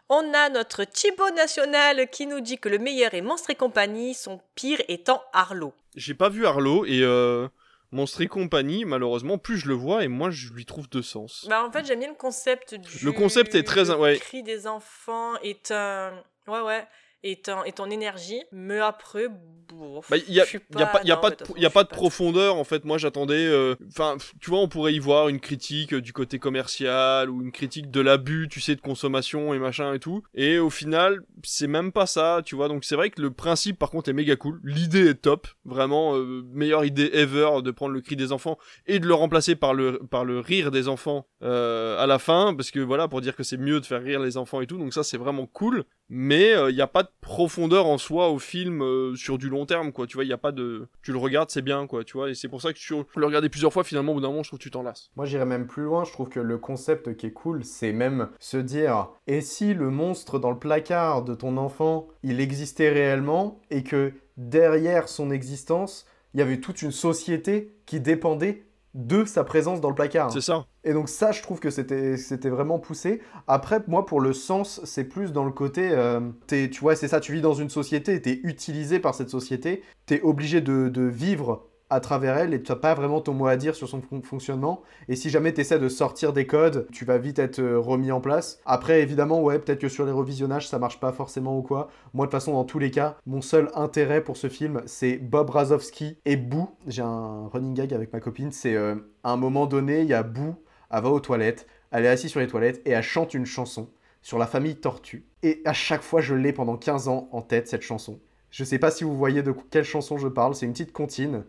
On 0.10 0.32
a 0.36 0.49
notre 0.49 0.84
Thibaut 0.84 1.32
National 1.32 2.07
qui 2.12 2.28
nous 2.28 2.40
dit 2.40 2.60
que 2.60 2.70
le 2.70 2.78
meilleur 2.78 3.16
est 3.16 3.22
Monstre 3.22 3.49
et 3.49 3.56
compagnie, 3.56 4.14
son 4.14 4.40
pire 4.53 4.80
étant 4.88 5.24
Arlo. 5.34 5.74
J'ai 5.95 6.14
pas 6.14 6.30
vu 6.30 6.45
Arlo 6.45 6.86
et 6.86 7.02
euh, 7.02 7.48
Monstre 7.91 8.22
et 8.22 8.28
compagnie, 8.28 8.86
malheureusement, 8.86 9.40
plus 9.40 9.57
je 9.57 9.68
le 9.70 9.74
vois 9.74 10.03
et 10.03 10.07
moins 10.07 10.30
je 10.30 10.53
lui 10.53 10.68
trouve 10.68 10.88
de 10.88 11.02
sens. 11.02 11.48
Bah 11.49 11.66
en 11.66 11.72
fait 11.72 11.84
j'aime 11.88 12.02
bien 12.02 12.10
le 12.10 12.14
concept 12.14 12.76
du 12.76 13.03
Le 13.03 13.12
concept 13.12 13.56
est 13.56 13.64
très- 13.64 13.86
le 13.86 13.95
ouais. 13.95 14.20
cri 14.20 14.44
des 14.44 14.68
enfants 14.68 15.34
est 15.41 15.72
un 15.72 16.12
ouais 16.48 16.62
ouais 16.62 16.86
est 17.31 17.49
en 17.80 17.89
énergie 17.89 18.41
mais 18.52 18.80
après 18.80 19.27
bon, 19.27 20.02
Bah, 20.10 20.18
il 20.18 20.34
y 20.34 20.39
a, 20.39 20.43
je 20.43 20.49
suis 20.49 20.60
y 20.77 20.81
a 20.81 20.85
pas, 20.85 21.02
y 21.03 21.11
a 21.11 21.15
non, 21.15 21.22
pas 21.22 21.30
de, 21.31 21.35
façon, 21.38 21.53
y 21.57 21.65
a 21.65 21.69
pas 21.69 21.84
de 21.84 21.89
profondeur 21.89 22.56
en 22.56 22.64
fait. 22.64 22.85
Moi, 22.85 22.97
j'attendais. 22.97 23.45
euh, 23.47 23.76
Enfin, 23.89 24.15
tu 24.39 24.49
vois, 24.52 24.60
on 24.60 24.68
pourrait 24.68 24.93
y 24.93 24.99
voir 24.99 25.27
une 25.27 25.39
critique 25.39 25.93
euh, 25.93 26.02
du 26.02 26.14
côté 26.14 26.39
commercial 26.39 27.30
ou 27.30 27.41
une 27.41 27.52
critique 27.52 27.89
de 27.89 27.99
l'abus, 28.02 28.47
tu 28.49 28.61
sais, 28.61 28.76
de 28.76 28.81
consommation 28.81 29.53
et 29.53 29.60
machin 29.60 29.93
et 29.93 29.99
tout. 29.99 30.23
Et 30.34 30.60
au 30.60 30.69
final, 30.69 31.22
c'est 31.43 31.68
même 31.68 31.91
pas 31.91 32.06
ça, 32.06 32.41
tu 32.45 32.56
vois. 32.56 32.68
Donc 32.68 32.85
c'est 32.85 32.95
vrai 32.95 33.10
que 33.10 33.22
le 33.22 33.31
principe, 33.31 33.80
par 33.80 33.89
contre, 33.89 34.10
est 34.10 34.14
méga 34.14 34.35
cool. 34.35 34.60
L'idée 34.64 35.07
est 35.10 35.22
top, 35.22 35.47
vraiment 35.65 36.15
euh, 36.15 36.43
meilleure 36.53 36.85
idée 36.85 37.10
ever 37.14 37.61
de 37.64 37.72
prendre 37.72 37.93
le 37.93 38.02
cri 38.02 38.15
des 38.15 38.31
enfants 38.31 38.57
et 38.85 38.99
de 38.99 39.07
le 39.07 39.14
remplacer 39.14 39.56
par 39.56 39.73
le 39.73 39.99
par 40.10 40.26
le 40.26 40.39
rire 40.39 40.69
des 40.72 40.88
enfants 40.88 41.26
à 41.41 42.06
la 42.07 42.18
fin, 42.19 42.56
parce 42.56 42.72
que 42.72 42.80
voilà, 42.80 43.07
pour 43.07 43.22
dire 43.22 43.35
que 43.35 43.43
c'est 43.43 43.57
mieux 43.57 43.80
de 43.80 43.85
faire 43.85 44.02
rire 44.02 44.19
les 44.19 44.38
enfants 44.38 44.61
et 44.61 44.68
tout. 44.68 44.77
Donc 44.77 44.93
ça, 44.93 45.03
c'est 45.03 45.18
vraiment 45.18 45.45
cool. 45.45 45.84
Mais 46.10 46.53
il 46.69 46.76
n'y 46.76 46.82
a 46.82 46.88
pas 46.88 47.03
de 47.03 47.10
profondeur 47.22 47.88
en 47.88 47.98
soi 47.98 48.30
au 48.30 48.40
film 48.40 48.82
euh, 48.84 49.15
sur 49.15 49.38
du 49.38 49.49
long 49.49 49.65
terme, 49.65 49.91
quoi. 49.91 50.07
Tu 50.07 50.15
vois, 50.15 50.23
il 50.23 50.30
y 50.30 50.34
a 50.34 50.38
pas 50.38 50.52
de. 50.52 50.88
Tu 51.02 51.11
le 51.11 51.18
regardes, 51.18 51.49
c'est 51.49 51.61
bien, 51.61 51.88
quoi, 51.88 52.03
tu 52.03 52.14
vois, 52.18 52.30
et 52.30 52.36
c'est 52.36 52.48
pour 52.48 52.61
ça 52.61 52.72
que 52.73 52.77
tu 52.77 52.94
le 52.94 53.26
regarder 53.26 53.49
plusieurs 53.49 53.73
fois, 53.73 53.84
finalement, 53.84 54.11
au 54.11 54.15
bout 54.15 54.22
d'un 54.22 54.30
moment, 54.30 54.44
je 54.44 54.49
trouve 54.49 54.60
que 54.60 54.64
tu 54.64 54.72
t'en 54.72 54.84
lasses. 54.84 55.10
Moi, 55.15 55.26
j'irais 55.26 55.45
même 55.45 55.68
plus 55.68 55.84
loin, 55.84 56.03
je 56.03 56.11
trouve 56.11 56.30
que 56.30 56.40
le 56.40 56.57
concept 56.57 57.15
qui 57.15 57.27
est 57.27 57.32
cool, 57.32 57.64
c'est 57.64 57.94
même 57.94 58.30
se 58.40 58.57
dire 58.57 59.10
et 59.27 59.41
si 59.41 59.73
le 59.73 59.90
monstre 59.90 60.40
dans 60.40 60.52
le 60.52 60.60
placard 60.60 61.23
de 61.23 61.34
ton 61.34 61.57
enfant, 61.57 62.07
il 62.23 62.40
existait 62.40 62.90
réellement, 62.90 63.60
et 63.72 63.84
que 63.84 64.14
derrière 64.38 65.10
son 65.10 65.32
existence, 65.32 66.06
il 66.34 66.40
y 66.40 66.44
avait 66.44 66.60
toute 66.60 66.82
une 66.82 66.91
société 66.91 67.73
qui 67.86 67.99
dépendait 67.99 68.65
de 68.96 69.26
sa 69.26 69.44
présence 69.44 69.82
dans 69.82 69.90
le 69.90 69.96
placard. 69.96 70.32
C'est 70.32 70.42
ça. 70.42 70.66
Et 70.86 70.94
donc 70.94 71.10
ça, 71.10 71.34
je 71.34 71.42
trouve 71.42 71.60
que 71.60 71.70
c'était 71.70 72.16
c'était 72.16 72.50
vraiment 72.50 72.80
poussé. 72.80 73.22
Après, 73.46 73.82
moi, 73.88 74.06
pour 74.06 74.22
le 74.22 74.32
sens, 74.34 74.80
c'est 74.86 75.04
plus 75.04 75.34
dans 75.34 75.44
le 75.44 75.52
côté, 75.52 75.90
euh, 75.92 76.22
tu 76.48 76.80
vois, 76.80 76.96
c'est 76.96 77.10
ça, 77.10 77.20
tu 77.20 77.34
vis 77.34 77.42
dans 77.42 77.54
une 77.54 77.70
société, 77.70 78.22
tu 78.22 78.30
es 78.30 78.40
utilisé 78.44 79.00
par 79.00 79.14
cette 79.14 79.30
société, 79.30 79.84
tu 80.08 80.16
es 80.16 80.22
obligé 80.22 80.62
de, 80.62 80.88
de 80.88 81.02
vivre 81.02 81.68
à 81.90 81.99
travers 81.99 82.38
elle 82.38 82.53
et 82.53 82.62
tu 82.62 82.72
n'as 82.72 82.78
pas 82.78 82.94
vraiment 82.94 83.22
ton 83.22 83.34
mot 83.34 83.48
à 83.48 83.56
dire 83.56 83.76
sur 83.76 83.88
son 83.88 84.02
fonctionnement. 84.02 84.82
Et 85.07 85.16
si 85.16 85.30
jamais 85.30 85.53
tu 85.53 85.62
essaies 85.62 85.80
de 85.80 85.90
sortir 85.90 86.34
des 86.34 86.48
codes, 86.48 86.88
tu 86.91 87.06
vas 87.06 87.18
vite 87.18 87.40
être 87.40 87.60
euh, 87.60 87.80
remis 87.80 88.12
en 88.12 88.22
place. 88.22 88.60
Après, 88.66 89.02
évidemment, 89.02 89.41
ouais, 89.41 89.60
peut-être 89.60 89.82
que 89.82 89.90
sur 89.90 90.06
les 90.06 90.12
revisionnages, 90.12 90.68
ça 90.68 90.80
marche 90.80 90.99
pas 90.99 91.12
forcément 91.12 91.57
ou 91.57 91.62
quoi. 91.62 91.90
Moi, 92.14 92.26
de 92.26 92.32
toute 92.32 92.40
façon, 92.40 92.53
dans 92.53 92.64
tous 92.64 92.80
les 92.80 92.91
cas, 92.91 93.18
mon 93.26 93.41
seul 93.41 93.70
intérêt 93.76 94.22
pour 94.22 94.38
ce 94.38 94.49
film, 94.49 94.82
c'est 94.86 95.18
Bob 95.18 95.49
Razowski 95.49 96.18
et 96.26 96.38
Boo. 96.38 96.70
J'ai 96.88 97.03
un 97.03 97.48
running 97.48 97.74
gag 97.74 97.94
avec 97.94 98.12
ma 98.14 98.20
copine, 98.20 98.52
c'est 98.52 98.76
euh, 98.76 98.95
à 99.24 99.32
un 99.32 99.38
moment 99.38 99.66
donné, 99.66 100.02
il 100.02 100.07
y 100.07 100.14
a 100.14 100.24
Boo, 100.24 100.56
elle 100.91 101.03
va 101.03 101.10
aux 101.10 101.20
toilettes, 101.20 101.68
elle 101.91 102.06
est 102.06 102.10
assise 102.10 102.32
sur 102.32 102.40
les 102.40 102.48
toilettes 102.48 102.82
et 102.86 102.91
elle 102.91 103.03
chante 103.03 103.34
une 103.34 103.45
chanson 103.45 103.90
sur 104.22 104.40
la 104.40 104.48
famille 104.48 104.76
Tortue. 104.76 105.26
Et 105.44 105.62
à 105.66 105.74
chaque 105.74 106.02
fois, 106.02 106.20
je 106.20 106.34
l'ai 106.34 106.52
pendant 106.52 106.78
15 106.78 107.07
ans 107.07 107.30
en 107.32 107.44
tête, 107.44 107.68
cette 107.68 107.84
chanson. 107.84 108.20
Je 108.49 108.64
sais 108.64 108.80
pas 108.80 108.90
si 108.90 109.03
vous 109.03 109.16
voyez 109.16 109.44
de 109.44 109.53
quelle 109.70 109.84
chanson 109.84 110.18
je 110.18 110.28
parle, 110.28 110.56
c'est 110.56 110.66
une 110.66 110.72
petite 110.72 110.94
comptine 110.94 111.44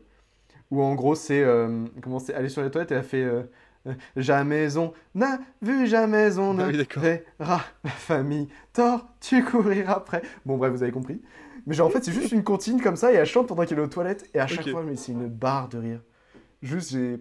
où 0.71 0.83
en 0.83 0.95
gros 0.95 1.15
c'est 1.15 1.43
euh, 1.43 1.85
comment 2.03 2.19
c'est 2.19 2.35
aller 2.35 2.49
sur 2.49 2.63
les 2.63 2.71
toilettes 2.71 2.93
et 2.93 2.95
elle 2.97 3.03
fait 3.05 3.23
euh, 3.23 3.43
euh, 3.87 3.93
jamais 4.17 4.77
on 4.77 4.93
n'a 5.15 5.39
vu 5.63 5.87
jamais 5.87 6.37
on 6.39 6.51
Ah 6.59 6.63
ne 6.65 6.67
oui, 6.67 6.77
d'accord. 6.77 7.03
verra 7.03 7.63
la 7.85 7.91
famille 7.91 8.49
tort 8.73 9.07
tu 9.21 9.45
courir 9.45 9.91
après 9.91 10.23
bon 10.45 10.57
bref 10.57 10.73
vous 10.73 10.83
avez 10.83 10.93
compris 10.93 11.21
mais 11.67 11.75
genre 11.75 11.87
en 11.87 11.91
fait 11.91 12.05
c'est 12.05 12.13
juste 12.13 12.33
une 12.33 12.45
comptine 12.45 12.81
comme 12.83 12.97
ça 12.97 13.13
et 13.13 13.17
elle 13.17 13.27
chante 13.27 13.47
pendant 13.49 13.65
qu'elle 13.65 13.79
est 13.79 13.83
aux 13.83 13.87
toilettes 13.87 14.29
et 14.35 14.41
à 14.41 14.47
chaque 14.47 14.69
fois 14.69 14.83
mais 14.83 14.97
c'est 14.97 15.13
une 15.13 15.29
barre 15.29 15.69
de 15.69 15.79
rire 15.79 16.01
juste 16.63 16.91
j'ai 16.93 17.19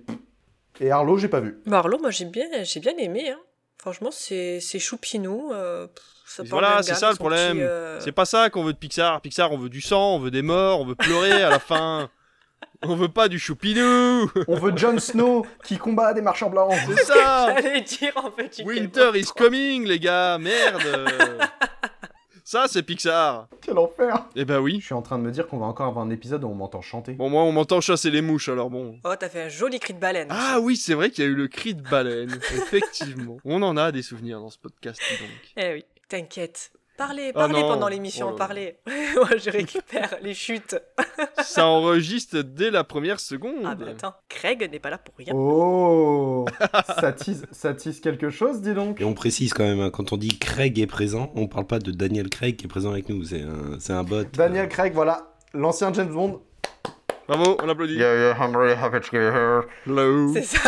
et 0.79 0.91
Arlo 0.91 1.17
j'ai 1.17 1.27
pas 1.29 1.39
vu 1.39 1.59
Marlo, 1.65 1.97
moi 1.99 2.09
j'ai 2.11 2.25
bien, 2.25 2.45
j'ai 2.63 2.79
bien 2.81 2.93
aimé. 2.97 3.29
Hein. 3.29 3.39
Franchement, 3.77 4.09
c'est 4.11 4.59
c'est 4.61 4.79
choupinou. 4.79 5.51
euh, 5.53 5.87
ça 6.25 6.43
Voilà, 6.49 6.81
c'est 6.81 6.95
ça 6.95 7.11
le 7.11 7.15
problème. 7.15 7.57
petit, 7.57 7.61
euh, 7.61 7.99
C'est 7.99 8.11
pas 8.11 8.25
ça 8.25 8.49
qu'on 8.49 8.63
veut 8.63 8.73
de 8.73 8.77
Pixar. 8.77 9.21
Pixar, 9.21 9.51
on 9.51 9.57
veut 9.57 9.69
du 9.69 9.79
sang, 9.79 10.15
on 10.15 10.19
veut 10.19 10.31
des 10.31 10.41
morts, 10.41 10.81
on 10.81 10.85
veut 10.85 10.95
pleurer 10.95 11.43
à 11.43 11.49
la 11.49 11.59
fin. 11.71 12.09
On 12.83 12.95
veut 12.95 13.09
pas 13.09 13.27
du 13.27 13.39
choupinou. 13.39 14.29
on 14.47 14.55
veut 14.55 14.75
Jon 14.75 14.99
Snow 14.99 15.45
qui 15.63 15.77
combat 15.77 16.13
des 16.13 16.21
marchands 16.21 16.49
blancs 16.49 16.73
C'est 16.87 17.03
ça. 17.05 17.55
J'allais 17.55 17.81
dire 17.81 18.13
en 18.15 18.31
fait. 18.31 18.61
Winter 18.65 19.11
is 19.15 19.27
coming, 19.35 19.85
les 19.85 19.99
gars. 19.99 20.37
Merde. 20.37 20.81
Ça, 22.47 22.65
c'est 22.67 22.83
Pixar. 22.83 23.47
quel 23.59 23.75
enfer 23.79 24.23
Eh 24.35 24.45
ben 24.45 24.59
oui. 24.59 24.77
je 24.79 24.85
suis 24.85 24.93
en 24.93 25.01
train 25.01 25.17
de 25.17 25.23
me 25.23 25.31
dire 25.31 25.47
qu'on 25.47 25.57
va 25.57 25.65
encore 25.65 25.87
avoir 25.87 26.05
un 26.05 26.11
épisode 26.11 26.43
où 26.43 26.47
on 26.47 26.53
m'entend 26.53 26.79
chanter 26.81 27.13
Bon, 27.13 27.27
moi, 27.27 27.41
on 27.41 27.51
m'entend 27.51 27.81
chasser 27.81 28.11
les 28.11 28.21
mouches, 28.21 28.49
alors 28.49 28.69
bon. 28.69 28.99
Oh, 29.03 29.15
t'as 29.19 29.29
fait 29.29 29.41
un 29.41 29.49
joli 29.49 29.79
cri 29.79 29.95
de 29.95 29.99
baleine. 29.99 30.27
Ah 30.29 30.59
oui, 30.61 30.77
c'est 30.77 30.93
vrai 30.93 31.09
qu'il 31.09 31.23
y 31.23 31.27
a 31.27 31.31
eu 31.31 31.33
le 31.33 31.47
cri 31.47 31.73
de 31.73 31.81
baleine. 31.81 32.29
Effectivement. 32.55 33.37
On 33.45 33.63
en 33.63 33.75
a 33.77 33.91
des 33.91 34.03
souvenirs 34.03 34.39
dans 34.41 34.51
ce 34.51 34.59
podcast, 34.59 35.01
donc. 35.19 35.29
Eh 35.57 35.73
oui, 35.73 35.85
t'inquiète. 36.07 36.71
Parlez, 36.97 37.31
Ah 37.35 37.39
parlez 37.39 37.61
pendant 37.61 37.87
l'émission, 37.89 38.29
Oh 38.31 38.35
parlez. 38.35 38.77
Moi, 39.15 39.37
je 39.37 39.49
récupère 39.49 40.15
les 40.21 40.33
chutes. 40.33 40.77
Ça 41.43 41.67
enregistre 41.67 42.41
dès 42.41 42.71
la 42.71 42.83
première 42.83 43.19
seconde. 43.19 43.63
Ah 43.65 43.75
bah 43.75 43.87
attends, 43.91 44.13
Craig 44.29 44.69
n'est 44.71 44.79
pas 44.79 44.89
là 44.89 44.97
pour 44.97 45.13
rien. 45.17 45.33
oh 45.35 46.45
ça 46.99 47.11
tease 47.11 47.45
ça 47.51 47.73
tease 47.73 47.99
quelque 47.99 48.29
chose 48.29 48.61
dis 48.61 48.73
donc 48.73 49.01
Et 49.01 49.03
on 49.03 49.13
précise 49.13 49.53
quand 49.53 49.63
même, 49.63 49.79
hein, 49.79 49.89
quand 49.89 50.13
on 50.13 50.17
dit 50.17 50.39
Craig 50.39 50.79
est 50.79 50.87
présent, 50.87 51.31
on 51.35 51.47
parle 51.47 51.65
pas 51.65 51.79
de 51.79 51.91
Daniel 51.91 52.29
Craig 52.29 52.55
qui 52.55 52.65
est 52.65 52.69
présent 52.69 52.91
avec 52.91 53.09
nous, 53.09 53.23
c'est 53.23 53.41
un, 53.41 53.79
c'est 53.79 53.93
un 53.93 54.03
bot. 54.03 54.23
Daniel 54.33 54.69
Craig 54.69 54.93
voilà 54.93 55.33
l'ancien 55.53 55.91
James 55.93 56.11
Bond 56.13 56.41
Bravo, 57.27 57.57
on 57.63 57.69
applaudit. 57.69 57.97
I'm 57.99 58.55
really 58.55 58.75
happy 58.75 58.99
to 58.99 59.11
be 59.11 59.15
here. 59.15 59.61
Hello. 59.87 60.31
C'est 60.33 60.43
ça. 60.43 60.59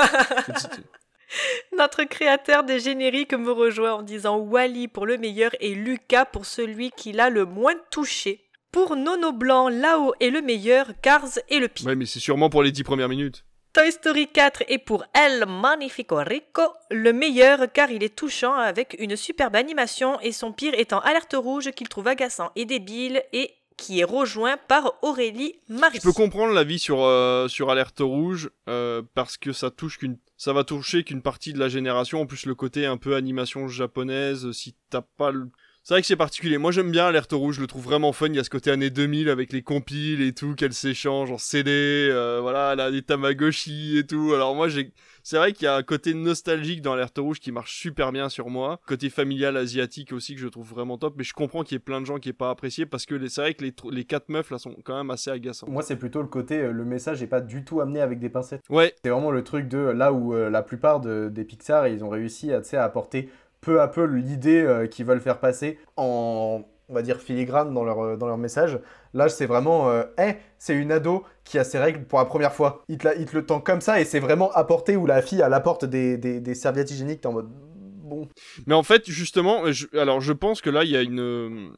Notre 1.78 2.04
créateur 2.04 2.64
des 2.64 2.80
génériques 2.80 3.34
me 3.34 3.52
rejoint 3.52 3.94
en 3.96 4.02
disant 4.02 4.38
Wally 4.38 4.88
pour 4.88 5.06
le 5.06 5.18
meilleur 5.18 5.52
et 5.60 5.74
Lucas 5.76 6.26
pour 6.26 6.46
celui 6.46 6.92
qui 6.92 7.12
l'a 7.12 7.30
le 7.30 7.46
moins 7.46 7.76
touché. 7.92 8.44
Pour 8.72 8.96
Nono 8.96 9.32
Blanc, 9.32 9.70
Lao 9.70 10.14
est 10.20 10.30
le 10.30 10.42
meilleur, 10.42 10.88
Cars 11.02 11.40
est 11.50 11.60
le 11.60 11.68
pire. 11.68 11.88
Ouais, 11.88 11.96
mais 11.96 12.06
c'est 12.06 12.20
sûrement 12.20 12.50
pour 12.50 12.64
les 12.64 12.72
dix 12.72 12.84
premières 12.84 13.10
minutes. 13.10 13.44
Toy 13.74 13.92
Story 13.92 14.28
4 14.28 14.64
est 14.70 14.80
pour 14.80 15.06
El 15.14 15.46
Magnifico 15.46 16.16
Rico 16.16 16.64
le 16.90 17.14
meilleur 17.14 17.72
car 17.72 17.92
il 17.92 18.04
est 18.04 18.16
touchant 18.16 18.54
avec 18.56 18.96
une 18.98 19.16
superbe 19.16 19.56
animation 19.56 20.20
et 20.22 20.32
son 20.32 20.52
pire 20.52 20.74
étant 20.76 21.00
Alerte 21.00 21.36
Rouge 21.38 21.72
qu'il 21.72 21.88
trouve 21.88 22.08
agaçant 22.08 22.52
et 22.56 22.66
débile 22.66 23.22
et 23.34 23.54
qui 23.78 24.00
est 24.00 24.04
rejoint 24.04 24.58
par 24.68 24.96
Aurélie 25.04 25.60
Marie. 25.70 26.00
Je 26.00 26.02
peux 26.02 26.12
comprendre 26.12 26.54
l'avis 26.54 26.80
sur 26.80 27.04
euh, 27.04 27.48
sur 27.48 27.70
alerte 27.70 28.00
rouge 28.00 28.50
euh, 28.68 29.04
parce 29.14 29.38
que 29.38 29.54
ça 29.54 29.70
touche 29.70 30.00
qu'une 30.00 30.18
ça 30.38 30.54
va 30.54 30.64
toucher 30.64 31.04
qu'une 31.04 31.22
partie 31.22 31.52
de 31.52 31.60
la 31.60 31.68
génération 31.68 32.22
en 32.22 32.26
plus 32.26 32.46
le 32.46 32.56
côté 32.56 32.86
un 32.86 32.98
peu 32.98 33.16
animation 33.16 33.68
japonaise 33.68 34.52
si 34.52 34.76
t'as 34.90 35.02
pas 35.02 35.32
le 35.32 35.50
c'est 35.88 35.94
vrai 35.94 36.02
que 36.02 36.08
c'est 36.08 36.18
particulier. 36.18 36.58
Moi 36.58 36.74
j'aime 36.74 36.92
bien 36.92 37.06
Alerte 37.06 37.32
Rouge, 37.32 37.56
je 37.56 37.62
le 37.62 37.68
trouve 37.68 37.86
vraiment 37.86 38.12
fun. 38.12 38.28
Il 38.28 38.36
y 38.36 38.40
a 38.40 38.44
ce 38.44 38.50
côté 38.50 38.72
années 38.72 38.90
2000 38.90 39.30
avec 39.30 39.54
les 39.54 39.62
compiles 39.62 40.22
et 40.22 40.34
tout 40.34 40.54
qu'elle 40.54 40.74
s'échange 40.74 41.32
en 41.32 41.38
CD, 41.38 41.72
euh, 42.12 42.40
voilà, 42.42 42.72
a 42.72 42.92
des 42.92 43.02
Tamagotchi 43.04 43.98
et 43.98 44.06
tout. 44.06 44.34
Alors 44.34 44.54
moi 44.54 44.68
j'ai, 44.68 44.92
c'est 45.30 45.36
vrai 45.36 45.52
qu'il 45.52 45.66
y 45.66 45.68
a 45.68 45.76
un 45.76 45.84
côté 45.84 46.14
nostalgique 46.14 46.82
dans 46.82 46.94
Alerte 46.94 47.18
Rouge 47.18 47.42
qui 47.42 47.52
marche 47.52 47.78
super 47.78 48.14
bien 48.14 48.30
sur 48.30 48.50
moi. 48.50 48.80
Côté 48.88 49.10
familial 49.10 49.58
asiatique 49.58 50.14
aussi 50.14 50.36
que 50.36 50.40
je 50.40 50.48
trouve 50.48 50.70
vraiment 50.70 50.98
top. 50.98 51.16
Mais 51.18 51.26
je 51.26 51.34
comprends 51.34 51.64
qu'il 51.64 51.76
y 51.76 51.80
ait 51.80 51.80
plein 51.80 52.00
de 52.00 52.06
gens 52.06 52.18
qui 52.18 52.30
aient 52.30 52.34
pas 52.34 52.50
apprécié 52.50 52.86
parce 52.86 53.06
que 53.06 53.28
c'est 53.28 53.42
vrai 53.42 53.54
que 53.54 53.66
les, 53.66 53.74
les 53.92 54.06
quatre 54.06 54.30
meufs 54.30 54.50
là 54.52 54.58
sont 54.58 54.74
quand 54.86 54.96
même 54.96 55.10
assez 55.12 55.30
agaçants. 55.30 55.68
Moi, 55.70 55.84
c'est 55.84 55.98
plutôt 55.98 56.22
le 56.22 56.30
côté, 56.30 56.60
euh, 56.62 56.72
le 56.72 56.86
message 56.86 57.20
n'est 57.20 57.28
pas 57.28 57.42
du 57.42 57.66
tout 57.66 57.82
amené 57.82 58.00
avec 58.00 58.20
des 58.20 58.30
pincettes. 58.30 58.62
Ouais. 58.70 58.96
C'est 59.04 59.10
vraiment 59.10 59.32
le 59.32 59.44
truc 59.44 59.68
de 59.68 59.80
là 59.80 60.14
où 60.14 60.34
euh, 60.34 60.50
la 60.50 60.62
plupart 60.62 61.02
de- 61.02 61.28
des 61.30 61.44
Pixar, 61.44 61.90
ils 61.90 62.06
ont 62.06 62.10
réussi 62.10 62.54
à, 62.54 62.62
apporter 62.82 63.30
peu 63.60 63.82
à 63.82 63.90
peu 63.90 64.06
l'idée 64.06 64.62
euh, 64.62 64.88
qu'ils 64.88 65.06
veulent 65.06 65.20
faire 65.20 65.42
passer 65.42 65.78
en, 65.98 66.64
on 66.88 66.94
va 66.94 67.02
dire, 67.02 67.20
filigrane 67.20 67.74
dans 67.74 67.84
leur, 67.84 68.18
dans 68.18 68.28
leur 68.28 68.38
message. 68.38 68.80
Là, 69.14 69.28
c'est 69.28 69.46
vraiment, 69.46 69.92
Eh, 70.20 70.36
c'est 70.58 70.76
une 70.76 70.94
ado 70.94 71.26
qui 71.48 71.58
a 71.58 71.64
ses 71.64 71.80
règles 71.80 72.06
pour 72.06 72.20
la 72.20 72.26
première 72.26 72.54
fois. 72.54 72.84
Il 72.88 72.98
te, 72.98 73.08
le 73.08 73.46
tend 73.46 73.60
comme 73.60 73.82
ça 73.82 74.00
et 74.00 74.06
c'est 74.06 74.20
vraiment 74.20 74.52
apporté 74.52 74.96
où 74.96 75.06
la 75.06 75.22
fille, 75.22 75.42
elle 75.46 75.54
apporte 75.54 75.86
des, 75.86 76.18
des, 76.18 76.40
des 76.40 76.56
serviettes 76.56 76.92
hygiéniques, 76.92 77.22
t'es 77.22 77.28
en 77.28 77.34
mode, 77.34 77.50
bon. 77.50 78.28
Mais 78.66 78.76
en 78.76 78.84
fait, 78.84 79.10
justement, 79.10 79.64
alors 79.94 80.22
je 80.22 80.34
pense 80.34 80.62
que 80.62 80.70
là, 80.70 80.84
il 80.84 80.92
y 80.92 80.98
a 80.98 81.02
une. 81.02 81.74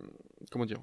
Comment 0.51 0.65
dire 0.65 0.79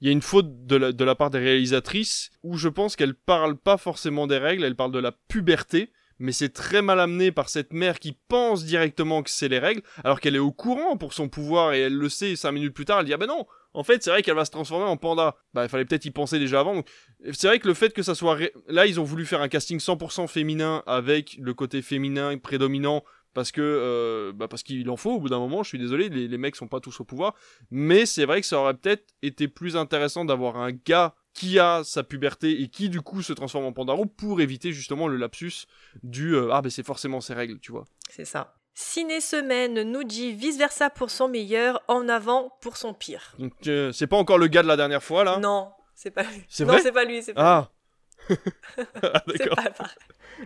Il 0.00 0.06
y 0.06 0.10
a 0.10 0.12
une 0.12 0.22
faute 0.22 0.66
de 0.66 0.76
la, 0.76 0.92
de 0.92 1.04
la 1.04 1.14
part 1.14 1.30
des 1.30 1.38
réalisatrices 1.38 2.30
où 2.42 2.56
je 2.56 2.68
pense 2.68 2.96
qu'elles 2.96 3.14
parlent 3.14 3.56
pas 3.56 3.76
forcément 3.76 4.26
des 4.26 4.38
règles, 4.38 4.64
elles 4.64 4.76
parlent 4.76 4.92
de 4.92 4.98
la 4.98 5.12
puberté. 5.28 5.92
Mais 6.18 6.30
c'est 6.30 6.50
très 6.50 6.82
mal 6.82 7.00
amené 7.00 7.32
par 7.32 7.48
cette 7.48 7.72
mère 7.72 7.98
qui 7.98 8.16
pense 8.28 8.64
directement 8.64 9.24
que 9.24 9.30
c'est 9.30 9.48
les 9.48 9.58
règles, 9.58 9.82
alors 10.04 10.20
qu'elle 10.20 10.36
est 10.36 10.40
au 10.40 10.52
courant 10.52 10.96
pour 10.96 11.14
son 11.14 11.28
pouvoir 11.28 11.72
et 11.72 11.80
elle 11.80 11.96
le 11.96 12.08
sait. 12.08 12.36
Cinq 12.36 12.52
minutes 12.52 12.74
plus 12.74 12.84
tard, 12.84 13.00
elle 13.00 13.06
dit 13.06 13.14
ah 13.14 13.16
ben 13.16 13.26
non, 13.26 13.44
en 13.74 13.82
fait 13.84 14.02
c'est 14.02 14.10
vrai 14.10 14.22
qu'elle 14.22 14.34
va 14.34 14.44
se 14.44 14.50
transformer 14.50 14.86
en 14.86 14.96
panda. 14.96 15.36
Bah 15.54 15.64
il 15.64 15.68
fallait 15.68 15.84
peut-être 15.84 16.04
y 16.04 16.10
penser 16.10 16.38
déjà 16.38 16.60
avant. 16.60 16.82
C'est 17.32 17.46
vrai 17.48 17.58
que 17.58 17.68
le 17.68 17.74
fait 17.74 17.92
que 17.92 18.02
ça 18.02 18.14
soit 18.14 18.34
ré- 18.34 18.52
là, 18.68 18.86
ils 18.86 18.98
ont 19.00 19.04
voulu 19.04 19.24
faire 19.26 19.40
un 19.40 19.48
casting 19.48 19.78
100% 19.78 20.26
féminin 20.28 20.82
avec 20.86 21.36
le 21.40 21.54
côté 21.54 21.82
féminin 21.82 22.36
prédominant 22.38 23.04
parce 23.34 23.50
que 23.50 23.62
euh, 23.62 24.32
bah 24.34 24.46
parce 24.46 24.62
qu'il 24.62 24.88
en 24.90 24.96
faut 24.96 25.12
au 25.12 25.20
bout 25.20 25.28
d'un 25.30 25.38
moment. 25.38 25.62
Je 25.62 25.68
suis 25.70 25.78
désolé, 25.78 26.08
les, 26.10 26.28
les 26.28 26.38
mecs 26.38 26.54
sont 26.56 26.68
pas 26.68 26.80
tous 26.80 27.00
au 27.00 27.04
pouvoir, 27.04 27.34
mais 27.70 28.04
c'est 28.04 28.26
vrai 28.26 28.40
que 28.42 28.46
ça 28.46 28.58
aurait 28.58 28.74
peut-être 28.74 29.06
été 29.22 29.48
plus 29.48 29.76
intéressant 29.76 30.24
d'avoir 30.26 30.56
un 30.58 30.72
gars 30.72 31.14
qui 31.32 31.58
a 31.58 31.82
sa 31.82 32.02
puberté 32.02 32.60
et 32.60 32.68
qui 32.68 32.90
du 32.90 33.00
coup 33.00 33.22
se 33.22 33.32
transforme 33.32 33.64
en 33.64 33.72
pandaro 33.72 34.04
pour 34.04 34.42
éviter 34.42 34.70
justement 34.72 35.08
le 35.08 35.16
lapsus 35.16 35.64
du 36.02 36.34
euh, 36.34 36.50
ah 36.52 36.60
ben 36.60 36.68
c'est 36.68 36.84
forcément 36.84 37.22
ses 37.22 37.32
règles, 37.32 37.58
tu 37.58 37.72
vois. 37.72 37.84
C'est 38.10 38.26
ça. 38.26 38.54
Ciné 38.74 39.20
Semaine 39.20 39.82
nous 39.82 40.04
dit 40.04 40.32
vice 40.32 40.56
versa 40.58 40.88
pour 40.90 41.10
son 41.10 41.28
meilleur, 41.28 41.82
en 41.88 42.08
avant 42.08 42.56
pour 42.60 42.76
son 42.76 42.94
pire. 42.94 43.34
Donc 43.38 43.52
euh, 43.66 43.92
c'est 43.92 44.06
pas 44.06 44.16
encore 44.16 44.38
le 44.38 44.46
gars 44.46 44.62
de 44.62 44.68
la 44.68 44.76
dernière 44.76 45.02
fois 45.02 45.24
là? 45.24 45.38
Non, 45.38 45.70
c'est 45.94 46.10
pas 46.10 46.22
lui. 46.22 46.44
C'est 46.48 46.64
non, 46.64 46.78
c'est 46.82 46.92
pas 46.92 47.04
lui, 47.04 47.22
c'est 47.22 47.34
pas 47.34 47.42
Ah. 47.58 47.70
Ah, 49.02 49.22
C'est 49.26 49.38
d'accord. 49.38 49.56
pas 49.56 49.70
pareil. 49.70 49.94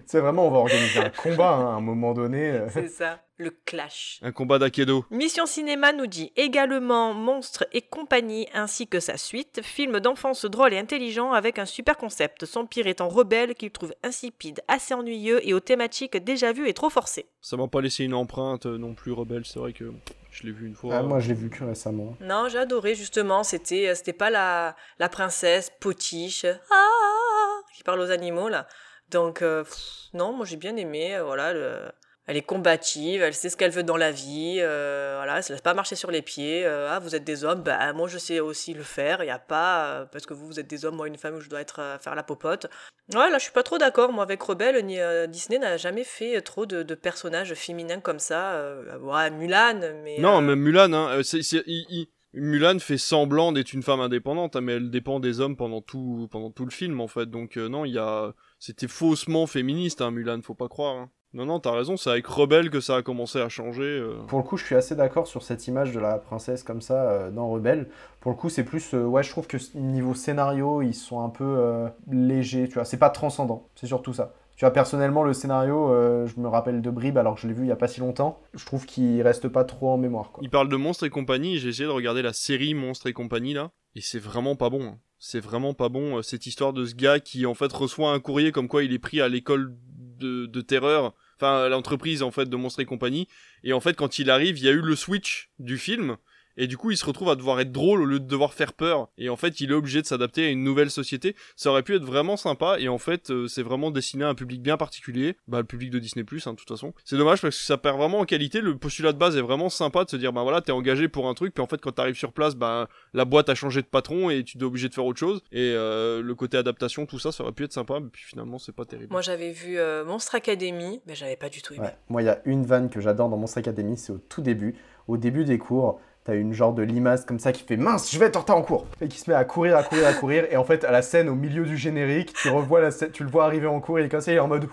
C'est 0.05 0.21
vraiment, 0.21 0.49
on 0.49 0.51
va 0.51 0.59
organiser 0.59 0.99
un 1.01 1.11
combat 1.11 1.51
hein, 1.55 1.67
à 1.75 1.77
un 1.77 1.81
moment 1.81 2.13
donné. 2.13 2.51
euh. 2.51 2.69
C'est 2.73 2.89
ça, 2.89 3.21
le 3.39 3.51
clash. 3.65 4.19
Un 4.23 4.33
combat 4.33 4.59
d'Akedo. 4.59 5.05
Mission 5.11 5.47
Cinéma 5.47 5.93
nous 5.93 6.07
dit 6.09 6.33
également 6.37 7.15
Monstre 7.15 7.67
et 7.73 7.83
compagnie 7.83 8.49
ainsi 8.53 8.89
que 8.89 8.99
sa 9.01 9.17
suite, 9.17 9.61
film 9.63 10.01
d'enfance 10.01 10.45
drôle 10.45 10.75
et 10.75 10.79
intelligent 10.79 11.33
avec 11.33 11.59
un 11.59 11.67
super 11.67 11.97
concept, 11.97 12.45
son 12.47 12.67
pire 12.67 12.87
étant 12.89 13.09
rebelle 13.09 13.55
qu'il 13.55 13.71
trouve 13.71 13.95
insipide, 14.03 14.61
assez 14.69 14.93
ennuyeux 14.93 15.47
et 15.47 15.55
aux 15.55 15.61
thématiques 15.61 16.17
déjà 16.17 16.53
vues 16.53 16.69
et 16.69 16.75
trop 16.75 16.91
forcées. 16.91 17.27
Ça 17.41 17.57
m'a 17.57 17.69
pas 17.69 17.81
laissé 17.81 18.05
une 18.05 18.15
empreinte 18.15 18.67
euh, 18.67 18.79
non 18.79 18.95
plus 18.95 19.13
rebelle, 19.13 19.45
c'est 19.47 19.61
vrai 19.61 19.73
que 19.73 19.93
je 20.33 20.43
l'ai 20.43 20.53
vu 20.53 20.67
une 20.67 20.75
fois. 20.75 20.97
Ah, 20.97 21.03
moi, 21.03 21.21
je 21.21 21.29
l'ai 21.29 21.35
vu 21.35 21.49
que 21.49 21.63
récemment. 21.65 22.17
Non, 22.21 22.49
j'ai 22.49 22.59
adoré 22.59 22.95
justement, 22.97 23.45
c'était 23.45 23.89
euh, 23.89 23.95
c'était 23.95 24.13
pas 24.13 24.31
la, 24.31 24.75
la 24.99 25.09
princesse 25.09 25.71
potiche 25.81 26.45
ah, 26.45 27.26
qui 27.75 27.83
parle 27.83 28.01
aux 28.01 28.11
animaux 28.11 28.49
là. 28.49 28.67
Donc 29.11 29.43
euh, 29.43 29.63
pff, 29.65 29.77
non, 30.15 30.33
moi 30.33 30.45
j'ai 30.47 30.57
bien 30.57 30.77
aimé, 30.77 31.17
euh, 31.17 31.23
voilà, 31.25 31.53
le- 31.53 31.91
elle 32.29 32.37
est 32.37 32.43
combative, 32.43 33.23
elle 33.23 33.35
sait 33.35 33.49
ce 33.49 33.57
qu'elle 33.57 33.71
veut 33.71 33.85
dans 33.85 33.97
la 33.97 34.11
vie, 34.11 34.57
euh, 34.59 35.13
voilà, 35.19 35.37
elle 35.37 35.45
se 35.45 35.53
laisse 35.53 35.63
pas 35.63 35.75
marcher 35.75 35.95
sur 35.95 36.11
les 36.11 36.23
pieds. 36.23 36.67
euh, 36.67 36.89
ah, 36.91 36.99
vous 36.99 37.15
êtes 37.15 37.23
des 37.23 37.45
hommes, 37.45 37.63
bah 37.63 37.93
moi 37.93 38.09
je 38.09 38.19
sais 38.19 38.41
aussi 38.41 38.75
le 38.75 38.83
faire, 38.83 39.23
il 39.23 39.29
y 39.29 39.31
a 39.31 39.39
pas 39.39 40.09
parce 40.11 40.27
que 40.27 40.35
vous 40.35 40.45
vous 40.47 40.59
êtes 40.59 40.67
des 40.67 40.85
hommes, 40.85 40.97
moi 40.97 41.07
une 41.07 41.19
femme 41.19 41.37
où 41.37 41.41
je 41.41 41.49
dois 41.49 41.61
être 41.61 41.99
faire 42.01 42.17
la 42.17 42.25
popote. 42.25 42.67
Ouais, 43.15 43.31
là 43.31 43.39
je 43.39 43.45
suis 43.45 43.53
pas 43.53 43.63
trop 43.63 43.79
d'accord, 43.79 44.13
moi 44.13 44.25
avec 44.25 44.43
Rebelle, 44.43 44.85
ni, 44.85 44.99
Disney 45.29 45.61
n'a 45.61 45.77
jamais 45.77 46.03
fait 46.03 46.41
trop 46.41 46.67
de, 46.67 46.83
de 46.83 46.95
personnages 46.97 47.55
féminins 47.55 48.01
comme 48.01 48.19
ça. 48.19 48.75
ouais, 49.01 49.31
Mulan, 49.31 49.79
mais 50.03 50.17
Non, 50.19 50.41
même 50.41 50.59
Mulan, 50.59 50.93
hein, 50.95 51.21
c'est, 51.23 51.43
c'est- 51.43 51.63
il- 51.67 51.87
il- 51.91 52.09
Mulan 52.37 52.79
fait 52.79 52.99
semblant 52.99 53.51
d'être 53.53 53.73
une 53.73 53.83
femme 53.83 54.01
indépendante, 54.01 54.57
hein, 54.57 54.61
mais 54.61 54.75
elle 54.75 54.91
dépend 54.91 55.21
des 55.21 55.41
hommes 55.41 55.57
pendant 55.57 55.81
tout, 55.81 56.29
le 56.33 56.71
film 56.71 57.01
en 57.01 57.09
fait. 57.09 57.31
Donc 57.31 57.57
euh, 57.57 57.69
non, 57.69 57.85
il 57.85 57.93
y 57.93 57.99
a, 57.99 58.33
c'était 58.59 58.89
faussement 58.89 59.47
féministe, 59.47 60.03
hein, 60.03 60.11
Mulan, 60.11 60.41
faut 60.43 60.55
pas 60.55 60.69
croire. 60.69 60.97
hein. 60.97 61.11
Non, 61.33 61.45
non, 61.45 61.61
t'as 61.61 61.73
raison, 61.73 61.97
c'est 61.97 62.09
avec 62.09 62.27
Rebelle 62.27 62.71
que 62.71 62.81
ça 62.81 62.97
a 62.97 63.03
commencé 63.03 63.41
à 63.41 63.49
changer. 63.49 63.83
euh. 63.83 64.23
Pour 64.29 64.39
le 64.39 64.45
coup, 64.45 64.57
je 64.57 64.65
suis 64.65 64.75
assez 64.75 64.95
d'accord 64.95 65.27
sur 65.27 65.43
cette 65.43 65.67
image 65.67 65.93
de 65.93 66.01
la 66.01 66.17
princesse 66.19 66.63
comme 66.63 66.81
ça 66.81 67.11
euh, 67.11 67.31
dans 67.31 67.49
Rebelle. 67.51 67.89
Pour 68.21 68.31
le 68.31 68.37
coup, 68.37 68.49
c'est 68.49 68.65
plus. 68.65 68.95
ouais, 68.95 69.23
je 69.23 69.31
trouve 69.31 69.47
que 69.47 69.57
niveau 69.75 70.15
scénario, 70.15 70.81
ils 70.83 70.95
sont 70.95 71.23
un 71.23 71.29
peu 71.29 71.89
légers, 72.11 72.69
tu 72.69 72.75
vois. 72.75 72.85
C'est 72.85 72.97
pas 72.99 73.11
transcendant, 73.11 73.69
c'est 73.75 73.87
surtout 73.87 74.15
ça. 74.15 74.33
Tu 74.57 74.65
vois, 74.65 74.73
personnellement, 74.73 75.23
le 75.23 75.35
scénario, 75.35 75.93
euh, 75.93 76.27
je 76.27 76.41
me 76.41 76.49
rappelle 76.49 76.81
de 76.81 76.91
bribes 76.91 77.19
alors 77.19 77.35
que 77.35 77.43
je 77.43 77.47
l'ai 77.47 77.53
vu 77.53 77.65
il 77.65 77.69
y 77.69 77.73
a 77.73 77.77
pas 77.77 77.89
si 77.89 78.01
longtemps. 78.01 78.41
Je 78.55 78.65
trouve 78.65 78.87
qu'il 78.87 79.21
reste 79.21 79.49
pas 79.49 79.65
trop 79.65 79.91
en 79.91 79.99
mémoire. 79.99 80.33
Il 80.41 80.49
parle 80.49 80.71
de 80.71 80.77
Monstres 80.77 81.05
et 81.05 81.11
compagnie, 81.11 81.59
j'ai 81.59 81.69
essayé 81.69 81.85
de 81.85 81.91
regarder 81.91 82.23
la 82.23 82.33
série 82.33 82.73
Monstres 82.73 83.07
et 83.07 83.13
compagnie 83.13 83.53
là, 83.53 83.73
et 83.95 84.01
c'est 84.01 84.19
vraiment 84.19 84.57
pas 84.57 84.71
bon. 84.71 84.83
hein. 84.83 84.99
C'est 85.19 85.41
vraiment 85.41 85.75
pas 85.75 85.89
bon 85.91 86.19
euh, 86.19 86.23
cette 86.23 86.47
histoire 86.47 86.73
de 86.73 86.87
ce 86.87 86.95
gars 86.95 87.21
qui 87.21 87.45
en 87.47 87.55
fait 87.55 87.73
reçoit 87.73 88.13
un 88.13 88.21
courrier 88.21 88.51
comme 88.53 88.69
quoi 88.69 88.83
il 88.83 88.93
est 88.93 88.99
pris 88.99 89.21
à 89.21 89.29
l'école 89.29 89.75
de, 90.19 90.47
de 90.47 90.61
terreur, 90.63 91.15
enfin 91.39 91.69
l'entreprise 91.69 92.23
en 92.23 92.31
fait 92.31 92.49
de 92.49 92.57
Monstres 92.57 92.81
et 92.81 92.87
compagnie, 92.87 93.29
et 93.63 93.75
en 93.75 93.81
fait 93.81 93.95
quand 93.95 94.19
il 94.19 94.31
arrive, 94.31 94.59
il 94.59 94.65
y 94.65 94.69
a 94.69 94.73
eu 94.73 94.81
le 94.81 94.97
switch 94.97 95.51
du 95.59 95.77
film. 95.77 96.17
Et 96.57 96.67
du 96.67 96.77
coup, 96.77 96.91
il 96.91 96.97
se 96.97 97.05
retrouve 97.05 97.29
à 97.31 97.37
devoir 97.37 97.61
être 97.61 97.73
drôle 97.73 98.03
au 98.03 98.05
lieu 98.05 98.21
de 98.21 98.27
devoir 98.27 98.55
faire 98.55 98.73
peur. 98.73 99.09
Et 99.19 99.29
en 99.29 99.37
fait, 99.37 99.61
il 99.61 99.71
est 99.71 99.75
obligé 99.75 100.01
de 100.03 100.07
s'adapter 100.07 100.47
à 100.47 100.49
une 100.49 100.65
nouvelle 100.65 100.91
société. 100.91 101.37
Ça 101.57 101.71
aurait 101.71 101.83
pu 101.83 101.95
être 101.95 102.05
vraiment 102.05 102.37
sympa. 102.37 102.77
Et 102.79 102.89
en 102.89 102.99
fait, 102.99 103.31
euh, 103.31 103.49
c'est 103.49 103.63
vraiment 103.63 103.91
destiné 103.91 104.25
à 104.25 104.29
un 104.29 104.35
public 104.35 104.63
bien 104.63 104.77
particulier. 104.77 105.37
Bah, 105.49 105.59
le 105.59 105.65
public 105.65 105.91
de 105.91 105.99
Disney+, 105.99 106.25
hein, 106.25 106.53
de 106.53 106.57
toute 106.57 106.69
façon. 106.69 106.93
C'est 107.05 107.17
dommage 107.17 107.41
parce 107.41 107.57
que 107.57 107.65
ça 107.65 107.77
perd 107.77 107.99
vraiment 107.99 108.21
en 108.21 108.25
qualité. 108.25 108.61
Le 108.61 108.77
postulat 108.77 109.13
de 109.13 109.19
base 109.19 109.37
est 109.37 109.43
vraiment 109.43 109.69
sympa 109.69 110.05
de 110.05 110.11
se 110.11 110.17
dire, 110.17 110.33
bah 110.33 110.43
voilà, 110.43 110.61
t'es 110.61 110.73
engagé 110.73 111.09
pour 111.09 111.29
un 111.29 111.35
truc. 111.35 111.55
Puis 111.55 111.63
en 111.63 111.67
fait, 111.67 111.81
quand 111.81 111.93
t'arrives 111.93 112.17
sur 112.17 112.33
place, 112.33 112.55
bah, 112.55 112.89
la 113.15 113.25
boîte 113.25 113.49
a 113.49 113.55
changé 113.55 113.83
de 113.83 113.87
patron 113.87 114.31
et 114.31 114.45
tu 114.45 114.59
es 114.59 114.63
obligé 114.63 114.89
de 114.89 114.95
faire 114.95 115.07
autre 115.07 115.19
chose. 115.19 115.43
Et 115.53 115.73
euh, 115.75 116.23
le 116.23 116.35
côté 116.35 116.57
adaptation, 116.57 117.07
tout 117.07 117.19
ça, 117.19 117.33
ça 117.33 117.43
aurait 117.43 117.53
pu 117.53 117.65
être 117.65 117.73
sympa. 117.73 118.01
Mais 118.01 118.09
puis 118.11 118.25
finalement, 118.25 118.59
c'est 118.59 118.75
pas 118.75 118.85
terrible. 118.85 119.13
Moi 119.13 119.23
j'avais 119.23 119.53
vu 119.53 119.79
euh, 119.79 120.05
Monstre 120.05 120.35
Academy, 120.35 121.01
mais 121.07 121.15
j'avais 121.15 121.37
pas 121.37 121.49
du 121.49 121.63
tout 121.63 121.75
aimé. 121.75 121.85
Ouais. 121.85 121.97
Moi, 122.09 122.23
il 122.23 122.27
y 122.27 122.29
a 122.29 122.41
une 122.45 122.65
vanne 122.65 122.89
que 122.89 123.01
j'adore 123.01 123.29
dans 123.29 123.37
Monstre 123.37 123.59
Academy, 123.59 123.97
c'est 123.97 124.13
au 124.13 124.19
tout 124.19 124.43
début. 124.43 124.75
Au 125.09 125.17
début 125.17 125.45
des 125.45 125.59
cours, 125.59 126.01
t'as 126.27 126.35
une 126.35 126.53
genre 126.53 126.73
de 126.73 126.83
limace 126.83 127.25
comme 127.25 127.39
ça 127.39 127.53
qui 127.53 127.63
fait 127.63 127.77
mince, 127.77 128.11
je 128.13 128.19
vais 128.19 128.27
être 128.27 128.37
en 128.37 128.41
retard 128.41 128.57
en 128.57 128.63
cours. 128.63 128.87
Et 129.01 129.07
qui 129.09 129.19
se 129.19 129.31
met 129.31 129.37
à 129.37 129.45
courir, 129.45 129.77
à 129.77 129.85
courir, 129.85 130.07
à 130.09 130.13
courir. 130.13 130.45
Et 130.51 130.57
en 130.57 130.65
fait, 130.65 130.85
à 130.85 130.91
la 130.91 131.03
scène, 131.03 131.29
au 131.29 131.35
milieu 131.35 131.65
du 131.65 131.77
générique, 131.77 132.33
tu 132.33 132.49
revois 132.51 132.81
la 132.81 132.91
scène, 132.91 133.11
tu 133.13 133.23
le 133.23 133.31
vois 133.31 133.45
arriver 133.45 133.69
en 133.69 133.79
cours, 133.81 134.01
il 134.01 134.07
est 134.07 134.09
comme 134.09 134.21
ça, 134.21 134.33
il 134.33 134.37
est 134.37 134.41
en 134.41 134.49
mode 134.49 134.69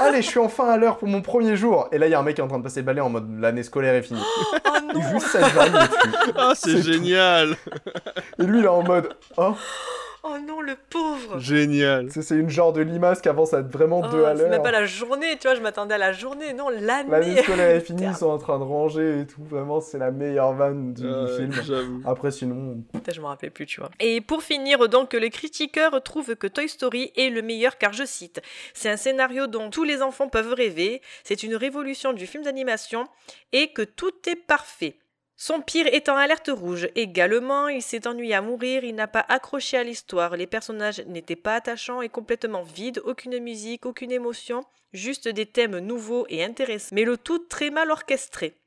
Allez, 0.00 0.22
je 0.22 0.26
suis 0.26 0.40
enfin 0.40 0.68
à 0.68 0.76
l'heure 0.76 0.98
pour 0.98 1.08
mon 1.08 1.22
premier 1.22 1.56
jour. 1.56 1.88
Et 1.92 1.98
là, 1.98 2.06
il 2.06 2.10
y 2.10 2.14
a 2.14 2.18
un 2.18 2.22
mec 2.22 2.34
qui 2.34 2.40
est 2.40 2.44
en 2.44 2.48
train 2.48 2.58
de 2.58 2.64
passer 2.64 2.80
le 2.80 2.86
balai 2.86 3.00
en 3.00 3.08
mode 3.08 3.40
l'année 3.40 3.62
scolaire 3.62 3.94
est 3.94 4.02
finie. 4.02 4.20
Et 4.96 5.02
juste 5.12 5.28
cette 5.28 5.44
vanne 5.52 5.72
dessus. 5.72 6.32
Ah, 6.36 6.52
c'est 6.54 6.82
génial 6.82 7.56
Et 8.38 8.42
lui, 8.42 8.58
il 8.58 8.64
est 8.64 8.68
en 8.68 8.82
mode 8.82 9.10
Oh, 9.36 9.54
Oh 10.22 10.36
non, 10.46 10.60
le 10.60 10.76
pauvre 10.90 11.38
Génial 11.38 12.10
c'est 12.10 12.36
une 12.36 12.50
genre 12.50 12.72
de 12.72 12.82
limace 12.82 13.20
qui 13.20 13.28
avance 13.28 13.54
à 13.54 13.62
vraiment 13.62 14.02
Oh, 14.04 14.08
deux 14.10 14.24
à 14.24 14.36
C'est 14.36 14.42
même 14.42 14.52
l'heure. 14.52 14.62
pas 14.62 14.70
la 14.70 14.84
journée, 14.84 15.36
tu 15.38 15.46
vois, 15.46 15.54
je 15.54 15.60
m'attendais 15.60 15.94
à 15.94 15.98
la 15.98 16.12
journée, 16.12 16.52
non, 16.52 16.68
l'année 16.68 17.10
L'année 17.10 17.42
scolaire 17.42 17.76
est 17.76 17.80
finie, 17.80 18.04
ils 18.06 18.14
sont 18.14 18.28
en 18.28 18.38
train 18.38 18.58
de 18.58 18.64
ranger 18.64 19.20
et 19.20 19.26
tout. 19.26 19.42
Vraiment, 19.44 19.80
c'est 19.80 19.98
la 19.98 20.10
meilleure 20.10 20.52
vanne 20.52 20.92
du, 20.94 21.02
film. 21.36 22.02
Après, 22.06 22.30
sinon, 22.30 22.82
Putain, 22.92 23.12
je 23.12 23.20
me 23.20 23.26
rappelais 23.26 23.50
plus, 23.50 23.66
tu 23.66 23.80
vois. 23.80 23.90
Et 23.98 24.20
pour 24.20 24.42
finir, 24.42 24.88
donc, 24.88 25.14
les 25.14 25.30
critiqueurs 25.30 26.02
trouvent 26.02 26.36
que 26.36 26.46
Toy 26.46 26.68
Story 26.68 27.12
est 27.16 27.30
le 27.30 27.42
meilleur 27.42 27.78
car, 27.78 27.92
je 27.92 28.04
cite, 28.04 28.40
c'est 28.74 28.90
un 28.90 28.96
scénario 28.96 29.46
dont 29.46 29.70
tous 29.70 29.84
les 29.84 30.02
enfants 30.02 30.28
peuvent 30.28 30.52
rêver, 30.52 31.02
c'est 31.24 31.42
une 31.42 31.56
révolution 31.56 32.12
du 32.12 32.26
film 32.26 32.44
d'animation 32.44 33.06
et 33.52 33.72
que 33.72 33.82
tout 33.82 34.12
est 34.26 34.36
parfait. 34.36 34.96
Son 35.42 35.62
pire 35.62 35.86
étant 35.86 36.18
Alerte 36.18 36.50
Rouge. 36.52 36.90
Également, 36.96 37.68
il 37.68 37.80
s'est 37.80 38.06
ennuyé 38.06 38.34
à 38.34 38.42
mourir, 38.42 38.84
il 38.84 38.94
n'a 38.94 39.08
pas 39.08 39.24
accroché 39.26 39.78
à 39.78 39.82
l'histoire, 39.82 40.36
les 40.36 40.46
personnages 40.46 41.02
n'étaient 41.06 41.34
pas 41.34 41.54
attachants 41.54 42.02
et 42.02 42.10
complètement 42.10 42.62
vides, 42.62 43.00
aucune 43.06 43.38
musique, 43.38 43.86
aucune 43.86 44.12
émotion, 44.12 44.66
juste 44.92 45.28
des 45.28 45.46
thèmes 45.46 45.78
nouveaux 45.78 46.26
et 46.28 46.44
intéressants, 46.44 46.94
mais 46.94 47.04
le 47.04 47.16
tout 47.16 47.38
très 47.38 47.70
mal 47.70 47.90
orchestré. 47.90 48.59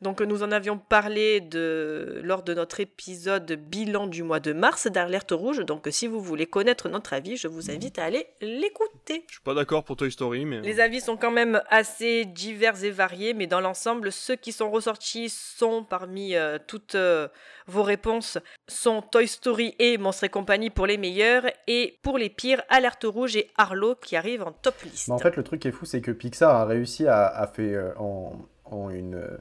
Donc 0.00 0.20
nous 0.20 0.42
en 0.42 0.52
avions 0.52 0.78
parlé 0.78 1.40
de, 1.40 2.20
lors 2.22 2.42
de 2.42 2.54
notre 2.54 2.80
épisode 2.80 3.52
bilan 3.52 4.06
du 4.06 4.22
mois 4.22 4.40
de 4.40 4.52
mars 4.52 4.86
d'Alerte 4.86 5.32
Rouge. 5.32 5.64
Donc 5.64 5.88
si 5.90 6.06
vous 6.06 6.20
voulez 6.20 6.46
connaître 6.46 6.88
notre 6.88 7.12
avis, 7.12 7.36
je 7.36 7.48
vous 7.48 7.70
invite 7.70 7.98
à 7.98 8.04
aller 8.04 8.26
l'écouter. 8.40 9.24
Je 9.26 9.34
suis 9.34 9.42
pas 9.42 9.54
d'accord 9.54 9.82
pour 9.84 9.96
Toy 9.96 10.12
Story, 10.12 10.44
mais. 10.44 10.60
Les 10.60 10.80
avis 10.80 11.00
sont 11.00 11.16
quand 11.16 11.32
même 11.32 11.60
assez 11.68 12.24
divers 12.24 12.84
et 12.84 12.90
variés, 12.90 13.34
mais 13.34 13.46
dans 13.46 13.60
l'ensemble, 13.60 14.12
ceux 14.12 14.36
qui 14.36 14.52
sont 14.52 14.70
ressortis 14.70 15.28
sont 15.28 15.82
parmi 15.82 16.36
euh, 16.36 16.58
toutes 16.64 16.94
euh, 16.94 17.28
vos 17.66 17.82
réponses 17.82 18.38
sont 18.68 19.02
Toy 19.02 19.26
Story 19.26 19.74
et 19.78 19.98
Monstres 19.98 20.24
et 20.24 20.28
compagnie 20.28 20.70
pour 20.70 20.86
les 20.86 20.96
meilleurs, 20.96 21.44
et 21.66 21.98
pour 22.02 22.18
les 22.18 22.30
pires, 22.30 22.62
Alerte 22.68 23.04
Rouge 23.04 23.36
et 23.36 23.50
Arlo 23.56 23.94
qui 23.96 24.16
arrivent 24.16 24.42
en 24.42 24.52
top 24.52 24.80
liste. 24.82 25.08
Mais 25.08 25.14
en 25.14 25.18
fait, 25.18 25.36
le 25.36 25.42
truc 25.42 25.60
qui 25.60 25.68
est 25.68 25.72
fou, 25.72 25.84
c'est 25.86 26.00
que 26.00 26.10
Pixar 26.10 26.54
a 26.54 26.64
réussi 26.64 27.06
à, 27.06 27.26
à 27.26 27.46
faire 27.46 27.78
euh, 27.78 27.92
en, 27.98 28.38
en 28.64 28.90
une 28.90 29.14
euh, 29.16 29.36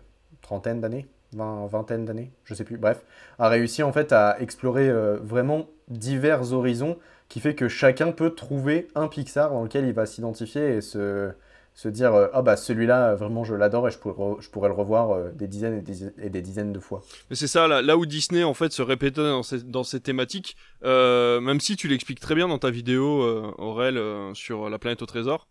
trentaine 0.47 0.79
d'années, 0.79 1.05
vingt- 1.35 1.67
vingtaine 1.67 2.05
d'années, 2.05 2.31
je 2.45 2.53
sais 2.53 2.63
plus, 2.63 2.77
bref, 2.77 3.03
a 3.37 3.49
réussi 3.49 3.83
en 3.83 3.91
fait 3.91 4.13
à 4.13 4.39
explorer 4.39 4.87
euh, 4.87 5.17
vraiment 5.21 5.67
divers 5.89 6.53
horizons 6.53 6.97
qui 7.27 7.41
fait 7.41 7.53
que 7.53 7.67
chacun 7.67 8.13
peut 8.13 8.29
trouver 8.29 8.87
un 8.95 9.09
Pixar 9.09 9.51
dans 9.51 9.63
lequel 9.63 9.85
il 9.85 9.91
va 9.91 10.05
s'identifier 10.05 10.77
et 10.77 10.79
se, 10.79 11.31
se 11.73 11.89
dire 11.89 12.13
euh, 12.13 12.27
ah 12.31 12.41
bah 12.43 12.55
celui-là 12.55 13.15
vraiment 13.15 13.43
je 13.43 13.55
l'adore 13.55 13.89
et 13.89 13.91
je 13.91 13.97
pourrais, 13.97 14.41
je 14.41 14.49
pourrais 14.49 14.69
le 14.69 14.75
revoir 14.75 15.11
euh, 15.11 15.31
des 15.33 15.47
dizaines 15.47 15.83
et 16.17 16.29
des, 16.29 16.41
dizaines 16.41 16.71
de 16.71 16.79
fois. 16.79 17.03
Mais 17.29 17.35
c'est 17.35 17.47
ça, 17.47 17.67
là, 17.67 17.97
où 17.97 18.05
Disney 18.05 18.45
en 18.45 18.53
fait 18.53 18.71
se 18.71 18.81
répétait 18.81 19.19
dans 19.21 19.43
ces, 19.43 19.63
dans 19.63 19.83
thématiques, 19.83 20.55
même 20.81 21.59
si 21.59 21.75
tu 21.75 21.89
l'expliques 21.89 22.21
très 22.21 22.35
bien 22.35 22.47
dans 22.47 22.59
ta 22.59 22.69
vidéo, 22.69 23.05
Aurel, 23.57 23.99
sur 24.33 24.69
la 24.69 24.79
planète 24.79 25.01
au 25.01 25.05
trésor, 25.05 25.49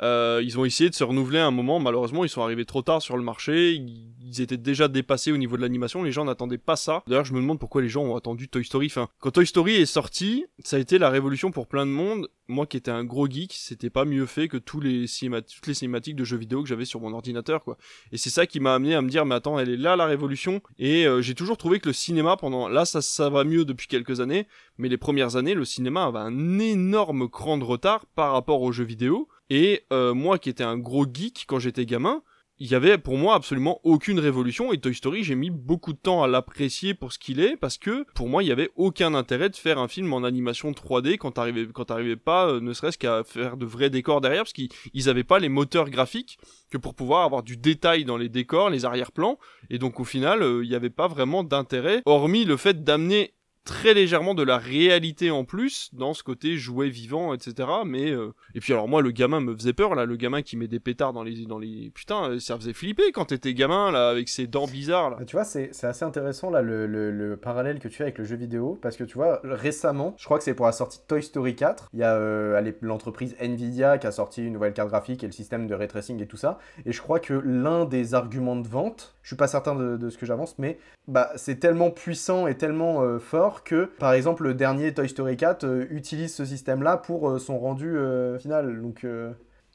euh, 0.00 0.40
ils 0.44 0.58
ont 0.58 0.64
essayé 0.64 0.90
de 0.90 0.94
se 0.94 1.04
renouveler 1.04 1.38
à 1.38 1.46
un 1.46 1.50
moment. 1.50 1.80
Malheureusement, 1.80 2.24
ils 2.24 2.28
sont 2.28 2.42
arrivés 2.42 2.64
trop 2.64 2.82
tard 2.82 3.02
sur 3.02 3.16
le 3.16 3.22
marché. 3.22 3.72
Ils, 3.74 4.40
étaient 4.40 4.58
déjà 4.58 4.88
dépassés 4.88 5.32
au 5.32 5.38
niveau 5.38 5.56
de 5.56 5.62
l'animation. 5.62 6.02
Les 6.02 6.12
gens 6.12 6.24
n'attendaient 6.24 6.58
pas 6.58 6.76
ça. 6.76 7.02
D'ailleurs, 7.06 7.24
je 7.24 7.32
me 7.32 7.40
demande 7.40 7.58
pourquoi 7.58 7.80
les 7.80 7.88
gens 7.88 8.02
ont 8.02 8.14
attendu 8.14 8.48
Toy 8.48 8.64
Story. 8.64 8.92
Quand 9.18 9.30
Toy 9.30 9.46
Story 9.46 9.76
est 9.76 9.86
sorti, 9.86 10.44
ça 10.62 10.76
a 10.76 10.78
été 10.78 10.98
la 10.98 11.08
révolution 11.08 11.50
pour 11.50 11.66
plein 11.66 11.86
de 11.86 11.90
monde. 11.90 12.28
Moi, 12.46 12.66
qui 12.66 12.76
étais 12.76 12.90
un 12.90 13.04
gros 13.04 13.28
geek, 13.28 13.52
c'était 13.54 13.90
pas 13.90 14.04
mieux 14.04 14.26
fait 14.26 14.48
que 14.48 14.56
tous 14.56 14.80
les 14.80 15.06
toutes 15.06 15.66
les 15.66 15.74
cinématiques 15.74 16.16
de 16.16 16.24
jeux 16.24 16.36
vidéo 16.36 16.62
que 16.62 16.68
j'avais 16.68 16.84
sur 16.84 17.00
mon 17.00 17.12
ordinateur, 17.12 17.64
quoi. 17.64 17.76
Et 18.12 18.16
c'est 18.16 18.30
ça 18.30 18.46
qui 18.46 18.60
m'a 18.60 18.74
amené 18.74 18.94
à 18.94 19.02
me 19.02 19.08
dire, 19.08 19.26
mais 19.26 19.34
attends, 19.34 19.58
elle 19.58 19.70
est 19.70 19.76
là 19.76 19.96
la 19.96 20.06
révolution. 20.06 20.62
Et 20.78 21.06
euh, 21.06 21.20
j'ai 21.20 21.34
toujours 21.34 21.56
trouvé 21.56 21.80
que 21.80 21.88
le 21.88 21.92
cinéma, 21.92 22.36
pendant, 22.36 22.68
là, 22.68 22.84
ça, 22.84 23.02
ça 23.02 23.28
va 23.28 23.44
mieux 23.44 23.64
depuis 23.64 23.86
quelques 23.86 24.20
années, 24.20 24.46
mais 24.78 24.88
les 24.88 24.96
premières 24.96 25.36
années, 25.36 25.54
le 25.54 25.64
cinéma 25.64 26.04
avait 26.04 26.18
un 26.18 26.58
énorme 26.58 27.28
cran 27.28 27.58
de 27.58 27.64
retard 27.64 28.06
par 28.14 28.32
rapport 28.32 28.62
aux 28.62 28.72
jeux 28.72 28.84
vidéo. 28.84 29.28
Et 29.50 29.84
euh, 29.92 30.14
moi, 30.14 30.38
qui 30.38 30.50
étais 30.50 30.64
un 30.64 30.78
gros 30.78 31.06
geek 31.06 31.44
quand 31.46 31.58
j'étais 31.58 31.86
gamin, 31.86 32.22
il 32.60 32.66
y 32.68 32.74
avait 32.74 32.98
pour 32.98 33.16
moi 33.16 33.34
absolument 33.34 33.80
aucune 33.84 34.18
révolution 34.18 34.72
et 34.72 34.78
Toy 34.78 34.94
Story 34.94 35.22
j'ai 35.22 35.36
mis 35.36 35.50
beaucoup 35.50 35.92
de 35.92 35.98
temps 35.98 36.24
à 36.24 36.26
l'apprécier 36.26 36.92
pour 36.92 37.12
ce 37.12 37.18
qu'il 37.18 37.40
est 37.40 37.56
parce 37.56 37.78
que 37.78 38.04
pour 38.14 38.28
moi 38.28 38.42
il 38.42 38.48
y 38.48 38.52
avait 38.52 38.70
aucun 38.74 39.14
intérêt 39.14 39.48
de 39.48 39.56
faire 39.56 39.78
un 39.78 39.86
film 39.86 40.12
en 40.12 40.24
animation 40.24 40.72
3D 40.72 41.18
quand 41.18 41.32
t'arrivais 41.32 41.68
quand 41.72 41.86
pas 42.24 42.48
euh, 42.48 42.60
ne 42.60 42.72
serait-ce 42.72 42.98
qu'à 42.98 43.22
faire 43.22 43.56
de 43.56 43.64
vrais 43.64 43.90
décors 43.90 44.20
derrière 44.20 44.42
parce 44.42 44.52
qu'ils 44.52 44.70
ils 44.92 45.08
avaient 45.08 45.24
pas 45.24 45.38
les 45.38 45.48
moteurs 45.48 45.88
graphiques 45.88 46.38
que 46.70 46.78
pour 46.78 46.94
pouvoir 46.94 47.24
avoir 47.24 47.44
du 47.44 47.56
détail 47.56 48.04
dans 48.04 48.16
les 48.16 48.28
décors 48.28 48.70
les 48.70 48.84
arrière-plans. 48.84 49.38
Et 49.70 49.78
donc 49.78 50.00
au 50.00 50.04
final 50.04 50.42
euh, 50.42 50.64
il 50.64 50.70
y 50.70 50.74
avait 50.74 50.90
pas 50.90 51.06
vraiment 51.06 51.44
d'intérêt 51.44 52.02
hormis 52.06 52.44
le 52.44 52.56
fait 52.56 52.82
d'amener 52.82 53.34
très 53.68 53.92
légèrement 53.92 54.34
de 54.34 54.42
la 54.42 54.56
réalité 54.56 55.30
en 55.30 55.44
plus 55.44 55.90
dans 55.92 56.14
ce 56.14 56.22
côté 56.22 56.56
jouet 56.56 56.88
vivant, 56.88 57.34
etc. 57.34 57.68
Mais 57.84 58.10
euh, 58.10 58.32
et 58.54 58.60
puis 58.60 58.72
alors 58.72 58.88
moi 58.88 59.02
le 59.02 59.10
gamin 59.10 59.40
me 59.40 59.54
faisait 59.54 59.74
peur 59.74 59.94
là, 59.94 60.06
le 60.06 60.16
gamin 60.16 60.40
qui 60.40 60.56
met 60.56 60.68
des 60.68 60.80
pétards 60.80 61.12
dans 61.12 61.22
les 61.22 61.44
dans 61.44 61.58
les 61.58 61.90
putain 61.94 62.30
euh, 62.30 62.38
ça 62.40 62.56
faisait 62.56 62.72
flipper 62.72 63.12
quand 63.12 63.26
t'étais 63.26 63.52
gamin 63.52 63.90
là 63.90 64.08
avec 64.08 64.28
ses 64.30 64.46
dents 64.46 64.66
bizarres 64.66 65.10
là. 65.10 65.18
Tu 65.26 65.36
vois, 65.36 65.44
c'est 65.44 65.70
assez 65.84 66.04
intéressant 66.04 66.50
là 66.50 66.62
le, 66.62 66.86
le- 66.86 67.10
le 67.10 67.36
parallèle 67.36 67.78
que 67.78 67.88
tu 67.88 67.96
fais 67.96 68.04
avec 68.04 68.16
le 68.18 68.24
jeu 68.24 68.36
vidéo 68.36 68.78
parce 68.80 68.96
que 68.96 69.04
tu 69.04 69.14
vois, 69.14 69.40
récemment, 69.44 70.14
je 70.18 70.24
crois 70.24 70.38
que 70.38 70.44
c'est 70.44 70.54
pour 70.54 70.66
la 70.66 70.72
sortie 70.72 70.98
de 70.98 71.04
Toy 71.06 71.22
Story 71.22 71.54
4, 71.54 71.90
il 71.92 72.00
y 72.00 72.02
a 72.02 72.14
euh, 72.14 72.72
l'entreprise 72.80 73.36
Nvidia 73.38 73.98
qui 73.98 74.06
a 74.06 74.12
sorti 74.12 74.42
une 74.44 74.52
nouvelle 74.54 74.72
carte 74.72 74.88
graphique 74.88 75.22
et 75.22 75.26
le 75.26 75.32
système 75.32 75.66
de 75.66 75.74
ray 75.74 75.88
tracing 75.88 76.22
et 76.22 76.26
tout 76.26 76.36
ça. 76.38 76.58
Et 76.86 76.92
je 76.92 77.02
crois 77.02 77.20
que 77.20 77.34
l'un 77.34 77.84
des 77.84 78.14
arguments 78.14 78.56
de 78.56 78.66
vente, 78.66 79.14
je 79.28 79.34
suis 79.34 79.36
pas 79.36 79.46
certain 79.46 79.74
de, 79.74 80.08
ce 80.08 80.16
que 80.16 80.24
j'avance, 80.24 80.54
mais 80.58 80.78
bah, 81.06 81.30
c'est 81.36 81.60
tellement 81.60 81.90
puissant 81.90 82.46
et 82.46 82.56
tellement 82.56 83.02
euh, 83.02 83.18
fort 83.18 83.62
que, 83.62 83.84
par 83.98 84.14
exemple, 84.14 84.44
le 84.44 84.54
dernier 84.54 84.94
Toy 84.94 85.06
Story 85.06 85.36
4 85.36 85.64
euh, 85.64 85.86
utilise 85.90 86.34
ce 86.34 86.46
système-là 86.46 86.96
pour 86.96 87.28
euh, 87.28 87.38
son 87.38 87.58
rendu 87.58 87.94
final. 88.40 88.80
Donc, 88.80 89.04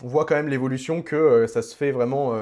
on 0.04 0.08
voit 0.08 0.26
quand 0.26 0.34
même 0.34 0.48
l'évolution 0.48 1.04
que 1.04 1.46
ça 1.46 1.62
se 1.62 1.76
fait 1.76 1.92
vraiment. 1.92 2.34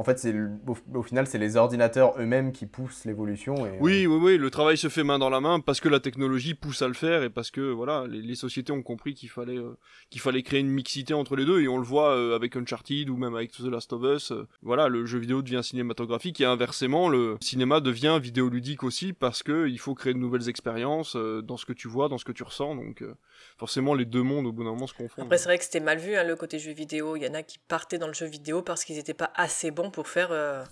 En 0.00 0.02
fait, 0.02 0.18
c'est 0.18 0.34
au, 0.66 0.98
au 0.98 1.02
final, 1.02 1.26
c'est 1.26 1.36
les 1.36 1.56
ordinateurs 1.56 2.14
eux-mêmes 2.18 2.52
qui 2.52 2.64
poussent 2.64 3.04
l'évolution. 3.04 3.54
Et, 3.66 3.68
euh, 3.68 3.76
Oui, 3.80 4.06
oui, 4.06 4.18
oui, 4.18 4.38
le 4.38 4.50
travail 4.50 4.78
se 4.78 4.88
fait 4.88 5.04
main 5.04 5.18
dans 5.18 5.28
la 5.28 5.40
main 5.42 5.60
parce 5.60 5.78
que 5.78 5.90
la 5.90 6.00
technologie 6.00 6.54
pousse 6.54 6.80
à 6.80 6.88
le 6.88 6.94
faire 6.94 7.22
et 7.22 7.28
parce 7.28 7.50
que 7.50 7.60
voilà, 7.70 8.06
les, 8.08 8.22
les 8.22 8.34
sociétés 8.34 8.72
ont 8.72 8.82
compris 8.82 9.12
qu'il 9.12 9.28
fallait 9.28 9.58
euh, 9.58 9.76
qu'il 10.08 10.22
fallait 10.22 10.42
créer 10.42 10.60
une 10.60 10.70
mixité 10.70 11.12
entre 11.12 11.36
les 11.36 11.44
deux 11.44 11.60
et 11.60 11.68
on 11.68 11.76
le 11.76 11.84
voit 11.84 12.16
euh, 12.16 12.34
avec 12.34 12.56
Uncharted 12.56 13.10
ou 13.10 13.18
même 13.18 13.34
avec 13.34 13.52
The 13.52 13.64
Last 13.66 13.92
of 13.92 14.02
Us. 14.04 14.32
euh, 14.32 14.48
voilà, 14.62 14.88
le 14.88 15.04
jeu 15.04 15.18
vidéo 15.18 15.42
devient 15.42 15.60
cinématographique 15.62 16.40
et 16.40 16.46
inversement, 16.46 17.10
le 17.10 17.36
cinéma 17.42 17.80
devient 17.80 18.18
vidéoludique 18.22 18.82
aussi 18.84 19.12
parce 19.12 19.42
que 19.42 19.68
il 19.68 19.78
faut 19.78 19.94
créer 19.94 20.14
de 20.14 20.18
nouvelles 20.18 20.48
expériences 20.48 21.14
euh, 21.14 21.42
dans 21.42 21.58
ce 21.58 21.66
que 21.66 21.74
tu 21.74 21.88
vois, 21.88 22.08
dans 22.08 22.16
ce 22.16 22.24
que 22.24 22.32
tu 22.32 22.42
ressens. 22.42 22.74
Donc 22.74 23.02
euh, 23.02 23.14
forcément, 23.58 23.92
les 23.92 24.06
deux 24.06 24.22
mondes 24.22 24.46
au 24.46 24.52
bout 24.52 24.64
d'un 24.64 24.70
moment 24.70 24.86
se 24.86 24.94
confondent. 24.94 25.26
Après, 25.26 25.36
c'est 25.36 25.44
vrai 25.44 25.58
que 25.58 25.64
c'était 25.64 25.80
mal 25.80 25.98
vu, 25.98 26.14
hein, 26.16 26.24
le 26.24 26.36
côté 26.36 26.58
jeu 26.58 26.72
vidéo. 26.72 27.16
Il 27.16 27.22
y 27.22 27.28
en 27.28 27.34
a 27.34 27.42
qui 27.42 27.58
partaient 27.58 27.98
dans 27.98 28.06
le 28.06 28.14
jeu 28.14 28.26
vidéo 28.26 28.62
parce 28.62 28.84
qu'ils 28.84 28.96
n'étaient 28.96 29.12
pas 29.14 29.30
assez 29.34 29.70
bons 29.70 29.89
pour 29.90 30.08
faire 30.08 30.28
euh, 30.32 30.64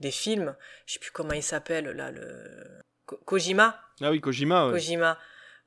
des 0.00 0.10
films. 0.10 0.54
Je 0.86 0.94
sais 0.94 0.98
plus 0.98 1.10
comment 1.10 1.32
il 1.32 1.42
s'appelle, 1.42 1.86
là, 1.90 2.10
le... 2.10 2.22
Ko- 3.06 3.20
Kojima 3.24 3.80
Ah 4.00 4.10
oui, 4.10 4.20
Kojima. 4.20 4.66
ouais. 4.66 4.72
Kojima. 4.72 5.18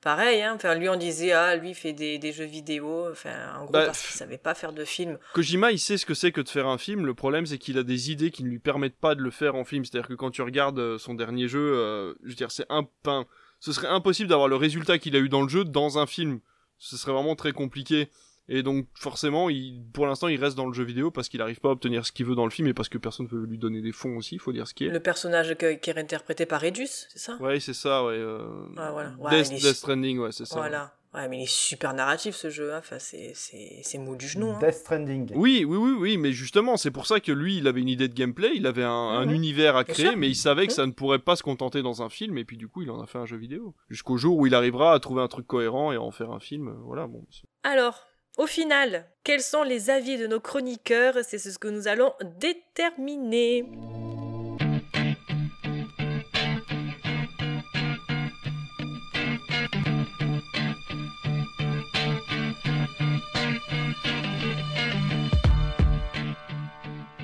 Pareil, 0.02 0.41
hein. 0.41 0.53
Enfin, 0.56 0.76
lui, 0.76 0.88
on 0.88 0.95
disait, 0.95 1.34
ah, 1.34 1.57
lui, 1.57 1.72
il 1.72 1.76
fait 1.76 1.91
des, 1.91 2.18
des 2.19 2.31
jeux 2.31 2.45
vidéo. 2.45 3.10
Enfin, 3.11 3.53
en 3.57 3.64
gros, 3.65 3.73
Bah, 3.73 3.86
parce 3.86 4.02
qu'il 4.06 4.15
savait 4.15 4.38
pas 4.38 4.53
faire 4.53 4.72
de 4.72 4.86
film. 4.86 5.18
Kojima, 5.34 5.72
il 5.73 5.80
sait 5.80 5.98
ce 5.98 6.06
que 6.06 6.14
c'est 6.14 6.31
que 6.31 6.40
de 6.40 6.48
faire 6.48 6.68
un 6.68 6.77
film. 6.77 7.06
Le 7.06 7.14
problème, 7.14 7.45
c'est 7.45 7.57
qu'il 7.57 7.77
a 7.77 7.84
des 7.84 8.10
idées 8.11 8.31
qui 8.31 8.44
ne 8.45 8.49
lui 8.49 8.60
permettent 8.60 8.98
pas 8.98 9.14
de 9.15 9.22
le 9.22 9.30
faire 9.31 9.56
en 9.56 9.65
film. 9.65 9.84
C'est-à-dire 9.84 10.07
que 10.07 10.14
quand 10.14 10.31
tu 10.31 10.41
regardes 10.41 10.80
euh, 10.80 10.98
son 10.98 11.15
dernier 11.15 11.49
jeu, 11.49 11.60
euh, 11.76 12.14
je 12.23 12.30
veux 12.30 12.36
dire, 12.36 12.52
c'est 12.52 12.65
un 12.69 12.84
pain. 13.03 13.26
Ce 13.60 13.73
serait 13.73 13.88
impossible 13.88 14.30
d'avoir 14.30 14.48
le 14.48 14.56
résultat 14.56 14.99
qu'il 14.99 15.18
a 15.18 15.19
eu 15.19 15.27
dans 15.27 15.41
le 15.41 15.49
jeu 15.49 15.65
dans 15.65 15.98
un 15.98 16.07
film. 16.07 16.40
Ce 16.77 16.95
serait 16.95 17.11
vraiment 17.11 17.36
très 17.36 17.52
compliqué. 17.52 18.10
Et 18.51 18.63
donc, 18.63 18.88
forcément, 18.95 19.49
il, 19.49 19.84
pour 19.93 20.07
l'instant, 20.07 20.27
il 20.27 20.39
reste 20.43 20.57
dans 20.57 20.65
le 20.65 20.73
jeu 20.73 20.84
vidéo 20.84 21.11
parce 21.11 21.30
qu'il 21.30 21.39
n'arrive 21.39 21.59
pas 21.59 21.69
à 21.69 21.71
obtenir 21.71 22.05
ce 22.05 22.11
qu'il 22.11 22.26
veut 22.26 22.35
dans 22.35 22.45
le 22.45 22.49
film 22.51 22.67
et 22.67 22.73
parce 22.73 22.89
que 22.89 22.97
personne 22.97 23.27
ne 23.31 23.38
veut 23.38 23.45
lui 23.45 23.57
donner 23.59 23.81
des 23.81 23.91
fonds 23.91 24.17
aussi, 24.17 24.35
il 24.35 24.39
faut 24.39 24.51
dire 24.51 24.67
ce 24.67 24.73
qui 24.73 24.85
est. 24.85 24.89
Le 24.89 24.99
personnage 24.99 25.55
que- 25.55 25.76
qui 25.76 25.89
est 25.91 25.97
interprété 25.97 26.45
par 26.47 26.59
Redus, 26.61 26.88
c'est 26.88 27.19
ça? 27.19 27.38
Ouais, 27.39 27.59
c'est 27.59 27.73
ça, 27.76 28.03
ouais. 28.05 28.13
euh, 28.15 28.39
voilà. 28.76 29.13
Ouais, 29.19 29.43
Death, 29.43 29.51
Death 29.61 29.76
Stranding, 29.76 30.17
ouais, 30.19 30.31
c'est 30.31 30.45
ça. 30.45 30.55
Voilà. 30.55 30.93
Ouais, 31.13 31.27
mais 31.27 31.39
il 31.39 31.43
est 31.43 31.49
super 31.49 31.95
narratif, 31.95 32.35
ce 32.35 32.51
jeu. 32.51 32.71
hein. 32.73 32.77
Enfin, 32.80 32.99
c'est- 32.99 33.31
c'est 33.34 33.81
c'est 33.84 33.97
mou 33.97 34.15
du 34.15 34.27
genou. 34.27 34.51
hein. 34.51 34.59
Death 34.61 34.76
Stranding. 34.76 35.31
Oui, 35.35 35.65
oui, 35.67 35.77
oui, 35.77 35.91
oui, 35.97 36.17
mais 36.17 36.31
justement, 36.34 36.77
c'est 36.77 36.91
pour 36.91 37.07
ça 37.07 37.19
que 37.19 37.31
lui, 37.31 37.57
il 37.57 37.67
avait 37.67 37.81
une 37.81 37.89
idée 37.89 38.07
de 38.07 38.13
gameplay, 38.13 38.51
il 38.55 38.67
avait 38.67 38.84
un, 38.84 38.89
un 38.91 39.26
Mhm. 39.26 39.31
univers 39.34 39.76
à 39.76 39.84
créer, 39.84 40.15
mais 40.15 40.27
il 40.30 40.35
savait 40.35 40.67
que 40.67 40.71
Mhm. 40.71 40.76
ça 40.76 40.85
ne 40.85 40.91
pourrait 40.91 41.17
pas 41.19 41.35
se 41.35 41.41
contenter 41.41 41.81
dans 41.81 42.03
un 42.03 42.09
film, 42.09 42.38
et 42.38 42.45
puis 42.45 42.57
du 42.57 42.67
coup, 42.67 42.84
il 42.84 42.91
en 42.91 43.01
a 43.01 43.07
fait 43.07 43.17
un 43.17 43.26
jeu 43.26 43.38
vidéo. 43.38 43.73
Jusqu'au 43.89 44.17
jour 44.17 44.38
où 44.38 44.45
il 44.45 44.53
arrivera 44.53 44.93
à 44.93 44.99
trouver 44.99 45.21
un 45.23 45.27
truc 45.27 45.47
cohérent 45.47 45.91
et 45.91 45.95
à 45.95 46.01
en 46.01 46.11
faire 46.11 46.30
un 46.31 46.39
film, 46.39 46.67
euh, 46.67 46.73
voilà, 46.84 47.07
bon. 47.07 47.26
Alors, 47.63 48.05
au 48.38 48.47
final, 48.47 49.06
quels 49.23 49.41
sont 49.41 49.64
les 49.64 49.89
avis 49.89 50.18
de 50.18 50.27
nos 50.27 50.39
chroniqueurs? 50.39 51.18
C'est 51.23 51.39
ce 51.39 51.57
que 51.60 51.68
nous 51.68 51.88
allons 51.88 52.14
déterminer. 52.39 53.65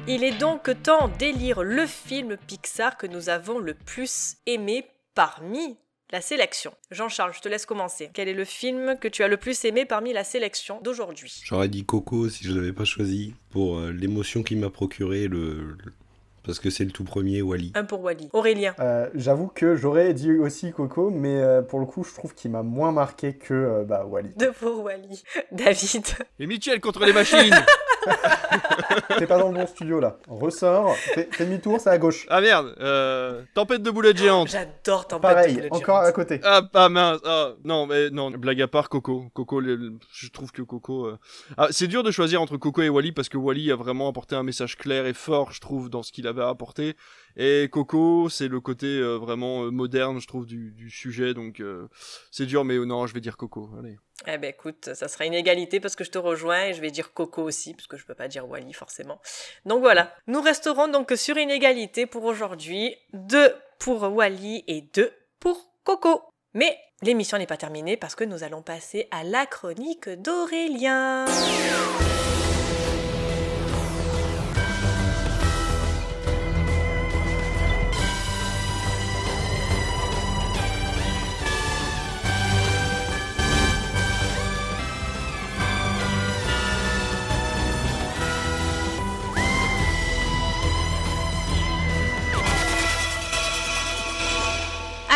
Il 0.07 0.23
est 0.23 0.37
donc 0.37 0.69
temps 0.83 1.07
d'élire 1.07 1.63
le 1.63 1.87
film 1.87 2.37
Pixar 2.37 2.95
que 2.95 3.07
nous 3.07 3.29
avons 3.29 3.57
le 3.57 3.73
plus 3.73 4.37
aimé 4.45 4.85
parmi 5.15 5.77
la 6.11 6.21
sélection. 6.21 6.73
Jean-Charles, 6.91 7.33
je 7.35 7.41
te 7.41 7.49
laisse 7.49 7.65
commencer. 7.65 8.09
Quel 8.13 8.27
est 8.27 8.33
le 8.33 8.45
film 8.45 8.97
que 8.99 9.07
tu 9.07 9.23
as 9.23 9.27
le 9.27 9.37
plus 9.37 9.65
aimé 9.65 9.85
parmi 9.85 10.13
la 10.13 10.23
sélection 10.23 10.79
d'aujourd'hui? 10.81 11.41
J'aurais 11.43 11.67
dit 11.69 11.83
Coco 11.85 12.29
si 12.29 12.43
je 12.43 12.53
l'avais 12.53 12.73
pas 12.73 12.85
choisi 12.85 13.33
pour 13.49 13.79
euh, 13.79 13.91
l'émotion 13.91 14.43
qu'il 14.43 14.57
m'a 14.59 14.69
procuré 14.69 15.27
le- 15.27 15.75
parce 16.45 16.59
que 16.59 16.69
c'est 16.69 16.85
le 16.85 16.91
tout 16.91 17.03
premier 17.03 17.41
Wally. 17.41 17.71
Un 17.75 17.83
pour 17.83 18.01
Wally. 18.01 18.29
Aurélien. 18.33 18.73
Euh, 18.79 19.09
J'avoue 19.15 19.47
que 19.47 19.75
j'aurais 19.75 20.13
dit 20.13 20.31
aussi 20.37 20.71
Coco, 20.71 21.09
mais 21.09 21.39
euh, 21.41 21.61
pour 21.61 21.79
le 21.79 21.85
coup, 21.85 22.03
je 22.03 22.13
trouve 22.13 22.33
qu'il 22.35 22.51
m'a 22.51 22.63
moins 22.63 22.91
marqué 22.91 23.33
que 23.33 23.53
euh, 23.53 23.83
bah, 23.83 24.05
Wally. 24.05 24.33
Deux 24.37 24.51
pour 24.51 24.83
Wally. 24.83 25.23
David. 25.51 26.05
Et 26.39 26.47
Mitchell 26.47 26.79
contre 26.79 27.05
les 27.05 27.13
machines 27.13 27.53
T'es 29.17 29.27
pas 29.27 29.37
dans 29.39 29.49
le 29.49 29.55
bon 29.55 29.65
studio 29.67 29.99
là. 29.99 30.17
Ressors, 30.27 30.95
fais, 30.95 31.27
fais 31.31 31.45
demi-tour, 31.45 31.79
c'est 31.79 31.89
à 31.89 31.97
gauche. 31.97 32.25
Ah 32.29 32.41
merde, 32.41 32.75
euh, 32.79 33.41
Tempête 33.53 33.81
de 33.81 33.89
boulettes 33.91 34.17
géantes. 34.17 34.49
J'adore 34.49 35.07
Tempête 35.07 35.21
Pareil, 35.21 35.51
de 35.53 35.57
Boulettes 35.57 35.73
encore 35.73 35.95
géantes. 36.01 36.07
à 36.07 36.11
côté. 36.11 36.39
Ah, 36.43 36.61
ah 36.73 36.89
mince, 36.89 37.19
ah, 37.25 37.53
non, 37.63 37.85
mais 37.87 38.09
non, 38.11 38.29
blague 38.31 38.61
à 38.61 38.67
part, 38.67 38.89
Coco. 38.89 39.25
Coco, 39.33 39.59
le- 39.59 39.75
le- 39.75 39.93
je 40.13 40.29
trouve 40.29 40.51
que 40.51 40.61
Coco. 40.61 41.05
euh, 41.05 41.17
Ah, 41.57 41.67
c'est 41.71 41.87
dur 41.87 42.03
de 42.03 42.11
choisir 42.11 42.41
entre 42.41 42.57
Coco 42.57 42.81
et 42.81 42.89
Wally 42.89 43.11
parce 43.11 43.29
que 43.29 43.37
Wally 43.37 43.71
a 43.71 43.75
vraiment 43.75 44.07
apporté 44.09 44.35
un 44.35 44.43
message 44.43 44.77
clair 44.77 45.05
et 45.05 45.13
fort, 45.13 45.51
je 45.51 45.61
trouve, 45.61 45.89
dans 45.89 46.03
ce 46.03 46.11
qu'il 46.11 46.27
apporté. 46.41 46.95
Et 47.37 47.67
Coco, 47.71 48.29
c'est 48.29 48.47
le 48.47 48.61
côté 48.61 48.85
euh, 48.85 49.17
vraiment 49.17 49.65
euh, 49.65 49.71
moderne, 49.71 50.19
je 50.19 50.27
trouve, 50.27 50.45
du, 50.45 50.89
sujet. 50.89 51.33
Donc, 51.33 51.59
euh, 51.59 51.87
c'est 52.31 52.45
dur, 52.45 52.63
mais 52.63 52.77
non, 52.77 53.07
je 53.07 53.13
vais 53.13 53.19
dire 53.19 53.37
Coco. 53.37 53.69
Allez. 53.77 53.97
Eh 54.27 54.37
ben 54.37 54.49
écoute, 54.49 54.93
ça 54.93 55.09
sera 55.09 55.25
une 55.25 55.33
égalité 55.33 55.81
parce 55.81 55.95
que 55.97 56.05
je 56.05 56.11
te 56.11 56.17
rejoins 56.17 56.67
et 56.67 56.73
je 56.73 56.79
vais 56.79 56.89
dire 56.89 57.13
Coco 57.13 57.43
aussi 57.43 57.73
parce 57.73 57.87
que 57.87 57.97
je 57.97 58.05
peux 58.05 58.15
pas 58.15 58.29
dire 58.29 58.47
Wally 58.47 58.71
forcément. 58.71 59.19
Donc 59.65 59.81
voilà, 59.81 60.15
nous 60.27 60.41
resterons 60.41 60.87
donc 60.87 61.11
sur 61.17 61.35
une 61.35 61.51
égalité 61.51 62.05
pour 62.05 62.23
aujourd'hui, 62.23 62.95
deux 63.11 63.53
pour 63.77 64.03
Wally 64.03 64.63
et 64.67 64.81
deux 64.93 65.11
pour 65.41 65.69
Coco. 65.83 66.21
Mais 66.53 66.77
l'émission 67.01 67.37
n'est 67.37 67.45
pas 67.45 67.57
terminée 67.57 67.97
parce 67.97 68.15
que 68.15 68.23
nous 68.23 68.43
allons 68.43 68.61
passer 68.61 69.09
à 69.11 69.25
la 69.25 69.45
chronique 69.45 70.07
d'Aurélien. 70.07 71.25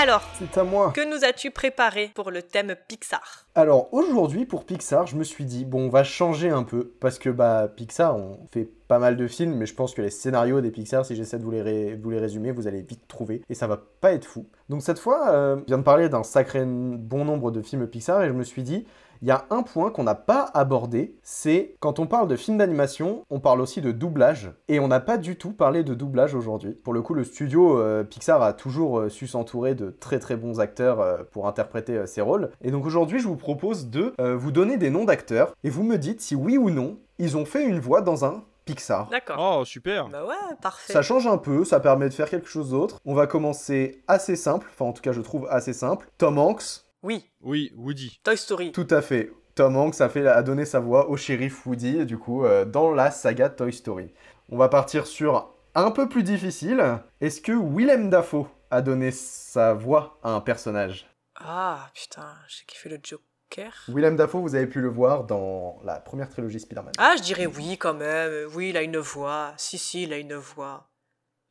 Alors, 0.02 0.22
C'est 0.38 0.58
à 0.58 0.64
moi. 0.64 0.94
que 0.96 1.06
nous 1.10 1.26
as-tu 1.26 1.52
préparé 1.52 2.12
pour 2.16 2.32
le 2.32 2.42
thème 2.42 2.76
Pixar? 2.88 3.46
Alors 3.54 3.94
aujourd'hui 3.94 4.46
pour 4.46 4.64
Pixar, 4.64 5.08
je 5.08 5.18
me 5.18 5.26
suis 5.26 5.44
dit 5.44 5.66
bon, 5.66 5.88
on 5.88 5.90
va 5.90 6.06
changer 6.06 6.50
un 6.50 6.64
peu 6.64 6.94
parce 7.02 7.20
que 7.20 7.30
bah 7.30 7.68
Pixar, 7.76 8.16
on 8.16 8.40
fait 8.50 8.70
pas 8.88 8.98
mal 9.00 9.18
de 9.18 9.28
films, 9.28 9.56
mais 9.56 9.66
je 9.66 9.74
pense 9.76 9.94
que 9.94 10.02
les 10.02 10.10
scénarios 10.10 10.62
des 10.62 10.72
Pixar, 10.72 11.06
si 11.06 11.16
j'essaie 11.18 11.38
de 11.38 11.44
vous 11.44 11.52
les, 11.52 11.62
ré- 11.62 12.00
vous 12.02 12.12
les 12.12 12.20
résumer, 12.20 12.52
vous 12.52 12.68
allez 12.68 12.82
vite 12.82 13.08
trouver 13.10 13.42
et 13.50 13.54
ça 13.54 13.68
va 13.68 13.78
pas 14.00 14.14
être 14.14 14.24
fou. 14.26 14.46
Donc 14.70 14.82
cette 14.84 15.00
fois, 15.00 15.32
euh, 15.32 15.58
je 15.58 15.66
viens 15.66 15.78
de 15.80 15.84
parler 15.84 16.08
d'un 16.08 16.24
sacré 16.24 16.64
bon 16.66 17.26
nombre 17.26 17.52
de 17.52 17.62
films 17.62 17.86
Pixar 17.88 18.24
et 18.24 18.28
je 18.30 18.34
me 18.34 18.44
suis 18.44 18.64
dit 18.64 18.86
il 19.22 19.28
y 19.28 19.32
a 19.32 19.46
un 19.50 19.64
point 19.64 19.92
qu'on 19.92 20.04
n'a 20.04 20.16
pas 20.16 20.50
abordé, 20.54 21.16
c'est 21.24 21.76
quand 21.80 22.00
on 22.00 22.08
parle 22.08 22.28
de 22.28 22.36
films 22.36 22.58
d'animation, 22.58 23.24
on 23.30 23.40
parle 23.40 23.62
aussi 23.62 23.82
de 23.82 23.92
doublage. 23.92 24.52
Et 24.68 24.80
on 24.80 24.88
n'a 24.88 25.00
pas 25.00 25.18
du 25.18 25.38
tout 25.38 25.52
parlé 25.52 25.84
de 25.84 25.94
doublage 25.94 26.36
aujourd'hui. 26.36 26.72
Pour 26.72 26.94
le 26.94 27.02
coup, 27.02 27.14
le 27.14 27.24
studio 27.24 27.80
euh, 27.80 28.04
Pixar 28.04 28.42
a 28.42 28.54
toujours 28.54 29.00
euh, 29.00 29.10
su 29.10 29.28
s'entourer 29.28 29.76
de 29.76 29.90
très 29.90 30.20
très 30.20 30.36
bons 30.36 30.60
acteurs 30.60 31.00
euh, 31.02 31.18
pour 31.32 31.48
interpréter 31.48 31.98
euh, 31.98 32.06
ces 32.06 32.22
rôles. 32.22 32.52
Et 32.62 32.72
donc 32.72 32.86
aujourd'hui, 32.86 33.20
je 33.20 33.28
vous 33.28 33.36
propose 33.36 33.90
de 33.90 34.14
euh, 34.20 34.36
vous 34.36 34.52
donner 34.52 34.78
des 34.78 34.90
noms 34.90 35.06
d'acteurs 35.06 35.54
et 35.64 35.70
vous 35.70 35.84
me 35.84 35.98
dites 35.98 36.22
si 36.22 36.36
oui 36.36 36.58
ou 36.58 36.70
non 36.70 36.98
ils 37.22 37.36
ont 37.36 37.46
fait 37.46 37.66
une 37.66 37.80
voix 37.80 38.02
dans 38.02 38.24
un 38.24 38.44
Pixar. 38.66 39.10
D'accord. 39.10 39.60
Oh, 39.62 39.66
super. 39.66 40.10
Bah 40.10 40.26
ouais, 40.26 40.56
parfait. 40.62 40.94
Ça 40.94 41.02
change 41.02 41.26
un 41.26 41.38
peu, 41.38 41.66
ça 41.66 41.80
permet 41.80 42.08
de 42.08 42.14
faire 42.14 42.30
quelque 42.30 42.48
chose 42.48 42.70
d'autre. 42.70 43.00
On 43.04 43.16
va 43.16 43.26
commencer 43.26 44.04
assez 44.08 44.36
simple, 44.36 44.68
enfin 44.72 44.86
en 44.86 44.94
tout 44.94 45.02
cas 45.02 45.12
je 45.12 45.22
trouve 45.22 45.48
assez 45.50 45.74
simple. 45.74 46.08
Tom 46.18 46.38
Hanks, 46.38 46.84
Oui, 47.02 47.30
Oui, 47.42 47.72
Woody. 47.76 48.20
Toy 48.24 48.38
Story. 48.38 48.72
Tout 48.72 48.88
à 48.90 49.02
fait. 49.02 49.32
Tom 49.56 49.76
Hanks 49.76 50.00
a, 50.02 50.10
fait, 50.10 50.28
a 50.28 50.42
donné 50.44 50.66
sa 50.66 50.80
voix 50.80 51.10
au 51.10 51.18
shérif 51.18 51.66
Woody, 51.66 52.06
du 52.06 52.18
coup, 52.18 52.46
euh, 52.46 52.66
dans 52.66 52.92
la 52.92 53.12
saga 53.12 53.50
Toy 53.50 53.74
Story. 53.74 54.14
On 54.50 54.58
va 54.58 54.70
partir 54.70 55.06
sur 55.08 55.54
un 55.76 55.92
peu 55.92 56.10
plus 56.10 56.24
difficile. 56.24 57.00
Est-ce 57.22 57.42
que 57.42 57.52
Willem 57.52 58.10
Dafoe 58.10 58.48
a 58.72 58.82
donné 58.82 59.12
sa 59.12 59.74
voix 59.74 60.20
à 60.24 60.32
un 60.32 60.42
personnage? 60.42 61.08
Ah, 61.36 61.90
putain, 61.94 62.34
j'ai 62.48 62.66
kiffé 62.66 62.90
le 62.90 63.00
Joker. 63.02 63.74
Willem 63.88 64.16
Dafoe, 64.16 64.42
vous 64.42 64.56
avez 64.56 64.68
pu 64.68 64.82
le 64.82 64.90
voir 64.90 65.24
dans 65.24 65.80
la 65.84 66.00
première 66.00 66.30
trilogie 66.30 66.60
Spider-Man. 66.60 66.94
Ah, 66.98 67.16
je 67.18 67.24
dirais 67.24 67.46
oui 67.46 67.78
quand 67.78 67.94
même. 67.94 68.50
Oui, 68.54 68.70
il 68.70 68.78
a 68.78 68.82
une 68.82 68.98
voix. 68.98 69.54
Si, 69.58 69.78
si, 69.78 70.04
il 70.04 70.14
a 70.14 70.18
une 70.18 70.36
voix. 70.36 70.90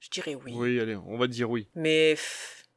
Je 0.01 0.11
dirais 0.11 0.35
oui. 0.35 0.53
Oui, 0.57 0.81
allez, 0.81 0.97
on 0.97 1.19
va 1.19 1.27
dire 1.27 1.51
oui. 1.51 1.69
Mais 1.75 2.16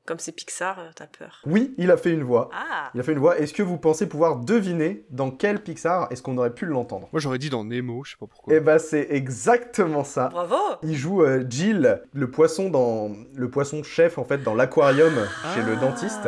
comme 0.05 0.19
c'est 0.19 0.31
Pixar, 0.31 0.79
euh, 0.79 0.89
t'as 0.95 1.07
peur. 1.07 1.41
Oui, 1.45 1.73
il 1.77 1.91
a 1.91 1.97
fait 1.97 2.11
une 2.11 2.23
voix. 2.23 2.49
Ah 2.53 2.89
Il 2.93 2.99
a 2.99 3.03
fait 3.03 3.11
une 3.11 3.19
voix. 3.19 3.37
Est-ce 3.39 3.53
que 3.53 3.63
vous 3.63 3.77
pensez 3.77 4.07
pouvoir 4.07 4.37
deviner 4.37 5.05
dans 5.09 5.31
quel 5.31 5.61
Pixar 5.61 6.07
est-ce 6.11 6.21
qu'on 6.21 6.37
aurait 6.37 6.53
pu 6.53 6.65
l'entendre? 6.65 7.07
Moi, 7.11 7.19
j'aurais 7.19 7.37
dit 7.37 7.49
dans 7.49 7.63
Nemo, 7.63 8.03
je 8.03 8.11
sais 8.11 8.17
pas 8.19 8.27
pourquoi. 8.27 8.53
Eh 8.53 8.59
bah 8.59 8.79
c'est 8.79 9.07
exactement 9.11 10.03
ça. 10.03 10.29
Bravo 10.29 10.55
Il 10.83 10.95
joue 10.95 11.23
euh, 11.23 11.45
Jill, 11.47 12.01
le 12.13 12.31
poisson 12.31 12.69
dans 12.69 13.11
le 13.35 13.49
poisson 13.49 13.83
chef 13.83 14.17
en 14.17 14.23
fait 14.23 14.39
dans 14.43 14.55
l'aquarium 14.55 15.13
chez 15.55 15.61
le 15.61 15.75
dentiste. 15.75 16.27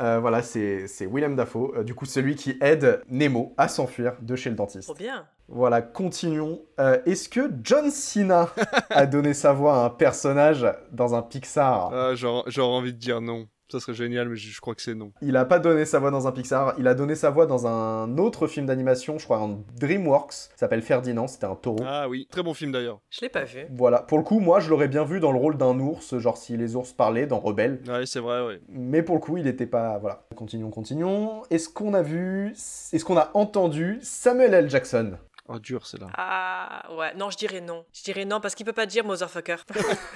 Euh, 0.00 0.18
voilà, 0.20 0.42
c'est 0.42 0.86
c'est 0.88 1.06
Willem 1.06 1.36
Dafoe, 1.36 1.72
euh, 1.76 1.84
du 1.84 1.94
coup 1.94 2.06
celui 2.06 2.34
qui 2.34 2.56
aide 2.60 3.02
Nemo 3.08 3.54
à 3.56 3.68
s'enfuir 3.68 4.14
de 4.20 4.34
chez 4.36 4.50
le 4.50 4.56
dentiste. 4.56 4.88
Trop 4.88 4.94
bien. 4.94 5.26
Voilà, 5.54 5.82
continuons. 5.82 6.62
Euh, 6.80 6.98
Est-ce 7.04 7.28
que 7.28 7.50
John 7.62 7.90
Cena 7.90 8.48
a 8.90 9.04
donné 9.06 9.34
sa 9.34 9.52
voix 9.52 9.82
à 9.82 9.84
un 9.84 9.90
personnage 9.90 10.66
dans 10.92 11.14
un 11.14 11.20
Pixar? 11.20 11.90
Ah, 11.92 12.12
j'aurais 12.14 12.60
envie 12.62 12.94
de 12.94 12.98
dire 12.98 13.20
non. 13.20 13.46
Ça 13.70 13.80
serait 13.80 13.94
génial, 13.94 14.28
mais 14.28 14.36
je, 14.36 14.50
je 14.50 14.60
crois 14.60 14.74
que 14.74 14.82
c'est 14.82 14.94
non. 14.94 15.12
Il 15.22 15.34
a 15.34 15.46
pas 15.46 15.58
donné 15.58 15.86
sa 15.86 15.98
voix 15.98 16.10
dans 16.10 16.26
un 16.28 16.32
Pixar, 16.32 16.74
il 16.78 16.86
a 16.86 16.94
donné 16.94 17.14
sa 17.14 17.30
voix 17.30 17.46
dans 17.46 17.66
un 17.66 18.18
autre 18.18 18.46
film 18.46 18.66
d'animation, 18.66 19.18
je 19.18 19.24
crois 19.24 19.38
un 19.38 19.60
DreamWorks, 19.80 20.32
ça 20.32 20.50
s'appelle 20.56 20.82
Ferdinand, 20.82 21.26
c'était 21.26 21.46
un 21.46 21.54
taureau. 21.54 21.82
Ah 21.86 22.06
oui, 22.06 22.28
très 22.30 22.42
bon 22.42 22.52
film 22.52 22.70
d'ailleurs. 22.70 23.00
Je 23.08 23.20
l'ai 23.22 23.30
pas 23.30 23.44
vu. 23.44 23.60
Voilà, 23.70 24.00
pour 24.00 24.18
le 24.18 24.24
coup, 24.24 24.40
moi 24.40 24.60
je 24.60 24.68
l'aurais 24.68 24.88
bien 24.88 25.04
vu 25.04 25.20
dans 25.20 25.32
le 25.32 25.38
rôle 25.38 25.56
d'un 25.56 25.78
ours, 25.78 26.18
genre 26.18 26.36
si 26.36 26.58
les 26.58 26.76
ours 26.76 26.92
parlaient 26.92 27.26
dans 27.26 27.40
Rebelle. 27.40 27.80
Ouais, 27.88 28.04
c'est 28.04 28.20
vrai, 28.20 28.44
ouais. 28.46 28.60
Mais 28.68 29.02
pour 29.02 29.14
le 29.14 29.22
coup, 29.22 29.38
il 29.38 29.46
était 29.46 29.64
pas. 29.66 29.96
Voilà. 29.98 30.26
Continuons, 30.36 30.68
continuons. 30.70 31.42
Est-ce 31.48 31.70
qu'on 31.70 31.94
a 31.94 32.02
vu. 32.02 32.50
Est-ce 32.52 33.04
qu'on 33.06 33.16
a 33.16 33.30
entendu 33.32 33.98
Samuel 34.02 34.52
L. 34.52 34.68
Jackson? 34.68 35.12
Oh, 35.48 35.58
dur, 35.58 35.86
c'est 35.86 36.00
là. 36.00 36.06
Ah, 36.16 36.84
ouais. 36.96 37.14
Non, 37.14 37.28
je 37.30 37.36
dirais 37.36 37.60
non. 37.60 37.84
Je 37.92 38.02
dirais 38.04 38.24
non 38.24 38.40
parce 38.40 38.54
qu'il 38.54 38.64
peut 38.64 38.72
pas 38.72 38.86
dire 38.86 39.04
motherfucker. 39.04 39.56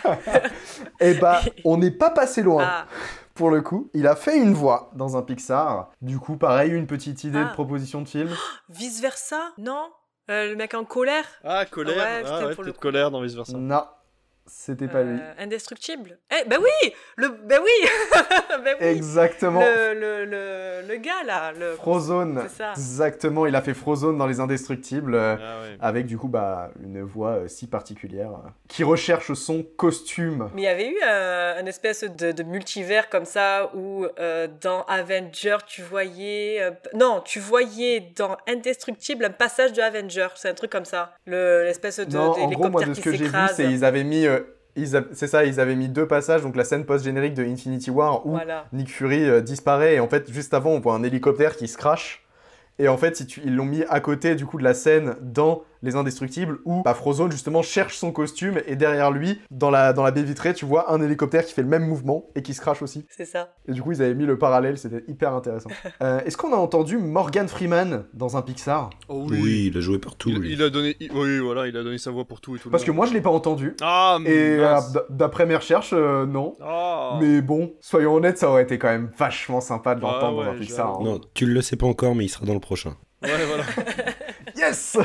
Eh 1.01 1.15
bah, 1.15 1.41
on 1.65 1.77
n'est 1.79 1.91
pas 1.91 2.11
passé 2.11 2.43
loin. 2.43 2.65
Ah. 2.67 2.87
Pour 3.35 3.51
le 3.51 3.61
coup, 3.61 3.91
il 3.93 4.07
a 4.07 4.17
fait 4.17 4.39
une 4.39 4.55
voix 4.55 4.91
dans 4.95 5.17
un 5.17 5.23
Pixar. 5.23 5.91
Du 6.01 6.19
coup, 6.19 6.37
pareil, 6.37 6.71
une 6.71 6.87
petite 6.87 7.25
idée 7.25 7.41
Ah. 7.45 7.49
de 7.49 7.53
proposition 7.53 8.01
de 8.03 8.09
film. 8.09 8.31
Vice 8.69 9.01
versa 9.01 9.53
Non? 9.59 9.91
Euh, 10.31 10.51
Le 10.51 10.57
mec 10.57 10.75
en 10.75 10.85
colère? 10.85 11.25
Ah, 11.45 11.67
colère. 11.67 11.97
Ouais, 11.97 12.03
ah, 12.05 12.23
putain, 12.23 12.47
ouais, 12.47 12.55
pour 12.55 12.65
le 12.65 12.71
peut-être 12.73 12.81
colère 12.81 13.11
dans 13.11 13.21
Vice 13.21 13.35
Versa. 13.35 13.57
Non, 13.57 13.85
c'était 14.47 14.89
pas 14.89 15.03
lui. 15.03 15.19
Euh, 15.21 15.35
Indestructible 15.45 16.19
Eh, 16.31 16.49
ben 16.49 16.59
oui 16.61 16.93
le, 17.17 17.29
Ben 17.29 17.61
oui 17.63 17.89
Ben 18.65 18.77
oui 18.81 18.87
Exactement. 18.87 19.61
le, 19.61 19.95
le, 19.95 20.25
le, 20.25 20.89
le 20.89 20.97
gars 20.97 21.23
là. 21.25 21.53
Le... 21.53 21.73
Frozone. 21.75 22.43
C'est 22.49 22.63
ça. 22.63 22.71
Exactement, 22.73 23.47
il 23.47 23.55
a 23.57 23.61
fait 23.63 23.75
Frozone 23.75 24.17
dans 24.19 24.27
Les 24.27 24.41
Indestructibles. 24.41 25.15
euh, 25.15 25.37
Ah 25.39 25.61
ouais. 25.63 25.77
Avec 25.81 26.07
du 26.07 26.17
coup 26.19 26.29
bah, 26.29 26.71
une 26.83 27.03
voix 27.03 27.31
euh, 27.31 27.49
si 27.49 27.67
particulière. 27.67 28.31
euh, 28.31 28.49
qui 28.69 28.85
recherche 28.85 29.33
son 29.35 29.63
costume. 29.77 30.51
Mais 30.55 30.63
il 30.63 30.65
y 30.65 30.69
avait 30.69 30.89
eu 30.89 30.97
une 31.61 31.69
espèce 31.69 32.03
de, 32.05 32.33
de 32.33 32.43
multivers 32.43 33.09
comme 33.09 33.25
ça 33.25 33.71
où 33.75 34.07
euh, 34.19 34.49
dans 34.61 34.83
Avenger 34.85 35.57
tu 35.67 35.83
voyais 35.83 36.59
euh, 36.61 36.71
non 36.95 37.21
tu 37.25 37.41
voyais 37.41 38.13
dans 38.17 38.37
Indestructible 38.49 39.25
un 39.25 39.31
passage 39.31 39.73
de 39.73 39.81
Avenger 39.83 40.29
c'est 40.35 40.49
un 40.49 40.55
truc 40.55 40.71
comme 40.71 40.85
ça 40.85 41.15
le 41.27 41.65
l'espèce 41.65 41.99
de 42.01 42.17
non, 42.17 42.31
en 42.33 42.49
gros, 42.51 42.69
moi, 42.69 42.83
de 42.85 42.95
ce 42.95 43.01
que 43.01 43.13
j'ai 43.13 43.27
vu, 43.27 43.39
c'est 43.55 43.65
ils 43.65 43.85
avaient 43.85 44.05
mis. 44.05 44.27
euh, 44.27 44.36
C'est 45.13 45.27
ça, 45.27 45.45
ils 45.45 45.59
avaient 45.61 45.75
mis 45.77 45.89
deux 45.89 46.07
passages, 46.07 46.43
donc 46.43 46.55
la 46.57 46.65
scène 46.65 46.85
post-générique 46.85 47.35
de 47.35 47.45
Infinity 47.45 47.91
War 47.91 48.27
où 48.27 48.31
Voilà. 48.33 48.67
Nick 48.73 48.91
Fury 48.91 49.25
euh, 49.29 49.41
disparaît 49.41 49.95
et 49.95 50.01
en 50.01 50.09
fait 50.09 50.31
juste 50.31 50.53
avant 50.55 50.71
on 50.71 50.81
voit 50.81 50.95
un 50.95 51.03
hélicoptère 51.03 51.57
qui 51.57 51.67
se 51.69 51.79
crache 51.79 52.25
et 52.79 52.89
en 52.89 52.97
fait 52.99 53.21
ils 53.43 53.55
l'ont 53.57 53.65
mis 53.65 53.85
à 53.89 54.01
côté 54.01 54.35
du 54.35 54.45
coup 54.45 54.59
de 54.59 54.65
la 54.65 54.75
scène 54.75 55.17
dans 55.23 55.63
Les 55.83 55.97
Indestructibles 55.97 56.59
où 56.65 56.83
bah, 56.83 56.95
Frozone 56.95 57.31
justement 57.33 57.63
cherche 57.63 57.97
son 57.97 58.13
costume 58.13 58.61
et 58.67 58.77
derrière 58.77 59.11
lui 59.11 59.41
dans 59.51 59.71
la, 59.71 59.93
dans 59.93 60.03
la 60.03 60.11
baie 60.11 60.23
vitrée 60.23 60.55
tu 60.55 60.65
vois 60.65 60.93
un 60.93 61.01
hélicoptère 61.03 61.45
qui 61.45 61.53
fait 61.55 61.63
le 61.63 61.69
même 61.69 61.87
mouvement 61.87 62.27
et 62.35 62.43
qui 62.43 62.55
se 62.55 62.61
crache 62.61 62.83
aussi. 62.83 63.05
c'est 63.11 63.25
ça 63.25 63.55
Et 63.69 63.73
du 63.73 63.83
coup 63.83 63.93
ils 63.93 64.03
avaient 64.03 64.15
mis 64.15 64.27
le 64.27 64.39
parallèle, 64.39 64.79
c'était 64.79 65.05
hyper 65.09 65.35
intéressant. 65.35 65.71
Euh, 66.03 66.21
Est-ce 66.27 66.37
qu'on 66.37 66.53
a 66.53 66.57
entendu 66.57 66.99
Morgan 66.99 67.49
Freeman 67.49 68.05
dans 68.13 68.37
un 68.37 68.43
Pixar? 68.43 68.91
Oh 69.09 69.27
Oui. 69.31 69.71
il 69.73 69.79
a 69.79 69.81
joué 69.81 69.99
partout. 69.99 70.29
Il, 70.31 70.63
a 70.63 70.69
donné, 70.69 70.95
il- 71.01 71.11
oui, 71.13 71.39
voilà, 71.39 71.67
il 71.69 71.77
a 71.77 71.83
donné 71.83 71.97
sa 71.99 72.11
voix 72.11 72.25
pour 72.27 72.41
tout 72.41 72.55
et 72.57 72.59
tout. 72.59 72.69
le 72.69 72.73
Parce 72.73 72.85
que 72.85 72.91
moi 72.91 73.07
je 73.07 73.15
l'ai 73.15 73.21
pas 73.23 73.31
entendu. 73.31 73.75
Ah, 73.81 74.19
Et 74.27 74.57
euh, 74.59 74.77
d'après 75.11 75.47
mes 75.47 75.57
recherches, 75.57 75.91
euh, 75.95 76.27
non. 76.27 76.55
Ah. 76.61 77.19
Mais 77.21 77.41
bon, 77.41 77.73
soyons 77.81 78.15
honnêtes, 78.15 78.39
ça 78.39 78.51
aurait 78.51 78.65
été 78.65 78.79
quand 78.79 78.89
même 78.89 79.11
vachement 79.17 79.61
sympa 79.61 79.95
de 79.95 80.01
Ah 80.05 80.07
l'entendre 80.13 80.45
dans 80.45 80.51
ouais, 80.51 80.57
un 80.57 80.61
Pixar. 80.61 80.91
hein. 81.01 81.05
Non, 81.05 81.21
tu 81.35 81.47
le 81.47 81.63
sais 81.63 81.77
pas 81.77 81.87
encore, 81.87 82.15
mais 82.15 82.25
il 82.25 82.29
sera 82.29 82.45
dans 82.45 82.55
le 82.55 82.61
prochain. 82.61 82.95
Ouais, 83.23 83.31
voilà. 83.47 83.65
Yes 84.67 84.99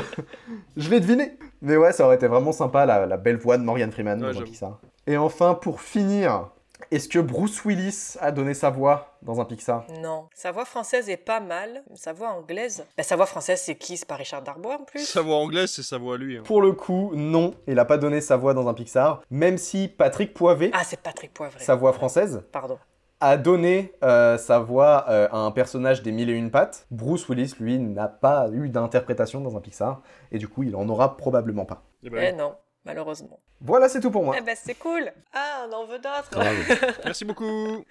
Je 0.76 0.90
l'ai 0.90 1.00
deviné 1.00 1.36
Mais 1.60 1.76
ouais, 1.76 1.92
ça 1.92 2.04
aurait 2.06 2.16
été 2.16 2.26
vraiment 2.26 2.52
sympa, 2.52 2.86
la, 2.86 3.06
la 3.06 3.16
belle 3.16 3.36
voix 3.36 3.56
de 3.58 3.62
Morgan 3.62 3.90
Freeman 3.92 4.18
Ouais, 4.18 4.24
dans 4.24 4.28
un 4.30 4.32
j'avoue. 4.32 4.44
Pixar. 4.46 4.78
Et 5.06 5.16
enfin, 5.16 5.54
pour 5.54 5.80
finir, 5.80 6.48
est-ce 6.90 7.08
que 7.08 7.18
Bruce 7.18 7.64
Willis 7.64 8.14
a 8.20 8.30
donné 8.32 8.54
sa 8.54 8.70
voix 8.70 9.16
dans 9.22 9.40
un 9.40 9.44
Pixar? 9.44 9.84
Non 10.02 10.28
sa 10.34 10.50
voix 10.52 10.64
française 10.64 11.08
est 11.08 11.16
pas 11.16 11.38
mal 11.40 11.82
sa 11.94 12.12
voix 12.12 12.30
anglaise 12.30 12.84
ben, 12.96 13.02
sa 13.04 13.14
voix 13.16 13.26
française 13.26 13.60
c'est 13.64 13.76
qui 13.76 13.96
c'est 13.96 14.06
pas 14.06 14.16
Richard 14.16 14.42
Darbois 14.42 14.78
en 14.80 14.84
plus 14.84 15.04
Sa 15.06 15.20
voix 15.22 15.36
anglaise, 15.36 15.70
c'est 15.70 15.82
sa 15.84 15.98
voix 15.98 16.16
à 16.16 16.18
lui. 16.18 16.38
hein. 16.38 16.42
Pour 16.44 16.60
le 16.60 16.72
coup, 16.72 17.12
non, 17.14 17.54
il 17.68 17.78
a 17.78 17.84
pas 17.84 17.98
donné 17.98 18.20
sa 18.20 18.36
voix 18.36 18.52
dans 18.54 18.68
un 18.68 18.74
Pixar, 18.74 19.22
même 19.30 19.58
si 19.58 19.86
Patrick 19.88 20.34
Poivet, 20.34 20.70
ah 20.74 20.82
c'est 20.84 21.00
Patrick 21.00 21.32
Poivre 21.32 21.54
sa 21.60 21.76
voix 21.76 21.92
française, 21.92 22.42
pardon 22.50 22.78
a 23.22 23.36
donné 23.36 23.92
euh, 24.02 24.36
sa 24.36 24.58
voix 24.58 25.06
euh, 25.08 25.28
à 25.30 25.38
un 25.38 25.52
personnage 25.52 26.02
des 26.02 26.10
Mille 26.10 26.28
et 26.28 26.32
Une 26.32 26.50
Pattes. 26.50 26.86
Bruce 26.90 27.28
Willis, 27.28 27.54
lui, 27.60 27.78
n'a 27.78 28.08
pas 28.08 28.48
eu 28.50 28.68
d'interprétation 28.68 29.40
dans 29.40 29.56
un 29.56 29.60
Pixar, 29.60 30.02
et 30.32 30.38
du 30.38 30.48
coup, 30.48 30.64
il 30.64 30.74
en 30.74 30.88
aura 30.88 31.16
probablement 31.16 31.64
pas. 31.64 31.84
Eh 32.02 32.08
eh 32.08 32.10
ben, 32.10 32.36
non 32.36 32.54
malheureusement 32.84 33.40
Voilà, 33.60 33.88
c'est 33.88 34.00
tout 34.00 34.10
pour 34.10 34.24
moi. 34.24 34.34
eh 34.38 34.42
ben 34.42 34.56
c'est 34.60 34.74
cool 34.74 35.12
ah 35.32 35.66
on 35.68 35.72
en 35.72 35.86
veut 35.86 35.98
d'autres. 35.98 36.38
Merci 37.04 37.24
beaucoup. 37.24 37.84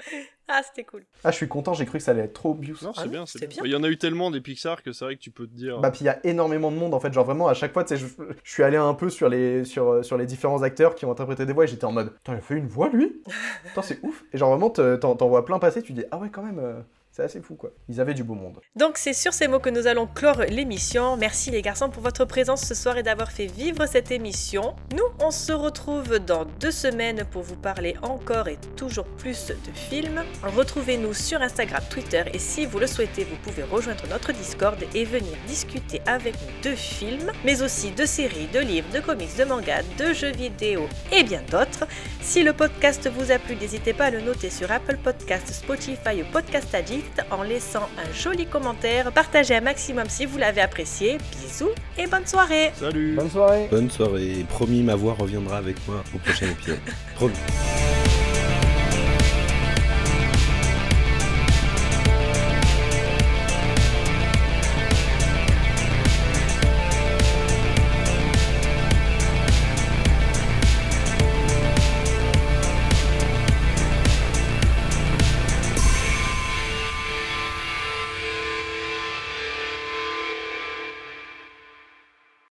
ah 0.48 0.62
c'était 0.64 0.84
cool 0.84 1.06
Ah, 1.24 1.32
je 1.32 1.38
suis 1.38 1.48
content, 1.48 1.74
j'ai 1.74 1.86
cru 1.86 1.98
que 1.98 2.04
ça 2.04 2.12
allait 2.12 2.24
être 2.24 2.34
trop 2.34 2.52
obvious. 2.52 2.76
Non, 2.82 2.94
c'est 2.94 3.02
Ah 3.04 3.08
bien, 3.08 3.26
c'est 3.26 3.40
bien. 3.40 3.48
bien. 3.50 3.62
Il 3.66 3.72
y 3.72 3.76
en 3.76 3.84
a 3.84 3.90
eu 3.90 3.98
tellement 3.98 4.32
des 4.32 4.42
Pixar 4.42 4.84
que 4.84 4.92
c'est 4.92 5.06
vrai 5.06 5.16
que 5.16 5.22
tu 5.22 5.32
peux 5.32 5.48
te 5.48 5.54
dire. 5.54 5.80
Bah 5.80 5.92
puis 5.92 6.02
il 6.02 6.06
y 6.06 6.10
a 6.10 6.20
énormément 6.26 6.72
de 6.72 6.78
monde 6.78 6.94
en 6.94 7.00
fait, 7.00 7.14
genre 7.14 7.26
vraiment 7.26 7.48
à 7.48 7.54
chaque 7.54 7.74
fois, 7.74 7.84
tu 7.84 7.96
sais, 7.96 7.98
je, 7.98 8.08
je 8.44 8.52
suis 8.52 8.64
allé 8.64 8.78
un 8.78 8.94
peu 8.94 9.10
sur 9.10 9.30
les, 9.30 9.64
sur, 9.66 10.04
sur 10.04 10.18
les 10.18 10.26
différents 10.26 10.62
acteurs 10.62 10.96
qui 10.96 11.06
ont 11.06 11.12
interprété 11.12 11.46
des 11.46 11.54
voix 11.54 11.64
et 11.64 11.68
j'étais 11.68 11.86
en 11.86 11.92
mode, 11.92 12.14
putain, 12.16 12.34
il 12.34 12.38
a 12.38 12.42
fait 12.42 12.56
une 12.56 12.68
voix 12.68 12.90
lui? 12.90 13.22
Putain, 13.66 13.82
c'est 13.82 14.00
ouf 14.04 14.24
Et 14.34 14.38
genre 14.38 14.50
vraiment, 14.52 14.70
te- 14.70 14.96
t'en 14.98 15.16
t'en 15.16 15.30
vois 15.30 15.46
plein 15.46 15.60
passer, 15.60 15.82
tu 15.82 15.94
dis, 15.94 16.04
ah 16.12 16.18
ouais, 16.18 16.30
quand 16.30 16.44
même, 16.44 16.60
euh, 16.60 16.82
c'est 17.12 17.24
assez 17.24 17.42
fou 17.42 17.56
quoi. 17.56 17.72
Ils 17.90 18.00
avaient 18.00 18.14
du 18.14 18.24
beau 18.24 18.36
monde. 18.36 18.62
Donc 18.76 18.98
c'est 18.98 19.14
sur 19.14 19.34
ces 19.34 19.50
mots 19.50 19.60
que 19.60 19.70
nous 19.70 19.86
allons 19.86 20.08
clore 20.08 20.44
l'émission. 20.48 21.18
Merci 21.18 21.52
les 21.52 21.62
garçons 21.62 21.90
pour 21.90 22.02
votre 22.02 22.24
présence 22.24 22.62
ce 22.62 22.74
soir 22.74 22.98
et 22.98 23.04
d'avoir 23.04 23.32
fait 23.32 23.48
vivre 23.48 23.86
cette 23.86 24.12
émission. 24.12 24.76
Nous, 24.94 25.04
on 25.20 25.32
se 25.32 25.52
retrouve 25.52 26.20
dans 26.20 26.46
deux 26.46 26.72
semaines 26.72 27.26
pour 27.30 27.44
vous 27.44 27.58
parler 27.58 27.96
encore 28.02 28.48
et 28.48 28.58
toujours 28.78 29.06
plus 29.18 29.48
de 29.48 29.72
films. 29.74 30.24
Retrouvez-nous 30.42 31.14
sur 31.14 31.42
Instagram, 31.42 31.84
Twitter 31.90 32.24
et 32.34 32.40
si 32.40 32.66
vous 32.66 32.80
le 32.80 32.88
souhaitez, 32.88 33.26
vous 33.26 33.36
pouvez 33.44 33.64
rejoindre 33.64 34.08
notre 34.10 34.32
Discord 34.32 34.78
et 34.96 35.04
venir 35.04 35.34
discuter 35.48 36.02
avec 36.06 36.36
nous 36.36 36.72
de 36.72 36.76
films, 36.76 37.32
mais 37.44 37.62
aussi 37.62 37.92
de 37.92 38.06
séries, 38.06 38.48
de 38.54 38.60
livres, 38.60 38.90
de 38.94 39.02
comics, 39.02 39.36
de 39.38 39.44
mangas, 39.44 39.84
de 39.98 40.14
jeux 40.14 40.32
vidéo 40.32 40.88
et 41.12 41.24
bien 41.24 41.42
d'autres. 41.52 41.86
Si 42.22 42.44
le 42.44 42.54
podcast 42.54 43.10
vous 43.10 43.32
a 43.32 43.40
plu, 43.40 43.58
n'hésitez 43.58 43.94
pas 43.94 44.06
à 44.06 44.12
le 44.12 44.22
noter 44.22 44.50
sur 44.50 44.72
Apple 44.72 44.98
Podcast, 45.04 45.52
Spotify 45.52 46.22
ou 46.22 46.32
Podcast 46.32 46.74
Addict 46.74 47.01
en 47.30 47.44
laissant 47.44 47.90
un 47.98 48.14
joli 48.14 48.46
commentaire. 48.46 49.12
Partagez 49.12 49.56
un 49.56 49.62
maximum 49.62 50.06
si 50.10 50.26
vous 50.26 50.38
l'avez 50.38 50.62
apprécié. 50.62 51.18
Bisous 51.32 51.72
et 51.98 52.08
bonne 52.08 52.26
soirée 52.26 52.72
Salut. 52.76 53.16
Bonne 53.16 53.30
soirée 53.30 53.68
Bonne 53.70 53.90
soirée. 53.90 54.46
Promis, 54.50 54.84
ma 54.84 54.96
voix 54.96 55.14
reviendra 55.14 55.58
avec 55.58 55.76
moi 55.88 56.04
au 56.14 56.18
prochain 56.18 56.48
épisode. 56.48 56.80
Promis. 57.16 57.34